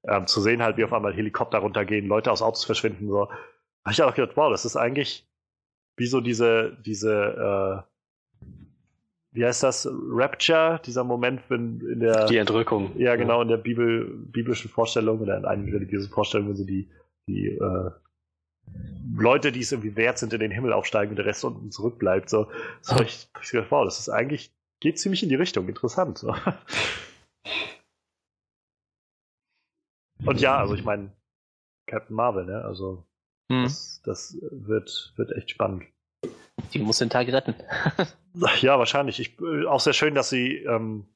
ähm, 0.06 0.26
zu 0.26 0.40
sehen 0.42 0.62
halt, 0.62 0.76
wie 0.76 0.84
auf 0.84 0.92
einmal 0.92 1.14
Helikopter 1.14 1.58
runtergehen, 1.58 2.06
Leute 2.06 2.30
aus 2.30 2.42
Autos 2.42 2.64
verschwinden, 2.64 3.08
so, 3.08 3.30
habe 3.30 3.92
ich 3.92 4.02
auch 4.02 4.14
gedacht, 4.14 4.36
wow, 4.36 4.50
das 4.50 4.66
ist 4.66 4.76
eigentlich 4.76 5.26
wie 5.96 6.06
so 6.06 6.20
diese, 6.20 6.76
diese, 6.84 7.84
äh, 7.86 7.87
wie 9.38 9.46
heißt 9.46 9.62
das, 9.62 9.88
Rapture, 9.92 10.80
dieser 10.84 11.04
Moment, 11.04 11.42
wenn 11.48 11.80
in 11.80 12.00
der. 12.00 12.26
Die 12.26 12.38
Entrückung. 12.38 12.98
Ja, 12.98 13.14
genau, 13.14 13.40
in 13.40 13.46
der 13.46 13.56
Bibel, 13.56 14.04
biblischen 14.04 14.68
Vorstellung 14.68 15.20
oder 15.20 15.36
in 15.36 15.44
einigen 15.44 15.70
religiösen 15.70 16.10
Vorstellungen, 16.10 16.48
wenn 16.48 16.56
sie 16.56 16.66
die, 16.66 16.90
die 17.28 17.46
äh, 17.46 17.90
Leute, 19.14 19.52
die 19.52 19.60
es 19.60 19.70
irgendwie 19.70 19.94
wert 19.94 20.18
sind, 20.18 20.32
in 20.32 20.40
den 20.40 20.50
Himmel 20.50 20.72
aufsteigen 20.72 21.10
und 21.10 21.16
der 21.16 21.26
Rest 21.26 21.44
unten 21.44 21.70
zurückbleibt. 21.70 22.28
So, 22.28 22.48
so 22.80 22.96
oh. 22.96 23.02
ich, 23.02 23.28
ich 23.40 23.50
gedacht, 23.52 23.70
wow, 23.70 23.84
das 23.84 24.00
ist 24.00 24.08
eigentlich, 24.08 24.52
geht 24.80 24.98
ziemlich 24.98 25.22
in 25.22 25.28
die 25.28 25.36
Richtung, 25.36 25.68
interessant. 25.68 26.18
So. 26.18 26.34
Und 30.26 30.40
ja, 30.40 30.58
also 30.58 30.74
ich 30.74 30.82
meine, 30.82 31.12
Captain 31.86 32.16
Marvel, 32.16 32.44
ne? 32.44 32.64
Also 32.64 33.06
hm. 33.52 33.62
das, 33.62 34.02
das 34.04 34.36
wird, 34.50 35.12
wird 35.14 35.30
echt 35.30 35.50
spannend. 35.50 35.84
Die 36.72 36.78
muss 36.78 36.98
den 36.98 37.10
Tag 37.10 37.28
retten. 37.28 37.54
ja, 38.60 38.78
wahrscheinlich. 38.78 39.20
Ich, 39.20 39.40
äh, 39.40 39.66
auch 39.66 39.80
sehr 39.80 39.92
schön, 39.92 40.14
dass 40.14 40.30
sie 40.30 40.56
ähm, 40.56 41.06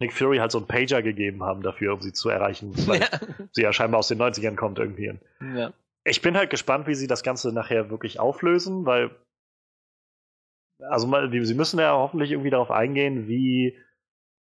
Nick 0.00 0.12
Fury 0.12 0.38
halt 0.38 0.52
so 0.52 0.58
einen 0.58 0.66
Pager 0.66 1.02
gegeben 1.02 1.42
haben 1.42 1.62
dafür, 1.62 1.94
um 1.94 2.00
sie 2.00 2.12
zu 2.12 2.28
erreichen, 2.28 2.72
weil 2.86 3.00
ja. 3.00 3.08
sie 3.52 3.62
ja 3.62 3.72
scheinbar 3.72 3.98
aus 3.98 4.08
den 4.08 4.20
90ern 4.20 4.56
kommt 4.56 4.78
irgendwie. 4.78 5.18
Ja. 5.54 5.72
Ich 6.04 6.22
bin 6.22 6.36
halt 6.36 6.50
gespannt, 6.50 6.86
wie 6.86 6.94
sie 6.94 7.06
das 7.06 7.22
Ganze 7.22 7.52
nachher 7.52 7.90
wirklich 7.90 8.20
auflösen, 8.20 8.84
weil 8.86 9.10
also 10.80 11.06
mal, 11.06 11.30
sie 11.30 11.54
müssen 11.54 11.78
ja 11.78 11.92
hoffentlich 11.92 12.32
irgendwie 12.32 12.50
darauf 12.50 12.70
eingehen, 12.70 13.28
wie 13.28 13.78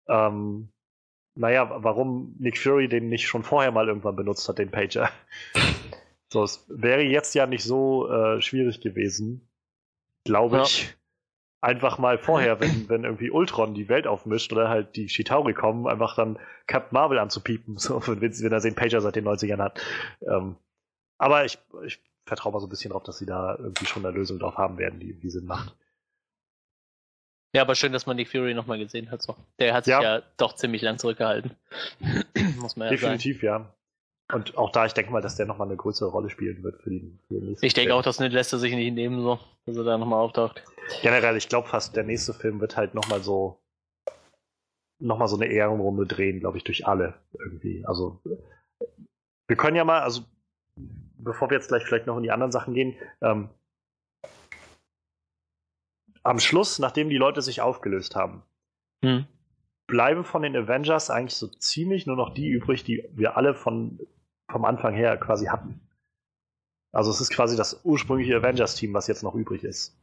ähm, 0.08 0.70
naja, 1.34 1.82
warum 1.82 2.34
Nick 2.38 2.58
Fury 2.58 2.88
den 2.88 3.08
nicht 3.08 3.28
schon 3.28 3.44
vorher 3.44 3.70
mal 3.70 3.88
irgendwann 3.88 4.16
benutzt 4.16 4.48
hat, 4.48 4.58
den 4.58 4.70
Pager. 4.70 5.10
so, 6.32 6.42
es 6.42 6.66
wäre 6.68 7.02
jetzt 7.02 7.34
ja 7.34 7.46
nicht 7.46 7.62
so 7.62 8.10
äh, 8.10 8.40
schwierig 8.42 8.80
gewesen, 8.80 9.47
glaube 10.28 10.58
ja. 10.58 10.62
ich. 10.62 10.94
Einfach 11.60 11.98
mal 11.98 12.18
vorher, 12.18 12.60
wenn, 12.60 12.88
wenn 12.88 13.02
irgendwie 13.02 13.32
Ultron 13.32 13.74
die 13.74 13.88
Welt 13.88 14.06
aufmischt 14.06 14.52
oder 14.52 14.68
halt 14.68 14.94
die 14.94 15.06
Chitauri 15.06 15.54
kommen, 15.54 15.88
einfach 15.88 16.14
dann 16.14 16.38
Captain 16.68 16.94
Marvel 16.94 17.18
anzupiepen, 17.18 17.76
so, 17.78 18.06
wenn, 18.06 18.20
wenn 18.20 18.52
er 18.52 18.60
den 18.60 18.76
Pager 18.76 19.00
seit 19.00 19.16
den 19.16 19.26
90ern 19.26 19.58
hat. 19.60 19.80
Ähm, 20.20 20.56
aber 21.18 21.44
ich, 21.44 21.58
ich 21.84 22.00
vertraue 22.26 22.52
mal 22.52 22.60
so 22.60 22.66
ein 22.66 22.70
bisschen 22.70 22.92
drauf, 22.92 23.02
dass 23.02 23.18
sie 23.18 23.26
da 23.26 23.56
irgendwie 23.56 23.86
schon 23.86 24.06
eine 24.06 24.16
Lösung 24.16 24.38
drauf 24.38 24.56
haben 24.56 24.78
werden, 24.78 25.00
die, 25.00 25.14
die 25.14 25.30
Sinn 25.30 25.46
macht. 25.46 25.74
Ja, 27.54 27.62
aber 27.62 27.74
schön, 27.74 27.92
dass 27.92 28.06
man 28.06 28.16
Nick 28.16 28.28
Fury 28.28 28.54
nochmal 28.54 28.78
gesehen 28.78 29.10
hat. 29.10 29.22
So. 29.22 29.34
Der 29.58 29.74
hat 29.74 29.86
sich 29.86 29.92
ja. 29.92 30.02
ja 30.02 30.22
doch 30.36 30.54
ziemlich 30.54 30.82
lang 30.82 30.98
zurückgehalten. 30.98 31.56
Muss 32.60 32.76
man 32.76 32.86
ja 32.86 32.90
Definitiv, 32.90 33.40
sagen. 33.40 33.64
ja. 33.64 33.74
Und 34.32 34.58
auch 34.58 34.70
da, 34.70 34.84
ich 34.84 34.92
denke 34.92 35.10
mal, 35.10 35.22
dass 35.22 35.36
der 35.36 35.46
nochmal 35.46 35.68
eine 35.68 35.76
größere 35.76 36.10
Rolle 36.10 36.28
spielen 36.28 36.62
wird 36.62 36.82
für 36.82 36.90
den, 36.90 37.18
für 37.28 37.34
den 37.34 37.46
nächsten 37.46 37.64
Ich 37.64 37.72
denke 37.72 37.94
auch, 37.94 38.02
das 38.02 38.18
lässt 38.18 38.52
er 38.52 38.58
sich 38.58 38.74
nicht 38.74 38.94
nehmen, 38.94 39.22
so, 39.22 39.38
dass 39.64 39.76
er 39.76 39.84
da 39.84 39.96
nochmal 39.96 40.20
auftaucht. 40.20 40.62
Generell, 41.00 41.36
ich 41.36 41.48
glaube 41.48 41.68
fast, 41.68 41.96
der 41.96 42.04
nächste 42.04 42.34
Film 42.34 42.60
wird 42.60 42.76
halt 42.76 42.94
nochmal 42.94 43.22
so 43.22 43.58
nochmal 45.00 45.28
so 45.28 45.36
eine 45.36 45.46
Ehrenrunde 45.46 46.06
drehen, 46.06 46.40
glaube 46.40 46.58
ich, 46.58 46.64
durch 46.64 46.86
alle 46.86 47.14
irgendwie. 47.38 47.84
Also 47.86 48.20
wir 49.46 49.56
können 49.56 49.76
ja 49.76 49.84
mal, 49.84 50.00
also 50.00 50.22
bevor 50.76 51.50
wir 51.50 51.56
jetzt 51.56 51.68
gleich 51.68 51.84
vielleicht 51.84 52.06
noch 52.06 52.16
in 52.16 52.22
die 52.22 52.30
anderen 52.30 52.52
Sachen 52.52 52.74
gehen, 52.74 52.96
ähm, 53.20 53.48
am 56.22 56.40
Schluss, 56.40 56.78
nachdem 56.78 57.08
die 57.08 57.16
Leute 57.16 57.42
sich 57.42 57.60
aufgelöst 57.60 58.16
haben, 58.16 58.42
hm. 59.02 59.26
bleiben 59.86 60.24
von 60.24 60.42
den 60.42 60.56
Avengers 60.56 61.10
eigentlich 61.10 61.36
so 61.36 61.46
ziemlich 61.46 62.06
nur 62.06 62.16
noch 62.16 62.34
die 62.34 62.48
übrig, 62.48 62.84
die 62.84 63.08
wir 63.12 63.36
alle 63.36 63.54
von, 63.54 64.00
vom 64.50 64.64
Anfang 64.64 64.94
her 64.94 65.16
quasi 65.16 65.46
hatten. 65.46 65.80
Also 66.92 67.10
es 67.10 67.20
ist 67.20 67.30
quasi 67.30 67.56
das 67.56 67.80
ursprüngliche 67.84 68.36
Avengers-Team, 68.36 68.94
was 68.94 69.06
jetzt 69.06 69.22
noch 69.22 69.34
übrig 69.34 69.64
ist. 69.64 69.96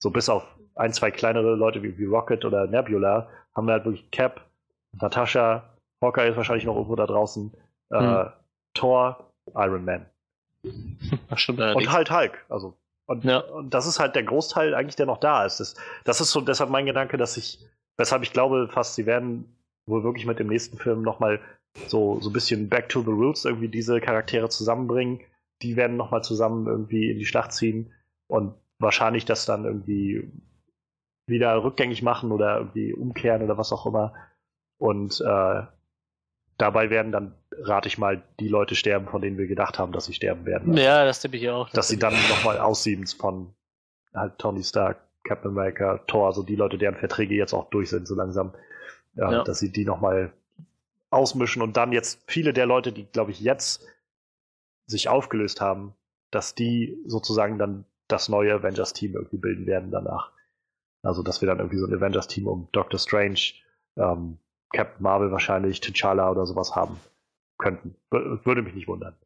So 0.00 0.10
bis 0.10 0.28
auf 0.28 0.46
ein, 0.74 0.92
zwei 0.92 1.10
kleinere 1.10 1.54
Leute 1.54 1.82
wie, 1.82 1.98
wie 1.98 2.04
Rocket 2.04 2.44
oder 2.44 2.66
Nebula 2.66 3.28
haben 3.54 3.66
wir 3.66 3.74
halt 3.74 3.84
wirklich 3.84 4.10
Cap, 4.10 4.46
Natascha, 4.92 5.76
Hawkeye 6.00 6.30
ist 6.30 6.36
wahrscheinlich 6.36 6.64
noch 6.64 6.74
irgendwo 6.74 6.96
da 6.96 7.06
draußen, 7.06 7.52
äh, 7.90 7.98
hm. 7.98 8.32
Thor, 8.74 9.32
Iron 9.54 9.84
Man. 9.84 10.06
Stimmt, 11.34 11.60
und 11.60 11.92
halt 11.92 12.10
Hulk. 12.10 12.44
Also 12.48 12.76
und, 13.06 13.24
ja. 13.24 13.38
und 13.38 13.74
das 13.74 13.86
ist 13.86 13.98
halt 13.98 14.14
der 14.14 14.22
Großteil 14.22 14.74
eigentlich, 14.74 14.96
der 14.96 15.06
noch 15.06 15.18
da 15.18 15.44
ist. 15.44 15.60
Das, 15.60 15.74
das 16.04 16.20
ist 16.20 16.30
so 16.30 16.40
deshalb 16.40 16.70
mein 16.70 16.86
Gedanke, 16.86 17.16
dass 17.16 17.36
ich, 17.36 17.58
weshalb 17.96 18.22
ich 18.22 18.32
glaube 18.32 18.68
fast, 18.68 18.94
sie 18.94 19.06
werden 19.06 19.56
wohl 19.86 20.04
wirklich 20.04 20.24
mit 20.24 20.38
dem 20.38 20.46
nächsten 20.46 20.78
Film 20.78 21.02
nochmal 21.02 21.40
so, 21.86 22.20
so 22.20 22.30
ein 22.30 22.32
bisschen 22.32 22.68
back 22.68 22.88
to 22.88 23.02
the 23.02 23.10
roots 23.10 23.44
irgendwie 23.44 23.68
diese 23.68 24.00
Charaktere 24.00 24.48
zusammenbringen. 24.48 25.20
Die 25.62 25.76
werden 25.76 25.96
nochmal 25.96 26.22
zusammen 26.22 26.66
irgendwie 26.66 27.10
in 27.10 27.18
die 27.18 27.26
Schlacht 27.26 27.52
ziehen 27.52 27.92
und 28.26 28.54
wahrscheinlich 28.78 29.24
das 29.24 29.46
dann 29.46 29.64
irgendwie 29.64 30.30
wieder 31.26 31.62
rückgängig 31.62 32.02
machen 32.02 32.32
oder 32.32 32.58
irgendwie 32.58 32.92
umkehren 32.92 33.42
oder 33.42 33.56
was 33.56 33.72
auch 33.72 33.86
immer. 33.86 34.12
Und 34.78 35.20
äh, 35.20 35.62
dabei 36.58 36.90
werden 36.90 37.12
dann, 37.12 37.34
rate 37.62 37.88
ich 37.88 37.98
mal, 37.98 38.22
die 38.40 38.48
Leute 38.48 38.74
sterben, 38.74 39.06
von 39.06 39.22
denen 39.22 39.38
wir 39.38 39.46
gedacht 39.46 39.78
haben, 39.78 39.92
dass 39.92 40.06
sie 40.06 40.14
sterben 40.14 40.44
werden. 40.44 40.76
Ja, 40.76 41.04
das 41.04 41.20
tippe 41.20 41.36
ich 41.36 41.48
auch. 41.48 41.66
Das 41.66 41.74
dass 41.74 41.88
sie 41.88 41.98
dann 41.98 42.14
nochmal 42.28 42.58
aussieben 42.58 43.06
von 43.06 43.54
halt 44.12 44.38
Tony 44.38 44.64
Stark, 44.64 44.98
Captain 45.24 45.52
America, 45.52 45.98
Thor, 46.06 46.26
also 46.26 46.42
die 46.42 46.56
Leute, 46.56 46.78
deren 46.78 46.96
Verträge 46.96 47.34
jetzt 47.34 47.54
auch 47.54 47.70
durch 47.70 47.90
sind, 47.90 48.08
so 48.08 48.14
langsam, 48.14 48.54
ja, 49.14 49.30
ja. 49.30 49.44
dass 49.44 49.60
sie 49.60 49.70
die 49.70 49.84
nochmal 49.84 50.32
ausmischen 51.12 51.62
und 51.62 51.76
dann 51.76 51.92
jetzt 51.92 52.22
viele 52.26 52.52
der 52.52 52.66
Leute, 52.66 52.92
die, 52.92 53.04
glaube 53.04 53.30
ich, 53.30 53.40
jetzt 53.40 53.86
sich 54.86 55.08
aufgelöst 55.08 55.60
haben, 55.60 55.94
dass 56.30 56.54
die 56.54 56.98
sozusagen 57.06 57.58
dann 57.58 57.84
das 58.08 58.28
neue 58.28 58.54
Avengers-Team 58.54 59.14
irgendwie 59.14 59.38
bilden 59.38 59.66
werden 59.66 59.90
danach. 59.90 60.32
Also, 61.02 61.22
dass 61.22 61.40
wir 61.40 61.46
dann 61.46 61.58
irgendwie 61.58 61.78
so 61.78 61.86
ein 61.86 61.94
Avengers-Team 61.94 62.46
um 62.46 62.68
Doctor 62.72 62.98
Strange, 62.98 63.54
ähm, 63.96 64.38
Captain 64.72 65.02
Marvel 65.02 65.30
wahrscheinlich 65.30 65.80
T'Challa 65.80 66.30
oder 66.30 66.46
sowas 66.46 66.74
haben 66.74 66.98
könnten. 67.58 67.96
Würde 68.10 68.62
mich 68.62 68.74
nicht 68.74 68.88
wundern. 68.88 69.16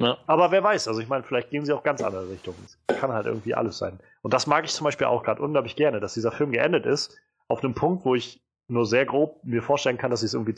Ja. 0.00 0.18
Aber 0.26 0.50
wer 0.50 0.62
weiß, 0.62 0.88
also 0.88 1.00
ich 1.00 1.08
meine, 1.08 1.22
vielleicht 1.22 1.50
gehen 1.50 1.64
sie 1.64 1.72
auch 1.72 1.82
ganz 1.82 2.02
andere 2.02 2.28
Richtungen. 2.28 2.58
Es 2.64 2.78
kann 2.98 3.12
halt 3.12 3.26
irgendwie 3.26 3.54
alles 3.54 3.78
sein. 3.78 4.00
Und 4.22 4.34
das 4.34 4.46
mag 4.46 4.64
ich 4.64 4.72
zum 4.72 4.84
Beispiel 4.84 5.06
auch 5.06 5.22
gerade 5.22 5.42
unglaublich 5.42 5.76
gerne, 5.76 6.00
dass 6.00 6.14
dieser 6.14 6.32
Film 6.32 6.50
geendet 6.50 6.86
ist, 6.86 7.16
auf 7.48 7.62
einem 7.62 7.74
Punkt, 7.74 8.04
wo 8.04 8.14
ich 8.14 8.42
nur 8.68 8.86
sehr 8.86 9.06
grob 9.06 9.44
mir 9.44 9.62
vorstellen 9.62 9.98
kann, 9.98 10.10
dass 10.10 10.20
sie 10.20 10.26
es 10.26 10.34
irgendwie 10.34 10.54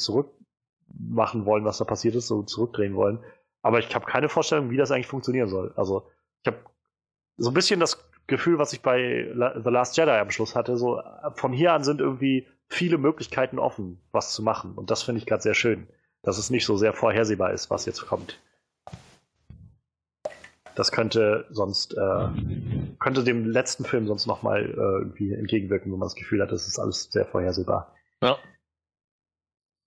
zurückmachen 1.14 1.46
wollen, 1.46 1.64
was 1.64 1.78
da 1.78 1.84
passiert 1.84 2.14
ist, 2.14 2.26
so 2.26 2.42
zurückdrehen 2.42 2.94
wollen. 2.94 3.18
Aber 3.62 3.78
ich 3.78 3.94
habe 3.94 4.06
keine 4.06 4.28
Vorstellung, 4.28 4.70
wie 4.70 4.76
das 4.76 4.90
eigentlich 4.90 5.06
funktionieren 5.06 5.48
soll. 5.48 5.72
Also 5.76 6.06
ich 6.42 6.48
habe 6.48 6.58
so 7.36 7.50
ein 7.50 7.54
bisschen 7.54 7.80
das 7.80 7.98
Gefühl, 8.26 8.58
was 8.58 8.72
ich 8.72 8.82
bei 8.82 9.30
The 9.34 9.70
Last 9.70 9.96
Jedi 9.96 10.10
am 10.10 10.30
Schluss 10.30 10.54
hatte. 10.54 10.76
So 10.76 11.00
von 11.34 11.52
hier 11.52 11.72
an 11.72 11.84
sind 11.84 12.00
irgendwie 12.00 12.46
viele 12.68 12.98
Möglichkeiten 12.98 13.58
offen, 13.58 14.00
was 14.12 14.32
zu 14.32 14.42
machen. 14.42 14.72
Und 14.74 14.90
das 14.90 15.02
finde 15.02 15.20
ich 15.20 15.26
gerade 15.26 15.42
sehr 15.42 15.54
schön, 15.54 15.86
dass 16.22 16.38
es 16.38 16.50
nicht 16.50 16.66
so 16.66 16.76
sehr 16.76 16.92
vorhersehbar 16.92 17.52
ist, 17.52 17.70
was 17.70 17.86
jetzt 17.86 18.06
kommt. 18.06 18.38
Das 20.74 20.90
könnte 20.90 21.46
sonst 21.50 21.94
äh, 21.96 22.28
könnte 22.98 23.22
dem 23.22 23.46
letzten 23.46 23.84
Film 23.84 24.08
sonst 24.08 24.26
noch 24.26 24.42
mal 24.42 24.64
äh, 24.64 25.02
irgendwie 25.02 25.32
entgegenwirken, 25.32 25.92
wenn 25.92 26.00
man 26.00 26.06
das 26.06 26.16
Gefühl 26.16 26.42
hat, 26.42 26.50
das 26.50 26.66
ist 26.66 26.80
alles 26.80 27.04
sehr 27.12 27.24
vorhersehbar. 27.24 27.92
Ja. 28.20 28.38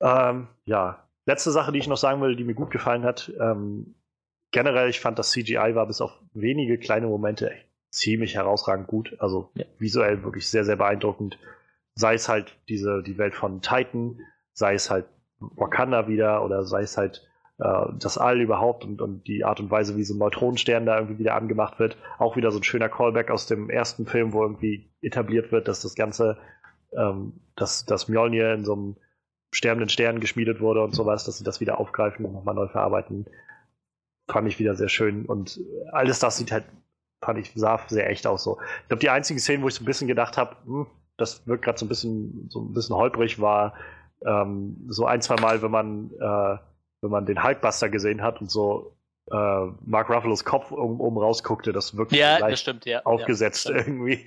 Ähm, 0.01 0.47
ja. 0.65 1.03
Letzte 1.25 1.51
Sache, 1.51 1.71
die 1.71 1.79
ich 1.79 1.87
noch 1.87 1.97
sagen 1.97 2.21
will, 2.21 2.35
die 2.35 2.43
mir 2.43 2.53
gut 2.53 2.71
gefallen 2.71 3.03
hat. 3.03 3.31
Ähm, 3.39 3.95
generell, 4.51 4.89
ich 4.89 4.99
fand 4.99 5.19
das 5.19 5.31
CGI 5.31 5.75
war 5.75 5.87
bis 5.87 6.01
auf 6.01 6.13
wenige 6.33 6.77
kleine 6.77 7.07
Momente 7.07 7.51
ziemlich 7.89 8.35
herausragend 8.35 8.87
gut. 8.87 9.15
Also 9.19 9.51
ja. 9.55 9.65
visuell 9.77 10.23
wirklich 10.23 10.47
sehr, 10.47 10.63
sehr 10.63 10.77
beeindruckend 10.77 11.37
sei 11.97 12.13
es 12.13 12.29
halt 12.29 12.55
diese, 12.69 13.01
die 13.01 13.17
Welt 13.17 13.35
von 13.35 13.61
Titan, 13.61 14.19
sei 14.53 14.75
es 14.75 14.89
halt 14.89 15.05
Wakanda 15.39 16.07
wieder 16.07 16.43
oder 16.43 16.63
sei 16.63 16.81
es 16.81 16.95
halt 16.95 17.27
äh, 17.59 17.85
das 17.99 18.17
All 18.17 18.39
überhaupt 18.39 18.85
und, 18.85 19.01
und 19.01 19.27
die 19.27 19.43
Art 19.43 19.59
und 19.59 19.71
Weise, 19.71 19.97
wie 19.97 20.03
so 20.03 20.13
ein 20.13 20.19
Neutronenstern 20.19 20.85
da 20.85 20.95
irgendwie 20.97 21.19
wieder 21.19 21.35
angemacht 21.35 21.79
wird. 21.79 21.97
Auch 22.19 22.35
wieder 22.37 22.51
so 22.51 22.59
ein 22.59 22.63
schöner 22.63 22.89
Callback 22.89 23.31
aus 23.31 23.47
dem 23.47 23.69
ersten 23.69 24.05
Film, 24.05 24.31
wo 24.33 24.43
irgendwie 24.43 24.89
etabliert 25.01 25.51
wird, 25.51 25.67
dass 25.67 25.81
das 25.81 25.95
Ganze, 25.95 26.37
ähm, 26.95 27.33
dass, 27.55 27.85
dass 27.85 28.07
Mjolnir 28.07 28.53
in 28.53 28.63
so 28.63 28.73
einem 28.73 28.95
sterbenden 29.51 29.89
Stern 29.89 30.19
geschmiedet 30.19 30.59
wurde 30.59 30.83
und 30.83 30.93
sowas, 30.93 31.25
dass 31.25 31.37
sie 31.37 31.43
das 31.43 31.59
wieder 31.59 31.79
aufgreifen 31.79 32.25
und 32.25 32.33
nochmal 32.33 32.55
neu 32.55 32.67
verarbeiten. 32.67 33.25
Fand 34.29 34.47
ich 34.47 34.59
wieder 34.59 34.75
sehr 34.75 34.89
schön 34.89 35.25
und 35.25 35.59
alles 35.91 36.19
das 36.19 36.37
sieht 36.37 36.51
halt, 36.51 36.65
fand 37.23 37.39
ich, 37.39 37.51
sah 37.55 37.79
sehr 37.87 38.09
echt 38.09 38.27
aus 38.27 38.43
so. 38.43 38.59
Ich 38.81 38.87
glaube, 38.89 38.99
die 38.99 39.09
einzigen 39.09 39.39
Szenen, 39.39 39.63
wo 39.63 39.67
ich 39.67 39.75
so 39.75 39.83
ein 39.83 39.85
bisschen 39.85 40.07
gedacht 40.07 40.37
habe, 40.37 40.55
hm, 40.65 40.87
das 41.15 41.47
wirkt 41.47 41.63
gerade 41.63 41.79
so 41.79 41.85
ein 41.85 41.89
bisschen 41.89 42.47
so 42.49 42.61
ein 42.61 42.73
bisschen 42.73 42.95
holprig, 42.95 43.39
war 43.39 43.73
ähm, 44.25 44.85
so 44.89 45.05
ein, 45.05 45.21
zwei 45.21 45.35
Mal, 45.35 45.61
wenn 45.61 45.71
man 45.71 46.11
äh, 46.19 46.57
wenn 47.01 47.11
man 47.11 47.25
den 47.25 47.43
Hulkbuster 47.43 47.89
gesehen 47.89 48.21
hat 48.21 48.41
und 48.41 48.51
so 48.51 48.97
äh, 49.31 49.65
Mark 49.85 50.09
Ruffalos 50.09 50.45
Kopf 50.45 50.71
oben, 50.71 50.99
oben 50.99 51.17
rausguckte, 51.17 51.73
das 51.73 51.97
wirkt 51.97 52.13
ja, 52.13 52.39
das 52.39 52.59
stimmt, 52.59 52.85
ja. 52.85 53.03
aufgesetzt 53.05 53.69
ja, 53.69 53.75
irgendwie. 53.75 54.25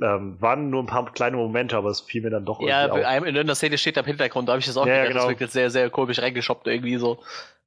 Ähm, 0.00 0.36
waren 0.40 0.68
nur 0.68 0.82
ein 0.82 0.86
paar 0.86 1.10
kleine 1.12 1.38
Momente, 1.38 1.74
aber 1.74 1.88
es 1.88 2.02
fiel 2.02 2.20
mir 2.20 2.28
dann 2.28 2.44
doch 2.44 2.60
ja, 2.60 2.84
irgendwie 2.84 3.00
Ja, 3.00 3.40
in 3.40 3.46
der 3.46 3.54
Szene 3.54 3.78
steht 3.78 3.96
am 3.96 4.04
Hintergrund, 4.04 4.46
da 4.46 4.52
habe 4.52 4.60
ich 4.60 4.66
das 4.66 4.76
auch 4.76 4.86
ja, 4.86 5.04
gedacht, 5.04 5.08
genau. 5.08 5.20
das 5.20 5.28
wirkt 5.30 5.40
jetzt 5.40 5.52
sehr, 5.54 5.70
sehr 5.70 5.88
komisch 5.88 6.18
reingeschoppt 6.18 6.66
irgendwie 6.66 6.96
so. 6.96 7.18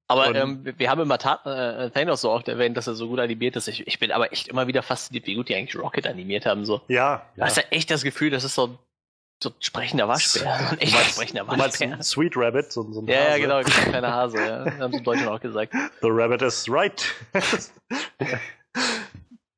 Aber 0.10 0.34
ähm, 0.34 0.66
wir 0.78 0.90
haben 0.90 1.02
immer 1.02 1.20
Ta 1.20 1.40
äh, 1.46 1.92
Thanos 1.92 2.22
so 2.22 2.32
oft 2.32 2.48
erwähnt, 2.48 2.76
dass 2.76 2.88
er 2.88 2.96
so 2.96 3.08
gut 3.08 3.20
animiert 3.20 3.56
ist. 3.56 3.68
Ich, 3.68 3.86
ich, 3.86 4.00
bin 4.00 4.12
aber 4.12 4.32
echt 4.34 4.48
immer 4.48 4.66
wieder 4.66 4.82
fasziniert, 4.82 5.28
wie 5.28 5.36
gut 5.36 5.50
die 5.50 5.56
eigentlich 5.56 5.80
Rocket 5.80 6.08
animiert 6.08 6.48
haben. 6.48 6.66
So. 6.66 6.82
Ja. 6.88 6.98
ja. 6.98 7.22
Du 7.36 7.42
hast 7.44 7.58
ja 7.58 7.64
echt 7.70 7.92
das 7.92 8.04
Gefühl, 8.04 8.32
das 8.32 8.44
ist 8.44 8.56
so 8.56 8.68
ein, 8.68 8.78
so 9.42 9.50
ein 9.50 9.56
sprechender 9.60 10.08
Waschbär. 10.08 10.60
So 10.62 10.72
ein 10.72 10.80
echter 10.80 11.04
sprechender 11.04 11.48
Waschbär. 11.48 11.94
Ein 11.94 12.02
Sweet 12.02 12.34
Rabbit, 12.36 12.72
so, 12.72 12.92
so 12.92 13.02
ein 13.02 13.08
Ja, 13.08 13.18
Hase. 13.18 13.30
ja, 13.30 13.38
genau, 13.38 13.56
ein 13.58 13.66
kleiner 13.66 14.12
Hase. 14.12 14.38
Ja. 14.40 14.80
haben 14.80 14.92
sie 14.94 14.98
im 14.98 15.04
Deutschen 15.04 15.28
auch 15.28 15.42
gesagt. 15.42 15.74
The 16.02 16.10
Rabbit 16.10 16.42
is 16.42 16.68
right. 16.68 17.04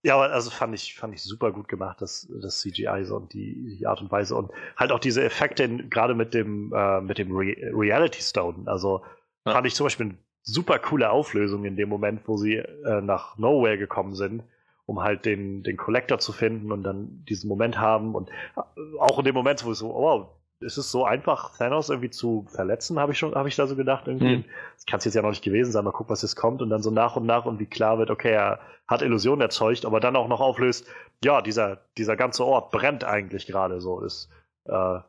Ja, 0.03 0.15
aber 0.15 0.32
also 0.32 0.49
fand 0.49 0.73
ich, 0.73 0.95
fand 0.95 1.14
ich 1.14 1.22
super 1.22 1.52
gut 1.52 1.68
gemacht, 1.68 2.02
das, 2.02 2.28
das 2.41 2.60
CGI 2.60 3.03
so 3.03 3.18
und 3.18 3.34
die, 3.34 3.78
die 3.78 3.86
Art 3.86 4.02
und 4.02 4.11
Weise 4.11 4.36
und 4.36 4.52
halt 4.76 4.91
auch 4.91 4.99
diese 4.99 5.23
Effekte, 5.23 5.68
gerade 5.90 6.15
mit 6.15 6.34
dem, 6.34 6.73
äh, 6.73 7.02
mit 7.02 7.19
dem 7.19 7.36
Re 7.36 7.56
Reality 7.72 8.22
Stone. 8.22 8.64
Also 8.65 9.02
ja. 9.45 9.53
fand 9.53 9.68
ich 9.68 9.76
zum 9.76 9.86
Beispiel 9.86 10.07
eine 10.07 10.18
super 10.41 10.80
coole 10.80 11.11
Auflösung 11.11 11.65
in 11.65 11.76
dem 11.76 11.90
Moment, 11.90 12.22
wo 12.28 12.38
sie 12.38 12.56
äh, 12.56 13.02
nach 13.02 13.38
Nowhere 13.38 13.78
gekommen 13.78 14.15
sind, 14.15 14.44
um 14.88 15.03
halt 15.03 15.26
den, 15.26 15.61
den 15.61 15.78
Collector 15.78 16.18
zu 16.18 16.32
finden 16.32 16.72
und 16.72 16.82
dann 16.82 17.23
diesen 17.30 17.48
Moment 17.48 17.78
haben 17.78 18.15
und 18.15 18.30
äh, 18.57 18.61
auch 18.99 19.19
in 19.19 19.26
dem 19.26 19.36
Moment, 19.36 19.64
wo 19.64 19.72
ich 19.72 19.78
so, 19.78 19.94
wow, 19.94 20.30
ist 20.62 20.78
es 20.78 20.92
so 20.92 21.06
einfach, 21.06 21.58
Thanos 21.58 21.90
irgendwie 21.90 22.10
zu 22.10 22.46
verletzen, 22.50 23.00
habe 23.00 23.12
ich 23.12 23.20
schon, 23.20 23.36
habe 23.36 23.50
ich 23.50 23.56
da 23.56 23.68
so 23.68 23.76
gedacht 23.76 24.08
irgendwie. 24.08 24.38
Mhm. 24.38 24.46
Das 24.76 24.86
kann 24.86 25.00
es 25.00 25.06
jetzt 25.06 25.16
ja 25.16 25.22
noch 25.22 25.30
nicht 25.30 25.44
gewesen 25.44 25.72
sein, 25.72 25.84
mal 25.84 25.92
gucken, 25.92 26.12
was 26.12 26.22
jetzt 26.22 26.36
kommt 26.36 26.62
und 26.62 26.70
dann 26.70 26.84
so 26.84 26.92
nach 26.92 27.16
und 27.16 27.26
nach 27.26 27.46
und 27.46 27.60
wie 27.60 27.66
klar 27.66 27.98
wird, 27.98 28.12
okay, 28.12 28.32
er 28.32 28.60
hat 28.88 29.02
Illusionen 29.02 29.42
erzeugt, 29.42 29.86
aber 29.86 30.00
dann 30.00 30.16
auch 30.16 30.28
noch 30.28 30.40
auflöst, 30.42 30.88
ja, 31.24 31.42
dieser, 31.42 31.82
dieser 31.98 32.16
ganze 32.16 32.46
Ort 32.46 32.72
brennt 32.72 33.04
eigentlich 33.04 33.48
gerade 33.48 33.82
so, 33.82 34.02
ist, 34.02 34.30
äh, 34.66 35.00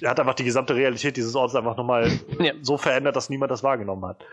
er 0.00 0.10
hat 0.10 0.20
einfach 0.20 0.34
die 0.34 0.44
gesamte 0.44 0.74
Realität 0.74 1.16
dieses 1.16 1.34
Ortes 1.34 1.56
einfach 1.56 1.76
nochmal 1.76 2.10
ja. 2.38 2.52
so 2.62 2.76
verändert, 2.76 3.16
dass 3.16 3.30
niemand 3.30 3.50
das 3.50 3.62
wahrgenommen 3.62 4.04
hat. 4.04 4.24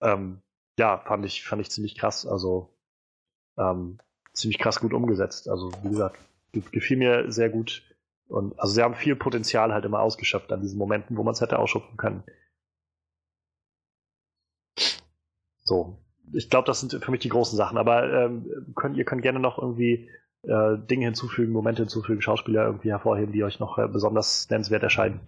Ähm, 0.00 0.40
ja, 0.78 0.98
fand 0.98 1.24
ich, 1.24 1.44
fand 1.44 1.62
ich 1.62 1.70
ziemlich 1.70 1.96
krass, 1.96 2.26
also, 2.26 2.70
ähm, 3.56 3.98
ziemlich 4.32 4.58
krass 4.58 4.80
gut 4.80 4.92
umgesetzt. 4.92 5.48
Also, 5.48 5.70
wie 5.82 5.90
gesagt, 5.90 6.18
gefiel 6.52 6.96
mir 6.96 7.30
sehr 7.30 7.48
gut 7.48 7.82
und 8.34 8.58
also 8.58 8.74
sie 8.74 8.82
haben 8.82 8.94
viel 8.94 9.14
Potenzial 9.14 9.72
halt 9.72 9.84
immer 9.84 10.00
ausgeschöpft 10.00 10.52
an 10.52 10.60
diesen 10.60 10.76
Momenten, 10.76 11.16
wo 11.16 11.22
man 11.22 11.34
es 11.34 11.40
hätte 11.40 11.58
ausschöpfen 11.58 11.96
können. 11.96 12.24
So. 15.62 15.98
Ich 16.32 16.50
glaube, 16.50 16.66
das 16.66 16.80
sind 16.80 17.04
für 17.04 17.10
mich 17.12 17.20
die 17.20 17.28
großen 17.28 17.56
Sachen. 17.56 17.78
Aber 17.78 18.12
ähm, 18.12 18.72
könnt, 18.74 18.96
ihr 18.96 19.04
könnt 19.04 19.22
gerne 19.22 19.38
noch 19.38 19.58
irgendwie 19.58 20.10
äh, 20.42 20.76
Dinge 20.78 21.04
hinzufügen, 21.04 21.52
Momente 21.52 21.82
hinzufügen, 21.82 22.22
Schauspieler 22.22 22.64
irgendwie 22.64 22.90
hervorheben, 22.90 23.32
die 23.32 23.44
euch 23.44 23.60
noch 23.60 23.78
äh, 23.78 23.86
besonders 23.86 24.50
nennenswert 24.50 24.82
erscheinen. 24.82 25.20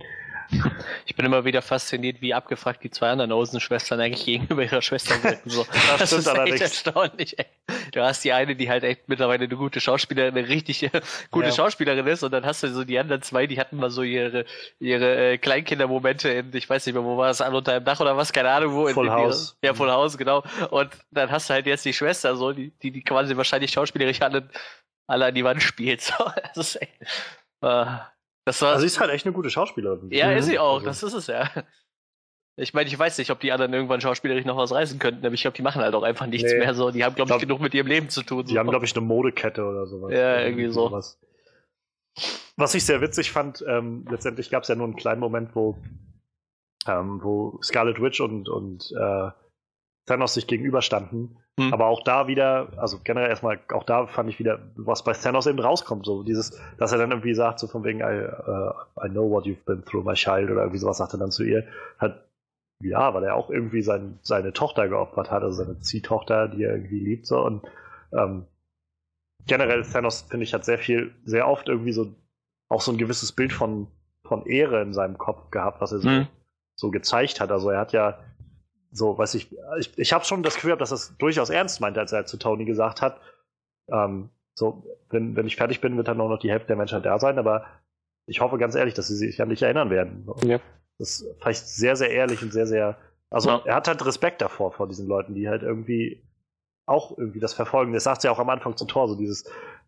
Ich 1.04 1.16
bin 1.16 1.26
immer 1.26 1.44
wieder 1.44 1.62
fasziniert, 1.62 2.20
wie 2.20 2.34
abgefragt 2.34 2.82
die 2.84 2.90
zwei 2.90 3.10
anderen 3.10 3.32
Olsen-Schwestern 3.32 4.00
eigentlich 4.00 4.24
gegenüber 4.24 4.62
ihrer 4.62 4.82
Schwester 4.82 5.14
wirken. 5.22 5.50
So. 5.50 5.66
Das, 5.98 6.10
das 6.10 6.12
ist 6.12 6.26
echt 6.26 6.60
erstaunlich. 6.60 7.38
Ey. 7.38 7.46
Du 7.92 8.02
hast 8.02 8.24
die 8.24 8.32
eine, 8.32 8.56
die 8.56 8.68
halt 8.68 8.84
echt 8.84 9.08
mittlerweile 9.08 9.44
eine 9.44 9.56
gute 9.56 9.80
Schauspielerin, 9.80 10.36
eine 10.36 10.48
richtig 10.48 10.82
äh, 10.82 10.90
gute 11.30 11.48
ja. 11.48 11.52
Schauspielerin 11.52 12.06
ist, 12.06 12.22
und 12.22 12.32
dann 12.32 12.44
hast 12.44 12.62
du 12.62 12.68
so 12.68 12.84
die 12.84 12.98
anderen 12.98 13.22
zwei, 13.22 13.46
die 13.46 13.58
hatten 13.58 13.76
mal 13.76 13.90
so 13.90 14.02
ihre, 14.02 14.44
ihre 14.78 15.32
äh, 15.32 15.38
Kleinkindermomente 15.38 16.28
in, 16.28 16.54
ich 16.54 16.68
weiß 16.68 16.86
nicht 16.86 16.94
mehr, 16.94 17.04
wo 17.04 17.16
war 17.16 17.28
das, 17.28 17.40
an 17.40 17.54
unter 17.54 17.74
einem 17.74 17.84
Dach 17.84 18.00
oder 18.00 18.16
was, 18.16 18.32
keine 18.32 18.50
Ahnung 18.50 18.74
wo. 18.74 18.88
Full 18.88 19.10
House. 19.10 19.56
ja, 19.62 19.74
Full 19.74 19.90
House, 19.90 20.16
genau. 20.16 20.42
Und 20.70 20.90
dann 21.10 21.30
hast 21.30 21.50
du 21.50 21.54
halt 21.54 21.66
jetzt 21.66 21.84
die 21.84 21.92
Schwester, 21.92 22.36
so, 22.36 22.52
die, 22.52 22.70
die, 22.82 22.90
die 22.90 23.02
quasi 23.02 23.36
wahrscheinlich 23.36 23.70
schauspielerisch 23.72 24.22
alle, 24.22 24.48
alle 25.06 25.26
an 25.26 25.34
die 25.34 25.44
Wand 25.44 25.62
spielt. 25.62 26.00
So. 26.06 26.30
Das 26.54 26.68
ist 26.68 26.82
echt, 26.82 27.02
äh, 27.62 27.86
das 28.46 28.62
war, 28.62 28.70
also 28.70 28.80
sie 28.80 28.86
ist 28.86 29.00
halt 29.00 29.10
echt 29.10 29.26
eine 29.26 29.34
gute 29.34 29.50
Schauspielerin. 29.50 30.08
Ja, 30.12 30.30
ist 30.30 30.46
sie 30.46 30.58
auch, 30.58 30.74
also. 30.74 30.86
das 30.86 31.02
ist 31.02 31.14
es 31.14 31.26
ja. 31.26 31.50
Ich 32.58 32.72
meine, 32.72 32.88
ich 32.88 32.98
weiß 32.98 33.18
nicht, 33.18 33.30
ob 33.30 33.40
die 33.40 33.52
anderen 33.52 33.74
irgendwann 33.74 34.00
schauspielerisch 34.00 34.46
noch 34.46 34.56
was 34.56 34.72
reißen 34.72 34.98
könnten, 34.98 35.26
aber 35.26 35.34
ich 35.34 35.42
glaube, 35.42 35.56
die 35.56 35.62
machen 35.62 35.82
halt 35.82 35.94
auch 35.94 36.02
einfach 36.02 36.26
nichts 36.26 36.50
nee. 36.50 36.58
mehr 36.58 36.72
so. 36.72 36.90
Die 36.90 37.04
haben, 37.04 37.14
glaube 37.14 37.34
ich, 37.34 37.40
genug 37.40 37.60
mit 37.60 37.74
ihrem 37.74 37.86
Leben 37.86 38.08
zu 38.08 38.22
tun. 38.22 38.46
Die 38.46 38.54
so. 38.54 38.58
haben, 38.58 38.70
glaube 38.70 38.86
ich, 38.86 38.96
eine 38.96 39.04
Modekette 39.04 39.62
oder 39.62 39.86
sowas. 39.86 40.10
Ja, 40.10 40.40
irgendwie 40.40 40.68
so. 40.68 40.88
Sowas. 40.88 41.20
Was 42.56 42.74
ich 42.74 42.86
sehr 42.86 43.02
witzig 43.02 43.30
fand, 43.30 43.62
ähm, 43.68 44.06
letztendlich 44.08 44.48
gab 44.48 44.62
es 44.62 44.70
ja 44.70 44.74
nur 44.74 44.86
einen 44.86 44.96
kleinen 44.96 45.20
Moment, 45.20 45.54
wo, 45.54 45.76
ähm, 46.86 47.22
wo 47.22 47.60
Scarlet 47.62 48.00
Witch 48.00 48.20
und, 48.20 48.48
und 48.48 48.90
äh, 48.98 49.30
Thanos 50.06 50.32
sich 50.32 50.46
gegenüberstanden. 50.46 51.36
Hm. 51.58 51.72
Aber 51.72 51.86
auch 51.86 52.02
da 52.04 52.26
wieder, 52.26 52.68
also 52.76 52.98
generell 53.02 53.30
erstmal, 53.30 53.58
auch 53.72 53.84
da 53.84 54.06
fand 54.06 54.28
ich 54.28 54.38
wieder, 54.38 54.58
was 54.76 55.04
bei 55.04 55.14
Thanos 55.14 55.46
eben 55.46 55.58
rauskommt, 55.58 56.04
so 56.04 56.22
dieses, 56.22 56.60
dass 56.76 56.92
er 56.92 56.98
dann 56.98 57.10
irgendwie 57.10 57.34
sagt, 57.34 57.60
so 57.60 57.66
von 57.66 57.82
wegen, 57.82 58.00
I, 58.00 58.02
uh, 58.02 58.72
I 59.02 59.08
know 59.08 59.30
what 59.30 59.46
you've 59.46 59.64
been 59.64 59.82
through, 59.84 60.04
my 60.04 60.12
child, 60.12 60.50
oder 60.50 60.60
irgendwie 60.60 60.78
sowas 60.78 60.98
sagt 60.98 61.14
er 61.14 61.18
dann 61.18 61.30
zu 61.30 61.44
ihr, 61.44 61.66
hat, 61.98 62.28
ja, 62.82 63.14
weil 63.14 63.24
er 63.24 63.36
auch 63.36 63.48
irgendwie 63.48 63.80
sein, 63.80 64.18
seine 64.20 64.52
Tochter 64.52 64.88
geopfert 64.88 65.30
hat, 65.30 65.42
also 65.42 65.64
seine 65.64 65.80
Ziehtochter, 65.80 66.48
die 66.48 66.62
er 66.62 66.74
irgendwie 66.74 67.00
liebt, 67.00 67.26
so, 67.26 67.40
und 67.40 67.62
ähm, 68.12 68.44
generell 69.46 69.82
Thanos, 69.82 70.26
finde 70.28 70.44
ich, 70.44 70.52
hat 70.52 70.66
sehr 70.66 70.78
viel, 70.78 71.14
sehr 71.24 71.48
oft 71.48 71.68
irgendwie 71.68 71.92
so, 71.92 72.14
auch 72.68 72.82
so 72.82 72.92
ein 72.92 72.98
gewisses 72.98 73.32
Bild 73.32 73.54
von, 73.54 73.86
von 74.24 74.44
Ehre 74.44 74.82
in 74.82 74.92
seinem 74.92 75.16
Kopf 75.16 75.50
gehabt, 75.50 75.80
was 75.80 75.92
er 75.92 76.00
so, 76.00 76.08
hm. 76.10 76.26
so 76.74 76.90
gezeigt 76.90 77.40
hat, 77.40 77.50
also 77.50 77.70
er 77.70 77.80
hat 77.80 77.92
ja 77.92 78.18
so, 78.96 79.18
weiß 79.18 79.34
ich, 79.34 79.54
ich, 79.78 79.98
ich 79.98 80.12
habe 80.12 80.24
schon 80.24 80.42
das 80.42 80.54
Gefühl, 80.54 80.76
dass 80.76 80.92
er 80.92 80.96
es 80.96 81.16
durchaus 81.18 81.50
ernst 81.50 81.80
meint, 81.80 81.98
als 81.98 82.12
er 82.12 82.26
zu 82.26 82.36
Tony 82.38 82.64
gesagt 82.64 83.02
hat, 83.02 83.20
ähm, 83.88 84.30
so, 84.54 84.84
wenn, 85.10 85.36
wenn 85.36 85.46
ich 85.46 85.56
fertig 85.56 85.80
bin, 85.80 85.96
wird 85.96 86.08
dann 86.08 86.20
auch 86.20 86.28
noch 86.28 86.38
die 86.38 86.50
Hälfte 86.50 86.68
der 86.68 86.76
Menschheit 86.76 87.04
da 87.04 87.18
sein, 87.18 87.38
aber 87.38 87.66
ich 88.26 88.40
hoffe 88.40 88.58
ganz 88.58 88.74
ehrlich, 88.74 88.94
dass 88.94 89.08
sie 89.08 89.16
sich 89.16 89.40
an 89.40 89.50
dich 89.50 89.62
erinnern 89.62 89.90
werden. 89.90 90.26
Ja. 90.44 90.60
Das 90.98 91.20
ist 91.20 91.36
vielleicht 91.40 91.66
sehr, 91.66 91.94
sehr 91.94 92.10
ehrlich 92.10 92.42
und 92.42 92.52
sehr, 92.52 92.66
sehr, 92.66 92.96
also 93.30 93.50
ja. 93.50 93.62
er 93.66 93.74
hat 93.74 93.88
halt 93.88 94.04
Respekt 94.04 94.40
davor, 94.40 94.72
vor 94.72 94.88
diesen 94.88 95.06
Leuten, 95.06 95.34
die 95.34 95.48
halt 95.48 95.62
irgendwie 95.62 96.22
auch 96.86 97.16
irgendwie 97.18 97.40
das 97.40 97.52
verfolgen. 97.52 97.92
Das 97.92 98.04
sagt 98.04 98.22
sie 98.22 98.28
ja 98.28 98.32
auch 98.32 98.38
am 98.38 98.48
Anfang 98.48 98.76
zum 98.76 98.88
Tor, 98.88 99.08
so 99.08 99.16
dieses, 99.16 99.44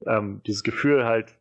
ähm, 0.07 0.43
dieses 0.47 0.63
Gefühl 0.63 1.05
halt, 1.05 1.35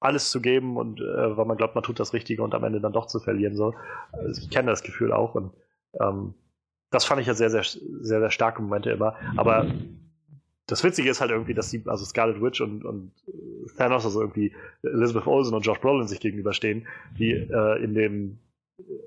alles 0.00 0.30
zu 0.30 0.40
geben 0.40 0.76
und 0.76 1.00
äh, 1.00 1.36
weil 1.36 1.44
man 1.44 1.56
glaubt, 1.56 1.76
man 1.76 1.84
tut 1.84 2.00
das 2.00 2.12
Richtige 2.12 2.42
und 2.42 2.54
am 2.54 2.64
Ende 2.64 2.80
dann 2.80 2.92
doch 2.92 3.06
zu 3.06 3.20
verlieren. 3.20 3.54
So. 3.54 3.74
Also 4.10 4.42
ich 4.42 4.50
kenne 4.50 4.70
das 4.70 4.82
Gefühl 4.82 5.12
auch 5.12 5.36
und 5.36 5.52
ähm, 6.00 6.34
das 6.92 7.04
fand 7.04 7.20
ich 7.20 7.26
ja 7.26 7.34
sehr, 7.34 7.50
sehr, 7.50 7.64
sehr, 7.64 8.20
sehr 8.20 8.30
starke 8.30 8.62
Momente 8.62 8.90
immer. 8.90 9.16
Aber 9.36 9.66
das 10.66 10.84
Witzige 10.84 11.10
ist 11.10 11.20
halt 11.20 11.30
irgendwie, 11.30 11.54
dass 11.54 11.70
die, 11.70 11.82
also 11.86 12.04
Scarlet 12.04 12.40
Witch 12.40 12.60
und, 12.60 12.84
und 12.84 13.12
Thanos, 13.76 14.04
also 14.04 14.20
irgendwie 14.20 14.54
Elizabeth 14.82 15.26
Olsen 15.26 15.54
und 15.54 15.66
Josh 15.66 15.80
Brolin 15.80 16.06
sich 16.06 16.20
gegenüberstehen, 16.20 16.86
die 17.18 17.32
äh, 17.32 17.82
in 17.82 17.94
dem 17.94 18.38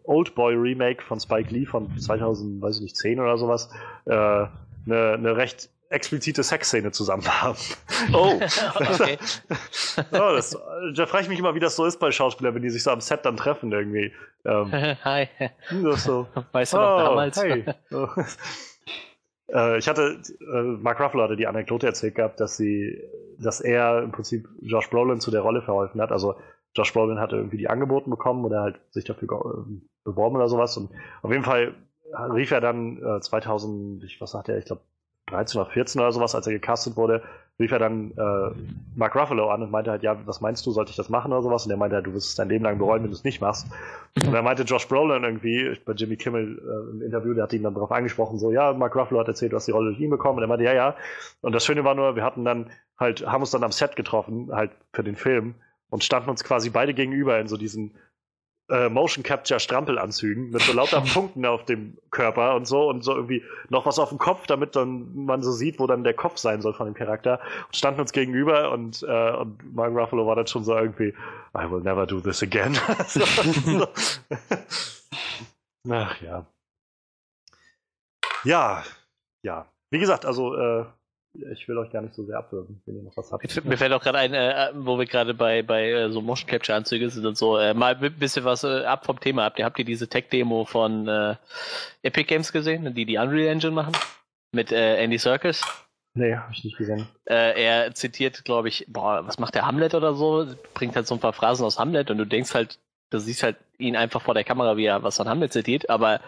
Old 0.04 0.36
Boy 0.36 0.56
Remake 0.56 1.04
von 1.04 1.20
Spike 1.20 1.54
Lee 1.54 1.66
von 1.66 1.98
2010 1.98 3.20
oder 3.20 3.38
sowas 3.38 3.70
äh, 4.06 4.14
eine, 4.14 4.50
eine 4.86 5.38
recht 5.38 5.70
explizite 5.90 6.44
Sexszene 6.44 6.92
zusammen 6.92 7.26
haben. 7.42 7.58
Oh, 8.14 8.34
okay. 8.76 9.18
oh 10.12 10.34
das, 10.36 10.58
da 10.96 11.06
frage 11.06 11.24
ich 11.24 11.30
mich 11.30 11.40
immer, 11.40 11.56
wie 11.56 11.60
das 11.60 11.76
so 11.76 11.86
ist 11.86 12.00
bei 12.00 12.12
Schauspielern, 12.12 12.56
wenn 12.56 12.62
die 12.62 12.70
sich 12.70 12.84
so 12.84 12.92
am 12.92 13.02
Set 13.02 13.26
dann 13.26 13.38
treffen 13.38 13.72
irgendwie. 13.72 14.14
Ähm, 14.46 14.72
Hi. 14.72 15.28
Das 15.84 16.04
so, 16.04 16.28
weißt 16.52 16.74
du 16.74 16.78
noch 16.78 16.96
oh, 16.96 17.00
damals? 17.00 17.42
Hey. 17.42 17.66
äh, 19.54 19.78
ich 19.78 19.88
hatte, 19.88 20.22
äh, 20.40 20.62
Mark 20.62 21.00
Ruffalo 21.00 21.24
hatte 21.24 21.36
die 21.36 21.48
Anekdote 21.48 21.88
erzählt 21.88 22.16
gehabt, 22.16 22.40
dass 22.40 22.58
sie, 22.58 23.02
dass 23.40 23.62
er 23.62 24.04
im 24.04 24.12
Prinzip 24.12 24.48
Josh 24.62 24.90
Brolin 24.90 25.20
zu 25.20 25.32
der 25.32 25.42
Rolle 25.42 25.62
verholfen 25.62 26.02
hat. 26.02 26.12
Also 26.12 26.36
Josh 26.76 26.94
Brolin 26.94 27.20
hatte 27.20 27.38
irgendwie 27.38 27.58
die 27.58 27.70
angeboten 27.70 28.10
bekommen 28.10 28.46
oder 28.46 28.62
halt 28.62 28.80
sich 28.92 29.06
dafür 29.06 29.30
äh, 29.30 29.82
beworben 30.04 30.36
oder 30.36 30.50
sowas. 30.50 30.78
Und 30.78 30.92
auf 31.22 31.32
jeden 31.32 31.44
Fall 31.44 31.74
rief 32.34 32.52
er 32.52 32.62
dann 32.62 32.98
äh, 33.04 33.20
2000, 33.20 34.04
ich, 34.04 34.22
was 34.22 34.32
sagt 34.32 34.50
er, 34.50 34.58
ich 34.58 34.66
glaube 34.66 34.82
13 35.28 35.62
oder 35.62 35.70
14 35.70 36.02
oder 36.02 36.12
sowas, 36.12 36.36
als 36.36 36.48
er 36.48 36.54
gecastet 36.54 36.98
wurde, 36.98 37.24
rief 37.60 37.72
er 37.72 37.80
dann 37.80 38.12
äh, 38.12 38.52
Mark 38.96 39.16
Ruffalo 39.16 39.50
an 39.50 39.64
und 39.64 39.72
meinte 39.72 39.90
halt, 39.90 40.04
ja, 40.04 40.18
was 40.26 40.42
meinst 40.42 40.66
du, 40.66 40.72
sollte 40.72 40.92
ich 40.92 40.98
das 40.98 41.10
machen 41.10 41.32
oder 41.32 41.42
sowas? 41.42 41.66
Und 41.66 41.72
er 41.72 41.78
meinte 41.78 41.96
halt, 41.96 42.06
du 42.06 42.14
wirst 42.14 42.30
es 42.30 42.36
dein 42.36 42.50
Leben 42.50 42.66
lang 42.66 42.78
bereuen, 42.78 43.02
wenn 43.04 43.12
du 43.12 43.16
es 43.16 43.24
nicht 43.24 43.42
machst. 43.42 43.68
Und 44.16 44.34
dann 44.34 44.44
meinte 44.44 44.64
Josh 44.64 44.88
Brolin 44.88 45.24
irgendwie, 45.24 45.78
bei 45.86 45.94
Jimmy 45.94 46.18
Kimmel 46.18 46.60
äh, 46.60 46.92
im 46.92 47.02
Interview, 47.02 47.34
der 47.34 47.44
hat 47.44 47.54
ihn 47.54 47.64
dann 47.64 47.74
darauf 47.74 47.92
angesprochen, 47.92 48.40
so, 48.40 48.52
ja, 48.52 48.74
Mark 48.74 48.96
Ruffalo 48.96 49.22
hat 49.22 49.28
erzählt, 49.28 49.54
du 49.54 49.56
hast 49.56 49.68
die 49.68 49.72
Rolle 49.72 49.92
durch 49.92 50.00
ihn 50.02 50.10
bekommen. 50.10 50.38
Und 50.38 50.44
er 50.44 50.48
meinte, 50.48 50.66
ja, 50.66 50.74
ja. 50.74 50.96
Und 51.42 51.54
das 51.54 51.66
Schöne 51.66 51.84
war 51.84 51.96
nur, 51.96 52.16
wir 52.16 52.24
hatten 52.24 52.44
dann 52.44 52.70
halt, 53.00 53.26
haben 53.26 53.42
uns 53.42 53.52
dann 53.52 53.64
am 53.64 53.72
Set 53.72 53.96
getroffen, 53.96 54.50
halt 54.52 54.72
für 54.94 55.04
den 55.04 55.16
Film 55.16 55.56
und 55.90 56.04
standen 56.04 56.30
uns 56.30 56.44
quasi 56.44 56.70
beide 56.70 56.94
gegenüber 56.94 57.40
in 57.40 57.48
so 57.48 57.58
diesen 57.58 57.96
äh, 58.70 58.90
Motion 58.90 59.24
Capture 59.24 59.60
Strampelanzügen 59.60 60.50
mit 60.50 60.62
so 60.62 60.74
lauter 60.74 61.02
Punkten 61.14 61.46
auf 61.46 61.66
dem 61.66 61.98
Körper 62.12 62.56
und 62.56 62.66
so 62.66 62.90
und 62.90 63.04
so 63.04 63.14
irgendwie 63.14 63.44
noch 63.70 63.86
was 63.86 64.00
auf 64.00 64.10
dem 64.10 64.18
Kopf, 64.18 64.48
damit 64.48 64.76
dann 64.76 65.26
man 65.26 65.44
so 65.44 65.52
sieht, 65.52 65.80
wo 65.80 65.88
dann 65.88 66.04
der 66.04 66.14
Kopf 66.14 66.38
sein 66.38 66.62
soll 66.62 66.74
von 66.74 66.88
dem 66.88 66.96
Charakter. 66.96 67.40
Und 67.68 67.76
standen 67.76 68.02
uns 68.02 68.12
gegenüber 68.12 68.72
und, 68.72 69.04
äh, 69.04 69.32
und 69.32 69.76
Mark 69.76 69.94
Ruffalo 69.94 70.26
war 70.28 70.36
dann 70.36 70.48
schon 70.48 70.64
so 70.64 70.76
irgendwie, 70.76 71.14
I 71.58 71.70
will 71.70 71.82
never 71.82 72.06
do 72.08 72.20
this 72.20 72.42
again. 72.42 72.78
Ach 75.90 76.22
ja. 76.22 76.46
Ja, 78.44 78.84
ja. 79.44 79.66
Wie 79.92 80.00
gesagt, 80.00 80.26
also 80.26 80.56
äh, 80.56 80.86
ich 81.52 81.68
will 81.68 81.78
euch 81.78 81.92
gar 81.92 82.02
nicht 82.02 82.14
so 82.14 82.24
sehr 82.26 82.38
abwürgen, 82.38 82.82
wenn 82.86 82.96
ihr 82.98 83.04
noch 83.04 83.16
was 83.18 83.32
habt. 83.32 83.66
Mir 83.66 83.78
fällt 83.78 83.92
auch 83.94 84.02
gerade 84.02 84.18
ein, 84.20 84.34
äh, 84.34 84.72
wo 84.76 84.98
wir 84.98 85.06
gerade 85.06 85.34
bei, 85.34 85.62
bei 85.64 85.92
äh, 85.92 86.12
so 86.12 86.22
Motion 86.22 86.50
Capture 86.50 86.78
Anzüge 86.78 87.10
sind 87.10 87.26
und 87.26 87.38
so, 87.38 87.58
äh, 87.58 87.74
mal 87.74 87.96
ein 87.96 88.20
bisschen 88.20 88.46
was 88.46 88.64
äh, 88.64 88.84
ab 88.86 89.06
vom 89.06 89.20
Thema. 89.20 89.44
Habt 89.44 89.60
ihr, 89.60 89.66
habt 89.66 89.80
ihr 89.80 89.86
diese 89.86 90.08
Tech-Demo 90.08 90.66
von 90.66 91.08
äh, 91.08 91.36
Epic 92.04 92.28
Games 92.28 92.52
gesehen, 92.52 92.94
die 92.94 93.06
die 93.06 93.18
Unreal 93.18 93.48
Engine 93.48 93.74
machen? 93.74 93.94
Mit 94.52 94.72
äh, 94.72 94.98
Andy 94.98 95.18
Serkis? 95.18 95.62
Nee, 96.14 96.36
habe 96.36 96.54
ich 96.54 96.64
nicht 96.64 96.78
gesehen. 96.78 97.10
Er 97.26 97.94
zitiert, 97.94 98.46
glaube 98.46 98.70
ich, 98.70 98.86
boah, 98.88 99.28
was 99.28 99.38
macht 99.38 99.54
der 99.54 99.68
Hamlet 99.68 99.94
oder 99.94 100.14
so? 100.14 100.48
Bringt 100.74 100.96
halt 100.96 101.08
so 101.08 101.16
ein 101.16 101.20
paar 101.20 101.34
Phrasen 101.34 101.66
aus 101.66 101.78
Hamlet 101.78 102.10
und 102.10 102.18
du 102.18 102.26
denkst 102.26 102.54
halt, 102.54 102.80
du 103.10 103.20
siehst 103.20 103.44
halt 103.44 103.58
ihn 103.78 103.98
einfach 103.98 104.22
vor 104.22 104.34
der 104.34 104.46
Kamera, 104.46 104.78
wie 104.78 104.86
er 104.86 105.04
was 105.04 105.18
von 105.18 105.28
Hamlet 105.28 105.52
zitiert, 105.52 105.90
aber 105.90 106.22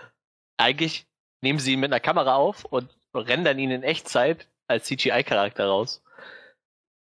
eigentlich 0.58 1.06
nehmen 1.42 1.60
sie 1.60 1.72
ihn 1.72 1.80
mit 1.80 1.92
einer 1.92 2.02
Kamera 2.02 2.36
auf 2.36 2.66
und 2.66 2.90
rendern 3.14 3.60
ihn 3.60 3.72
in 3.72 3.84
Echtzeit 3.84 4.48
als 4.68 4.86
CGI-Charakter 4.86 5.66
raus. 5.66 6.04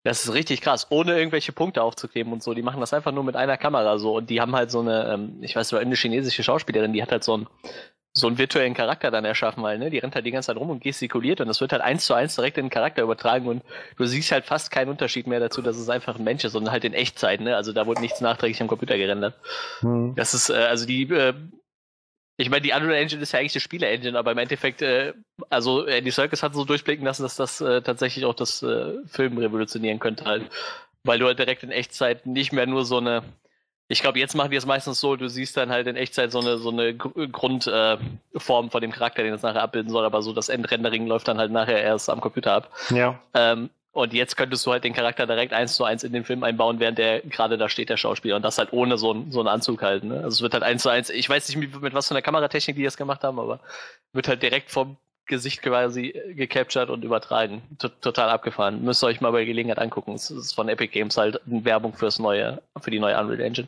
Das 0.03 0.23
ist 0.23 0.33
richtig 0.33 0.61
krass, 0.61 0.87
ohne 0.89 1.17
irgendwelche 1.17 1.51
Punkte 1.51 1.83
aufzukleben 1.83 2.31
und 2.31 2.41
so. 2.41 2.53
Die 2.53 2.61
machen 2.61 2.79
das 2.79 2.93
einfach 2.93 3.11
nur 3.11 3.25
mit 3.25 3.35
einer 3.35 3.57
Kamera 3.57 3.97
so. 3.97 4.15
Und 4.15 4.29
die 4.29 4.39
haben 4.39 4.55
halt 4.55 4.71
so 4.71 4.79
eine, 4.79 5.11
ähm, 5.11 5.39
ich 5.41 5.55
weiß, 5.55 5.73
eine 5.73 5.95
chinesische 5.95 6.43
Schauspielerin, 6.43 6.93
die 6.93 7.01
hat 7.01 7.11
halt 7.11 7.25
so 7.25 7.33
einen, 7.33 7.47
so 8.13 8.27
einen 8.27 8.37
virtuellen 8.37 8.73
Charakter 8.73 9.11
dann 9.11 9.25
erschaffen, 9.25 9.61
weil, 9.63 9.77
ne, 9.77 9.89
die 9.89 9.99
rennt 9.99 10.15
halt 10.15 10.25
die 10.25 10.31
ganze 10.31 10.47
Zeit 10.47 10.57
rum 10.57 10.69
und 10.69 10.81
gestikuliert 10.81 11.39
und 11.39 11.47
das 11.47 11.61
wird 11.61 11.71
halt 11.71 11.83
eins 11.83 12.05
zu 12.05 12.13
eins 12.13 12.35
direkt 12.35 12.57
in 12.57 12.65
den 12.65 12.71
Charakter 12.71 13.03
übertragen 13.03 13.47
und 13.47 13.63
du 13.97 14.05
siehst 14.05 14.31
halt 14.31 14.45
fast 14.45 14.71
keinen 14.71 14.89
Unterschied 14.89 15.27
mehr 15.27 15.39
dazu, 15.39 15.61
dass 15.61 15.77
es 15.77 15.89
einfach 15.89 16.17
ein 16.17 16.23
Mensch 16.23 16.43
ist, 16.43 16.53
sondern 16.53 16.71
halt 16.71 16.83
in 16.83 16.93
Echtzeit, 16.93 17.41
ne? 17.41 17.55
Also 17.55 17.73
da 17.73 17.85
wurde 17.85 18.01
nichts 18.01 18.21
nachträglich 18.21 18.61
am 18.61 18.67
Computer 18.67 18.97
gerendert. 18.97 19.35
Hm. 19.81 20.15
Das 20.15 20.33
ist, 20.33 20.49
äh, 20.49 20.53
also 20.53 20.87
die 20.87 21.03
äh, 21.03 21.33
ich 22.37 22.49
meine, 22.51 22.61
die 22.61 22.71
Unreal 22.71 22.93
Engine 23.01 23.21
ist 23.21 23.31
ja 23.31 23.39
eigentlich 23.39 23.53
die 23.53 23.59
Spiele-Engine, 23.59 24.17
aber 24.17 24.31
im 24.31 24.37
Endeffekt, 24.37 24.83
äh, 24.83 25.13
also 25.49 25.85
Andy 25.85 26.11
Serkis 26.11 26.43
hat 26.43 26.53
so 26.53 26.65
durchblicken 26.65 27.03
lassen, 27.05 27.23
dass 27.23 27.35
das 27.35 27.61
äh, 27.61 27.81
tatsächlich 27.81 28.25
auch 28.25 28.35
das 28.35 28.61
äh, 28.61 28.93
Film 29.07 29.39
revolutionieren 29.39 29.99
könnte 29.99 30.25
halt. 30.25 30.43
Weil 31.03 31.17
du 31.17 31.25
halt 31.25 31.39
direkt 31.39 31.63
in 31.63 31.71
Echtzeit 31.71 32.27
nicht 32.27 32.53
mehr 32.53 32.67
nur 32.67 32.85
so 32.85 32.97
eine, 32.97 33.23
ich 33.87 34.01
glaube, 34.01 34.19
jetzt 34.19 34.35
machen 34.35 34.51
die 34.51 34.57
es 34.57 34.67
meistens 34.67 34.99
so, 34.99 35.15
du 35.15 35.29
siehst 35.29 35.57
dann 35.57 35.71
halt 35.71 35.87
in 35.87 35.95
Echtzeit 35.95 36.31
so 36.31 36.39
eine, 36.39 36.59
so 36.59 36.69
eine 36.69 36.95
Grundform 36.95 37.97
äh, 38.33 38.39
von 38.69 38.81
dem 38.81 38.91
Charakter, 38.91 39.23
den 39.23 39.33
es 39.33 39.41
nachher 39.41 39.63
abbilden 39.63 39.91
soll, 39.91 40.05
aber 40.05 40.21
so 40.21 40.31
das 40.31 40.49
Endrendering 40.49 41.07
läuft 41.07 41.27
dann 41.27 41.39
halt 41.39 41.51
nachher 41.51 41.81
erst 41.81 42.09
am 42.09 42.21
Computer 42.21 42.53
ab. 42.53 42.71
Ja. 42.91 43.19
Ähm, 43.33 43.71
und 43.97 44.13
jetzt 44.13 44.37
könntest 44.37 44.63
du 44.63 44.71
halt 44.71 44.83
den 44.83 44.93
Charakter 44.93 45.25
direkt 45.25 45.53
eins 45.53 45.73
zu 45.73 45.83
eins 45.83 46.03
in 46.03 46.13
den 46.13 46.23
Film 46.23 46.43
einbauen, 46.43 46.79
während 46.79 46.99
der 46.99 47.21
gerade 47.21 47.57
da 47.57 47.67
steht, 47.67 47.89
der 47.89 47.97
Schauspieler. 47.97 48.35
Und 48.35 48.43
das 48.43 48.59
halt 48.59 48.71
ohne 48.71 48.95
so, 48.99 49.11
ein, 49.11 49.31
so 49.31 49.39
einen 49.39 49.47
Anzug 49.47 49.81
halt. 49.81 50.03
Ne? 50.03 50.17
Also 50.17 50.27
es 50.27 50.41
wird 50.43 50.53
halt 50.53 50.61
eins 50.61 50.83
zu 50.83 50.89
eins, 50.89 51.09
ich 51.09 51.27
weiß 51.27 51.47
nicht, 51.47 51.57
mit, 51.57 51.81
mit 51.81 51.95
was 51.95 52.07
für 52.07 52.13
einer 52.13 52.21
Kameratechnik 52.21 52.75
die 52.75 52.83
das 52.83 52.95
gemacht 52.95 53.23
haben, 53.23 53.39
aber 53.39 53.59
wird 54.13 54.27
halt 54.27 54.43
direkt 54.43 54.69
vom 54.69 54.97
Gesicht 55.25 55.63
quasi 55.63 56.13
gecaptured 56.35 56.91
und 56.91 57.03
übertragen. 57.03 57.63
T 57.79 57.89
total 58.01 58.29
abgefahren. 58.29 58.83
Müsst 58.83 59.03
ihr 59.03 59.07
euch 59.07 59.19
mal 59.19 59.31
bei 59.31 59.45
Gelegenheit 59.45 59.79
angucken. 59.79 60.13
Es 60.13 60.29
ist 60.29 60.53
von 60.53 60.69
Epic 60.69 60.93
Games 60.93 61.17
halt 61.17 61.41
Werbung 61.45 61.93
fürs 61.93 62.19
neue, 62.19 62.61
für 62.79 62.91
die 62.91 62.99
neue 62.99 63.19
Unreal 63.19 63.41
Engine. 63.41 63.67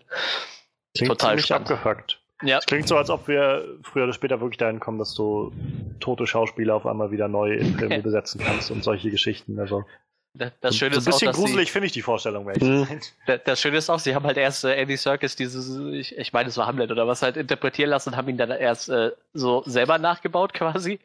Klingt 0.95 1.09
total 1.09 1.39
spannend. 1.39 1.71
abgefuckt. 1.71 2.19
Ja. 2.43 2.59
Es 2.59 2.67
klingt 2.67 2.87
so, 2.87 2.97
als 2.97 3.09
ob 3.09 3.27
wir 3.27 3.65
früher 3.81 4.03
oder 4.03 4.13
später 4.13 4.39
wirklich 4.41 4.59
dahin 4.59 4.79
kommen, 4.79 4.99
dass 4.99 5.15
du 5.15 5.51
tote 5.99 6.27
Schauspieler 6.27 6.75
auf 6.75 6.85
einmal 6.85 7.09
wieder 7.09 7.27
neu 7.27 7.55
in 7.55 7.79
Filme 7.79 7.99
besetzen 8.03 8.39
kannst 8.39 8.69
und 8.69 8.83
solche 8.83 9.09
Geschichten. 9.09 9.59
Also 9.59 9.85
das 10.61 10.77
Schöne 10.77 10.95
so 10.95 11.01
ein 11.01 11.05
bisschen 11.05 11.29
auch, 11.29 11.33
gruselig 11.33 11.71
finde 11.71 11.87
ich 11.87 11.91
die 11.91 12.01
Vorstellung. 12.01 12.45
Mhm. 12.45 12.87
Das 13.45 13.61
Schöne 13.61 13.77
ist 13.77 13.89
auch, 13.89 13.99
sie 13.99 14.15
haben 14.15 14.25
halt 14.25 14.37
erst 14.37 14.63
äh, 14.63 14.75
Andy 14.75 14.97
Serkis 14.97 15.35
dieses, 15.35 15.69
ich, 15.93 16.17
ich 16.17 16.33
meine, 16.33 16.49
es 16.49 16.57
war 16.57 16.67
Hamlet 16.67 16.91
oder 16.91 17.07
was 17.07 17.21
halt 17.21 17.37
interpretieren 17.37 17.89
lassen 17.89 18.09
und 18.09 18.15
haben 18.17 18.29
ihn 18.29 18.37
dann 18.37 18.51
erst 18.51 18.89
äh, 18.89 19.11
so 19.33 19.63
selber 19.65 19.97
nachgebaut 19.97 20.53
quasi. 20.53 20.99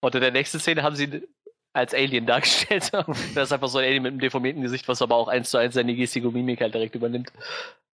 Und 0.00 0.14
in 0.14 0.20
der 0.20 0.32
nächsten 0.32 0.58
Szene 0.58 0.82
haben 0.82 0.96
sie 0.96 1.04
ihn 1.04 1.22
als 1.72 1.94
Alien 1.94 2.26
dargestellt. 2.26 2.90
das 2.92 3.48
ist 3.48 3.52
einfach 3.52 3.68
so 3.68 3.78
ein 3.78 3.84
Alien 3.84 4.02
mit 4.02 4.12
einem 4.12 4.20
deformierten 4.20 4.62
Gesicht, 4.62 4.88
was 4.88 5.02
aber 5.02 5.16
auch 5.16 5.28
eins 5.28 5.50
zu 5.50 5.58
eins 5.58 5.74
seine 5.74 5.94
Gestik 5.94 6.24
und 6.24 6.34
Mimik 6.34 6.60
halt 6.60 6.74
direkt 6.74 6.94
übernimmt. 6.94 7.32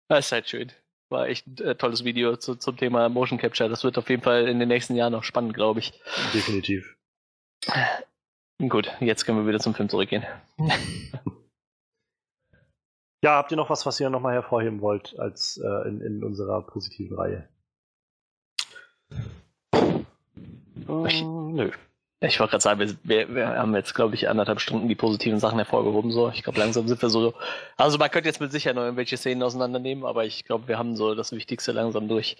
Das 0.10 0.28
ist 0.28 0.32
halt 0.32 0.50
schön. 0.50 0.72
War 1.10 1.28
echt 1.28 1.48
ein 1.48 1.58
äh, 1.66 1.76
tolles 1.76 2.04
Video 2.04 2.36
zu, 2.38 2.56
zum 2.56 2.78
Thema 2.78 3.10
Motion 3.10 3.40
Capture. 3.40 3.70
Das 3.70 3.84
wird 3.84 3.98
auf 3.98 4.10
jeden 4.10 4.24
Fall 4.24 4.48
in 4.48 4.60
den 4.60 4.68
nächsten 4.68 4.96
Jahren 4.96 5.14
noch 5.14 5.24
spannend, 5.24 5.54
glaube 5.54 5.80
ich. 5.80 5.94
Definitiv. 6.34 6.96
Gut, 8.70 8.92
jetzt 9.00 9.26
können 9.26 9.40
wir 9.40 9.48
wieder 9.48 9.60
zum 9.60 9.74
Film 9.74 9.90
zurückgehen. 9.90 10.24
ja, 13.24 13.36
habt 13.36 13.52
ihr 13.52 13.58
noch 13.58 13.70
was, 13.70 13.86
was 13.86 14.00
ihr 14.00 14.10
nochmal 14.10 14.34
hervorheben 14.34 14.82
wollt 14.82 15.20
als 15.20 15.58
äh, 15.58 15.88
in, 15.88 16.02
in 16.02 16.24
unserer 16.24 16.62
positiven 16.62 17.18
Reihe? 17.18 17.50
Uh, 20.88 21.08
nö. 21.52 21.72
Ich 22.22 22.40
wollte 22.40 22.52
gerade 22.52 22.62
sagen, 22.62 22.98
wir, 23.04 23.36
wir, 23.36 23.48
haben 23.50 23.76
jetzt, 23.76 23.94
glaube 23.96 24.16
ich, 24.16 24.30
anderthalb 24.30 24.62
Stunden 24.62 24.88
die 24.88 24.96
positiven 24.96 25.40
Sachen 25.40 25.58
hervorgehoben. 25.58 26.12
So, 26.12 26.30
ich 26.30 26.42
glaube, 26.42 26.58
langsam 26.60 26.88
sind 26.88 27.02
wir 27.02 27.10
so. 27.10 27.34
Also 27.76 27.98
man 27.98 28.10
könnte 28.10 28.30
jetzt 28.30 28.40
mit 28.40 28.52
Sicherheit 28.52 28.78
noch 28.78 28.84
irgendwelche 28.84 29.18
Szenen 29.18 29.44
auseinandernehmen, 29.44 30.06
aber 30.06 30.24
ich 30.24 30.46
glaube, 30.46 30.70
wir 30.70 30.78
haben 30.78 30.96
so 30.96 31.16
das 31.16 31.34
Wichtigste 31.34 31.74
langsam 31.74 32.08
durch. 32.08 32.38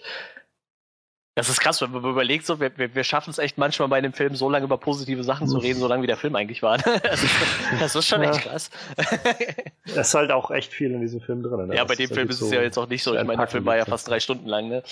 Das 1.36 1.48
ist 1.48 1.60
krass, 1.60 1.82
wenn 1.82 1.90
man 1.90 2.04
überlegt, 2.04 2.46
so, 2.46 2.60
wir, 2.60 2.76
wir, 2.78 2.94
wir 2.94 3.02
schaffen 3.02 3.30
es 3.30 3.38
echt 3.38 3.58
manchmal 3.58 3.88
bei 3.88 3.98
einem 3.98 4.12
Film 4.12 4.36
so 4.36 4.48
lange 4.48 4.66
über 4.66 4.78
positive 4.78 5.24
Sachen 5.24 5.48
zu 5.48 5.58
reden, 5.58 5.80
so 5.80 5.88
lange 5.88 6.04
wie 6.04 6.06
der 6.06 6.16
Film 6.16 6.36
eigentlich 6.36 6.62
war. 6.62 6.78
Das 7.02 7.22
ist, 7.22 7.34
das 7.80 7.94
ist 7.96 8.08
schon 8.08 8.22
ja. 8.22 8.30
echt 8.30 8.42
krass. 8.42 8.70
Es 9.86 9.96
ist 10.08 10.14
halt 10.14 10.30
auch 10.30 10.50
echt 10.50 10.72
viel 10.72 10.92
in 10.92 11.00
diesem 11.00 11.20
Film 11.20 11.42
drin. 11.42 11.66
Ne? 11.66 11.76
Ja, 11.76 11.84
bei 11.84 11.94
dem 11.94 12.08
Film 12.08 12.28
ist 12.28 12.40
es 12.40 12.50
ja 12.50 12.62
jetzt 12.62 12.78
auch 12.78 12.88
nicht 12.88 13.02
so. 13.02 13.14
Ich 13.14 13.24
meine, 13.24 13.38
der 13.38 13.48
Film 13.48 13.66
war 13.66 13.76
ja 13.76 13.84
fast 13.84 14.08
drei 14.08 14.18
Stunden 14.18 14.46
lang, 14.46 14.68
ne? 14.68 14.82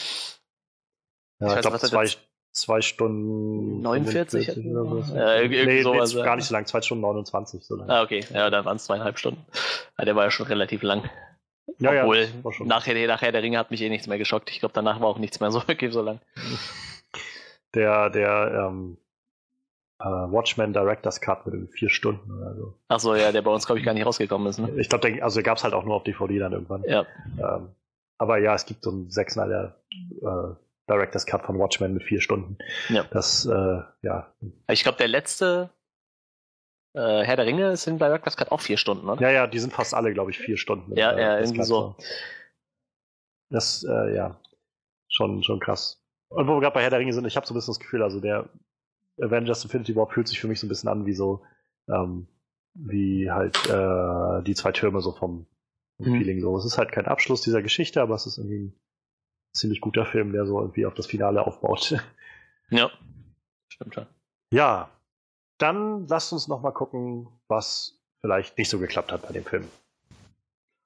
Ja, 1.40 1.48
ich, 1.48 1.54
ich 1.54 1.60
glaube, 1.60 1.78
zwei, 1.78 2.06
zwei 2.50 2.80
Stunden. 2.82 3.80
49? 3.80 4.50
oder 4.66 5.02
so. 5.02 5.14
Ja, 5.14 5.36
irgendwie 5.36 5.64
nee, 5.64 5.82
sowas. 5.82 6.14
Nee, 6.14 6.22
gar 6.22 6.36
nicht 6.36 6.46
so 6.46 6.54
lang, 6.54 6.66
zwei 6.66 6.82
Stunden 6.82 7.02
29. 7.02 7.64
So 7.64 7.76
lang. 7.76 7.88
Ah, 7.88 8.02
okay. 8.02 8.24
Ja, 8.32 8.50
dann 8.50 8.64
waren 8.64 8.76
es 8.76 8.84
zweieinhalb 8.84 9.18
Stunden. 9.18 9.44
Der 9.98 10.14
war 10.14 10.24
ja 10.24 10.30
schon 10.30 10.46
relativ 10.46 10.82
lang. 10.82 11.08
Ja, 11.78 12.02
Obwohl, 12.02 12.18
ja, 12.18 12.64
nachher, 12.64 13.06
nachher 13.06 13.32
der 13.32 13.42
Ringe 13.42 13.58
hat 13.58 13.70
mich 13.70 13.82
eh 13.82 13.88
nichts 13.88 14.06
mehr 14.06 14.18
geschockt. 14.18 14.50
Ich 14.50 14.60
glaube, 14.60 14.72
danach 14.74 15.00
war 15.00 15.08
auch 15.08 15.18
nichts 15.18 15.40
mehr 15.40 15.50
so 15.50 15.62
wirklich 15.68 15.92
so 15.92 16.02
lang. 16.02 16.20
Der, 17.74 18.10
der 18.10 18.68
ähm, 18.68 18.98
äh, 19.98 20.04
Watchmen 20.04 20.72
Director's 20.72 21.20
Cut 21.20 21.46
mit 21.46 21.72
vier 21.72 21.90
Stunden 21.90 22.30
oder 22.30 22.54
so. 22.54 22.74
Achso, 22.88 23.14
ja, 23.14 23.32
der 23.32 23.42
bei 23.42 23.50
uns, 23.50 23.66
glaube 23.66 23.78
ich, 23.78 23.84
gar 23.84 23.94
nicht 23.94 24.06
rausgekommen 24.06 24.48
ist. 24.48 24.58
Ne? 24.58 24.70
Ich 24.78 24.88
glaube, 24.88 25.22
also 25.22 25.42
gab 25.42 25.58
es 25.58 25.64
halt 25.64 25.74
auch 25.74 25.84
nur 25.84 25.94
auf 25.94 26.04
DVD 26.04 26.38
dann 26.38 26.52
irgendwann. 26.52 26.84
Ja. 26.84 27.06
Ähm, 27.38 27.68
aber 28.18 28.38
ja, 28.38 28.54
es 28.54 28.66
gibt 28.66 28.84
so 28.84 28.90
einen 28.90 29.10
Snyder 29.10 29.76
äh, 29.90 30.54
Director's 30.88 31.26
Cut 31.26 31.44
von 31.44 31.58
Watchmen 31.58 31.94
mit 31.94 32.02
vier 32.02 32.20
Stunden. 32.20 32.58
Ja. 32.88 33.04
Das, 33.10 33.46
äh, 33.46 33.80
ja. 34.02 34.32
Ich 34.68 34.82
glaube, 34.82 34.98
der 34.98 35.08
letzte 35.08 35.70
äh, 36.94 37.24
Herr 37.24 37.36
der 37.36 37.46
Ringe 37.46 37.76
sind 37.76 37.98
bei 37.98 38.10
Workcraft 38.10 38.36
gerade 38.36 38.52
auch 38.52 38.60
vier 38.60 38.76
Stunden, 38.76 39.08
oder? 39.08 39.20
Ja, 39.22 39.30
ja, 39.30 39.46
die 39.46 39.58
sind 39.58 39.72
fast 39.72 39.94
alle, 39.94 40.12
glaube 40.12 40.30
ich, 40.30 40.38
vier 40.38 40.56
Stunden. 40.56 40.96
Ja, 40.96 41.18
ja, 41.18 41.38
irgendwie 41.38 41.64
so. 41.64 41.96
Das, 43.50 43.84
äh, 43.84 44.14
ja, 44.14 44.40
schon, 45.08 45.42
schon 45.42 45.60
krass. 45.60 46.02
Und 46.28 46.46
wo 46.48 46.54
wir 46.54 46.60
gerade 46.60 46.74
bei 46.74 46.82
Herr 46.82 46.90
der 46.90 46.98
Ringe 46.98 47.12
sind, 47.12 47.26
ich 47.26 47.36
habe 47.36 47.46
so 47.46 47.52
ein 47.52 47.56
bisschen 47.56 47.72
das 47.72 47.80
Gefühl, 47.80 48.02
also 48.02 48.20
der 48.20 48.48
Avengers 49.20 49.64
Infinity 49.64 49.94
War 49.94 50.08
fühlt 50.08 50.28
sich 50.28 50.40
für 50.40 50.48
mich 50.48 50.60
so 50.60 50.66
ein 50.66 50.68
bisschen 50.68 50.88
an 50.88 51.06
wie 51.06 51.14
so, 51.14 51.42
ähm, 51.88 52.26
wie 52.74 53.30
halt 53.30 53.56
äh, 53.68 54.42
die 54.42 54.54
zwei 54.54 54.72
Türme 54.72 55.00
so 55.00 55.12
vom, 55.12 55.46
vom 55.98 56.12
mhm. 56.12 56.18
Feeling 56.18 56.40
so. 56.40 56.56
Es 56.56 56.64
ist 56.64 56.78
halt 56.78 56.92
kein 56.92 57.06
Abschluss 57.06 57.42
dieser 57.42 57.62
Geschichte, 57.62 58.00
aber 58.00 58.14
es 58.14 58.26
ist 58.26 58.38
irgendwie 58.38 58.66
ein 58.66 58.74
ziemlich 59.52 59.80
guter 59.80 60.06
Film, 60.06 60.32
der 60.32 60.46
so 60.46 60.60
irgendwie 60.60 60.86
auf 60.86 60.94
das 60.94 61.06
Finale 61.06 61.46
aufbaut. 61.46 61.94
Ja, 62.70 62.90
stimmt 63.68 63.94
schon. 63.94 64.06
Ja, 64.50 64.88
dann 65.62 66.08
lasst 66.08 66.32
uns 66.32 66.48
noch 66.48 66.60
mal 66.60 66.72
gucken, 66.72 67.28
was 67.48 67.98
vielleicht 68.20 68.58
nicht 68.58 68.68
so 68.68 68.78
geklappt 68.78 69.12
hat 69.12 69.22
bei 69.22 69.32
dem 69.32 69.44
Film. 69.44 69.68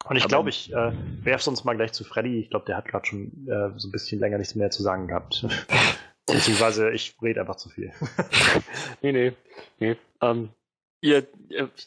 Und 0.09 0.17
ich 0.17 0.29
glaube, 0.29 0.51
ich 0.51 0.73
äh, 0.73 0.93
werfe 1.25 1.51
uns 1.51 1.65
mal 1.65 1.75
gleich 1.75 1.93
zu 1.93 2.05
Freddy. 2.05 2.39
Ich 2.39 2.51
glaube, 2.51 2.67
der 2.67 2.77
hat 2.77 2.87
gerade 2.87 3.07
schon 3.07 3.49
äh, 3.49 3.77
so 3.77 3.89
ein 3.89 3.93
bisschen 3.93 4.21
länger 4.21 4.39
nichts 4.39 4.55
mehr 4.55 4.71
zu 4.71 4.83
sagen 4.83 5.09
gehabt. 5.09 5.45
Beziehungsweise 6.27 6.91
ich 6.91 7.17
rede 7.23 7.41
einfach 7.41 7.57
zu 7.57 7.69
viel. 7.69 7.93
nee, 9.03 9.13
nee. 9.13 9.33
nee. 9.81 9.97
Ähm, 10.21 10.51
ihr, 11.01 11.27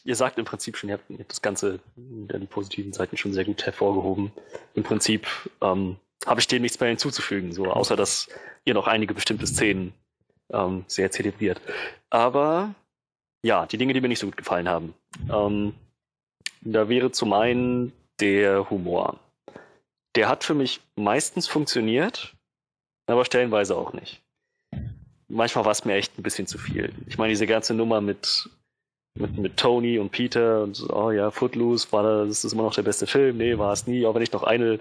ihr, 0.04 0.16
sagt 0.16 0.38
im 0.38 0.44
Prinzip 0.44 0.76
schon, 0.76 0.90
ihr 0.90 0.94
habt, 0.94 1.08
ihr 1.10 1.18
habt 1.18 1.30
das 1.30 1.42
Ganze, 1.42 1.80
die 1.96 2.46
positiven 2.46 2.92
Seiten 2.92 3.16
schon 3.16 3.32
sehr 3.32 3.44
gut 3.44 3.64
hervorgehoben. 3.64 4.32
Im 4.74 4.82
Prinzip 4.82 5.26
ähm, 5.62 5.96
habe 6.26 6.40
ich 6.40 6.48
dem 6.48 6.62
nichts 6.62 6.80
mehr 6.80 6.88
hinzuzufügen, 6.88 7.52
so 7.52 7.66
außer 7.66 7.96
dass 7.96 8.28
ihr 8.64 8.74
noch 8.74 8.86
einige 8.86 9.14
bestimmte 9.14 9.46
Szenen 9.46 9.94
ähm, 10.52 10.84
sehr 10.86 11.10
zelebriert. 11.10 11.60
Aber 12.10 12.74
ja, 13.42 13.66
die 13.66 13.78
Dinge, 13.78 13.92
die 13.92 14.00
mir 14.00 14.08
nicht 14.08 14.18
so 14.18 14.26
gut 14.26 14.36
gefallen 14.36 14.68
haben. 14.68 14.94
Ähm, 15.32 15.74
da 16.60 16.88
wäre 16.88 17.10
zum 17.10 17.32
einen 17.32 17.92
der 18.20 18.68
Humor. 18.68 19.18
Der 20.14 20.28
hat 20.28 20.44
für 20.44 20.54
mich 20.54 20.80
meistens 20.96 21.46
funktioniert, 21.46 22.34
aber 23.06 23.24
stellenweise 23.24 23.76
auch 23.76 23.92
nicht. 23.92 24.22
Manchmal 25.28 25.64
war 25.64 25.72
es 25.72 25.84
mir 25.84 25.94
echt 25.94 26.18
ein 26.18 26.22
bisschen 26.22 26.46
zu 26.46 26.58
viel. 26.58 26.92
Ich 27.06 27.16
meine, 27.16 27.30
diese 27.30 27.46
ganze 27.46 27.72
Nummer 27.72 28.00
mit, 28.00 28.50
mit, 29.14 29.38
mit 29.38 29.56
Tony 29.56 29.98
und 29.98 30.10
Peter 30.10 30.62
und 30.62 30.86
oh 30.90 31.10
ja, 31.10 31.30
Footloose, 31.30 31.90
war 31.92 32.02
das, 32.02 32.28
das 32.28 32.44
ist 32.44 32.52
immer 32.52 32.62
noch 32.62 32.74
der 32.74 32.82
beste 32.82 33.06
Film? 33.06 33.38
Nee, 33.38 33.58
war 33.58 33.72
es 33.72 33.86
nie, 33.86 34.06
auch 34.06 34.14
wenn 34.14 34.22
ich 34.22 34.32
noch 34.32 34.44
eine 34.44 34.78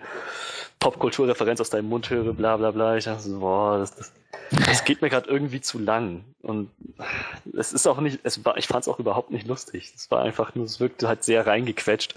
Popkulturreferenz 0.80 1.59
aus 1.59 1.69
deinem 1.69 1.90
Mund 1.90 2.09
höre, 2.09 2.33
bla 2.33 2.58
bla 2.58 2.72
bla. 2.72 2.95
Ich 2.95 3.06
dachte 3.06 3.24
so, 3.24 3.40
boah, 3.40 3.80
das, 3.80 3.95
das, 3.95 4.14
das 4.51 4.85
geht 4.85 5.01
mir 5.01 5.09
gerade 5.09 5.30
irgendwie 5.30 5.61
zu 5.61 5.77
lang. 5.77 6.24
Und 6.41 6.72
es 7.58 7.74
ist 7.74 7.85
auch 7.85 7.99
nicht, 7.99 8.19
es 8.24 8.45
war, 8.45 8.58
ich 8.58 8.67
fand 8.67 8.83
es 8.83 8.88
auch 8.88 8.99
überhaupt 8.99 9.32
nicht 9.32 9.48
lustig. 9.48 9.91
Es 9.95 10.09
war 10.09 10.22
einfach 10.22 10.56
nur, 10.56 10.66
es 10.66 10.80
wirkte 10.80 11.08
halt 11.08 11.24
sehr 11.24 11.45
reingequetscht. 11.45 12.16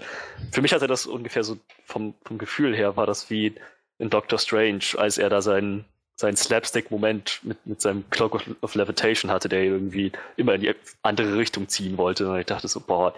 Für 0.51 0.61
mich 0.61 0.73
hatte 0.73 0.87
das 0.87 1.05
ungefähr 1.05 1.43
so 1.43 1.57
vom, 1.85 2.13
vom 2.23 2.37
Gefühl 2.37 2.75
her 2.75 2.95
war 2.95 3.05
das 3.05 3.29
wie 3.29 3.53
in 3.99 4.09
Doctor 4.09 4.39
Strange, 4.39 4.85
als 4.97 5.17
er 5.17 5.29
da 5.29 5.41
seinen, 5.41 5.85
seinen 6.15 6.37
Slapstick-Moment 6.37 7.41
mit, 7.43 7.65
mit 7.65 7.81
seinem 7.81 8.09
Clock 8.09 8.41
of, 8.61 8.75
Levitation 8.75 9.31
hatte, 9.31 9.49
der 9.49 9.63
irgendwie 9.63 10.11
immer 10.37 10.53
in 10.53 10.61
die 10.61 10.73
andere 11.01 11.37
Richtung 11.37 11.67
ziehen 11.67 11.97
wollte. 11.97 12.29
Und 12.29 12.39
ich 12.39 12.45
dachte 12.45 12.67
so, 12.67 12.79
boah, 12.79 13.13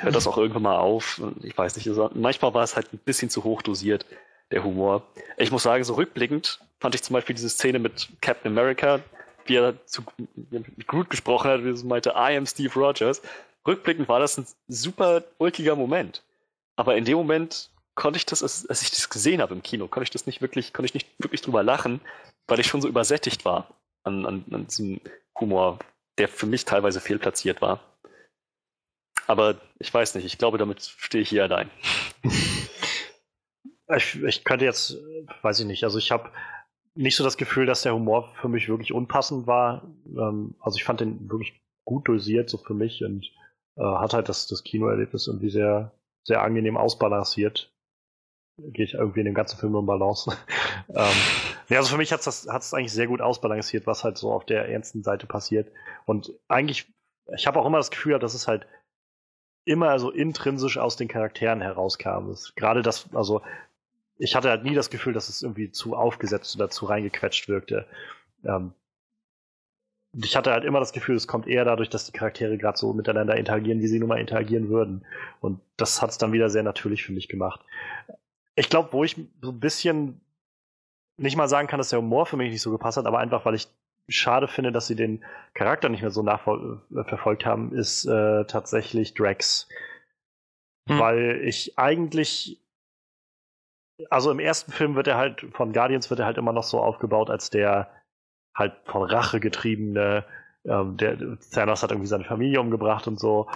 hört 0.00 0.14
das 0.14 0.26
auch 0.26 0.38
irgendwann 0.38 0.62
mal 0.62 0.78
auf. 0.78 1.20
Ich 1.42 1.56
weiß 1.56 1.76
nicht, 1.76 1.88
manchmal 2.14 2.54
war 2.54 2.64
es 2.64 2.76
halt 2.76 2.92
ein 2.92 2.98
bisschen 2.98 3.30
zu 3.30 3.44
hoch 3.44 3.62
dosiert, 3.62 4.04
der 4.50 4.62
Humor. 4.62 5.02
Ich 5.38 5.50
muss 5.50 5.62
sagen, 5.62 5.84
so 5.84 5.94
rückblickend 5.94 6.60
fand 6.80 6.94
ich 6.94 7.02
zum 7.02 7.14
Beispiel 7.14 7.34
diese 7.34 7.48
Szene 7.48 7.78
mit 7.78 8.08
Captain 8.20 8.52
America, 8.52 9.00
wie 9.46 9.56
er 9.56 9.86
zu 9.86 10.02
mit 10.50 10.86
Groot 10.86 11.10
gesprochen 11.10 11.50
hat, 11.50 11.64
wie 11.64 11.70
er 11.70 11.84
meinte, 11.84 12.10
I 12.10 12.36
am 12.36 12.46
Steve 12.46 12.72
Rogers. 12.78 13.22
Rückblickend 13.66 14.08
war 14.08 14.20
das 14.20 14.36
ein 14.36 14.46
super 14.68 15.24
ulkiger 15.38 15.76
Moment. 15.76 16.22
Aber 16.76 16.96
in 16.96 17.04
dem 17.04 17.16
Moment 17.16 17.70
konnte 17.94 18.16
ich 18.16 18.26
das, 18.26 18.42
als, 18.42 18.82
ich 18.82 18.90
das 18.90 19.08
gesehen 19.08 19.40
habe 19.40 19.54
im 19.54 19.62
Kino, 19.62 19.88
konnte 19.88 20.04
ich 20.04 20.10
das 20.10 20.26
nicht 20.26 20.40
wirklich, 20.40 20.72
konnte 20.72 20.86
ich 20.86 20.94
nicht 20.94 21.08
wirklich 21.18 21.42
drüber 21.42 21.62
lachen, 21.62 22.00
weil 22.46 22.60
ich 22.60 22.66
schon 22.66 22.80
so 22.80 22.88
übersättigt 22.88 23.44
war 23.44 23.68
an, 24.02 24.26
an, 24.26 24.44
an 24.50 24.66
diesem 24.66 25.00
Humor, 25.38 25.78
der 26.18 26.28
für 26.28 26.46
mich 26.46 26.64
teilweise 26.64 27.00
fehlplatziert 27.00 27.60
war. 27.60 27.80
Aber 29.26 29.60
ich 29.78 29.92
weiß 29.92 30.14
nicht, 30.14 30.24
ich 30.24 30.38
glaube, 30.38 30.58
damit 30.58 30.82
stehe 30.82 31.22
ich 31.22 31.28
hier 31.28 31.44
allein. 31.44 31.70
Ich, 33.94 34.22
ich 34.22 34.44
könnte 34.44 34.64
jetzt, 34.64 34.96
weiß 35.42 35.60
ich 35.60 35.66
nicht, 35.66 35.84
also 35.84 35.98
ich 35.98 36.10
habe 36.10 36.30
nicht 36.94 37.16
so 37.16 37.22
das 37.22 37.36
Gefühl, 37.36 37.66
dass 37.66 37.82
der 37.82 37.94
Humor 37.94 38.32
für 38.40 38.48
mich 38.48 38.68
wirklich 38.68 38.92
unpassend 38.92 39.46
war. 39.46 39.82
Ähm, 40.06 40.54
also 40.58 40.78
ich 40.78 40.84
fand 40.84 41.00
den 41.00 41.28
wirklich 41.28 41.60
gut 41.84 42.08
dosiert, 42.08 42.48
so 42.48 42.56
für 42.56 42.72
mich 42.72 43.04
und 43.04 43.30
äh, 43.76 43.82
hat 43.82 44.14
halt 44.14 44.30
das, 44.30 44.46
das 44.46 44.64
Kinoerlebnis 44.64 45.26
irgendwie 45.26 45.50
sehr, 45.50 45.92
sehr 46.24 46.42
angenehm 46.42 46.78
ausbalanciert. 46.78 47.73
Geht 48.56 48.94
irgendwie 48.94 49.20
in 49.20 49.26
dem 49.26 49.34
ganzen 49.34 49.58
Film 49.58 49.74
um 49.74 49.86
Balance. 49.86 50.30
ähm, 50.88 51.16
ja, 51.68 51.78
also 51.78 51.90
für 51.90 51.96
mich 51.96 52.12
hat 52.12 52.24
es 52.26 52.46
hat's 52.48 52.72
eigentlich 52.72 52.92
sehr 52.92 53.08
gut 53.08 53.20
ausbalanciert, 53.20 53.86
was 53.86 54.04
halt 54.04 54.16
so 54.16 54.32
auf 54.32 54.46
der 54.46 54.68
ernsten 54.68 55.02
Seite 55.02 55.26
passiert. 55.26 55.72
Und 56.06 56.32
eigentlich, 56.46 56.92
ich 57.36 57.46
habe 57.46 57.58
auch 57.58 57.66
immer 57.66 57.78
das 57.78 57.90
Gefühl, 57.90 58.18
dass 58.18 58.34
es 58.34 58.46
halt 58.46 58.66
immer 59.64 59.98
so 59.98 60.10
intrinsisch 60.10 60.78
aus 60.78 60.96
den 60.96 61.08
Charakteren 61.08 61.60
herauskam. 61.60 62.32
Gerade 62.54 62.82
das, 62.82 63.12
also 63.14 63.42
ich 64.18 64.36
hatte 64.36 64.50
halt 64.50 64.62
nie 64.62 64.74
das 64.74 64.90
Gefühl, 64.90 65.12
dass 65.12 65.28
es 65.28 65.42
irgendwie 65.42 65.70
zu 65.70 65.96
aufgesetzt 65.96 66.54
oder 66.54 66.70
zu 66.70 66.86
reingequetscht 66.86 67.48
wirkte. 67.48 67.86
Ähm, 68.44 68.72
ich 70.16 70.36
hatte 70.36 70.52
halt 70.52 70.64
immer 70.64 70.78
das 70.78 70.92
Gefühl, 70.92 71.16
es 71.16 71.26
kommt 71.26 71.48
eher 71.48 71.64
dadurch, 71.64 71.90
dass 71.90 72.06
die 72.06 72.12
Charaktere 72.12 72.56
gerade 72.56 72.78
so 72.78 72.92
miteinander 72.92 73.36
interagieren, 73.36 73.80
wie 73.80 73.88
sie 73.88 73.98
nun 73.98 74.08
mal 74.08 74.20
interagieren 74.20 74.68
würden. 74.68 75.04
Und 75.40 75.60
das 75.76 76.00
hat 76.02 76.10
es 76.10 76.18
dann 76.18 76.32
wieder 76.32 76.50
sehr 76.50 76.62
natürlich 76.62 77.02
für 77.02 77.12
mich 77.12 77.28
gemacht. 77.28 77.60
Ich 78.56 78.68
glaube, 78.68 78.92
wo 78.92 79.04
ich 79.04 79.16
so 79.42 79.50
ein 79.50 79.60
bisschen 79.60 80.20
nicht 81.16 81.36
mal 81.36 81.48
sagen 81.48 81.68
kann, 81.68 81.78
dass 81.78 81.90
der 81.90 82.00
Humor 82.00 82.26
für 82.26 82.36
mich 82.36 82.50
nicht 82.50 82.62
so 82.62 82.70
gepasst 82.70 82.96
hat, 82.96 83.06
aber 83.06 83.18
einfach, 83.18 83.44
weil 83.44 83.54
ich 83.54 83.68
schade 84.08 84.48
finde, 84.48 84.72
dass 84.72 84.86
sie 84.86 84.96
den 84.96 85.24
Charakter 85.54 85.88
nicht 85.88 86.02
mehr 86.02 86.10
so 86.10 86.22
nachverfolgt 86.22 87.46
haben, 87.46 87.72
ist 87.72 88.04
äh, 88.04 88.44
tatsächlich 88.44 89.14
Drax. 89.14 89.68
Hm. 90.88 90.98
Weil 90.98 91.40
ich 91.44 91.78
eigentlich 91.78 92.60
also 94.10 94.30
im 94.30 94.40
ersten 94.40 94.72
Film 94.72 94.96
wird 94.96 95.06
er 95.06 95.16
halt, 95.16 95.46
von 95.52 95.72
Guardians 95.72 96.10
wird 96.10 96.20
er 96.20 96.26
halt 96.26 96.38
immer 96.38 96.52
noch 96.52 96.64
so 96.64 96.80
aufgebaut, 96.80 97.30
als 97.30 97.50
der 97.50 97.90
halt 98.54 98.74
von 98.84 99.02
Rache 99.02 99.40
getriebene, 99.40 100.24
ähm, 100.64 100.96
der 100.96 101.38
Thanos 101.52 101.82
hat 101.82 101.90
irgendwie 101.90 102.08
seine 102.08 102.24
Familie 102.24 102.60
umgebracht 102.60 103.06
und 103.06 103.18
so. 103.18 103.48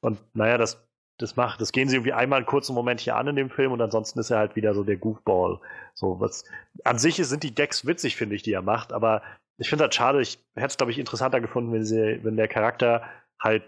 Und 0.00 0.18
naja, 0.34 0.58
das, 0.58 0.85
das 1.18 1.36
macht, 1.36 1.60
das 1.60 1.72
gehen 1.72 1.88
sie 1.88 1.96
irgendwie 1.96 2.12
einmal 2.12 2.38
einen 2.38 2.46
kurzen 2.46 2.74
Moment 2.74 3.00
hier 3.00 3.16
an 3.16 3.28
in 3.28 3.36
dem 3.36 3.50
Film 3.50 3.72
und 3.72 3.80
ansonsten 3.80 4.18
ist 4.18 4.30
er 4.30 4.38
halt 4.38 4.56
wieder 4.56 4.74
so 4.74 4.84
der 4.84 4.96
Goofball. 4.96 5.60
So, 5.94 6.20
was, 6.20 6.44
an 6.84 6.98
sich 6.98 7.16
sind 7.16 7.42
die 7.42 7.54
Gags 7.54 7.86
witzig, 7.86 8.16
finde 8.16 8.36
ich, 8.36 8.42
die 8.42 8.52
er 8.52 8.62
macht, 8.62 8.92
aber 8.92 9.22
ich 9.58 9.68
finde 9.68 9.86
das 9.86 9.94
schade, 9.94 10.20
ich 10.20 10.38
hätte 10.54 10.66
es, 10.66 10.76
glaube 10.76 10.92
ich, 10.92 10.98
interessanter 10.98 11.40
gefunden, 11.40 11.72
wenn 11.72 11.84
sie, 11.84 12.20
wenn 12.22 12.36
der 12.36 12.48
Charakter 12.48 13.02
halt 13.40 13.64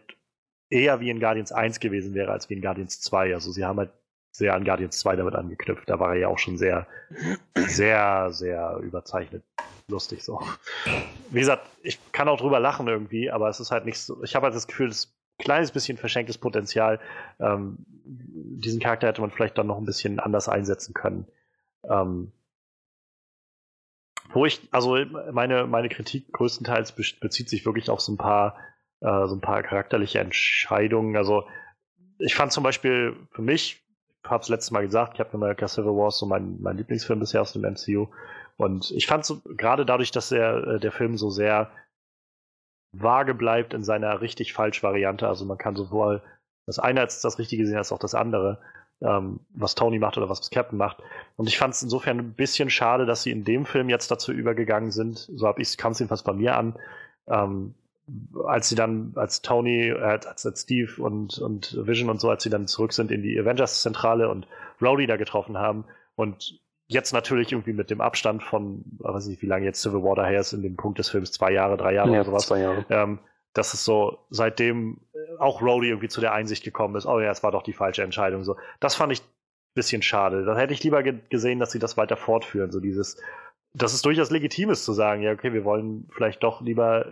eher 0.70 1.00
wie 1.00 1.10
in 1.10 1.20
Guardians 1.20 1.52
1 1.52 1.80
gewesen 1.80 2.14
wäre, 2.14 2.32
als 2.32 2.50
wie 2.50 2.54
in 2.54 2.62
Guardians 2.62 3.00
2. 3.00 3.34
Also 3.34 3.52
sie 3.52 3.64
haben 3.64 3.78
halt 3.78 3.92
sehr 4.32 4.54
an 4.54 4.64
Guardians 4.64 4.98
2 4.98 5.16
damit 5.16 5.34
angeknüpft. 5.34 5.88
Da 5.88 5.98
war 5.98 6.10
er 6.10 6.20
ja 6.20 6.28
auch 6.28 6.38
schon 6.38 6.58
sehr, 6.58 6.86
sehr, 7.54 8.32
sehr 8.32 8.76
überzeichnet 8.82 9.42
lustig 9.90 10.22
so. 10.22 10.40
Wie 11.30 11.40
gesagt, 11.40 11.66
ich 11.82 11.98
kann 12.12 12.28
auch 12.28 12.38
drüber 12.38 12.60
lachen 12.60 12.88
irgendwie, 12.88 13.30
aber 13.30 13.48
es 13.48 13.58
ist 13.58 13.70
halt 13.70 13.86
nicht 13.86 13.98
so. 13.98 14.22
Ich 14.22 14.36
habe 14.36 14.44
halt 14.44 14.54
das 14.54 14.66
Gefühl, 14.66 14.88
es 14.88 15.17
kleines 15.38 15.70
bisschen 15.70 15.96
verschenktes 15.96 16.38
Potenzial. 16.38 17.00
Ähm, 17.38 17.78
diesen 18.04 18.80
Charakter 18.80 19.08
hätte 19.08 19.20
man 19.20 19.30
vielleicht 19.30 19.56
dann 19.58 19.66
noch 19.66 19.78
ein 19.78 19.84
bisschen 19.84 20.20
anders 20.20 20.48
einsetzen 20.48 20.94
können. 20.94 21.26
Ähm, 21.88 22.32
wo 24.32 24.44
ich, 24.44 24.68
also 24.72 24.96
meine, 25.32 25.66
meine 25.66 25.88
Kritik 25.88 26.32
größtenteils 26.32 26.92
bezieht 26.92 27.48
sich 27.48 27.64
wirklich 27.64 27.88
auf 27.88 28.00
so 28.00 28.12
ein 28.12 28.18
paar, 28.18 28.58
äh, 29.00 29.26
so 29.26 29.34
ein 29.34 29.40
paar 29.40 29.62
charakterliche 29.62 30.18
Entscheidungen. 30.18 31.16
Also 31.16 31.44
ich 32.18 32.34
fand 32.34 32.52
zum 32.52 32.64
Beispiel 32.64 33.16
für 33.30 33.42
mich 33.42 33.82
habe 34.30 34.42
es 34.42 34.48
letztes 34.48 34.70
Mal 34.70 34.82
gesagt, 34.82 35.16
Captain 35.16 35.40
America 35.40 35.66
Civil 35.68 35.92
War 35.92 36.08
ist 36.08 36.18
so 36.18 36.26
mein, 36.26 36.60
mein 36.60 36.76
Lieblingsfilm 36.76 37.20
bisher 37.20 37.40
aus 37.40 37.52
dem 37.52 37.62
MCU. 37.62 38.08
Und 38.56 38.90
ich 38.90 39.06
fand 39.06 39.24
so, 39.24 39.40
gerade 39.56 39.86
dadurch, 39.86 40.10
dass 40.10 40.30
der, 40.30 40.56
äh, 40.66 40.80
der 40.80 40.92
Film 40.92 41.16
so 41.16 41.30
sehr 41.30 41.70
vage 42.92 43.34
bleibt 43.34 43.74
in 43.74 43.84
seiner 43.84 44.20
richtig 44.20 44.52
falsch 44.52 44.82
Variante, 44.82 45.28
also 45.28 45.44
man 45.44 45.58
kann 45.58 45.76
sowohl 45.76 46.22
das 46.66 46.78
eine 46.78 47.00
als 47.00 47.20
das 47.20 47.38
Richtige 47.38 47.66
sehen, 47.66 47.78
als 47.78 47.92
auch 47.92 47.98
das 47.98 48.14
andere, 48.14 48.58
ähm, 49.00 49.40
was 49.54 49.74
Tony 49.74 49.98
macht 49.98 50.18
oder 50.18 50.28
was 50.28 50.50
Captain 50.50 50.78
macht. 50.78 50.98
Und 51.36 51.48
ich 51.48 51.58
fand 51.58 51.74
es 51.74 51.82
insofern 51.82 52.18
ein 52.18 52.34
bisschen 52.34 52.70
schade, 52.70 53.06
dass 53.06 53.22
sie 53.22 53.30
in 53.30 53.44
dem 53.44 53.64
Film 53.64 53.88
jetzt 53.88 54.10
dazu 54.10 54.32
übergegangen 54.32 54.90
sind, 54.90 55.18
so 55.18 55.46
habe 55.46 55.62
ich 55.62 55.76
kam 55.76 55.92
es 55.92 55.98
jedenfalls 55.98 56.22
bei 56.22 56.32
mir 56.32 56.56
an, 56.56 56.78
ähm, 57.26 57.74
als 58.46 58.68
sie 58.68 58.74
dann, 58.74 59.12
als 59.16 59.42
Tony, 59.42 59.88
äh, 59.88 60.00
als, 60.00 60.46
als 60.46 60.62
Steve 60.62 61.02
und, 61.02 61.38
und 61.38 61.76
Vision 61.86 62.10
und 62.10 62.20
so, 62.20 62.30
als 62.30 62.42
sie 62.42 62.50
dann 62.50 62.66
zurück 62.66 62.92
sind 62.92 63.10
in 63.10 63.22
die 63.22 63.38
Avengers-Zentrale 63.38 64.28
und 64.28 64.46
Rhodey 64.80 65.06
da 65.06 65.16
getroffen 65.16 65.58
haben 65.58 65.84
und 66.16 66.60
jetzt 66.88 67.12
natürlich 67.12 67.52
irgendwie 67.52 67.74
mit 67.74 67.90
dem 67.90 68.00
Abstand 68.00 68.42
von, 68.42 68.82
weiß 68.98 69.26
nicht, 69.26 69.42
wie 69.42 69.46
lange 69.46 69.66
jetzt 69.66 69.82
Civil 69.82 70.02
War 70.02 70.16
daher 70.16 70.40
ist, 70.40 70.52
in 70.52 70.62
dem 70.62 70.76
Punkt 70.76 70.98
des 70.98 71.10
Films, 71.10 71.32
zwei 71.32 71.52
Jahre, 71.52 71.76
drei 71.76 71.94
Jahre 71.94 72.10
ja, 72.10 72.20
oder 72.20 72.24
sowas. 72.24 72.46
Zwei 72.46 72.60
Jahre. 72.60 72.84
Ähm, 72.88 73.20
dass 73.52 73.74
es 73.74 73.84
so 73.84 74.18
seitdem 74.30 75.00
auch 75.38 75.62
Rhodey 75.62 75.88
irgendwie 75.88 76.08
zu 76.08 76.20
der 76.20 76.32
Einsicht 76.32 76.64
gekommen 76.64 76.96
ist, 76.96 77.06
oh 77.06 77.20
ja, 77.20 77.30
es 77.30 77.42
war 77.42 77.52
doch 77.52 77.62
die 77.62 77.72
falsche 77.72 78.02
Entscheidung. 78.02 78.44
So, 78.44 78.56
das 78.80 78.94
fand 78.94 79.12
ich 79.12 79.20
ein 79.20 79.74
bisschen 79.74 80.02
schade. 80.02 80.44
Da 80.44 80.56
hätte 80.56 80.72
ich 80.72 80.82
lieber 80.82 81.02
ge 81.02 81.18
gesehen, 81.28 81.58
dass 81.58 81.72
sie 81.72 81.78
das 81.78 81.96
weiter 81.96 82.16
fortführen. 82.16 82.70
So 82.70 82.80
dieses, 82.80 83.20
dass 83.74 83.92
es 83.92 84.02
durchaus 84.02 84.30
legitim 84.30 84.70
ist 84.70 84.84
zu 84.84 84.92
sagen, 84.92 85.22
ja, 85.22 85.32
okay, 85.32 85.52
wir 85.52 85.64
wollen 85.64 86.08
vielleicht 86.12 86.42
doch 86.42 86.60
lieber 86.60 87.06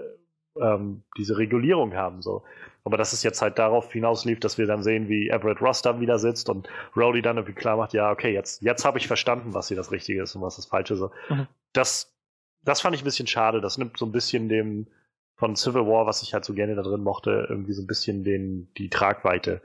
ähm, 0.61 1.03
diese 1.17 1.37
Regulierung 1.37 1.95
haben. 1.95 2.23
So. 2.23 2.43
Aber 2.87 2.97
dass 2.97 3.13
es 3.13 3.25
jetzt 3.25 3.43
halt 3.43 3.59
darauf 3.59 3.93
hinauslief, 3.93 4.39
dass 4.39 4.59
wir 4.59 4.67
dann 4.69 4.85
sehen, 4.85 5.09
wie 5.09 5.29
Everett 5.29 5.61
Ross 5.61 5.83
dann 5.83 6.01
wieder 6.01 6.21
sitzt 6.21 6.49
und 6.49 6.69
Rhodey 6.97 7.21
dann 7.21 7.37
irgendwie 7.37 7.53
klar 7.53 7.77
macht, 7.77 7.95
ja, 7.95 8.13
okay, 8.13 8.33
jetzt, 8.33 8.63
jetzt 8.63 8.85
habe 8.85 8.99
ich 8.99 9.09
verstanden, 9.09 9.55
was 9.55 9.67
hier 9.67 9.77
das 9.77 9.91
Richtige 9.91 10.23
ist 10.23 10.37
und 10.37 10.43
was 10.43 10.55
das 10.55 10.67
Falsche 10.67 10.95
ist. 10.95 11.03
Mhm. 11.29 11.49
Das, 11.73 12.17
das 12.63 12.81
fand 12.81 12.95
ich 12.95 13.03
ein 13.03 13.05
bisschen 13.05 13.27
schade. 13.27 13.61
Das 13.61 13.77
nimmt 13.77 13.99
so 13.99 14.07
ein 14.07 14.13
bisschen 14.13 14.49
dem 14.49 14.87
von 15.35 15.57
Civil 15.57 15.85
War, 15.85 16.07
was 16.07 16.23
ich 16.23 16.33
halt 16.33 16.45
so 16.45 16.55
gerne 16.55 16.77
da 16.77 16.83
drin 16.83 17.03
mochte, 17.03 17.49
irgendwie 17.51 17.73
so 17.73 17.83
ein 17.83 17.89
bisschen 17.89 18.23
den, 18.23 18.73
die 18.77 18.89
Tragweite. 18.89 19.63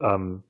Ähm, 0.00 0.44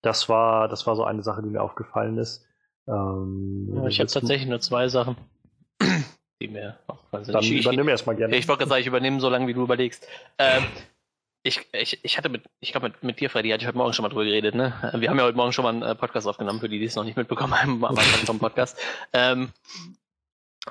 das 0.00 0.30
war, 0.30 0.68
das 0.68 0.86
war 0.86 0.96
so 0.96 1.04
eine 1.04 1.22
Sache, 1.22 1.42
die 1.42 1.50
mir 1.50 1.60
aufgefallen 1.60 2.16
ist. 2.16 2.46
Ähm, 2.88 3.74
ja, 3.74 3.86
ich 3.88 4.00
habe 4.00 4.10
tatsächlich 4.10 4.48
nur 4.48 4.60
zwei 4.60 4.88
Sachen 4.88 5.16
die 6.40 6.48
mir 6.48 6.78
auch 6.86 6.98
also 7.12 7.32
Dann 7.32 7.42
ich, 7.42 7.64
übernimm 7.64 7.88
erstmal 7.88 8.16
gerne. 8.16 8.36
Ich 8.36 8.46
wollte 8.48 8.60
gerade 8.60 8.70
sagen, 8.70 8.80
ich 8.80 8.86
übernehme 8.86 9.20
so 9.20 9.28
lange, 9.28 9.46
wie 9.46 9.54
du 9.54 9.62
überlegst. 9.62 10.06
Ähm, 10.38 10.64
ich, 11.42 11.66
ich, 11.72 12.00
ich 12.02 12.18
hatte 12.18 12.28
mit, 12.28 12.42
ich 12.60 12.72
glaube 12.72 12.88
mit, 12.88 13.02
mit 13.02 13.20
dir, 13.20 13.30
Freddy, 13.30 13.50
hatte 13.50 13.62
ich 13.62 13.68
heute 13.68 13.78
Morgen 13.78 13.92
schon 13.92 14.02
mal 14.02 14.08
drüber 14.08 14.24
geredet, 14.24 14.54
ne? 14.54 14.74
Wir 14.94 15.08
haben 15.10 15.18
ja 15.18 15.24
heute 15.24 15.36
Morgen 15.36 15.52
schon 15.52 15.62
mal 15.62 15.70
einen 15.70 15.82
äh, 15.82 15.94
Podcast 15.94 16.26
aufgenommen, 16.26 16.60
für 16.60 16.68
die, 16.68 16.78
die 16.78 16.86
es 16.86 16.96
noch 16.96 17.04
nicht 17.04 17.16
mitbekommen 17.16 17.54
haben, 17.60 17.84
am 17.84 17.96
Anfang 17.96 18.26
vom 18.26 18.38
Podcast. 18.38 18.78
Ähm, 19.12 19.50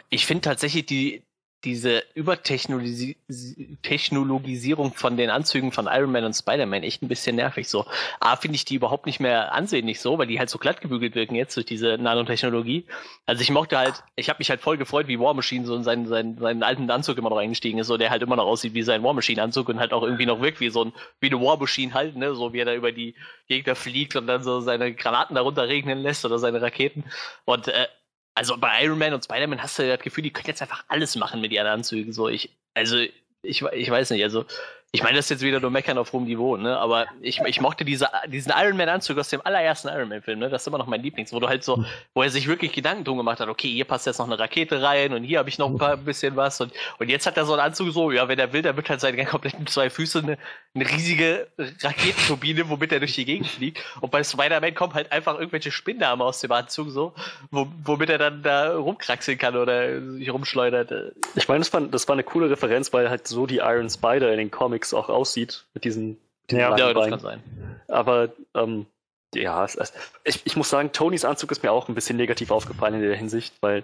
ich 0.09 0.25
finde 0.25 0.41
tatsächlich 0.41 0.85
die, 0.85 1.23
diese 1.65 2.03
Übertechnologisierung 2.13 4.93
von 4.93 5.17
den 5.17 5.31
Anzügen 5.31 5.71
von 5.71 5.87
Iron 5.87 6.11
Man 6.11 6.23
und 6.23 6.33
Spider-Man 6.33 6.83
echt 6.83 7.01
ein 7.01 7.07
bisschen 7.07 7.35
nervig. 7.35 7.67
So, 7.67 7.85
A, 8.19 8.35
finde 8.35 8.55
ich 8.55 8.65
die 8.65 8.75
überhaupt 8.75 9.07
nicht 9.07 9.19
mehr 9.19 9.53
ansehnlich 9.53 9.99
so, 9.99 10.19
weil 10.19 10.27
die 10.27 10.37
halt 10.37 10.49
so 10.49 10.59
glatt 10.59 10.81
gebügelt 10.81 11.15
wirken 11.15 11.35
jetzt 11.35 11.57
durch 11.57 11.65
diese 11.65 11.97
Nanotechnologie. 11.97 12.85
Also 13.25 13.41
ich 13.41 13.49
mochte 13.49 13.77
halt, 13.77 14.03
ich 14.15 14.29
habe 14.29 14.37
mich 14.37 14.51
halt 14.51 14.61
voll 14.61 14.77
gefreut, 14.77 15.07
wie 15.07 15.19
War 15.19 15.33
Machine 15.33 15.65
so 15.65 15.75
in 15.75 15.83
seinen, 15.83 16.07
seinen, 16.07 16.37
seinen 16.37 16.61
alten 16.61 16.91
Anzug 16.91 17.17
immer 17.17 17.31
noch 17.31 17.37
eingestiegen 17.37 17.79
ist, 17.79 17.87
so 17.87 17.97
der 17.97 18.11
halt 18.11 18.21
immer 18.21 18.35
noch 18.35 18.45
aussieht 18.45 18.75
wie 18.75 18.83
sein 18.83 19.01
War 19.03 19.13
Machine 19.13 19.41
Anzug 19.41 19.69
und 19.69 19.79
halt 19.79 19.91
auch 19.91 20.03
irgendwie 20.03 20.27
noch 20.27 20.41
wirkt 20.41 20.59
wie 20.59 20.69
so 20.69 20.85
ein, 20.85 20.93
wie 21.19 21.31
eine 21.31 21.41
War 21.41 21.57
Machine 21.57 21.93
halt, 21.93 22.15
ne, 22.15 22.35
so 22.35 22.53
wie 22.53 22.59
er 22.59 22.65
da 22.65 22.75
über 22.75 22.91
die 22.91 23.15
Gegner 23.47 23.75
fliegt 23.75 24.15
und 24.15 24.27
dann 24.27 24.43
so 24.43 24.61
seine 24.61 24.93
Granaten 24.93 25.35
darunter 25.35 25.67
regnen 25.67 25.97
lässt 25.97 26.25
oder 26.25 26.37
seine 26.37 26.61
Raketen. 26.61 27.05
Und 27.45 27.67
äh, 27.67 27.87
also 28.35 28.57
bei 28.57 28.83
Iron 28.83 28.99
Man 28.99 29.13
und 29.13 29.23
Spider-Man 29.23 29.63
hast 29.63 29.79
du 29.79 29.87
das 29.87 29.99
Gefühl, 30.01 30.23
die 30.23 30.31
können 30.31 30.47
jetzt 30.47 30.61
einfach 30.61 30.83
alles 30.89 31.15
machen 31.15 31.41
mit 31.41 31.51
ihren 31.51 31.67
Anzügen. 31.67 32.13
So, 32.13 32.27
ich, 32.27 32.51
also 32.73 32.97
ich, 33.41 33.61
ich 33.61 33.89
weiß 33.89 34.11
nicht, 34.11 34.23
also 34.23 34.45
ich 34.91 35.03
meine, 35.03 35.17
das 35.17 35.25
ist 35.25 35.29
jetzt 35.31 35.41
wieder 35.43 35.59
nur 35.59 35.71
Meckern 35.71 35.97
auf 35.97 36.13
hohem 36.13 36.23
Niveau, 36.23 36.55
ne? 36.55 36.77
Aber 36.77 37.05
ich, 37.21 37.41
ich 37.41 37.59
mochte 37.59 37.83
diese, 37.83 38.09
diesen 38.27 38.53
Iron 38.55 38.77
Man-Anzug 38.77 39.17
aus 39.17 39.27
dem 39.27 39.41
allerersten 39.43 39.89
Iron 39.89 40.07
Man-Film, 40.07 40.39
ne? 40.39 40.49
Das 40.49 40.61
ist 40.61 40.67
immer 40.67 40.77
noch 40.77 40.87
mein 40.87 41.01
Lieblings, 41.01 41.33
wo 41.33 41.39
du 41.41 41.49
halt 41.49 41.65
so, 41.65 41.83
wo 42.13 42.23
er 42.23 42.29
sich 42.29 42.47
wirklich 42.47 42.71
Gedanken 42.71 43.03
drum 43.03 43.17
gemacht 43.17 43.41
hat, 43.41 43.49
okay, 43.49 43.69
hier 43.69 43.83
passt 43.83 44.05
jetzt 44.05 44.19
noch 44.19 44.25
eine 44.25 44.39
Rakete 44.39 44.81
rein 44.81 45.13
und 45.13 45.23
hier 45.23 45.39
habe 45.39 45.49
ich 45.49 45.57
noch 45.57 45.69
ein 45.69 45.77
paar 45.77 45.97
bisschen 45.97 46.37
was 46.37 46.61
und, 46.61 46.71
und 46.97 47.09
jetzt 47.09 47.25
hat 47.27 47.35
er 47.35 47.45
so 47.45 47.53
einen 47.53 47.61
Anzug 47.61 47.91
so, 47.91 48.11
ja, 48.11 48.27
wenn 48.29 48.39
er 48.39 48.53
will, 48.53 48.61
dann 48.61 48.77
wird 48.77 48.89
halt 48.89 49.01
seine 49.01 49.25
kompletten 49.25 49.67
zwei 49.67 49.89
Füße 49.89 50.19
eine, 50.19 50.37
eine 50.73 50.89
riesige 50.89 51.47
Raketenturbine, 51.57 52.69
womit 52.69 52.93
er 52.93 52.99
durch 52.99 53.15
die 53.15 53.25
Gegend 53.25 53.47
fliegt. 53.47 53.83
Und 53.99 54.11
bei 54.11 54.23
Spider-Man 54.23 54.75
kommen 54.75 54.93
halt 54.93 55.11
einfach 55.11 55.37
irgendwelche 55.37 55.71
Spindarme 55.71 56.23
aus 56.23 56.39
dem 56.39 56.51
Anzug 56.51 56.89
so, 56.89 57.13
wo, 57.51 57.67
womit 57.83 58.09
er 58.09 58.17
dann 58.17 58.43
da 58.43 58.75
rumkraxeln 58.75 59.37
kann 59.37 59.57
oder 59.57 60.01
sich 60.13 60.31
rumschleudert. 60.31 61.13
Ich 61.35 61.47
meine, 61.49 61.59
das 61.59 61.73
war, 61.73 61.81
das 61.81 62.07
war 62.07 62.13
eine 62.13 62.23
coole 62.23 62.49
Referenz, 62.49 62.93
weil 62.93 63.09
halt 63.09 63.27
so 63.27 63.45
die 63.45 63.57
Iron 63.57 63.89
Spider 63.89 64.31
in 64.31 64.37
den 64.37 64.51
Comics 64.51 64.84
auch 64.93 65.09
aussieht 65.09 65.65
mit 65.73 65.83
diesen, 65.83 66.17
diesen 66.49 66.59
ja, 66.59 66.75
ja 66.75 66.93
das 66.93 67.09
kann 67.09 67.19
sein. 67.19 67.43
Aber 67.87 68.29
ähm, 68.53 68.85
ja, 69.33 69.63
es, 69.65 69.75
es, 69.75 69.93
ich, 70.23 70.45
ich 70.45 70.55
muss 70.55 70.69
sagen, 70.69 70.91
Tonys 70.91 71.25
Anzug 71.25 71.51
ist 71.51 71.63
mir 71.63 71.71
auch 71.71 71.89
ein 71.89 71.95
bisschen 71.95 72.17
negativ 72.17 72.51
aufgefallen 72.51 72.95
in 72.95 73.01
der 73.01 73.15
Hinsicht, 73.15 73.55
weil 73.61 73.83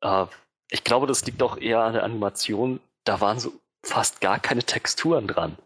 äh, 0.00 0.26
ich 0.70 0.84
glaube, 0.84 1.06
das 1.06 1.24
liegt 1.26 1.40
doch 1.40 1.58
eher 1.58 1.80
an 1.80 1.94
der 1.94 2.04
Animation. 2.04 2.80
Da 3.04 3.20
waren 3.20 3.38
so 3.38 3.52
fast 3.82 4.20
gar 4.20 4.38
keine 4.38 4.62
Texturen 4.62 5.26
dran. 5.26 5.56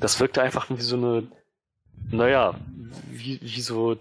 Das 0.00 0.20
wirkte 0.20 0.42
einfach 0.42 0.70
wie 0.70 0.80
so 0.80 0.96
eine, 0.96 1.26
naja, 2.10 2.54
wie, 3.10 3.40
wie 3.42 3.60
so 3.60 3.98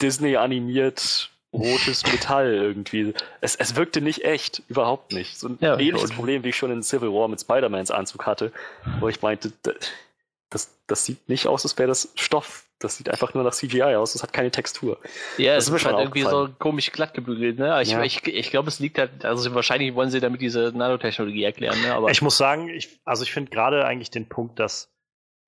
Disney 0.00 0.36
animiert 0.36 1.30
rotes 1.56 2.04
Metall 2.06 2.52
irgendwie. 2.52 3.14
Es, 3.40 3.56
es 3.56 3.76
wirkte 3.76 4.00
nicht 4.00 4.24
echt, 4.24 4.62
überhaupt 4.68 5.12
nicht. 5.12 5.38
So 5.38 5.48
ein 5.48 5.58
ja, 5.60 5.78
ähnliches 5.78 6.12
Problem, 6.12 6.44
wie 6.44 6.50
ich 6.50 6.56
schon 6.56 6.70
in 6.70 6.82
Civil 6.82 7.10
War 7.12 7.28
mit 7.28 7.40
Spider-Mans 7.40 7.90
Anzug 7.90 8.26
hatte, 8.26 8.52
wo 9.00 9.08
ich 9.08 9.22
meinte, 9.22 9.52
das, 10.50 10.70
das 10.86 11.04
sieht 11.04 11.28
nicht 11.28 11.46
aus, 11.46 11.64
als 11.64 11.78
wäre 11.78 11.88
das 11.88 12.12
Stoff. 12.14 12.64
Das 12.78 12.98
sieht 12.98 13.08
einfach 13.08 13.32
nur 13.32 13.42
nach 13.42 13.54
CGI 13.54 13.94
aus, 13.94 14.12
das 14.12 14.22
hat 14.22 14.34
keine 14.34 14.50
Textur. 14.50 14.98
Ja, 15.38 15.54
das 15.54 15.68
es 15.68 15.74
ist 15.74 15.86
halt 15.86 15.98
irgendwie 15.98 16.22
so 16.22 16.50
komisch 16.58 16.92
glatt 16.92 17.14
gebügelt, 17.14 17.58
ne? 17.58 17.80
Ich, 17.80 17.90
ja. 17.90 18.02
ich, 18.02 18.26
ich 18.26 18.50
glaube, 18.50 18.68
es 18.68 18.80
liegt 18.80 18.98
halt, 18.98 19.24
also 19.24 19.54
wahrscheinlich 19.54 19.94
wollen 19.94 20.10
sie 20.10 20.20
damit 20.20 20.42
diese 20.42 20.72
Nanotechnologie 20.74 21.42
erklären, 21.42 21.80
ne? 21.80 21.94
Aber 21.94 22.10
ich 22.10 22.20
muss 22.20 22.36
sagen, 22.36 22.68
ich, 22.68 23.00
also 23.06 23.22
ich 23.22 23.32
finde 23.32 23.50
gerade 23.50 23.86
eigentlich 23.86 24.10
den 24.10 24.28
Punkt, 24.28 24.58
dass 24.58 24.90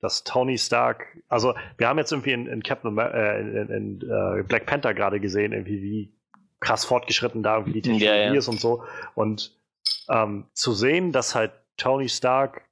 dass 0.00 0.24
Tony 0.24 0.58
Stark, 0.58 1.06
also 1.28 1.54
wir 1.76 1.88
haben 1.88 1.98
jetzt 1.98 2.12
irgendwie 2.12 2.32
in, 2.32 2.46
in 2.46 2.62
Captain 2.62 2.96
äh, 2.98 3.40
in, 3.40 3.56
in, 3.56 3.68
in 3.68 4.10
äh, 4.10 4.42
Black 4.42 4.66
Panther 4.66 4.94
gerade 4.94 5.20
gesehen, 5.20 5.52
irgendwie 5.52 5.82
wie 5.82 6.18
krass 6.60 6.84
fortgeschritten 6.84 7.42
da 7.42 7.56
irgendwie 7.56 7.72
die 7.72 7.82
Technologie 7.82 8.06
ja, 8.06 8.32
ja. 8.32 8.34
ist 8.34 8.48
und 8.48 8.60
so. 8.60 8.84
Und 9.14 9.56
ähm, 10.08 10.46
zu 10.52 10.72
sehen, 10.72 11.12
dass 11.12 11.34
halt 11.34 11.52
Tony 11.76 12.08
Stark 12.08 12.68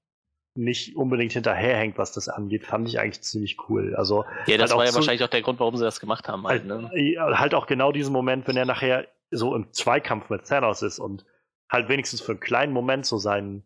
nicht 0.55 0.96
unbedingt 0.96 1.32
hinterherhängt, 1.32 1.98
was 1.98 2.12
das 2.12 2.28
angeht, 2.28 2.64
fand 2.64 2.88
ich 2.88 2.98
eigentlich 2.98 3.22
ziemlich 3.22 3.68
cool. 3.68 3.94
Also 3.94 4.24
ja, 4.46 4.56
das 4.56 4.70
halt 4.70 4.78
war 4.78 4.86
ja 4.86 4.94
wahrscheinlich 4.94 5.22
auch 5.22 5.28
der 5.28 5.42
Grund, 5.42 5.60
warum 5.60 5.76
sie 5.76 5.84
das 5.84 6.00
gemacht 6.00 6.28
haben. 6.28 6.46
Halt, 6.46 6.68
halt, 6.68 6.92
ne? 6.92 7.38
halt 7.38 7.55
auch 7.55 7.66
genau 7.66 7.92
diesen 7.92 8.12
Moment, 8.12 8.48
wenn 8.48 8.56
er 8.56 8.64
nachher 8.64 9.06
so 9.30 9.55
im 9.55 9.72
Zweikampf 9.72 10.30
mit 10.30 10.46
Thanos 10.46 10.82
ist 10.82 10.98
und 10.98 11.24
halt 11.68 11.88
wenigstens 11.88 12.20
für 12.20 12.32
einen 12.32 12.40
kleinen 12.40 12.72
Moment 12.72 13.06
so 13.06 13.18
seinen 13.18 13.64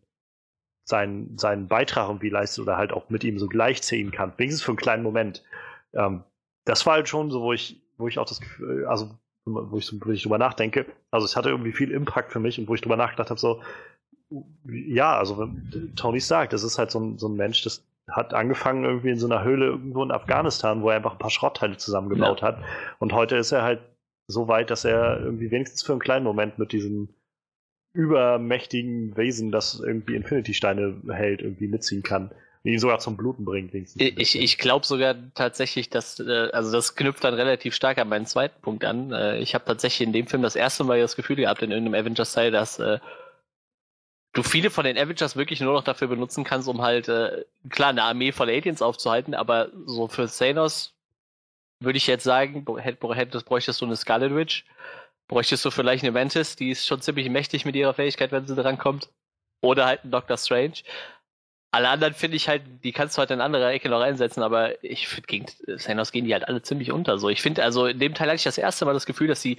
seinen, 0.91 1.37
seinen 1.39 1.67
Beitrag 1.67 2.07
irgendwie 2.07 2.29
leistet 2.29 2.61
oder 2.63 2.77
halt 2.77 2.93
auch 2.93 3.09
mit 3.09 3.23
ihm 3.23 3.39
so 3.39 3.47
gleichziehen 3.47 4.11
kann. 4.11 4.33
Wenigstens 4.37 4.61
für 4.61 4.71
einen 4.71 4.77
kleinen 4.77 5.03
Moment. 5.03 5.43
Ähm, 5.93 6.23
das 6.65 6.85
war 6.85 6.93
halt 6.93 7.09
schon 7.09 7.31
so, 7.31 7.41
wo 7.41 7.53
ich, 7.53 7.81
wo 7.97 8.07
ich 8.07 8.19
auch 8.19 8.27
das 8.27 8.39
Gefühl, 8.39 8.85
also 8.85 9.09
wo 9.45 9.77
ich, 9.77 9.87
so, 9.87 9.97
wo 9.99 10.11
ich 10.11 10.21
drüber 10.21 10.37
nachdenke, 10.37 10.85
also 11.09 11.25
es 11.25 11.35
hatte 11.35 11.49
irgendwie 11.49 11.71
viel 11.71 11.89
Impact 11.89 12.31
für 12.31 12.39
mich 12.39 12.59
und 12.59 12.67
wo 12.67 12.75
ich 12.75 12.81
drüber 12.81 12.97
nachgedacht 12.97 13.31
habe, 13.31 13.39
so, 13.39 13.61
ja, 14.65 15.17
also 15.17 15.49
Tony 15.95 16.21
Stark, 16.21 16.51
das 16.51 16.63
ist 16.63 16.77
halt 16.77 16.91
so 16.91 16.99
ein, 16.99 17.17
so 17.17 17.27
ein 17.27 17.35
Mensch, 17.35 17.63
das 17.63 17.83
hat 18.09 18.33
angefangen 18.35 18.83
irgendwie 18.83 19.09
in 19.09 19.17
so 19.17 19.25
einer 19.25 19.43
Höhle 19.43 19.65
irgendwo 19.65 20.03
in 20.03 20.11
Afghanistan, 20.11 20.83
wo 20.83 20.89
er 20.89 20.97
einfach 20.97 21.13
ein 21.13 21.17
paar 21.17 21.31
Schrottteile 21.31 21.77
zusammengebaut 21.77 22.41
ja. 22.41 22.47
hat. 22.47 22.59
Und 22.99 23.13
heute 23.13 23.37
ist 23.37 23.51
er 23.51 23.63
halt 23.63 23.81
so 24.27 24.47
weit, 24.47 24.69
dass 24.69 24.85
er 24.85 25.19
irgendwie 25.19 25.49
wenigstens 25.49 25.83
für 25.83 25.93
einen 25.93 26.01
kleinen 26.01 26.25
Moment 26.25 26.59
mit 26.59 26.71
diesem 26.71 27.09
übermächtigen 27.93 29.15
Wesen, 29.17 29.51
das 29.51 29.79
irgendwie 29.79 30.15
Infinity-Steine 30.15 31.01
hält, 31.09 31.41
irgendwie 31.41 31.67
mitziehen 31.67 32.03
kann. 32.03 32.31
ihn 32.63 32.79
sogar 32.79 32.99
zum 32.99 33.17
Bluten 33.17 33.43
bringt. 33.43 33.73
Ich, 33.73 34.39
ich 34.39 34.57
glaube 34.57 34.85
sogar 34.85 35.15
tatsächlich, 35.33 35.89
dass, 35.89 36.19
äh, 36.19 36.49
also 36.53 36.71
das 36.71 36.95
knüpft 36.95 37.23
dann 37.23 37.33
relativ 37.33 37.73
stark 37.75 37.97
an 37.97 38.09
meinen 38.09 38.25
zweiten 38.25 38.61
Punkt 38.61 38.85
an. 38.85 39.11
Äh, 39.11 39.39
ich 39.39 39.55
habe 39.55 39.65
tatsächlich 39.65 40.07
in 40.07 40.13
dem 40.13 40.27
Film 40.27 40.41
das 40.41 40.55
erste 40.55 40.83
Mal 40.83 41.01
das 41.01 41.15
Gefühl 41.15 41.35
gehabt, 41.37 41.61
in 41.61 41.71
irgendeinem 41.71 42.01
Avengers-Teil, 42.01 42.51
dass 42.51 42.79
äh, 42.79 42.99
du 44.33 44.43
viele 44.43 44.69
von 44.69 44.85
den 44.85 44.97
Avengers 44.97 45.35
wirklich 45.35 45.59
nur 45.59 45.73
noch 45.73 45.83
dafür 45.83 46.07
benutzen 46.07 46.43
kannst, 46.43 46.67
um 46.67 46.81
halt, 46.81 47.09
äh, 47.09 47.43
klar, 47.69 47.89
eine 47.89 48.03
Armee 48.03 48.31
von 48.31 48.47
Aliens 48.47 48.81
aufzuhalten, 48.81 49.33
aber 49.33 49.69
so 49.85 50.07
für 50.07 50.27
Thanos 50.27 50.93
würde 51.81 51.97
ich 51.97 52.07
jetzt 52.07 52.23
sagen, 52.23 52.65
hättest, 52.77 53.45
bräuchtest 53.45 53.81
du 53.81 53.85
eine 53.85 53.95
Scarlet 53.95 54.35
Witch 54.35 54.65
bräuchtest 55.31 55.63
du 55.63 55.71
vielleicht 55.71 56.03
eine 56.03 56.11
Mantis, 56.11 56.57
die 56.57 56.71
ist 56.71 56.85
schon 56.85 57.01
ziemlich 57.01 57.29
mächtig 57.29 57.63
mit 57.63 57.75
ihrer 57.75 57.93
Fähigkeit, 57.93 58.33
wenn 58.33 58.45
sie 58.45 58.55
drankommt. 58.55 59.09
Oder 59.63 59.85
halt 59.85 60.03
ein 60.03 60.11
Doctor 60.11 60.37
Strange. 60.37 60.73
Alle 61.71 61.87
anderen 61.87 62.13
finde 62.13 62.35
ich 62.35 62.49
halt, 62.49 62.63
die 62.83 62.91
kannst 62.91 63.15
du 63.15 63.19
halt 63.19 63.31
in 63.31 63.39
andere 63.39 63.71
Ecke 63.71 63.87
noch 63.87 64.01
einsetzen, 64.01 64.43
aber 64.43 64.83
ich 64.83 65.07
finde, 65.07 65.27
gegen 65.27 65.45
Thanos 65.77 66.11
gehen 66.11 66.25
die 66.25 66.33
halt 66.33 66.49
alle 66.49 66.61
ziemlich 66.61 66.91
unter. 66.91 67.17
So, 67.17 67.29
ich 67.29 67.41
finde, 67.41 67.63
also 67.63 67.85
in 67.85 67.97
dem 67.97 68.13
Teil 68.13 68.27
hatte 68.27 68.35
ich 68.35 68.43
das 68.43 68.57
erste 68.57 68.83
Mal 68.83 68.93
das 68.93 69.05
Gefühl, 69.05 69.27
dass 69.27 69.41
sie, 69.41 69.57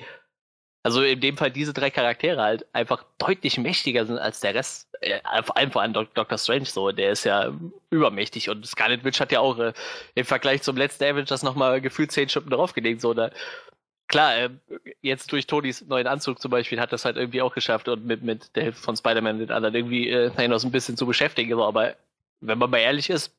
also 0.82 1.02
in 1.02 1.20
dem 1.20 1.38
Fall 1.38 1.50
diese 1.50 1.72
drei 1.72 1.90
Charaktere 1.90 2.42
halt 2.42 2.66
einfach 2.74 3.06
deutlich 3.16 3.56
mächtiger 3.56 4.04
sind 4.04 4.18
als 4.18 4.40
der 4.40 4.54
Rest. 4.54 4.90
Äh, 5.00 5.20
vor 5.42 5.56
allem 5.56 5.70
vor 5.70 5.80
allem 5.80 5.94
Doctor 5.94 6.36
Strange 6.36 6.66
so, 6.66 6.92
der 6.92 7.12
ist 7.12 7.24
ja 7.24 7.50
übermächtig 7.88 8.50
und 8.50 8.66
Scarlet 8.66 9.04
Witch 9.04 9.20
hat 9.20 9.32
ja 9.32 9.40
auch 9.40 9.58
äh, 9.58 9.72
im 10.14 10.26
Vergleich 10.26 10.60
zum 10.60 10.76
letzten 10.76 11.04
Avengers 11.04 11.42
nochmal 11.42 11.80
gefühlt 11.80 12.12
zehn 12.12 12.28
Schuppen 12.28 12.50
draufgelegt. 12.50 13.00
So, 13.00 13.14
da 13.14 13.30
klar, 14.08 14.36
äh, 14.36 14.50
jetzt 15.00 15.32
durch 15.32 15.46
Tonys 15.46 15.84
neuen 15.86 16.06
Anzug 16.06 16.40
zum 16.40 16.50
Beispiel 16.50 16.80
hat 16.80 16.92
das 16.92 17.04
halt 17.04 17.16
irgendwie 17.16 17.42
auch 17.42 17.54
geschafft 17.54 17.88
und 17.88 18.04
mit, 18.04 18.22
mit 18.22 18.54
der 18.56 18.64
Hilfe 18.64 18.80
von 18.80 18.96
Spider-Man 18.96 19.38
den 19.38 19.50
anderen 19.50 19.74
irgendwie 19.74 20.08
äh, 20.08 20.30
Thanos 20.30 20.64
ein 20.64 20.72
bisschen 20.72 20.96
zu 20.96 21.06
beschäftigen. 21.06 21.58
Aber 21.60 21.96
wenn 22.40 22.58
man 22.58 22.70
mal 22.70 22.78
ehrlich 22.78 23.10
ist, 23.10 23.34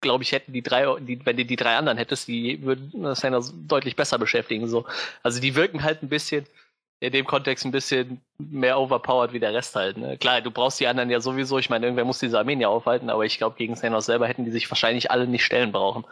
glaube 0.00 0.22
ich, 0.22 0.32
hätten 0.32 0.52
die 0.52 0.62
drei, 0.62 0.86
die, 1.00 1.24
wenn 1.26 1.36
du 1.36 1.44
die 1.44 1.56
drei 1.56 1.76
anderen 1.76 1.98
hättest, 1.98 2.28
die 2.28 2.62
würden 2.62 2.92
Thanos 3.14 3.52
deutlich 3.66 3.96
besser 3.96 4.18
beschäftigen. 4.18 4.68
So. 4.68 4.86
Also 5.22 5.40
die 5.40 5.54
wirken 5.54 5.82
halt 5.82 6.02
ein 6.02 6.08
bisschen 6.08 6.46
in 7.00 7.12
dem 7.12 7.26
Kontext 7.26 7.64
ein 7.64 7.70
bisschen 7.70 8.20
mehr 8.38 8.78
overpowered 8.78 9.32
wie 9.32 9.38
der 9.38 9.54
Rest 9.54 9.76
halt. 9.76 9.96
Ne? 9.98 10.18
Klar, 10.18 10.40
du 10.40 10.50
brauchst 10.50 10.80
die 10.80 10.86
anderen 10.88 11.10
ja 11.10 11.20
sowieso. 11.20 11.58
Ich 11.58 11.70
meine, 11.70 11.86
irgendwer 11.86 12.04
muss 12.04 12.18
diese 12.18 12.38
Armeen 12.38 12.60
ja 12.60 12.68
aufhalten, 12.68 13.08
aber 13.08 13.24
ich 13.24 13.38
glaube, 13.38 13.56
gegen 13.56 13.74
Thanos 13.76 14.06
selber 14.06 14.26
hätten 14.26 14.44
die 14.44 14.50
sich 14.50 14.68
wahrscheinlich 14.68 15.10
alle 15.10 15.28
nicht 15.28 15.44
stellen 15.44 15.70
brauchen. 15.70 16.04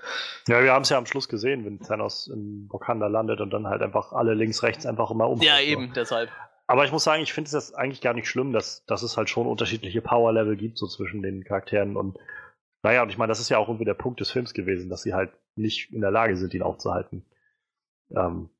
Ja, 0.47 0.62
wir 0.62 0.73
haben 0.73 0.82
es 0.82 0.89
ja 0.90 0.98
am 0.98 1.06
Schluss 1.06 1.28
gesehen, 1.28 1.65
wenn 1.65 1.81
Thanos 1.81 2.28
in 2.28 2.68
Wakanda 2.70 3.08
landet 3.08 3.40
und 3.40 3.50
dann 3.50 3.66
halt 3.66 3.82
einfach 3.82 4.12
alle 4.12 4.34
links, 4.34 4.62
rechts 4.62 4.86
einfach 4.86 5.10
immer 5.10 5.28
um. 5.28 5.40
Ja, 5.40 5.58
eben, 5.58 5.92
deshalb. 5.92 6.31
Aber 6.68 6.84
ich 6.84 6.92
muss 6.92 7.05
sagen, 7.05 7.23
ich 7.23 7.32
finde 7.32 7.56
es 7.56 7.74
eigentlich 7.74 8.00
gar 8.00 8.15
nicht 8.15 8.28
schlimm, 8.28 8.52
dass, 8.52 8.84
dass 8.86 9.02
es 9.02 9.16
halt 9.16 9.28
schon 9.28 9.47
unterschiedliche 9.47 10.02
Power-Level 10.02 10.56
gibt, 10.56 10.78
so 10.78 10.86
zwischen 10.86 11.23
den 11.23 11.44
Charakteren. 11.44 11.97
Und 11.97 12.18
naja, 12.82 13.02
und 13.02 13.08
ich 13.08 13.18
meine, 13.18 13.31
das 13.31 13.40
ist 13.40 13.48
ja 13.48 13.58
auch 13.58 13.68
irgendwie 13.68 13.84
der 13.84 13.94
Punkt 13.94 14.20
des 14.20 14.31
Films 14.31 14.55
gewesen, 14.55 14.89
dass 14.89 15.02
sie 15.02 15.15
halt 15.15 15.32
nicht 15.56 15.92
in 15.92 16.00
der 16.00 16.10
Lage 16.10 16.36
sind, 16.36 16.55
ihn 16.55 16.62
aufzuhalten. 16.62 17.24
Ähm, 18.15 18.50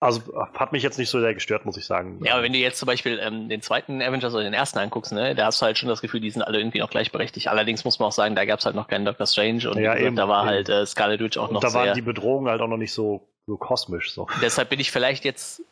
also 0.00 0.22
hat 0.54 0.72
mich 0.72 0.82
jetzt 0.82 0.98
nicht 0.98 1.10
so 1.10 1.20
sehr 1.20 1.34
gestört, 1.34 1.66
muss 1.66 1.76
ich 1.76 1.84
sagen. 1.84 2.20
Ja, 2.24 2.32
aber 2.32 2.42
wenn 2.42 2.54
du 2.54 2.58
jetzt 2.58 2.78
zum 2.78 2.86
Beispiel 2.86 3.20
ähm, 3.22 3.50
den 3.50 3.60
zweiten 3.60 4.00
Avengers 4.00 4.32
oder 4.32 4.44
den 4.44 4.54
ersten 4.54 4.78
anguckst, 4.78 5.12
ne, 5.12 5.34
da 5.34 5.44
hast 5.44 5.60
du 5.60 5.66
halt 5.66 5.76
schon 5.76 5.90
das 5.90 6.00
Gefühl, 6.00 6.20
die 6.20 6.30
sind 6.30 6.40
alle 6.40 6.58
irgendwie 6.58 6.78
noch 6.78 6.88
gleichberechtigt. 6.88 7.48
Allerdings 7.48 7.84
muss 7.84 7.98
man 7.98 8.08
auch 8.08 8.12
sagen, 8.12 8.34
da 8.34 8.46
gab 8.46 8.60
es 8.60 8.64
halt 8.64 8.74
noch 8.74 8.88
keinen 8.88 9.04
Doctor 9.04 9.26
Strange 9.26 9.70
und 9.70 9.78
ja, 9.78 9.94
eben, 9.94 10.16
da 10.16 10.26
war 10.26 10.44
eben. 10.44 10.48
halt 10.48 10.68
äh, 10.70 10.86
Scarlet 10.86 11.20
Witch 11.20 11.36
auch 11.36 11.48
und 11.48 11.54
noch 11.54 11.60
da 11.60 11.74
waren 11.74 11.94
die 11.94 12.00
Bedrohungen 12.00 12.48
halt 12.48 12.62
auch 12.62 12.68
noch 12.68 12.78
nicht 12.78 12.94
so, 12.94 13.28
so 13.46 13.58
kosmisch. 13.58 14.12
So. 14.12 14.26
Deshalb 14.42 14.70
bin 14.70 14.80
ich 14.80 14.90
vielleicht 14.90 15.26
jetzt, 15.26 15.62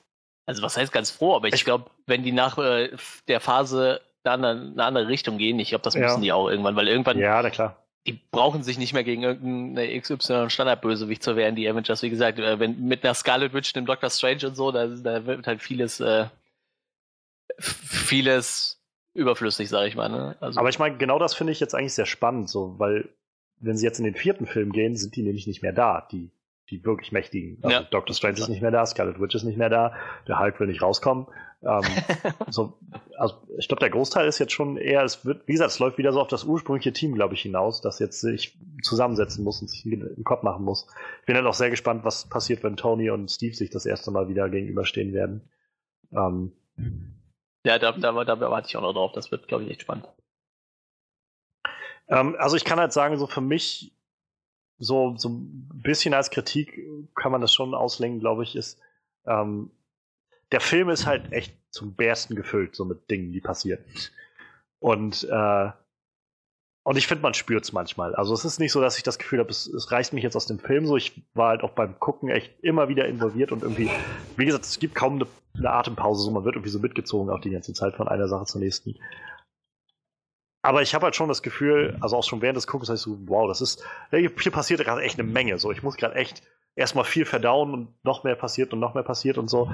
also 0.44 0.62
was 0.62 0.76
heißt 0.76 0.92
ganz 0.92 1.10
froh, 1.10 1.34
aber 1.34 1.48
ich, 1.48 1.54
ich 1.54 1.64
glaube, 1.64 1.90
wenn 2.06 2.22
die 2.22 2.32
nach 2.32 2.58
äh, 2.58 2.90
der 3.28 3.40
Phase 3.40 4.02
in 4.24 4.30
eine, 4.30 4.48
eine 4.50 4.84
andere 4.84 5.08
Richtung 5.08 5.38
gehen, 5.38 5.58
ich 5.58 5.70
glaube, 5.70 5.84
das 5.84 5.94
müssen 5.94 6.16
ja. 6.16 6.20
die 6.20 6.32
auch 6.32 6.50
irgendwann, 6.50 6.76
weil 6.76 6.86
irgendwann 6.86 7.18
ja, 7.18 7.40
na 7.40 7.48
klar 7.48 7.82
die 8.08 8.18
brauchen 8.30 8.62
sich 8.62 8.78
nicht 8.78 8.94
mehr 8.94 9.04
gegen 9.04 9.22
irgendeine 9.22 10.00
XY 10.00 10.48
Standardbösewicht 10.48 11.22
zu 11.22 11.36
wehren, 11.36 11.54
die 11.54 11.68
Avengers, 11.68 12.02
wie 12.02 12.10
gesagt, 12.10 12.38
äh, 12.38 12.58
wenn 12.58 12.86
mit 12.86 13.04
einer 13.04 13.14
Scarlet 13.14 13.52
Witch, 13.52 13.74
einem 13.74 13.86
Doctor 13.86 14.10
Strange 14.10 14.46
und 14.46 14.54
so, 14.54 14.72
da, 14.72 14.86
da 14.86 15.26
wird 15.26 15.46
halt 15.46 15.62
vieles, 15.62 16.00
äh, 16.00 16.26
vieles 17.58 18.80
überflüssig, 19.14 19.68
sag 19.68 19.86
ich 19.86 19.96
mal. 19.96 20.08
Ne? 20.08 20.36
Also, 20.40 20.58
Aber 20.58 20.68
ich 20.70 20.78
meine, 20.78 20.96
genau 20.96 21.18
das 21.18 21.34
finde 21.34 21.52
ich 21.52 21.60
jetzt 21.60 21.74
eigentlich 21.74 21.94
sehr 21.94 22.06
spannend, 22.06 22.48
so, 22.48 22.78
weil 22.78 23.08
wenn 23.60 23.76
sie 23.76 23.84
jetzt 23.84 23.98
in 23.98 24.04
den 24.04 24.14
vierten 24.14 24.46
Film 24.46 24.72
gehen, 24.72 24.96
sind 24.96 25.16
die 25.16 25.22
nämlich 25.22 25.46
nicht 25.46 25.62
mehr 25.62 25.72
da, 25.72 26.06
die, 26.10 26.30
die 26.70 26.84
wirklich 26.84 27.12
mächtigen. 27.12 27.58
Also 27.62 27.76
ja. 27.76 27.82
Doctor 27.82 28.14
Strange 28.14 28.38
ist 28.38 28.48
nicht 28.48 28.62
mehr 28.62 28.70
da, 28.70 28.86
Scarlet 28.86 29.20
Witch 29.20 29.34
ist 29.34 29.44
nicht 29.44 29.58
mehr 29.58 29.70
da, 29.70 29.94
der 30.26 30.38
Hulk 30.38 30.58
will 30.60 30.68
nicht 30.68 30.80
rauskommen. 30.80 31.26
Ähm, 31.62 31.82
so, 32.50 32.78
also 33.16 33.36
ich 33.58 33.66
glaube, 33.66 33.80
der 33.80 33.90
Großteil 33.90 34.28
ist 34.28 34.38
jetzt 34.38 34.52
schon 34.52 34.76
eher, 34.76 35.02
es 35.02 35.24
wird, 35.24 35.46
wie 35.48 35.52
gesagt, 35.52 35.72
es 35.72 35.78
läuft 35.80 35.98
wieder 35.98 36.12
so 36.12 36.20
auf 36.20 36.28
das 36.28 36.44
ursprüngliche 36.44 36.92
Team, 36.92 37.14
glaube 37.14 37.34
ich, 37.34 37.42
hinaus, 37.42 37.80
das 37.80 37.98
jetzt 37.98 38.20
sich 38.20 38.56
zusammensetzen 38.82 39.42
muss 39.42 39.60
und 39.60 39.68
sich 39.68 39.84
einen 39.84 40.24
Kopf 40.24 40.42
machen 40.42 40.64
muss. 40.64 40.86
Ich 41.20 41.26
bin 41.26 41.34
dann 41.34 41.46
auch 41.46 41.54
sehr 41.54 41.70
gespannt, 41.70 42.04
was 42.04 42.28
passiert, 42.28 42.62
wenn 42.62 42.76
Tony 42.76 43.10
und 43.10 43.30
Steve 43.30 43.54
sich 43.54 43.70
das 43.70 43.86
erste 43.86 44.10
Mal 44.12 44.28
wieder 44.28 44.48
gegenüberstehen 44.48 45.12
werden. 45.12 45.50
Ähm, 46.12 46.52
ja, 47.64 47.78
da, 47.78 47.92
da, 47.92 48.24
da 48.24 48.40
warte 48.40 48.68
ich 48.68 48.76
auch 48.76 48.82
noch 48.82 48.94
drauf. 48.94 49.12
Das 49.12 49.32
wird, 49.32 49.48
glaube 49.48 49.64
ich, 49.64 49.70
echt 49.70 49.82
spannend. 49.82 50.08
Ähm, 52.08 52.36
also 52.38 52.56
ich 52.56 52.64
kann 52.64 52.78
halt 52.78 52.92
sagen, 52.92 53.18
so 53.18 53.26
für 53.26 53.40
mich, 53.40 53.92
so, 54.78 55.16
so 55.16 55.28
ein 55.28 55.68
bisschen 55.74 56.14
als 56.14 56.30
Kritik 56.30 56.80
kann 57.16 57.32
man 57.32 57.40
das 57.40 57.52
schon 57.52 57.74
auslegen, 57.74 58.20
glaube 58.20 58.44
ich, 58.44 58.54
ist, 58.54 58.80
ähm, 59.26 59.72
der 60.52 60.60
Film 60.60 60.88
ist 60.90 61.06
halt 61.06 61.32
echt 61.32 61.56
zum 61.70 61.94
Bersten 61.94 62.34
gefüllt, 62.34 62.74
so 62.74 62.84
mit 62.84 63.10
Dingen, 63.10 63.32
die 63.32 63.40
passieren. 63.40 63.84
Und, 64.80 65.26
äh, 65.30 65.70
und 66.84 66.96
ich 66.96 67.06
finde, 67.06 67.22
man 67.22 67.34
spürt 67.34 67.64
es 67.64 67.72
manchmal. 67.72 68.14
Also 68.14 68.32
es 68.32 68.44
ist 68.44 68.58
nicht 68.58 68.72
so, 68.72 68.80
dass 68.80 68.96
ich 68.96 69.02
das 69.02 69.18
Gefühl 69.18 69.40
habe, 69.40 69.50
es, 69.50 69.66
es, 69.66 69.92
reißt 69.92 70.14
mich 70.14 70.22
jetzt 70.22 70.36
aus 70.36 70.46
dem 70.46 70.58
Film 70.58 70.86
so. 70.86 70.96
Ich 70.96 71.22
war 71.34 71.50
halt 71.50 71.62
auch 71.62 71.72
beim 71.72 71.98
Gucken 72.00 72.30
echt 72.30 72.52
immer 72.62 72.88
wieder 72.88 73.06
involviert 73.06 73.52
und 73.52 73.62
irgendwie, 73.62 73.90
wie 74.36 74.46
gesagt, 74.46 74.64
es 74.64 74.78
gibt 74.78 74.94
kaum 74.94 75.16
eine, 75.16 75.26
eine 75.54 75.70
Atempause, 75.70 76.22
so 76.22 76.30
man 76.30 76.44
wird 76.44 76.54
irgendwie 76.54 76.70
so 76.70 76.78
mitgezogen 76.78 77.30
auch 77.30 77.40
die 77.40 77.50
ganze 77.50 77.74
Zeit 77.74 77.94
von 77.94 78.08
einer 78.08 78.28
Sache 78.28 78.46
zur 78.46 78.60
nächsten. 78.60 78.94
Aber 80.62 80.82
ich 80.82 80.94
habe 80.94 81.04
halt 81.04 81.16
schon 81.16 81.28
das 81.28 81.42
Gefühl, 81.42 81.96
also 82.00 82.16
auch 82.16 82.24
schon 82.24 82.42
während 82.42 82.56
des 82.56 82.66
Guckens, 82.66 82.90
ich 82.90 83.00
so, 83.00 83.16
wow, 83.26 83.46
das 83.46 83.60
ist, 83.60 83.82
hier 84.10 84.30
passiert 84.50 84.80
gerade 84.80 85.02
echt 85.02 85.18
eine 85.18 85.28
Menge. 85.28 85.58
So, 85.58 85.70
ich 85.70 85.82
muss 85.82 85.96
gerade 85.96 86.16
echt 86.16 86.42
erstmal 86.78 87.04
viel 87.04 87.24
verdauen 87.24 87.72
und 87.74 88.04
noch 88.04 88.22
mehr 88.22 88.36
passiert 88.36 88.72
und 88.72 88.78
noch 88.78 88.94
mehr 88.94 89.02
passiert 89.02 89.36
und 89.36 89.48
so. 89.48 89.70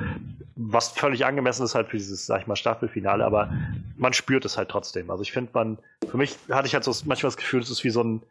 Was 0.56 0.88
völlig 0.88 1.26
angemessen 1.26 1.64
ist 1.64 1.74
halt 1.74 1.88
für 1.88 1.98
dieses, 1.98 2.26
sag 2.26 2.40
ich 2.40 2.46
mal, 2.46 2.56
Staffelfinale, 2.56 3.24
aber 3.24 3.52
man 3.96 4.14
spürt 4.14 4.44
es 4.44 4.56
halt 4.56 4.70
trotzdem. 4.70 5.10
Also 5.10 5.22
ich 5.22 5.32
finde, 5.32 5.50
man, 5.52 5.78
für 6.08 6.16
mich 6.16 6.38
hatte 6.50 6.66
ich 6.66 6.74
halt 6.74 6.84
so 6.84 6.92
manchmal 7.04 7.28
das 7.28 7.36
Gefühl, 7.36 7.60
es 7.60 7.70
ist 7.70 7.84
wie 7.84 7.90
so 7.90 8.02
ein, 8.02 8.22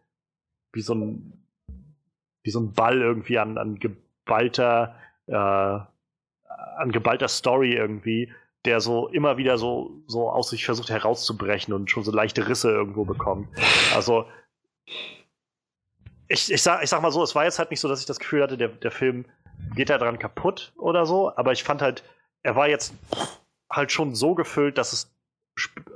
wie 0.74 0.82
so 0.82 0.96
ein, 0.96 1.46
wie 2.44 2.50
so 2.50 2.60
ein 2.60 2.74
Ball 2.74 3.00
irgendwie 3.00 3.38
an, 3.38 3.60
an 3.60 3.78
geballter, 3.78 4.96
äh, 5.28 5.36
an 5.36 6.92
geballter 6.92 7.28
Story 7.28 7.74
irgendwie, 7.76 8.34
der 8.66 8.80
so 8.80 9.08
immer 9.10 9.38
wieder 9.38 9.58
so, 9.58 9.92
so 10.08 10.30
aus 10.30 10.50
sich 10.50 10.66
versucht 10.66 10.90
herauszubrechen 10.90 11.74
und 11.74 11.92
schon 11.92 12.04
so 12.04 12.12
leichte 12.12 12.48
Risse 12.48 12.72
irgendwo 12.72 13.04
bekommt. 13.04 13.48
Also 13.94 14.26
ich, 16.28 16.52
ich, 16.52 16.62
sag, 16.62 16.84
ich 16.84 16.90
sag 16.90 17.02
mal 17.02 17.12
so, 17.12 17.22
es 17.24 17.36
war 17.36 17.44
jetzt 17.44 17.60
halt 17.60 17.72
nicht 17.72 17.80
so, 17.80 17.88
dass 17.88 18.00
ich 18.00 18.06
das 18.06 18.20
Gefühl 18.20 18.42
hatte, 18.42 18.58
der, 18.58 18.70
der 18.70 18.92
Film 18.92 19.26
geht 19.76 19.90
da 19.90 19.98
dran 19.98 20.20
kaputt 20.20 20.74
oder 20.78 21.06
so, 21.06 21.36
aber 21.36 21.52
ich 21.52 21.64
fand 21.64 21.82
halt, 21.82 22.04
er 22.42 22.56
war 22.56 22.70
jetzt 22.70 22.94
halt 23.70 23.92
schon 23.92 24.16
so 24.16 24.36
gefüllt, 24.36 24.78
dass 24.78 24.94
es, 24.94 25.14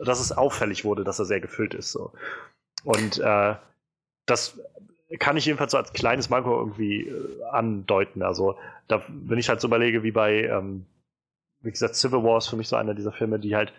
dass 0.04 0.20
es 0.20 0.32
auffällig 0.32 0.86
wurde, 0.86 1.04
dass 1.04 1.20
er 1.20 1.26
sehr 1.26 1.40
gefüllt 1.40 1.74
ist. 1.74 1.92
So. 1.92 2.12
Und 2.84 3.20
äh, 3.20 3.56
das 4.26 4.60
kann 5.20 5.38
ich 5.38 5.46
jedenfalls 5.46 5.72
so 5.72 5.78
als 5.78 5.94
kleines 5.94 6.30
Manko 6.30 6.58
irgendwie 6.60 7.08
äh, 7.08 7.44
andeuten. 7.52 8.24
Also, 8.24 8.58
da, 8.88 9.02
wenn 9.08 9.38
ich 9.40 9.50
halt 9.50 9.62
so 9.62 9.68
überlege, 9.68 10.04
wie 10.04 10.12
bei, 10.12 10.44
ähm, 10.44 10.86
wie 11.62 11.72
gesagt, 11.72 11.96
Civil 11.96 12.24
War 12.24 12.38
ist 12.38 12.48
für 12.48 12.56
mich 12.56 12.68
so 12.68 12.76
einer 12.76 12.94
dieser 12.94 13.12
Filme, 13.12 13.40
die 13.40 13.56
halt 13.56 13.74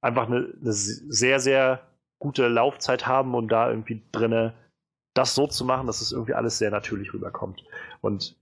einfach 0.00 0.26
eine, 0.26 0.52
eine 0.60 0.72
sehr, 0.72 1.40
sehr 1.40 1.80
gute 2.18 2.48
Laufzeit 2.48 3.06
haben 3.06 3.34
und 3.34 3.48
da 3.48 3.68
irgendwie 3.70 4.02
drinne 4.12 4.54
das 5.14 5.34
so 5.34 5.46
zu 5.46 5.64
machen, 5.64 5.86
dass 5.86 6.00
es 6.00 6.12
irgendwie 6.12 6.34
alles 6.34 6.58
sehr 6.58 6.70
natürlich 6.70 7.12
rüberkommt. 7.14 7.64
Und 8.00 8.36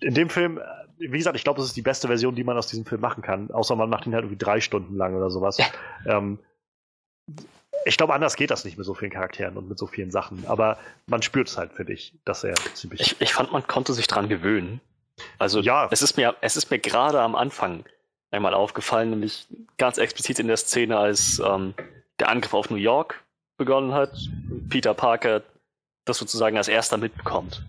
in 0.00 0.14
dem 0.14 0.28
Film, 0.28 0.60
wie 0.98 1.18
gesagt, 1.18 1.36
ich 1.36 1.44
glaube, 1.44 1.58
das 1.58 1.66
ist 1.66 1.76
die 1.76 1.82
beste 1.82 2.08
Version, 2.08 2.34
die 2.34 2.44
man 2.44 2.58
aus 2.58 2.66
diesem 2.66 2.84
Film 2.84 3.00
machen 3.00 3.22
kann, 3.22 3.50
außer 3.50 3.74
man 3.74 3.88
macht 3.88 4.06
ihn 4.06 4.14
halt 4.14 4.24
irgendwie 4.24 4.44
drei 4.44 4.60
Stunden 4.60 4.96
lang 4.96 5.16
oder 5.16 5.30
sowas. 5.30 5.58
Ja. 5.58 5.66
Ähm, 6.04 6.38
ich 7.84 7.96
glaube, 7.96 8.12
anders 8.12 8.36
geht 8.36 8.50
das 8.50 8.64
nicht 8.64 8.76
mit 8.76 8.84
so 8.84 8.94
vielen 8.94 9.10
Charakteren 9.10 9.56
und 9.56 9.68
mit 9.68 9.78
so 9.78 9.86
vielen 9.86 10.10
Sachen. 10.10 10.46
Aber 10.46 10.78
man 11.06 11.22
spürt 11.22 11.48
es 11.48 11.56
halt, 11.56 11.72
finde 11.72 11.94
ich, 11.94 12.12
dass 12.24 12.44
er 12.44 12.54
ziemlich. 12.74 13.00
Ich, 13.00 13.20
ich, 13.20 13.32
fand, 13.32 13.52
man 13.52 13.66
konnte 13.66 13.94
sich 13.94 14.06
dran 14.06 14.28
gewöhnen. 14.28 14.80
Also, 15.38 15.60
ja. 15.60 15.88
es 15.90 16.02
ist 16.02 16.16
mir, 16.16 16.36
es 16.42 16.56
ist 16.56 16.70
mir 16.70 16.78
gerade 16.78 17.20
am 17.20 17.34
Anfang 17.34 17.84
einmal 18.30 18.54
aufgefallen, 18.54 19.10
nämlich 19.10 19.46
ganz 19.76 19.98
explizit 19.98 20.38
in 20.38 20.48
der 20.48 20.56
Szene, 20.56 20.98
als 20.98 21.40
ähm, 21.44 21.74
der 22.18 22.28
Angriff 22.28 22.54
auf 22.54 22.70
New 22.70 22.76
York 22.76 23.22
begonnen 23.56 23.92
hat. 23.92 24.12
Peter 24.68 24.94
Parker 24.94 25.42
das 26.04 26.18
sozusagen 26.18 26.56
als 26.56 26.68
erster 26.68 26.96
mitbekommt. 26.96 27.62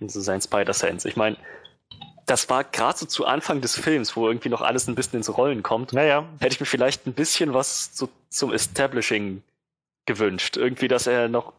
In 0.00 0.08
so 0.08 0.20
sein 0.20 0.40
Spider-Sense. 0.40 1.08
Ich 1.08 1.16
meine, 1.16 1.36
das 2.26 2.48
war 2.48 2.64
gerade 2.64 2.98
so 2.98 3.06
zu 3.06 3.26
Anfang 3.26 3.60
des 3.60 3.78
Films, 3.78 4.16
wo 4.16 4.26
irgendwie 4.26 4.48
noch 4.48 4.62
alles 4.62 4.88
ein 4.88 4.94
bisschen 4.94 5.18
ins 5.18 5.36
Rollen 5.36 5.62
kommt. 5.62 5.92
Naja. 5.92 6.24
Hätte 6.40 6.54
ich 6.54 6.60
mir 6.60 6.66
vielleicht 6.66 7.06
ein 7.06 7.12
bisschen 7.12 7.52
was 7.54 7.96
so 7.96 8.08
zum 8.28 8.52
Establishing 8.52 9.42
gewünscht. 10.06 10.56
Irgendwie, 10.56 10.88
dass 10.88 11.06
er 11.06 11.28
noch 11.28 11.52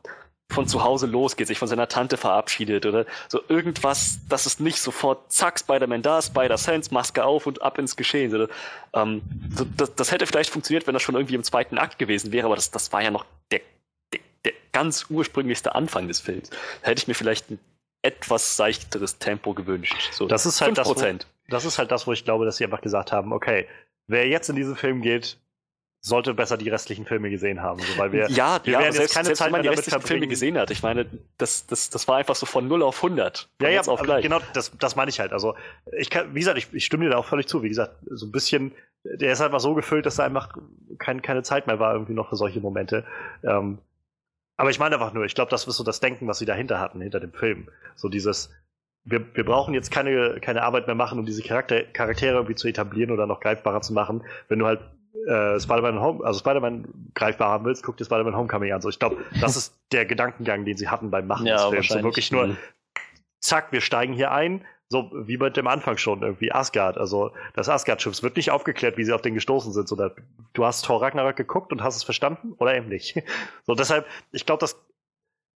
von 0.51 0.67
zu 0.67 0.83
Hause 0.83 1.07
losgeht, 1.07 1.47
sich 1.47 1.57
von 1.57 1.67
seiner 1.67 1.87
Tante 1.87 2.17
verabschiedet 2.17 2.85
oder 2.85 3.05
so 3.27 3.41
irgendwas, 3.47 4.19
dass 4.29 4.45
es 4.45 4.59
nicht 4.59 4.79
sofort 4.79 5.31
zack, 5.31 5.59
Spider-Man 5.59 6.03
da, 6.03 6.21
Spider-Sense, 6.21 6.93
Maske 6.93 7.23
auf 7.25 7.47
und 7.47 7.61
ab 7.61 7.79
ins 7.79 7.95
Geschehen. 7.95 8.35
Oder, 8.35 8.49
ähm, 8.93 9.23
so, 9.55 9.65
das, 9.77 9.95
das, 9.95 10.11
hätte 10.11 10.27
vielleicht 10.27 10.51
funktioniert, 10.51 10.85
wenn 10.85 10.93
das 10.93 11.01
schon 11.01 11.15
irgendwie 11.15 11.35
im 11.35 11.43
zweiten 11.43 11.77
Akt 11.77 11.97
gewesen 11.97 12.31
wäre, 12.31 12.45
aber 12.45 12.55
das, 12.55 12.69
das 12.69 12.93
war 12.93 13.01
ja 13.01 13.09
noch 13.09 13.25
der 13.51 13.61
der 14.45 14.53
ganz 14.71 15.05
ursprünglichste 15.09 15.75
Anfang 15.75 16.07
des 16.07 16.19
Films. 16.19 16.49
Da 16.81 16.89
hätte 16.89 16.99
ich 16.99 17.07
mir 17.07 17.13
vielleicht 17.13 17.49
ein 17.49 17.59
etwas 18.01 18.57
seichteres 18.57 19.17
Tempo 19.17 19.53
gewünscht. 19.53 20.11
So 20.11 20.27
das 20.27 20.45
ist 20.45 20.61
halt 20.61 20.73
5%. 20.73 20.75
das, 20.75 20.87
wo, 20.87 21.17
das 21.49 21.65
ist 21.65 21.77
halt 21.77 21.91
das, 21.91 22.05
wo 22.05 22.11
ich 22.11 22.25
glaube, 22.25 22.45
dass 22.45 22.57
sie 22.57 22.65
einfach 22.65 22.81
gesagt 22.81 23.11
haben, 23.11 23.31
okay, 23.31 23.67
wer 24.07 24.27
jetzt 24.27 24.49
in 24.49 24.55
diesen 24.55 24.75
Film 24.75 25.01
geht, 25.01 25.37
sollte 26.05 26.33
besser 26.33 26.57
die 26.57 26.67
restlichen 26.67 27.05
Filme 27.05 27.29
gesehen 27.29 27.61
haben. 27.61 27.79
So, 27.79 27.97
weil 27.97 28.11
wir, 28.11 28.29
ja, 28.29 28.59
wir 28.65 28.73
ja, 28.73 28.79
werden 28.79 28.93
selbst, 28.93 29.13
keine 29.13 29.27
selbst 29.27 29.39
Zeit 29.39 29.47
wenn 29.47 29.51
man 29.53 29.61
die 29.61 29.69
restlichen 29.69 30.01
Filme 30.01 30.27
gesehen 30.27 30.57
hat. 30.57 30.69
Ich 30.69 30.83
meine, 30.83 31.05
das, 31.37 31.65
das, 31.65 31.89
das 31.89 32.09
war 32.09 32.17
einfach 32.17 32.35
so 32.35 32.45
von 32.45 32.67
0 32.67 32.83
auf 32.83 32.97
100. 32.97 33.49
Ja, 33.61 33.69
ja, 33.69 33.81
auf 33.81 34.01
gleich. 34.01 34.21
genau, 34.21 34.41
das, 34.53 34.77
das 34.77 34.97
meine 34.97 35.09
ich 35.09 35.21
halt. 35.21 35.31
Also, 35.31 35.55
ich 35.97 36.09
kann, 36.09 36.35
wie 36.35 36.39
gesagt, 36.39 36.57
ich, 36.57 36.73
ich 36.73 36.83
stimme 36.83 37.05
dir 37.05 37.11
da 37.11 37.17
auch 37.17 37.25
völlig 37.25 37.47
zu. 37.47 37.63
Wie 37.63 37.69
gesagt, 37.69 37.95
so 38.05 38.25
ein 38.25 38.33
bisschen, 38.33 38.73
der 39.05 39.31
ist 39.31 39.39
einfach 39.39 39.61
so 39.61 39.75
gefüllt, 39.75 40.05
dass 40.05 40.17
da 40.17 40.25
einfach 40.25 40.49
kein, 40.99 41.21
keine 41.21 41.41
Zeit 41.41 41.67
mehr 41.67 41.79
war 41.79 41.93
irgendwie 41.93 42.13
noch 42.13 42.27
für 42.27 42.35
solche 42.35 42.59
Momente. 42.59 43.05
Ähm, 43.41 43.77
aber 44.57 44.71
ich 44.71 44.79
meine 44.79 44.95
einfach 44.95 45.13
nur, 45.13 45.23
ich 45.23 45.35
glaube, 45.35 45.51
das 45.51 45.65
ist 45.65 45.77
so 45.77 45.85
das 45.85 46.01
Denken, 46.01 46.27
was 46.27 46.37
sie 46.37 46.45
dahinter 46.45 46.81
hatten, 46.81 46.99
hinter 46.99 47.21
dem 47.21 47.31
Film. 47.31 47.69
So 47.95 48.09
dieses, 48.09 48.51
wir, 49.05 49.25
wir 49.35 49.45
brauchen 49.45 49.73
jetzt 49.73 49.89
keine, 49.89 50.41
keine 50.41 50.63
Arbeit 50.63 50.85
mehr 50.87 50.95
machen, 50.95 51.17
um 51.17 51.25
diese 51.25 51.43
Charakter, 51.43 51.81
Charaktere 51.81 52.35
irgendwie 52.35 52.55
zu 52.55 52.67
etablieren 52.67 53.11
oder 53.11 53.25
noch 53.25 53.39
greifbarer 53.39 53.81
zu 53.81 53.93
machen. 53.93 54.25
Wenn 54.49 54.59
du 54.59 54.65
halt 54.65 54.81
äh, 55.27 55.59
Spider-Man 55.59 56.01
Home, 56.01 56.25
also 56.25 56.39
Spider-Man 56.39 57.11
greifbar 57.13 57.49
haben 57.49 57.65
willst, 57.65 57.83
guck 57.83 57.97
dir 57.97 58.05
Spider-Man 58.05 58.35
Homecoming 58.35 58.71
an. 58.71 58.81
So, 58.81 58.89
ich 58.89 58.99
glaube, 58.99 59.17
das 59.39 59.55
ist 59.55 59.77
der 59.91 60.05
Gedankengang, 60.05 60.65
den 60.65 60.77
sie 60.77 60.89
hatten 60.89 61.11
beim 61.11 61.27
Machen 61.27 61.45
ja, 61.45 61.55
des 61.55 61.65
Films. 61.69 61.87
So 61.89 62.03
wirklich 62.03 62.31
nur, 62.31 62.57
zack, 63.39 63.71
wir 63.71 63.81
steigen 63.81 64.13
hier 64.13 64.31
ein, 64.31 64.65
so 64.89 65.11
wie 65.13 65.37
bei 65.37 65.49
dem 65.49 65.67
Anfang 65.67 65.97
schon, 65.97 66.21
irgendwie 66.21 66.51
Asgard. 66.51 66.97
Also 66.97 67.31
das 67.53 67.69
Asgard-Schiff 67.69 68.21
wird 68.23 68.37
nicht 68.37 68.51
aufgeklärt, 68.51 68.97
wie 68.97 69.03
sie 69.03 69.13
auf 69.13 69.21
den 69.21 69.33
gestoßen 69.33 69.71
sind. 69.73 69.91
Oder 69.91 70.15
du 70.53 70.65
hast 70.65 70.85
Thor 70.85 71.01
Ragnarök 71.01 71.35
geguckt 71.35 71.71
und 71.71 71.83
hast 71.83 71.95
es 71.95 72.03
verstanden 72.03 72.53
oder 72.57 72.75
eben 72.75 72.89
nicht. 72.89 73.21
So, 73.65 73.75
deshalb, 73.75 74.05
ich 74.31 74.45
glaube, 74.45 74.59
dass 74.59 74.77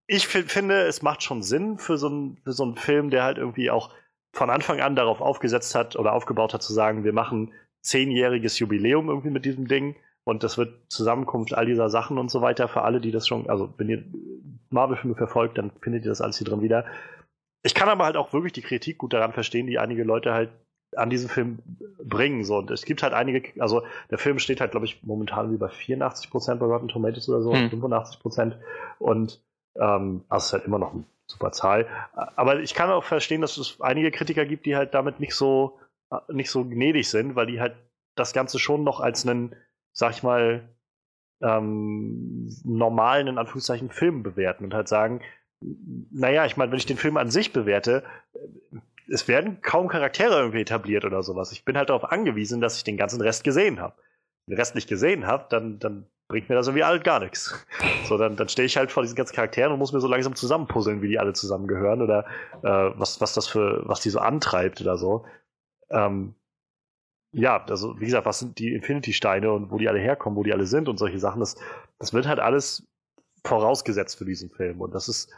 ich 0.07 0.27
finde, 0.27 0.83
es 0.83 1.01
macht 1.01 1.21
schon 1.21 1.43
Sinn 1.43 1.77
für 1.77 1.97
so, 1.97 2.07
einen, 2.07 2.37
für 2.43 2.53
so 2.53 2.63
einen 2.63 2.77
Film, 2.77 3.09
der 3.09 3.23
halt 3.23 3.37
irgendwie 3.37 3.69
auch 3.69 3.93
von 4.31 4.49
Anfang 4.49 4.79
an 4.79 4.95
darauf 4.95 5.19
aufgesetzt 5.19 5.75
hat 5.75 5.97
oder 5.97 6.13
aufgebaut 6.13 6.53
hat, 6.53 6.63
zu 6.63 6.73
sagen, 6.73 7.03
wir 7.03 7.13
machen 7.13 7.53
zehnjähriges 7.87 8.59
Jubiläum 8.59 9.09
irgendwie 9.09 9.29
mit 9.29 9.45
diesem 9.45 9.67
Ding 9.67 9.95
und 10.23 10.43
das 10.43 10.57
wird 10.57 10.73
Zusammenkunft 10.89 11.53
all 11.53 11.65
dieser 11.65 11.89
Sachen 11.89 12.17
und 12.17 12.29
so 12.29 12.41
weiter 12.41 12.67
für 12.67 12.81
alle, 12.81 12.99
die 12.99 13.11
das 13.11 13.27
schon, 13.27 13.49
also 13.49 13.73
wenn 13.77 13.89
ihr 13.89 14.03
Marvel-Filme 14.69 15.15
verfolgt, 15.15 15.57
dann 15.57 15.71
findet 15.81 16.03
ihr 16.03 16.11
das 16.11 16.21
alles 16.21 16.37
hier 16.37 16.45
drin 16.45 16.61
wieder. 16.61 16.85
Ich 17.63 17.73
kann 17.73 17.87
aber 17.87 18.03
halt 18.03 18.17
auch 18.17 18.33
wirklich 18.33 18.53
die 18.53 18.61
Kritik 18.61 18.97
gut 18.97 19.13
daran 19.13 19.31
verstehen, 19.31 19.67
die 19.67 19.79
einige 19.79 20.03
Leute 20.03 20.33
halt 20.33 20.49
an 20.95 21.09
diesem 21.09 21.29
Film 21.29 21.59
bringen. 22.03 22.43
So. 22.43 22.57
Und 22.57 22.71
es 22.71 22.83
gibt 22.83 23.03
halt 23.03 23.13
einige, 23.13 23.59
also 23.61 23.83
der 24.09 24.17
Film 24.17 24.39
steht 24.39 24.59
halt, 24.59 24.71
glaube 24.71 24.85
ich, 24.85 25.01
momentan 25.03 25.53
über 25.53 25.69
84 25.69 26.29
Prozent 26.29 26.59
bei 26.59 26.65
Rotten 26.65 26.87
Tomatoes 26.89 27.29
oder 27.29 27.41
so, 27.41 27.53
hm. 27.53 27.69
85 27.69 28.19
Prozent. 28.19 28.57
Und 28.99 29.41
ähm, 29.79 30.25
also 30.29 30.45
ist 30.45 30.53
halt 30.53 30.65
immer 30.65 30.79
noch 30.79 30.93
eine 30.93 31.03
super 31.27 31.51
Zahl. 31.51 31.87
Aber 32.13 32.59
ich 32.59 32.73
kann 32.73 32.89
auch 32.89 33.03
verstehen, 33.03 33.41
dass 33.41 33.57
es 33.57 33.79
einige 33.79 34.11
Kritiker 34.11 34.45
gibt, 34.45 34.65
die 34.65 34.75
halt 34.75 34.93
damit 34.93 35.19
nicht 35.19 35.35
so, 35.35 35.79
nicht 36.29 36.49
so 36.49 36.65
gnädig 36.65 37.09
sind, 37.09 37.35
weil 37.35 37.47
die 37.47 37.59
halt 37.59 37.75
das 38.15 38.33
Ganze 38.33 38.59
schon 38.59 38.83
noch 38.83 38.99
als 38.99 39.27
einen, 39.27 39.55
sag 39.93 40.11
ich 40.11 40.23
mal, 40.23 40.69
ähm, 41.41 42.49
normalen, 42.63 43.27
in 43.27 43.37
Anführungszeichen, 43.37 43.89
Film 43.89 44.23
bewerten 44.23 44.63
und 44.63 44.73
halt 44.73 44.87
sagen, 44.87 45.21
naja, 46.11 46.45
ich 46.45 46.57
meine, 46.57 46.71
wenn 46.71 46.79
ich 46.79 46.85
den 46.85 46.97
Film 46.97 47.17
an 47.17 47.29
sich 47.29 47.53
bewerte, 47.53 48.03
es 49.09 49.27
werden 49.27 49.61
kaum 49.61 49.87
Charaktere 49.87 50.39
irgendwie 50.39 50.61
etabliert 50.61 51.05
oder 51.05 51.23
sowas. 51.23 51.51
Ich 51.51 51.65
bin 51.65 51.77
halt 51.77 51.89
darauf 51.89 52.11
angewiesen, 52.11 52.61
dass 52.61 52.77
ich 52.77 52.83
den 52.83 52.97
ganzen 52.97 53.21
Rest 53.21 53.43
gesehen 53.43 53.79
habe. 53.79 53.95
Den 54.47 54.57
Rest 54.57 54.75
nicht 54.75 54.89
gesehen 54.89 55.27
habe, 55.27 55.45
dann, 55.49 55.79
dann 55.79 56.07
bringt 56.27 56.49
mir 56.49 56.55
das 56.55 56.67
irgendwie 56.67 56.83
halt 56.83 57.03
gar 57.03 57.19
nichts. 57.19 57.65
So, 58.05 58.17
dann, 58.17 58.35
dann 58.35 58.49
stehe 58.49 58.65
ich 58.65 58.77
halt 58.77 58.91
vor 58.91 59.03
diesen 59.03 59.15
ganzen 59.15 59.35
Charakteren 59.35 59.71
und 59.71 59.79
muss 59.79 59.93
mir 59.93 60.01
so 60.01 60.07
langsam 60.07 60.35
zusammenpuzzeln, 60.35 61.01
wie 61.01 61.07
die 61.07 61.19
alle 61.19 61.33
zusammengehören 61.33 62.01
oder 62.01 62.25
äh, 62.63 62.91
was, 62.97 63.21
was 63.21 63.33
das 63.33 63.47
für, 63.47 63.81
was 63.85 64.01
die 64.01 64.09
so 64.09 64.19
antreibt 64.19 64.81
oder 64.81 64.97
so. 64.97 65.25
Ähm, 65.89 66.35
ja, 67.31 67.63
also 67.65 67.99
wie 67.99 68.05
gesagt, 68.05 68.25
was 68.25 68.39
sind 68.39 68.57
die 68.57 68.73
Infinity-Steine 68.73 69.51
und 69.51 69.71
wo 69.71 69.77
die 69.77 69.89
alle 69.89 69.99
herkommen, 69.99 70.37
wo 70.37 70.43
die 70.43 70.53
alle 70.53 70.65
sind 70.65 70.89
und 70.89 70.97
solche 70.97 71.19
Sachen, 71.19 71.39
das, 71.39 71.55
das 71.99 72.13
wird 72.13 72.27
halt 72.27 72.39
alles 72.39 72.87
vorausgesetzt 73.43 74.17
für 74.17 74.25
diesen 74.25 74.49
Film. 74.49 74.81
Und 74.81 74.93
das 74.93 75.07
ist, 75.07 75.31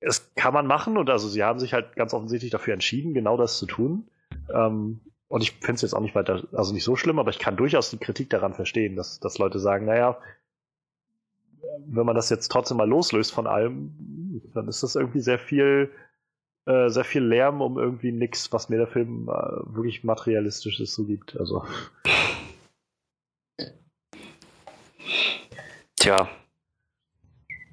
es 0.00 0.32
kann 0.34 0.54
man 0.54 0.66
machen 0.66 0.96
und 0.96 1.10
also 1.10 1.28
sie 1.28 1.42
haben 1.42 1.58
sich 1.58 1.72
halt 1.74 1.96
ganz 1.96 2.14
offensichtlich 2.14 2.50
dafür 2.50 2.74
entschieden, 2.74 3.14
genau 3.14 3.36
das 3.36 3.58
zu 3.58 3.66
tun. 3.66 4.08
Ähm, 4.52 5.00
und 5.28 5.42
ich 5.42 5.52
finde 5.52 5.74
es 5.74 5.82
jetzt 5.82 5.94
auch 5.94 6.00
nicht 6.00 6.14
weiter, 6.14 6.42
also 6.52 6.72
nicht 6.72 6.84
so 6.84 6.96
schlimm, 6.96 7.18
aber 7.18 7.30
ich 7.30 7.38
kann 7.38 7.56
durchaus 7.56 7.90
die 7.90 7.98
Kritik 7.98 8.30
daran 8.30 8.52
verstehen, 8.52 8.96
dass, 8.96 9.20
dass 9.20 9.38
Leute 9.38 9.58
sagen, 9.58 9.86
naja, 9.86 10.18
wenn 11.86 12.06
man 12.06 12.16
das 12.16 12.30
jetzt 12.30 12.48
trotzdem 12.48 12.78
mal 12.78 12.88
loslöst 12.88 13.32
von 13.32 13.46
allem, 13.46 14.42
dann 14.54 14.68
ist 14.68 14.82
das 14.82 14.96
irgendwie 14.96 15.20
sehr 15.20 15.38
viel, 15.38 15.90
äh, 16.66 16.88
sehr 16.88 17.04
viel 17.04 17.22
Lärm 17.22 17.60
um 17.60 17.78
irgendwie 17.78 18.12
nichts, 18.12 18.52
was 18.52 18.68
mir 18.68 18.76
der 18.76 18.86
Film 18.86 19.28
äh, 19.28 19.74
wirklich 19.74 20.04
materialistisches 20.04 20.94
so 20.94 21.04
gibt. 21.04 21.36
Also. 21.38 21.64
Tja. 25.96 26.28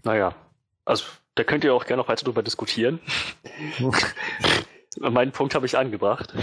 Naja. 0.03 0.35
Also, 0.85 1.06
da 1.35 1.43
könnt 1.43 1.64
ihr 1.64 1.74
auch 1.74 1.85
gerne 1.85 2.01
noch 2.01 2.09
weiter 2.09 2.25
drüber 2.25 2.43
diskutieren. 2.43 2.99
Meinen 4.99 5.32
Punkt 5.32 5.53
habe 5.53 5.66
ich 5.66 5.77
angebracht. 5.77 6.33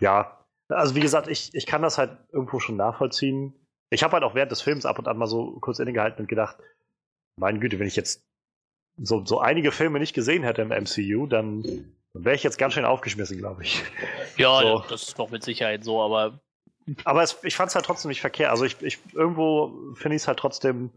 ja, 0.00 0.44
also 0.68 0.94
wie 0.94 1.00
gesagt, 1.00 1.28
ich, 1.28 1.54
ich 1.54 1.66
kann 1.66 1.82
das 1.82 1.98
halt 1.98 2.18
irgendwo 2.32 2.60
schon 2.60 2.76
nachvollziehen. 2.76 3.54
Ich 3.90 4.02
habe 4.02 4.12
halt 4.14 4.24
auch 4.24 4.34
während 4.34 4.52
des 4.52 4.60
Films 4.60 4.86
ab 4.86 4.98
und 4.98 5.08
an 5.08 5.16
mal 5.16 5.26
so 5.26 5.58
kurz 5.60 5.78
innegehalten 5.78 6.22
und 6.22 6.28
gedacht, 6.28 6.58
meine 7.36 7.58
Güte, 7.58 7.78
wenn 7.78 7.86
ich 7.86 7.96
jetzt 7.96 8.29
so, 9.02 9.24
so 9.24 9.40
einige 9.40 9.72
Filme 9.72 9.98
nicht 9.98 10.14
gesehen 10.14 10.42
hätte 10.42 10.62
im 10.62 10.68
MCU, 10.68 11.26
dann, 11.26 11.62
wäre 12.12 12.34
ich 12.34 12.42
jetzt 12.42 12.58
ganz 12.58 12.74
schön 12.74 12.84
aufgeschmissen, 12.84 13.38
glaube 13.38 13.62
ich. 13.62 13.82
Ja, 14.36 14.60
so. 14.60 14.84
das 14.88 15.08
ist 15.08 15.18
doch 15.18 15.30
mit 15.30 15.42
Sicherheit 15.42 15.84
so, 15.84 16.00
aber. 16.00 16.40
Aber 17.04 17.22
es, 17.22 17.38
ich 17.42 17.56
fand 17.56 17.68
es 17.68 17.74
halt 17.74 17.84
trotzdem 17.84 18.08
nicht 18.08 18.20
verkehrt. 18.20 18.50
Also 18.50 18.64
ich, 18.64 18.80
ich 18.82 18.98
irgendwo 19.12 19.94
finde 19.94 20.16
ich 20.16 20.22
es 20.22 20.28
halt 20.28 20.38
trotzdem 20.38 20.90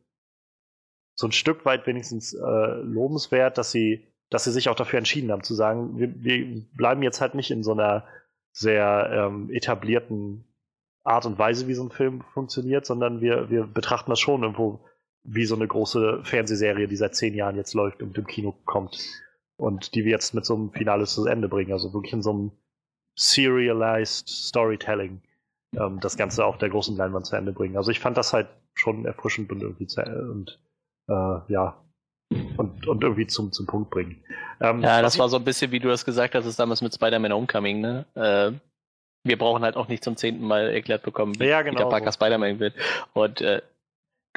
so 1.15 1.27
ein 1.27 1.31
Stück 1.31 1.65
weit 1.65 1.85
wenigstens 1.85 2.33
äh, 2.33 2.39
lobenswert, 2.81 3.57
dass 3.57 3.71
sie, 3.71 4.07
dass 4.29 4.45
sie 4.45 4.51
sich 4.51 4.69
auch 4.69 4.75
dafür 4.75 4.97
entschieden 4.97 5.31
haben, 5.31 5.43
zu 5.43 5.53
sagen, 5.53 5.99
wir, 5.99 6.23
wir 6.23 6.65
bleiben 6.75 7.03
jetzt 7.03 7.21
halt 7.21 7.35
nicht 7.35 7.51
in 7.51 7.63
so 7.63 7.73
einer 7.73 8.07
sehr 8.51 9.09
ähm, 9.11 9.49
etablierten 9.51 10.45
Art 11.03 11.25
und 11.25 11.37
Weise, 11.37 11.67
wie 11.67 11.73
so 11.73 11.83
ein 11.83 11.91
Film 11.91 12.23
funktioniert, 12.33 12.85
sondern 12.85 13.21
wir, 13.21 13.49
wir 13.49 13.65
betrachten 13.67 14.09
das 14.09 14.19
schon 14.19 14.41
irgendwo 14.41 14.83
wie 15.23 15.45
so 15.45 15.55
eine 15.55 15.67
große 15.67 16.21
Fernsehserie, 16.23 16.87
die 16.87 16.95
seit 16.95 17.15
zehn 17.15 17.33
Jahren 17.33 17.55
jetzt 17.55 17.73
läuft 17.73 18.01
und 18.01 18.17
im 18.17 18.27
Kino 18.27 18.53
kommt. 18.65 18.99
Und 19.55 19.95
die 19.95 20.03
wir 20.03 20.11
jetzt 20.11 20.33
mit 20.33 20.45
so 20.45 20.55
einem 20.55 20.71
Finale 20.71 21.05
zu 21.05 21.25
Ende 21.25 21.47
bringen. 21.47 21.71
Also 21.71 21.93
wirklich 21.93 22.13
in 22.13 22.21
so 22.21 22.31
einem 22.31 22.51
serialized 23.15 24.27
Storytelling 24.27 25.21
ähm, 25.77 25.99
das 26.01 26.17
Ganze 26.17 26.45
auf 26.45 26.57
der 26.57 26.69
großen 26.69 26.97
Leinwand 26.97 27.25
zu 27.25 27.35
Ende 27.35 27.53
bringen. 27.53 27.77
Also 27.77 27.91
ich 27.91 27.99
fand 27.99 28.17
das 28.17 28.33
halt 28.33 28.47
schon 28.73 29.05
erfrischend 29.05 29.51
und 29.51 29.61
irgendwie 29.61 29.87
zu, 29.87 30.01
und 30.01 30.59
äh, 31.07 31.53
ja, 31.53 31.79
und, 32.57 32.87
und 32.87 33.03
irgendwie 33.03 33.27
zum, 33.27 33.51
zum 33.51 33.65
Punkt 33.65 33.91
bringen. 33.91 34.23
Ähm, 34.59 34.81
ja, 34.81 35.01
das 35.01 35.19
war 35.19 35.29
so 35.29 35.37
ein 35.37 35.43
bisschen, 35.43 35.71
wie 35.71 35.79
du 35.79 35.87
das 35.87 36.05
gesagt 36.05 36.35
hast, 36.35 36.57
damals 36.57 36.81
mit 36.81 36.93
Spider-Man 36.93 37.33
Homecoming, 37.33 37.81
ne? 37.81 38.05
Äh, 38.15 38.51
wir 39.25 39.37
brauchen 39.37 39.63
halt 39.63 39.77
auch 39.77 39.87
nicht 39.87 40.03
zum 40.03 40.17
zehnten 40.17 40.45
Mal 40.45 40.69
erklärt 40.69 41.03
bekommen, 41.03 41.39
wie 41.39 41.45
ja, 41.45 41.61
genau 41.61 41.77
Peter 41.77 41.89
Parker 41.89 42.11
so. 42.11 42.15
Spider-Man 42.17 42.59
wird. 42.59 42.75
Und 43.13 43.41
äh, 43.41 43.61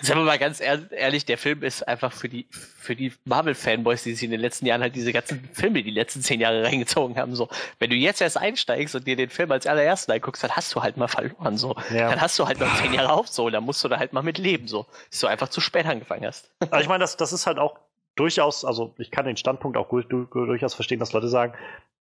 Sagen 0.02 0.20
wir 0.20 0.24
mal 0.24 0.38
ganz 0.38 0.60
ehrlich, 0.60 1.24
der 1.24 1.38
Film 1.38 1.62
ist 1.62 1.86
einfach 1.88 2.12
für 2.12 2.28
die, 2.28 2.46
für 2.50 2.94
die 2.94 3.12
Marvel-Fanboys, 3.24 4.02
die 4.02 4.12
sich 4.12 4.24
in 4.24 4.30
den 4.30 4.40
letzten 4.40 4.66
Jahren 4.66 4.82
halt 4.82 4.94
diese 4.94 5.10
ganzen 5.10 5.48
Filme 5.54 5.82
die 5.82 5.90
letzten 5.90 6.20
zehn 6.20 6.38
Jahre 6.38 6.64
reingezogen 6.64 7.16
haben, 7.16 7.34
so. 7.34 7.48
Wenn 7.78 7.88
du 7.88 7.96
jetzt 7.96 8.20
erst 8.20 8.36
einsteigst 8.36 8.94
und 8.94 9.06
dir 9.06 9.16
den 9.16 9.30
Film 9.30 9.50
als 9.52 9.66
allerersten 9.66 10.12
anguckst, 10.12 10.44
dann 10.44 10.50
hast 10.50 10.74
du 10.74 10.82
halt 10.82 10.98
mal 10.98 11.08
verloren, 11.08 11.56
so. 11.56 11.74
Ja. 11.90 12.10
Dann 12.10 12.20
hast 12.20 12.38
du 12.38 12.46
halt 12.46 12.60
noch 12.60 12.74
zehn 12.76 12.92
Jahre 12.92 13.10
auf, 13.10 13.28
so. 13.28 13.48
Dann 13.48 13.64
musst 13.64 13.82
du 13.84 13.88
da 13.88 13.98
halt 13.98 14.12
mal 14.12 14.22
mit 14.22 14.36
leben, 14.36 14.68
so. 14.68 14.84
Dass 15.10 15.20
du 15.20 15.28
einfach 15.28 15.48
zu 15.48 15.62
spät 15.62 15.86
angefangen 15.86 16.26
hast. 16.26 16.50
Also 16.70 16.82
ich 16.82 16.88
meine, 16.88 17.00
das, 17.00 17.16
das 17.16 17.32
ist 17.32 17.46
halt 17.46 17.58
auch 17.58 17.78
durchaus, 18.16 18.64
also 18.64 18.94
ich 18.98 19.10
kann 19.10 19.24
den 19.24 19.36
Standpunkt 19.36 19.78
auch 19.78 19.88
durchaus 19.88 20.74
verstehen, 20.74 20.98
dass 20.98 21.12
Leute 21.12 21.28
sagen, 21.28 21.54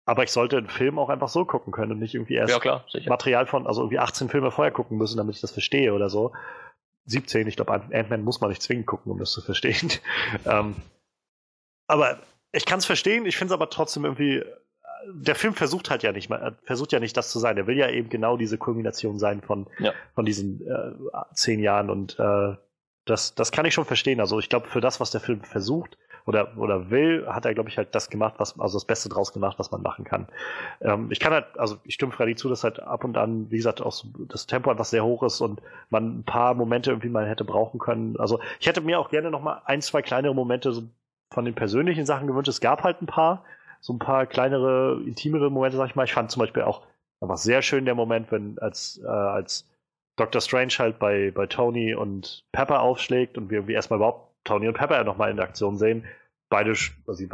aber 0.06 0.24
ich 0.24 0.32
sollte 0.32 0.58
einen 0.58 0.68
Film 0.68 1.00
auch 1.00 1.10
einfach 1.10 1.30
so 1.30 1.46
gucken 1.46 1.72
können 1.72 1.94
und 1.94 2.00
nicht 2.00 2.14
irgendwie 2.14 2.36
erst 2.36 2.52
ja, 2.52 2.60
klar, 2.60 2.86
Material 3.08 3.48
von, 3.48 3.66
also 3.68 3.82
irgendwie 3.82 4.00
18 4.00 4.30
Filme 4.30 4.52
vorher 4.52 4.72
gucken 4.72 4.98
müssen, 4.98 5.18
damit 5.18 5.36
ich 5.36 5.42
das 5.42 5.52
verstehe 5.52 5.94
oder 5.94 6.10
so. 6.10 6.32
17. 7.06 7.48
Ich 7.48 7.56
glaube, 7.56 7.74
Ant-Man 7.74 8.24
muss 8.24 8.42
man 8.42 8.50
nicht 8.50 8.62
zwingend 8.62 8.86
gucken, 8.86 9.12
um 9.12 9.20
das 9.20 9.32
zu 9.32 9.42
verstehen. 9.42 9.92
ähm, 10.46 10.76
aber 11.88 12.20
ich 12.52 12.66
kann 12.66 12.80
es 12.80 12.86
verstehen, 12.86 13.26
ich 13.26 13.38
finde 13.38 13.54
es 13.54 13.56
aber 13.56 13.70
trotzdem 13.70 14.06
irgendwie. 14.06 14.44
Der 15.14 15.36
Film 15.36 15.54
versucht 15.54 15.92
halt 15.92 16.02
ja 16.02 16.12
nicht 16.12 16.30
mal, 16.30 16.58
versucht 16.64 16.92
ja 16.92 17.00
nicht 17.00 17.16
das 17.16 17.30
zu 17.30 17.38
sein. 17.38 17.58
Er 17.58 17.68
will 17.68 17.78
ja 17.78 17.90
eben 17.90 18.10
genau 18.10 18.38
diese 18.38 18.58
Kulmination 18.58 19.20
sein 19.20 19.42
von, 19.42 19.68
ja. 19.78 19.94
von 20.16 20.26
diesen 20.26 20.66
äh, 20.66 20.94
zehn 21.36 21.60
Jahren 21.60 21.92
und 21.92 22.18
äh, 22.18 22.56
das, 23.06 23.36
das 23.36 23.52
kann 23.52 23.66
ich 23.66 23.76
schon 23.76 23.86
verstehen. 23.86 24.20
Also 24.20 24.40
ich 24.40 24.50
glaube, 24.50 24.68
für 24.68 24.82
das, 24.82 25.00
was 25.00 25.12
der 25.12 25.22
Film 25.22 25.44
versucht, 25.44 25.96
oder, 26.26 26.58
oder 26.58 26.90
will, 26.90 27.28
hat 27.28 27.46
er, 27.46 27.54
glaube 27.54 27.70
ich, 27.70 27.78
halt 27.78 27.94
das 27.94 28.10
gemacht, 28.10 28.36
was, 28.38 28.60
also 28.60 28.78
das 28.78 28.86
Beste 28.86 29.10
draus 29.10 29.32
gemacht, 29.32 29.60
was 29.60 29.72
man 29.72 29.82
machen 29.82 30.06
kann. 30.06 30.28
Ähm, 30.82 31.08
ich 31.12 31.20
kann 31.20 31.34
halt, 31.34 31.46
also 31.58 31.78
ich 31.84 31.94
stimme 31.94 32.12
Freddy 32.12 32.36
zu, 32.36 32.50
dass 32.50 32.64
halt 32.64 32.80
ab 32.82 33.04
und 33.04 33.18
an, 33.18 33.52
wie 33.52 33.58
gesagt, 33.58 33.82
auch 33.82 33.92
so 33.92 34.08
das 34.28 34.48
Tempo 34.48 34.72
einfach 34.72 34.86
sehr 34.86 35.06
hoch 35.06 35.24
ist 35.24 35.42
und 35.42 35.62
man 35.90 36.20
ein 36.20 36.24
paar 36.24 36.56
Momente 36.56 36.90
irgendwie 36.90 37.10
mal 37.10 37.28
hätte 37.28 37.46
brauchen 37.46 37.80
können. 37.80 38.18
Also 38.18 38.40
ich 38.60 38.68
hätte 38.68 38.82
mir 38.82 39.00
auch 39.00 39.10
gerne 39.10 39.30
noch 39.30 39.42
mal 39.42 39.62
ein, 39.66 39.82
zwei 39.82 40.02
kleinere 40.02 40.34
Momente 40.34 40.72
so 40.72 40.84
von 41.32 41.46
den 41.46 41.56
persönlichen 41.56 42.06
Sachen 42.06 42.28
gewünscht. 42.28 42.50
Es 42.50 42.62
gab 42.62 42.84
halt 42.84 43.02
ein 43.02 43.08
paar, 43.08 43.44
so 43.80 43.94
ein 43.94 44.00
paar 44.00 44.26
kleinere, 44.26 45.02
intimere 45.06 45.52
Momente, 45.52 45.78
sag 45.78 45.90
ich 45.90 45.96
mal. 45.96 46.06
Ich 46.06 46.14
fand 46.14 46.32
zum 46.32 46.40
Beispiel 46.40 46.64
auch 46.64 46.82
einfach 47.22 47.38
sehr 47.38 47.62
schön 47.62 47.86
der 47.86 47.96
Moment, 47.96 48.32
wenn 48.32 48.58
als, 48.60 49.00
äh, 49.04 49.08
als 49.08 49.70
Dr. 50.16 50.42
Strange 50.42 50.74
halt 50.80 50.98
bei, 50.98 51.32
bei 51.32 51.46
Tony 51.46 51.94
und 51.94 52.46
Pepper 52.52 52.82
aufschlägt 52.82 53.38
und 53.38 53.50
wir 53.50 53.60
irgendwie 53.60 53.74
erstmal 53.74 53.98
überhaupt 53.98 54.35
Tony 54.46 54.68
und 54.68 54.76
Pepper 54.76 55.04
nochmal 55.04 55.30
in 55.30 55.38
der 55.38 55.46
Aktion 55.46 55.78
sehen. 55.78 56.06
Beide, 56.50 56.74
also 57.08 57.26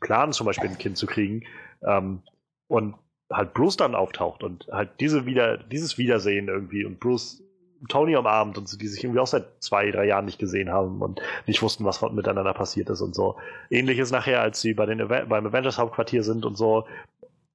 planen 0.00 0.32
zum 0.32 0.46
Beispiel 0.46 0.70
ein 0.70 0.78
Kind 0.78 0.96
zu 0.96 1.06
kriegen. 1.06 1.44
Ähm, 1.82 2.22
und 2.68 2.96
halt 3.30 3.54
Bruce 3.54 3.76
dann 3.76 3.94
auftaucht 3.94 4.42
und 4.42 4.66
halt 4.72 4.90
diese 4.98 5.24
wieder, 5.24 5.56
dieses 5.56 5.98
Wiedersehen 5.98 6.48
irgendwie 6.48 6.84
und 6.84 6.98
Bruce 6.98 7.42
Tony 7.88 8.14
umarmt 8.16 8.58
und 8.58 8.68
so, 8.68 8.76
die 8.76 8.88
sich 8.88 9.02
irgendwie 9.02 9.20
auch 9.20 9.26
seit 9.26 9.62
zwei, 9.62 9.90
drei 9.90 10.06
Jahren 10.06 10.26
nicht 10.26 10.38
gesehen 10.38 10.70
haben 10.70 11.00
und 11.00 11.20
nicht 11.46 11.62
wussten, 11.62 11.84
was 11.84 12.02
miteinander 12.02 12.52
passiert 12.52 12.90
ist 12.90 13.00
und 13.00 13.14
so. 13.14 13.36
Ähnliches 13.70 14.10
nachher, 14.10 14.42
als 14.42 14.60
sie 14.60 14.74
bei 14.74 14.84
den 14.84 15.06
beim 15.08 15.46
Avengers 15.46 15.78
Hauptquartier 15.78 16.22
sind 16.22 16.44
und 16.44 16.56
so 16.56 16.86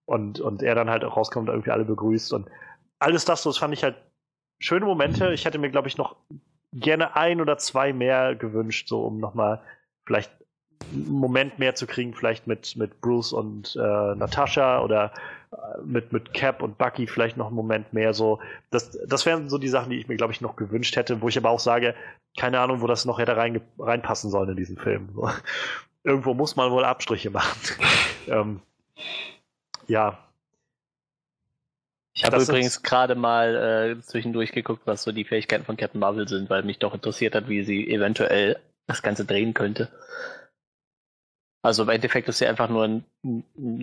und, 0.05 0.39
und 0.39 0.63
er 0.63 0.75
dann 0.75 0.89
halt 0.89 1.03
auch 1.03 1.17
rauskommt 1.17 1.49
und 1.49 1.55
irgendwie 1.55 1.71
alle 1.71 1.85
begrüßt 1.85 2.33
und 2.33 2.49
alles 2.97 3.25
das, 3.25 3.43
so, 3.43 3.49
das 3.49 3.57
fand 3.57 3.73
ich 3.73 3.83
halt 3.83 3.97
schöne 4.59 4.85
Momente. 4.85 5.31
Ich 5.33 5.45
hätte 5.45 5.59
mir, 5.59 5.69
glaube 5.69 5.89
ich, 5.89 5.97
noch 5.97 6.15
gerne 6.75 7.15
ein 7.15 7.41
oder 7.41 7.57
zwei 7.57 7.93
mehr 7.93 8.35
gewünscht, 8.35 8.87
so 8.87 9.05
um 9.05 9.19
nochmal 9.19 9.61
vielleicht 10.05 10.31
einen 10.93 11.09
Moment 11.09 11.57
mehr 11.57 11.75
zu 11.75 11.87
kriegen, 11.87 12.13
vielleicht 12.13 12.47
mit, 12.47 12.75
mit 12.75 13.01
Bruce 13.01 13.33
und 13.33 13.75
äh, 13.75 13.79
Natascha 14.15 14.81
oder 14.81 15.13
äh, 15.51 15.81
mit, 15.83 16.13
mit 16.13 16.33
Cap 16.33 16.61
und 16.61 16.77
Bucky 16.77 17.07
vielleicht 17.07 17.37
noch 17.37 17.47
einen 17.47 17.55
Moment 17.55 17.93
mehr. 17.93 18.13
So, 18.13 18.39
das, 18.69 18.97
das 19.07 19.25
wären 19.25 19.49
so 19.49 19.57
die 19.57 19.67
Sachen, 19.67 19.89
die 19.89 19.97
ich 19.97 20.07
mir, 20.07 20.17
glaube 20.17 20.33
ich, 20.33 20.41
noch 20.41 20.55
gewünscht 20.55 20.95
hätte, 20.95 21.21
wo 21.21 21.27
ich 21.27 21.37
aber 21.37 21.49
auch 21.49 21.59
sage, 21.59 21.95
keine 22.37 22.59
Ahnung, 22.59 22.81
wo 22.81 22.87
das 22.87 23.05
noch 23.05 23.19
hätte 23.19 23.37
rein, 23.37 23.61
reinpassen 23.79 24.29
sollen 24.29 24.49
in 24.49 24.57
diesen 24.57 24.77
Film. 24.77 25.09
So. 25.15 25.29
Irgendwo 26.03 26.33
muss 26.33 26.55
man 26.55 26.71
wohl 26.71 26.85
Abstriche 26.85 27.31
machen. 27.31 27.57
ähm, 28.27 28.61
ja, 29.87 30.19
ich 32.15 32.23
habe 32.23 32.41
übrigens 32.41 32.81
gerade 32.81 33.15
mal 33.15 33.97
äh, 33.97 34.01
zwischendurch 34.01 34.53
geguckt, 34.53 34.83
was 34.85 35.03
so 35.03 35.11
die 35.11 35.25
Fähigkeiten 35.25 35.65
von 35.65 35.75
Captain 35.75 35.99
Marvel 35.99 36.27
sind, 36.27 36.49
weil 36.49 36.63
mich 36.63 36.79
doch 36.79 36.93
interessiert 36.93 37.35
hat, 37.35 37.49
wie 37.49 37.63
sie 37.63 37.89
eventuell 37.89 38.57
das 38.87 39.01
Ganze 39.01 39.25
drehen 39.25 39.53
könnte. 39.53 39.89
Also 41.61 41.83
im 41.83 41.89
Endeffekt 41.89 42.29
ist 42.29 42.37
sie 42.37 42.47
einfach 42.47 42.69
nur 42.69 42.85
ein, 42.85 43.03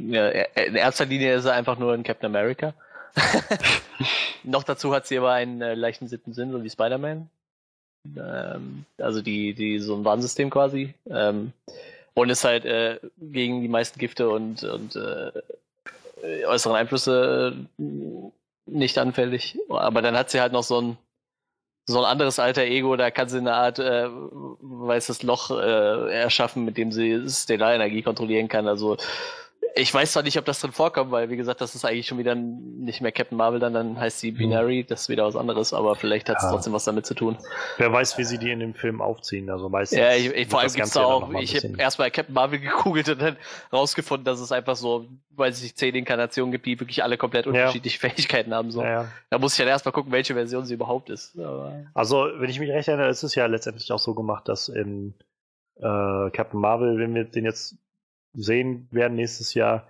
ja, 0.09 0.29
in 0.29 0.77
erster 0.77 1.05
Linie 1.05 1.35
ist 1.35 1.45
er 1.45 1.53
einfach 1.53 1.79
nur 1.79 1.93
ein 1.93 2.05
Captain 2.05 2.27
America. 2.27 2.75
Noch 4.45 4.63
dazu 4.63 4.95
hat 4.95 5.07
sie 5.07 5.19
aber 5.19 5.33
einen 5.33 5.61
äh, 5.61 5.75
leichten 5.75 6.09
siebten 6.09 6.33
Sinn, 6.33 6.53
so 6.53 6.63
wie 6.65 6.71
Spider-Man. 6.71 7.29
Ähm, 8.17 8.87
also 8.99 9.21
die, 9.21 9.53
die, 9.53 9.79
so 9.79 9.95
ein 9.95 10.05
Warnsystem 10.05 10.49
quasi. 10.49 10.95
Ähm, 11.11 11.53
und 12.15 12.31
ist 12.31 12.45
halt 12.45 12.65
äh, 12.65 12.99
gegen 13.19 13.63
die 13.63 13.69
meisten 13.69 13.99
Gifte 13.99 14.31
und, 14.31 14.63
und 14.63 14.97
äh, 14.97 15.33
äußeren 16.47 16.77
Einflüsse 16.77 17.67
äh, 17.79 17.83
nicht 18.67 18.99
anfällig. 18.99 19.59
Aber 19.69 20.03
dann 20.03 20.17
hat 20.17 20.31
sie 20.31 20.41
halt 20.41 20.53
noch 20.53 20.63
so 20.63 20.81
ein, 20.81 20.99
so 21.87 21.99
ein 21.99 22.05
anderes 22.05 22.39
alter 22.39 22.63
Ego, 22.63 22.97
da 22.97 23.11
kann 23.11 23.29
sie 23.29 23.39
eine 23.39 23.55
Art 23.55 23.79
äh, 23.79 24.09
weißes 24.09 25.23
Loch 25.25 25.51
äh, 25.51 26.13
erschaffen, 26.13 26.65
mit 26.65 26.77
dem 26.77 26.93
sie 26.93 27.29
Stellarenergie 27.29 28.03
kontrollieren 28.03 28.49
kann. 28.49 28.69
Also 28.69 28.97
ich 29.75 29.93
weiß 29.93 30.13
zwar 30.13 30.23
nicht, 30.23 30.39
ob 30.39 30.45
das 30.45 30.61
drin 30.61 30.73
vorkommt, 30.73 31.11
weil 31.11 31.31
wie 31.31 31.37
gesagt, 31.37 31.61
das 31.61 31.75
ist 31.75 31.85
eigentlich 31.85 32.07
schon 32.07 32.19
wieder 32.19 32.35
nicht 32.35 33.01
mehr 33.01 33.13
Captain 33.13 33.39
Marvel, 33.39 33.61
dann, 33.61 33.73
dann 33.73 33.99
heißt 33.99 34.21
sie 34.21 34.33
Binary, 34.33 34.85
das 34.85 35.03
ist 35.03 35.09
wieder 35.09 35.25
was 35.25 35.37
anderes, 35.37 35.73
aber 35.73 35.95
vielleicht 35.95 36.29
hat 36.29 36.39
es 36.39 36.43
ja. 36.43 36.51
trotzdem 36.51 36.73
was 36.73 36.85
damit 36.85 37.07
zu 37.07 37.15
tun. 37.15 37.39
Wer 37.79 37.93
weiß, 37.93 38.19
wie 38.19 38.25
sie 38.25 38.39
die 38.39 38.51
in 38.51 38.61
dem 38.61 38.75
Film 38.75 39.01
aufziehen, 39.01 39.49
also 39.51 39.69
meistens. 39.69 39.99
Ja, 39.99 40.15
ich, 40.15 40.27
ich, 40.27 40.49
vor 40.49 40.61
allem 40.61 40.73
gibt 40.73 40.87
es 40.87 40.93
da 40.93 41.05
auch, 41.05 41.33
ich 41.35 41.57
habe 41.57 41.77
erstmal 41.79 42.11
Captain 42.11 42.35
Marvel 42.35 42.59
gegoogelt 42.61 43.09
und 43.09 43.23
dann 43.23 43.37
rausgefunden, 43.73 44.25
dass 44.25 44.41
es 44.41 44.53
einfach 44.53 44.77
so, 44.77 45.07
weil 45.31 45.51
es 45.51 45.61
sich 45.61 45.75
zehn 45.75 45.95
Inkarnationen 45.95 46.53
gibt, 46.53 46.67
die 46.67 46.79
wirklich 46.79 47.03
alle 47.03 47.17
komplett 47.17 47.47
unterschiedliche 47.47 47.97
ja. 48.03 48.09
Fähigkeiten 48.15 48.53
haben. 48.55 48.71
So. 48.71 48.83
Ja, 48.83 49.09
da 49.31 49.39
muss 49.39 49.53
ich 49.53 49.59
dann 49.59 49.69
erstmal 49.69 49.93
gucken, 49.93 50.13
welche 50.13 50.35
Version 50.35 50.65
sie 50.67 50.75
überhaupt 50.75 51.09
ist. 51.09 51.39
Aber 51.39 51.87
also, 51.95 52.29
wenn 52.37 52.51
ich 52.51 52.61
mich 52.61 52.71
recht 52.71 52.89
erinnere, 52.89 53.09
ist 53.09 53.23
es 53.23 53.35
ja 53.35 53.47
letztendlich 53.47 53.91
auch 53.93 53.99
so 53.99 54.15
gemacht, 54.15 54.49
dass 54.49 54.69
in 54.69 55.15
äh, 55.77 56.31
Captain 56.31 56.61
Marvel, 56.61 56.99
wenn 56.99 57.15
wir 57.15 57.25
den 57.25 57.45
jetzt 57.45 57.77
sehen 58.35 58.89
werden 58.91 59.15
nächstes 59.15 59.55
Jahr, 59.55 59.89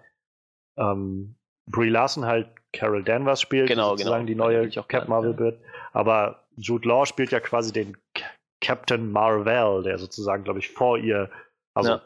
ähm, 0.76 1.36
Brie 1.66 1.88
Larson 1.88 2.26
halt 2.26 2.48
Carol 2.72 3.04
Danvers 3.04 3.40
spielt, 3.40 3.68
genau, 3.68 3.90
sozusagen 3.90 4.26
genau. 4.26 4.48
die 4.48 4.56
neue 4.56 4.68
Cap 4.70 5.08
Marvel 5.08 5.32
ja. 5.32 5.38
wird. 5.38 5.60
Aber 5.92 6.44
Jude 6.56 6.88
Law 6.88 7.06
spielt 7.06 7.30
ja 7.30 7.40
quasi 7.40 7.72
den 7.72 7.96
Captain 8.60 9.10
Marvel, 9.10 9.82
der 9.82 9.98
sozusagen, 9.98 10.44
glaube 10.44 10.60
ich, 10.60 10.70
vor 10.70 10.98
ihr, 10.98 11.30
also 11.74 11.90
ja. 11.90 12.02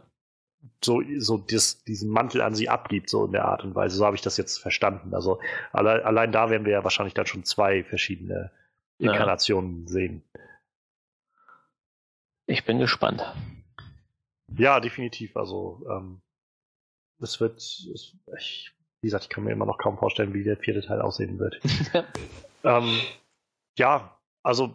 so, 0.83 1.03
so 1.19 1.37
dis, 1.39 1.85
diesen 1.85 2.11
Mantel 2.11 2.41
an 2.41 2.55
sie 2.55 2.69
abgibt, 2.69 3.11
so 3.11 3.27
in 3.27 3.33
der 3.33 3.45
Art 3.45 3.63
und 3.63 3.75
Weise. 3.75 3.97
So 3.97 4.05
habe 4.05 4.17
ich 4.17 4.23
das 4.23 4.37
jetzt 4.37 4.59
verstanden. 4.59 5.15
Also 5.15 5.41
alle, 5.73 6.05
allein 6.05 6.33
da 6.33 6.51
werden 6.51 6.65
wir 6.65 6.73
ja 6.73 6.85
wahrscheinlich 6.85 7.15
dann 7.15 7.27
schon 7.27 7.45
zwei 7.45 7.85
verschiedene 7.85 8.51
Inkarnationen 8.99 9.83
ja. 9.83 9.93
sehen. 9.93 10.23
Ich 12.47 12.65
bin 12.65 12.79
gespannt. 12.79 13.25
Ja, 14.57 14.81
definitiv. 14.81 15.37
Also 15.37 15.85
ähm, 15.91 16.23
es 17.21 17.41
wird, 17.41 17.59
es, 17.59 18.17
ich, 18.37 18.73
wie 19.01 19.07
gesagt, 19.07 19.25
ich 19.25 19.31
kann 19.31 19.45
mir 19.45 19.53
immer 19.53 19.67
noch 19.67 19.79
kaum 19.79 19.99
vorstellen, 19.99 20.35
wie 20.35 20.45
der 20.45 20.57
vierte 20.57 20.83
Teil 20.83 21.01
aussehen 21.01 21.39
wird. 21.39 21.61
ähm, 22.65 22.99
ja, 23.77 24.17
also 24.43 24.75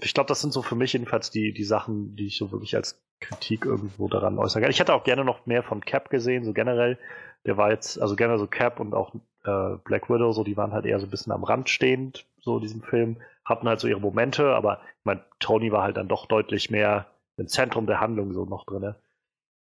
ich 0.00 0.14
glaube, 0.14 0.28
das 0.28 0.40
sind 0.40 0.52
so 0.52 0.62
für 0.62 0.74
mich 0.74 0.92
jedenfalls 0.92 1.30
die, 1.30 1.52
die 1.52 1.64
Sachen, 1.64 2.16
die 2.16 2.26
ich 2.26 2.36
so 2.36 2.50
wirklich 2.50 2.74
als 2.76 3.00
Kritik 3.20 3.64
irgendwo 3.64 4.08
daran 4.08 4.38
äußern 4.38 4.62
kann. 4.62 4.70
Ich 4.70 4.80
hätte 4.80 4.94
auch 4.94 5.04
gerne 5.04 5.24
noch 5.24 5.46
mehr 5.46 5.62
von 5.62 5.80
Cap 5.80 6.10
gesehen, 6.10 6.44
so 6.44 6.52
generell. 6.52 6.98
Der 7.46 7.56
war 7.56 7.70
jetzt, 7.70 8.00
also 8.00 8.16
gerne 8.16 8.38
so 8.38 8.46
Cap 8.46 8.80
und 8.80 8.94
auch 8.94 9.14
äh, 9.44 9.76
Black 9.84 10.10
Widow, 10.10 10.32
so 10.32 10.44
die 10.44 10.56
waren 10.56 10.72
halt 10.72 10.86
eher 10.86 10.98
so 11.00 11.06
ein 11.06 11.10
bisschen 11.10 11.32
am 11.32 11.44
Rand 11.44 11.68
stehend, 11.68 12.26
so 12.40 12.56
in 12.56 12.62
diesem 12.62 12.82
Film, 12.82 13.20
hatten 13.44 13.68
halt 13.68 13.80
so 13.80 13.88
ihre 13.88 14.00
Momente, 14.00 14.54
aber 14.54 14.80
ich 14.98 15.04
meine, 15.04 15.24
Tony 15.40 15.72
war 15.72 15.82
halt 15.82 15.96
dann 15.96 16.08
doch 16.08 16.26
deutlich 16.26 16.70
mehr 16.70 17.06
im 17.36 17.48
Zentrum 17.48 17.86
der 17.86 18.00
Handlung 18.00 18.32
so 18.32 18.44
noch 18.44 18.64
drin. 18.64 18.94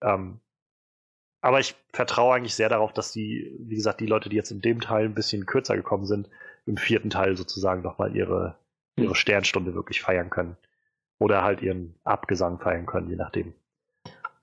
Ähm, 0.01 0.39
aber 1.45 1.59
ich 1.59 1.75
vertraue 1.93 2.35
eigentlich 2.35 2.55
sehr 2.55 2.69
darauf, 2.69 2.91
dass 2.91 3.11
die, 3.11 3.55
wie 3.59 3.75
gesagt, 3.75 3.99
die 3.99 4.07
Leute, 4.07 4.29
die 4.29 4.35
jetzt 4.35 4.51
in 4.51 4.61
dem 4.61 4.81
Teil 4.81 5.05
ein 5.05 5.13
bisschen 5.13 5.45
kürzer 5.45 5.75
gekommen 5.75 6.05
sind, 6.05 6.29
im 6.65 6.77
vierten 6.77 7.09
Teil 7.09 7.37
sozusagen 7.37 7.81
nochmal 7.83 8.15
ihre 8.15 8.57
ihre 8.97 9.09
hm. 9.09 9.15
Sternstunde 9.15 9.73
wirklich 9.73 10.01
feiern 10.01 10.29
können. 10.29 10.57
Oder 11.19 11.43
halt 11.43 11.61
ihren 11.61 11.95
Abgesang 12.03 12.59
feiern 12.59 12.85
können, 12.85 13.09
je 13.09 13.15
nachdem. 13.15 13.53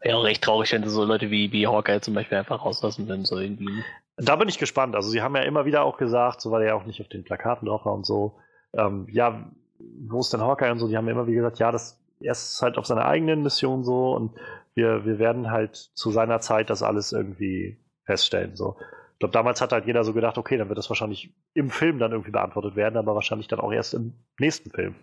Ja, 0.03 0.19
recht 0.19 0.43
traurig, 0.43 0.73
wenn 0.73 0.89
so 0.89 1.05
Leute 1.05 1.31
wie, 1.31 1.53
wie 1.53 1.67
Hawkeye 1.67 2.01
zum 2.01 2.15
Beispiel 2.15 2.39
einfach 2.39 2.65
rauslassen 2.65 3.07
würden, 3.09 3.25
so 3.25 3.39
irgendwie. 3.39 3.85
Da 4.17 4.37
bin 4.37 4.49
ich 4.49 4.59
gespannt. 4.59 4.97
Also, 4.97 5.11
sie 5.11 5.23
haben 5.23 5.37
ja 5.37 5.43
immer 5.43 5.65
wieder 5.65 5.83
auch 5.83 5.97
gesagt, 5.97 6.41
so 6.41 6.51
weil 6.51 6.63
er 6.63 6.69
ja 6.69 6.75
auch 6.75 6.87
nicht 6.87 7.01
auf 7.01 7.09
den 7.09 7.25
Plakaten 7.25 7.67
drauf 7.69 7.85
war 7.85 7.93
und 7.93 8.07
so, 8.07 8.39
ähm, 8.75 9.07
ja, 9.11 9.51
wo 9.79 10.21
ist 10.21 10.33
denn 10.33 10.41
Hawkeye 10.41 10.71
und 10.71 10.79
so, 10.79 10.89
die 10.89 10.97
haben 10.97 11.09
immer 11.09 11.27
wieder 11.27 11.43
gesagt, 11.43 11.59
ja, 11.59 11.71
das, 11.71 12.01
er 12.21 12.33
ist 12.33 12.61
halt 12.63 12.79
auf 12.79 12.87
seiner 12.87 13.05
eigenen 13.05 13.43
Mission 13.43 13.85
so 13.85 14.15
und 14.15 14.33
wir, 14.75 15.05
wir 15.05 15.19
werden 15.19 15.51
halt 15.51 15.77
zu 15.77 16.11
seiner 16.11 16.41
Zeit 16.41 16.71
das 16.71 16.83
alles 16.83 17.13
irgendwie 17.13 17.79
feststellen, 18.05 18.57
so 18.57 18.77
glaube, 19.23 19.35
damals 19.35 19.61
hat 19.61 19.71
halt 19.71 19.87
jeder 19.87 20.03
so 20.03 20.13
gedacht, 20.13 20.37
okay, 20.37 20.57
dann 20.57 20.69
wird 20.69 20.79
das 20.79 20.91
wahrscheinlich 20.91 21.33
im 21.55 21.71
Film 21.71 22.01
dann 22.01 22.11
irgendwie 22.11 22.33
beantwortet 22.33 22.75
werden, 22.75 22.97
aber 22.97 23.15
wahrscheinlich 23.15 23.47
dann 23.47 23.61
auch 23.61 23.73
erst 23.73 23.95
im 23.95 24.15
nächsten 24.41 24.71
Film. 24.71 24.97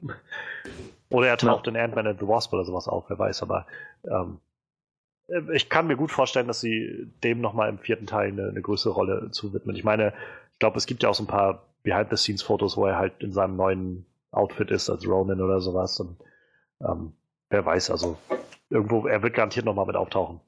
Oder 1.10 1.30
er 1.30 1.38
taucht 1.38 1.68
ja. 1.68 1.72
in 1.72 1.80
Ant-Man 1.80 2.06
and 2.06 2.20
the 2.20 2.28
Wasp 2.28 2.52
oder 2.52 2.66
sowas 2.66 2.90
auf, 2.90 3.06
wer 3.08 3.18
weiß, 3.18 3.42
aber 3.44 3.66
ähm, 4.04 4.40
ich 5.54 5.70
kann 5.70 5.88
mir 5.88 5.96
gut 5.96 6.12
vorstellen, 6.12 6.48
dass 6.48 6.60
sie 6.60 7.14
dem 7.24 7.40
nochmal 7.40 7.70
im 7.70 7.80
vierten 7.80 8.08
Teil 8.08 8.28
eine, 8.28 8.50
eine 8.50 8.62
größere 8.62 8.94
Rolle 8.94 9.32
zuwidmen. 9.32 9.76
Ich 9.78 9.86
meine, 9.86 10.14
ich 10.52 10.60
glaube, 10.60 10.78
es 10.78 10.86
gibt 10.86 11.02
ja 11.02 11.08
auch 11.08 11.16
so 11.16 11.24
ein 11.24 11.28
paar 11.28 11.64
Behind-the-Scenes-Fotos, 11.84 12.76
wo 12.76 12.88
er 12.88 12.98
halt 12.98 13.14
in 13.24 13.32
seinem 13.32 13.56
neuen 13.56 14.06
Outfit 14.32 14.70
ist 14.70 14.90
als 14.90 15.08
Ronin 15.08 15.42
oder 15.42 15.62
sowas. 15.62 15.98
Und 16.02 16.18
ähm, 16.82 17.14
wer 17.50 17.66
weiß, 17.66 17.90
also 17.90 18.18
irgendwo, 18.70 19.08
er 19.08 19.22
wird 19.24 19.34
garantiert 19.34 19.66
nochmal 19.66 19.86
mit 19.86 19.96
auftauchen. 19.96 20.40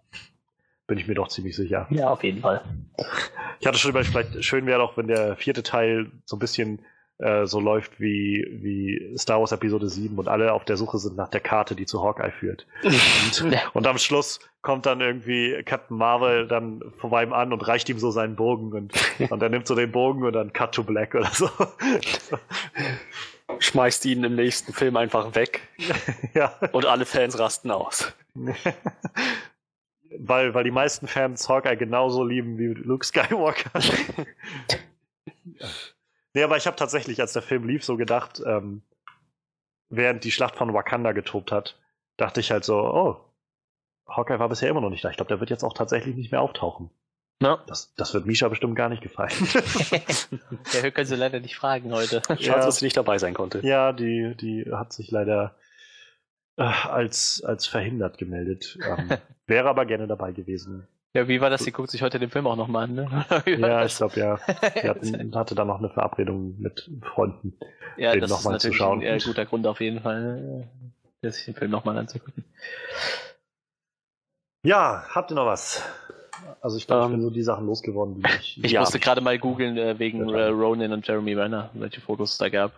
Bin 0.87 0.97
ich 0.97 1.07
mir 1.07 1.15
doch 1.15 1.29
ziemlich 1.29 1.55
sicher. 1.55 1.87
Ja, 1.89 2.09
auf 2.09 2.23
jeden 2.23 2.41
Fall. 2.41 2.61
Ich 3.59 3.67
hatte 3.67 3.77
schon 3.77 3.91
überlegt, 3.91 4.11
vielleicht 4.11 4.43
schön 4.43 4.65
wäre 4.65 4.79
doch, 4.79 4.97
wenn 4.97 5.07
der 5.07 5.35
vierte 5.35 5.63
Teil 5.63 6.11
so 6.25 6.35
ein 6.35 6.39
bisschen 6.39 6.81
äh, 7.21 7.45
so 7.45 7.59
läuft 7.59 7.99
wie, 7.99 8.47
wie 8.51 9.15
Star 9.15 9.39
Wars 9.39 9.51
Episode 9.51 9.87
7 9.87 10.17
und 10.17 10.27
alle 10.27 10.53
auf 10.53 10.65
der 10.65 10.75
Suche 10.75 10.97
sind 10.97 11.15
nach 11.15 11.29
der 11.29 11.39
Karte, 11.39 11.75
die 11.75 11.85
zu 11.85 12.03
Hawkeye 12.03 12.31
führt. 12.31 12.65
und, 12.83 13.75
und, 13.75 13.87
am 13.87 13.99
Schluss 13.99 14.39
kommt 14.63 14.87
dann 14.87 15.01
irgendwie 15.01 15.61
Captain 15.63 15.97
Marvel 15.97 16.47
dann 16.47 16.81
vorbei 16.97 17.23
ihm 17.23 17.31
an 17.31 17.53
und 17.53 17.67
reicht 17.67 17.87
ihm 17.89 17.99
so 17.99 18.09
seinen 18.09 18.35
Bogen 18.35 18.73
und, 18.73 18.93
und 19.31 19.43
er 19.43 19.49
nimmt 19.49 19.67
so 19.67 19.75
den 19.75 19.91
Bogen 19.91 20.23
und 20.23 20.33
dann 20.33 20.51
Cut 20.51 20.73
to 20.73 20.83
Black 20.83 21.13
oder 21.13 21.29
so. 21.31 21.47
Schmeißt 23.59 24.05
ihn 24.05 24.23
im 24.23 24.35
nächsten 24.35 24.73
Film 24.73 24.97
einfach 24.97 25.35
weg. 25.35 25.67
ja. 26.33 26.57
Und 26.71 26.85
alle 26.85 27.05
Fans 27.05 27.37
rasten 27.37 27.71
aus 27.71 28.13
weil, 30.17 30.53
weil 30.53 30.63
die 30.63 30.71
meisten 30.71 31.07
Fans 31.07 31.47
Hawkeye 31.47 31.75
genauso 31.75 32.23
lieben 32.23 32.57
wie 32.57 32.67
Luke 32.67 33.05
Skywalker. 33.05 33.71
nee, 36.33 36.43
aber 36.43 36.57
ich 36.57 36.67
habe 36.67 36.75
tatsächlich, 36.75 37.19
als 37.21 37.33
der 37.33 37.41
Film 37.41 37.67
lief, 37.67 37.83
so 37.83 37.97
gedacht, 37.97 38.41
ähm, 38.45 38.83
während 39.89 40.23
die 40.23 40.31
Schlacht 40.31 40.55
von 40.55 40.73
Wakanda 40.73 41.11
getobt 41.11 41.51
hat, 41.51 41.79
dachte 42.17 42.39
ich 42.39 42.51
halt 42.51 42.63
so, 42.63 42.77
oh, 42.77 43.17
Hawkeye 44.07 44.39
war 44.39 44.49
bisher 44.49 44.69
immer 44.69 44.81
noch 44.81 44.89
nicht 44.89 45.03
da. 45.03 45.09
Ich 45.09 45.15
glaube, 45.15 45.29
der 45.29 45.39
wird 45.39 45.49
jetzt 45.49 45.63
auch 45.63 45.73
tatsächlich 45.73 46.15
nicht 46.15 46.31
mehr 46.31 46.41
auftauchen. 46.41 46.89
No. 47.41 47.57
Das, 47.65 47.91
das 47.95 48.13
wird 48.13 48.27
Misha 48.27 48.47
bestimmt 48.47 48.75
gar 48.75 48.87
nicht 48.87 49.01
gefallen. 49.01 49.31
der 50.73 50.83
Höcker 50.83 51.05
sie 51.05 51.15
leider 51.15 51.39
nicht 51.39 51.55
fragen 51.55 51.91
heute. 51.91 52.21
Schade, 52.27 52.43
ja, 52.43 52.55
dass 52.57 52.77
sie 52.77 52.85
nicht 52.85 52.95
dabei 52.95 53.17
sein 53.17 53.33
konnte. 53.33 53.65
Ja, 53.65 53.93
die, 53.93 54.35
die 54.39 54.71
hat 54.71 54.93
sich 54.93 55.09
leider 55.09 55.55
äh, 56.57 56.63
als, 56.63 57.43
als 57.43 57.65
verhindert 57.65 58.19
gemeldet. 58.19 58.77
Ähm, 58.87 59.09
wäre 59.47 59.69
aber 59.69 59.87
gerne 59.87 60.05
dabei 60.05 60.33
gewesen. 60.33 60.87
Ja, 61.13 61.27
wie 61.27 61.41
war 61.41 61.49
das? 61.49 61.63
Sie 61.63 61.71
guckt 61.71 61.89
sich 61.89 62.03
heute 62.03 62.19
den 62.19 62.29
Film 62.29 62.45
auch 62.45 62.55
nochmal 62.55 62.83
an, 62.83 62.93
ne? 62.93 63.25
ja, 63.45 63.83
ich 63.83 63.97
glaube 63.97 64.19
ja. 64.19 64.39
Sie 64.79 64.87
hatten, 64.87 65.35
hatte 65.35 65.55
dann 65.55 65.67
noch 65.67 65.79
eine 65.79 65.89
Verabredung 65.89 66.57
mit 66.59 66.89
Freunden, 67.01 67.57
ja, 67.97 68.13
den 68.13 68.29
nochmal 68.29 68.59
zu 68.59 68.71
schauen. 68.71 69.01
Ja, 69.01 69.17
guter 69.17 69.45
Grund 69.45 69.65
auf 69.67 69.81
jeden 69.81 69.99
Fall, 70.01 70.69
äh, 71.21 71.29
sich 71.31 71.45
den 71.45 71.55
Film 71.55 71.71
nochmal 71.71 71.97
anzugucken. 71.97 72.45
Ja, 74.63 75.05
habt 75.09 75.31
ihr 75.31 75.35
noch 75.35 75.47
was? 75.47 75.83
Also 76.61 76.77
ich 76.77 76.87
glaube, 76.87 77.05
um, 77.05 77.11
ich 77.11 77.17
bin 77.17 77.21
ähm, 77.21 77.29
so 77.29 77.33
die 77.33 77.43
Sachen 77.43 77.65
losgeworden, 77.65 78.15
die 78.15 78.29
ich. 78.39 78.63
Ich 78.63 78.71
ja, 78.71 78.81
musste 78.81 78.99
gerade 78.99 79.21
mal 79.21 79.37
googeln 79.39 79.77
äh, 79.77 79.97
wegen 79.97 80.29
äh, 80.29 80.45
Ronan 80.45 80.93
und 80.93 81.07
Jeremy 81.07 81.33
Renner, 81.33 81.69
welche 81.73 82.01
Fotos 82.01 82.33
es 82.33 82.37
da 82.37 82.49
gab. 82.49 82.73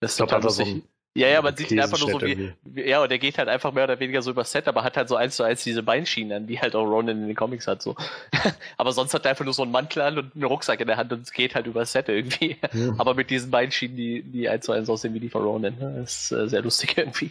Das 0.00 0.18
ich 0.18 0.26
glaube, 0.26 0.44
war 0.44 0.50
so 0.50 0.62
ein 0.62 0.82
ja, 1.16 1.28
ja, 1.28 1.40
man 1.40 1.56
sieht 1.56 1.70
ihn 1.70 1.80
einfach 1.80 1.98
nur 1.98 2.10
so 2.10 2.20
wie, 2.20 2.52
wie, 2.62 2.86
ja, 2.86 3.02
und 3.02 3.10
der 3.10 3.18
geht 3.18 3.38
halt 3.38 3.48
einfach 3.48 3.72
mehr 3.72 3.84
oder 3.84 3.98
weniger 3.98 4.20
so 4.20 4.32
über 4.32 4.44
Set, 4.44 4.68
aber 4.68 4.84
hat 4.84 4.98
halt 4.98 5.08
so 5.08 5.16
eins 5.16 5.34
zu 5.34 5.44
eins 5.44 5.64
diese 5.64 5.82
Beinschienen 5.82 6.42
an, 6.42 6.46
die 6.46 6.60
halt 6.60 6.76
auch 6.76 6.84
Ronan 6.84 7.22
in 7.22 7.26
den 7.26 7.34
Comics 7.34 7.66
hat, 7.66 7.80
so. 7.80 7.96
aber 8.76 8.92
sonst 8.92 9.14
hat 9.14 9.24
er 9.24 9.30
einfach 9.30 9.46
nur 9.46 9.54
so 9.54 9.62
einen 9.62 9.72
Mantel 9.72 10.02
an 10.02 10.18
und 10.18 10.34
einen 10.34 10.44
Rucksack 10.44 10.78
in 10.78 10.86
der 10.86 10.98
Hand 10.98 11.10
und 11.14 11.22
es 11.22 11.32
geht 11.32 11.54
halt 11.54 11.66
über 11.66 11.86
Set 11.86 12.10
irgendwie. 12.10 12.58
Ja. 12.70 12.94
Aber 12.98 13.14
mit 13.14 13.30
diesen 13.30 13.50
Beinschienen, 13.50 13.96
die, 13.96 14.22
die 14.24 14.46
eins 14.46 14.66
zu 14.66 14.72
eins 14.72 14.90
aussehen 14.90 15.14
wie 15.14 15.20
die 15.20 15.30
von 15.30 15.42
Ronan. 15.42 15.76
Das 15.78 16.30
ist 16.30 16.32
äh, 16.32 16.48
sehr 16.50 16.60
lustig 16.60 16.98
irgendwie. 16.98 17.30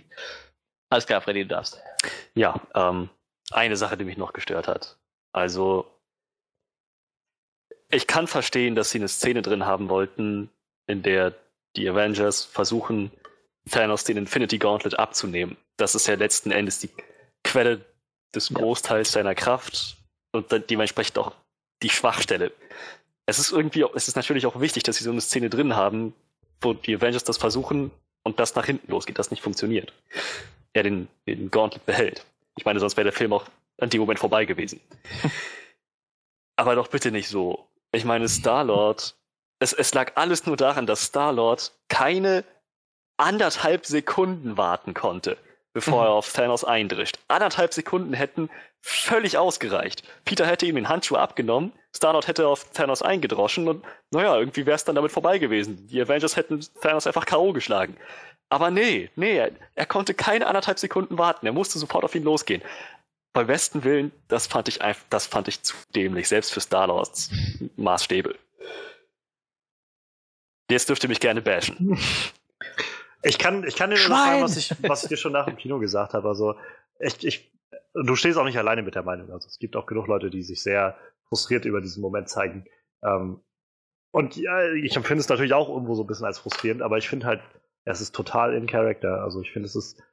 Alles 0.90 1.06
klar, 1.06 1.22
Freddy, 1.22 1.44
du 1.44 1.50
darfst. 1.50 1.80
Ja, 2.34 2.60
ähm, 2.74 3.10
eine 3.52 3.78
Sache, 3.78 3.98
die 3.98 4.06
mich 4.06 4.18
noch 4.18 4.34
gestört 4.34 4.68
hat. 4.68 4.98
Also, 5.36 5.86
ich 7.92 8.08
kann 8.08 8.26
verstehen, 8.26 8.74
dass 8.74 8.92
sie 8.92 9.00
eine 9.00 9.10
Szene 9.10 9.42
drin 9.42 9.66
haben 9.66 9.90
wollten, 9.90 10.50
in 10.88 11.04
der 11.04 11.34
die 11.76 11.90
Avengers 11.90 12.46
versuchen, 12.46 13.12
Thanos 13.70 14.06
den 14.06 14.16
Infinity 14.16 14.60
Gauntlet 14.60 14.98
abzunehmen. 14.98 15.58
Das 15.76 15.94
ist 15.94 16.08
ja 16.08 16.16
letzten 16.16 16.52
Endes 16.52 16.80
die 16.80 16.90
Quelle 17.44 17.84
des 18.34 18.54
Großteils 18.54 19.12
seiner 19.12 19.36
Kraft 19.36 19.98
und 20.32 20.54
dementsprechend 20.70 21.18
auch 21.18 21.34
die 21.84 21.90
Schwachstelle. 21.90 22.54
Es 23.26 23.38
ist 23.38 23.52
irgendwie, 23.52 23.84
es 23.94 24.08
ist 24.08 24.16
natürlich 24.16 24.46
auch 24.46 24.62
wichtig, 24.62 24.84
dass 24.84 24.96
sie 24.96 25.04
so 25.04 25.12
eine 25.12 25.20
Szene 25.20 25.50
drin 25.50 25.76
haben, 25.76 26.14
wo 26.62 26.74
die 26.74 26.96
Avengers 26.96 27.26
das 27.26 27.38
versuchen 27.38 27.92
und 28.24 28.40
das 28.40 28.56
nach 28.56 28.68
hinten 28.68 28.90
losgeht, 28.90 29.20
das 29.20 29.32
nicht 29.32 29.44
funktioniert. 29.44 29.92
Er 30.72 30.84
den, 30.84 31.10
den 31.28 31.52
Gauntlet 31.52 31.86
behält. 31.86 32.26
Ich 32.56 32.64
meine, 32.64 32.80
sonst 32.80 32.96
wäre 32.96 33.04
der 33.04 33.14
Film 33.14 33.34
auch 33.34 33.48
an 33.80 33.90
dem 33.90 34.02
Moment 34.02 34.20
vorbei 34.20 34.46
gewesen. 34.46 34.82
Aber 36.56 36.76
doch 36.76 36.88
bitte 36.88 37.12
nicht 37.12 37.28
so. 37.28 37.68
Ich 37.92 38.06
meine, 38.06 38.28
Star-Lord, 38.28 39.16
es, 39.60 39.74
es 39.74 39.94
lag 39.94 40.14
alles 40.16 40.46
nur 40.46 40.58
daran, 40.58 40.86
dass 40.86 41.04
Star-Lord 41.04 41.74
keine 41.90 42.44
anderthalb 43.18 43.86
Sekunden 43.86 44.58
warten 44.58 44.94
konnte, 44.94 45.38
bevor 45.74 46.04
er 46.04 46.12
mhm. 46.12 46.18
auf 46.18 46.34
Thanos 46.34 46.64
eindrischt. 46.64 47.20
Anderthalb 47.28 47.74
Sekunden 47.74 48.14
hätten 48.14 48.50
völlig 48.82 49.38
ausgereicht. 49.38 50.04
Peter 50.26 50.46
hätte 50.46 50.66
ihm 50.66 50.76
den 50.76 50.90
Handschuh 50.90 51.16
abgenommen, 51.16 51.74
Starlord 51.96 52.28
hätte 52.28 52.48
auf 52.48 52.72
Thanos 52.72 53.02
eingedroschen 53.02 53.68
und 53.68 53.84
naja, 54.12 54.38
irgendwie 54.38 54.66
wäre 54.66 54.76
es 54.76 54.84
dann 54.84 54.96
damit 54.96 55.12
vorbei 55.12 55.40
gewesen. 55.40 55.88
Die 55.88 56.02
Avengers 56.02 56.36
hätten 56.36 56.60
Thanos 56.82 57.08
einfach 57.08 57.26
K.O. 57.26 57.54
geschlagen. 57.54 57.98
Aber 58.50 58.70
nee, 58.70 59.10
nee, 59.16 59.38
er, 59.38 59.52
er, 59.74 59.86
konnte 59.86 60.14
keine 60.14 60.46
anderthalb 60.46 60.78
Sekunden 60.78 61.18
warten. 61.18 61.48
Er 61.48 61.54
musste 61.54 61.80
sofort 61.80 62.04
auf 62.04 62.14
ihn 62.14 62.24
losgehen. 62.24 62.62
Bei 63.36 63.44
besten 63.44 63.84
Willen, 63.84 64.14
das 64.30 64.48
fand 64.48 64.70
ich 64.70 64.82
einfach, 64.82 65.06
das 65.10 65.28
fand 65.28 65.50
ich 65.50 65.62
zu 65.62 65.76
dämlich, 65.94 66.30
selbst 66.30 66.54
für 66.54 66.62
Starlords 66.62 67.30
Maßstäbe. 67.76 68.34
Jetzt 70.72 70.88
dürft 70.88 71.04
ihr 71.04 71.10
mich 71.10 71.20
gerne 71.20 71.42
bashen. 71.42 72.00
Ich 73.28 73.40
kann, 73.40 73.64
ich 73.64 73.76
kann 73.76 73.90
dir 73.90 73.96
nur 73.96 74.06
sagen, 74.06 74.44
was 74.44 74.56
ich, 74.56 74.72
was 74.84 75.02
ich 75.02 75.10
dir 75.10 75.18
schon 75.18 75.32
nach 75.32 75.48
dem 75.48 75.58
Kino 75.58 75.80
gesagt 75.80 76.14
habe. 76.14 76.28
Also, 76.28 76.54
ich, 77.00 77.26
ich, 77.26 77.52
du 77.96 78.16
stehst 78.16 78.38
auch 78.38 78.44
nicht 78.44 78.60
alleine 78.60 78.84
mit 78.84 78.94
der 78.94 79.02
Meinung. 79.02 79.32
Also, 79.32 79.48
es 79.48 79.58
gibt 79.58 79.76
auch 79.76 79.88
genug 79.88 80.06
Leute, 80.06 80.30
die 80.30 80.44
sich 80.44 80.62
sehr 80.62 80.96
frustriert 81.28 81.66
über 81.66 81.82
diesen 81.82 82.04
Moment 82.04 82.30
zeigen. 82.30 82.66
Ähm, 83.04 83.42
und 84.12 84.36
ja, 84.36 84.72
ich 84.74 84.96
empfinde 84.96 85.22
es 85.22 85.30
natürlich 85.30 85.54
auch 85.54 85.70
irgendwo 85.70 85.96
so 85.96 86.04
ein 86.04 86.08
bisschen 86.08 86.28
als 86.28 86.38
frustrierend, 86.38 86.84
aber 86.84 87.00
ich 87.00 87.10
finde 87.10 87.26
halt, 87.26 87.42
es 87.84 88.00
ist 88.00 88.14
total 88.14 88.54
in 88.54 88.68
Character. 88.68 89.24
Also 89.24 89.42
ich 89.42 89.52
finde, 89.52 89.66
es 89.66 89.76
ist 89.76 90.04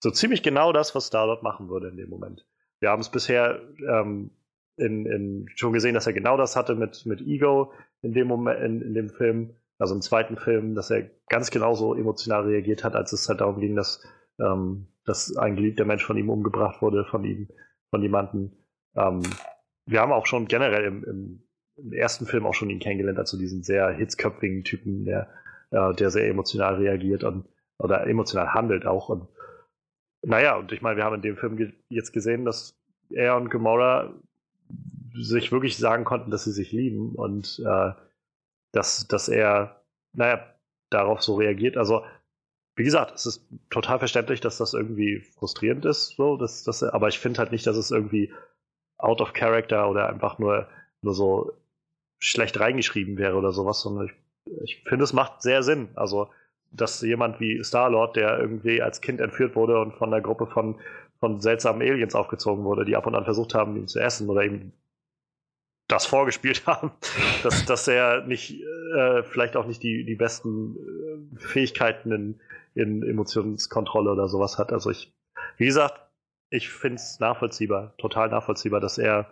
so 0.00 0.10
ziemlich 0.10 0.42
genau 0.42 0.72
das, 0.72 0.94
was 0.94 1.08
Starlord 1.08 1.42
machen 1.42 1.68
würde 1.68 1.88
in 1.88 1.96
dem 1.96 2.10
Moment. 2.10 2.46
Wir 2.80 2.90
haben 2.90 3.00
es 3.00 3.10
bisher 3.10 3.60
ähm, 3.88 4.30
in, 4.76 5.06
in, 5.06 5.48
schon 5.54 5.72
gesehen, 5.72 5.94
dass 5.94 6.06
er 6.06 6.12
genau 6.12 6.36
das 6.36 6.56
hatte 6.56 6.74
mit, 6.74 7.06
mit 7.06 7.20
Ego 7.22 7.72
in 8.02 8.12
dem 8.12 8.28
Moment, 8.28 8.60
in, 8.60 8.82
in 8.82 8.94
dem 8.94 9.10
Film, 9.10 9.54
also 9.78 9.94
im 9.94 10.02
zweiten 10.02 10.36
Film, 10.36 10.74
dass 10.74 10.90
er 10.90 11.10
ganz 11.28 11.50
genauso 11.50 11.94
emotional 11.94 12.44
reagiert 12.44 12.84
hat, 12.84 12.94
als 12.94 13.12
es 13.12 13.28
halt 13.28 13.40
darum 13.40 13.60
ging, 13.60 13.74
dass, 13.74 14.06
ähm, 14.38 14.88
dass 15.04 15.36
ein 15.36 15.56
geliebter 15.56 15.84
Mensch 15.84 16.04
von 16.04 16.16
ihm 16.16 16.30
umgebracht 16.30 16.82
wurde, 16.82 17.04
von 17.04 17.24
ihm, 17.24 17.48
von 17.90 18.02
jemandem. 18.02 18.52
Ähm, 18.94 19.22
wir 19.86 20.00
haben 20.00 20.12
auch 20.12 20.26
schon 20.26 20.46
generell 20.46 20.84
im, 20.84 21.04
im, 21.04 21.42
im, 21.76 21.92
ersten 21.92 22.26
Film 22.26 22.46
auch 22.46 22.54
schon 22.54 22.70
ihn 22.70 22.80
kennengelernt, 22.80 23.18
also 23.18 23.38
diesen 23.38 23.62
sehr 23.62 23.90
hitzköpfigen 23.90 24.64
Typen, 24.64 25.04
der, 25.04 25.28
äh, 25.70 25.94
der 25.94 26.10
sehr 26.10 26.28
emotional 26.28 26.74
reagiert 26.76 27.24
und 27.24 27.46
oder 27.78 28.06
emotional 28.06 28.54
handelt 28.54 28.86
auch. 28.86 29.08
Und 29.08 29.28
naja, 30.26 30.56
und 30.56 30.72
ich 30.72 30.82
meine, 30.82 30.96
wir 30.96 31.04
haben 31.04 31.14
in 31.14 31.22
dem 31.22 31.36
Film 31.36 31.56
ge 31.56 31.72
jetzt 31.88 32.12
gesehen, 32.12 32.44
dass 32.44 32.76
er 33.10 33.36
und 33.36 33.48
Gamora 33.48 34.12
sich 35.14 35.52
wirklich 35.52 35.76
sagen 35.76 36.02
konnten, 36.02 36.32
dass 36.32 36.42
sie 36.42 36.52
sich 36.52 36.72
lieben 36.72 37.14
und 37.14 37.62
äh, 37.64 37.92
dass, 38.72 39.06
dass 39.06 39.28
er, 39.28 39.82
naja, 40.14 40.44
darauf 40.90 41.22
so 41.22 41.36
reagiert. 41.36 41.76
Also, 41.76 42.04
wie 42.74 42.82
gesagt, 42.82 43.14
es 43.14 43.26
ist 43.26 43.46
total 43.70 44.00
verständlich, 44.00 44.40
dass 44.40 44.58
das 44.58 44.74
irgendwie 44.74 45.20
frustrierend 45.20 45.84
ist, 45.84 46.16
so, 46.16 46.36
dass, 46.36 46.64
dass, 46.64 46.82
aber 46.82 47.06
ich 47.06 47.20
finde 47.20 47.38
halt 47.38 47.52
nicht, 47.52 47.66
dass 47.68 47.76
es 47.76 47.92
irgendwie 47.92 48.32
out 48.98 49.20
of 49.20 49.32
character 49.32 49.88
oder 49.88 50.08
einfach 50.08 50.40
nur, 50.40 50.68
nur 51.02 51.14
so 51.14 51.52
schlecht 52.18 52.58
reingeschrieben 52.58 53.16
wäre 53.16 53.36
oder 53.36 53.52
sowas, 53.52 53.80
sondern 53.80 54.06
ich, 54.06 54.14
ich 54.64 54.82
finde, 54.88 55.04
es 55.04 55.12
macht 55.12 55.42
sehr 55.42 55.62
Sinn. 55.62 55.90
Also, 55.94 56.30
dass 56.76 57.00
jemand 57.00 57.40
wie 57.40 57.62
Star-Lord, 57.62 58.16
der 58.16 58.38
irgendwie 58.38 58.82
als 58.82 59.00
Kind 59.00 59.20
entführt 59.20 59.56
wurde 59.56 59.80
und 59.80 59.94
von 59.94 60.12
einer 60.12 60.22
Gruppe 60.22 60.46
von, 60.46 60.76
von 61.18 61.40
seltsamen 61.40 61.82
Aliens 61.82 62.14
aufgezogen 62.14 62.64
wurde, 62.64 62.84
die 62.84 62.96
ab 62.96 63.06
und 63.06 63.14
an 63.14 63.24
versucht 63.24 63.54
haben, 63.54 63.76
ihn 63.76 63.88
zu 63.88 64.00
essen 64.00 64.28
oder 64.28 64.44
ihm 64.44 64.72
das 65.88 66.06
vorgespielt 66.06 66.66
haben, 66.66 66.92
dass, 67.42 67.64
dass 67.64 67.88
er 67.88 68.22
nicht, 68.22 68.60
äh, 68.94 69.22
vielleicht 69.22 69.56
auch 69.56 69.66
nicht 69.66 69.82
die, 69.82 70.04
die 70.04 70.16
besten 70.16 70.76
äh, 70.76 71.38
Fähigkeiten 71.38 72.12
in, 72.12 72.40
in 72.74 73.02
Emotionskontrolle 73.02 74.10
oder 74.10 74.28
sowas 74.28 74.58
hat. 74.58 74.72
Also 74.72 74.90
ich, 74.90 75.12
wie 75.56 75.66
gesagt, 75.66 76.00
ich 76.50 76.68
finde 76.68 76.96
es 76.96 77.18
nachvollziehbar, 77.18 77.94
total 77.98 78.28
nachvollziehbar, 78.28 78.80
dass 78.80 78.98
er 78.98 79.30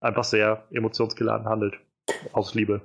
einfach 0.00 0.24
sehr 0.24 0.64
emotionsgeladen 0.70 1.48
handelt. 1.48 1.78
Aus 2.32 2.54
Liebe. 2.54 2.80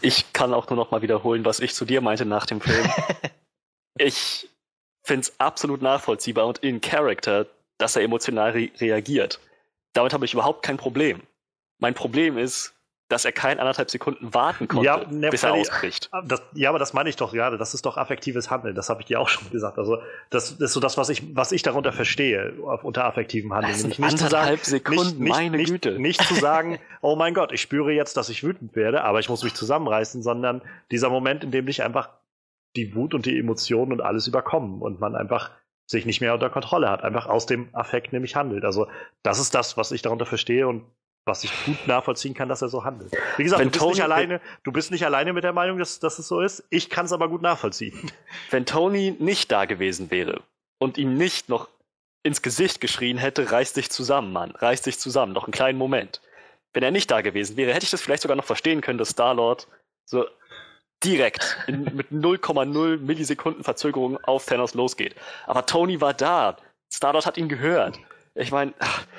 Ich 0.00 0.32
kann 0.32 0.54
auch 0.54 0.70
nur 0.70 0.76
noch 0.76 0.92
mal 0.92 1.02
wiederholen, 1.02 1.44
was 1.44 1.58
ich 1.60 1.74
zu 1.74 1.84
dir 1.84 2.00
meinte 2.00 2.24
nach 2.24 2.46
dem 2.46 2.60
Film. 2.60 2.86
ich 3.98 4.48
finde 5.02 5.22
es 5.22 5.40
absolut 5.40 5.82
nachvollziehbar 5.82 6.46
und 6.46 6.58
in 6.58 6.80
Character, 6.80 7.46
dass 7.78 7.96
er 7.96 8.02
emotional 8.02 8.50
re 8.50 8.70
reagiert. 8.78 9.40
Damit 9.92 10.12
habe 10.12 10.24
ich 10.24 10.34
überhaupt 10.34 10.62
kein 10.62 10.76
Problem. 10.76 11.22
Mein 11.78 11.94
Problem 11.94 12.38
ist, 12.38 12.74
dass 13.10 13.24
er 13.24 13.32
kein 13.32 13.58
anderthalb 13.58 13.90
Sekunden 13.90 14.32
warten 14.32 14.68
konnte, 14.68 14.86
ja, 14.86 15.04
ne, 15.10 15.30
bis 15.30 15.42
er 15.42 15.52
ausbricht. 15.52 16.08
Ah, 16.12 16.22
das, 16.22 16.42
ja, 16.54 16.68
aber 16.68 16.78
das 16.78 16.92
meine 16.92 17.08
ich 17.08 17.16
doch 17.16 17.32
gerade. 17.32 17.58
Das 17.58 17.74
ist 17.74 17.84
doch 17.84 17.96
affektives 17.96 18.50
Handeln. 18.50 18.76
Das 18.76 18.88
habe 18.88 19.00
ich 19.00 19.06
dir 19.06 19.20
auch 19.20 19.28
schon 19.28 19.50
gesagt. 19.50 19.78
Also 19.78 19.98
das, 20.30 20.56
das 20.58 20.70
ist 20.70 20.72
so 20.74 20.80
das, 20.80 20.96
was 20.96 21.08
ich, 21.08 21.34
was 21.34 21.50
ich 21.50 21.62
darunter 21.62 21.92
verstehe 21.92 22.52
unter 22.82 23.04
affektivem 23.04 23.52
Handeln. 23.52 23.72
Das 23.72 23.80
sind 23.80 23.98
nicht 23.98 24.00
anderthalb 24.00 24.62
zu 24.62 24.70
sagen, 24.70 24.84
Sekunden, 24.84 25.24
nicht, 25.24 25.32
meine 25.32 25.56
nicht, 25.56 25.70
Güte. 25.70 25.98
Nicht 25.98 26.22
zu 26.22 26.34
sagen, 26.34 26.78
oh 27.00 27.16
mein 27.16 27.34
Gott, 27.34 27.50
ich 27.52 27.60
spüre 27.60 27.90
jetzt, 27.92 28.16
dass 28.16 28.28
ich 28.28 28.44
wütend 28.44 28.76
werde, 28.76 29.02
aber 29.02 29.18
ich 29.18 29.28
muss 29.28 29.42
mich 29.42 29.54
zusammenreißen, 29.54 30.22
sondern 30.22 30.62
dieser 30.92 31.10
Moment, 31.10 31.42
in 31.42 31.50
dem 31.50 31.66
dich 31.66 31.82
einfach 31.82 32.10
die 32.76 32.94
Wut 32.94 33.14
und 33.14 33.26
die 33.26 33.38
Emotionen 33.38 33.92
und 33.92 34.00
alles 34.00 34.26
überkommen 34.26 34.80
und 34.80 35.00
man 35.00 35.16
einfach 35.16 35.50
sich 35.86 36.06
nicht 36.06 36.20
mehr 36.20 36.34
unter 36.34 36.50
Kontrolle 36.50 36.88
hat, 36.88 37.02
einfach 37.02 37.26
aus 37.26 37.46
dem 37.46 37.68
Affekt 37.74 38.12
nämlich 38.12 38.36
handelt. 38.36 38.64
Also 38.64 38.86
das 39.22 39.40
ist 39.40 39.54
das, 39.54 39.76
was 39.76 39.90
ich 39.90 40.02
darunter 40.02 40.26
verstehe 40.26 40.68
und 40.68 40.84
was 41.26 41.44
ich 41.44 41.52
gut 41.66 41.86
nachvollziehen 41.86 42.34
kann, 42.34 42.48
dass 42.48 42.62
er 42.62 42.68
so 42.68 42.84
handelt. 42.84 43.12
Wie 43.36 43.42
gesagt, 43.42 43.62
du 43.62 43.68
bist, 43.68 43.78
Tony, 43.80 43.92
nicht 43.92 44.02
alleine, 44.02 44.40
du 44.62 44.72
bist 44.72 44.90
nicht 44.90 45.04
alleine 45.04 45.32
mit 45.32 45.44
der 45.44 45.52
Meinung, 45.52 45.78
dass, 45.78 45.98
dass 45.98 46.18
es 46.18 46.28
so 46.28 46.40
ist. 46.40 46.64
Ich 46.70 46.90
kann 46.90 47.06
es 47.06 47.12
aber 47.12 47.28
gut 47.28 47.42
nachvollziehen. 47.42 48.10
Wenn 48.50 48.66
Tony 48.66 49.16
nicht 49.18 49.50
da 49.52 49.64
gewesen 49.64 50.10
wäre 50.10 50.42
und 50.78 50.96
ihm 50.96 51.14
nicht 51.14 51.48
noch 51.48 51.68
ins 52.22 52.42
Gesicht 52.42 52.80
geschrien 52.80 53.18
hätte, 53.18 53.50
reiß 53.50 53.72
dich 53.72 53.90
zusammen, 53.90 54.32
Mann, 54.32 54.52
reiß 54.52 54.82
dich 54.82 54.98
zusammen, 54.98 55.32
noch 55.32 55.44
einen 55.44 55.52
kleinen 55.52 55.78
Moment. 55.78 56.20
Wenn 56.72 56.82
er 56.82 56.90
nicht 56.90 57.10
da 57.10 57.20
gewesen 57.20 57.56
wäre, 57.56 57.72
hätte 57.72 57.84
ich 57.84 57.90
das 57.90 58.00
vielleicht 58.00 58.22
sogar 58.22 58.36
noch 58.36 58.44
verstehen 58.44 58.80
können, 58.80 58.98
dass 58.98 59.10
Star-Lord 59.10 59.68
so 60.04 60.26
direkt 61.02 61.58
in, 61.66 61.84
mit 61.94 62.10
0,0 62.10 62.98
Millisekunden 62.98 63.64
Verzögerung 63.64 64.22
auf 64.24 64.46
Thanos 64.46 64.74
losgeht. 64.74 65.14
Aber 65.46 65.66
Tony 65.66 66.00
war 66.00 66.14
da. 66.14 66.56
Star-Lord 66.92 67.26
hat 67.26 67.36
ihn 67.36 67.48
gehört. 67.48 67.98
Ich 68.34 68.52
meine, 68.52 68.74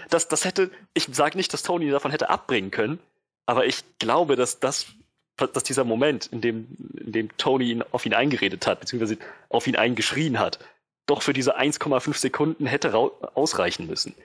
das, 0.09 0.27
das 0.27 0.45
hätte, 0.45 0.71
ich 0.93 1.07
sage 1.11 1.37
nicht, 1.37 1.53
dass 1.53 1.63
Tony 1.63 1.89
davon 1.89 2.11
hätte 2.11 2.29
abbringen 2.29 2.71
können, 2.71 2.99
aber 3.45 3.65
ich 3.65 3.83
glaube, 3.99 4.35
dass 4.35 4.59
das, 4.59 4.87
dass 5.35 5.63
dieser 5.63 5.83
Moment, 5.83 6.27
in 6.27 6.41
dem, 6.41 6.67
in 6.97 7.11
dem 7.11 7.37
Tony 7.37 7.71
ihn, 7.71 7.83
auf 7.91 8.05
ihn 8.05 8.13
eingeredet 8.13 8.67
hat, 8.67 8.79
beziehungsweise 8.79 9.17
auf 9.49 9.67
ihn 9.67 9.75
eingeschrien 9.75 10.39
hat, 10.39 10.59
doch 11.07 11.21
für 11.21 11.33
diese 11.33 11.59
1,5 11.59 12.17
Sekunden 12.17 12.65
hätte 12.65 12.93
ausreichen 12.95 13.87
müssen. 13.87 14.15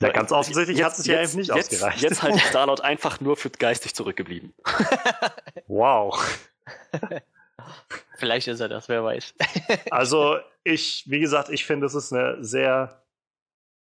Ja, 0.00 0.10
ganz 0.10 0.32
offensichtlich 0.32 0.78
jetzt, 0.78 0.86
hat 0.86 0.98
es 0.98 1.06
ja 1.06 1.20
jetzt, 1.20 1.36
nicht 1.36 1.54
jetzt, 1.54 1.72
ausgereicht. 1.72 2.02
Jetzt 2.02 2.22
halt 2.22 2.40
Starlord 2.48 2.80
einfach 2.80 3.20
nur 3.20 3.36
für 3.36 3.50
geistig 3.50 3.94
zurückgeblieben. 3.94 4.52
wow. 5.68 6.20
Vielleicht 8.16 8.48
ist 8.48 8.60
er 8.60 8.68
das, 8.68 8.88
wer 8.88 9.04
weiß. 9.04 9.34
also, 9.90 10.38
ich, 10.64 11.04
wie 11.08 11.20
gesagt, 11.20 11.48
ich 11.48 11.64
finde, 11.64 11.86
es 11.86 11.94
ist 11.94 12.12
eine 12.12 12.42
sehr 12.42 13.02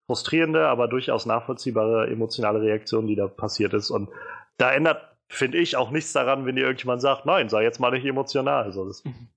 frustrierende, 0.07 0.67
aber 0.67 0.87
durchaus 0.87 1.25
nachvollziehbare 1.25 2.07
emotionale 2.07 2.61
Reaktion, 2.61 3.07
die 3.07 3.15
da 3.15 3.27
passiert 3.27 3.73
ist. 3.73 3.91
Und 3.91 4.09
da 4.57 4.71
ändert, 4.71 5.01
finde 5.29 5.57
ich, 5.57 5.77
auch 5.77 5.91
nichts 5.91 6.13
daran, 6.13 6.45
wenn 6.45 6.55
dir 6.55 6.63
irgendjemand 6.63 7.01
sagt, 7.01 7.25
nein, 7.25 7.49
sei 7.49 7.63
jetzt 7.63 7.79
mal 7.79 7.91
nicht 7.91 8.05
emotional. 8.05 8.63
Also 8.63 8.85
das 8.85 9.03
mhm. 9.05 9.29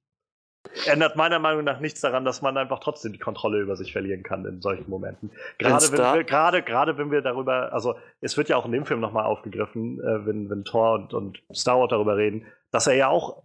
Ändert 0.86 1.16
meiner 1.16 1.38
Meinung 1.38 1.64
nach 1.64 1.80
nichts 1.80 2.00
daran, 2.00 2.24
dass 2.24 2.42
man 2.42 2.56
einfach 2.56 2.80
trotzdem 2.80 3.12
die 3.12 3.18
Kontrolle 3.18 3.60
über 3.60 3.76
sich 3.76 3.92
verlieren 3.92 4.22
kann 4.22 4.44
in 4.44 4.60
solchen 4.60 4.88
Momenten. 4.88 5.30
Gerade 5.58 5.92
wenn 5.92 5.98
wir, 5.98 6.24
gerade, 6.24 6.62
gerade 6.62 6.98
wenn 6.98 7.10
wir 7.10 7.22
darüber, 7.22 7.72
also 7.72 7.96
es 8.20 8.36
wird 8.36 8.48
ja 8.48 8.56
auch 8.56 8.66
in 8.66 8.72
dem 8.72 8.86
Film 8.86 9.00
nochmal 9.00 9.24
aufgegriffen, 9.24 10.00
äh, 10.00 10.26
wenn, 10.26 10.50
wenn 10.50 10.64
Thor 10.64 10.94
und, 10.94 11.14
und 11.14 11.42
Star 11.52 11.78
Wars 11.78 11.90
darüber 11.90 12.16
reden, 12.16 12.46
dass 12.70 12.86
er 12.86 12.94
ja 12.94 13.08
auch 13.08 13.42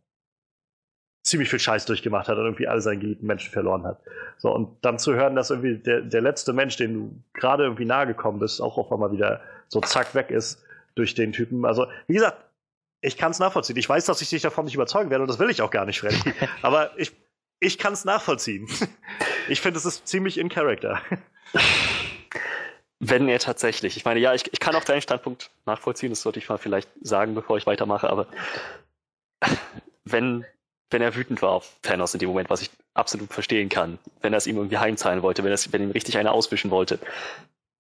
ziemlich 1.24 1.50
viel 1.50 1.60
Scheiß 1.60 1.86
durchgemacht 1.86 2.28
hat 2.28 2.38
und 2.38 2.46
irgendwie 2.46 2.68
alle 2.68 2.82
seine 2.82 3.00
geliebten 3.00 3.28
Menschen 3.28 3.52
verloren 3.52 3.86
hat. 3.86 4.00
So, 4.38 4.54
und 4.54 4.84
dann 4.84 4.98
zu 4.98 5.14
hören, 5.14 5.36
dass 5.36 5.50
irgendwie 5.50 5.78
der, 5.78 6.02
der 6.02 6.22
letzte 6.22 6.54
Mensch, 6.54 6.78
den 6.78 6.94
du 6.94 7.24
gerade 7.34 7.64
irgendwie 7.64 7.86
nahe 7.86 8.08
gekommen 8.08 8.40
bist, 8.40 8.62
auch 8.62 8.78
auf 8.78 8.92
einmal 8.92 9.12
wieder 9.12 9.42
so 9.68 9.82
zack 9.82 10.16
weg 10.16 10.32
ist 10.32 10.64
durch 10.96 11.14
den 11.14 11.32
Typen. 11.32 11.66
Also, 11.66 11.88
wie 12.08 12.14
gesagt, 12.14 12.38
ich 13.02 13.18
kann 13.18 13.32
es 13.32 13.40
nachvollziehen. 13.40 13.78
Ich 13.78 13.88
weiß, 13.88 14.06
dass 14.06 14.22
ich 14.22 14.30
dich 14.30 14.42
davon 14.42 14.66
nicht 14.66 14.76
überzeugen 14.76 15.10
werde 15.10 15.24
und 15.24 15.28
das 15.28 15.40
will 15.40 15.50
ich 15.50 15.62
auch 15.62 15.72
gar 15.72 15.86
nicht, 15.86 16.00
Freddy. 16.00 16.34
Aber 16.62 16.98
ich, 16.98 17.12
ich 17.60 17.78
kann 17.78 17.94
es 17.94 18.06
nachvollziehen. 18.06 18.68
Ich 19.48 19.62
finde, 19.62 19.80
es 19.80 19.86
ist 19.86 20.08
ziemlich 20.08 20.38
in 20.38 20.48
Character. 20.48 21.02
Wenn 23.00 23.28
er 23.28 23.40
tatsächlich, 23.40 23.98
ich 23.98 24.06
meine, 24.06 24.20
ja, 24.20 24.36
ich, 24.36 24.44
ich 24.54 24.60
kann 24.60 24.76
auch 24.76 24.84
deinen 24.84 25.02
Standpunkt 25.02 25.50
nachvollziehen, 25.66 26.12
das 26.12 26.22
sollte 26.22 26.38
ich 26.38 26.48
mal 26.50 26.60
vielleicht 26.60 26.88
sagen, 27.02 27.34
bevor 27.34 27.58
ich 27.58 27.66
weitermache, 27.66 28.08
aber 28.08 28.28
wenn 30.04 30.46
wenn 30.92 31.02
er 31.02 31.16
wütend 31.16 31.42
war 31.42 31.50
auf 31.50 31.78
Thanos 31.82 32.14
in 32.14 32.20
dem 32.20 32.30
Moment, 32.30 32.50
was 32.50 32.62
ich 32.62 32.70
absolut 32.94 33.32
verstehen 33.34 33.70
kann, 33.70 34.00
wenn 34.22 34.34
er 34.34 34.38
es 34.38 34.48
ihm 34.48 34.58
irgendwie 34.58 34.78
heimzahlen 34.78 35.22
wollte, 35.22 35.44
wenn 35.44 35.52
er 35.52 35.60
wenn 35.72 35.84
ihm 35.84 35.92
richtig 35.92 36.18
eine 36.18 36.32
auswischen 36.32 36.72
wollte, 36.72 37.00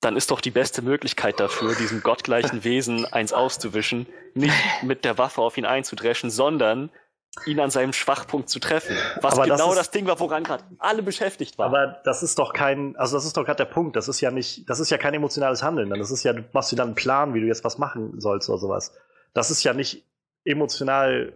dann 0.02 0.16
ist 0.16 0.32
doch 0.32 0.42
die 0.42 0.52
beste 0.52 0.82
Möglichkeit 0.82 1.40
dafür, 1.40 1.76
diesem 1.76 2.02
gottgleichen 2.02 2.64
Wesen 2.64 3.06
eins 3.06 3.34
auszuwischen, 3.34 4.08
nicht 4.34 4.54
mit 4.82 5.06
der 5.06 5.18
Waffe 5.18 5.42
auf 5.42 5.58
ihn 5.58 5.66
einzudreschen, 5.66 6.30
sondern 6.30 6.90
ihn 7.46 7.60
an 7.60 7.70
seinem 7.70 7.94
Schwachpunkt 7.94 8.50
zu 8.50 8.60
treffen. 8.60 8.96
Was 9.22 9.34
aber 9.34 9.44
genau 9.44 9.58
das, 9.58 9.70
ist, 9.70 9.78
das, 9.80 9.92
Ding 9.92 10.08
war, 10.08 10.20
woran 10.20 10.44
gerade 10.44 10.64
alle 10.80 11.04
beschäftigt 11.04 11.58
waren. 11.58 11.68
Aber 11.68 12.02
das 12.04 12.24
ist 12.24 12.40
doch 12.40 12.54
kein, 12.54 12.96
also 12.96 13.18
das 13.18 13.26
ist 13.26 13.38
doch 13.38 13.46
gerade 13.46 13.58
der 13.58 13.72
Punkt. 13.72 13.96
Das 13.96 14.08
ist 14.08 14.20
ja 14.22 14.32
nicht, 14.32 14.70
das 14.70 14.80
ist 14.80 14.90
ja 14.90 14.98
kein 14.98 15.14
emotionales 15.14 15.62
Handeln. 15.62 15.90
Das 15.90 16.12
ist 16.12 16.24
ja, 16.24 16.34
du 16.34 16.44
machst 16.54 16.72
dir 16.72 16.76
dann 16.78 16.90
einen 16.90 16.96
Plan, 16.96 17.34
wie 17.34 17.42
du 17.42 17.48
jetzt 17.48 17.64
was 17.64 17.78
machen 17.78 18.20
sollst 18.20 18.50
oder 18.50 18.58
sowas. 18.58 18.94
Das 19.34 19.52
ist 19.52 19.64
ja 19.64 19.74
nicht 19.74 20.06
emotional 20.44 21.34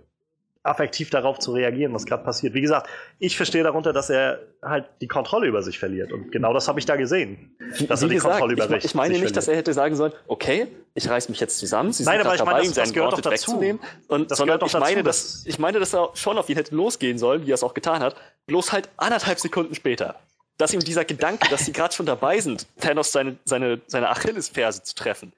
affektiv 0.63 1.09
darauf 1.09 1.39
zu 1.39 1.51
reagieren, 1.51 1.93
was 1.93 2.05
gerade 2.05 2.23
passiert. 2.23 2.53
Wie 2.53 2.61
gesagt, 2.61 2.89
ich 3.19 3.35
verstehe 3.35 3.63
darunter, 3.63 3.91
dass 3.91 4.09
er 4.09 4.39
halt 4.61 4.85
die 5.01 5.07
Kontrolle 5.09 5.45
über 5.47 5.61
sich 5.61 5.77
verliert. 5.77 6.13
Und 6.13 6.31
genau 6.31 6.53
das 6.53 6.69
habe 6.69 6.79
ich 6.79 6.85
da 6.85 6.95
gesehen. 6.95 7.55
Dass 7.89 8.01
Wie 8.01 8.05
er 8.05 8.09
die 8.09 8.15
gesagt, 8.15 8.39
Kontrolle 8.39 8.53
über 8.53 8.77
ich, 8.77 8.85
ich 8.85 8.95
meine 8.95 9.09
nicht, 9.09 9.19
verliert. 9.19 9.37
dass 9.37 9.49
er 9.49 9.57
hätte 9.57 9.73
sagen 9.73 9.95
sollen, 9.95 10.13
okay, 10.27 10.67
ich 10.93 11.09
reiß 11.09 11.27
mich 11.27 11.41
jetzt 11.41 11.57
zusammen, 11.57 11.91
Sie 11.91 12.03
Nein, 12.05 12.19
sind 12.19 12.25
aber 12.25 12.35
ich 12.35 12.39
dabei, 12.39 12.51
meine, 12.53 12.67
das, 12.67 12.75
das 12.75 12.93
gehört 12.93 13.13
doch 13.13 13.21
dazu. 13.21 13.59
Und, 14.07 14.31
das 14.31 14.37
sondern 14.37 14.57
ich, 14.63 14.71
dazu, 14.71 14.79
meine, 14.79 15.03
dass, 15.03 15.43
ich 15.45 15.59
meine, 15.59 15.79
dass 15.79 15.93
er 15.93 16.11
schon 16.13 16.37
auf 16.37 16.49
ihn 16.49 16.55
hätte 16.55 16.73
losgehen 16.73 17.17
sollen, 17.17 17.45
wie 17.45 17.51
er 17.51 17.55
es 17.55 17.63
auch 17.63 17.73
getan 17.73 18.01
hat, 18.01 18.15
bloß 18.47 18.71
halt 18.71 18.89
anderthalb 18.95 19.39
Sekunden 19.39 19.75
später. 19.75 20.15
Dass 20.57 20.73
ihm 20.73 20.79
dieser 20.79 21.03
Gedanke, 21.03 21.49
dass 21.49 21.65
sie 21.65 21.73
gerade 21.73 21.93
schon 21.93 22.05
dabei 22.05 22.39
sind, 22.39 22.67
Thanos 22.79 23.11
seine, 23.11 23.35
seine, 23.43 23.81
seine 23.87 24.09
Achillesferse 24.09 24.83
zu 24.83 24.95
treffen, 24.95 25.33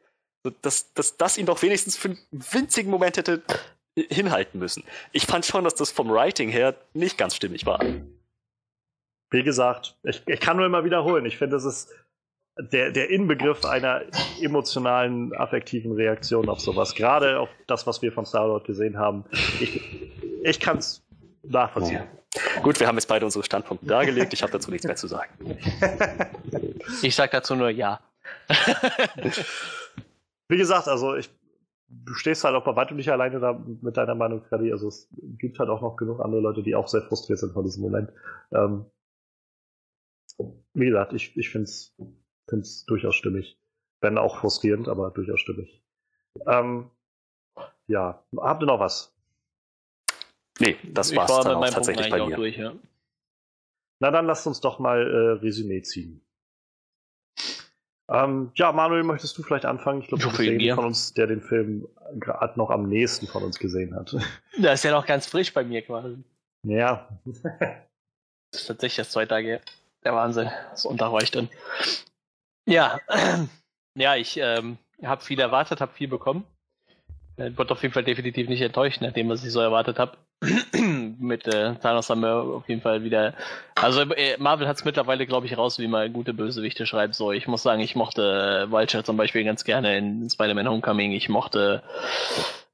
dass, 0.61 0.93
dass 0.93 1.17
das 1.17 1.39
ihn 1.39 1.47
doch 1.47 1.63
wenigstens 1.63 1.97
für 1.97 2.09
einen 2.09 2.19
winzigen 2.31 2.91
Moment 2.91 3.17
hätte 3.17 3.41
hinhalten 3.95 4.59
müssen. 4.59 4.83
Ich 5.11 5.25
fand 5.25 5.45
schon, 5.45 5.63
dass 5.63 5.75
das 5.75 5.91
vom 5.91 6.09
Writing 6.09 6.49
her 6.49 6.75
nicht 6.93 7.17
ganz 7.17 7.35
stimmig 7.35 7.65
war. 7.65 7.79
Wie 9.31 9.43
gesagt, 9.43 9.97
ich, 10.03 10.21
ich 10.27 10.39
kann 10.39 10.57
nur 10.57 10.65
immer 10.65 10.83
wiederholen. 10.83 11.25
Ich 11.25 11.37
finde, 11.37 11.55
das 11.55 11.65
ist 11.65 11.89
der, 12.57 12.91
der 12.91 13.09
Inbegriff 13.09 13.65
einer 13.65 14.03
emotionalen, 14.41 15.33
affektiven 15.35 15.91
Reaktion 15.93 16.47
auf 16.47 16.59
sowas. 16.59 16.95
Gerade 16.95 17.39
auf 17.39 17.49
das, 17.67 17.85
was 17.85 18.01
wir 18.01 18.11
von 18.11 18.25
Star-Lord 18.25 18.65
gesehen 18.65 18.97
haben. 18.97 19.25
Ich, 19.59 19.81
ich 20.43 20.59
kann 20.59 20.77
es 20.77 21.03
nachvollziehen. 21.43 22.03
Ja. 22.35 22.61
Gut, 22.61 22.79
wir 22.79 22.87
haben 22.87 22.95
jetzt 22.95 23.07
beide 23.07 23.25
unsere 23.25 23.43
Standpunkte 23.43 23.85
dargelegt. 23.85 24.33
Ich 24.33 24.41
habe 24.41 24.51
dazu 24.51 24.71
nichts 24.71 24.85
mehr 24.85 24.95
zu 24.95 25.07
sagen. 25.07 25.57
Ich 27.01 27.15
sage 27.15 27.31
dazu 27.31 27.55
nur 27.55 27.69
ja. 27.69 27.99
Wie 30.47 30.57
gesagt, 30.57 30.87
also 30.87 31.15
ich, 31.15 31.29
du 32.03 32.13
stehst 32.13 32.43
halt 32.43 32.55
auch 32.55 32.63
bei 32.63 32.75
weitem 32.75 32.97
nicht 32.97 33.11
alleine 33.11 33.39
da 33.39 33.53
mit 33.53 33.97
deiner 33.97 34.15
Meinung, 34.15 34.43
Freddy. 34.43 34.71
Also 34.71 34.87
es 34.87 35.09
gibt 35.37 35.59
halt 35.59 35.69
auch 35.69 35.81
noch 35.81 35.95
genug 35.95 36.19
andere 36.19 36.41
Leute, 36.41 36.63
die 36.63 36.75
auch 36.75 36.87
sehr 36.87 37.01
frustriert 37.01 37.39
sind 37.39 37.53
von 37.53 37.63
diesem 37.63 37.83
Moment. 37.83 38.11
Ähm, 38.51 38.85
wie 40.73 40.87
gesagt, 40.87 41.13
ich, 41.13 41.35
ich 41.37 41.49
finde 41.49 41.65
es 41.65 42.85
durchaus 42.85 43.15
stimmig. 43.15 43.59
Wenn 44.01 44.17
auch 44.17 44.37
frustrierend, 44.37 44.87
aber 44.87 45.11
durchaus 45.11 45.39
stimmig. 45.39 45.81
Ähm, 46.45 46.91
ja, 47.87 48.25
habt 48.37 48.63
ihr 48.63 48.67
noch 48.67 48.79
was? 48.79 49.15
Nee, 50.59 50.77
das 50.83 51.15
war's 51.15 51.29
war 51.29 51.43
dann 51.43 51.57
auch 51.57 51.69
tatsächlich 51.69 52.09
bei 52.09 52.25
mir. 52.25 52.35
Durch, 52.35 52.57
ja. 52.57 52.73
Na 53.99 54.11
dann 54.11 54.25
lasst 54.25 54.47
uns 54.47 54.59
doch 54.59 54.79
mal 54.79 54.99
äh, 54.99 55.31
Resümee 55.39 55.81
ziehen. 55.81 56.24
Ähm, 58.07 58.51
ja, 58.55 58.71
Manuel, 58.71 59.03
möchtest 59.03 59.37
du 59.37 59.43
vielleicht 59.43 59.65
anfangen? 59.65 60.01
Ich 60.01 60.07
glaube, 60.07 60.23
du 60.23 60.29
bist 60.29 60.61
der 60.61 60.75
von 60.75 60.85
uns, 60.85 61.13
der 61.13 61.27
den 61.27 61.41
Film 61.41 61.87
gerade 62.19 62.57
noch 62.57 62.69
am 62.69 62.87
nächsten 62.87 63.25
von 63.25 63.43
uns 63.43 63.59
gesehen 63.59 63.95
hat. 63.95 64.15
Das 64.57 64.75
ist 64.75 64.83
ja 64.83 64.91
noch 64.91 65.05
ganz 65.05 65.25
frisch 65.25 65.53
bei 65.53 65.65
mir 65.65 65.81
quasi. 65.81 66.15
Ja. 66.63 67.09
das 67.59 68.61
ist 68.61 68.67
tatsächlich 68.67 68.95
das 68.95 69.11
zwei 69.11 69.25
Tage 69.25 69.59
Der 70.05 70.13
Wahnsinn. 70.13 70.49
War 70.83 71.21
ich 71.21 71.31
drin. 71.31 71.49
Ja, 72.65 72.99
ja, 73.95 74.15
ich 74.15 74.37
ähm, 74.37 74.77
habe 75.03 75.23
viel 75.23 75.39
erwartet, 75.39 75.81
habe 75.81 75.91
viel 75.91 76.07
bekommen. 76.07 76.45
Ich 77.37 77.57
wurde 77.57 77.73
auf 77.73 77.81
jeden 77.81 77.93
Fall 77.93 78.05
definitiv 78.05 78.47
nicht 78.47 78.61
enttäuscht, 78.61 79.01
nachdem 79.01 79.27
was 79.27 79.43
ich 79.43 79.51
so 79.51 79.59
erwartet 79.59 79.99
habe. 79.99 80.17
Mit 81.25 81.47
äh, 81.47 81.75
Thanos 81.75 82.09
haben 82.09 82.21
wir 82.21 82.35
auf 82.35 82.69
jeden 82.69 82.81
Fall 82.81 83.03
wieder. 83.03 83.33
Also 83.75 84.01
äh, 84.01 84.37
Marvel 84.37 84.67
hat 84.67 84.77
es 84.77 84.85
mittlerweile, 84.85 85.25
glaube 85.25 85.47
ich, 85.47 85.57
raus, 85.57 85.79
wie 85.79 85.87
man 85.87 86.13
gute 86.13 86.33
Bösewichte 86.33 86.85
schreibt. 86.85 87.15
So, 87.15 87.31
ich 87.31 87.47
muss 87.47 87.63
sagen, 87.63 87.81
ich 87.81 87.95
mochte 87.95 88.67
äh, 88.67 88.71
Vulture 88.71 89.03
zum 89.03 89.17
Beispiel 89.17 89.43
ganz 89.43 89.63
gerne 89.63 89.97
in 89.97 90.29
Spider-Man 90.29 90.69
Homecoming. 90.69 91.11
Ich 91.11 91.29
mochte 91.29 91.83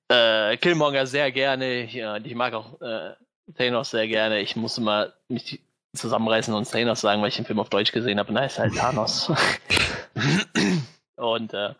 äh, 0.09 0.57
Killmonger 0.57 1.07
sehr 1.07 1.31
gerne. 1.31 1.83
Ich, 1.83 1.95
äh, 1.95 2.19
ich 2.23 2.35
mag 2.35 2.53
auch 2.53 2.81
äh, 2.81 3.11
Thanos 3.57 3.91
sehr 3.91 4.07
gerne. 4.07 4.39
Ich 4.41 4.55
musste 4.55 4.81
mal 4.81 5.13
mich 5.29 5.61
zusammenreißen 5.93 6.53
und 6.53 6.69
Thanos 6.69 7.01
sagen, 7.01 7.21
weil 7.21 7.29
ich 7.29 7.37
den 7.37 7.45
Film 7.45 7.59
auf 7.59 7.69
Deutsch 7.69 7.91
gesehen 7.91 8.19
habe. 8.19 8.33
Da 8.33 8.45
ist 8.45 8.59
halt 8.59 8.75
Thanos. 8.75 9.31
und 11.15 11.53
äh, 11.53 11.73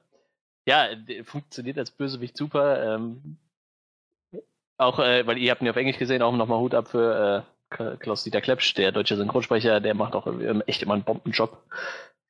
ja, 0.66 0.88
funktioniert 1.24 1.78
als 1.78 1.92
Bösewicht 1.92 2.38
super. 2.38 2.96
Ähm, 2.96 3.38
auch, 4.82 5.00
äh, 5.00 5.26
weil 5.26 5.38
ihr 5.38 5.52
habt 5.52 5.62
ihn 5.62 5.70
auf 5.70 5.76
Englisch 5.76 5.98
gesehen, 5.98 6.22
auch 6.22 6.36
nochmal 6.36 6.60
Hut 6.60 6.74
ab 6.74 6.90
für 6.90 7.46
äh, 7.70 7.96
Klaus-Dieter 7.98 8.42
Klepsch, 8.42 8.74
der 8.74 8.92
deutsche 8.92 9.16
Synchronsprecher, 9.16 9.80
der 9.80 9.94
macht 9.94 10.14
auch 10.14 10.28
echt 10.68 10.84
immer 10.84 10.96
einen 10.96 11.04
Bombenjob. 11.04 11.58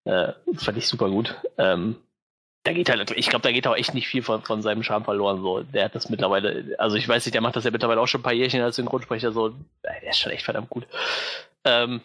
Äh, 0.03 0.33
fand 0.55 0.77
ich 0.77 0.88
super 0.88 1.09
gut. 1.09 1.35
Ähm, 1.57 1.95
da 2.63 2.73
geht 2.73 2.89
halt, 2.89 3.09
ich 3.11 3.27
glaube, 3.30 3.43
da 3.43 3.51
geht 3.51 3.65
auch 3.65 3.75
echt 3.75 3.95
nicht 3.95 4.07
viel 4.07 4.21
von, 4.21 4.43
von 4.43 4.61
seinem 4.61 4.83
Charme 4.83 5.03
verloren. 5.03 5.41
So, 5.41 5.63
der 5.63 5.85
hat 5.85 5.95
das 5.95 6.09
mittlerweile, 6.09 6.75
also 6.77 6.95
ich 6.95 7.07
weiß 7.07 7.25
nicht, 7.25 7.33
der 7.33 7.41
macht 7.41 7.55
das 7.55 7.63
ja 7.63 7.71
mittlerweile 7.71 7.99
auch 7.99 8.07
schon 8.07 8.21
ein 8.21 8.23
paar 8.23 8.33
Jährchen 8.33 8.61
als 8.61 8.75
Synchronsprecher. 8.75 9.31
So, 9.31 9.55
der 9.83 10.09
ist 10.09 10.19
schon 10.19 10.31
echt 10.31 10.45
verdammt 10.45 10.69
gut. 10.69 10.85
Ähm, 11.63 12.01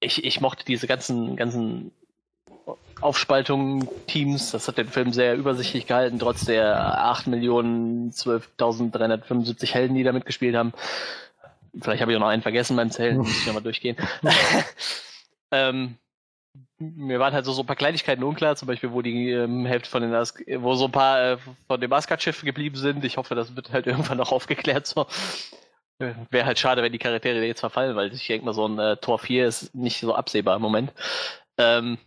ich, 0.00 0.24
ich 0.24 0.40
mochte 0.40 0.64
diese 0.64 0.86
ganzen, 0.86 1.36
ganzen 1.36 1.92
Aufspaltungen, 3.00 3.88
Teams, 4.06 4.50
das 4.50 4.68
hat 4.68 4.76
den 4.78 4.88
Film 4.88 5.12
sehr 5.12 5.36
übersichtlich 5.36 5.86
gehalten, 5.86 6.18
trotz 6.18 6.44
der 6.44 6.98
8.012.375 7.14 9.72
Helden, 9.72 9.94
die 9.94 10.02
da 10.02 10.12
mitgespielt 10.12 10.56
haben. 10.56 10.72
Vielleicht 11.80 12.02
habe 12.02 12.12
ich 12.12 12.16
auch 12.16 12.20
noch 12.20 12.28
einen 12.28 12.42
vergessen 12.42 12.76
beim 12.76 12.90
Zählen, 12.90 13.16
muss 13.18 13.30
ich 13.30 13.46
nochmal 13.46 13.62
durchgehen. 13.62 13.96
ähm, 15.50 15.96
mir 16.78 17.20
waren 17.20 17.34
halt 17.34 17.44
so, 17.44 17.52
so 17.52 17.62
ein 17.62 17.66
paar 17.66 17.76
Kleinigkeiten 17.76 18.24
unklar, 18.24 18.56
zum 18.56 18.68
Beispiel, 18.68 18.92
wo 18.92 19.02
die 19.02 19.30
ähm, 19.30 19.66
Hälfte 19.66 19.90
von 19.90 20.02
den 20.02 20.14
As 20.14 20.34
wo 20.58 20.74
so 20.74 20.86
ein 20.86 20.92
paar 20.92 21.32
äh, 21.32 21.38
von 21.66 21.80
dem 21.80 21.92
Asgard-Schiff 21.92 22.42
geblieben 22.42 22.76
sind. 22.76 23.04
Ich 23.04 23.18
hoffe, 23.18 23.34
das 23.34 23.54
wird 23.54 23.72
halt 23.72 23.86
irgendwann 23.86 24.18
noch 24.18 24.32
aufgeklärt. 24.32 24.86
So. 24.86 25.06
Wäre 25.98 26.46
halt 26.46 26.58
schade, 26.58 26.82
wenn 26.82 26.92
die 26.92 26.98
Charaktere 26.98 27.44
jetzt 27.44 27.60
verfallen, 27.60 27.94
weil 27.94 28.12
ich 28.12 28.26
denke 28.26 28.46
mal, 28.46 28.54
so 28.54 28.66
ein 28.66 28.78
äh, 28.78 28.96
Tor 28.96 29.18
4 29.18 29.46
ist 29.46 29.74
nicht 29.74 30.00
so 30.00 30.14
absehbar 30.14 30.56
im 30.56 30.62
Moment. 30.62 30.92
Ähm, 31.58 31.98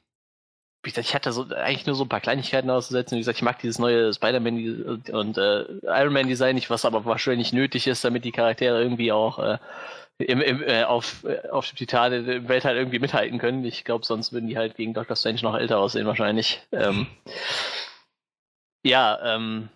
wie 0.84 0.90
gesagt, 0.90 1.08
ich 1.08 1.16
hatte 1.16 1.32
so 1.32 1.46
eigentlich 1.56 1.86
nur 1.86 1.96
so 1.96 2.04
ein 2.04 2.10
paar 2.10 2.20
Kleinigkeiten 2.20 2.70
auszusetzen. 2.70 3.16
Wie 3.16 3.22
gesagt, 3.22 3.38
ich 3.38 3.44
mag 3.44 3.58
dieses 3.60 3.80
neue 3.80 4.14
Spider-Man 4.14 5.02
und 5.12 5.38
äh, 5.38 5.64
Iron 5.84 6.14
Man 6.14 6.28
Design 6.28 6.56
nicht, 6.56 6.70
was 6.70 6.84
aber 6.84 7.06
wahrscheinlich 7.06 7.54
nötig 7.54 7.88
ist, 7.88 8.04
damit 8.04 8.26
die 8.26 8.34
Charaktere 8.34 8.82
irgendwie 8.82 9.14
auch 9.14 9.40
äh, 9.40 9.58
im, 10.18 10.42
im, 10.42 10.62
äh, 10.62 10.84
auf, 10.84 11.24
äh, 11.24 11.48
auf 11.50 11.70
dem 11.70 11.78
Titan 11.78 12.14
im 12.14 12.50
Weltall 12.50 12.76
irgendwie 12.76 13.00
mithalten 13.00 13.40
können. 13.40 13.64
Ich 13.64 13.86
glaube, 13.86 14.06
sonst 14.06 14.34
würden 14.34 14.48
die 14.48 14.58
halt 14.58 14.76
gegen 14.76 14.94
Doctor 14.94 15.16
Strange 15.16 15.42
noch 15.42 15.56
älter 15.56 15.80
aussehen 15.80 16.06
wahrscheinlich. 16.06 16.62
Ähm, 16.74 17.08
ja, 18.84 19.36
ähm, 19.36 19.70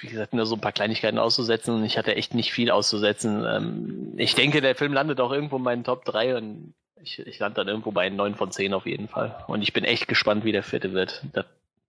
wie 0.00 0.08
gesagt, 0.08 0.34
nur 0.34 0.46
so 0.46 0.56
ein 0.56 0.60
paar 0.60 0.72
Kleinigkeiten 0.72 1.18
auszusetzen 1.18 1.74
und 1.74 1.84
ich 1.84 1.96
hatte 1.96 2.16
echt 2.16 2.34
nicht 2.34 2.52
viel 2.52 2.72
auszusetzen. 2.72 3.44
Ähm, 3.46 4.14
ich 4.16 4.34
denke, 4.34 4.60
der 4.60 4.74
Film 4.74 4.92
landet 4.92 5.20
auch 5.20 5.30
irgendwo 5.30 5.56
in 5.56 5.62
meinen 5.62 5.84
Top 5.84 6.04
3 6.04 6.36
und 6.36 6.74
ich, 7.02 7.18
ich 7.18 7.38
lande 7.38 7.56
dann 7.56 7.68
irgendwo 7.68 7.90
bei 7.90 8.08
9 8.08 8.34
von 8.34 8.50
10 8.50 8.74
auf 8.74 8.86
jeden 8.86 9.08
Fall. 9.08 9.44
Und 9.48 9.62
ich 9.62 9.72
bin 9.72 9.84
echt 9.84 10.08
gespannt, 10.08 10.44
wie 10.44 10.52
der 10.52 10.62
vierte 10.62 10.92
wird. 10.92 11.24
Das 11.32 11.46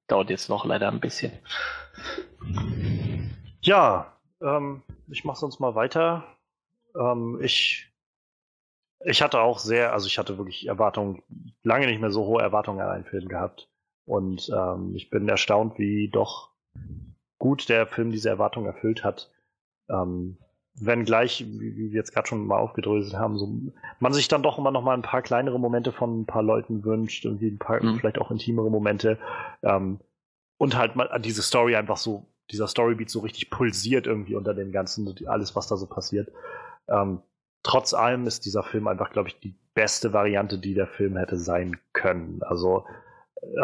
dauert 0.08 0.30
jetzt 0.30 0.50
noch 0.50 0.66
leider 0.66 0.90
ein 0.90 1.00
bisschen. 1.00 1.32
Ja, 3.61 4.17
ähm, 4.42 4.82
ich 5.08 5.24
mache 5.24 5.40
sonst 5.40 5.59
mal 5.59 5.75
weiter. 5.75 6.25
Ähm, 7.00 7.40
ich, 7.42 7.92
ich 9.06 9.22
hatte 9.22 9.40
auch 9.40 9.59
sehr, 9.59 9.93
also 9.93 10.08
ich 10.08 10.17
hatte 10.17 10.38
wirklich 10.38 10.67
Erwartungen, 10.67 11.24
lange 11.64 11.88
nicht 11.88 12.01
mehr 12.01 12.11
so 12.11 12.25
hohe 12.25 12.42
Erwartungen 12.42 12.82
an 12.82 12.90
einen 12.90 13.06
Film 13.06 13.27
gehabt. 13.27 13.69
Und 14.06 14.50
ähm, 14.50 14.95
ich 14.95 15.09
bin 15.09 15.30
erstaunt, 15.30 15.77
wie 15.80 16.09
doch 16.09 16.50
gut 17.38 17.69
der 17.69 17.88
Film 17.88 18.11
diese 18.11 18.30
Erwartung 18.30 18.66
erfüllt 18.66 19.03
hat. 19.03 19.32
Ähm, 19.90 20.38
wenn 20.76 21.06
gleich, 21.06 21.45
wie 21.48 21.92
wir 21.92 21.92
jetzt 21.92 22.14
gerade 22.14 22.27
schon 22.27 22.45
mal 22.48 22.58
aufgedröselt 22.58 23.16
haben, 23.16 23.38
so, 23.38 23.52
man 24.00 24.14
sich 24.14 24.27
dann 24.27 24.43
doch 24.43 24.58
immer 24.58 24.72
noch 24.72 24.82
mal 24.82 24.95
ein 24.95 25.03
paar 25.03 25.22
kleinere 25.22 25.60
Momente 25.60 25.92
von 25.92 26.22
ein 26.22 26.26
paar 26.26 26.43
Leuten 26.43 26.84
wünscht, 26.84 27.26
irgendwie 27.26 27.48
ein 27.48 27.60
paar 27.60 27.84
mhm. 27.84 28.00
vielleicht 28.00 28.18
auch 28.18 28.32
intimere 28.32 28.72
Momente 28.72 29.19
ähm, 29.61 30.00
und 30.58 30.76
halt 30.76 30.95
mal 30.95 31.19
diese 31.19 31.43
Story 31.43 31.76
einfach 31.76 31.98
so, 31.98 32.26
dieser 32.52 32.68
Storybeat 32.68 33.10
so 33.10 33.19
richtig 33.19 33.50
pulsiert 33.50 34.08
irgendwie 34.08 34.35
unter 34.35 34.53
dem 34.53 34.72
Ganzen, 34.72 35.14
alles, 35.27 35.56
was 35.56 35.68
da 35.68 35.77
so 35.77 35.85
passiert. 35.85 36.32
Ähm, 36.88 37.22
trotz 37.61 37.93
allem 37.93 38.26
ist 38.26 38.45
dieser 38.45 38.64
Film 38.64 38.88
einfach, 38.88 39.11
glaube 39.11 39.30
ich, 39.30 39.40
die 39.40 39.56
beste 39.74 40.11
Variante, 40.11 40.58
die 40.58 40.74
der 40.74 40.88
Film 40.88 41.18
hätte 41.18 41.38
sein 41.38 41.77
können. 41.93 42.42
Also 42.43 42.85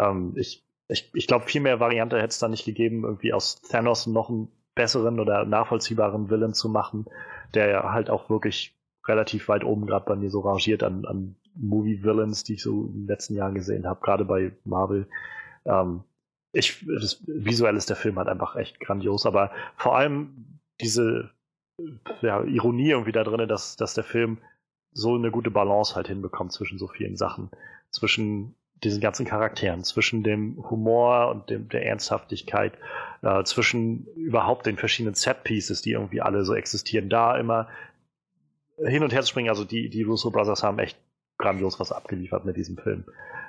ähm, 0.00 0.32
ich 0.36 0.64
ich, 0.90 1.10
ich 1.14 1.26
glaube, 1.26 1.46
viel 1.46 1.60
mehr 1.60 1.80
Variante 1.80 2.16
hätte 2.16 2.28
es 2.28 2.38
da 2.38 2.48
nicht 2.48 2.64
gegeben, 2.64 3.04
irgendwie 3.04 3.32
aus 3.32 3.62
Thanos 3.62 4.06
noch 4.06 4.28
einen 4.28 4.48
besseren 4.74 5.20
oder 5.20 5.44
nachvollziehbaren 5.44 6.30
Willen 6.30 6.54
zu 6.54 6.68
machen, 6.68 7.06
der 7.54 7.68
ja 7.68 7.92
halt 7.92 8.10
auch 8.10 8.30
wirklich 8.30 8.76
relativ 9.06 9.48
weit 9.48 9.64
oben 9.64 9.86
gerade 9.86 10.04
bei 10.06 10.16
mir 10.16 10.30
so 10.30 10.40
rangiert 10.40 10.82
an, 10.82 11.04
an 11.04 11.36
Movie-Villains, 11.54 12.44
die 12.44 12.54
ich 12.54 12.62
so 12.62 12.86
in 12.86 13.02
den 13.02 13.06
letzten 13.06 13.34
Jahren 13.34 13.54
gesehen 13.54 13.86
habe, 13.86 14.00
gerade 14.00 14.24
bei 14.24 14.52
Marvel. 14.64 15.08
Ähm, 15.64 16.04
ich, 16.52 16.84
das 16.86 17.22
visuell 17.26 17.76
ist 17.76 17.88
der 17.88 17.96
Film 17.96 18.18
halt 18.18 18.28
einfach 18.28 18.56
echt 18.56 18.80
grandios, 18.80 19.26
aber 19.26 19.50
vor 19.76 19.96
allem 19.96 20.60
diese 20.80 21.30
ja, 22.22 22.42
Ironie 22.42 22.90
irgendwie 22.90 23.12
da 23.12 23.24
drin, 23.24 23.48
dass, 23.48 23.76
dass 23.76 23.94
der 23.94 24.04
Film 24.04 24.38
so 24.92 25.14
eine 25.14 25.30
gute 25.30 25.50
Balance 25.50 25.94
halt 25.94 26.08
hinbekommt 26.08 26.52
zwischen 26.52 26.78
so 26.78 26.88
vielen 26.88 27.16
Sachen. 27.16 27.50
Zwischen 27.90 28.54
diesen 28.84 29.00
ganzen 29.00 29.26
Charakteren, 29.26 29.84
zwischen 29.84 30.22
dem 30.22 30.56
Humor 30.70 31.28
und 31.28 31.50
dem, 31.50 31.68
der 31.68 31.86
Ernsthaftigkeit, 31.86 32.72
äh, 33.22 33.44
zwischen 33.44 34.06
überhaupt 34.16 34.66
den 34.66 34.76
verschiedenen 34.76 35.14
Set-Pieces, 35.14 35.82
die 35.82 35.92
irgendwie 35.92 36.22
alle 36.22 36.44
so 36.44 36.54
existieren, 36.54 37.10
da 37.10 37.36
immer 37.38 37.68
hin 38.78 39.02
und 39.02 39.12
her 39.12 39.22
zu 39.22 39.28
springen. 39.28 39.50
Also 39.50 39.64
die, 39.64 39.90
die 39.90 40.02
Russo 40.02 40.30
Brothers 40.30 40.62
haben 40.62 40.78
echt 40.78 40.98
grandios 41.38 41.78
was 41.80 41.92
abgeliefert 41.92 42.44
mit 42.44 42.56
diesem 42.56 42.78
Film. 42.78 43.04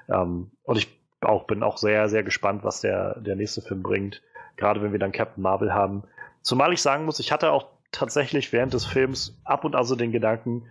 Ähm, 0.09 0.51
und 0.63 0.77
ich 0.77 0.87
auch, 1.21 1.45
bin 1.45 1.63
auch 1.63 1.77
sehr, 1.77 2.09
sehr 2.09 2.23
gespannt, 2.23 2.63
was 2.63 2.81
der, 2.81 3.19
der 3.19 3.35
nächste 3.35 3.61
Film 3.61 3.83
bringt. 3.83 4.21
Gerade 4.57 4.81
wenn 4.81 4.91
wir 4.91 4.99
dann 4.99 5.11
Captain 5.11 5.41
Marvel 5.41 5.73
haben. 5.73 6.03
Zumal 6.41 6.73
ich 6.73 6.81
sagen 6.81 7.05
muss, 7.05 7.19
ich 7.19 7.31
hatte 7.31 7.51
auch 7.51 7.67
tatsächlich 7.91 8.51
während 8.51 8.73
des 8.73 8.85
Films 8.85 9.39
ab 9.43 9.63
und 9.63 9.75
an 9.75 9.85
so 9.85 9.95
den 9.95 10.11
Gedanken, 10.11 10.67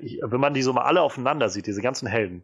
wenn 0.00 0.40
man 0.40 0.54
die 0.54 0.62
so 0.62 0.72
mal 0.72 0.82
alle 0.82 1.02
aufeinander 1.02 1.48
sieht, 1.48 1.66
diese 1.66 1.82
ganzen 1.82 2.08
Helden, 2.08 2.42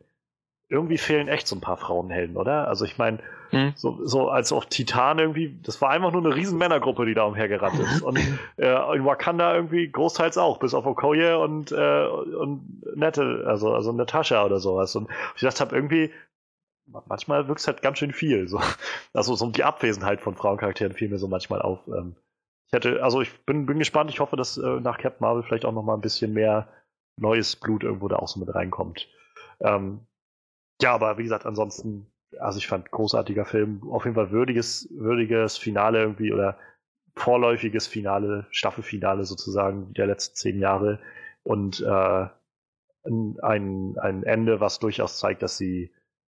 irgendwie 0.69 0.99
fehlen 0.99 1.28
echt 1.28 1.47
so 1.47 1.57
ein 1.57 1.61
paar 1.61 1.77
Frauenhelden, 1.77 2.36
oder? 2.36 2.69
Also 2.69 2.85
ich 2.85 2.99
meine, 2.99 3.19
hm. 3.51 3.73
so, 3.77 4.05
so 4.05 4.28
als 4.28 4.53
auch 4.53 4.65
Titan 4.65 5.19
irgendwie, 5.19 5.59
das 5.62 5.81
war 5.81 5.91
einfach 5.91 6.11
nur 6.11 6.25
eine 6.25 6.35
riesen 6.35 6.59
Männergruppe, 6.59 7.07
die 7.07 7.15
da 7.15 7.25
umhergerannt 7.25 7.78
ist. 7.78 8.03
Und 8.03 8.19
äh, 8.57 8.97
in 8.97 9.05
Wakanda 9.05 9.55
irgendwie 9.55 9.91
großteils 9.91 10.39
auch, 10.39 10.59
bis 10.59 10.75
auf 10.75 10.86
Okoye 10.86 11.35
und, 11.35 11.70
äh, 11.73 12.07
und 12.07 12.83
Nette, 12.97 13.45
also, 13.47 13.73
also 13.75 13.93
Natascha 13.93 14.45
oder 14.45 14.59
sowas. 14.59 14.97
Und 14.97 15.09
ich 15.36 15.43
dachte 15.43 15.61
habe 15.61 15.77
irgendwie, 15.77 16.11
manchmal 17.07 17.47
wirkt 17.49 17.61
es 17.61 17.67
halt 17.67 17.83
ganz 17.83 17.99
schön 17.99 18.12
viel. 18.12 18.49
So. 18.49 18.61
Also 19.12 19.35
so 19.35 19.51
die 19.51 19.65
Abwesenheit 19.65 20.20
von 20.20 20.35
Frauencharakteren 20.35 20.93
fiel 20.93 21.09
mir 21.09 21.19
so 21.19 21.28
manchmal 21.28 21.62
auf. 21.62 21.86
Ähm, 21.89 22.17
ich 22.67 22.73
hätte, 22.73 23.03
also 23.03 23.20
ich 23.20 23.33
bin, 23.45 23.67
bin 23.67 23.78
gespannt, 23.78 24.11
ich 24.11 24.19
hoffe, 24.19 24.36
dass 24.36 24.59
äh, 24.59 24.81
nach 24.81 24.99
Captain 24.99 25.25
Marvel 25.25 25.45
vielleicht 25.45 25.65
auch 25.65 25.73
nochmal 25.73 25.97
ein 25.97 26.01
bisschen 26.03 26.33
mehr 26.33 26.69
neues 27.19 27.57
Blut 27.57 27.85
irgendwo 27.85 28.09
da 28.09 28.17
auch 28.17 28.28
so 28.28 28.41
mit 28.41 28.53
reinkommt. 28.53 29.09
Ähm, 29.61 30.01
ja, 30.83 30.95
aber 30.95 31.19
wie 31.19 31.23
gesagt, 31.23 31.47
ansonsten, 31.47 32.07
also 32.39 32.59
ich 32.59 32.67
fand 32.67 32.91
großartiger 32.91 33.45
Film, 33.45 33.83
auf 33.91 34.05
jeden 34.05 34.15
Fall 34.15 34.31
würdiges, 34.31 34.89
würdiges 34.91 35.57
Finale 35.57 36.01
irgendwie 36.01 36.33
oder 36.33 36.59
vorläufiges 37.15 37.87
Finale, 37.87 38.47
Staffelfinale 38.51 39.25
sozusagen 39.25 39.93
der 39.95 40.07
letzten 40.07 40.37
zehn 40.37 40.59
Jahre. 40.61 40.99
Und 41.43 41.81
äh, 41.81 42.27
ein, 43.05 43.97
ein 43.99 44.23
Ende, 44.25 44.61
was 44.61 44.79
durchaus 44.79 45.19
zeigt, 45.19 45.43
dass 45.43 45.57
sie, 45.57 45.93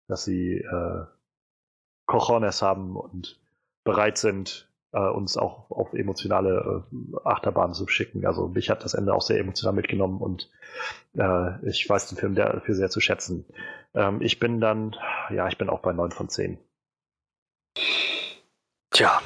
dass 0.08 0.24
sie 0.24 0.56
äh, 0.56 1.04
Cojones 2.06 2.62
haben 2.62 2.96
und 2.96 3.40
bereit 3.84 4.18
sind, 4.18 4.71
äh, 4.92 5.08
uns 5.08 5.36
auch 5.36 5.70
auf 5.70 5.92
emotionale 5.94 6.84
äh, 6.92 7.16
Achterbahnen 7.24 7.74
zu 7.74 7.88
schicken. 7.88 8.26
Also 8.26 8.48
mich 8.48 8.70
hat 8.70 8.84
das 8.84 8.94
Ende 8.94 9.14
auch 9.14 9.22
sehr 9.22 9.38
emotional 9.38 9.74
mitgenommen 9.74 10.20
und 10.20 10.50
äh, 11.16 11.68
ich 11.68 11.88
weiß 11.88 12.08
den 12.08 12.18
Film 12.18 12.34
dafür 12.34 12.74
sehr 12.74 12.90
zu 12.90 13.00
schätzen. 13.00 13.44
Ähm, 13.94 14.20
ich 14.22 14.38
bin 14.38 14.60
dann, 14.60 14.96
ja, 15.30 15.48
ich 15.48 15.58
bin 15.58 15.70
auch 15.70 15.80
bei 15.80 15.92
9 15.92 16.12
von 16.12 16.28
10. 16.28 16.58
Tja, 18.90 19.20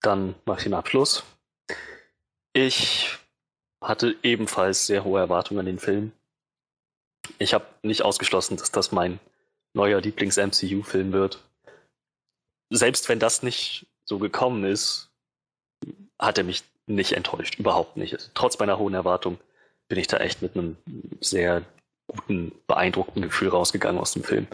dann 0.00 0.34
mache 0.44 0.58
ich 0.58 0.64
den 0.64 0.74
Abschluss. 0.74 1.24
Ich 2.52 3.18
hatte 3.80 4.16
ebenfalls 4.22 4.86
sehr 4.86 5.04
hohe 5.04 5.20
Erwartungen 5.20 5.60
an 5.60 5.66
den 5.66 5.78
Film. 5.78 6.12
Ich 7.38 7.54
habe 7.54 7.66
nicht 7.82 8.02
ausgeschlossen, 8.02 8.56
dass 8.56 8.70
das 8.70 8.92
mein 8.92 9.20
neuer 9.74 10.00
Lieblings-MCU-Film 10.00 11.12
wird. 11.12 11.42
Selbst 12.70 13.08
wenn 13.08 13.18
das 13.18 13.42
nicht 13.42 13.86
so 14.04 14.18
gekommen 14.18 14.64
ist, 14.64 15.10
hat 16.18 16.38
er 16.38 16.44
mich 16.44 16.62
nicht 16.86 17.12
enttäuscht. 17.12 17.58
Überhaupt 17.58 17.96
nicht. 17.96 18.14
Also, 18.14 18.30
trotz 18.34 18.58
meiner 18.58 18.78
hohen 18.78 18.94
Erwartung 18.94 19.38
bin 19.88 19.98
ich 19.98 20.06
da 20.06 20.18
echt 20.18 20.42
mit 20.42 20.56
einem 20.56 20.76
sehr 21.20 21.62
guten, 22.06 22.52
beeindruckten 22.66 23.22
Gefühl 23.22 23.48
rausgegangen 23.48 24.00
aus 24.00 24.12
dem 24.12 24.24
Film. 24.24 24.46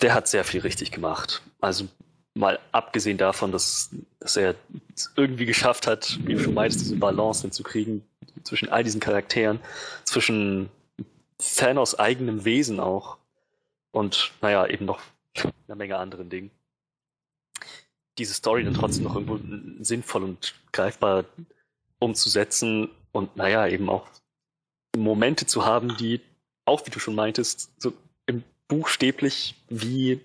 Der 0.00 0.14
hat 0.14 0.28
sehr 0.28 0.44
viel 0.44 0.60
richtig 0.60 0.92
gemacht. 0.92 1.42
Also 1.60 1.88
mal 2.34 2.58
abgesehen 2.70 3.18
davon, 3.18 3.50
dass, 3.50 3.90
dass 4.20 4.36
er 4.36 4.54
es 4.94 5.12
irgendwie 5.16 5.46
geschafft 5.46 5.86
hat, 5.86 6.18
wie 6.24 6.34
du 6.34 6.40
schon 6.40 6.54
meinst, 6.54 6.80
diese 6.80 6.96
Balance 6.96 7.42
hinzukriegen 7.42 8.04
zwischen 8.44 8.68
all 8.68 8.84
diesen 8.84 9.00
Charakteren, 9.00 9.60
zwischen 10.04 10.70
Thanos 11.38 11.98
eigenem 11.98 12.44
Wesen 12.44 12.78
auch 12.78 13.18
und 13.90 14.32
naja, 14.40 14.66
eben 14.66 14.84
noch 14.84 15.00
eine 15.66 15.76
Menge 15.76 15.98
anderen 15.98 16.30
Dingen. 16.30 16.50
Diese 18.18 18.34
Story 18.34 18.64
dann 18.64 18.74
trotzdem 18.74 19.04
noch 19.04 19.14
irgendwo 19.14 19.38
sinnvoll 19.82 20.24
und 20.24 20.54
greifbar 20.72 21.24
umzusetzen 21.98 22.90
und 23.12 23.36
naja, 23.36 23.66
eben 23.66 23.88
auch 23.88 24.06
Momente 24.96 25.46
zu 25.46 25.64
haben, 25.64 25.96
die 25.96 26.20
auch, 26.64 26.84
wie 26.86 26.90
du 26.90 26.98
schon 26.98 27.14
meintest, 27.14 27.70
so 27.80 27.92
im 28.26 28.44
buchstäblich 28.68 29.54
wie 29.68 30.20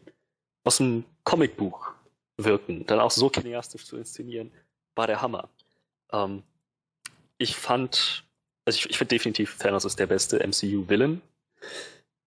aus 0.63 0.81
einem 0.81 1.05
Comicbuch 1.23 1.91
wirken. 2.37 2.85
Dann 2.85 2.99
auch 2.99 3.11
so 3.11 3.29
kineastisch 3.29 3.85
zu 3.85 3.97
inszenieren, 3.97 4.51
war 4.95 5.07
der 5.07 5.21
Hammer. 5.21 5.49
Ähm, 6.11 6.43
ich 7.37 7.55
fand, 7.55 8.23
also 8.65 8.77
ich, 8.77 8.89
ich 8.89 8.97
finde 8.97 9.15
definitiv 9.15 9.57
Thanos 9.57 9.85
ist 9.85 9.99
der 9.99 10.07
beste 10.07 10.39
MCU-Villain 10.45 11.21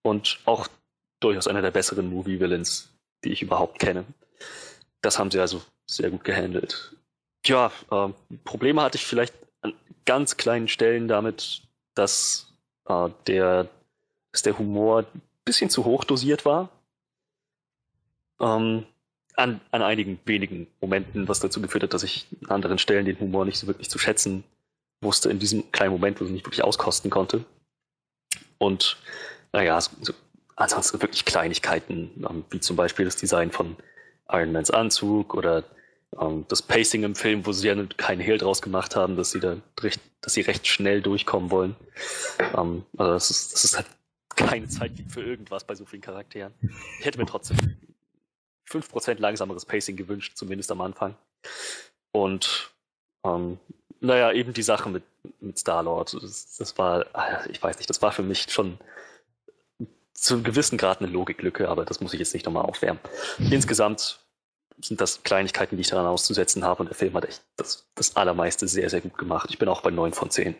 und 0.03 0.41
auch 0.45 0.69
durchaus 1.21 1.49
einer 1.49 1.63
der 1.63 1.71
besseren 1.71 2.09
Movie-Villains, 2.09 2.91
die 3.25 3.33
ich 3.33 3.43
überhaupt 3.43 3.79
kenne. 3.79 4.05
Das 5.07 5.21
haben 5.21 5.31
sie 5.31 5.39
also 5.39 5.63
sehr 5.89 6.11
gut 6.11 6.25
gehandelt. 6.25 6.97
Ja, 7.45 7.71
äh, 7.93 8.09
Probleme 8.43 8.83
hatte 8.83 8.99
ich 8.99 9.07
vielleicht 9.07 9.35
an 9.61 9.73
ganz 10.05 10.37
kleinen 10.37 10.67
Stellen 10.67 11.07
damit, 11.07 11.63
dass 11.95 12.53
äh, 12.89 13.09
der, 13.29 13.69
dass 14.33 14.43
der 14.43 14.59
Humor 14.59 15.05
ein 15.15 15.23
bisschen 15.45 15.71
zu 15.71 15.85
hoch 15.85 16.03
dosiert 16.03 16.45
war. 16.45 16.71
Ähm, 18.41 18.85
an, 19.37 19.61
an 19.71 19.83
einigen 19.83 20.19
wenigen 20.25 20.67
Momenten, 20.81 21.29
was 21.29 21.39
dazu 21.39 21.63
geführt 21.63 21.85
hat, 21.85 21.95
dass 21.95 22.03
ich 22.03 22.27
an 22.43 22.57
anderen 22.57 22.79
Stellen 22.81 23.05
den 23.07 23.21
Humor 23.21 23.45
nicht 23.45 23.59
so 23.61 23.69
wirklich 23.69 23.89
zu 23.89 24.01
schätzen 24.01 24.43
wusste, 25.01 25.31
in 25.31 25.39
diesem 25.39 25.71
kleinen 25.71 25.93
Moment, 25.93 26.21
wo 26.21 26.25
ich 26.25 26.33
nicht 26.33 26.47
wirklich 26.47 26.65
auskosten 26.65 27.13
konnte. 27.13 27.45
Und 28.59 28.97
naja, 29.53 29.81
so, 29.81 29.93
so, 30.01 30.15
ansonsten 30.57 31.01
wirklich 31.01 31.25
Kleinigkeiten, 31.25 32.11
ähm, 32.29 32.45
wie 32.51 32.59
zum 32.59 32.75
Beispiel 32.75 33.05
das 33.05 33.15
Design 33.15 33.53
von 33.53 33.77
Iron 34.29 34.53
Mans 34.53 34.71
Anzug 34.71 35.35
oder 35.35 35.65
ähm, 36.21 36.45
das 36.49 36.63
Pacing 36.63 37.03
im 37.05 37.15
Film, 37.15 37.47
wo 37.47 37.53
sie 37.53 37.69
ja 37.69 37.87
keinen 37.97 38.21
Hehl 38.21 38.39
draus 38.39 38.63
gemacht 38.63 38.97
haben, 38.97 39.17
dass 39.17 39.31
sie 39.31 39.41
da 39.41 39.57
recht, 39.81 40.01
dass 40.21 40.35
sie 40.35 40.43
recht 40.43 40.67
schnell 40.67 41.03
durchkommen 41.03 41.51
wollen. 41.51 41.77
Ähm, 42.57 42.85
also 42.97 43.13
das 43.13 43.31
ist, 43.31 43.53
das 43.53 43.65
ist 43.65 43.77
halt 43.77 43.87
keine 44.37 44.69
Zeit 44.69 44.95
gibt 44.95 45.13
für 45.13 45.23
irgendwas 45.23 45.65
bei 45.65 45.75
so 45.75 45.85
vielen 45.85 46.03
Charakteren. 46.03 46.53
Ich 47.01 47.07
hätte 47.07 47.19
mir 47.19 47.27
trotzdem 47.27 47.57
5% 48.69 49.19
langsameres 49.19 49.65
Pacing 49.65 49.97
gewünscht, 49.97 50.37
zumindest 50.37 50.71
am 50.71 50.81
Anfang. 50.81 51.17
Und 52.13 52.71
ähm, 53.25 53.59
naja, 54.01 54.33
eben 54.33 54.53
die 54.53 54.63
Sache 54.63 54.91
mit, 54.91 55.05
mit 55.41 55.59
Star-Lord, 55.59 56.15
das, 56.23 56.57
das, 56.57 56.77
war, 56.77 57.07
ich 57.49 57.63
weiß 57.63 57.79
nicht, 57.79 57.89
das 57.89 58.03
war 58.03 58.13
für 58.13 58.23
mich 58.23 58.51
schon 58.51 58.79
zu 60.17 60.35
einem 60.35 60.45
gewissen 60.45 60.79
Grad 60.79 61.01
eine 61.01 61.11
Logiklücke, 61.11 61.69
aber 61.69 61.85
das 61.85 62.01
muss 62.01 62.13
ich 62.13 62.21
jetzt 62.21 62.35
nicht 62.35 62.47
nochmal 62.47 62.65
aufwärmen. 62.65 63.01
Insgesamt 63.39 64.21
sind 64.81 65.01
das 65.01 65.23
Kleinigkeiten, 65.23 65.77
die 65.77 65.83
ich 65.83 65.89
daran 65.89 66.07
auszusetzen 66.07 66.65
habe. 66.65 66.81
Und 66.81 66.89
der 66.89 66.97
Film 66.97 67.15
hat 67.15 67.25
echt 67.25 67.45
das, 67.57 67.89
das 67.95 68.17
Allermeiste 68.17 68.69
sehr, 68.69 68.91
sehr 68.91 69.01
gut 69.01 69.17
gemacht. 69.17 69.49
Ich 69.51 69.59
bin 69.59 69.69
auch 69.69 69.81
bei 69.81 69.91
9 69.91 70.13
von 70.13 70.31
10. 70.31 70.55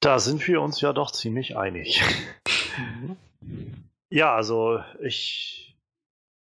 Da 0.00 0.18
sind 0.18 0.46
wir 0.46 0.60
uns 0.60 0.80
ja 0.80 0.92
doch 0.92 1.10
ziemlich 1.10 1.56
einig. 1.56 2.02
ja, 4.10 4.34
also 4.34 4.80
ich, 5.02 5.76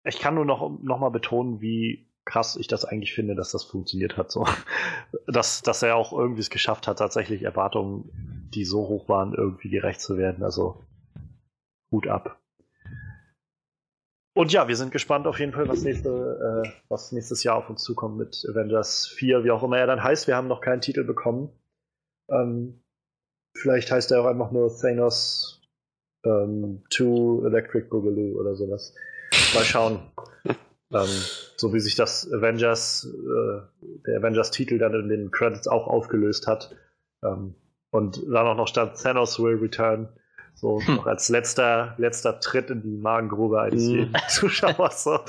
ich 0.03 0.19
kann 0.19 0.35
nur 0.35 0.45
noch, 0.45 0.69
noch 0.82 0.99
mal 0.99 1.09
betonen, 1.09 1.61
wie 1.61 2.09
krass 2.25 2.56
ich 2.56 2.67
das 2.67 2.85
eigentlich 2.85 3.14
finde, 3.14 3.35
dass 3.35 3.51
das 3.51 3.64
funktioniert 3.64 4.17
hat. 4.17 4.32
So. 4.32 4.48
Dass, 5.27 5.61
dass 5.61 5.83
er 5.83 5.95
auch 5.95 6.14
irgendwie 6.14 6.41
es 6.41 6.49
geschafft 6.49 6.88
hat, 6.88 6.99
tatsächlich 6.99 7.43
Erwartungen, 7.43 8.49
die 8.53 8.65
so 8.65 8.88
hoch 8.88 9.09
waren, 9.09 9.33
irgendwie 9.33 9.69
gerecht 9.69 10.01
zu 10.01 10.17
werden. 10.17 10.43
Also 10.43 10.83
Hut 11.94 12.08
ab. 12.08 12.42
Und 14.36 14.52
ja, 14.52 14.68
wir 14.68 14.76
sind 14.76 14.92
gespannt 14.92 15.28
auf 15.28 15.40
jeden 15.40 15.54
Fall, 15.54 15.70
was, 15.70 15.84
nächste, 15.84 16.10
äh, 16.66 16.70
was 16.90 17.12
nächstes 17.12 17.44
Jahr 17.44 17.56
auf 17.56 17.70
uns 17.70 17.84
zukommt 17.84 18.18
mit 18.18 18.46
Avengers 18.50 19.08
4, 19.08 19.44
wie 19.44 19.52
auch 19.52 19.62
immer 19.62 19.78
er 19.78 19.86
dann 19.86 20.04
heißt. 20.04 20.28
Wir 20.28 20.36
haben 20.36 20.48
noch 20.48 20.60
keinen 20.60 20.82
Titel 20.82 21.04
bekommen. 21.04 21.52
Ähm, 22.30 22.82
vielleicht 23.56 23.92
heißt 23.92 24.12
er 24.12 24.22
auch 24.22 24.26
einfach 24.26 24.52
nur 24.52 24.76
Thanos 24.76 25.62
ähm, 26.26 26.84
2 26.92 27.46
Electric 27.46 27.90
Boogaloo 27.90 28.40
oder 28.40 28.56
sowas. 28.56 28.96
Mal 29.54 29.64
schauen. 29.64 30.00
ähm, 30.46 31.08
so 31.56 31.72
wie 31.72 31.80
sich 31.80 31.94
das 31.96 32.28
Avengers, 32.34 33.06
äh, 33.06 33.62
der 34.08 34.18
Avengers-Titel 34.18 34.80
dann 34.80 34.96
in 34.96 35.10
den 35.10 35.30
Credits 35.30 35.68
auch 35.68 35.86
aufgelöst 35.86 36.48
hat. 36.48 36.76
Ähm, 37.24 37.54
und 37.92 38.24
dann 38.24 38.48
auch 38.48 38.58
noch 38.58 38.68
stand 38.68 38.98
Thanos 39.00 39.40
will 39.40 39.58
return. 39.58 40.10
So 40.53 40.80
hm. 40.82 40.95
noch 40.95 41.07
als 41.07 41.30
letzter, 41.30 41.95
letzter 41.98 42.40
Tritt 42.40 42.69
in 42.69 42.82
die 42.82 42.98
Magengrube 42.98 43.61
eines 43.61 43.83
hm. 43.83 43.90
jeden 43.90 44.15
Zuschauers. 44.30 45.03
So. 45.03 45.19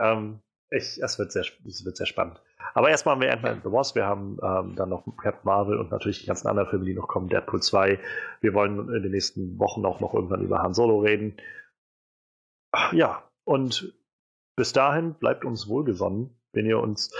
Ähm, 0.00 0.40
ich, 0.70 1.02
es, 1.02 1.18
wird 1.18 1.32
sehr, 1.32 1.44
es 1.66 1.84
wird 1.84 1.96
sehr 1.96 2.06
spannend. 2.06 2.40
Aber 2.74 2.88
erstmal 2.88 3.14
haben 3.14 3.22
wir 3.22 3.32
Ant-Man 3.32 3.52
and 3.52 3.62
the 3.62 3.70
Wasp, 3.70 3.96
wir 3.96 4.06
haben 4.06 4.38
ähm, 4.42 4.74
dann 4.74 4.88
noch 4.88 5.04
Captain 5.18 5.44
Marvel 5.44 5.78
und 5.78 5.90
natürlich 5.90 6.20
die 6.20 6.26
ganzen 6.26 6.48
anderen 6.48 6.68
Filme, 6.70 6.86
die 6.86 6.94
noch 6.94 7.08
kommen, 7.08 7.28
Deadpool 7.28 7.60
2. 7.60 7.98
Wir 8.40 8.54
wollen 8.54 8.88
in 8.94 9.02
den 9.02 9.12
nächsten 9.12 9.58
Wochen 9.58 9.84
auch 9.84 10.00
noch 10.00 10.14
irgendwann 10.14 10.42
über 10.42 10.62
Han 10.62 10.72
Solo 10.72 11.00
reden. 11.00 11.36
Ja, 12.92 13.22
und 13.44 13.92
bis 14.56 14.72
dahin 14.72 15.14
bleibt 15.14 15.44
uns 15.44 15.68
wohlgesonnen. 15.68 16.30
Wenn 16.52 16.66
ihr 16.66 16.78
uns 16.78 17.10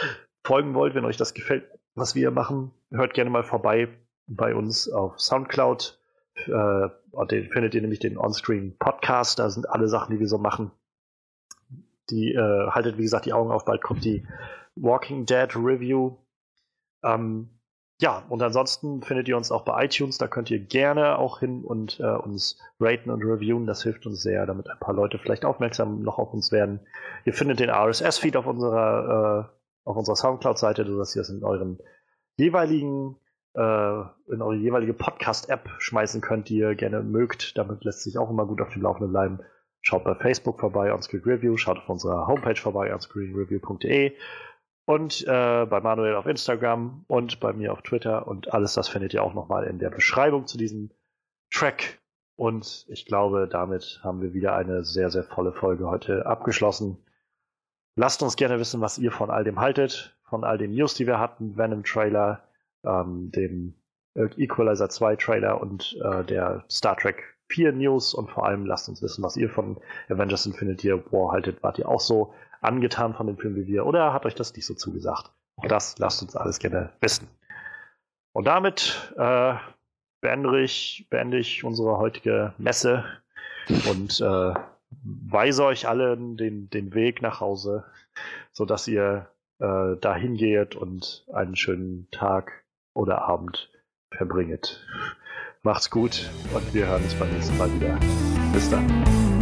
folgen 0.47 0.75
wollt, 0.75 0.95
wenn 0.95 1.05
euch 1.05 1.17
das 1.17 1.35
gefällt, 1.35 1.67
was 1.95 2.15
wir 2.15 2.31
machen, 2.31 2.73
hört 2.91 3.15
gerne 3.15 3.31
mal 3.31 3.45
vorbei 3.45 3.89
bei 4.27 4.55
uns 4.55 4.91
auf 4.91 5.21
Soundcloud, 5.21 5.99
äh, 6.47 6.89
den 7.31 7.51
findet 7.51 7.75
ihr 7.75 7.81
nämlich 7.81 8.01
den 8.01 8.19
Onscreen 8.19 8.77
Podcast. 8.79 9.39
Da 9.39 9.51
sind 9.51 9.69
alle 9.69 9.89
Sachen, 9.89 10.15
die 10.15 10.21
wir 10.21 10.29
so 10.29 10.39
machen. 10.39 10.71
Die 12.11 12.33
äh, 12.33 12.71
haltet, 12.71 12.99
wie 12.99 13.03
gesagt, 13.03 13.27
die 13.27 13.33
Augen 13.33 13.51
auf. 13.51 13.65
Bald 13.65 13.83
kommt 13.83 14.05
die 14.05 14.27
Walking 14.77 15.27
Dead 15.27 15.55
Review. 15.55 16.17
Ähm, 17.05 17.51
ja, 18.01 18.25
und 18.29 18.43
ansonsten 18.43 19.03
findet 19.03 19.29
ihr 19.29 19.37
uns 19.37 19.53
auch 19.53 19.63
bei 19.63 19.85
iTunes. 19.85 20.19
Da 20.19 20.27
könnt 20.27 20.51
ihr 20.51 20.59
gerne 20.59 21.19
auch 21.19 21.39
hin 21.39 21.65
und 21.65 22.01
äh, 22.01 22.05
uns 22.05 22.59
raten 22.81 23.11
und 23.11 23.23
reviewen. 23.23 23.67
Das 23.67 23.83
hilft 23.83 24.07
uns 24.07 24.23
sehr, 24.23 24.45
damit 24.47 24.69
ein 24.69 24.79
paar 24.81 24.95
Leute 24.95 25.19
vielleicht 25.19 25.45
aufmerksam 25.45 26.03
noch 26.03 26.19
auf 26.19 26.33
uns 26.33 26.51
werden. 26.51 26.81
Ihr 27.25 27.33
findet 27.33 27.61
den 27.61 27.71
RSS-Feed 27.71 28.37
auf 28.37 28.47
unserer, 28.47 29.49
äh, 29.49 29.89
auf 29.89 29.97
unserer 29.97 30.17
Soundcloud-Seite, 30.17 30.85
sodass 30.85 31.15
ihr 31.15 31.23
es 31.23 31.31
in 31.31 31.45
euren 31.45 31.79
jeweiligen 32.37 33.17
in 33.55 34.41
eure 34.41 34.55
jeweilige 34.55 34.95
Podcast-App 34.95 35.69
schmeißen 35.79 36.21
könnt, 36.23 36.49
die 36.49 36.57
ihr 36.57 36.75
gerne 36.75 37.03
mögt. 37.03 37.59
Damit 37.59 37.85
lässt 37.85 38.03
sich 38.03 38.17
auch 38.17 38.31
immer 38.31 38.47
gut 38.47 38.63
auf 38.63 38.73
dem 38.73 38.83
Laufenden 38.83 39.13
bleiben. 39.13 39.41
Schaut 39.83 40.05
bei 40.05 40.15
Facebook 40.15 40.61
vorbei, 40.61 40.93
Onscreen 40.93 41.23
Review, 41.25 41.57
schaut 41.57 41.79
auf 41.79 41.89
unserer 41.89 42.27
Homepage 42.29 42.57
vorbei, 42.57 42.95
onscreenreview.de 42.95 44.15
und 44.85 45.23
äh, 45.27 45.67
bei 45.67 45.81
Manuel 45.81 46.15
auf 46.15 46.27
Instagram 46.27 47.05
und 47.07 47.41
bei 47.41 47.53
mir 47.53 47.73
auf 47.73 47.83
Twitter 47.83 48.27
und 48.27 48.53
alles 48.53 48.75
das 48.75 48.89
findet 48.89 49.15
ihr 49.15 49.23
auch 49.23 49.35
nochmal 49.35 49.65
in 49.65 49.79
der 49.79 49.91
Beschreibung 49.91 50.47
zu 50.47 50.59
diesem 50.59 50.91
Track. 51.51 52.01
Und 52.37 52.87
ich 52.89 53.07
glaube, 53.07 53.49
damit 53.49 54.01
haben 54.03 54.23
wir 54.23 54.33
wieder 54.33 54.55
eine 54.55 54.85
sehr, 54.85 55.11
sehr 55.11 55.23
volle 55.23 55.53
Folge 55.53 55.87
heute 55.87 56.27
abgeschlossen. 56.27 56.99
Lasst 57.95 58.23
uns 58.23 58.37
gerne 58.37 58.59
wissen, 58.59 58.81
was 58.81 58.99
ihr 58.99 59.13
von 59.13 59.31
all 59.31 59.45
dem 59.45 59.61
haltet, 59.61 60.19
von 60.25 60.45
all 60.45 60.59
den 60.59 60.75
News, 60.75 60.95
die 60.95 61.07
wir 61.07 61.21
hatten, 61.21 61.57
Venom 61.57 61.85
Trailer, 61.85 62.43
ähm, 62.85 63.31
dem 63.33 63.75
Equalizer 64.15 64.89
2 64.89 65.17
Trailer 65.17 65.61
und 65.61 65.97
äh, 66.05 66.25
der 66.25 66.65
Star 66.71 66.97
Trek 66.97 67.37
4 67.49 67.73
News 67.73 68.15
und 68.15 68.31
vor 68.31 68.47
allem 68.47 68.67
lasst 68.67 68.89
uns 68.89 69.03
wissen, 69.03 69.23
was 69.23 69.37
ihr 69.37 69.49
von 69.49 69.79
Avengers 70.09 70.47
Infinity 70.47 70.93
War 70.93 71.33
haltet. 71.33 71.63
Wart 71.63 71.79
ihr 71.79 71.89
auch 71.89 72.01
so 72.01 72.35
angetan 72.61 73.15
von 73.15 73.27
dem 73.27 73.39
Film 73.39 73.57
wie 73.57 73.67
wir 73.67 73.87
oder 73.87 74.13
hat 74.13 74.27
euch 74.27 74.35
das 74.35 74.55
nicht 74.55 74.67
so 74.67 74.75
zugesagt? 74.75 75.31
Auch 75.57 75.67
das 75.67 75.99
lasst 75.99 76.23
uns 76.23 76.37
alles 76.37 76.59
gerne 76.59 76.93
wissen. 77.01 77.29
Und 78.33 78.47
damit 78.47 79.13
äh, 79.17 79.55
beende, 80.21 80.63
ich, 80.63 81.07
beende 81.11 81.39
ich 81.39 81.65
unsere 81.65 81.99
heutige 81.99 82.55
Messe 82.57 83.05
und 83.91 84.21
äh, 84.21 84.55
weise 85.05 85.65
euch 85.65 85.89
allen 85.89 86.37
den, 86.37 86.71
den 86.71 86.95
Weg 86.95 87.23
nach 87.23 87.41
Hause, 87.41 87.85
sodass 88.53 88.89
ihr 88.89 89.29
äh, 89.59 89.97
dahin 90.01 90.37
geht 90.37 90.75
und 90.75 91.27
einen 91.33 91.57
schönen 91.57 92.09
Tag 92.11 92.62
oder 92.95 93.23
Abend 93.23 93.71
verbringet. 94.11 94.85
Macht's 95.63 95.91
gut 95.91 96.31
und 96.55 96.75
wir 96.75 96.87
hören 96.87 97.03
uns 97.03 97.15
beim 97.15 97.31
nächsten 97.33 97.57
Mal 97.57 97.73
wieder. 97.73 97.99
Bis 98.53 98.69
dann. 98.69 99.42